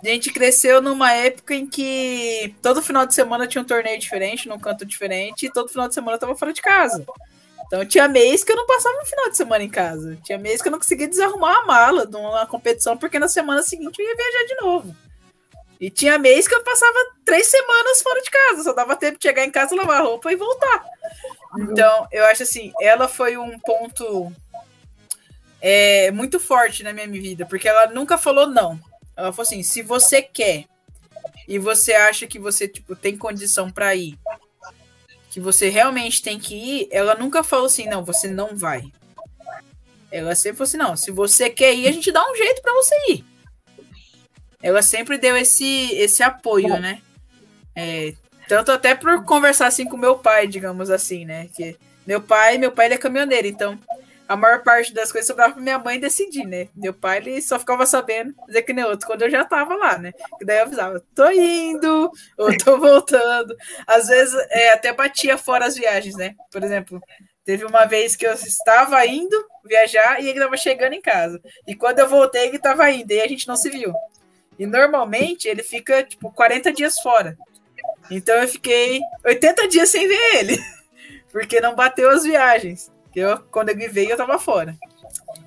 a 0.04 0.08
gente 0.08 0.32
cresceu 0.32 0.82
numa 0.82 1.12
época 1.12 1.54
em 1.54 1.64
que 1.64 2.54
todo 2.60 2.82
final 2.82 3.06
de 3.06 3.14
semana 3.14 3.46
tinha 3.46 3.62
um 3.62 3.64
torneio 3.64 3.98
diferente, 4.00 4.48
num 4.48 4.58
canto 4.58 4.84
diferente, 4.84 5.46
e 5.46 5.52
todo 5.52 5.68
final 5.68 5.86
de 5.86 5.94
semana 5.94 6.16
eu 6.16 6.20
tava 6.20 6.34
fora 6.34 6.52
de 6.52 6.60
casa. 6.60 7.06
Então 7.72 7.86
tinha 7.86 8.06
mês 8.06 8.44
que 8.44 8.52
eu 8.52 8.56
não 8.56 8.66
passava 8.66 9.00
um 9.00 9.06
final 9.06 9.30
de 9.30 9.36
semana 9.38 9.64
em 9.64 9.68
casa. 9.70 10.18
Tinha 10.22 10.36
mês 10.36 10.60
que 10.60 10.68
eu 10.68 10.72
não 10.72 10.78
conseguia 10.78 11.08
desarrumar 11.08 11.60
a 11.60 11.64
mala 11.64 12.06
de 12.06 12.14
uma 12.14 12.46
competição, 12.46 12.98
porque 12.98 13.18
na 13.18 13.28
semana 13.28 13.62
seguinte 13.62 13.98
eu 13.98 14.06
ia 14.06 14.14
viajar 14.14 14.44
de 14.46 14.54
novo. 14.60 14.96
E 15.80 15.88
tinha 15.88 16.18
mês 16.18 16.46
que 16.46 16.54
eu 16.54 16.62
passava 16.62 16.98
três 17.24 17.46
semanas 17.46 18.02
fora 18.02 18.20
de 18.20 18.30
casa, 18.30 18.62
só 18.62 18.74
dava 18.74 18.94
tempo 18.94 19.18
de 19.18 19.26
chegar 19.26 19.46
em 19.46 19.50
casa, 19.50 19.74
lavar 19.74 20.02
roupa 20.02 20.30
e 20.30 20.36
voltar. 20.36 20.84
Então, 21.60 22.06
eu 22.12 22.26
acho 22.26 22.42
assim, 22.42 22.74
ela 22.78 23.08
foi 23.08 23.38
um 23.38 23.58
ponto 23.58 24.30
é, 25.58 26.10
muito 26.10 26.38
forte 26.38 26.82
na 26.82 26.92
minha 26.92 27.08
vida, 27.08 27.46
porque 27.46 27.66
ela 27.66 27.86
nunca 27.86 28.18
falou 28.18 28.46
não. 28.46 28.78
Ela 29.16 29.32
falou 29.32 29.46
assim: 29.48 29.62
se 29.62 29.80
você 29.80 30.20
quer 30.20 30.66
e 31.48 31.58
você 31.58 31.94
acha 31.94 32.26
que 32.26 32.38
você 32.38 32.68
tipo, 32.68 32.94
tem 32.94 33.16
condição 33.16 33.70
para 33.70 33.96
ir, 33.96 34.18
que 35.32 35.40
você 35.40 35.70
realmente 35.70 36.22
tem 36.22 36.38
que 36.38 36.54
ir, 36.54 36.88
ela 36.90 37.14
nunca 37.14 37.42
falou 37.42 37.64
assim: 37.64 37.86
não, 37.86 38.04
você 38.04 38.28
não 38.28 38.54
vai. 38.54 38.82
Ela 40.10 40.34
sempre 40.34 40.58
falou 40.58 40.68
assim: 40.68 40.76
não, 40.76 40.94
se 40.94 41.10
você 41.10 41.48
quer 41.48 41.74
ir, 41.74 41.88
a 41.88 41.90
gente 41.90 42.12
dá 42.12 42.22
um 42.30 42.36
jeito 42.36 42.60
para 42.60 42.74
você 42.74 42.94
ir. 43.08 43.24
Ela 44.62 44.82
sempre 44.82 45.16
deu 45.16 45.34
esse, 45.34 45.90
esse 45.94 46.22
apoio, 46.22 46.78
né? 46.78 47.00
É, 47.74 48.12
tanto 48.46 48.70
até 48.72 48.94
por 48.94 49.24
conversar 49.24 49.68
assim 49.68 49.86
com 49.86 49.96
meu 49.96 50.18
pai, 50.18 50.46
digamos 50.46 50.90
assim, 50.90 51.24
né? 51.24 51.48
Que 51.56 51.78
meu 52.06 52.20
pai, 52.20 52.58
meu 52.58 52.70
pai 52.70 52.92
é 52.92 52.98
caminhoneiro, 52.98 53.48
então 53.48 53.78
a 54.32 54.36
maior 54.36 54.62
parte 54.62 54.94
das 54.94 55.12
coisas 55.12 55.26
sobrava 55.26 55.52
pra 55.52 55.62
minha 55.62 55.78
mãe 55.78 56.00
decidir, 56.00 56.46
né? 56.46 56.68
Meu 56.74 56.94
pai 56.94 57.18
ele 57.18 57.42
só 57.42 57.58
ficava 57.58 57.84
sabendo, 57.84 58.34
dizer 58.46 58.62
que 58.62 58.72
nem 58.72 58.82
outro, 58.82 59.06
quando 59.06 59.20
eu 59.20 59.30
já 59.30 59.44
tava 59.44 59.74
lá, 59.74 59.98
né? 59.98 60.12
Que 60.38 60.44
daí 60.46 60.56
eu 60.56 60.62
avisava, 60.62 61.04
tô 61.14 61.30
indo, 61.30 62.10
ou 62.38 62.56
tô 62.56 62.78
voltando. 62.80 63.54
Às 63.86 64.08
vezes 64.08 64.34
é, 64.48 64.72
até 64.72 64.90
batia 64.90 65.36
fora 65.36 65.66
as 65.66 65.76
viagens, 65.76 66.16
né? 66.16 66.34
Por 66.50 66.64
exemplo, 66.64 66.98
teve 67.44 67.66
uma 67.66 67.84
vez 67.84 68.16
que 68.16 68.26
eu 68.26 68.32
estava 68.32 69.04
indo 69.04 69.36
viajar 69.66 70.18
e 70.22 70.28
ele 70.30 70.38
estava 70.38 70.56
chegando 70.56 70.94
em 70.94 71.02
casa. 71.02 71.38
E 71.66 71.74
quando 71.74 71.98
eu 71.98 72.08
voltei, 72.08 72.46
ele 72.46 72.56
estava 72.56 72.90
indo, 72.90 73.12
e 73.12 73.20
a 73.20 73.28
gente 73.28 73.46
não 73.46 73.56
se 73.56 73.68
viu. 73.68 73.92
E 74.58 74.64
normalmente 74.64 75.46
ele 75.46 75.62
fica, 75.62 76.02
tipo, 76.02 76.32
40 76.32 76.72
dias 76.72 76.98
fora. 77.00 77.36
Então 78.10 78.34
eu 78.36 78.48
fiquei 78.48 78.98
80 79.26 79.68
dias 79.68 79.90
sem 79.90 80.08
ver 80.08 80.36
ele. 80.36 80.58
Porque 81.30 81.60
não 81.60 81.74
bateu 81.74 82.08
as 82.10 82.22
viagens. 82.22 82.91
Eu, 83.14 83.38
quando 83.50 83.70
ele 83.70 83.88
veio, 83.88 84.10
eu 84.10 84.16
tava 84.16 84.38
fora. 84.38 84.76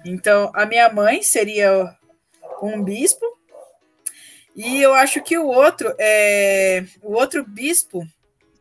Então, 0.05 0.51
a 0.53 0.65
minha 0.65 0.91
mãe 0.91 1.21
seria 1.23 1.95
um 2.61 2.83
bispo. 2.83 3.25
E 4.55 4.81
eu 4.81 4.93
acho 4.93 5.21
que 5.21 5.37
o 5.37 5.47
outro, 5.47 5.93
é, 5.99 6.85
o 7.01 7.13
outro 7.13 7.43
bispo 7.43 8.07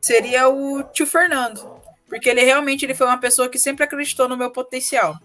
seria 0.00 0.48
o 0.48 0.82
tio 0.82 1.06
Fernando. 1.06 1.80
Porque 2.08 2.28
ele 2.28 2.42
realmente 2.42 2.84
ele 2.84 2.94
foi 2.94 3.06
uma 3.06 3.18
pessoa 3.18 3.48
que 3.48 3.58
sempre 3.58 3.84
acreditou 3.84 4.28
no 4.28 4.36
meu 4.36 4.50
potencial. 4.50 5.18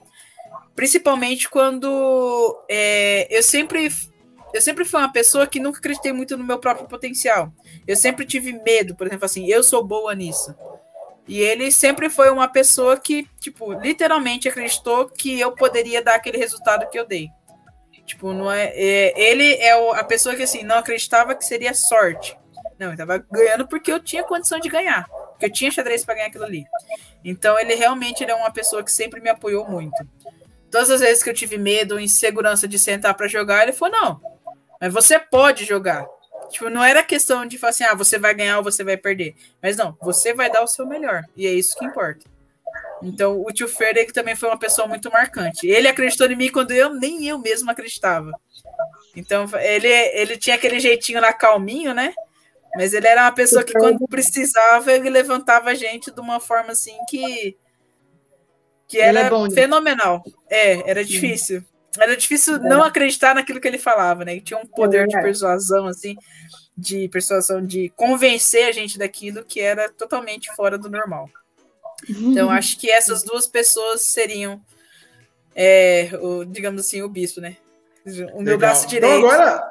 Principalmente 0.76 1.50
quando 1.50 2.64
é, 2.70 3.28
eu 3.30 3.44
sempre 3.44 3.90
eu 4.54 4.62
sempre 4.62 4.84
fui 4.84 5.00
uma 5.00 5.12
pessoa 5.12 5.46
que 5.46 5.60
nunca 5.60 5.78
acreditei 5.78 6.12
muito 6.12 6.36
no 6.36 6.44
meu 6.44 6.58
próprio 6.58 6.88
potencial. 6.88 7.54
Eu 7.88 7.96
sempre 7.96 8.26
tive 8.26 8.54
medo, 8.54 8.96
por 8.96 9.06
exemplo, 9.06 9.26
assim, 9.26 9.48
eu 9.48 9.64
sou 9.64 9.84
boa 9.84 10.16
nisso. 10.16 10.56
E 11.30 11.40
ele 11.42 11.72
sempre 11.72 12.10
foi 12.10 12.32
uma 12.32 12.48
pessoa 12.48 12.98
que, 12.98 13.28
tipo, 13.40 13.72
literalmente 13.74 14.50
acreditou 14.50 15.08
que 15.08 15.40
eu 15.40 15.52
poderia 15.52 16.02
dar 16.02 16.16
aquele 16.16 16.40
resultado 16.40 16.90
que 16.90 16.98
eu 16.98 17.06
dei. 17.06 17.30
Tipo, 18.04 18.34
não 18.34 18.52
é, 18.52 18.70
é 18.76 19.14
ele 19.16 19.54
é 19.58 19.78
o- 19.78 19.92
a 19.94 20.04
pessoa 20.04 20.36
que 20.36 20.42
assim 20.42 20.64
não 20.64 20.80
acreditava 20.80 21.36
que 21.36 21.46
seria 21.46 21.72
sorte. 21.76 22.36
Não, 22.80 22.88
ele 22.88 22.98
tava 22.98 23.20
ganhando 23.32 23.68
porque 23.68 23.92
eu 23.92 24.00
tinha 24.00 24.24
condição 24.24 24.60
de 24.60 24.68
ganhar, 24.70 25.08
porque 25.30 25.46
eu 25.46 25.52
tinha 25.52 25.70
xadrez 25.70 26.04
para 26.04 26.16
ganhar 26.16 26.28
aquilo 26.28 26.46
ali. 26.46 26.66
Então 27.24 27.60
ele 27.60 27.76
realmente 27.76 28.24
ele 28.24 28.32
é 28.32 28.36
uma 28.36 28.50
pessoa 28.52 28.84
que 28.84 28.92
sempre 28.92 29.22
me 29.22 29.30
apoiou 29.30 29.70
muito. 29.70 29.96
Todas 30.72 30.90
as 30.90 31.00
vezes 31.02 31.22
que 31.22 31.30
eu 31.30 31.34
tive 31.36 31.60
medo 31.60 32.00
insegurança 32.00 32.68
de 32.68 32.80
sentar 32.80 33.14
para 33.14 33.28
jogar, 33.28 33.62
ele 33.62 33.74
falou: 33.74 34.00
"Não, 34.02 34.22
mas 34.82 34.92
você 34.92 35.20
pode 35.20 35.64
jogar". 35.64 36.08
Tipo, 36.50 36.70
não 36.70 36.84
era 36.84 37.04
questão 37.04 37.46
de 37.46 37.58
falar 37.58 37.70
assim, 37.72 37.84
ah, 37.84 37.94
você 37.94 38.18
vai 38.18 38.34
ganhar 38.34 38.58
ou 38.58 38.64
você 38.64 38.84
vai 38.84 38.98
perder. 38.98 39.36
Mas 39.62 39.78
não, 39.78 39.98
você 40.02 40.34
vai 40.34 40.52
dar 40.52 40.64
o 40.64 40.68
seu 40.68 40.86
melhor. 40.86 41.24
E 41.36 41.46
é 41.46 41.54
isso 41.54 41.78
que 41.78 41.86
importa. 41.86 42.26
Então, 43.02 43.42
o 43.42 43.52
tio 43.52 43.70
ele 43.82 44.06
também 44.12 44.36
foi 44.36 44.50
uma 44.50 44.60
pessoa 44.60 44.88
muito 44.88 45.10
marcante. 45.12 45.68
Ele 45.68 45.88
acreditou 45.88 46.30
em 46.30 46.36
mim 46.36 46.52
quando 46.52 46.72
eu 46.72 46.94
nem 46.94 47.26
eu 47.26 47.38
mesmo 47.38 47.72
acreditava. 47.72 48.32
Então, 49.16 49.46
ele, 49.60 49.88
ele 49.88 50.38
tinha 50.38 50.56
aquele 50.56 50.80
jeitinho 50.80 51.22
lá 51.22 51.32
calminho, 51.32 51.94
né? 51.94 52.14
Mas 52.76 52.94
ele 52.94 53.08
era 53.08 53.24
uma 53.24 53.32
pessoa 53.32 53.64
que 53.64 53.74
quando 53.74 54.08
precisava, 54.08 54.92
ele 54.92 55.10
levantava 55.10 55.72
a 55.72 55.74
gente 55.74 56.12
de 56.12 56.20
uma 56.20 56.40
forma 56.40 56.72
assim 56.72 56.98
que 57.10 57.58
que 58.90 58.98
Ele 58.98 59.20
era 59.20 59.28
é 59.28 59.30
bom, 59.30 59.44
né? 59.48 59.54
fenomenal. 59.54 60.24
É, 60.50 60.90
era 60.90 61.06
difícil. 61.06 61.64
Era 61.98 62.16
difícil 62.16 62.60
não 62.60 62.84
acreditar 62.84 63.34
naquilo 63.34 63.60
que 63.60 63.68
ele 63.68 63.80
falava, 63.80 64.24
né? 64.24 64.34
Ele 64.34 64.42
tinha 64.42 64.60
um 64.60 64.66
poder 64.66 65.08
de 65.08 65.14
verdade. 65.14 65.24
persuasão 65.24 65.88
assim, 65.88 66.16
de 66.78 67.08
persuasão 67.10 67.66
de 67.66 67.90
convencer 67.96 68.68
a 68.68 68.72
gente 68.72 68.98
daquilo 68.98 69.44
que 69.44 69.60
era 69.60 69.90
totalmente 69.90 70.54
fora 70.56 70.78
do 70.78 70.90
normal. 70.90 71.30
Então, 72.08 72.50
acho 72.50 72.80
que 72.80 72.90
essas 72.90 73.24
duas 73.24 73.46
pessoas 73.48 74.14
seriam, 74.14 74.62
é, 75.56 76.10
o, 76.22 76.46
digamos 76.46 76.82
assim, 76.82 77.02
o 77.02 77.10
bispo, 77.10 77.42
né? 77.42 77.58
O 78.06 78.42
meu 78.42 78.54
Legal. 78.54 78.58
braço 78.58 78.88
direito. 78.88 79.18
Então 79.18 79.30
agora, 79.30 79.64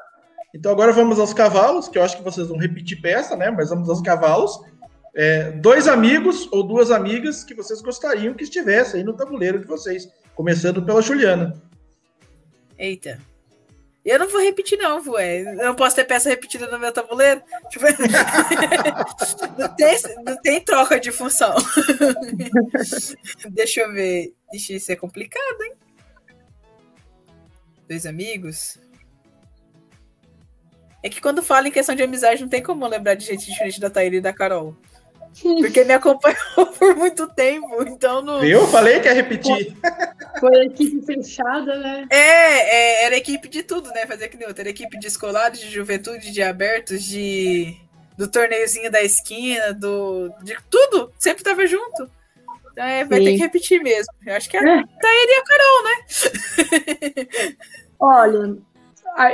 então 0.55 0.73
agora 0.73 0.93
vamos 0.93 1.19
aos 1.19 1.33
cavalos, 1.33 1.89
que 1.89 1.99
eu 1.99 2.03
acho 2.03 2.17
que 2.17 2.23
vocês 2.23 2.47
vão 2.49 2.59
repetir 2.59 3.01
peça, 3.01 3.37
né? 3.37 3.51
Mas 3.51 3.71
vamos 3.71 3.89
aos 3.89 4.01
cavalos. 4.03 4.61
É, 5.15 5.53
dois 5.53 5.89
amigos 5.89 6.49
ou 6.53 6.63
duas 6.63 6.91
amigas 6.91 7.43
que 7.43 7.55
vocês 7.55 7.81
gostariam 7.81 8.35
que 8.35 8.45
estivessem 8.45 9.01
aí 9.01 9.05
no 9.05 9.15
tabuleiro 9.15 9.59
de 9.59 9.67
vocês. 9.67 10.09
Começando 10.35 10.83
pela 10.83 11.03
Juliana. 11.03 11.61
Eita. 12.79 13.21
Eu 14.05 14.19
não 14.19 14.29
vou 14.29 14.41
repetir, 14.41 14.79
não, 14.79 15.03
ué. 15.11 15.41
Eu 15.41 15.67
não 15.67 15.75
posso 15.75 15.97
ter 15.97 16.05
peça 16.05 16.31
repetida 16.31 16.67
no 16.69 16.79
meu 16.79 16.93
tabuleiro. 16.93 17.43
Tipo, 17.69 17.85
não, 19.59 19.69
tem, 19.77 19.99
não 20.25 20.37
tem 20.41 20.61
troca 20.61 20.99
de 20.99 21.13
função. 21.13 21.55
Deixa 23.51 23.83
eu 23.83 23.93
ver. 23.93 24.33
Ixi, 24.55 24.77
isso 24.77 24.93
é 24.93 24.97
complicado, 24.97 25.63
hein? 25.63 25.75
Dois 27.87 28.07
amigos. 28.07 28.79
É 31.03 31.09
que 31.09 31.21
quando 31.21 31.43
fala 31.43 31.69
em 31.69 31.73
questão 31.73 31.95
de 31.95 32.03
amizade, 32.03 32.41
não 32.41 32.49
tem 32.49 32.63
como 32.63 32.87
lembrar 32.87 33.15
de 33.15 33.27
gente 33.27 33.47
diferente 33.47 33.81
da 33.81 33.91
Taíra 33.91 34.17
e 34.17 34.21
da 34.21 34.33
Carol. 34.33 34.75
Porque 35.43 35.85
me 35.85 35.93
acompanhou 35.93 36.67
por 36.79 36.97
muito 36.97 37.27
tempo, 37.29 37.83
então 37.83 38.23
não. 38.23 38.43
Eu 38.43 38.67
falei 38.69 39.01
que 39.01 39.07
ia 39.07 39.15
repetir. 39.15 39.77
Foi 40.41 40.57
a 40.57 40.65
equipe 40.65 41.05
fechada, 41.05 41.77
né? 41.79 42.07
É, 42.11 42.17
é, 42.17 43.05
era 43.05 43.17
equipe 43.17 43.49
de 43.49 43.63
tudo, 43.63 43.91
né? 43.91 44.07
Fazer 44.07 44.29
que 44.29 44.37
nem 44.37 44.47
outra. 44.47 44.63
Era 44.63 44.71
equipe 44.71 44.99
de 44.99 45.07
escolares, 45.07 45.61
de 45.61 45.71
juventude, 45.71 46.31
de 46.33 46.43
abertos, 46.43 47.03
de 47.05 47.77
do 48.17 48.29
torneiozinho 48.29 48.91
da 48.91 49.03
esquina, 49.03 49.73
do 49.73 50.31
de 50.43 50.57
tudo. 50.69 51.13
Sempre 51.19 51.45
tava 51.45 51.67
junto. 51.67 52.11
Então 52.73 52.85
é, 52.85 53.05
vai 53.05 53.19
Sim. 53.19 53.25
ter 53.25 53.33
que 53.33 53.39
repetir 53.39 53.83
mesmo. 53.83 54.13
Eu 54.27 54.35
acho 54.35 54.49
que 54.49 54.57
é 54.57 54.61
a 54.61 54.63
É. 54.63 54.83
Taíra 55.01 55.33
e 55.33 55.35
a 55.35 55.45
Carol, 55.45 55.85
né? 55.85 57.27
Olha, 58.01 58.57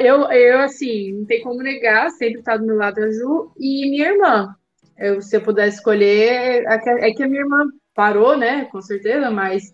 eu, 0.00 0.30
eu, 0.32 0.60
assim, 0.60 1.12
não 1.12 1.26
tem 1.26 1.42
como 1.42 1.62
negar, 1.62 2.10
sempre 2.10 2.42
tá 2.42 2.56
do 2.56 2.64
meu 2.64 2.76
lado 2.76 3.02
a 3.02 3.10
Ju 3.10 3.52
e 3.58 3.90
minha 3.90 4.10
irmã. 4.10 4.54
Eu, 4.96 5.20
se 5.20 5.36
eu 5.36 5.42
pudesse 5.42 5.78
escolher, 5.78 6.64
é 6.66 7.08
é 7.08 7.12
que 7.12 7.22
a 7.22 7.28
minha 7.28 7.42
irmã 7.42 7.66
parou, 7.94 8.36
né, 8.36 8.66
com 8.70 8.80
certeza, 8.80 9.30
mas 9.30 9.72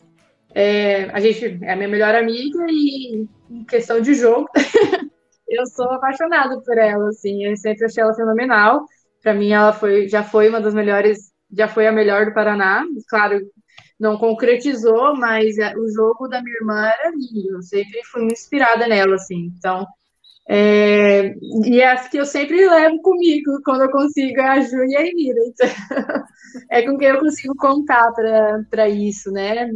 é, 0.55 1.05
a 1.11 1.21
gente 1.21 1.59
é 1.63 1.73
a 1.73 1.77
minha 1.77 1.89
melhor 1.89 2.15
amiga 2.15 2.67
e 2.69 3.27
em 3.51 3.65
questão 3.65 4.01
de 4.01 4.15
jogo, 4.15 4.49
eu 5.49 5.67
sou 5.67 5.91
apaixonada 5.91 6.61
por 6.61 6.79
ela, 6.79 7.09
assim, 7.09 7.45
eu 7.45 7.57
sempre 7.57 7.85
achei 7.85 8.03
ela 8.03 8.15
fenomenal. 8.15 8.85
Para 9.23 9.35
mim, 9.35 9.53
ela 9.53 9.73
foi, 9.73 10.09
já 10.09 10.23
foi 10.23 10.49
uma 10.49 10.61
das 10.61 10.75
melhores, 10.75 11.33
já 11.53 11.69
foi 11.69 11.87
a 11.87 11.93
melhor 11.93 12.27
do 12.27 12.35
Paraná. 12.35 12.85
Claro, 13.09 13.41
não 13.99 14.17
concretizou, 14.17 15.15
mas 15.17 15.59
é, 15.59 15.77
o 15.77 15.87
jogo 15.93 16.27
da 16.27 16.43
minha 16.43 16.57
irmã 16.57 16.87
era 16.87 17.11
lindo. 17.11 17.57
Eu 17.57 17.63
sempre 17.63 18.03
fui 18.05 18.25
inspirada 18.25 18.89
nela, 18.89 19.17
assim. 19.17 19.53
Então, 19.59 19.87
é, 20.49 21.35
e 21.65 21.81
é 21.81 21.93
as 21.93 22.09
que 22.09 22.17
eu 22.17 22.25
sempre 22.25 22.69
levo 22.69 23.01
comigo 23.03 23.61
quando 23.65 23.83
eu 23.83 23.91
consigo 23.91 24.41
é 24.41 24.49
a 24.49 24.61
Ju 24.61 24.85
e 24.85 24.97
a 24.97 25.07
Emira. 25.07 25.41
Então, 25.47 25.69
é 26.71 26.83
com 26.83 26.97
quem 26.97 27.09
eu 27.09 27.21
consigo 27.21 27.55
contar 27.57 28.11
para 28.71 28.89
isso, 28.89 29.31
né? 29.31 29.69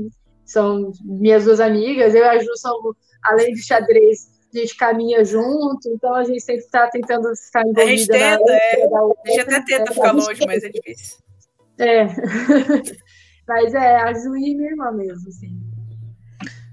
São 0.44 0.92
minhas 1.02 1.44
duas 1.44 1.60
amigas, 1.60 2.14
eu 2.14 2.22
e 2.22 2.28
a 2.28 2.38
Ju 2.38 2.56
somos, 2.56 2.96
além 3.22 3.54
de 3.54 3.62
xadrez, 3.62 4.34
a 4.54 4.58
gente 4.58 4.76
caminha 4.76 5.24
junto, 5.24 5.88
então 5.88 6.14
a 6.14 6.24
gente 6.24 6.40
sempre 6.40 6.64
está 6.64 6.88
tentando 6.88 7.34
ficar 7.36 7.62
envolvida. 7.62 7.82
A 7.82 7.96
gente 7.96 8.06
tenta, 8.08 8.52
é. 8.52 8.84
a 8.84 9.28
gente 9.28 9.40
até 9.40 9.64
tenta 9.64 9.92
ficar 9.92 10.12
longe, 10.12 10.46
mas 10.46 10.62
é 10.62 10.68
difícil. 10.68 11.18
É. 11.78 12.06
mas 13.48 13.74
é, 13.74 13.96
a 13.96 14.12
Ju 14.12 14.36
e 14.36 14.54
minha 14.54 14.70
irmã 14.70 14.92
mesmo, 14.92 15.32
sim. 15.32 15.58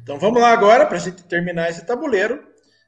Então 0.04 0.20
vamos 0.20 0.42
lá 0.42 0.52
agora, 0.52 0.86
para 0.86 0.98
a 0.98 1.00
gente 1.00 1.24
terminar 1.24 1.70
esse 1.70 1.86
tabuleiro. 1.86 2.44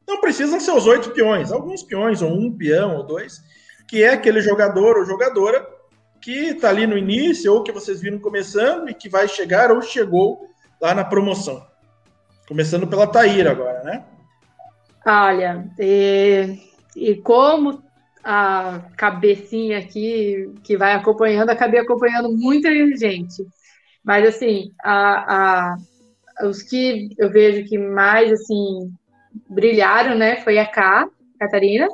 Não 0.07 0.19
precisam 0.19 0.59
ser 0.59 0.71
os 0.71 0.85
oito 0.85 1.11
peões, 1.11 1.51
alguns 1.51 1.81
peões, 1.81 2.21
ou 2.21 2.31
um 2.31 2.55
peão, 2.55 2.97
ou 2.97 3.03
dois, 3.03 3.41
que 3.87 4.03
é 4.03 4.09
aquele 4.09 4.41
jogador 4.41 4.97
ou 4.97 5.05
jogadora 5.05 5.65
que 6.21 6.49
está 6.49 6.69
ali 6.69 6.87
no 6.87 6.97
início, 6.97 7.53
ou 7.53 7.63
que 7.63 7.71
vocês 7.71 8.01
viram 8.01 8.19
começando 8.19 8.89
e 8.89 8.93
que 8.93 9.09
vai 9.09 9.27
chegar 9.27 9.71
ou 9.71 9.81
chegou 9.81 10.47
lá 10.83 10.93
na 10.93 11.05
promoção. 11.05 11.65
Começando 12.45 12.85
pela 12.85 13.07
Taíra 13.07 13.51
agora, 13.51 13.83
né? 13.83 14.03
Olha, 15.05 15.65
e, 15.79 16.59
e 16.93 17.15
como 17.15 17.81
a 18.21 18.81
cabecinha 18.97 19.79
aqui 19.79 20.53
que 20.61 20.75
vai 20.75 20.91
acompanhando, 20.91 21.49
acabei 21.49 21.79
acompanhando 21.79 22.35
muita 22.35 22.69
gente. 22.97 23.47
Mas 24.03 24.27
assim, 24.27 24.73
a, 24.83 25.75
a, 26.41 26.47
os 26.47 26.61
que 26.61 27.09
eu 27.17 27.29
vejo 27.31 27.65
que 27.65 27.77
mais 27.77 28.29
assim 28.29 28.93
brilharam, 29.49 30.15
né, 30.15 30.41
foi 30.41 30.59
a 30.59 30.65
K, 30.65 31.07
Catarina, 31.39 31.87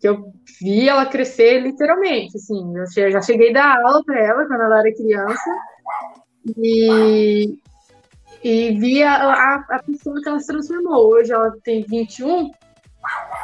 que 0.00 0.08
eu 0.08 0.32
vi 0.62 0.88
ela 0.88 1.04
crescer 1.04 1.60
literalmente, 1.60 2.36
assim, 2.36 2.72
eu 2.96 3.10
já 3.10 3.20
cheguei 3.20 3.50
a 3.50 3.52
dar 3.52 3.82
aula 3.84 4.02
para 4.02 4.18
ela 4.18 4.46
quando 4.46 4.62
ela 4.62 4.80
era 4.80 4.94
criança, 4.94 5.50
e, 6.56 7.58
e 8.42 8.78
vi 8.78 9.02
a, 9.02 9.14
a, 9.14 9.54
a, 9.70 9.82
pessoa 9.82 10.20
que 10.22 10.28
ela 10.28 10.38
se 10.38 10.46
transformou. 10.46 11.08
Hoje 11.12 11.32
ela 11.32 11.52
tem 11.62 11.82
21. 11.82 12.50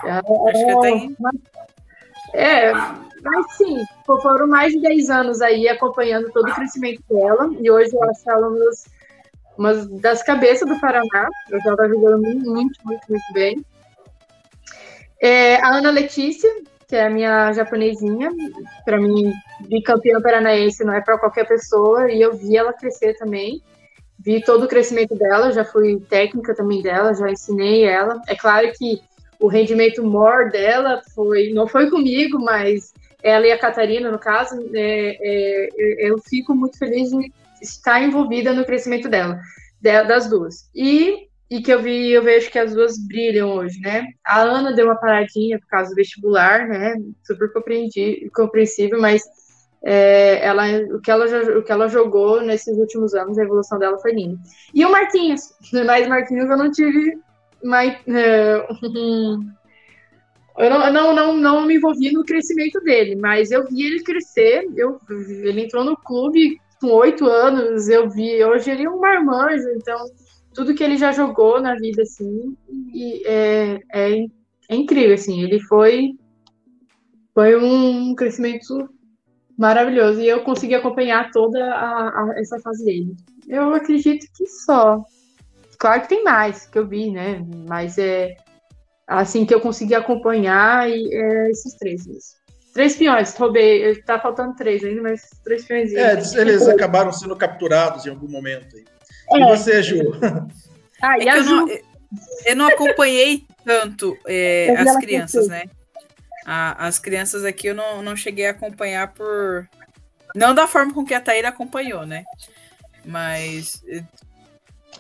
Ela, 0.04 0.18
Acho 0.18 0.66
que 0.66 0.80
tem. 0.80 1.16
É, 2.34 2.72
mas 2.72 3.56
sim, 3.56 3.84
foram 4.04 4.46
mais 4.46 4.72
de 4.72 4.80
10 4.80 5.10
anos 5.10 5.40
aí 5.40 5.68
acompanhando 5.68 6.30
todo 6.32 6.48
o 6.48 6.54
crescimento 6.54 7.02
dela. 7.08 7.50
E 7.60 7.70
hoje 7.70 7.90
eu 7.92 8.00
ela 8.02 8.50
das, 8.50 8.84
uma 9.56 9.74
das 10.00 10.22
cabeças 10.22 10.68
do 10.68 10.78
Paraná. 10.80 11.28
Hoje 11.52 11.66
ela 11.66 11.76
tá 11.76 11.88
jogando 11.88 12.22
muito, 12.22 12.84
muito, 12.84 13.08
muito 13.08 13.32
bem. 13.32 13.64
É, 15.20 15.56
a 15.56 15.76
Ana 15.76 15.90
Letícia, 15.90 16.50
que 16.86 16.94
é 16.94 17.06
a 17.06 17.10
minha 17.10 17.52
japonesinha, 17.52 18.30
para 18.84 18.98
mim, 18.98 19.32
bicampeã 19.60 20.20
paranaense 20.20 20.84
não 20.84 20.92
é 20.92 21.00
para 21.00 21.18
qualquer 21.18 21.46
pessoa, 21.46 22.10
e 22.12 22.20
eu 22.20 22.34
vi 22.34 22.56
ela 22.56 22.72
crescer 22.72 23.14
também 23.16 23.62
vi 24.18 24.42
todo 24.42 24.64
o 24.64 24.68
crescimento 24.68 25.14
dela, 25.14 25.52
já 25.52 25.64
fui 25.64 26.00
técnica 26.08 26.54
também 26.54 26.82
dela, 26.82 27.14
já 27.14 27.30
ensinei 27.30 27.84
ela. 27.84 28.20
É 28.26 28.34
claro 28.34 28.70
que 28.76 29.00
o 29.40 29.48
rendimento 29.48 30.02
more 30.02 30.50
dela 30.50 31.02
foi, 31.14 31.52
não 31.52 31.66
foi 31.66 31.90
comigo, 31.90 32.38
mas 32.38 32.92
ela 33.22 33.46
e 33.46 33.52
a 33.52 33.58
Catarina, 33.58 34.10
no 34.10 34.18
caso, 34.18 34.54
é, 34.74 35.18
é, 35.20 36.10
eu 36.10 36.18
fico 36.18 36.54
muito 36.54 36.78
feliz 36.78 37.10
de 37.10 37.32
estar 37.62 38.02
envolvida 38.02 38.52
no 38.52 38.64
crescimento 38.64 39.08
dela, 39.08 39.40
das 39.80 40.28
duas. 40.28 40.68
E, 40.74 41.28
e 41.50 41.62
que 41.62 41.72
eu 41.72 41.82
vi, 41.82 42.10
eu 42.10 42.22
vejo 42.22 42.50
que 42.50 42.58
as 42.58 42.74
duas 42.74 42.98
brilham 42.98 43.50
hoje, 43.50 43.80
né? 43.80 44.06
A 44.26 44.40
Ana 44.40 44.72
deu 44.72 44.86
uma 44.86 44.96
paradinha 44.96 45.58
por 45.58 45.66
causa 45.68 45.90
do 45.90 45.96
vestibular, 45.96 46.68
né? 46.68 46.94
Super 47.26 47.50
compreensível, 48.32 49.00
mas 49.00 49.22
é, 49.84 50.44
ela, 50.44 50.64
o, 50.94 51.00
que 51.00 51.10
ela, 51.10 51.26
o 51.58 51.62
que 51.62 51.70
ela 51.70 51.88
jogou 51.88 52.40
nesses 52.40 52.76
últimos 52.78 53.14
anos, 53.14 53.38
a 53.38 53.42
evolução 53.42 53.78
dela 53.78 53.98
foi 53.98 54.12
linda. 54.12 54.38
E 54.72 54.84
o 54.84 54.90
Marquinhos, 54.90 55.52
mas 55.86 56.08
Marquinhos 56.08 56.48
eu 56.48 56.56
não 56.56 56.70
tive 56.70 57.18
mais. 57.62 57.94
É, 58.08 58.66
eu 60.56 60.70
não, 60.70 60.92
não, 60.92 61.14
não, 61.14 61.36
não 61.36 61.66
me 61.66 61.76
envolvi 61.76 62.12
no 62.12 62.24
crescimento 62.24 62.80
dele, 62.80 63.16
mas 63.16 63.50
eu 63.50 63.66
vi 63.66 63.84
ele 63.84 64.02
crescer. 64.02 64.66
Eu, 64.76 64.98
ele 65.10 65.64
entrou 65.64 65.84
no 65.84 65.96
clube 65.96 66.58
com 66.80 66.86
oito 66.88 67.26
anos, 67.26 67.88
eu 67.88 68.08
vi. 68.08 68.42
Hoje 68.42 68.70
ele 68.70 68.84
é 68.84 68.90
um 68.90 69.00
marmanjo, 69.00 69.68
então 69.76 70.06
tudo 70.54 70.74
que 70.74 70.84
ele 70.84 70.96
já 70.96 71.12
jogou 71.12 71.60
na 71.60 71.74
vida, 71.74 72.02
assim, 72.02 72.56
é, 73.26 73.80
é, 73.92 74.26
é 74.70 74.76
incrível, 74.76 75.14
assim. 75.14 75.42
Ele 75.42 75.60
foi, 75.60 76.12
foi 77.34 77.56
um 77.56 78.14
crescimento 78.14 78.88
maravilhoso. 79.58 80.20
E 80.20 80.28
eu 80.28 80.42
consegui 80.42 80.74
acompanhar 80.74 81.30
toda 81.30 81.64
a, 81.64 82.08
a, 82.08 82.34
essa 82.36 82.58
fase 82.60 82.84
dele. 82.84 83.16
Eu 83.48 83.74
acredito 83.74 84.26
que 84.36 84.46
só. 84.46 85.04
Claro 85.78 86.02
que 86.02 86.08
tem 86.08 86.24
mais 86.24 86.66
que 86.66 86.78
eu 86.78 86.86
vi, 86.86 87.10
né? 87.10 87.44
Mas 87.68 87.98
é 87.98 88.36
assim 89.06 89.44
que 89.44 89.54
eu 89.54 89.60
consegui 89.60 89.94
acompanhar 89.94 90.88
e 90.88 91.14
é 91.14 91.50
esses 91.50 91.74
três 91.74 92.06
mesmo. 92.06 92.44
Três 92.72 92.96
peões, 92.96 93.36
roubei. 93.36 94.02
Tá 94.02 94.18
faltando 94.18 94.56
três 94.56 94.82
ainda, 94.82 95.02
mas 95.02 95.30
três 95.44 95.64
peões. 95.64 95.92
É, 95.92 96.12
eles 96.12 96.66
acabaram 96.66 97.12
sendo 97.12 97.36
capturados 97.36 98.04
em 98.04 98.10
algum 98.10 98.28
momento. 98.28 98.76
É. 98.76 99.38
E 99.38 99.44
você, 99.44 99.82
Ju? 99.82 100.12
Ah, 101.02 101.18
e 101.18 101.28
é 101.28 101.30
a 101.30 101.40
Ju? 101.40 101.50
Eu 101.50 101.56
não, 101.56 101.68
eu 102.46 102.56
não 102.56 102.66
acompanhei 102.66 103.44
tanto 103.64 104.16
é, 104.26 104.74
as 104.76 104.96
crianças, 104.96 105.48
né? 105.48 105.64
A, 106.44 106.86
as 106.86 106.98
crianças 106.98 107.44
aqui 107.44 107.68
eu 107.68 107.74
não, 107.74 108.02
não 108.02 108.16
cheguei 108.16 108.46
a 108.46 108.50
acompanhar 108.50 109.12
por. 109.12 109.68
Não 110.34 110.54
da 110.54 110.66
forma 110.66 110.92
com 110.92 111.04
que 111.04 111.14
a 111.14 111.20
Taíra 111.20 111.48
acompanhou, 111.48 112.04
né? 112.04 112.24
Mas 113.04 113.82
eh, 113.88 114.02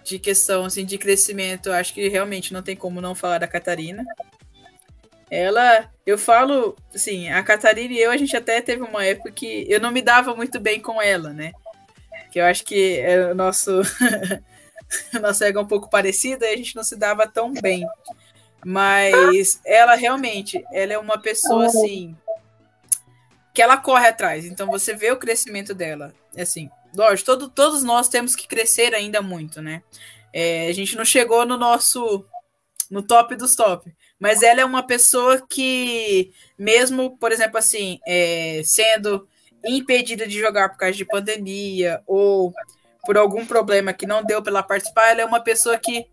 de 0.04 0.18
questão 0.18 0.64
assim, 0.64 0.84
de 0.84 0.98
crescimento, 0.98 1.72
acho 1.72 1.92
que 1.92 2.08
realmente 2.08 2.52
não 2.52 2.62
tem 2.62 2.76
como 2.76 3.00
não 3.00 3.14
falar 3.14 3.38
da 3.38 3.48
Catarina. 3.48 4.04
Ela, 5.30 5.90
eu 6.06 6.16
falo, 6.16 6.76
assim, 6.94 7.28
a 7.30 7.42
Catarina 7.42 7.92
e 7.94 8.00
eu, 8.00 8.10
a 8.10 8.16
gente 8.16 8.36
até 8.36 8.60
teve 8.60 8.82
uma 8.82 9.04
época 9.04 9.32
que 9.32 9.66
eu 9.68 9.80
não 9.80 9.90
me 9.90 10.02
dava 10.02 10.34
muito 10.34 10.60
bem 10.60 10.80
com 10.80 11.00
ela, 11.00 11.32
né? 11.32 11.52
Que 12.30 12.40
eu 12.40 12.44
acho 12.44 12.64
que 12.64 12.98
é 13.00 13.32
o 13.32 13.34
nosso. 13.34 13.80
nosso 15.20 15.42
ego 15.42 15.58
é 15.58 15.62
um 15.62 15.66
pouco 15.66 15.90
parecido 15.90 16.44
e 16.44 16.52
a 16.52 16.56
gente 16.56 16.76
não 16.76 16.84
se 16.84 16.94
dava 16.94 17.26
tão 17.26 17.52
bem. 17.52 17.84
Mas 18.64 19.60
ela 19.64 19.94
realmente, 19.94 20.64
ela 20.72 20.92
é 20.92 20.98
uma 20.98 21.18
pessoa 21.18 21.66
assim 21.66 22.16
que 23.52 23.62
ela 23.62 23.76
corre 23.76 24.08
atrás. 24.08 24.44
Então 24.44 24.66
você 24.66 24.94
vê 24.94 25.12
o 25.12 25.18
crescimento 25.18 25.74
dela. 25.74 26.12
Assim, 26.36 26.68
lógico, 26.94 27.26
todo, 27.26 27.48
todos 27.48 27.84
nós 27.84 28.08
temos 28.08 28.34
que 28.34 28.48
crescer 28.48 28.94
ainda 28.94 29.22
muito, 29.22 29.62
né? 29.62 29.82
É, 30.32 30.68
a 30.68 30.72
gente 30.72 30.96
não 30.96 31.04
chegou 31.04 31.46
no 31.46 31.56
nosso 31.56 32.24
no 32.90 33.02
top 33.02 33.36
dos 33.36 33.54
top. 33.54 33.92
Mas 34.18 34.42
ela 34.42 34.60
é 34.60 34.64
uma 34.64 34.82
pessoa 34.82 35.44
que, 35.48 36.32
mesmo, 36.58 37.16
por 37.18 37.32
exemplo, 37.32 37.58
assim, 37.58 37.98
é, 38.06 38.62
sendo 38.64 39.28
impedida 39.64 40.26
de 40.26 40.38
jogar 40.38 40.68
por 40.70 40.78
causa 40.78 40.96
de 40.96 41.04
pandemia 41.04 42.02
ou 42.06 42.52
por 43.04 43.16
algum 43.16 43.44
problema 43.44 43.92
que 43.92 44.06
não 44.06 44.24
deu 44.24 44.42
pela 44.42 44.62
participar, 44.62 45.08
ela 45.08 45.22
é 45.22 45.24
uma 45.24 45.40
pessoa 45.40 45.78
que 45.78 46.06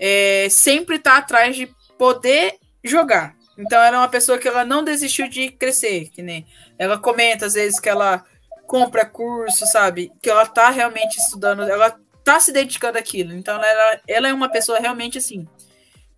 é, 0.00 0.48
sempre 0.50 0.98
tá 0.98 1.18
atrás 1.18 1.54
de 1.54 1.68
poder 1.98 2.56
jogar. 2.82 3.36
Então 3.58 3.78
ela 3.82 3.96
é 3.96 4.00
uma 4.00 4.08
pessoa 4.08 4.38
que 4.38 4.48
ela 4.48 4.64
não 4.64 4.82
desistiu 4.82 5.28
de 5.28 5.50
crescer, 5.50 6.08
que 6.08 6.22
nem 6.22 6.46
ela 6.78 6.98
comenta 6.98 7.44
às 7.44 7.52
vezes 7.52 7.78
que 7.78 7.88
ela 7.88 8.24
compra 8.66 9.04
curso, 9.04 9.66
sabe? 9.66 10.10
Que 10.22 10.30
ela 10.30 10.46
tá 10.46 10.70
realmente 10.70 11.18
estudando, 11.18 11.62
ela 11.62 11.94
tá 12.24 12.40
se 12.40 12.50
dedicando 12.50 12.96
àquilo. 12.96 13.34
Então 13.34 13.62
ela, 13.62 14.00
ela 14.08 14.28
é 14.28 14.32
uma 14.32 14.48
pessoa 14.48 14.78
realmente 14.78 15.18
assim 15.18 15.46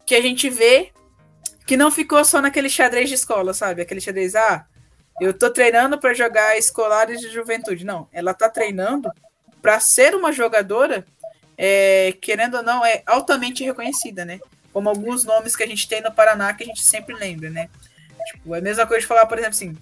que 0.06 0.14
a 0.14 0.20
gente 0.20 0.48
vê 0.48 0.92
que 1.66 1.76
não 1.76 1.90
ficou 1.90 2.24
só 2.24 2.40
naquele 2.40 2.68
xadrez 2.68 3.09
de 3.09 3.14
escola, 3.14 3.54
sabe? 3.54 3.82
Aquele 3.82 4.00
xadrez, 4.00 4.34
ah, 4.34 4.66
eu 5.20 5.32
tô 5.32 5.50
treinando 5.50 5.98
para 5.98 6.14
jogar 6.14 6.59
escolares 6.59 7.20
de 7.20 7.28
juventude. 7.28 7.84
Não, 7.84 8.09
ela 8.12 8.34
tá 8.34 8.48
treinando 8.48 9.10
para 9.60 9.78
ser 9.80 10.14
uma 10.14 10.32
jogadora 10.32 11.04
é, 11.64 12.12
querendo 12.20 12.56
ou 12.56 12.62
não, 12.62 12.84
é 12.84 13.02
altamente 13.06 13.62
reconhecida, 13.62 14.24
né? 14.24 14.40
como 14.72 14.89
alguns 14.89 15.24
nomes 15.24 15.55
que 15.55 15.62
a 15.62 15.66
gente 15.66 15.86
tem 15.86 16.01
no 16.01 16.12
Paraná 16.12 16.52
que 16.55 16.64
a 16.64 16.66
gente 16.66 16.82
sempre 16.82 17.14
lembra, 17.14 17.51
né? 17.51 17.68
Tipo, 18.26 18.55
é 18.55 18.59
a 18.59 18.62
mesma 18.62 18.86
coisa 18.86 19.02
de 19.02 19.06
falar, 19.06 19.26
por 19.26 19.39
exemplo, 19.39 19.55
assim, 19.55 19.76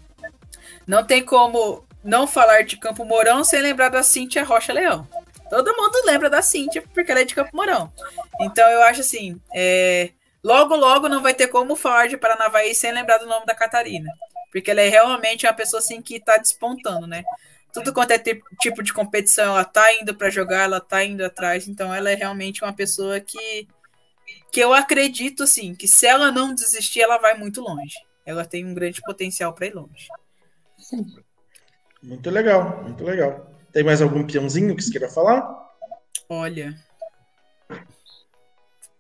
não 0.87 1.05
tem 1.05 1.25
como 1.25 1.87
não 2.03 2.27
falar 2.27 2.65
de 2.65 2.77
Campo 2.77 3.05
Mourão 3.05 3.45
sem 3.45 3.61
lembrar 3.61 3.91
da 3.91 4.03
Cíntia 4.03 4.43
Rocha 4.43 4.73
Leão. 4.73 5.07
Todo 5.49 5.77
mundo 5.77 6.03
lembra 6.05 6.31
da 6.31 6.43
Cíntia 6.43 6.83
porque 6.93 7.11
ela 7.11 7.21
é 7.21 7.25
de 7.25 7.35
Campo 7.35 7.55
Mourão. 7.55 7.93
Então 8.41 8.69
eu 8.69 8.83
acho 8.83 9.01
assim, 9.01 9.41
é, 9.55 10.11
logo 10.43 10.75
logo 10.75 11.09
não 11.09 11.23
vai 11.23 11.35
ter 11.35 11.49
como 11.49 11.77
falar 11.77 12.09
de 12.09 12.17
Paranavaí 12.17 12.75
sem 12.75 12.93
lembrar 12.93 13.19
do 13.19 13.27
nome 13.27 13.47
da 13.47 13.55
Catarina, 13.55 14.11
porque 14.51 14.71
ela 14.71 14.81
é 14.81 14.89
realmente 14.89 15.47
uma 15.47 15.53
pessoa 15.53 15.79
assim 15.79 16.01
que 16.01 16.17
está 16.17 16.37
despontando, 16.37 17.07
né? 17.07 17.23
Tudo 17.73 17.93
quanto 17.93 18.11
é 18.13 18.19
tipo 18.61 18.83
de 18.83 18.93
competição, 18.93 19.55
ela 19.55 19.65
tá 19.65 19.93
indo 19.95 20.15
para 20.15 20.31
jogar, 20.31 20.65
ela 20.65 20.81
tá 20.81 21.05
indo 21.05 21.25
atrás, 21.25 21.69
então 21.69 21.95
ela 21.95 22.11
é 22.11 22.15
realmente 22.15 22.65
uma 22.65 22.73
pessoa 22.73 23.21
que 23.21 23.69
que 24.53 24.61
eu 24.61 24.73
acredito 24.73 25.45
assim, 25.45 25.75
que 25.75 25.87
se 25.87 26.07
ela 26.07 26.33
não 26.33 26.55
desistir, 26.55 27.01
ela 27.01 27.19
vai 27.19 27.37
muito 27.37 27.61
longe. 27.61 27.95
Ela 28.27 28.45
tem 28.45 28.67
um 28.67 28.75
grande 28.75 29.01
potencial 29.01 29.53
para 29.53 29.67
ir 29.67 29.75
longe. 29.75 30.09
Sim. 30.77 31.07
Muito 32.03 32.31
legal, 32.31 32.83
muito 32.83 33.05
legal. 33.05 33.47
Tem 33.73 33.85
mais 33.85 34.03
algum 34.03 34.27
peãozinho 34.27 34.75
que 34.75 34.83
você 34.83 34.91
queira 34.91 35.09
falar? 35.09 35.47
Olha, 36.29 36.77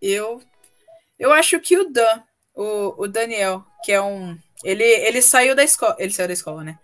eu 0.01 0.43
eu 1.19 1.33
acho 1.33 1.61
que 1.61 1.77
o 1.77 1.91
Dan, 1.91 2.23
o, 2.55 3.05
o 3.05 3.09
Daniel, 3.09 3.65
que 3.85 3.93
é 3.93 4.01
um 4.01 4.39
ele 4.65 4.85
ele 4.85 5.23
saiu 5.23 5.55
da 5.55 5.65
escola, 5.65 5.97
ele 5.99 6.13
saiu 6.13 6.29
da 6.29 6.35
escola, 6.35 6.65
né? 6.65 6.79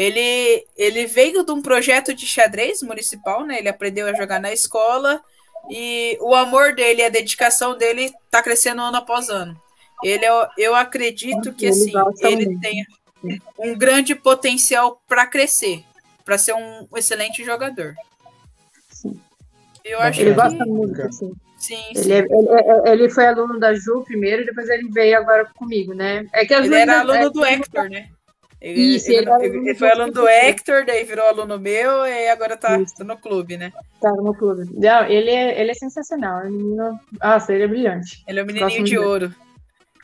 Ele 0.00 0.64
ele 0.78 1.06
veio 1.06 1.44
de 1.44 1.52
um 1.52 1.60
projeto 1.60 2.14
de 2.14 2.26
xadrez 2.26 2.82
municipal, 2.82 3.44
né? 3.44 3.58
Ele 3.58 3.68
aprendeu 3.68 4.06
a 4.06 4.14
jogar 4.14 4.40
na 4.40 4.50
escola 4.50 5.22
e 5.68 6.16
o 6.22 6.34
amor 6.34 6.74
dele, 6.74 7.02
a 7.02 7.10
dedicação 7.10 7.76
dele 7.76 8.10
tá 8.30 8.42
crescendo 8.42 8.80
ano 8.80 8.96
após 8.96 9.28
ano. 9.28 9.54
Ele 10.02 10.24
eu, 10.24 10.46
eu 10.56 10.74
acredito 10.74 11.52
que 11.52 11.66
assim, 11.66 11.92
ele 12.22 12.58
tem 12.60 12.82
um 13.58 13.76
grande 13.76 14.14
potencial 14.14 15.02
para 15.06 15.26
crescer, 15.26 15.84
para 16.24 16.38
ser 16.38 16.54
um 16.54 16.88
excelente 16.96 17.44
jogador. 17.44 17.94
Sim. 18.88 19.20
Eu 19.84 20.00
acho 20.00 20.22
ele 20.22 20.30
que... 20.30 20.36
gosta 20.36 20.64
muito, 20.64 21.12
sim. 21.12 21.32
Sim, 21.58 21.82
ele, 21.90 22.02
sim. 22.02 22.12
é- 22.12 22.18
ele, 22.20 22.48
é- 22.48 22.92
ele 22.92 23.10
foi 23.10 23.26
aluno 23.26 23.60
da 23.60 23.74
Ju 23.74 24.02
primeiro, 24.02 24.40
e 24.40 24.46
depois 24.46 24.66
ele 24.70 24.88
veio 24.88 25.18
agora 25.18 25.44
comigo, 25.54 25.92
né? 25.92 26.26
É 26.32 26.46
que 26.46 26.54
a 26.54 26.62
Ju 26.62 26.68
Ele 26.72 26.76
era 26.76 27.00
aluno 27.00 27.18
é- 27.18 27.28
do 27.28 27.44
Hector, 27.44 27.90
né? 27.90 28.08
Ele, 28.60 28.96
Isso, 28.96 29.10
ele, 29.10 29.30
ele 29.42 29.56
ele- 29.70 29.74
foi 29.74 29.90
aluno 29.90 30.12
do 30.12 30.28
Hector, 30.28 30.84
daí 30.84 31.02
virou 31.04 31.26
aluno 31.26 31.58
meu 31.58 32.04
e 32.06 32.28
agora 32.28 32.56
tá, 32.58 32.78
tá 32.96 33.04
no 33.04 33.16
clube, 33.16 33.56
né? 33.56 33.72
Tá 34.00 34.10
no 34.12 34.34
clube. 34.34 34.68
Não, 34.74 35.04
ele, 35.06 35.30
é, 35.30 35.58
ele 35.60 35.70
é 35.70 35.74
sensacional. 35.74 36.40
é 36.42 36.48
um 36.48 36.50
menino- 36.50 37.00
Nossa, 37.22 37.54
ele 37.54 37.64
é 37.64 37.68
brilhante. 37.68 38.22
Ele 38.28 38.38
é 38.38 38.42
o 38.42 38.46
Gosto 38.46 38.62
menininho 38.62 38.84
de 38.84 38.98
ouro. 38.98 39.34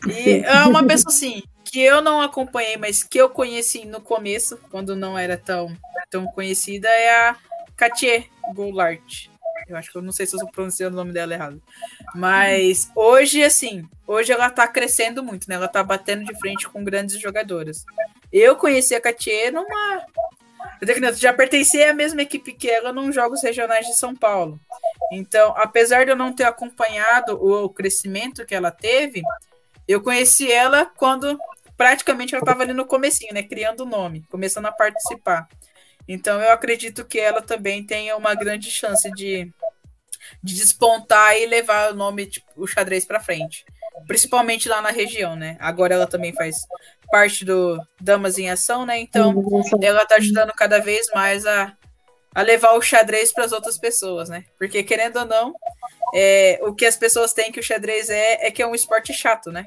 E 0.09 0.43
é 0.45 0.65
uma 0.65 0.83
pessoa 0.87 1.13
assim, 1.13 1.43
que 1.65 1.83
eu 1.83 2.01
não 2.01 2.23
acompanhei, 2.23 2.79
mas 2.79 3.03
que 3.03 3.19
eu 3.19 3.29
conheci 3.29 3.85
no 3.85 4.01
começo, 4.01 4.59
quando 4.71 4.97
não 4.97 5.19
era 5.19 5.37
tão, 5.37 5.71
tão 6.09 6.25
conhecida, 6.27 6.89
é 6.89 7.29
a 7.29 7.37
Katia 7.77 8.25
Goulart. 8.55 9.27
Eu 9.69 9.77
acho 9.77 9.91
que 9.91 9.99
eu 9.99 10.03
não 10.03 10.13
sei 10.13 10.25
se 10.27 10.35
eu 10.35 10.39
estou 10.39 10.51
pronunciando 10.53 10.95
o 10.95 10.99
nome 10.99 11.13
dela 11.13 11.35
errado. 11.35 11.61
Mas 12.15 12.89
hoje, 12.95 13.43
assim, 13.43 13.85
hoje 14.07 14.33
ela 14.33 14.49
tá 14.49 14.67
crescendo 14.69 15.23
muito, 15.25 15.49
né? 15.49 15.57
Ela 15.57 15.67
tá 15.69 15.83
batendo 15.83 16.25
de 16.25 16.39
frente 16.39 16.69
com 16.69 16.85
grandes 16.85 17.19
jogadoras. 17.21 17.85
Eu 18.39 18.55
conheci 18.55 18.95
a 18.95 19.01
Katia 19.01 19.51
numa. 19.51 20.05
Eu 20.79 21.15
já 21.15 21.33
pertencia 21.33 21.91
à 21.91 21.95
mesma 21.95 22.21
equipe 22.21 22.53
que 22.53 22.69
ela 22.69 22.93
nos 22.93 23.15
Jogos 23.15 23.43
Regionais 23.43 23.87
de 23.87 23.97
São 23.97 24.15
Paulo. 24.15 24.61
Então, 25.11 25.55
apesar 25.57 26.05
de 26.05 26.11
eu 26.11 26.17
não 26.17 26.35
ter 26.35 26.45
acompanhado 26.45 27.43
o 27.43 27.71
crescimento 27.71 28.45
que 28.45 28.55
ela 28.55 28.71
teve, 28.71 29.23
eu 29.89 30.03
conheci 30.03 30.53
ela 30.53 30.85
quando 30.85 31.41
praticamente 31.79 32.35
ela 32.35 32.43
estava 32.43 32.63
ali 32.63 32.75
no 32.75 32.85
comecinho, 32.85 33.33
né? 33.33 33.43
Criando 33.43 33.85
o 33.85 33.87
nome, 33.87 34.23
começando 34.29 34.67
a 34.67 34.73
participar. 34.73 35.49
Então 36.07 36.39
eu 36.39 36.53
acredito 36.53 37.07
que 37.07 37.19
ela 37.19 37.41
também 37.41 37.83
tenha 37.83 38.19
uma 38.19 38.35
grande 38.35 38.71
chance 38.71 39.11
de, 39.13 39.51
de 40.43 40.55
despontar 40.55 41.39
e 41.39 41.47
levar 41.47 41.91
o 41.91 41.97
nome, 41.97 42.27
tipo, 42.27 42.47
o 42.55 42.67
xadrez 42.67 43.07
para 43.07 43.19
frente. 43.19 43.65
Principalmente 44.07 44.69
lá 44.69 44.83
na 44.83 44.91
região, 44.91 45.37
né? 45.37 45.57
Agora 45.59 45.95
ela 45.95 46.07
também 46.07 46.33
faz 46.33 46.67
parte 47.11 47.45
do 47.45 47.81
Damas 48.01 48.39
em 48.39 48.51
Ação, 48.51 48.85
né? 48.85 48.99
Então 49.01 49.35
ela 49.83 50.05
tá 50.05 50.17
ajudando 50.17 50.53
cada 50.53 50.79
vez 50.79 51.07
mais 51.15 51.47
a, 51.47 51.73
a 52.35 52.43
levar 52.43 52.73
o 52.73 52.83
xadrez 52.83 53.33
para 53.33 53.45
as 53.45 53.53
outras 53.53 53.79
pessoas, 53.79 54.29
né? 54.29 54.45
Porque 54.59 54.83
querendo 54.83 55.19
ou 55.19 55.25
não, 55.25 55.55
é, 56.15 56.59
o 56.63 56.75
que 56.75 56.85
as 56.85 56.97
pessoas 56.97 57.33
têm 57.33 57.51
que 57.51 57.61
o 57.61 57.63
xadrez 57.63 58.11
é, 58.11 58.47
é 58.47 58.51
que 58.51 58.63
é 58.63 58.67
um 58.67 58.75
esporte 58.75 59.13
chato, 59.13 59.51
né? 59.51 59.65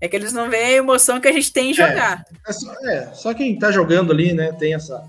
É 0.00 0.08
que 0.08 0.16
eles 0.16 0.32
não 0.32 0.50
veem 0.50 0.64
a 0.64 0.72
emoção 0.72 1.20
que 1.20 1.28
a 1.28 1.32
gente 1.32 1.52
tem 1.52 1.70
em 1.70 1.74
jogar. 1.74 2.24
É 2.46 2.52
só, 2.52 2.72
é, 2.88 3.14
só 3.14 3.34
quem 3.34 3.58
tá 3.58 3.70
jogando 3.70 4.12
ali, 4.12 4.32
né, 4.32 4.52
tem 4.52 4.74
essa. 4.74 5.08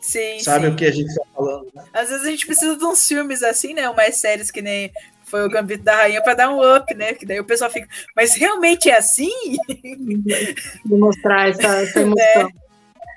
Sim, 0.00 0.40
sabe 0.40 0.66
sim. 0.66 0.72
o 0.72 0.76
que 0.76 0.84
a 0.84 0.90
gente 0.90 1.14
tá 1.14 1.22
falando, 1.34 1.70
né? 1.74 1.84
Às 1.92 2.08
vezes 2.08 2.26
a 2.26 2.30
gente 2.30 2.46
precisa 2.46 2.76
de 2.76 2.84
uns 2.84 3.06
filmes 3.06 3.42
assim, 3.42 3.72
né? 3.72 3.88
Umas 3.88 4.16
séries 4.16 4.50
que 4.50 4.60
nem 4.60 4.90
foi 5.32 5.46
o 5.46 5.48
Gambito 5.48 5.82
da 5.82 5.96
Rainha 5.96 6.22
para 6.22 6.34
dar 6.34 6.50
um 6.50 6.76
up, 6.76 6.94
né? 6.94 7.14
Que 7.14 7.24
daí 7.24 7.40
o 7.40 7.44
pessoal 7.46 7.70
fica, 7.70 7.88
mas 8.14 8.34
realmente 8.34 8.90
é 8.90 8.98
assim? 8.98 9.30
Demonstrar 10.84 11.48
essa, 11.48 11.68
essa 11.80 12.00
emoção. 12.00 12.50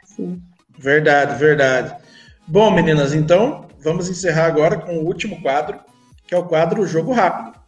Sim. 0.05 0.41
Verdade, 0.79 1.37
verdade. 1.37 1.93
Bom, 2.47 2.71
meninas, 2.71 3.13
então 3.13 3.67
vamos 3.79 4.07
encerrar 4.07 4.45
agora 4.45 4.77
com 4.77 4.97
o 4.97 5.05
último 5.05 5.41
quadro, 5.41 5.77
que 6.25 6.33
é 6.33 6.37
o 6.37 6.45
quadro 6.45 6.87
Jogo 6.87 7.11
Rápido. 7.11 7.59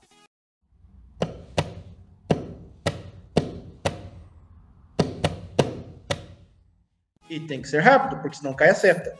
E 7.29 7.37
tem 7.41 7.61
que 7.61 7.67
ser 7.67 7.81
rápido, 7.81 8.21
porque 8.21 8.37
senão 8.37 8.53
cai 8.53 8.69
a 8.69 8.75
seta. 8.75 9.13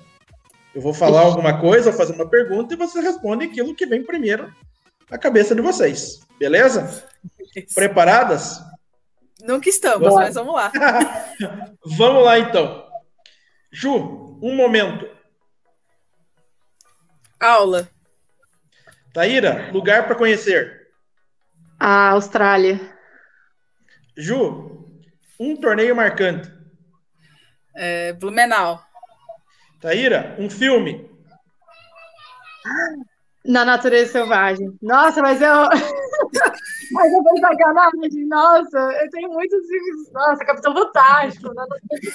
Eu 0.74 0.82
vou 0.82 0.94
falar 0.94 1.20
alguma 1.20 1.60
coisa, 1.60 1.92
fazer 1.92 2.14
uma 2.14 2.30
pergunta 2.30 2.74
e 2.74 2.78
você 2.78 3.02
responde 3.02 3.44
aquilo 3.44 3.76
que 3.76 3.86
vem 3.86 4.06
primeiro 4.06 4.50
na 5.10 5.18
cabeça 5.18 5.56
de 5.56 5.62
vocês. 5.62 6.20
Beleza? 6.40 7.08
Preparadas? 7.74 8.62
Nunca 9.42 9.70
estamos, 9.70 10.14
mas 10.14 10.36
vamos 10.36 10.56
lá. 10.56 10.72
Vamos 11.86 12.26
lá 12.26 12.40
então. 12.40 12.86
Ju, 13.72 14.40
um 14.42 14.56
momento. 14.56 15.08
Aula. 17.40 17.88
Taíra, 19.14 19.72
lugar 19.72 20.06
para 20.06 20.16
conhecer. 20.16 20.88
A 21.80 22.10
Austrália. 22.10 22.80
Ju, 24.16 24.86
um 25.40 25.56
torneio 25.56 25.96
marcante. 25.96 26.52
É, 27.76 28.14
Blumenau. 28.14 28.84
Taíra, 29.80 30.36
um 30.40 30.50
filme. 30.50 31.08
Na 33.48 33.64
natureza 33.64 34.12
selvagem. 34.12 34.78
Nossa, 34.82 35.22
mas 35.22 35.42
eu. 35.42 35.48
mas 36.92 37.14
eu 37.14 37.24
vou 37.24 37.40
sacanagem. 37.40 38.26
Nossa, 38.28 38.78
eu 38.78 39.10
tenho 39.10 39.30
muitos 39.30 39.66
filmes. 39.66 40.12
Nossa, 40.12 40.46
Capitão 40.46 40.74
Fantástico. 40.74 41.54
Na 41.54 41.66
natureza 41.66 42.12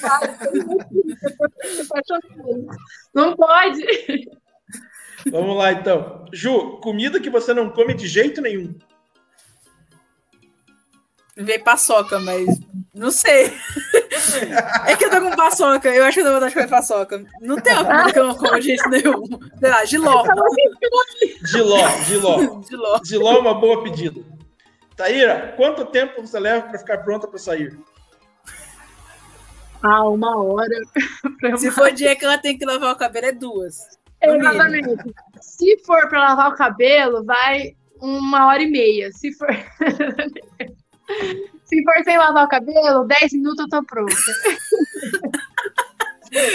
selvagem. 1.61 2.67
Não 3.15 3.35
pode. 3.35 4.31
Vamos 5.31 5.57
lá 5.57 5.73
então. 5.73 6.27
Ju, 6.33 6.79
comida 6.81 7.21
que 7.21 7.31
você 7.31 7.55
não 7.55 7.71
come 7.71 7.95
de 7.95 8.07
jeito 8.07 8.41
nenhum. 8.41 8.75
Veio 11.37 11.65
paçoca, 11.65 12.19
mas 12.21 12.47
não 12.95 13.11
sei. 13.11 13.53
É 14.87 14.97
que 14.97 15.05
eu 15.05 15.11
tô 15.11 15.21
com 15.21 15.35
paçoca. 15.35 15.89
Eu 15.89 16.05
acho 16.05 16.15
que 16.15 16.21
eu 16.21 16.25
dou 16.25 16.35
vontade 16.35 16.51
de 16.51 16.57
comer 16.57 16.69
paçoca. 16.69 17.25
Não 17.41 17.57
tem 17.57 17.73
uma 17.73 17.85
comida 17.85 18.13
que 18.13 18.19
eu 18.19 18.27
não 18.27 18.35
como 18.35 18.61
de 18.61 18.67
jeito 18.67 18.89
nenhum. 18.91 19.23
Sei 19.59 19.71
lá, 19.71 19.85
giló. 19.85 20.25
Giló, 21.47 21.89
giló. 22.07 22.63
Giló. 22.69 23.01
Giló 23.05 23.33
é 23.33 23.39
uma 23.39 23.55
boa 23.55 23.83
pedida. 23.83 24.21
Taíra, 24.95 25.55
quanto 25.57 25.87
tempo 25.87 26.21
você 26.21 26.39
leva 26.39 26.69
para 26.69 26.79
ficar 26.79 26.99
pronta 26.99 27.27
para 27.27 27.39
sair? 27.39 27.79
Ah, 29.83 30.07
uma 30.09 30.43
hora. 30.43 30.77
Se 31.57 31.71
for 31.71 31.91
dia 31.93 32.15
que 32.15 32.25
ela 32.25 32.37
tem 32.37 32.59
que 32.59 32.65
lavar 32.65 32.93
o 32.93 32.99
cabelo, 32.99 33.27
é 33.27 33.33
duas. 33.33 33.79
Exatamente. 34.21 35.15
Se 35.41 35.79
for 35.85 36.09
para 36.09 36.29
lavar 36.29 36.53
o 36.53 36.57
cabelo, 36.57 37.25
vai 37.25 37.75
uma 38.01 38.49
hora 38.49 38.63
e 38.63 38.71
meia. 38.71 39.11
Se 39.13 39.33
for. 39.33 39.49
Se 41.73 41.83
for 41.85 42.05
sem 42.05 42.19
lavar 42.19 42.45
o 42.45 42.49
cabelo, 42.49 43.05
10 43.05 43.33
minutos 43.33 43.61
eu 43.61 43.69
tô 43.69 43.83
pronta. 43.85 44.15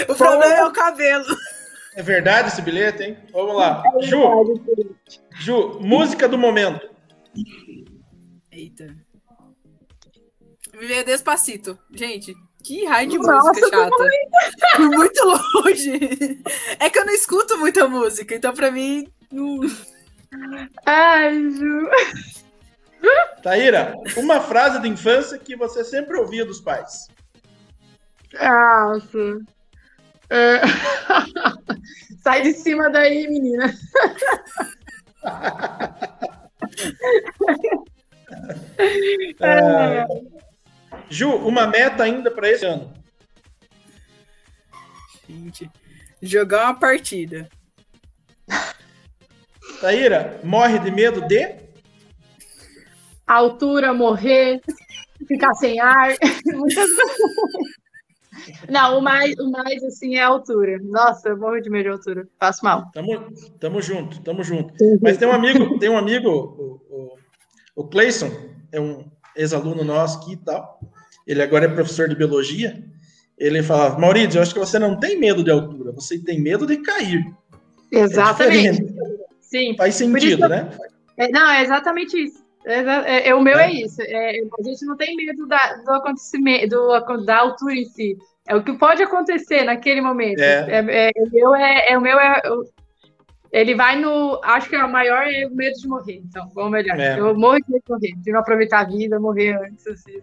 O 0.08 0.14
problema 0.16 0.54
é 0.54 0.64
o 0.64 0.72
cabelo. 0.72 1.24
É 1.94 2.02
verdade 2.02 2.48
esse 2.48 2.60
bilhete, 2.60 3.04
hein? 3.04 3.16
Vamos 3.32 3.54
lá. 3.54 3.80
Ju, 4.00 4.60
Ju, 5.38 5.78
música 5.80 6.28
do 6.28 6.36
momento. 6.36 6.88
Eita. 8.50 8.92
Viver 10.76 11.04
despacito. 11.04 11.78
Gente, 11.92 12.34
que 12.64 12.86
raio 12.86 13.08
de 13.08 13.18
Nossa, 13.18 13.50
música 13.50 13.68
chata. 13.68 14.04
Muito 14.82 15.24
longe. 15.24 16.42
É 16.80 16.90
que 16.90 16.98
eu 16.98 17.06
não 17.06 17.14
escuto 17.14 17.56
muita 17.56 17.86
música, 17.86 18.34
então 18.34 18.52
pra 18.52 18.72
mim. 18.72 19.06
Ai, 20.86 21.50
Ju. 21.52 21.88
Taíra, 23.42 23.94
uma 24.16 24.40
frase 24.40 24.80
de 24.80 24.88
infância 24.88 25.38
que 25.38 25.56
você 25.56 25.84
sempre 25.84 26.16
ouvia 26.16 26.44
dos 26.44 26.60
pais. 26.60 27.08
Ah, 28.38 28.94
sim. 29.10 29.44
É... 30.30 30.60
Sai 32.22 32.42
de 32.42 32.52
cima 32.52 32.90
daí, 32.90 33.26
menina. 33.28 33.72
É... 39.40 40.06
Ju, 41.08 41.30
uma 41.30 41.66
meta 41.66 42.04
ainda 42.04 42.30
para 42.30 42.48
esse 42.48 42.64
ano. 42.64 42.92
Gente, 45.28 45.70
jogar 46.22 46.64
uma 46.64 46.78
partida. 46.78 47.48
Taíra, 49.80 50.40
morre 50.42 50.78
de 50.78 50.90
medo 50.90 51.26
de? 51.26 51.67
Altura, 53.28 53.92
morrer, 53.92 54.60
ficar 55.26 55.54
sem 55.54 55.78
ar. 55.80 56.14
Não, 58.68 58.98
o 58.98 59.02
mais, 59.02 59.34
o 59.38 59.50
mais 59.50 59.82
assim 59.84 60.16
é 60.16 60.22
a 60.22 60.28
altura. 60.28 60.78
Nossa, 60.82 61.28
eu 61.28 61.36
morro 61.36 61.60
de 61.60 61.68
medo 61.68 61.84
de 61.84 61.90
altura. 61.90 62.26
Faço 62.38 62.64
mal. 62.64 62.90
Tamo, 62.92 63.32
tamo 63.58 63.82
junto, 63.82 64.20
tamo 64.22 64.42
junto. 64.42 64.72
Mas 65.02 65.18
tem 65.18 65.28
um 65.28 65.32
amigo, 65.32 65.78
tem 65.78 65.88
um 65.88 65.98
amigo, 65.98 66.28
o, 66.30 66.80
o, 66.88 67.16
o 67.76 67.84
Clayson, 67.88 68.30
é 68.72 68.80
um 68.80 69.04
ex-aluno 69.36 69.84
nosso 69.84 70.18
aqui 70.18 70.32
e 70.32 70.36
tal. 70.36 70.80
Ele 71.26 71.42
agora 71.42 71.66
é 71.66 71.68
professor 71.68 72.08
de 72.08 72.14
biologia. 72.14 72.82
Ele 73.36 73.62
fala, 73.62 73.98
Maurício, 73.98 74.38
eu 74.38 74.42
acho 74.42 74.52
que 74.52 74.60
você 74.60 74.78
não 74.78 74.98
tem 74.98 75.18
medo 75.18 75.44
de 75.44 75.50
altura, 75.50 75.92
você 75.92 76.18
tem 76.18 76.40
medo 76.40 76.66
de 76.66 76.78
cair. 76.78 77.24
Exatamente. 77.92 78.82
É 78.82 79.18
Sim. 79.40 79.76
Faz 79.76 79.94
sentido, 79.94 80.26
isso, 80.26 80.48
né? 80.48 80.70
É, 81.16 81.28
não, 81.30 81.50
é 81.50 81.62
exatamente 81.62 82.16
isso. 82.16 82.44
É, 82.68 83.28
é, 83.28 83.34
o 83.34 83.40
meu 83.40 83.58
é, 83.58 83.66
é 83.66 83.72
isso. 83.72 84.02
É, 84.02 84.30
a 84.30 84.62
gente 84.62 84.84
não 84.84 84.96
tem 84.96 85.16
medo 85.16 85.46
da, 85.46 85.76
do 85.76 85.90
acontecimento, 85.92 86.68
do, 86.68 87.24
da 87.24 87.38
altura 87.38 87.74
em 87.74 87.86
si. 87.86 88.16
É 88.46 88.54
o 88.54 88.62
que 88.62 88.74
pode 88.74 89.02
acontecer 89.02 89.64
naquele 89.64 90.02
momento. 90.02 90.40
É. 90.40 90.66
é, 90.68 91.10
é 91.10 91.12
o 91.16 91.30
meu 91.30 91.54
é, 91.54 91.96
o 91.96 92.00
meu 92.00 92.20
é 92.20 92.42
ele 93.50 93.74
vai 93.74 93.98
no. 93.98 94.38
Acho 94.44 94.68
que 94.68 94.76
é 94.76 94.84
o 94.84 94.92
maior 94.92 95.26
é 95.26 95.46
o 95.46 95.54
medo 95.54 95.78
de 95.80 95.88
morrer. 95.88 96.20
Então, 96.24 96.50
vamos 96.54 96.72
melhor. 96.72 96.98
Eu 96.98 97.34
morro 97.34 97.58
de 97.58 97.72
medo 97.72 97.82
de 97.86 97.92
morrer, 97.92 98.14
de 98.18 98.32
não 98.32 98.40
aproveitar 98.40 98.80
a 98.80 98.84
vida, 98.84 99.18
morrer 99.18 99.56
antes. 99.56 99.86
Assim, 99.86 100.20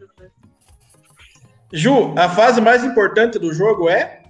Ju, 1.73 2.13
a 2.17 2.29
fase 2.29 2.61
mais 2.61 2.83
importante 2.83 3.39
do 3.39 3.51
jogo 3.51 3.89
é? 3.89 4.21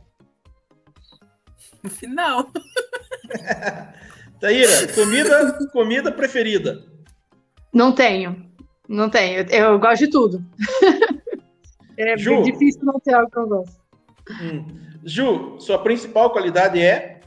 O 1.84 1.90
final. 1.92 2.50
Taíra, 4.40 4.88
comida, 4.94 5.68
comida 5.72 6.12
preferida? 6.12 6.95
Não 7.76 7.92
tenho. 7.92 8.50
Não 8.88 9.10
tenho. 9.10 9.42
Eu, 9.50 9.72
eu 9.72 9.80
gosto 9.80 10.06
de 10.06 10.10
tudo. 10.10 10.46
é 12.00 12.18
Ju, 12.18 12.42
difícil 12.42 12.86
não 12.86 12.98
ter 13.02 13.14
algo 13.14 13.30
que 13.30 13.38
eu 13.38 13.48
gosto. 13.50 13.82
Hum. 14.42 14.66
Ju, 15.04 15.60
sua 15.60 15.84
principal 15.84 16.30
qualidade 16.30 16.82
é? 16.82 17.20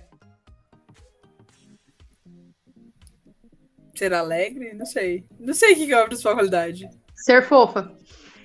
Ser 3.94 4.14
alegre? 4.14 4.72
Não 4.72 4.86
sei. 4.86 5.26
Não 5.38 5.52
sei 5.52 5.74
o 5.74 5.76
que 5.76 5.92
é 5.92 6.02
a 6.02 6.06
principal 6.06 6.32
qualidade. 6.32 6.88
Ser 7.14 7.42
fofa. 7.42 7.92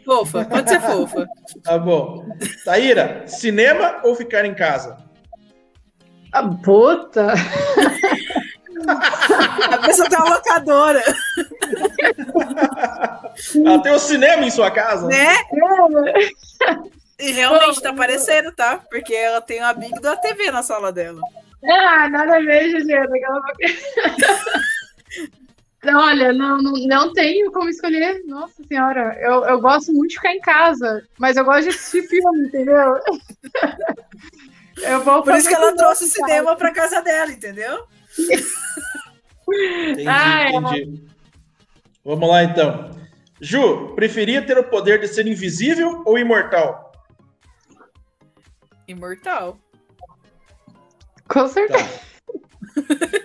Fofa, 0.04 0.44
pode 0.44 0.70
ser 0.70 0.82
fofa. 0.82 1.26
tá 1.64 1.80
bom. 1.80 2.28
Taíra, 2.66 3.26
cinema 3.28 4.02
ou 4.04 4.14
ficar 4.14 4.44
em 4.44 4.54
casa? 4.54 4.98
A 6.34 6.44
puta! 6.50 7.28
A 8.86 9.78
pessoa 9.78 10.10
tem 10.10 10.20
uma 10.20 10.36
locadora. 10.36 11.02
Ela 13.66 13.82
tem 13.82 13.94
um 13.94 14.00
cinema 14.00 14.46
em 14.46 14.52
sua 14.52 14.70
casa? 14.72 15.08
Né? 15.08 15.36
E 17.20 17.32
realmente 17.32 17.82
tá 17.82 17.90
aparecendo, 17.90 18.52
tá? 18.52 18.78
Porque 18.90 19.14
ela 19.14 19.42
tem 19.42 19.60
uma 19.60 19.74
Big 19.74 20.00
da 20.02 20.16
TV 20.18 20.52
na 20.52 20.62
sala 20.62 20.92
dela. 20.92 21.22
Ah, 21.64 22.10
nada 22.10 22.38
a 22.38 22.40
ver, 22.40 22.72
Juliana. 22.72 23.10
Olha, 25.86 26.32
não, 26.32 26.62
não, 26.62 26.74
não 26.74 27.14
tenho 27.14 27.52
como 27.52 27.70
escolher. 27.70 28.22
Nossa 28.26 28.64
senhora, 28.64 29.18
eu, 29.22 29.44
eu 29.46 29.60
gosto 29.60 29.92
muito 29.92 30.12
de 30.12 30.16
ficar 30.16 30.34
em 30.34 30.40
casa, 30.40 31.06
mas 31.18 31.36
eu 31.36 31.44
gosto 31.44 31.64
de 31.64 31.70
assistir 31.70 32.04
filme, 32.08 32.48
entendeu? 32.48 33.00
Eu 34.82 35.02
vou 35.02 35.22
Por 35.24 35.36
isso 35.36 35.50
que 35.50 35.56
ela 35.56 35.76
trouxe 35.76 36.06
o 36.06 36.08
cinema 36.08 36.56
para 36.56 36.74
casa 36.74 37.02
dela, 37.02 37.32
entendeu? 37.32 37.86
entendi, 39.48 40.08
ah, 40.08 40.50
entendi. 40.50 41.13
Vamos 42.06 42.28
lá 42.30 42.44
então. 42.44 42.92
Ju, 43.40 43.94
preferia 43.96 44.46
ter 44.46 44.58
o 44.58 44.64
poder 44.64 45.00
de 45.00 45.08
ser 45.08 45.28
invisível 45.28 46.04
ou 46.06 46.18
imortal? 46.18 46.92
Imortal. 48.88 49.58
Com 51.28 51.48
certeza. 51.48 51.84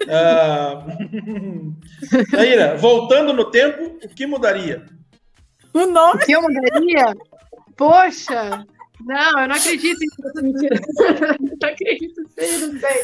Tá. 0.07 0.85
uh... 0.87 2.31
Taíra, 2.31 2.77
voltando 2.77 3.33
no 3.33 3.51
tempo, 3.51 3.99
o 4.05 4.09
que 4.09 4.27
mudaria? 4.27 4.87
O 5.75 5.87
nome? 5.87 6.23
O 6.23 6.25
que 6.25 6.33
eu 6.33 6.43
mudaria? 6.43 7.17
Poxa! 7.77 8.65
Não, 9.01 9.41
eu 9.41 9.49
não 9.49 9.55
acredito 9.55 10.01
em 10.03 10.09
essa 10.27 10.43
mentira. 10.43 10.81
Não 11.41 11.69
acredito 11.69 12.21
sim, 12.39 12.59
não 12.67 12.81
sei. 12.81 13.03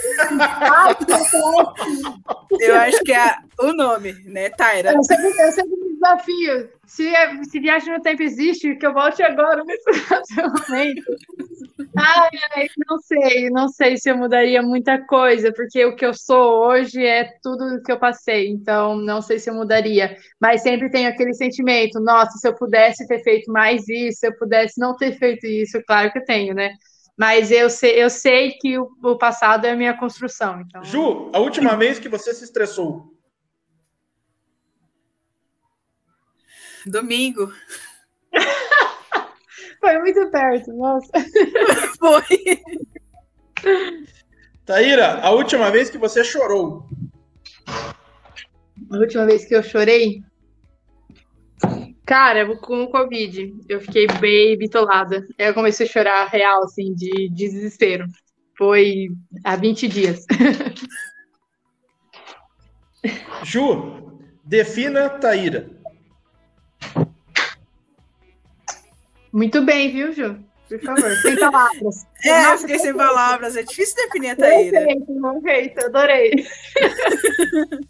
Eu 2.60 2.76
acho 2.80 2.98
que 3.04 3.12
é 3.12 3.36
o 3.70 3.74
nome, 3.74 4.12
né, 4.24 4.50
Taira? 4.50 4.92
Eu 4.92 5.02
sempre, 5.02 5.26
eu 5.26 5.52
sempre 5.52 5.76
me 5.76 5.94
desafio. 5.94 6.68
Se, 6.86 7.08
é, 7.08 7.42
se 7.44 7.60
viagem 7.60 7.92
no 7.92 8.02
tempo 8.02 8.22
existe, 8.22 8.76
que 8.76 8.86
eu 8.86 8.92
volte 8.92 9.22
agora 9.22 9.64
nesse 9.64 10.42
momento. 10.42 11.02
Ai, 11.96 12.30
ai, 12.56 12.66
não 12.88 12.98
sei, 12.98 13.50
não 13.50 13.68
sei 13.68 13.96
se 13.96 14.10
eu 14.10 14.16
mudaria 14.16 14.62
muita 14.62 15.04
coisa, 15.06 15.52
porque 15.52 15.84
o 15.84 15.96
que 15.96 16.04
eu 16.04 16.14
sou 16.14 16.66
hoje 16.66 17.04
é 17.04 17.28
tudo 17.42 17.82
que 17.82 17.90
eu 17.90 17.98
passei, 17.98 18.48
então 18.48 18.96
não 18.96 19.22
sei 19.22 19.38
se 19.38 19.48
eu 19.48 19.54
mudaria. 19.54 20.16
Mas 20.40 20.62
sempre 20.62 20.90
tem 20.90 21.06
aquele 21.06 21.34
sentimento, 21.34 22.00
nossa, 22.00 22.38
se 22.38 22.46
eu 22.46 22.54
pudesse 22.54 23.06
ter 23.06 23.22
feito 23.22 23.50
mais 23.50 23.88
isso, 23.88 24.20
se 24.20 24.26
eu 24.26 24.36
pudesse 24.36 24.78
não 24.78 24.96
ter 24.96 25.18
feito 25.18 25.46
isso, 25.46 25.82
claro 25.86 26.12
que 26.12 26.18
eu 26.18 26.24
tenho, 26.24 26.54
né? 26.54 26.72
Mas 27.16 27.50
eu 27.50 27.70
sei, 27.70 28.02
eu 28.02 28.10
sei 28.10 28.52
que 28.52 28.76
o, 28.78 28.88
o 29.02 29.16
passado 29.16 29.66
é 29.66 29.70
a 29.70 29.76
minha 29.76 29.96
construção. 29.96 30.60
Então... 30.60 30.82
Ju, 30.84 31.30
a 31.32 31.38
última 31.38 31.76
vez 31.76 31.98
que 31.98 32.08
você 32.08 32.34
se 32.34 32.44
estressou? 32.44 33.12
Domingo. 36.86 37.52
Foi 39.80 39.98
muito 39.98 40.30
perto, 40.30 40.72
nossa. 40.72 41.10
Foi. 41.98 42.62
Taíra, 44.64 45.20
a 45.20 45.30
última 45.30 45.70
vez 45.70 45.90
que 45.90 45.98
você 45.98 46.24
chorou? 46.24 46.86
A 47.66 48.96
última 48.96 49.26
vez 49.26 49.44
que 49.44 49.54
eu 49.54 49.62
chorei? 49.62 50.22
Cara, 52.06 52.56
com 52.56 52.82
o 52.82 52.90
Covid, 52.90 53.54
eu 53.68 53.80
fiquei 53.80 54.06
bem 54.20 54.56
bitolada. 54.58 55.26
Eu 55.38 55.54
comecei 55.54 55.86
a 55.86 55.88
chorar 55.88 56.28
real, 56.28 56.64
assim, 56.64 56.94
de 56.94 57.30
desespero. 57.30 58.06
Foi 58.56 59.08
há 59.42 59.56
20 59.56 59.88
dias. 59.88 60.26
Ju, 63.42 64.18
defina 64.44 65.08
Taíra. 65.08 65.70
Muito 69.34 69.62
bem, 69.62 69.90
viu, 69.90 70.12
Ju? 70.12 70.38
Por 70.68 70.80
favor, 70.80 71.10
sem 71.20 71.36
palavras. 71.36 72.06
É, 72.24 72.42
Nossa, 72.42 72.54
eu 72.54 72.58
fiquei 72.58 72.78
sem 72.78 72.94
palavras. 72.94 73.56
É 73.56 73.64
difícil 73.64 73.96
definir 73.96 74.30
a 74.30 74.36
Taíra. 74.36 74.86
Perfeito, 74.86 75.20
perfeito. 75.20 75.86
Adorei. 75.86 76.46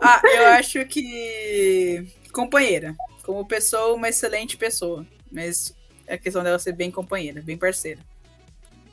ah, 0.00 0.22
eu 0.22 0.46
acho 0.50 0.84
que... 0.84 2.06
Companheira. 2.32 2.94
Como 3.24 3.44
pessoa, 3.44 3.96
uma 3.96 4.08
excelente 4.08 4.56
pessoa. 4.56 5.04
Mas 5.32 5.74
é 6.06 6.14
a 6.14 6.18
questão 6.18 6.44
dela 6.44 6.60
ser 6.60 6.74
bem 6.74 6.92
companheira, 6.92 7.42
bem 7.42 7.58
parceira. 7.58 8.00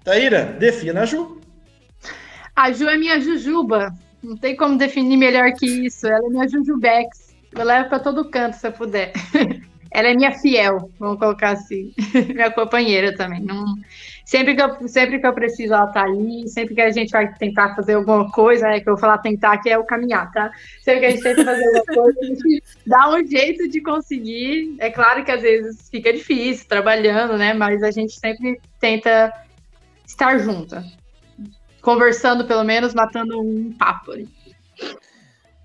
Taíra, 0.04 0.46
defina 0.46 1.02
a 1.02 1.06
Ju. 1.06 1.40
A 2.56 2.72
Ju 2.72 2.90
é 2.90 2.98
minha 2.98 3.22
Jujuba. 3.22 3.94
Não 4.24 4.36
tem 4.36 4.56
como 4.56 4.76
definir 4.76 5.18
melhor 5.18 5.54
que 5.54 5.68
isso. 5.86 6.08
Ela 6.08 6.26
é 6.26 6.30
minha 6.30 6.48
Jujubex. 6.48 7.36
Eu 7.52 7.64
levo 7.64 7.90
para 7.90 8.00
todo 8.00 8.28
canto, 8.32 8.56
se 8.56 8.68
eu 8.68 8.72
puder. 8.72 9.14
ela 9.92 10.10
é 10.10 10.14
minha 10.14 10.32
fiel, 10.32 10.92
vamos 11.00 11.20
colocar 11.20 11.52
assim, 11.52 11.94
minha 12.34 12.52
companheira 12.52 13.16
também. 13.16 13.42
Não, 13.42 13.66
sempre, 14.24 14.56
que 14.56 14.62
eu, 14.62 14.88
sempre 14.88 15.20
que 15.20 15.26
eu 15.26 15.34
preciso, 15.34 15.74
ela 15.74 15.88
tá 15.88 16.04
ali, 16.04 16.48
sempre 16.48 16.76
que 16.76 16.82
a 16.82 16.92
gente 16.92 17.12
vai 17.12 17.34
tentar 17.34 17.76
fazer 17.76 17.96
alguma 17.96 18.30
coisa, 18.32 18.68
é 18.68 18.80
que 18.80 18.88
eu 18.88 18.94
vou 18.94 19.00
falar 19.00 19.18
tentar, 19.18 19.58
que 19.58 19.70
é 19.70 19.78
o 19.78 19.84
caminhar, 19.84 20.32
tá? 20.32 20.52
Sempre 20.82 21.00
que 21.00 21.06
a 21.08 21.10
gente 21.12 21.24
tenta 21.24 21.46
fazer 21.46 21.66
alguma 21.66 21.86
coisa, 21.96 22.20
a 22.22 22.26
gente 22.26 22.64
dá 22.86 23.10
um 23.10 23.26
jeito 23.26 23.68
de 23.68 23.82
conseguir. 23.82 24.76
É 24.80 24.92
claro 24.92 25.26
que 25.26 25.32
às 25.32 25.42
vezes 25.42 25.90
fica 25.90 26.14
difícil, 26.14 26.68
trabalhando, 26.68 27.38
né? 27.38 27.54
Mas 27.54 27.82
a 27.82 27.90
gente 27.92 28.20
sempre 28.20 28.62
tenta 28.80 29.34
estar 30.06 30.38
junta. 30.38 30.84
Conversando, 31.82 32.46
pelo 32.46 32.64
menos, 32.64 32.94
matando 32.94 33.40
um 33.40 33.74
papo 33.74 34.12
ali. 34.12 34.28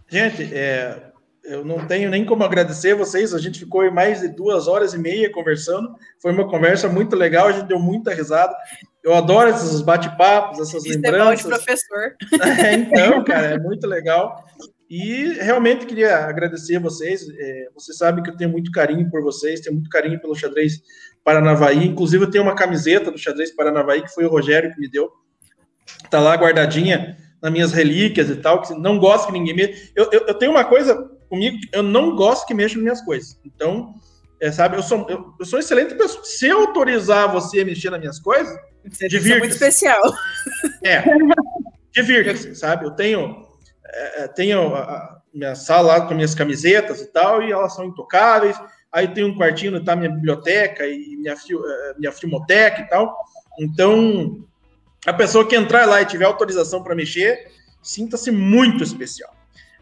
Gente, 0.09 0.49
é, 0.55 1.13
eu 1.45 1.65
não 1.65 1.87
tenho 1.87 2.09
nem 2.09 2.25
como 2.25 2.43
agradecer 2.43 2.95
vocês. 2.95 3.35
A 3.35 3.39
gente 3.39 3.59
ficou 3.59 3.91
mais 3.93 4.21
de 4.21 4.29
duas 4.29 4.67
horas 4.67 4.95
e 4.95 4.99
meia 4.99 5.31
conversando. 5.31 5.95
Foi 6.21 6.33
uma 6.33 6.49
conversa 6.49 6.89
muito 6.89 7.15
legal, 7.15 7.49
a 7.49 7.53
gente 7.53 7.67
deu 7.67 7.79
muita 7.79 8.15
risada. 8.15 8.55
Eu 9.03 9.15
adoro 9.15 9.51
esses 9.51 9.83
bate-papos, 9.83 10.59
essas 10.59 10.85
Isso 10.85 10.95
lembranças. 10.95 11.41
É 11.41 11.43
de 11.43 11.49
professor. 11.49 12.17
É, 12.63 12.73
então, 12.81 13.23
cara, 13.25 13.47
é 13.49 13.59
muito 13.59 13.87
legal. 13.87 14.43
E 14.89 15.35
realmente 15.41 15.87
queria 15.87 16.19
agradecer 16.25 16.77
a 16.77 16.81
vocês. 16.81 17.27
É, 17.39 17.69
vocês 17.75 17.97
sabem 17.99 18.23
que 18.23 18.31
eu 18.31 18.37
tenho 18.37 18.51
muito 18.51 18.71
carinho 18.71 19.11
por 19.11 19.23
vocês, 19.23 19.61
tenho 19.61 19.75
muito 19.75 19.91
carinho 19.91 20.21
pelo 20.21 20.35
xadrez 20.35 20.81
Paranavaí. 21.23 21.87
Inclusive, 21.87 22.25
eu 22.25 22.31
tenho 22.31 22.45
uma 22.45 22.55
camiseta 22.55 23.11
do 23.11 23.19
xadrez 23.19 23.51
Paranavaí 23.55 24.03
que 24.03 24.15
foi 24.15 24.25
o 24.25 24.31
Rogério 24.31 24.73
que 24.73 24.81
me 24.81 24.89
deu. 24.89 25.11
Tá 26.11 26.21
lá 26.21 26.35
guardadinha 26.35 27.17
nas 27.43 27.53
minhas 27.53 27.73
relíquias 27.73 28.31
e 28.31 28.37
tal. 28.37 28.63
Que 28.63 28.73
não 28.75 28.99
gosto 28.99 29.27
que 29.27 29.33
ninguém 29.33 29.55
mexa. 29.55 29.91
Eu, 29.95 30.09
eu, 30.13 30.27
eu, 30.29 30.35
tenho 30.35 30.53
uma 30.53 30.65
coisa 30.65 31.11
comigo, 31.35 31.59
eu 31.73 31.83
não 31.83 32.15
gosto 32.15 32.47
que 32.47 32.55
mexam 32.55 32.77
nas 32.77 32.83
minhas 32.83 33.01
coisas. 33.03 33.39
Então, 33.45 33.95
é, 34.41 34.51
sabe, 34.51 34.77
eu 34.77 34.83
sou, 34.83 35.07
eu, 35.09 35.35
eu 35.39 35.45
sou 35.47 35.59
excelente 35.59 35.95
pessoa. 35.95 36.25
Se 36.25 36.47
eu 36.47 36.61
autorizar 36.61 37.31
você 37.31 37.61
a 37.61 37.65
mexer 37.65 37.91
nas 37.91 38.01
minhas 38.01 38.19
coisas, 38.19 38.57
divirta-se. 38.85 39.39
muito 39.39 39.53
especial. 39.53 40.03
É, 40.83 41.03
divirta-se, 41.93 42.55
sabe? 42.55 42.85
Eu 42.85 42.91
tenho 42.91 43.45
é, 43.95 44.25
é, 44.25 44.29
tenho 44.29 44.75
a, 44.75 45.21
minha 45.33 45.55
sala 45.55 45.99
lá 45.99 46.07
com 46.07 46.15
minhas 46.15 46.35
camisetas 46.35 47.01
e 47.01 47.07
tal, 47.07 47.43
e 47.43 47.53
elas 47.53 47.75
são 47.75 47.85
intocáveis. 47.85 48.57
Aí 48.93 49.09
tem 49.09 49.25
um 49.25 49.37
quartinho 49.37 49.75
onde 49.75 49.85
tá 49.85 49.97
minha 49.97 50.11
biblioteca 50.11 50.87
e 50.87 51.17
minha, 51.17 51.33
é, 51.33 51.95
minha 51.99 52.13
filmoteca 52.13 52.83
e 52.83 52.89
tal. 52.89 53.17
Então, 53.59 54.45
a 55.07 55.13
pessoa 55.13 55.47
que 55.47 55.57
entrar 55.57 55.87
lá 55.87 56.03
e 56.03 56.07
tiver 56.07 56.25
autorização 56.25 56.83
para 56.83 56.95
mexer, 56.95 57.51
sinta-se 57.83 58.31
muito 58.31 58.83
especial. 58.83 59.35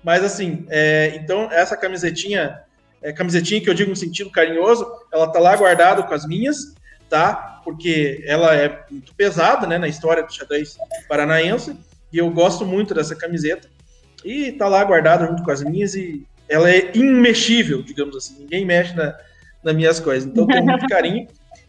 Mas 0.03 0.25
assim, 0.25 0.67
é, 0.69 1.13
então 1.17 1.51
essa 1.51 1.77
camisetinha, 1.77 2.61
é, 3.03 3.13
camisetinha 3.13 3.61
que 3.61 3.71
eu 3.71 3.75
digo 3.75 3.91
no 3.91 3.97
sentido 3.97 4.31
carinhoso, 4.31 4.87
ela 5.13 5.29
tá 5.29 5.39
lá 5.39 5.57
guardada 5.57 6.03
com 6.03 6.15
as 6.15 6.27
minhas, 6.27 6.75
tá? 7.09 7.61
Porque 7.65 8.23
ela 8.27 8.55
é 8.55 8.85
muito 8.91 9.15
pesada, 9.15 9.67
né, 9.67 9.79
na 9.79 9.89
história 9.89 10.23
do 10.23 10.33
xadrez 10.33 10.77
paranaense, 11.09 11.77
e 12.13 12.19
eu 12.19 12.31
gosto 12.31 12.65
muito 12.65 12.95
dessa 12.95 13.15
camiseta. 13.15 13.69
E 14.25 14.53
tá 14.53 14.69
lá 14.69 14.85
guardada 14.85 15.27
junto 15.27 15.43
com 15.43 15.51
as 15.51 15.63
minhas 15.63 15.95
e 15.95 16.27
ela 16.49 16.71
é 16.71 16.91
imexível, 16.95 17.83
digamos 17.83 18.17
assim. 18.17 18.41
Ninguém 18.41 18.65
mexe 18.65 18.95
na, 18.95 19.17
nas 19.63 19.75
minhas 19.75 19.99
coisas. 19.99 20.29
Então 20.29 20.47
tenho 20.47 20.65
muito 20.65 20.87
carinho. 20.89 21.27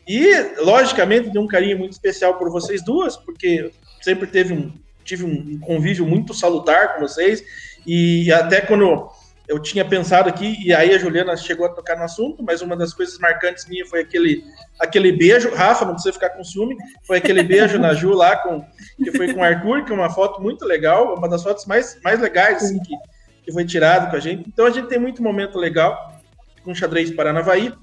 E, 0.08 0.36
logicamente, 0.62 1.32
tenho 1.32 1.46
um 1.46 1.48
carinho 1.48 1.78
muito 1.78 1.94
especial 1.94 2.38
por 2.38 2.52
vocês 2.52 2.84
duas, 2.84 3.16
porque 3.16 3.72
sempre 4.02 4.28
teve 4.28 4.54
um, 4.54 4.74
tive 5.04 5.24
um 5.24 5.58
convívio 5.60 6.06
muito 6.06 6.34
salutar 6.34 6.96
com 6.96 7.02
vocês. 7.02 7.42
E 7.86 8.32
até 8.32 8.62
quando 8.62 9.10
eu 9.48 9.60
tinha 9.60 9.84
pensado 9.84 10.30
aqui, 10.30 10.58
e 10.66 10.74
aí 10.74 10.94
a 10.94 10.98
Juliana 10.98 11.36
chegou 11.36 11.66
a 11.66 11.70
tocar 11.70 11.98
no 11.98 12.04
assunto, 12.04 12.42
mas 12.42 12.62
uma 12.62 12.78
das 12.78 12.94
coisas 12.94 13.18
marcantes 13.20 13.68
minha 13.68 13.86
foi 13.86 14.00
aquele, 14.00 14.44
aquele 14.80 15.12
beijo. 15.12 15.54
Rafa, 15.54 15.86
não 15.86 15.94
precisa 15.94 16.14
ficar 16.14 16.30
com 16.30 16.44
ciúme, 16.44 16.76
foi 17.06 17.18
aquele 17.18 17.44
beijo 17.44 17.78
na 17.78 17.94
Ju 17.94 18.14
lá, 18.14 18.38
com, 18.38 18.66
que 19.04 19.12
foi 19.12 19.34
com 19.34 19.42
o 19.42 19.44
Arthur, 19.44 19.84
que 19.84 19.92
é 19.92 19.96
uma 19.96 20.10
foto 20.10 20.42
muito 20.42 20.66
legal, 20.66 21.16
uma 21.16 21.28
das 21.28 21.44
fotos 21.44 21.66
mais, 21.66 22.00
mais 22.04 22.22
legais 22.22 22.64
assim, 22.64 22.80
que, 22.80 22.96
que 23.44 23.52
foi 23.52 23.66
tirado 23.66 24.10
com 24.10 24.16
a 24.16 24.20
gente. 24.20 24.48
Então 24.48 24.66
a 24.66 24.70
gente 24.70 24.88
tem 24.88 25.00
muito 25.00 25.22
momento 25.22 25.58
legal 25.58 26.22
com 26.64 26.74
xadrez 26.74 27.12
Paranavaí. 27.12 27.74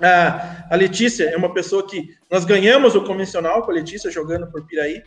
A, 0.00 0.66
a 0.70 0.76
Letícia 0.76 1.24
é 1.24 1.36
uma 1.36 1.52
pessoa 1.52 1.86
que 1.86 2.16
nós 2.30 2.44
ganhamos 2.44 2.94
o 2.94 3.04
convencional 3.04 3.62
com 3.62 3.70
a 3.70 3.74
Letícia 3.74 4.10
jogando 4.10 4.46
por 4.50 4.66
Piraí, 4.66 5.02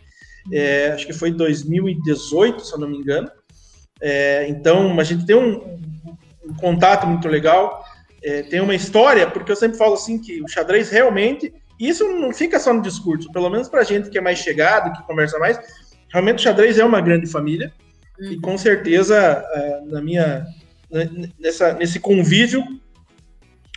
é, 0.50 0.88
acho 0.88 1.06
que 1.06 1.12
foi 1.12 1.30
2018, 1.30 2.66
se 2.66 2.74
eu 2.74 2.78
não 2.78 2.88
me 2.88 2.98
engano. 2.98 3.30
É, 4.02 4.48
então, 4.48 4.98
a 4.98 5.04
gente 5.04 5.24
tem 5.24 5.36
um, 5.36 5.78
um 6.44 6.54
contato 6.54 7.06
muito 7.06 7.28
legal, 7.28 7.84
é, 8.24 8.42
tem 8.42 8.60
uma 8.60 8.74
história, 8.74 9.30
porque 9.30 9.52
eu 9.52 9.56
sempre 9.56 9.78
falo 9.78 9.94
assim 9.94 10.18
que 10.18 10.42
o 10.42 10.48
xadrez 10.48 10.90
realmente, 10.90 11.54
isso 11.78 12.04
não 12.08 12.32
fica 12.32 12.58
só 12.58 12.74
no 12.74 12.82
discurso, 12.82 13.30
pelo 13.30 13.48
menos 13.48 13.68
para 13.68 13.84
gente 13.84 14.10
que 14.10 14.18
é 14.18 14.20
mais 14.20 14.40
chegado, 14.40 14.92
que 14.92 15.06
conversa 15.06 15.38
mais, 15.38 15.56
realmente 16.12 16.40
o 16.40 16.42
xadrez 16.42 16.78
é 16.78 16.84
uma 16.84 17.00
grande 17.00 17.28
família, 17.28 17.72
uhum. 18.18 18.32
e 18.32 18.40
com 18.40 18.58
certeza, 18.58 19.16
é, 19.54 19.80
na 19.86 20.02
minha, 20.02 20.44
nessa, 21.38 21.72
nesse 21.72 22.00
convívio, 22.00 22.64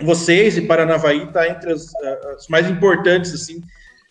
vocês 0.01 0.57
e 0.57 0.61
Paranavaí 0.61 1.23
está 1.23 1.47
entre 1.47 1.71
as, 1.71 1.93
as, 2.33 2.47
mais 2.47 2.67
importantes, 2.67 3.31
assim, 3.31 3.61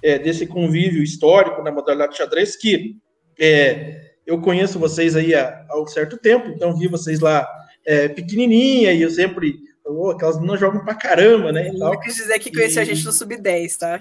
é, 0.01 0.17
desse 0.17 0.47
convívio 0.47 1.03
histórico 1.03 1.61
na 1.61 1.73
modalidade 1.73 2.17
xadrez, 2.17 2.55
que 2.55 2.97
é, 3.39 4.04
eu 4.27 4.41
conheço 4.41 4.79
vocês 4.79 5.17
aí 5.17 5.35
há, 5.35 5.65
há 5.69 5.81
um 5.81 5.87
certo 5.87 6.17
tempo, 6.17 6.49
então 6.49 6.77
vi 6.77 6.89
vocês 6.89 7.21
lá 7.21 7.47
é, 7.85 8.09
pequenininha 8.09 8.93
e 8.93 9.03
eu 9.03 9.11
sempre 9.11 9.59
oh, 9.85 10.11
aquelas 10.11 10.41
não 10.41 10.57
jogam 10.57 10.85
pra 10.85 10.95
caramba, 10.95 11.53
né? 11.53 11.69
Eu 11.69 11.79
tal. 11.79 12.01
quis 12.01 12.17
dizer 12.17 12.39
que 12.39 12.53
conheci 12.53 12.77
e... 12.77 12.81
a 12.81 12.85
gente 12.85 13.05
no 13.05 13.13
Sub-10, 13.13 13.77
tá? 13.77 13.99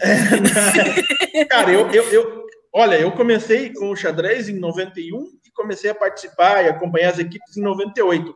É, 1.34 1.46
cara, 1.46 1.72
eu, 1.72 1.90
eu, 1.92 2.04
eu, 2.06 2.44
olha, 2.72 2.96
eu 2.96 3.12
comecei 3.12 3.72
com 3.74 3.92
o 3.92 3.96
xadrez 3.96 4.48
em 4.48 4.58
91 4.58 5.26
e 5.46 5.52
comecei 5.52 5.90
a 5.90 5.96
participar 5.96 6.64
e 6.64 6.70
acompanhar 6.70 7.12
as 7.12 7.20
equipes 7.20 7.58
em 7.58 7.62
98. 7.62 8.34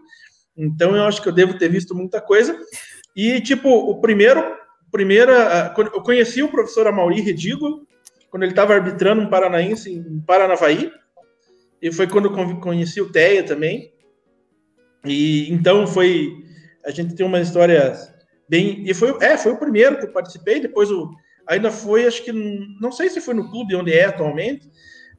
Então 0.58 0.96
eu 0.96 1.04
acho 1.04 1.22
que 1.22 1.30
eu 1.30 1.34
devo 1.34 1.58
ter 1.58 1.70
visto 1.70 1.96
muita 1.96 2.20
coisa. 2.20 2.58
E, 3.16 3.40
tipo, 3.42 3.70
o 3.70 4.00
primeiro, 4.00 4.44
primeira, 4.92 5.74
eu 5.94 6.02
conheci 6.02 6.44
o 6.44 6.50
professor 6.50 6.88
Amauri 6.88 7.22
Redigo, 7.22 7.88
quando 8.30 8.44
ele 8.44 8.52
estava 8.52 8.74
arbitrando 8.74 9.22
um 9.22 9.30
paranaense 9.30 9.92
em 9.92 10.20
Paranavaí, 10.22 10.92
e 11.82 11.92
foi 11.92 12.08
quando 12.08 12.26
eu 12.26 12.60
conheci 12.60 13.02
o 13.02 13.12
Teia 13.12 13.44
também. 13.44 13.92
E 15.06 15.52
então 15.52 15.86
foi. 15.86 16.34
A 16.86 16.92
gente 16.92 17.16
tem 17.16 17.26
uma 17.26 17.40
história 17.40 17.94
bem. 18.50 18.84
E 18.86 18.94
foi, 18.94 19.16
é, 19.22 19.38
foi 19.38 19.52
o 19.52 19.60
primeiro 19.60 19.98
que 19.98 20.06
eu 20.06 20.12
participei, 20.12 20.60
depois 20.60 20.90
o. 20.92 21.10
Ainda 21.48 21.72
foi, 21.72 22.06
acho 22.06 22.24
que. 22.24 22.32
Não 22.82 22.92
sei 22.92 23.10
se 23.10 23.22
foi 23.22 23.34
no 23.34 23.50
clube 23.50 23.76
onde 23.76 23.94
é 23.94 24.06
atualmente, 24.06 24.70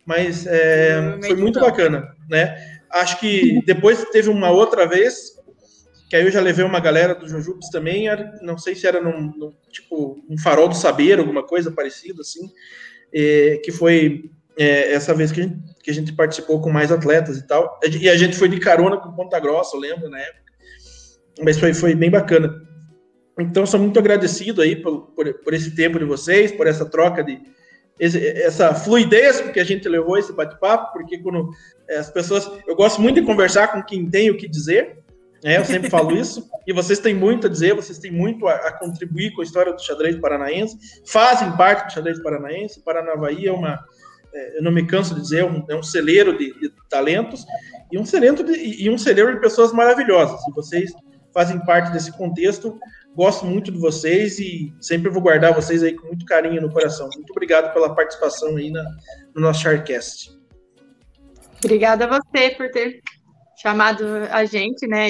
mas 0.05 0.47
é, 0.47 1.19
foi 1.25 1.37
muito 1.37 1.61
bacana, 1.61 2.09
né? 2.29 2.57
Acho 2.91 3.21
que 3.21 3.63
depois 3.65 4.05
teve 4.11 4.29
uma 4.31 4.51
outra 4.51 4.87
vez, 4.87 5.33
que 6.09 6.17
aí 6.17 6.25
eu 6.25 6.31
já 6.31 6.41
levei 6.41 6.65
uma 6.65 6.81
galera 6.81 7.15
do 7.15 7.29
Jujubes 7.29 7.69
também, 7.69 8.09
era, 8.09 8.39
não 8.41 8.57
sei 8.57 8.75
se 8.75 8.87
era 8.87 9.01
num, 9.01 9.33
num, 9.37 9.53
tipo 9.71 10.25
um 10.29 10.39
farol 10.39 10.69
do 10.69 10.75
saber, 10.75 11.19
alguma 11.19 11.47
coisa 11.47 11.71
parecida 11.71 12.23
assim, 12.23 12.51
é, 13.13 13.61
que 13.63 13.71
foi 13.71 14.31
é, 14.59 14.93
essa 14.93 15.15
vez 15.15 15.31
que 15.31 15.41
a, 15.41 15.45
gente, 15.45 15.57
que 15.83 15.91
a, 15.91 15.95
gente, 15.95 16.13
participou 16.13 16.61
com 16.61 16.69
mais 16.69 16.91
atletas 16.91 17.39
e 17.39 17.47
tal. 17.47 17.79
E 18.01 18.09
a 18.09 18.17
gente 18.17 18.37
foi 18.37 18.49
de 18.49 18.59
carona 18.59 18.97
com 18.97 19.13
Ponta 19.13 19.39
Grossa, 19.39 19.77
eu 19.77 19.81
lembro, 19.81 20.11
na 20.11 20.19
época. 20.19 20.53
Mas 21.45 21.59
foi, 21.59 21.73
foi 21.73 21.95
bem 21.95 22.11
bacana. 22.11 22.53
Então, 23.39 23.65
sou 23.65 23.79
muito 23.79 23.99
agradecido 24.01 24.61
aí 24.61 24.75
por, 24.75 25.13
por, 25.13 25.33
por 25.45 25.55
esse 25.55 25.71
tempo 25.77 25.97
de 25.97 26.05
vocês, 26.05 26.51
por 26.51 26.67
essa 26.67 26.85
troca 26.85 27.23
de. 27.23 27.41
Esse, 28.01 28.25
essa 28.27 28.75
fluidez 28.75 29.41
que 29.41 29.59
a 29.59 29.65
gente 29.65 29.89
levou 29.89 30.19
esse 30.19 30.33
bate-papo, 30.33 30.93
porque 30.93 31.19
quando 31.19 31.51
é, 31.89 31.99
as 31.99 32.11
pessoas. 32.11 32.51
Eu 32.67 32.75
gosto 32.75 33.01
muito 33.01 33.21
de 33.21 33.27
conversar 33.27 33.69
com 33.69 33.83
quem 33.83 34.11
tem 34.11 34.29
o 34.29 34.37
que 34.37 34.49
dizer, 34.49 34.99
né, 35.43 35.59
eu 35.59 35.65
sempre 35.65 35.89
falo 35.89 36.15
isso, 36.19 36.49
e 36.67 36.73
vocês 36.73 36.99
têm 36.99 37.15
muito 37.15 37.47
a 37.47 37.51
dizer, 37.51 37.75
vocês 37.75 37.99
têm 37.99 38.11
muito 38.11 38.47
a, 38.49 38.55
a, 38.55 38.73
contribuir 38.73 39.33
com 39.33 39.41
a 39.41 39.45
história 39.45 39.73
do 39.73 39.83
xadrez 39.83 40.17
paranaense, 40.17 40.77
fazem 41.07 41.57
parte 41.57 41.87
do 41.87 41.93
xadrez 41.93 42.21
paranaense, 42.21 42.83
Paranavaí 42.85 43.47
é 43.47 43.53
uma, 43.53 43.79
eu 44.33 44.63
não 44.63 44.73
me 44.73 44.87
canso 44.87 45.15
de 45.15 45.21
dizer, 45.21 45.41
é 45.41 45.45
um, 45.45 45.65
é 45.69 45.75
um 45.75 45.83
celeiro 45.83 46.37
de, 46.37 46.53
de, 46.59 46.73
talentos 46.89 47.45
e 47.91 47.99
um 47.99 48.05
celeiro 48.05 48.43
de, 48.43 48.53
e 48.53 48.91
um 48.91 48.99
celeiro 48.99 49.35
de 49.35 49.41
pessoas 49.41 49.73
maravilhosas. 49.73 50.41
E 50.49 50.53
vocês 50.53 50.93
fazem 51.33 51.59
parte 51.65 51.93
desse 51.93 52.17
contexto. 52.17 52.79
Gosto 53.15 53.47
muito 53.47 53.73
de 53.73 53.79
vocês 53.79 54.39
e 54.39 54.73
sempre 54.81 55.11
vou 55.11 55.23
guardar 55.23 55.55
vocês 55.55 55.83
aí 55.83 55.95
com 55.95 56.09
muito 56.09 56.25
carinho 56.25 56.61
no 56.61 56.73
coração. 56.73 57.09
Muito 57.15 57.31
obrigado 57.31 57.73
pela 57.73 57.95
participação 57.95 58.57
aí 58.57 58.71
na, 58.71 58.85
no 59.35 59.43
nosso 59.43 59.63
Sharcast. 59.63 60.37
Obrigada 61.65 62.05
a 62.05 62.09
você 62.09 62.51
por 62.51 62.71
ter 62.71 63.01
chamado 63.61 64.05
a 64.31 64.45
gente, 64.45 64.87
né? 64.87 65.09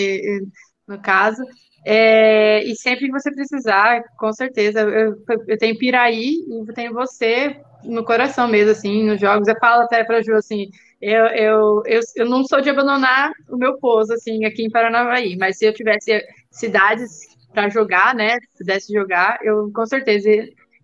No 0.87 1.01
caso. 1.01 1.43
É, 1.85 2.63
e 2.65 2.75
sempre 2.77 3.07
que 3.07 3.13
você 3.13 3.31
precisar, 3.31 4.03
com 4.19 4.33
certeza, 4.33 4.81
eu, 4.81 5.15
eu 5.47 5.59
tenho 5.59 5.79
Piraí 5.79 6.35
e 6.49 6.73
tenho 6.75 6.93
você 6.93 7.61
no 7.85 8.05
coração 8.05 8.49
mesmo, 8.49 8.73
assim, 8.73 9.05
nos 9.05 9.21
jogos. 9.21 9.49
Eu 9.49 9.57
falo 9.59 9.83
até 9.83 10.05
para 10.05 10.23
Ju, 10.23 10.35
assim, 10.35 10.69
eu, 11.01 11.27
eu, 11.27 11.83
eu, 11.87 12.01
eu 12.17 12.27
não 12.27 12.45
sou 12.45 12.61
de 12.61 12.71
abandonar 12.71 13.33
o 13.49 13.57
meu 13.57 13.79
pouso, 13.79 14.13
assim, 14.13 14.45
aqui 14.45 14.65
em 14.65 14.71
Paranavaí, 14.71 15.37
mas 15.37 15.59
se 15.59 15.65
eu 15.65 15.73
tivesse 15.73 16.23
cidades 16.51 17.21
para 17.53 17.69
jogar, 17.69 18.15
né, 18.15 18.37
pudesse 18.57 18.93
jogar, 18.93 19.39
eu 19.43 19.71
com 19.73 19.87
certeza 19.87 20.29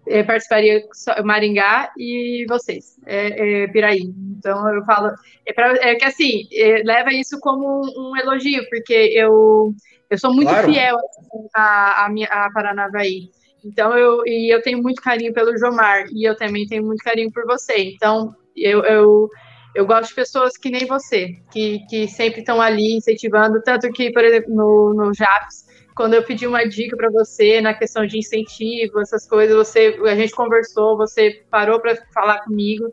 eh, 0.06 0.22
participaria 0.22 0.82
Maringá 1.24 1.92
e 1.96 2.44
vocês, 2.48 2.96
é, 3.06 3.62
é, 3.64 3.68
Piraí. 3.68 4.02
Então 4.38 4.68
eu 4.74 4.84
falo, 4.84 5.10
é, 5.46 5.52
pra, 5.52 5.72
é 5.76 5.94
que 5.94 6.04
assim, 6.04 6.46
é, 6.52 6.82
leva 6.84 7.12
isso 7.12 7.38
como 7.40 7.84
um, 7.84 8.10
um, 8.10 8.16
elogio, 8.16 8.64
porque 8.70 8.92
eu, 8.92 9.74
eu 10.10 10.18
sou 10.18 10.32
muito 10.32 10.48
claro. 10.48 10.72
fiel 10.72 10.96
assim, 10.96 11.48
a, 11.54 12.04
a, 12.04 12.08
minha, 12.08 12.28
a 12.28 12.50
Paranavaí. 12.52 13.30
Então, 13.64 13.96
eu, 13.96 14.22
e 14.26 14.54
eu 14.54 14.60
tenho 14.62 14.82
muito 14.82 15.00
carinho 15.02 15.32
pelo 15.32 15.56
Jomar, 15.58 16.04
e 16.12 16.28
eu 16.28 16.36
também 16.36 16.66
tenho 16.66 16.84
muito 16.84 17.02
carinho 17.02 17.32
por 17.32 17.44
você. 17.46 17.76
Então, 17.78 18.34
eu, 18.56 18.84
eu, 18.84 19.28
Eu 19.74 19.86
gosto 19.86 20.10
de 20.10 20.14
pessoas 20.14 20.56
que 20.56 20.70
nem 20.70 20.86
você, 20.86 21.32
que, 21.50 21.80
que 21.88 22.06
sempre 22.06 22.40
estão 22.40 22.60
ali 22.60 22.94
incentivando, 22.96 23.60
tanto 23.62 23.90
que, 23.90 24.12
por 24.12 24.24
exemplo, 24.24 24.54
no, 24.54 24.94
no 24.94 25.12
JAPS, 25.14 25.64
quando 25.96 26.14
eu 26.14 26.22
pedi 26.24 26.46
uma 26.46 26.64
dica 26.64 26.96
para 26.96 27.10
você 27.10 27.60
na 27.60 27.74
questão 27.74 28.06
de 28.06 28.18
incentivo, 28.18 29.00
essas 29.00 29.26
coisas, 29.28 29.56
você, 29.56 29.98
a 30.04 30.14
gente 30.14 30.32
conversou, 30.32 30.96
você 30.96 31.44
parou 31.50 31.80
para 31.80 31.96
falar 32.12 32.40
comigo, 32.44 32.84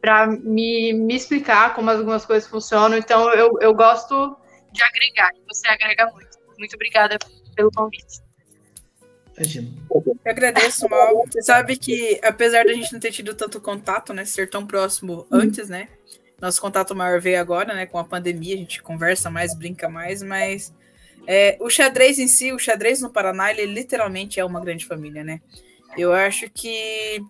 para 0.00 0.26
me, 0.28 0.92
me 0.92 1.14
explicar 1.16 1.74
como 1.74 1.90
algumas 1.90 2.24
coisas 2.24 2.48
funcionam. 2.48 2.96
Então, 2.96 3.32
eu, 3.34 3.50
eu 3.60 3.74
gosto 3.74 4.36
de 4.72 4.82
agregar, 4.82 5.30
você 5.48 5.66
agrega 5.68 6.06
muito. 6.12 6.38
Muito 6.58 6.74
obrigada 6.74 7.18
pelo 7.56 7.70
convite. 7.72 8.29
Eu 9.90 10.16
agradeço, 10.24 10.88
Mal. 10.88 11.24
Você 11.26 11.42
sabe 11.42 11.76
que, 11.76 12.20
apesar 12.22 12.64
da 12.64 12.72
gente 12.72 12.92
não 12.92 13.00
ter 13.00 13.10
tido 13.10 13.34
tanto 13.34 13.60
contato, 13.60 14.12
né? 14.12 14.24
Ser 14.24 14.48
tão 14.50 14.66
próximo 14.66 15.26
antes, 15.30 15.68
né? 15.68 15.88
Nosso 16.40 16.60
contato 16.60 16.94
maior 16.94 17.20
veio 17.20 17.40
agora, 17.40 17.74
né? 17.74 17.86
Com 17.86 17.98
a 17.98 18.04
pandemia, 18.04 18.54
a 18.54 18.58
gente 18.58 18.82
conversa 18.82 19.30
mais, 19.30 19.54
brinca 19.54 19.88
mais, 19.88 20.22
mas 20.22 20.72
é, 21.26 21.56
o 21.60 21.68
xadrez 21.68 22.18
em 22.18 22.26
si, 22.26 22.52
o 22.52 22.58
xadrez 22.58 23.00
no 23.00 23.10
Paraná, 23.10 23.50
ele 23.50 23.66
literalmente 23.66 24.40
é 24.40 24.44
uma 24.44 24.60
grande 24.60 24.86
família, 24.86 25.22
né? 25.22 25.40
Eu 25.96 26.12
acho 26.12 26.48
que 26.50 27.20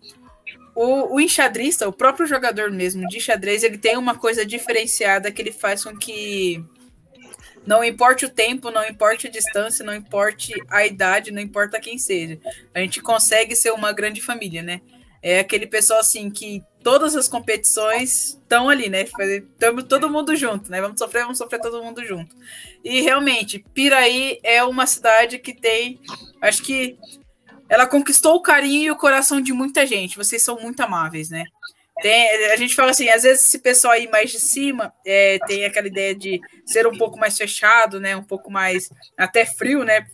o, 0.74 1.14
o 1.14 1.20
enxadrista, 1.20 1.88
o 1.88 1.92
próprio 1.92 2.26
jogador 2.26 2.70
mesmo 2.70 3.06
de 3.08 3.20
xadrez, 3.20 3.62
ele 3.62 3.78
tem 3.78 3.96
uma 3.96 4.16
coisa 4.16 4.44
diferenciada 4.44 5.30
que 5.32 5.42
ele 5.42 5.52
faz 5.52 5.84
com 5.84 5.96
que 5.96 6.64
não 7.66 7.84
importa 7.84 8.26
o 8.26 8.30
tempo, 8.30 8.70
não 8.70 8.86
importa 8.86 9.28
a 9.28 9.30
distância, 9.30 9.84
não 9.84 9.94
importa 9.94 10.54
a 10.68 10.86
idade, 10.86 11.30
não 11.30 11.40
importa 11.40 11.80
quem 11.80 11.98
seja. 11.98 12.38
A 12.74 12.80
gente 12.80 13.00
consegue 13.00 13.54
ser 13.54 13.70
uma 13.70 13.92
grande 13.92 14.20
família, 14.20 14.62
né? 14.62 14.80
É 15.22 15.40
aquele 15.40 15.66
pessoal 15.66 16.00
assim 16.00 16.30
que 16.30 16.64
todas 16.82 17.14
as 17.14 17.28
competições 17.28 18.38
estão 18.40 18.68
ali, 18.68 18.88
né? 18.88 19.02
Estamos 19.02 19.84
todo 19.84 20.08
mundo 20.08 20.34
junto, 20.34 20.70
né? 20.70 20.80
Vamos 20.80 20.98
sofrer, 20.98 21.22
vamos 21.22 21.38
sofrer 21.38 21.60
todo 21.60 21.82
mundo 21.82 22.04
junto. 22.04 22.34
E 22.82 23.02
realmente, 23.02 23.64
Piraí 23.74 24.40
é 24.42 24.64
uma 24.64 24.86
cidade 24.86 25.38
que 25.38 25.52
tem, 25.52 26.00
acho 26.40 26.62
que 26.62 26.98
ela 27.68 27.86
conquistou 27.86 28.34
o 28.34 28.42
carinho 28.42 28.84
e 28.84 28.90
o 28.90 28.96
coração 28.96 29.40
de 29.40 29.52
muita 29.52 29.86
gente. 29.86 30.16
Vocês 30.16 30.42
são 30.42 30.58
muito 30.58 30.80
amáveis, 30.80 31.28
né? 31.28 31.44
Tem, 32.00 32.46
a 32.46 32.56
gente 32.56 32.74
fala 32.74 32.90
assim, 32.90 33.08
às 33.08 33.22
vezes 33.22 33.44
esse 33.44 33.58
pessoal 33.58 33.92
aí 33.92 34.08
mais 34.08 34.30
de 34.30 34.40
cima 34.40 34.92
é, 35.04 35.38
tem 35.46 35.64
aquela 35.64 35.86
ideia 35.86 36.14
de 36.14 36.40
ser 36.64 36.86
um 36.86 36.96
pouco 36.96 37.18
mais 37.18 37.36
fechado, 37.36 38.00
né? 38.00 38.16
Um 38.16 38.24
pouco 38.24 38.50
mais 38.50 38.88
até 39.16 39.44
frio, 39.44 39.84
né? 39.84 40.06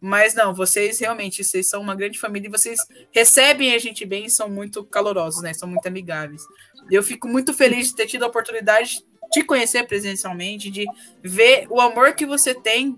Mas 0.00 0.34
não, 0.34 0.54
vocês 0.54 0.98
realmente, 0.98 1.44
vocês 1.44 1.68
são 1.68 1.80
uma 1.80 1.94
grande 1.94 2.18
família 2.18 2.48
e 2.48 2.50
vocês 2.50 2.78
recebem 3.12 3.74
a 3.74 3.78
gente 3.78 4.06
bem 4.06 4.24
e 4.24 4.30
são 4.30 4.48
muito 4.48 4.82
calorosos, 4.84 5.42
né? 5.42 5.52
São 5.52 5.68
muito 5.68 5.86
amigáveis. 5.86 6.42
Eu 6.90 7.02
fico 7.02 7.28
muito 7.28 7.52
feliz 7.52 7.88
de 7.88 7.96
ter 7.96 8.06
tido 8.06 8.24
a 8.24 8.28
oportunidade 8.28 9.04
de 9.32 9.44
conhecer 9.44 9.86
presencialmente, 9.86 10.70
de 10.70 10.84
ver 11.22 11.66
o 11.68 11.80
amor 11.80 12.14
que 12.14 12.26
você 12.26 12.54
tem 12.54 12.96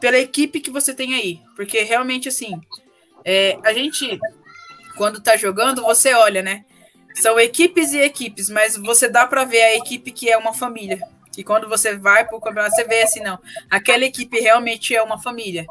pela 0.00 0.18
equipe 0.18 0.60
que 0.60 0.70
você 0.70 0.94
tem 0.94 1.14
aí. 1.14 1.40
Porque 1.56 1.80
realmente, 1.82 2.28
assim, 2.28 2.60
é, 3.24 3.58
a 3.64 3.72
gente, 3.72 4.18
quando 4.96 5.22
tá 5.22 5.36
jogando, 5.36 5.82
você 5.82 6.12
olha, 6.12 6.42
né? 6.42 6.64
São 7.14 7.38
equipes 7.38 7.92
e 7.92 7.98
equipes, 7.98 8.50
mas 8.50 8.76
você 8.76 9.08
dá 9.08 9.26
para 9.26 9.44
ver 9.44 9.62
a 9.62 9.76
equipe 9.76 10.10
que 10.10 10.30
é 10.30 10.36
uma 10.36 10.52
família. 10.52 10.98
E 11.36 11.42
quando 11.42 11.68
você 11.68 11.96
vai 11.96 12.26
para 12.26 12.36
o 12.36 12.40
campeonato, 12.40 12.74
você 12.74 12.84
vê 12.84 13.02
assim, 13.02 13.20
não, 13.20 13.38
aquela 13.70 14.04
equipe 14.04 14.38
realmente 14.40 14.94
é 14.94 15.02
uma 15.02 15.20
família. 15.20 15.66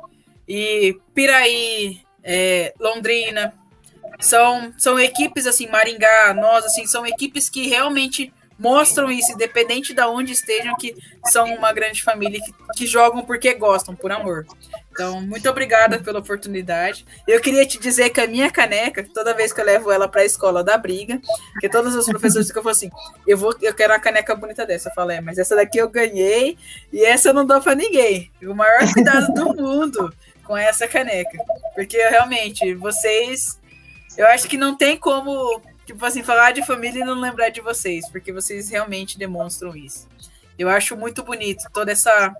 E 0.47 0.97
Piraí, 1.13 2.01
é, 2.23 2.73
Londrina, 2.79 3.53
são, 4.19 4.73
são 4.77 4.99
equipes 4.99 5.47
assim, 5.47 5.67
Maringá, 5.67 6.33
nós, 6.33 6.65
assim, 6.65 6.85
são 6.85 7.05
equipes 7.05 7.49
que 7.49 7.67
realmente 7.67 8.33
mostram 8.57 9.11
isso, 9.11 9.31
independente 9.31 9.93
de 9.93 10.01
onde 10.03 10.31
estejam, 10.31 10.75
que 10.77 10.95
são 11.25 11.53
uma 11.53 11.73
grande 11.73 12.01
família 12.01 12.39
que, 12.39 12.53
que 12.77 12.87
jogam 12.87 13.23
porque 13.23 13.53
gostam, 13.53 13.95
por 13.95 14.11
amor. 14.11 14.45
Então, 14.93 15.19
muito 15.21 15.49
obrigada 15.49 15.97
pela 15.97 16.19
oportunidade. 16.19 17.03
Eu 17.27 17.41
queria 17.41 17.65
te 17.65 17.79
dizer 17.79 18.11
que 18.11 18.21
a 18.21 18.27
minha 18.27 18.51
caneca, 18.51 19.03
toda 19.11 19.33
vez 19.33 19.51
que 19.51 19.59
eu 19.59 19.65
levo 19.65 19.91
ela 19.91 20.07
para 20.07 20.21
a 20.21 20.25
escola 20.25 20.63
da 20.63 20.77
briga, 20.77 21.19
que 21.59 21.67
todos 21.67 21.95
os 21.95 22.05
professores 22.05 22.47
ficam 22.47 22.67
assim, 22.69 22.91
eu 23.25 23.35
vou, 23.35 23.55
eu 23.59 23.73
quero 23.73 23.91
uma 23.91 23.99
caneca 23.99 24.35
bonita 24.35 24.67
dessa. 24.67 24.89
Eu 24.89 24.93
falei, 24.93 25.17
é, 25.17 25.21
mas 25.21 25.39
essa 25.39 25.55
daqui 25.55 25.79
eu 25.79 25.89
ganhei 25.89 26.59
e 26.91 27.03
essa 27.03 27.29
eu 27.29 27.33
não 27.33 27.43
dou 27.43 27.59
para 27.59 27.73
ninguém. 27.73 28.31
O 28.43 28.53
maior 28.53 28.81
cuidado 28.93 29.33
do 29.33 29.55
mundo 29.55 30.13
com 30.43 30.55
essa 30.55 30.87
caneca, 30.87 31.39
porque 31.73 31.97
realmente 32.09 32.75
vocês, 32.75 33.59
eu 34.15 34.27
acho 34.27 34.47
que 34.47 34.57
não 34.57 34.77
tem 34.77 34.95
como, 34.95 35.59
tipo 35.87 36.05
assim, 36.05 36.21
falar 36.21 36.51
de 36.51 36.63
família 36.63 37.01
e 37.01 37.05
não 37.05 37.19
lembrar 37.19 37.49
de 37.49 37.61
vocês, 37.61 38.07
porque 38.09 38.31
vocês 38.31 38.69
realmente 38.69 39.17
demonstram 39.17 39.75
isso. 39.75 40.07
Eu 40.59 40.69
acho 40.69 40.95
muito 40.95 41.23
bonito 41.23 41.63
toda 41.73 41.91
essa 41.91 42.31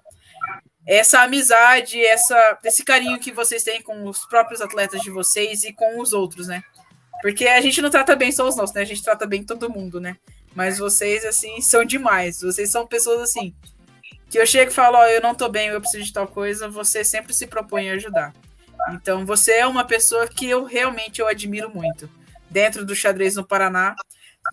essa 0.85 1.21
amizade, 1.21 2.03
essa, 2.05 2.59
esse 2.63 2.83
carinho 2.83 3.19
que 3.19 3.31
vocês 3.31 3.63
têm 3.63 3.81
com 3.81 4.05
os 4.05 4.25
próprios 4.25 4.61
atletas 4.61 5.01
de 5.01 5.09
vocês 5.09 5.63
e 5.63 5.73
com 5.73 5.99
os 6.01 6.13
outros, 6.13 6.47
né? 6.47 6.63
Porque 7.21 7.47
a 7.47 7.61
gente 7.61 7.81
não 7.81 7.89
trata 7.89 8.15
bem 8.15 8.31
só 8.31 8.47
os 8.47 8.57
nossos, 8.57 8.75
né? 8.75 8.81
A 8.81 8.85
gente 8.85 9.01
trata 9.01 9.25
bem 9.25 9.43
todo 9.43 9.69
mundo, 9.69 10.01
né? 10.01 10.17
Mas 10.53 10.77
vocês, 10.77 11.23
assim, 11.23 11.61
são 11.61 11.85
demais. 11.85 12.41
Vocês 12.41 12.69
são 12.69 12.85
pessoas, 12.85 13.21
assim, 13.21 13.55
que 14.29 14.37
eu 14.37 14.45
chego 14.45 14.71
e 14.71 14.73
falo, 14.73 14.97
ó, 14.97 15.03
oh, 15.03 15.05
eu 15.05 15.21
não 15.21 15.33
tô 15.33 15.47
bem, 15.47 15.69
eu 15.69 15.79
preciso 15.79 16.03
de 16.03 16.13
tal 16.13 16.27
coisa, 16.27 16.67
você 16.67 17.03
sempre 17.03 17.33
se 17.33 17.47
propõe 17.47 17.89
a 17.89 17.93
ajudar. 17.93 18.33
Então, 18.91 19.25
você 19.25 19.53
é 19.53 19.67
uma 19.67 19.85
pessoa 19.85 20.27
que 20.27 20.49
eu 20.49 20.65
realmente 20.65 21.21
eu 21.21 21.27
admiro 21.27 21.73
muito. 21.73 22.09
Dentro 22.49 22.85
do 22.85 22.95
xadrez 22.95 23.35
no 23.35 23.45
Paraná, 23.45 23.95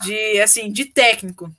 de, 0.02 0.41
assim, 0.41 0.70
de 0.70 0.84
técnico. 0.84 1.52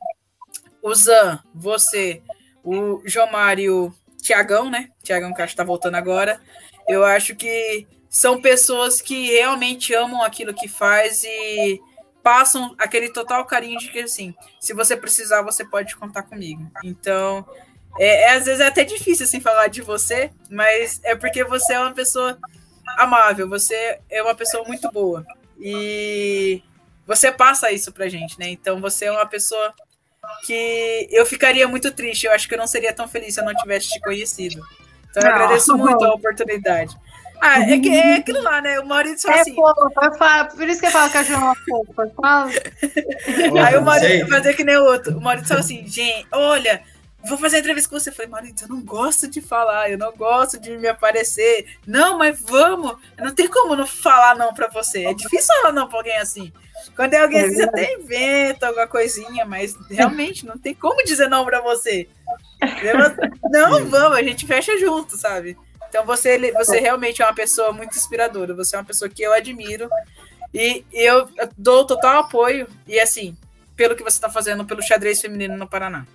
O 0.82 0.96
Zan, 0.96 1.44
você, 1.54 2.22
o 2.64 3.02
João 3.06 3.30
Mário 3.30 3.94
Tiagão, 4.22 4.70
né? 4.70 4.90
Tiagão 5.04 5.34
que 5.34 5.42
acho 5.42 5.54
que 5.54 5.58
tá 5.58 5.64
voltando 5.64 5.96
agora. 5.96 6.40
Eu 6.88 7.04
acho 7.04 7.36
que 7.36 7.88
são 8.10 8.42
pessoas 8.42 9.02
que 9.02 9.32
realmente 9.32 9.94
amam 9.94 10.22
aquilo 10.22 10.54
que 10.54 10.68
faz 10.68 11.24
e 11.24 11.82
passam 12.22 12.76
aquele 12.78 13.10
total 13.10 13.46
carinho 13.46 13.80
de 13.80 13.90
que 13.90 14.00
assim, 14.00 14.36
se 14.60 14.74
você 14.74 14.96
precisar, 14.96 15.42
você 15.42 15.66
pode 15.66 15.96
contar 15.96 16.24
comigo. 16.24 16.70
Então, 16.84 17.46
é, 17.98 18.24
é 18.24 18.32
às 18.36 18.46
vezes 18.46 18.60
é 18.60 18.68
até 18.68 18.84
difícil 18.84 19.26
assim 19.26 19.40
falar 19.40 19.68
de 19.68 19.82
você, 19.82 20.32
mas 20.50 21.00
é 21.04 21.16
porque 21.16 21.44
você 21.44 21.74
é 21.74 21.80
uma 21.80 21.94
pessoa 21.94 22.38
amável, 22.98 23.50
você 23.50 24.00
é 24.10 24.22
uma 24.22 24.36
pessoa 24.36 24.64
muito 24.68 24.92
boa. 24.92 25.26
E 25.60 26.62
você 27.06 27.32
passa 27.32 27.72
isso 27.72 27.92
pra 27.92 28.10
gente, 28.10 28.40
né? 28.40 28.50
Então 28.50 28.80
você 28.80 29.06
é 29.06 29.12
uma 29.12 29.26
pessoa 29.26 29.74
que 30.46 31.08
eu 31.12 31.26
ficaria 31.26 31.68
muito 31.68 31.92
triste. 31.92 32.26
Eu 32.26 32.32
acho 32.32 32.48
que 32.48 32.54
eu 32.54 32.58
não 32.58 32.68
seria 32.68 32.94
tão 32.94 33.08
feliz 33.08 33.34
se 33.34 33.42
eu 33.42 33.46
não 33.46 33.54
tivesse 33.56 33.90
te 33.90 34.00
conhecido. 34.00 34.62
Então 35.10 35.24
eu 35.24 35.30
não. 35.30 35.36
agradeço 35.36 35.78
muito 35.78 36.04
a 36.04 36.14
oportunidade. 36.14 36.96
Ah, 37.42 37.60
é, 37.60 37.80
que, 37.80 37.90
é 37.90 38.18
aquilo 38.18 38.44
lá, 38.44 38.62
né? 38.62 38.80
O 38.80 38.86
Maurício 38.86 39.28
é 39.30 39.40
assim. 39.40 39.56
Fofa, 39.56 40.46
por 40.56 40.70
isso 40.70 40.80
que 40.80 40.86
eu 40.86 40.92
falo 40.92 41.10
que 41.10 41.18
a 41.18 41.24
João 41.24 41.52
é 41.52 41.56
fofa. 41.56 42.12
Aí 43.68 43.78
o 43.78 43.82
Maurício 43.82 44.28
fazer 44.28 44.54
que 44.54 44.64
nem 44.64 44.78
o 44.78 44.84
outro. 44.84 45.18
O 45.18 45.22
Maurício 45.22 45.48
falou 45.48 45.64
assim, 45.64 45.84
gente, 45.88 46.28
olha, 46.32 46.84
vou 47.26 47.38
fazer 47.38 47.60
entrevista 47.60 47.90
com 47.90 48.00
você. 48.00 48.10
Eu 48.10 48.14
falei, 48.14 48.32
Maurício, 48.32 48.66
eu 48.66 48.70
não 48.70 48.82
gosto 48.82 49.28
de 49.28 49.42
falar, 49.42 49.90
eu 49.90 49.98
não 49.98 50.12
gosto 50.14 50.60
de 50.60 50.78
me 50.78 50.88
aparecer. 50.88 51.78
Não, 51.86 52.18
mas 52.18 52.40
vamos. 52.42 52.98
Não 53.18 53.34
tem 53.34 53.48
como 53.48 53.76
não 53.76 53.88
falar 53.88 54.36
não 54.36 54.54
pra 54.54 54.68
você. 54.68 55.06
É 55.06 55.14
difícil 55.14 55.54
falar 55.62 55.72
não 55.72 55.88
pra 55.88 55.98
alguém 55.98 56.18
assim. 56.18 56.52
Quando 56.96 57.14
é 57.14 57.22
alguém 57.22 57.42
assim, 57.42 57.62
até 57.62 57.94
inventa 57.94 58.68
alguma 58.68 58.88
coisinha, 58.88 59.46
mas 59.46 59.76
realmente 59.90 60.46
não 60.46 60.58
tem 60.58 60.74
como 60.74 61.04
dizer 61.04 61.30
não 61.30 61.46
para 61.46 61.62
você. 61.62 62.08
Não, 63.52 63.86
vamos, 63.86 64.18
a 64.18 64.24
gente 64.24 64.48
fecha 64.48 64.78
junto, 64.78 65.18
sabe? 65.18 65.58
Então 65.90 66.06
você, 66.06 66.52
você 66.54 66.80
realmente 66.80 67.22
é 67.22 67.26
uma 67.26 67.36
pessoa 67.36 67.72
muito 67.74 67.98
inspiradora, 67.98 68.56
você 68.56 68.76
é 68.76 68.80
uma 68.80 68.86
pessoa 68.86 69.10
que 69.10 69.22
eu 69.22 69.34
admiro 69.34 69.90
e 70.54 70.86
eu 70.92 71.30
dou 71.58 71.86
total 71.86 72.22
apoio 72.22 72.68
e 72.88 73.00
assim, 73.00 73.36
pelo 73.76 73.96
que 73.96 74.04
você 74.04 74.18
está 74.18 74.30
fazendo 74.30 74.66
pelo 74.66 74.82
xadrez 74.82 75.22
feminino 75.22 75.58
no 75.58 75.68
Paraná. 75.68 76.06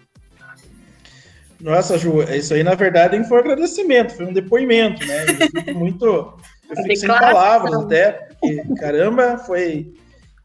Nossa, 1.60 1.97
Ju, 1.99 2.23
isso 2.23 2.55
aí 2.55 2.62
na 2.62 2.75
verdade 2.75 3.23
foi 3.28 3.39
um 3.39 3.41
agradecimento, 3.41 4.15
foi 4.15 4.26
um 4.26 4.33
depoimento, 4.33 5.05
né? 5.07 5.25
Eu 5.25 5.35
fico 5.36 5.75
muito, 5.78 6.05
eu 6.05 6.76
fico 6.83 6.97
sem 6.97 7.09
palavras 7.09 7.75
até, 7.75 8.12
porque 8.41 8.62
caramba, 8.78 9.39
foi 9.39 9.94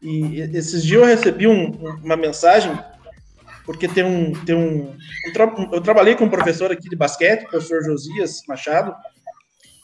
e 0.02 0.40
esses 0.52 0.82
dias 0.82 1.00
eu 1.00 1.06
recebi 1.06 1.46
um, 1.46 1.70
uma 2.02 2.16
mensagem, 2.16 2.76
porque 3.64 3.86
tem 3.86 4.02
um. 4.02 4.32
Tem 4.44 4.54
um, 4.56 4.90
um, 4.90 5.72
eu 5.72 5.80
trabalhei 5.80 6.16
com 6.16 6.24
um 6.24 6.30
professor 6.30 6.72
aqui 6.72 6.88
de 6.88 6.96
basquete, 6.96 7.44
o 7.44 7.48
professor 7.48 7.84
Josias 7.84 8.42
Machado, 8.48 8.92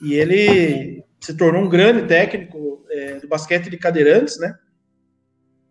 e 0.03 0.15
ele 0.15 1.05
se 1.21 1.35
tornou 1.35 1.63
um 1.63 1.69
grande 1.69 2.03
técnico 2.09 2.85
é, 2.91 3.15
do 3.21 3.29
basquete 3.29 3.71
de 3.71 3.77
cadeirantes, 3.77 4.41
né? 4.41 4.55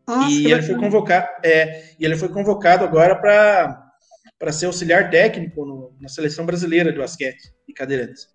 Nossa, 0.07 0.31
e 0.31 0.49
ele 0.49 0.61
foi 0.61 0.75
convocado, 0.75 1.27
é, 1.43 1.83
e 1.99 2.05
ele 2.05 2.15
foi 2.15 2.29
convocado 2.29 2.85
agora 2.85 3.13
para 3.17 3.86
para 4.39 4.51
ser 4.51 4.67
auxiliar 4.67 5.09
técnico 5.09 5.65
no, 5.65 5.95
na 5.99 6.07
seleção 6.07 6.45
brasileira 6.45 6.91
de 6.91 6.99
basquete 6.99 7.51
de 7.67 7.73
cadeirantes. 7.73 8.27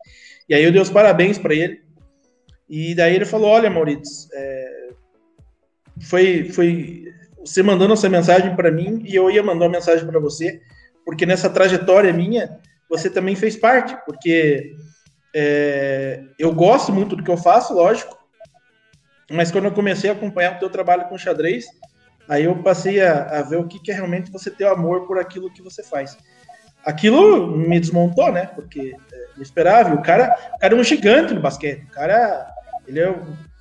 E 0.49 0.55
aí 0.55 0.63
eu 0.63 0.73
dei 0.73 0.81
os 0.81 0.91
parabéns 0.91 1.39
para 1.39 1.55
ele. 1.55 1.81
E 2.69 2.95
daí 2.95 3.15
ele 3.15 3.25
falou: 3.25 3.51
Olha, 3.51 3.71
Maurício, 3.71 4.29
é, 4.33 4.89
foi, 6.03 6.51
foi 6.51 7.05
você 7.39 7.63
mandando 7.63 7.93
essa 7.93 8.09
mensagem 8.09 8.55
para 8.57 8.71
mim 8.71 9.03
e 9.05 9.15
eu 9.15 9.31
ia 9.31 9.43
mandar 9.43 9.67
uma 9.67 9.73
mensagem 9.73 10.07
para 10.07 10.21
você, 10.21 10.61
porque 11.05 11.27
nessa 11.27 11.51
trajetória 11.51 12.13
minha 12.13 12.59
você 12.89 13.09
também 13.09 13.35
fez 13.35 13.57
parte, 13.57 13.97
porque 14.05 14.75
é, 15.35 16.23
eu 16.39 16.53
gosto 16.53 16.93
muito 16.93 17.17
do 17.17 17.23
que 17.23 17.31
eu 17.31 17.37
faço, 17.37 17.75
lógico, 17.75 18.17
mas 19.31 19.51
quando 19.51 19.65
eu 19.65 19.73
comecei 19.73 20.11
a 20.11 20.13
acompanhar 20.13 20.57
o 20.57 20.59
teu 20.59 20.69
trabalho 20.69 21.09
com 21.09 21.17
xadrez, 21.17 21.65
aí 22.29 22.45
eu 22.45 22.57
passei 22.63 23.01
a, 23.01 23.39
a 23.39 23.43
ver 23.43 23.59
o 23.59 23.67
que, 23.67 23.79
que 23.79 23.91
é 23.91 23.95
realmente 23.95 24.31
você 24.31 24.51
ter 24.51 24.67
amor 24.67 25.07
por 25.07 25.19
aquilo 25.19 25.53
que 25.53 25.63
você 25.63 25.83
faz. 25.83 26.17
Aquilo 26.85 27.57
me 27.57 27.79
desmontou, 27.79 28.33
né? 28.33 28.47
Porque 28.47 28.95
é, 29.13 29.27
eu 29.37 29.43
esperava. 29.43 29.95
O 29.95 30.03
cara, 30.03 30.37
o 30.55 30.59
cara 30.59 30.75
é 30.75 30.79
um 30.79 30.85
gigante 30.85 31.33
no 31.33 31.41
basquete. 31.41 31.85
O 31.85 31.91
cara, 31.91 32.49
ele 32.87 33.01
é 33.01 33.15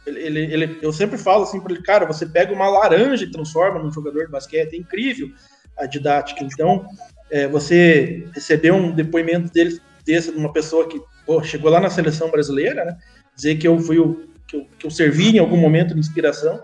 ele, 0.05 0.39
ele, 0.39 0.79
eu 0.81 0.91
sempre 0.91 1.17
falo 1.17 1.43
assim 1.43 1.59
para 1.59 1.73
ele, 1.73 1.83
cara, 1.83 2.05
você 2.05 2.25
pega 2.25 2.53
uma 2.53 2.67
laranja 2.67 3.23
e 3.23 3.31
transforma 3.31 3.79
num 3.79 3.91
jogador 3.91 4.25
de 4.25 4.31
basquete, 4.31 4.73
é 4.73 4.77
incrível 4.77 5.29
a 5.77 5.85
didática. 5.85 6.43
Então, 6.43 6.85
é, 7.29 7.47
você 7.47 8.27
receber 8.33 8.71
um 8.71 8.91
depoimento 8.91 9.51
dele, 9.53 9.79
desse, 10.05 10.31
de 10.31 10.37
uma 10.37 10.51
pessoa 10.51 10.87
que 10.87 10.99
pô, 11.25 11.43
chegou 11.43 11.69
lá 11.69 11.79
na 11.79 11.89
seleção 11.89 12.31
brasileira, 12.31 12.83
né, 12.83 12.97
dizer 13.35 13.55
que 13.55 13.67
eu 13.67 13.79
fui 13.79 13.99
o, 13.99 14.27
que 14.47 14.57
eu, 14.57 14.67
que 14.79 14.85
eu 14.85 14.91
servi 14.91 15.35
em 15.35 15.39
algum 15.39 15.57
momento 15.57 15.93
de 15.93 15.99
inspiração, 15.99 16.61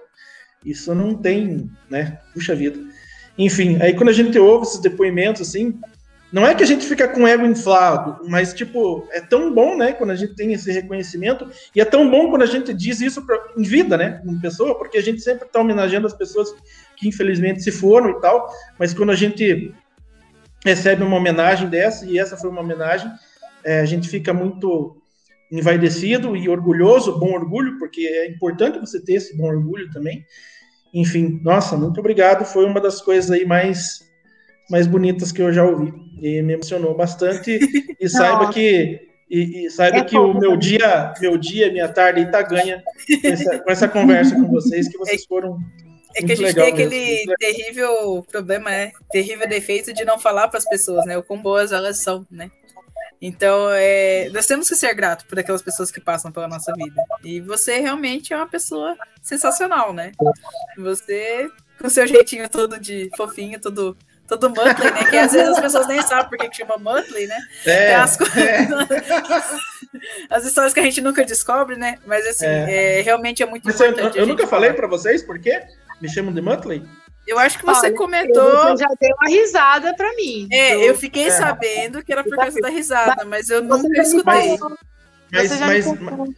isso 0.70 0.94
não 0.94 1.16
tem, 1.16 1.70
né, 1.90 2.20
puxa 2.34 2.56
vida. 2.56 2.80
Enfim, 3.38 3.78
aí 3.82 3.94
quando 3.94 4.10
a 4.10 4.14
gente 4.14 4.38
ouve 4.38 4.66
esses 4.66 4.80
depoimentos 4.80 5.42
assim, 5.42 5.80
não 6.32 6.46
é 6.46 6.54
que 6.54 6.64
a 6.64 6.68
gente 6.68 6.86
fica 6.86 7.08
com 7.08 7.24
o 7.24 7.28
ego 7.28 7.46
inflado, 7.46 8.20
mas, 8.28 8.54
tipo, 8.54 9.08
é 9.12 9.22
tão 9.22 9.54
bom, 9.54 9.78
né, 9.78 9.94
quando 9.94 10.10
a 10.10 10.16
gente 10.16 10.36
tem 10.36 10.52
esse 10.52 10.70
reconhecimento, 10.72 11.48
e 11.74 11.80
é 11.80 11.86
tão 11.86 12.10
bom 12.10 12.30
quando 12.30 12.42
a 12.42 12.48
gente 12.48 12.74
diz 12.74 13.00
isso 13.00 13.26
pra, 13.26 13.38
em 13.56 13.64
vida, 13.64 13.96
né, 13.96 14.20
como 14.24 14.42
pessoa, 14.42 14.78
porque 14.78 14.98
a 14.98 15.02
gente 15.02 15.22
sempre 15.22 15.46
está 15.46 15.62
homenageando 15.62 16.06
as 16.06 16.14
pessoas 16.14 16.54
que 16.98 17.08
infelizmente 17.08 17.64
se 17.64 17.72
foram 17.72 18.10
e 18.10 18.20
tal, 18.20 18.50
mas 18.78 18.94
quando 18.94 19.12
a 19.12 19.16
gente 19.16 19.74
recebe 20.66 21.02
uma 21.02 21.16
homenagem 21.16 21.70
dessa, 21.70 22.06
e 22.06 22.20
essa 22.20 22.36
foi 22.36 22.50
uma 22.50 22.62
homenagem, 22.62 23.10
é, 23.64 23.80
a 23.80 23.86
gente 23.86 24.10
fica 24.10 24.34
muito 24.34 24.98
envaidecido 25.50 26.36
e 26.36 26.50
orgulhoso, 26.50 27.18
bom 27.18 27.32
orgulho, 27.32 27.80
porque 27.80 28.02
é 28.02 28.28
importante 28.28 28.80
você 28.80 29.02
ter 29.02 29.14
esse 29.14 29.38
bom 29.38 29.48
orgulho 29.48 29.90
também. 29.92 30.26
Enfim, 31.00 31.40
nossa, 31.44 31.78
muito 31.78 32.00
obrigado, 32.00 32.44
foi 32.44 32.66
uma 32.66 32.82
das 32.82 33.00
coisas 33.02 33.30
aí 33.30 33.46
mais 33.46 34.06
mais 34.70 34.88
bonitas 34.88 35.32
que 35.32 35.42
eu 35.42 35.54
já 35.54 35.64
ouvi. 35.64 35.94
E 36.22 36.42
me 36.42 36.54
emocionou 36.54 36.96
bastante. 36.96 37.60
E 38.00 38.10
saiba 38.10 38.52
que 38.52 39.00
e, 39.30 39.66
e 39.66 39.70
saiba 39.70 39.98
é 39.98 40.04
que 40.04 40.18
o 40.18 40.34
meu 40.34 40.58
dia, 40.58 41.14
meu 41.22 41.38
dia, 41.38 41.72
minha 41.72 41.88
tarde 41.88 42.22
está 42.22 42.42
ganha 42.42 42.82
com 43.22 43.28
essa, 43.28 43.60
com 43.60 43.72
essa, 43.72 43.88
conversa 43.88 44.36
com 44.36 44.48
vocês, 44.48 44.88
que 44.88 44.98
vocês 44.98 45.26
foram. 45.26 45.60
É 46.16 46.24
que 46.24 46.32
a 46.32 46.36
gente 46.36 46.56
tem 46.56 46.68
aquele 46.68 46.96
mesmo. 46.96 47.34
terrível 47.38 48.26
problema, 48.32 48.70
né? 48.72 48.92
Terrível 49.12 49.48
defeito 49.48 49.94
de 49.94 50.04
não 50.04 50.18
falar 50.18 50.48
para 50.48 50.58
as 50.58 50.68
pessoas, 50.68 51.06
né? 51.06 51.18
O 51.18 51.24
quão 51.24 51.40
boas 51.40 51.72
elas 51.72 52.02
são, 52.02 52.26
né? 52.32 52.50
Então, 53.22 53.70
é, 53.72 54.30
nós 54.32 54.46
temos 54.46 54.70
que 54.70 54.76
ser 54.76 54.94
gratos 54.94 55.26
por 55.26 55.40
aquelas 55.40 55.62
pessoas 55.62 55.92
que 55.92 56.00
passam 56.00 56.32
pela 56.32 56.48
nossa 56.48 56.72
vida. 56.74 57.02
E 57.24 57.42
você 57.42 57.80
realmente 57.80 58.34
é 58.34 58.38
uma 58.38 58.48
pessoa 58.48 58.96
sensacional, 59.22 59.92
né? 59.92 60.12
Você, 60.78 61.50
com 61.80 61.90
seu 61.90 62.06
jeitinho 62.06 62.48
todo 62.48 62.80
de 62.80 63.10
fofinho, 63.18 63.60
todo 63.60 63.98
todo 64.28 64.50
Muttley, 64.50 64.92
né? 64.92 65.06
Que 65.10 65.18
às 65.18 65.32
vezes 65.32 65.50
as 65.50 65.60
pessoas 65.60 65.88
nem 65.88 66.02
sabem 66.02 66.30
por 66.30 66.38
que 66.38 66.54
chama 66.54 66.78
Muttley, 66.78 67.28
né? 67.28 67.38
É, 67.66 67.96
as, 67.96 68.20
é. 68.20 68.68
as 70.30 70.46
histórias 70.46 70.74
que 70.74 70.80
a 70.80 70.84
gente 70.84 71.02
nunca 71.02 71.24
descobre, 71.24 71.78
né? 71.78 71.98
Mas 72.06 72.28
assim, 72.28 72.46
é. 72.46 73.00
É, 73.00 73.02
realmente 73.02 73.42
é 73.42 73.46
muito 73.46 73.64
Mas 73.64 73.76
importante. 73.80 74.18
Eu, 74.18 74.24
eu 74.24 74.28
nunca 74.28 74.46
falei 74.46 74.74
para 74.74 74.86
vocês 74.86 75.24
por 75.24 75.40
quê? 75.40 75.64
Me 76.02 76.10
chamam 76.10 76.34
de 76.34 76.42
Muttley? 76.42 76.84
Eu 77.28 77.38
acho 77.38 77.60
que 77.60 77.66
você 77.66 77.88
Olha, 77.88 77.96
comentou. 77.96 78.52
Você 78.52 78.84
já 78.84 78.88
deu 79.00 79.16
uma 79.20 79.30
risada 79.30 79.94
para 79.96 80.16
mim. 80.16 80.48
É, 80.52 80.90
eu 80.90 80.96
fiquei 80.96 81.26
é. 81.28 81.32
sabendo 81.32 82.02
que 82.02 82.12
era 82.12 82.24
por 82.24 82.36
causa 82.36 82.60
da 82.62 82.70
risada, 82.70 83.26
mas 83.26 83.50
eu 83.50 83.62
nunca 83.62 84.02
escutei. 84.02 84.58
Mas, 85.30 85.60
mas, 85.60 85.86
mas, 85.86 86.30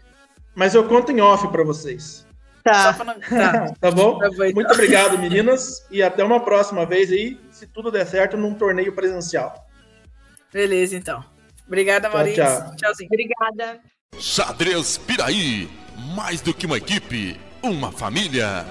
mas 0.55 0.75
eu 0.75 0.87
conto 0.87 1.11
em 1.11 1.21
off 1.21 1.47
para 1.49 1.63
vocês. 1.63 2.25
Tá. 2.63 2.93
Tá. 3.29 3.73
tá 3.79 3.91
bom? 3.91 4.17
Tá 4.17 4.29
bom 4.29 4.43
então. 4.43 4.53
Muito 4.53 4.73
obrigado, 4.73 5.17
meninas. 5.17 5.85
E 5.91 6.01
até 6.01 6.23
uma 6.23 6.39
próxima 6.39 6.85
vez 6.85 7.11
aí, 7.11 7.39
se 7.51 7.67
tudo 7.67 7.91
der 7.91 8.05
certo, 8.05 8.35
num 8.35 8.53
torneio 8.53 8.93
presencial. 8.93 9.67
Beleza, 10.51 10.95
então. 10.95 11.23
Obrigada, 11.67 12.09
Maurício. 12.09 12.43
Tchau. 12.43 12.75
Tchauzinho. 12.75 13.09
Obrigada. 13.11 13.79
Xadrez 14.17 14.97
Piraí. 14.97 15.69
Mais 16.15 16.41
do 16.41 16.53
que 16.53 16.65
uma 16.65 16.77
equipe, 16.77 17.39
uma 17.61 17.91
família. 17.91 18.65